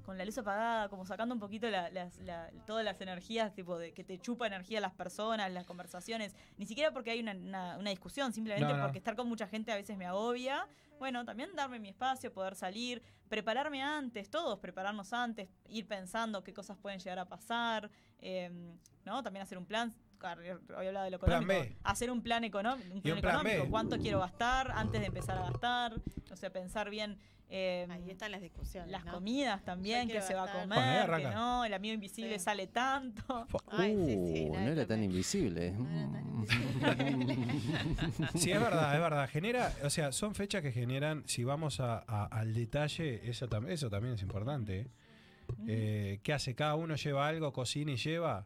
con 0.09 0.17
la 0.17 0.25
luz 0.25 0.39
apagada, 0.39 0.89
como 0.89 1.05
sacando 1.05 1.35
un 1.35 1.39
poquito 1.39 1.69
la- 1.69 1.91
las- 1.91 2.17
la- 2.17 2.49
todas 2.65 2.83
las 2.83 2.99
energías, 2.99 3.53
tipo 3.53 3.77
de 3.77 3.93
que 3.93 4.03
te 4.03 4.17
chupa 4.17 4.47
energía 4.47 4.81
las 4.81 4.91
personas, 4.91 5.51
las 5.51 5.67
conversaciones, 5.67 6.35
ni 6.57 6.65
siquiera 6.65 6.89
porque 6.91 7.11
hay 7.11 7.19
una, 7.19 7.33
una- 7.33 7.77
una 7.77 7.91
discusión, 7.91 8.33
simplemente 8.33 8.71
No, 8.71 8.77
no. 8.77 8.83
porque 8.85 8.97
estar 8.97 9.15
con 9.15 9.29
mucha 9.29 9.45
gente 9.47 9.71
a 9.71 9.75
veces 9.75 9.97
me 9.97 10.07
agobia. 10.07 10.67
Bueno, 10.97 11.25
también 11.25 11.55
darme 11.55 11.77
mi 11.77 11.89
espacio, 11.89 12.33
poder 12.33 12.55
salir, 12.55 13.03
prepararme 13.29 13.83
antes, 13.83 14.31
todos 14.31 14.57
prepararnos 14.57 15.13
antes, 15.13 15.47
ir 15.67 15.85
pensando 15.87 16.43
qué 16.43 16.55
cosas 16.55 16.75
pueden 16.79 16.97
llegar 16.99 17.19
a 17.19 17.25
pasar, 17.25 17.91
eh, 18.17 18.49
¿no? 19.05 19.21
También 19.21 19.43
hacer 19.43 19.59
un 19.59 19.67
plan. 19.67 19.93
Hoy 20.75 20.87
hablado 20.87 21.05
de 21.05 21.11
lo 21.11 21.17
económico. 21.17 21.53
Hacer 21.83 22.09
un 22.09 22.23
plan, 22.23 22.43
económico 22.43 22.95
un 22.95 23.01
plan 23.03 23.15
un 23.15 23.21
plan 23.21 23.35
económico. 23.35 23.63
B. 23.65 23.69
¿Cuánto 23.69 23.97
quiero 23.99 24.19
gastar 24.21 24.71
antes 24.71 24.99
de 25.01 25.05
empezar 25.07 25.37
a 25.37 25.43
gastar? 25.51 26.01
O 26.31 26.35
sea, 26.35 26.49
pensar 26.51 26.89
bien. 26.89 27.19
Eh, 27.49 27.87
Ahí 27.89 28.11
están 28.11 28.31
las 28.31 28.41
discusiones. 28.41 28.91
las 28.91 29.03
¿no? 29.05 29.13
comidas 29.13 29.63
también, 29.65 30.07
que 30.07 30.21
se 30.21 30.35
va 30.35 30.43
a 30.43 30.51
comer, 30.61 31.07
Bueno, 31.09 31.29
que 31.29 31.35
no, 31.35 31.65
el 31.65 31.73
amigo 31.73 31.95
invisible 31.95 32.37
Sí. 32.37 32.45
sale 32.45 32.67
tanto. 32.67 33.47
Ay, 33.71 33.95
sí, 34.05 34.33
sí, 34.33 34.45
Uh, 34.49 34.53
nada 34.53 34.65
no 34.65 34.71
era 34.71 34.85
tan 34.85 34.99
ver. 34.99 35.05
invisible. 35.09 35.73
Sí, 38.35 38.51
es 38.51 38.59
verdad, 38.61 38.95
es 38.95 39.01
verdad. 39.01 39.29
Genera, 39.29 39.73
o 39.83 39.89
sea, 39.89 40.11
son 40.11 40.35
fechas 40.35 40.61
que 40.61 40.71
generan, 40.71 41.23
si 41.25 41.43
vamos 41.43 41.79
a- 41.79 42.03
a- 42.07 42.25
al 42.25 42.53
detalle, 42.53 43.21
eso, 43.29 43.47
tam- 43.49 43.67
eso 43.69 43.89
también 43.89 44.15
es 44.15 44.21
importante. 44.21 44.81
¿eh? 44.81 44.87
Eh, 45.67 46.19
¿Qué 46.23 46.33
hace? 46.33 46.55
Cada 46.55 46.75
uno 46.75 46.95
lleva 46.95 47.27
algo, 47.27 47.51
cocina 47.51 47.91
y 47.91 47.97
lleva. 47.97 48.45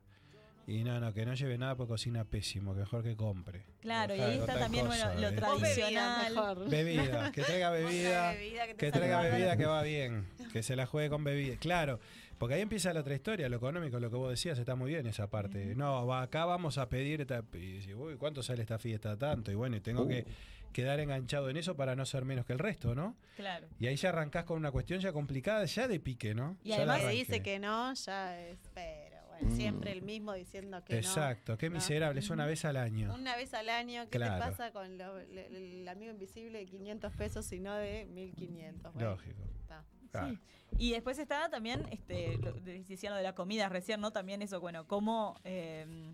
Y 0.65 0.83
no, 0.85 0.99
no, 0.99 1.13
que 1.13 1.25
no 1.25 1.33
lleve 1.33 1.57
nada 1.57 1.75
porque 1.75 1.89
cocina 1.89 2.23
pésimo, 2.23 2.73
que 2.73 2.79
mejor 2.81 3.03
que 3.03 3.15
compre. 3.17 3.65
Claro, 3.81 4.15
y 4.15 4.19
ahí 4.21 4.37
está 4.39 4.57
también 4.57 4.85
cosa, 4.85 5.07
bueno, 5.13 5.21
lo 5.21 5.27
¿eh? 5.27 5.31
tradicional. 5.33 6.65
Bebida, 6.69 7.31
que 7.31 7.41
traiga 7.41 7.69
bebida, 7.69 8.31
bebida 8.33 8.67
que 8.73 8.91
traiga 8.91 9.21
bebida 9.21 9.57
que 9.57 9.65
va 9.65 9.81
bien, 9.83 10.25
que 10.51 10.63
se 10.63 10.75
la 10.75 10.85
juegue 10.85 11.09
con 11.09 11.23
bebida. 11.23 11.57
Claro, 11.57 11.99
porque 12.37 12.55
ahí 12.55 12.61
empieza 12.61 12.93
la 12.93 13.01
otra 13.01 13.13
historia, 13.15 13.49
lo 13.49 13.57
económico, 13.57 13.99
lo 13.99 14.09
que 14.09 14.15
vos 14.15 14.29
decías, 14.29 14.57
está 14.57 14.75
muy 14.75 14.91
bien 14.91 15.05
esa 15.05 15.29
parte. 15.29 15.75
No, 15.75 16.07
va, 16.07 16.21
acá 16.21 16.45
vamos 16.45 16.77
a 16.77 16.87
pedir, 16.89 17.21
esta- 17.21 17.43
y 17.53 17.73
decís, 17.79 17.93
uy, 17.95 18.15
¿cuánto 18.15 18.41
sale 18.41 18.61
esta 18.61 18.79
fiesta? 18.79 19.17
Tanto, 19.17 19.51
y 19.51 19.55
bueno, 19.55 19.75
y 19.75 19.81
tengo 19.81 20.07
que 20.07 20.25
quedar 20.71 20.99
enganchado 20.99 21.49
en 21.49 21.57
eso 21.57 21.75
para 21.75 21.95
no 21.95 22.03
ser 22.05 22.25
menos 22.25 22.45
que 22.45 22.53
el 22.53 22.59
resto, 22.59 22.95
¿no? 22.95 23.15
Claro. 23.35 23.67
Y 23.79 23.85
ahí 23.87 23.95
ya 23.95 24.09
arrancás 24.09 24.43
con 24.45 24.57
una 24.57 24.71
cuestión 24.71 24.99
ya 25.01 25.13
complicada, 25.13 25.65
ya 25.65 25.87
de 25.87 25.99
pique, 25.99 26.33
¿no? 26.33 26.57
Y 26.63 26.69
Ya 26.69 26.77
además 26.77 27.01
arranque. 27.01 27.15
dice 27.17 27.43
que 27.43 27.59
no, 27.59 27.93
ya 27.93 28.39
es. 28.41 28.57
Pero 28.73 29.02
siempre 29.51 29.91
el 29.91 30.01
mismo 30.01 30.33
diciendo 30.33 30.83
que 30.83 30.97
Exacto, 30.97 31.57
qué 31.57 31.69
no. 31.69 31.75
miserable, 31.75 32.19
es 32.19 32.29
una 32.29 32.45
vez 32.45 32.65
al 32.65 32.77
año. 32.77 33.13
Una 33.13 33.35
vez 33.35 33.53
al 33.53 33.69
año, 33.69 34.03
¿qué 34.05 34.17
Claro. 34.17 34.35
te 34.43 34.51
pasa 34.51 34.71
con 34.71 34.97
lo- 34.97 35.17
le- 35.19 35.49
le- 35.49 35.81
el 35.81 35.87
amigo 35.87 36.11
invisible 36.11 36.59
de 36.59 36.65
500 36.65 37.13
pesos 37.15 37.51
y 37.51 37.59
no 37.59 37.73
de 37.75 38.05
1500? 38.05 38.93
Bueno, 38.93 39.11
Lógico. 39.11 39.43
está. 39.61 39.83
Claro. 40.11 40.37
Y 40.77 40.91
después 40.91 41.17
está 41.19 41.49
también, 41.49 41.85
este, 41.91 42.37
lo, 42.37 42.53
de- 42.53 42.83
decían 42.83 43.11
lo 43.13 43.17
de 43.17 43.23
la 43.23 43.33
comida 43.35 43.69
recién, 43.69 43.99
¿no? 44.01 44.11
También 44.11 44.41
eso, 44.41 44.59
bueno, 44.59 44.87
cómo, 44.87 45.39
eh, 45.43 46.11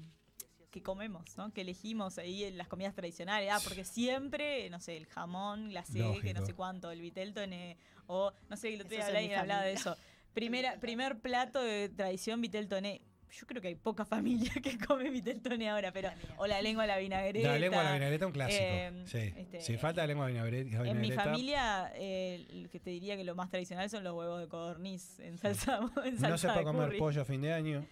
que 0.71 0.83
comemos, 0.83 1.35
¿no? 1.37 1.51
Que 1.51 1.61
elegimos 1.61 2.17
ahí 2.19 2.43
en 2.43 2.55
las 2.57 2.67
comidas 2.67 2.93
tradicionales. 2.93 3.49
Ah, 3.51 3.59
porque 3.63 3.83
siempre, 3.83 4.69
no 4.69 4.79
sé, 4.79 4.97
el 4.97 5.07
jamón, 5.07 5.73
la 5.73 5.83
que 5.83 6.33
no 6.33 6.45
sé 6.45 6.53
cuánto, 6.53 6.91
el 6.91 7.01
vitel 7.01 7.33
toné, 7.33 7.77
o 8.05 8.31
no 8.49 8.55
sé, 8.55 8.73
el 8.75 8.81
otro 8.81 8.89
día 8.95 9.39
hablaba, 9.39 9.63
de 9.63 9.73
eso. 9.73 9.97
Primera, 10.33 10.79
primer 10.79 11.19
plato 11.19 11.59
de 11.61 11.89
tradición 11.89 12.39
vitel 12.39 12.67
toné. 12.67 13.01
Yo 13.31 13.45
creo 13.45 13.61
que 13.61 13.69
hay 13.69 13.75
poca 13.75 14.05
familia 14.05 14.51
que 14.63 14.77
come 14.77 15.09
vitel 15.09 15.41
toné 15.41 15.69
ahora, 15.69 15.91
pero 15.91 16.09
o 16.37 16.47
la 16.47 16.61
lengua 16.61 16.83
a 16.83 16.87
la 16.87 16.97
vinagreta. 16.97 17.47
La 17.47 17.59
lengua 17.59 17.81
a 17.81 17.83
la 17.83 17.93
vinagreta 17.93 18.25
un 18.25 18.33
clásico. 18.33 18.63
eh, 18.63 19.03
sí. 19.05 19.33
este, 19.37 19.61
si 19.61 19.77
falta 19.77 20.01
la 20.01 20.07
lengua 20.07 20.25
a 20.25 20.29
la 20.29 20.43
vinagreta. 20.43 20.89
en 20.89 20.99
mi 21.01 21.11
familia, 21.11 21.91
eh, 21.95 22.67
que 22.71 22.79
te 22.79 22.89
diría 22.89 23.15
que 23.17 23.23
lo 23.23 23.35
más 23.35 23.49
tradicional 23.49 23.89
son 23.89 24.03
los 24.03 24.15
huevos 24.15 24.39
de 24.41 24.47
codorniz 24.47 25.19
en 25.19 25.37
salsa, 25.37 25.79
en 26.03 26.17
salsa 26.17 26.29
no 26.29 26.37
se 26.37 26.47
de 26.47 26.53
puede 26.53 26.65
comer 26.65 26.87
curry. 26.87 26.99
pollo 26.99 27.21
a 27.21 27.25
fin 27.25 27.41
de 27.41 27.53
año. 27.53 27.85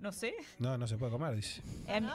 No 0.00 0.12
sé. 0.12 0.34
No, 0.58 0.76
no 0.76 0.86
se 0.86 0.96
puede 0.98 1.12
comer, 1.12 1.34
dice. 1.34 1.62
En, 1.86 2.06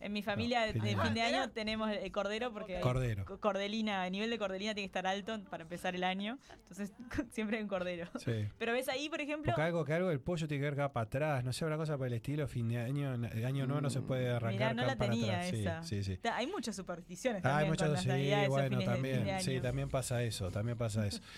en 0.00 0.12
mi 0.12 0.22
familia 0.22 0.62
de 0.62 0.72
fin 0.74 0.82
de 0.82 0.96
fin 0.96 1.14
de 1.14 1.22
año 1.22 1.50
tenemos 1.50 1.90
el 1.90 2.12
cordero 2.12 2.52
porque 2.52 2.76
hay 2.76 2.82
Cordero. 2.82 3.24
co- 3.24 3.38
cordelina, 3.40 4.06
el 4.06 4.12
nivel 4.12 4.30
de 4.30 4.38
cordelina 4.38 4.74
tiene 4.74 4.84
que 4.88 4.90
estar 4.98 5.06
alto 5.06 5.38
para 5.50 5.62
empezar 5.62 5.94
el 5.94 6.04
año. 6.04 6.38
Entonces 6.52 6.92
siempre 7.30 7.56
hay 7.58 7.62
un 7.62 7.68
cordero. 7.68 8.08
Sí. 8.18 8.46
Pero 8.58 8.72
ves 8.72 8.88
ahí, 8.88 9.08
por 9.08 9.20
ejemplo, 9.20 9.52
Porque 9.52 9.62
algo, 9.62 9.84
que 9.84 9.92
algo 9.94 10.08
del 10.08 10.20
pollo 10.20 10.46
tiene 10.48 10.60
que 10.62 10.70
ver 10.70 10.74
acá 10.80 10.92
para 10.92 11.04
atrás, 11.06 11.44
no 11.44 11.52
sé, 11.52 11.64
una 11.64 11.76
cosa 11.76 11.96
por 11.98 12.06
el 12.06 12.12
estilo, 12.14 12.46
fin 12.46 12.68
de 12.68 12.78
año, 12.78 13.14
el 13.14 13.44
año 13.44 13.66
nuevo 13.66 13.80
no 13.80 13.90
se 13.90 14.00
puede 14.02 14.28
arrancar 14.30 14.52
mirá, 14.52 14.74
no 14.74 14.82
acá 14.82 14.90
la 14.92 14.98
para 14.98 15.10
tenía 15.10 15.32
atrás. 15.34 15.50
Sí, 15.50 15.60
esa. 15.60 15.82
Sí, 15.82 16.04
sí. 16.04 16.16
Ta- 16.18 16.36
Hay 16.36 16.46
muchas 16.46 16.76
supersticiones 16.76 17.44
Ah, 17.44 17.48
hay 17.58 17.66
también 17.66 17.70
muchos, 17.70 17.86
con 17.86 17.92
las 17.94 18.02
sí, 18.02 18.48
bueno, 18.48 18.78
también, 18.84 19.40
sí, 19.40 19.60
también 19.60 19.88
pasa 19.88 20.22
eso, 20.22 20.50
también 20.50 20.78
pasa 20.78 21.06
eso. 21.06 21.20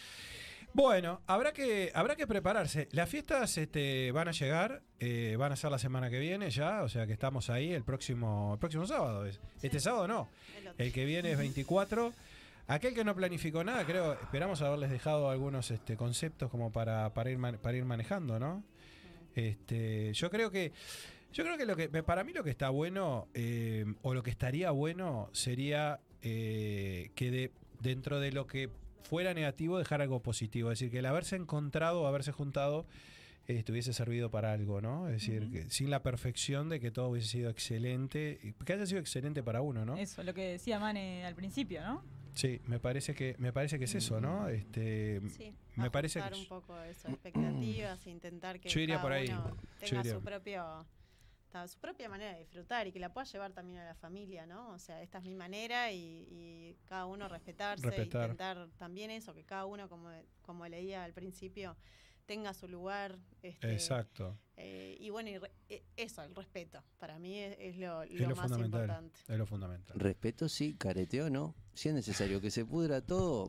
Bueno, 0.72 1.20
habrá 1.26 1.52
que, 1.52 1.90
habrá 1.94 2.14
que 2.14 2.26
prepararse. 2.26 2.88
Las 2.92 3.08
fiestas 3.08 3.58
este, 3.58 4.12
van 4.12 4.28
a 4.28 4.32
llegar, 4.32 4.82
eh, 5.00 5.34
van 5.36 5.50
a 5.50 5.56
ser 5.56 5.70
la 5.70 5.78
semana 5.78 6.10
que 6.10 6.20
viene 6.20 6.50
ya, 6.50 6.82
o 6.82 6.88
sea 6.88 7.06
que 7.06 7.12
estamos 7.12 7.50
ahí 7.50 7.72
el 7.72 7.82
próximo, 7.82 8.52
el 8.54 8.58
próximo 8.60 8.86
sábado. 8.86 9.26
es. 9.26 9.40
Este 9.62 9.80
sábado 9.80 10.06
no, 10.06 10.28
el 10.78 10.92
que 10.92 11.04
viene 11.04 11.32
es 11.32 11.38
24. 11.38 12.12
Aquel 12.68 12.94
que 12.94 13.02
no 13.02 13.16
planificó 13.16 13.64
nada, 13.64 13.84
creo, 13.84 14.12
esperamos 14.12 14.62
haberles 14.62 14.90
dejado 14.90 15.28
algunos 15.28 15.72
este, 15.72 15.96
conceptos 15.96 16.50
como 16.50 16.70
para, 16.70 17.12
para, 17.14 17.30
ir, 17.30 17.38
para 17.60 17.76
ir 17.76 17.84
manejando, 17.84 18.38
¿no? 18.38 18.62
Este, 19.34 20.12
yo 20.12 20.30
creo 20.30 20.52
que 20.52 20.72
yo 21.32 21.44
creo 21.44 21.56
que 21.56 21.64
lo 21.64 21.76
que 21.76 21.88
para 22.02 22.24
mí 22.24 22.32
lo 22.32 22.42
que 22.42 22.50
está 22.50 22.70
bueno 22.70 23.28
eh, 23.34 23.84
o 24.02 24.14
lo 24.14 24.22
que 24.22 24.30
estaría 24.30 24.72
bueno 24.72 25.30
sería 25.32 26.00
eh, 26.22 27.10
que 27.14 27.30
de, 27.30 27.52
dentro 27.80 28.18
de 28.18 28.32
lo 28.32 28.46
que 28.46 28.68
fuera 29.02 29.34
negativo 29.34 29.78
dejar 29.78 30.00
algo 30.02 30.20
positivo, 30.22 30.70
es 30.72 30.78
decir, 30.78 30.90
que 30.92 30.98
el 31.00 31.06
haberse 31.06 31.36
encontrado, 31.36 32.06
haberse 32.06 32.32
juntado 32.32 32.86
eh, 33.48 33.56
estuviese 33.56 33.92
servido 33.92 34.30
para 34.30 34.52
algo, 34.52 34.80
¿no? 34.80 35.08
Es 35.08 35.14
decir, 35.14 35.50
que 35.50 35.70
sin 35.70 35.90
la 35.90 36.02
perfección 36.02 36.68
de 36.68 36.78
que 36.80 36.90
todo 36.90 37.08
hubiese 37.08 37.28
sido 37.28 37.50
excelente, 37.50 38.54
que 38.64 38.72
haya 38.72 38.86
sido 38.86 39.00
excelente 39.00 39.42
para 39.42 39.60
uno, 39.62 39.84
¿no? 39.84 39.96
Eso, 39.96 40.22
lo 40.22 40.34
que 40.34 40.42
decía 40.52 40.78
Mane 40.78 41.24
al 41.24 41.34
principio, 41.34 41.82
¿no? 41.82 42.04
Sí, 42.32 42.60
me 42.66 42.78
parece 42.78 43.12
que 43.14 43.34
me 43.38 43.52
parece 43.52 43.78
que 43.78 43.86
es 43.86 43.94
eso, 43.96 44.20
¿no? 44.20 44.48
Este, 44.48 45.20
Sí, 45.30 45.52
me 45.74 45.90
parece 45.90 46.20
que 46.22 46.38
un 46.38 46.46
poco 46.46 46.80
eso, 46.82 47.08
expectativas, 47.08 48.06
intentar 48.06 48.60
que 48.60 48.68
Yo 48.68 48.80
iría 48.80 48.96
cada 48.96 49.02
por 49.02 49.12
ahí. 49.12 49.28
uno 49.28 49.48
Yo 49.48 49.86
tenga 49.88 50.00
iría. 50.00 50.14
su 50.14 50.20
propio 50.22 50.86
ta- 51.50 51.66
su 51.68 51.78
propia 51.78 52.08
manera 52.08 52.32
de 52.32 52.40
disfrutar 52.40 52.86
y 52.86 52.92
que 52.92 53.00
la 53.00 53.12
pueda 53.12 53.24
llevar 53.26 53.52
también 53.52 53.78
a 53.80 53.84
la 53.84 53.94
familia, 53.94 54.46
¿no? 54.46 54.70
O 54.70 54.78
sea, 54.78 55.02
esta 55.02 55.18
es 55.18 55.24
mi 55.24 55.34
manera 55.34 55.90
y, 55.92 56.26
y 56.30 56.76
cada 56.86 57.06
uno 57.06 57.28
respetarse, 57.28 57.86
Respetar. 57.86 58.22
intentar 58.30 58.68
también 58.78 59.10
eso, 59.10 59.34
que 59.34 59.44
cada 59.44 59.66
uno, 59.66 59.88
como, 59.88 60.10
como 60.42 60.66
leía 60.68 61.04
al 61.04 61.12
principio, 61.12 61.76
tenga 62.26 62.54
su 62.54 62.68
lugar. 62.68 63.18
Este, 63.42 63.72
Exacto. 63.72 64.38
Eh, 64.62 64.96
y 65.00 65.08
bueno, 65.10 65.30
y 65.30 65.38
re- 65.38 65.50
eh, 65.70 65.82
eso, 65.96 66.22
el 66.22 66.34
respeto, 66.34 66.82
para 66.98 67.18
mí 67.18 67.38
es, 67.38 67.56
es 67.58 67.76
lo, 67.78 68.02
Es 68.02 68.12
lo 68.20 68.28
lo 68.28 68.36
más 68.36 68.42
fundamental. 68.48 68.80
importante. 68.82 69.18
Es 69.28 69.38
lo 69.38 69.46
fundamental. 69.46 69.98
Respeto 69.98 70.48
sí, 70.48 70.74
careteo 70.78 71.30
no. 71.30 71.54
Si 71.72 71.88
es 71.88 71.94
necesario 71.94 72.40
que 72.42 72.50
se 72.50 72.66
pudra 72.66 73.00
todo 73.00 73.48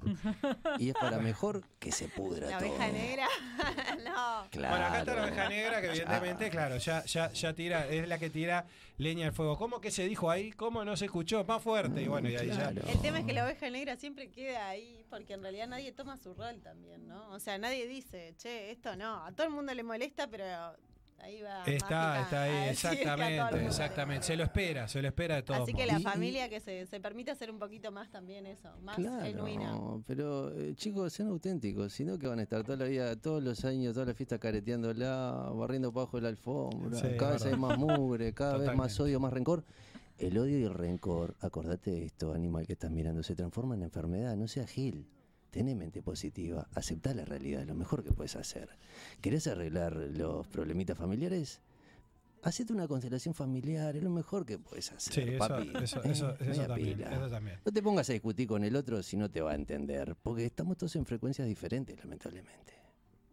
y 0.80 0.88
es 0.90 0.94
para 0.94 1.18
mejor 1.20 1.64
que 1.80 1.92
se 1.92 2.08
pudra 2.08 2.50
La 2.50 2.60
todo. 2.60 2.70
oveja 2.70 2.88
negra, 2.92 3.28
no. 4.06 4.48
Bueno, 4.54 4.76
acá 4.76 5.00
está 5.00 5.16
la 5.16 5.22
Claro. 5.22 5.24
oveja 5.24 5.50
negra 5.50 5.82
que 5.82 5.88
evidentemente, 5.88 6.50
claro, 6.50 6.78
ya, 6.78 7.04
ya, 7.06 7.32
ya 7.34 7.54
tira, 7.54 7.88
es 7.88 8.08
la 8.08 8.20
que 8.20 8.30
tira 8.30 8.66
leña 8.98 9.26
al 9.28 9.34
fuego. 9.34 9.58
¿Cómo 9.58 9.82
que 9.82 9.92
se 9.92 10.08
dijo 10.08 10.30
ahí? 10.32 10.52
¿Cómo 10.54 10.86
no 10.86 10.96
se 10.96 11.06
escuchó? 11.06 11.44
Más 11.44 11.62
fuerte. 11.62 12.04
Y 12.04 12.08
bueno, 12.08 12.30
y 12.30 12.36
ahí 12.38 12.48
ya. 12.48 12.70
El 12.70 13.02
tema 13.02 13.20
es 13.20 13.26
que 13.26 13.34
la 13.34 13.44
oveja 13.44 13.70
negra 13.70 13.98
siempre 13.98 14.30
queda 14.30 14.70
ahí, 14.70 15.04
porque 15.10 15.34
en 15.34 15.42
realidad 15.42 15.68
nadie 15.68 15.92
toma 15.92 16.16
su 16.16 16.34
rol 16.34 16.62
también, 16.62 17.08
¿no? 17.08 17.32
O 17.32 17.40
sea, 17.40 17.58
nadie 17.58 17.86
dice, 17.88 18.34
che, 18.38 18.72
esto 18.72 18.96
no, 18.96 19.26
a 19.26 19.32
todo 19.34 19.48
el 19.48 19.52
mundo 19.54 19.74
le 19.74 19.84
molesta, 19.84 20.28
pero 20.30 20.46
ahí 21.24 21.42
va. 21.42 21.64
Está, 21.64 21.90
Mágica 21.90 22.22
está 22.24 22.44
ahí, 22.44 22.52
todo 22.52 22.70
exactamente, 22.72 23.66
exactamente. 23.66 24.26
Se 24.28 24.36
lo 24.36 24.44
espera, 24.44 24.88
se 24.88 25.02
lo 25.02 25.08
espera 25.08 25.36
de 25.36 25.44
todos 25.44 25.62
Así 25.62 25.74
que 25.74 25.86
la 25.86 26.00
Y- 26.00 26.04
familia 26.04 26.50
que 26.50 26.60
se, 26.60 26.86
se 26.86 27.00
permite 27.00 27.32
hacer 27.32 27.52
un 27.52 27.60
poquito 27.60 27.92
más 27.92 28.10
también 28.10 28.46
eso, 28.46 28.70
más 28.82 28.96
genuina. 28.98 29.72
Claro, 29.72 30.04
pero 30.08 30.52
eh, 30.58 30.74
chicos, 30.76 31.14
sean 31.14 31.30
auténticos, 31.30 31.94
sino 31.94 32.18
que 32.18 32.28
van 32.28 32.40
a 32.40 32.44
estar 32.44 32.64
toda 32.64 32.78
la 32.78 32.86
vida, 32.86 33.16
todos 33.16 33.42
los 33.44 33.64
años, 33.66 33.94
toda 33.94 34.06
la 34.08 34.14
fiesta 34.14 34.40
careteándola, 34.40 35.52
barriendo 35.56 35.92
para 35.92 36.04
abajo 36.04 36.18
de 36.18 36.24
la 36.24 36.30
alfombra, 36.30 36.98
Sí, 37.00 37.08
cada 37.18 37.34
vez 37.34 37.46
hay 37.46 37.56
más 37.56 37.78
mugre, 37.78 38.34
cada 38.34 38.58
vez 38.58 38.76
más 38.76 39.00
odio, 39.00 39.20
más 39.20 39.34
rencor. 39.34 39.64
El 40.18 40.38
odio 40.38 40.60
y 40.60 40.64
el 40.64 40.74
rencor, 40.74 41.36
acordate 41.42 41.90
de 41.92 42.06
esto, 42.06 42.34
animal 42.34 42.68
que 42.68 42.74
estás 42.74 42.92
mirando, 42.92 43.24
se 43.24 43.36
transforma 43.36 43.74
en 43.76 43.82
enfermedad, 43.84 44.36
no 44.36 44.48
seas 44.48 44.70
gil. 44.70 45.08
Tené 45.52 45.76
mente 45.76 46.02
positiva, 46.02 46.68
aceptá 46.74 47.14
la 47.14 47.26
realidad, 47.26 47.62
es 47.62 47.68
lo 47.68 47.76
mejor 47.76 48.04
que 48.04 48.12
puedes 48.14 48.36
hacer. 48.38 48.70
¿Querés 49.20 49.48
arreglar 49.48 49.94
los 49.96 50.48
problemitas 50.48 50.98
familiares? 50.98 51.62
Hacete 52.44 52.72
una 52.74 52.88
constelación 52.88 53.36
familiar, 53.36 53.96
es 53.96 54.02
lo 54.02 54.10
mejor 54.10 54.46
que 54.46 54.58
puedes 54.58 54.92
hacer. 54.94 55.14
Sí, 55.14 55.30
eso, 55.30 55.38
papi. 55.38 55.72
eso, 55.84 56.02
Eh, 56.04 56.12
eso, 56.12 57.30
también. 57.30 57.60
No 57.66 57.72
te 57.72 57.84
pongas 57.84 58.10
a 58.10 58.14
discutir 58.14 58.48
con 58.48 58.64
el 58.64 58.76
otro 58.78 59.04
si 59.04 59.18
no 59.18 59.30
te 59.30 59.42
va 59.42 59.52
a 59.52 59.56
entender, 59.56 60.16
porque 60.24 60.46
estamos 60.46 60.78
todos 60.78 60.96
en 60.96 61.06
frecuencias 61.06 61.48
diferentes, 61.48 62.00
lamentablemente. 62.00 62.74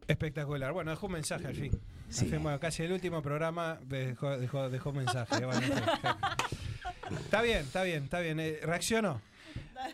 Espectacular. 0.08 0.72
Bueno, 0.72 0.90
dejó 0.90 1.06
un 1.06 1.12
mensaje 1.12 1.46
al 1.46 1.54
fin. 1.54 1.70
Sí. 2.08 2.24
Al 2.24 2.30
fin, 2.32 2.42
bueno, 2.42 2.58
casi 2.58 2.82
el 2.82 2.92
último 2.92 3.22
programa 3.22 3.78
dejó, 3.86 4.36
dejó, 4.36 4.68
dejó 4.68 4.90
un 4.90 4.96
mensaje. 4.96 5.44
Bueno, 5.44 5.60
está 7.20 7.42
bien, 7.42 7.58
está 7.58 7.82
bien, 7.84 8.04
está 8.04 8.20
bien. 8.20 8.40
eh, 8.40 8.58
reaccionó. 8.62 9.20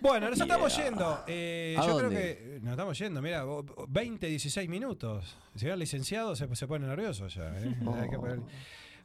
Bueno, 0.00 0.30
nos 0.30 0.40
estamos 0.40 0.76
yendo. 0.76 1.24
Eh, 1.26 1.76
¿A 1.78 1.86
yo 1.86 1.98
creo 1.98 2.10
que 2.10 2.58
nos 2.62 2.70
estamos 2.72 2.98
yendo. 2.98 3.20
Mira, 3.22 3.44
20, 3.88 4.26
16 4.26 4.68
minutos. 4.68 5.36
Si 5.54 5.66
el 5.66 5.78
licenciado 5.78 6.34
se, 6.34 6.54
se 6.56 6.66
pone 6.66 6.86
nervioso 6.86 7.28
ya. 7.28 7.56
eh. 7.58 7.74
Hay 8.00 8.08
que 8.10 8.16
poner- 8.18 8.40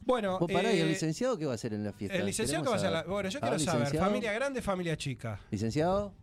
Bueno, 0.01 0.39
Vos 0.39 0.49
pará, 0.51 0.71
¿y 0.73 0.79
el 0.79 0.87
eh, 0.87 0.89
licenciado 0.91 1.37
qué 1.37 1.45
va 1.45 1.51
a 1.51 1.55
hacer 1.55 1.73
en 1.73 1.83
la 1.83 1.91
fiesta? 1.91 2.17
el 2.17 2.25
licenciado 2.25 2.63
que 2.63 2.69
va 2.69 2.75
a 2.75 2.77
hacer. 2.77 2.91
la- 2.91 3.03
bueno, 3.03 3.29
yo 3.29 3.39
quiero 3.39 3.59
saber. 3.59 3.97
¿Familia 3.97 4.31
grande, 4.33 4.61
familia 4.61 4.95
chica? 4.97 5.39
¿Licenciado? 5.51 6.13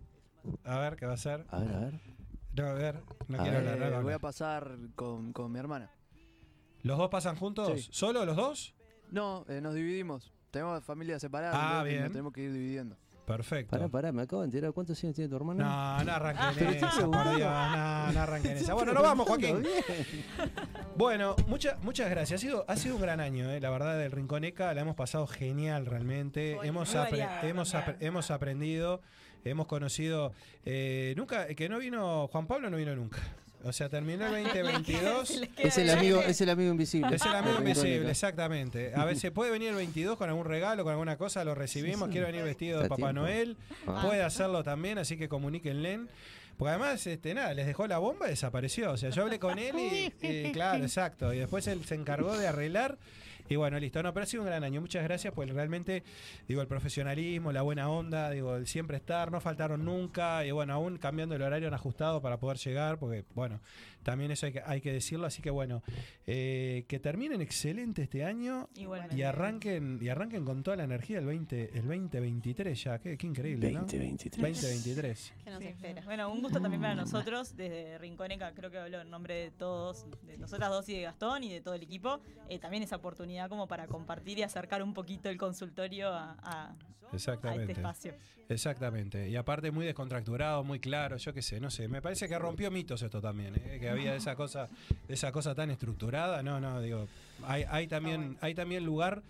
A 0.65 0.79
ver, 0.79 0.97
¿qué 0.97 1.05
va 1.07 1.13
a 1.13 1.17
hacer? 1.17 1.45
A 1.51 1.59
ver, 1.59 1.75
a 1.75 1.81
ver. 1.81 2.01
No, 2.55 2.65
a 2.67 2.73
ver, 2.73 3.03
no 3.29 3.39
A 3.39 3.43
quiero 3.43 3.59
ver. 3.61 3.69
hablar. 3.69 3.91
no 3.93 4.01
Eh, 4.01 4.03
voy 4.03 4.13
a 4.15 4.19
pasar 4.19 4.77
con, 4.95 5.33
con 5.35 5.53
mi 5.53 5.59
hermana. 5.59 5.91
¿Los 6.83 6.97
dos 6.99 7.11
pasan 7.11 7.37
juntos? 7.37 7.83
Sí. 7.83 7.89
¿Solo 7.91 8.25
los 8.25 8.37
dos? 8.37 8.75
No, 9.11 9.45
eh, 9.49 9.61
nos 9.61 9.75
dividimos. 9.75 10.33
Tenemos 10.51 10.83
familias 10.85 11.21
separadas. 11.21 11.55
Ah, 11.59 11.83
bien. 11.85 12.01
Nos 12.05 12.13
tenemos 12.13 12.33
que 12.33 12.43
ir 12.43 12.53
dividiendo. 12.53 12.97
Perfecto. 13.27 13.71
Pará, 13.77 13.89
pará, 13.89 14.13
me 14.13 14.23
acabo 14.23 14.43
de 14.43 14.47
enterar. 14.47 14.73
¿Cuántos 14.73 15.03
años 15.03 15.17
tiene 15.17 15.29
tu 15.29 15.37
hermano? 15.37 15.65
No, 15.65 16.05
no 16.05 16.13
arranquen 16.13 16.49
estoy 16.69 16.77
esa, 16.77 16.91
por. 17.07 17.37
Dios, 17.37 17.41
no, 17.51 18.13
no 18.13 18.21
arranquen 18.21 18.51
en 18.53 18.57
esa. 18.59 18.75
Bueno, 18.75 18.93
nos 18.93 19.03
vamos, 19.03 19.27
Joaquín. 19.27 19.65
Bueno, 20.97 21.37
muchas 21.49 21.83
muchas 21.83 22.09
gracias. 22.09 22.41
Ha 22.41 22.43
sido, 22.43 22.65
ha 22.69 22.77
sido 22.77 22.97
un 22.97 23.03
gran 23.03 23.21
año, 23.21 23.51
eh, 23.51 23.61
la 23.61 23.71
verdad, 23.71 23.99
del 23.99 24.13
Rinconeca. 24.13 24.73
La 24.75 24.81
hemos 24.83 24.95
pasado 24.97 25.27
genial 25.27 25.87
realmente. 25.87 26.57
Hemos, 26.63 26.95
apre- 26.95 27.27
hemos, 27.43 27.75
apre- 27.75 27.97
hemos 28.01 28.31
aprendido, 28.31 29.01
hemos 29.45 29.67
conocido. 29.67 30.33
eh, 30.65 31.13
nunca, 31.17 31.47
que 31.49 31.69
no 31.69 31.79
vino, 31.79 32.29
Juan 32.29 32.47
Pablo 32.47 32.71
no 32.71 32.77
vino 32.77 32.95
nunca. 32.95 33.19
O 33.67 33.73
sea, 33.73 33.89
terminó 33.89 34.27
el 34.35 34.45
2022. 34.45 35.43
Es 35.59 35.78
el 35.78 35.91
amigo, 35.91 36.20
es 36.23 36.41
el 36.41 36.51
amigo 36.51 36.70
invisible. 36.70 37.17
Es 37.17 37.25
el 37.27 37.35
amigo 37.35 37.59
invisible, 37.59 38.11
exactamente. 38.11 38.93
A 38.95 39.05
ver, 39.05 39.19
se 39.19 39.31
puede 39.31 39.51
venir 39.51 39.70
el 39.70 39.77
22 39.77 40.17
con 40.17 40.28
algún 40.28 40.45
regalo, 40.45 40.85
con 40.85 40.93
alguna 40.93 41.17
cosa, 41.17 41.45
lo 41.45 41.55
recibimos. 41.55 42.09
Quiero 42.09 42.27
venir 42.27 42.43
vestido 42.43 42.81
de 42.81 42.89
Papá 42.89 42.97
tiempo. 42.97 43.12
Noel. 43.15 43.57
Ah. 43.86 44.03
Puede 44.07 44.23
hacerlo 44.23 44.62
también, 44.62 44.99
así 44.99 45.17
que 45.17 45.28
comuníquenle. 45.28 46.01
Porque 46.57 46.70
además, 46.70 47.07
este, 47.07 47.35
nada, 47.35 47.53
les 47.53 47.67
dejó 47.67 47.86
la 47.86 47.99
bomba 47.99 48.27
y 48.27 48.31
desapareció. 48.31 48.93
O 48.93 48.97
sea, 48.97 49.11
yo 49.11 49.23
hablé 49.23 49.39
con 49.39 49.59
él 49.59 49.75
y, 49.78 50.27
y, 50.27 50.53
claro, 50.53 50.83
exacto. 50.85 51.35
Y 51.35 51.39
después 51.39 51.67
él 51.67 51.85
se 51.85 51.97
encargó 51.97 52.36
de 52.36 52.47
arreglar. 52.49 52.97
Y 53.49 53.57
bueno, 53.57 53.78
listo. 53.78 54.02
No, 54.02 54.12
pero 54.12 54.25
ha 54.25 54.26
sido 54.26 54.42
un 54.42 54.49
gran 54.49 54.65
año. 54.65 54.81
Muchas 54.81 55.02
gracias, 55.05 55.33
pues 55.34 55.49
realmente, 55.50 56.02
digo, 56.49 56.60
el 56.62 56.68
profesionalismo, 56.68 57.52
la 57.52 57.62
buena 57.62 57.89
onda, 57.89 58.31
digo, 58.31 58.57
el 58.57 58.66
siempre 58.66 58.97
estar, 58.97 59.31
no 59.31 59.41
faltaron 59.41 59.84
nunca. 59.84 60.44
Y 60.44 60.50
bueno, 60.50 60.73
aún 60.75 60.99
cambiando 60.99 61.34
el 61.34 61.42
horario 61.42 61.68
han 61.68 61.75
ajustado 61.75 62.20
para 62.20 62.39
poder 62.39 62.58
llegar, 62.58 62.99
porque 62.99 63.25
bueno, 63.34 63.60
también 64.02 64.31
eso 64.31 64.47
hay 64.47 64.52
que, 64.52 64.62
hay 64.65 64.81
que 64.81 64.92
decirlo. 64.92 65.26
Así 65.26 65.42
que 65.42 65.50
bueno, 65.50 65.83
eh, 66.26 66.84
que 66.89 66.99
terminen 66.99 67.41
excelente 67.41 68.02
este 68.02 68.25
año 68.25 68.68
Igualmente. 68.76 69.16
y 69.16 69.23
arranquen 69.23 69.99
y 70.00 70.08
arranquen 70.08 70.44
con 70.44 70.62
toda 70.62 70.76
la 70.76 70.84
energía 70.84 71.18
el 71.18 71.26
20 71.26 71.70
el 71.78 71.83
2023 71.86 72.83
ya. 72.84 72.99
Qué, 72.99 73.16
qué 73.16 73.26
increíble, 73.26 73.70
¿no? 73.73 73.81
2023. 73.81 74.41
2023. 74.41 75.34
¿Qué 75.44 75.50
nos 75.50 75.60
Sí. 75.60 75.68
espera? 75.68 76.02
Bueno, 76.05 76.33
un 76.33 76.41
gusto 76.42 76.60
también 76.60 76.81
para 76.81 76.94
nosotros, 76.94 77.57
desde 77.57 77.99
Rinconeca, 77.99 78.52
creo 78.55 78.70
que 78.70 78.78
hablo 78.78 79.00
en 79.00 79.10
nombre 79.10 79.34
de 79.34 79.50
todos, 79.50 80.07
de 80.23 80.39
nosotras 80.39 80.70
dos 80.70 80.89
y 80.89 80.94
de 80.94 81.02
Gastón 81.02 81.44
y 81.44 81.52
de 81.52 81.60
todo 81.60 81.75
el 81.75 81.83
equipo, 81.83 82.20
eh, 82.49 82.58
también 82.58 82.83
esa 82.83 82.97
oportunidad 82.97 83.36
como 83.49 83.69
para 83.69 83.87
compartir 83.87 84.39
y 84.39 84.43
acercar 84.43 84.83
un 84.83 84.95
poquito 84.95 85.29
el 85.29 85.37
consultorio 85.37 86.09
a, 86.13 86.37
a- 86.43 86.71
a 86.71 87.15
Exactamente. 87.15 87.63
este 87.73 87.73
espacio. 87.81 88.15
Exactamente. 88.49 89.29
Y 89.29 89.37
aparte 89.37 89.71
muy 89.71 89.85
descontracturado, 89.87 90.63
muy 90.65 90.79
claro, 90.81 91.17
yo 91.17 91.33
qué 91.35 91.43
sé, 91.43 91.61
no 91.61 91.71
sé. 91.71 91.89
Me 91.89 92.01
parece 92.03 92.29
que 92.29 92.39
rompió 92.39 92.71
mitos 92.71 93.03
esto 93.03 93.21
también, 93.21 93.55
¿eh? 93.57 93.79
que 93.81 93.89
había 93.89 94.15
esa 94.15 94.35
cosa, 94.37 94.69
esa 95.09 95.31
cosa 95.33 95.55
tan 95.55 95.71
estructurada. 95.71 96.43
No, 96.43 96.61
no, 96.61 96.81
digo, 96.81 97.07
hay, 97.45 97.65
hay 97.69 97.87
también, 97.89 98.37
hay 98.41 98.55
también 98.55 98.85
lugar 98.85 99.23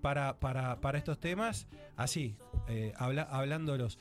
para, 0.00 0.34
para, 0.40 0.76
para 0.76 0.98
estos 0.98 1.18
temas, 1.20 1.66
así, 1.96 2.34
eh, 2.68 2.92
habla- 2.96 3.28
hablándolos. 3.30 3.98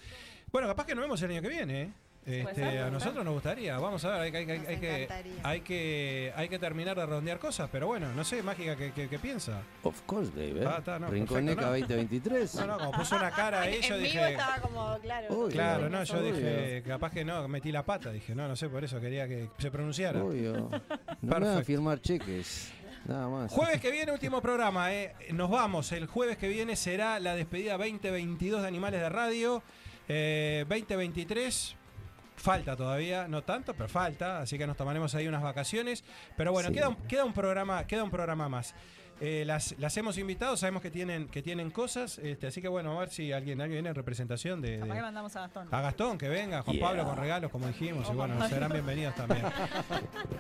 Bueno, 0.52 0.68
capaz 0.68 0.86
que 0.86 0.96
nos 0.96 1.04
vemos 1.04 1.22
el 1.22 1.32
año 1.32 1.42
que 1.42 1.50
viene, 1.50 1.82
¿eh? 1.84 1.94
Este, 2.24 2.80
a 2.80 2.91
nosotros 2.91 3.25
nos 3.25 3.33
gustaría, 3.33 3.80
vamos 3.80 4.06
a 4.06 4.09
ver, 4.11 4.22
hay, 4.22 4.32
que- 4.32 4.38
hay 4.38 4.45
que- 4.45 4.51
hay 4.67 4.77
que, 4.77 5.03
encantaría. 5.03 5.33
hay, 5.43 5.61
que, 5.61 6.33
hay 6.35 6.50
que 6.50 6.59
terminar 6.59 6.95
de 6.95 7.06
redondear 7.08 7.40
cosas, 7.40 7.67
pero 7.72 7.88
bueno, 7.88 8.14
no 8.14 8.24
sé, 8.24 8.43
mágica, 8.43 8.75
¿qué, 8.75 8.91
qué- 8.91 9.09
qué 9.09 9.17
piensa? 9.17 9.64
Of 9.82 10.01
course, 10.06 10.32
baby. 10.35 10.64
Ah, 10.66 10.75
está, 10.80 11.00
no, 11.00 11.08
Rinconeca 11.09 11.61
perfecto, 11.72 11.93
no. 11.95 11.95
2023. 11.98 12.56
No, 12.56 12.67
no, 12.67 12.77
como 12.77 12.91
puso 12.91 13.16
una 13.16 13.32
cara 13.32 13.61
ahí, 13.61 13.82
yo 13.82 13.95
en 13.95 14.03
vivo 14.03 14.14
dije... 14.14 14.32
estaba 14.33 14.58
como, 14.61 15.00
claro. 15.00 15.48
Claro, 15.50 15.90
no, 15.90 16.03
yo 16.03 16.19
obvio. 16.19 16.33
dije, 16.33 16.83
capaz 16.85 17.11
que 17.11 17.25
no, 17.25 17.48
metí 17.48 17.72
la 17.72 17.83
pata, 17.83 18.11
dije, 18.11 18.35
no, 18.35 18.48
no 18.48 18.56
sé, 18.56 18.69
por 18.69 18.83
eso 18.83 19.00
quería 19.01 19.27
que 19.27 19.50
se 19.58 19.72
pronunciara. 19.72 20.24
Obvio. 20.24 20.53
No 20.53 20.69
me 21.22 21.30
van 21.30 21.43
a 21.43 21.61
firmar 21.64 22.01
cheques. 22.01 22.72
Nada 23.06 23.27
más. 23.30 23.51
Jueves 23.51 23.82
que 23.82 23.90
viene, 23.90 24.11
último 24.11 24.41
programa, 24.43 24.93
eh. 24.93 25.16
Nos 25.32 25.50
vamos. 25.50 25.91
El 25.91 26.06
jueves 26.06 26.38
que 26.38 26.48
viene 26.48 26.75
será 26.75 27.19
la 27.19 27.33
despedida 27.33 27.75
2022 27.77 28.61
de 28.61 28.67
Animales 28.67 29.01
de 29.01 29.09
Radio. 29.09 29.64
Eh, 30.08 30.66
2023. 30.69 31.75
Falta 32.42 32.76
todavía, 32.76 33.28
no 33.28 33.44
tanto, 33.44 33.74
pero 33.74 33.88
falta, 33.88 34.40
así 34.42 34.58
que 34.58 34.66
nos 34.66 34.76
tomaremos 34.76 35.14
ahí 35.16 35.28
unas 35.28 35.44
vacaciones. 35.44 36.03
Pero 36.36 36.52
bueno, 36.52 36.70
Sí. 36.70 36.76
queda, 36.76 36.90
un, 36.90 36.95
queda 37.08 37.24
un 37.26 37.34
programa, 37.34 37.86
queda 37.86 38.03
un 38.03 38.10
programa 38.11 38.50
más. 38.50 38.74
Eh, 39.24 39.43
las, 39.45 39.75
las 39.77 39.95
hemos 39.98 40.17
invitado, 40.17 40.58
sabemos 40.58 40.82
que 40.82 40.90
tienen, 40.90 41.27
que 41.27 41.43
tienen 41.43 41.69
cosas, 41.69 42.17
este, 42.17 42.48
así 42.48 42.59
que 42.59 42.67
bueno, 42.67 42.98
a 42.98 43.01
ver 43.01 43.09
si 43.11 43.32
alguien, 43.32 43.61
alguien 43.61 43.75
viene 43.77 43.90
en 43.90 43.95
representación 43.95 44.61
de, 44.61 44.72
de- 44.72 44.80
Capaz 44.80 44.95
que 44.95 45.01
mandamos 45.01 45.35
a 45.35 45.41
Gastón. 45.41 45.67
a 45.69 45.82
Gastón, 45.82 46.17
que 46.17 46.27
venga, 46.27 46.64
Juan 46.64 46.75
Yeah. 46.75 46.88
Pablo 46.88 47.06
con 47.06 47.17
regalos, 47.17 47.51
como 47.51 47.67
dijimos, 47.67 48.08
y 48.09 48.14
bueno, 48.16 48.48
serán 48.50 48.72
bienvenidos 48.72 49.14
también. 49.14 49.43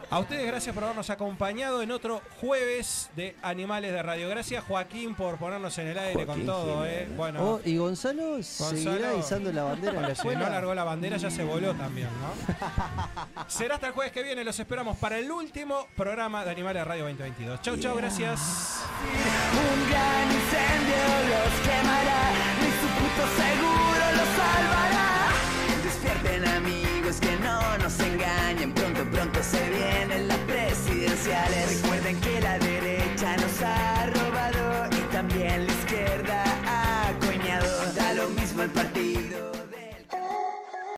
A 0.09 0.17
ustedes, 0.19 0.47
gracias 0.47 0.73
por 0.73 0.83
habernos 0.83 1.09
acompañado 1.11 1.81
en 1.83 1.91
otro 1.91 2.21
jueves 2.39 3.11
de 3.15 3.35
Animales 3.43 3.91
de 3.91 4.01
Radio. 4.01 4.27
Gracias, 4.29 4.63
Joaquín, 4.63 5.13
por 5.13 5.37
ponernos 5.37 5.77
en 5.77 5.87
el 5.89 5.97
aire 5.99 6.25
Joaquín 6.25 6.45
con 6.47 6.55
todo. 6.55 6.85
¿eh? 6.87 7.07
Bueno. 7.15 7.43
Oh, 7.43 7.61
¿Y 7.63 7.77
Gonzalo, 7.77 8.41
seguirá 8.41 9.13
izando 9.15 9.51
la 9.53 9.63
bandera 9.63 9.93
en 9.97 10.01
la 10.01 10.15
Si 10.15 10.27
no 10.27 10.33
largó 10.49 10.73
la 10.73 10.83
bandera, 10.83 11.17
ya 11.17 11.29
se 11.29 11.43
voló 11.43 11.75
también, 11.75 12.07
¿no? 12.19 13.45
Será 13.47 13.75
hasta 13.75 13.87
el 13.87 13.93
jueves 13.93 14.11
que 14.11 14.23
viene, 14.23 14.43
los 14.43 14.59
esperamos 14.59 14.97
para 14.97 15.19
el 15.19 15.29
último 15.29 15.85
programa 15.95 16.43
de 16.45 16.51
Animales 16.51 16.81
de 16.81 16.85
Radio 16.85 17.03
2022. 17.03 17.61
Chau, 17.61 17.77
chau, 17.77 17.95
gracias. 17.95 18.70
Un 18.73 19.89
gran 19.89 20.25
incendio 20.31 21.03
los 21.31 21.51
quemará, 21.67 22.23
ni 22.59 22.69
su 22.79 22.87
puto 22.97 23.23
seguro 23.41 24.03
los 24.17 24.29
salvará. 24.39 25.09
Despierten 25.83 26.47
amigos 26.47 27.15
que 27.19 27.35
no 27.37 27.77
nos 27.79 27.99
engañen, 27.99 28.73
pronto, 28.73 29.03
pronto 29.11 29.43
se 29.43 29.69
vienen 29.69 30.27
las 30.27 30.37
presidenciales. 30.39 31.81
Recuerden 31.81 32.19
que 32.21 32.41
la 32.41 32.57
derecha 32.59 33.35
nos 33.37 33.61
ha 33.61 34.05
robado 34.07 34.87
y 34.91 35.13
también 35.13 35.67
la 35.67 35.73
izquierda 35.73 36.43
ha 36.65 37.13
coñado. 37.19 37.93
Da 37.93 38.13
lo 38.13 38.29
mismo 38.29 38.63
el 38.63 38.69
partido. 38.69 39.50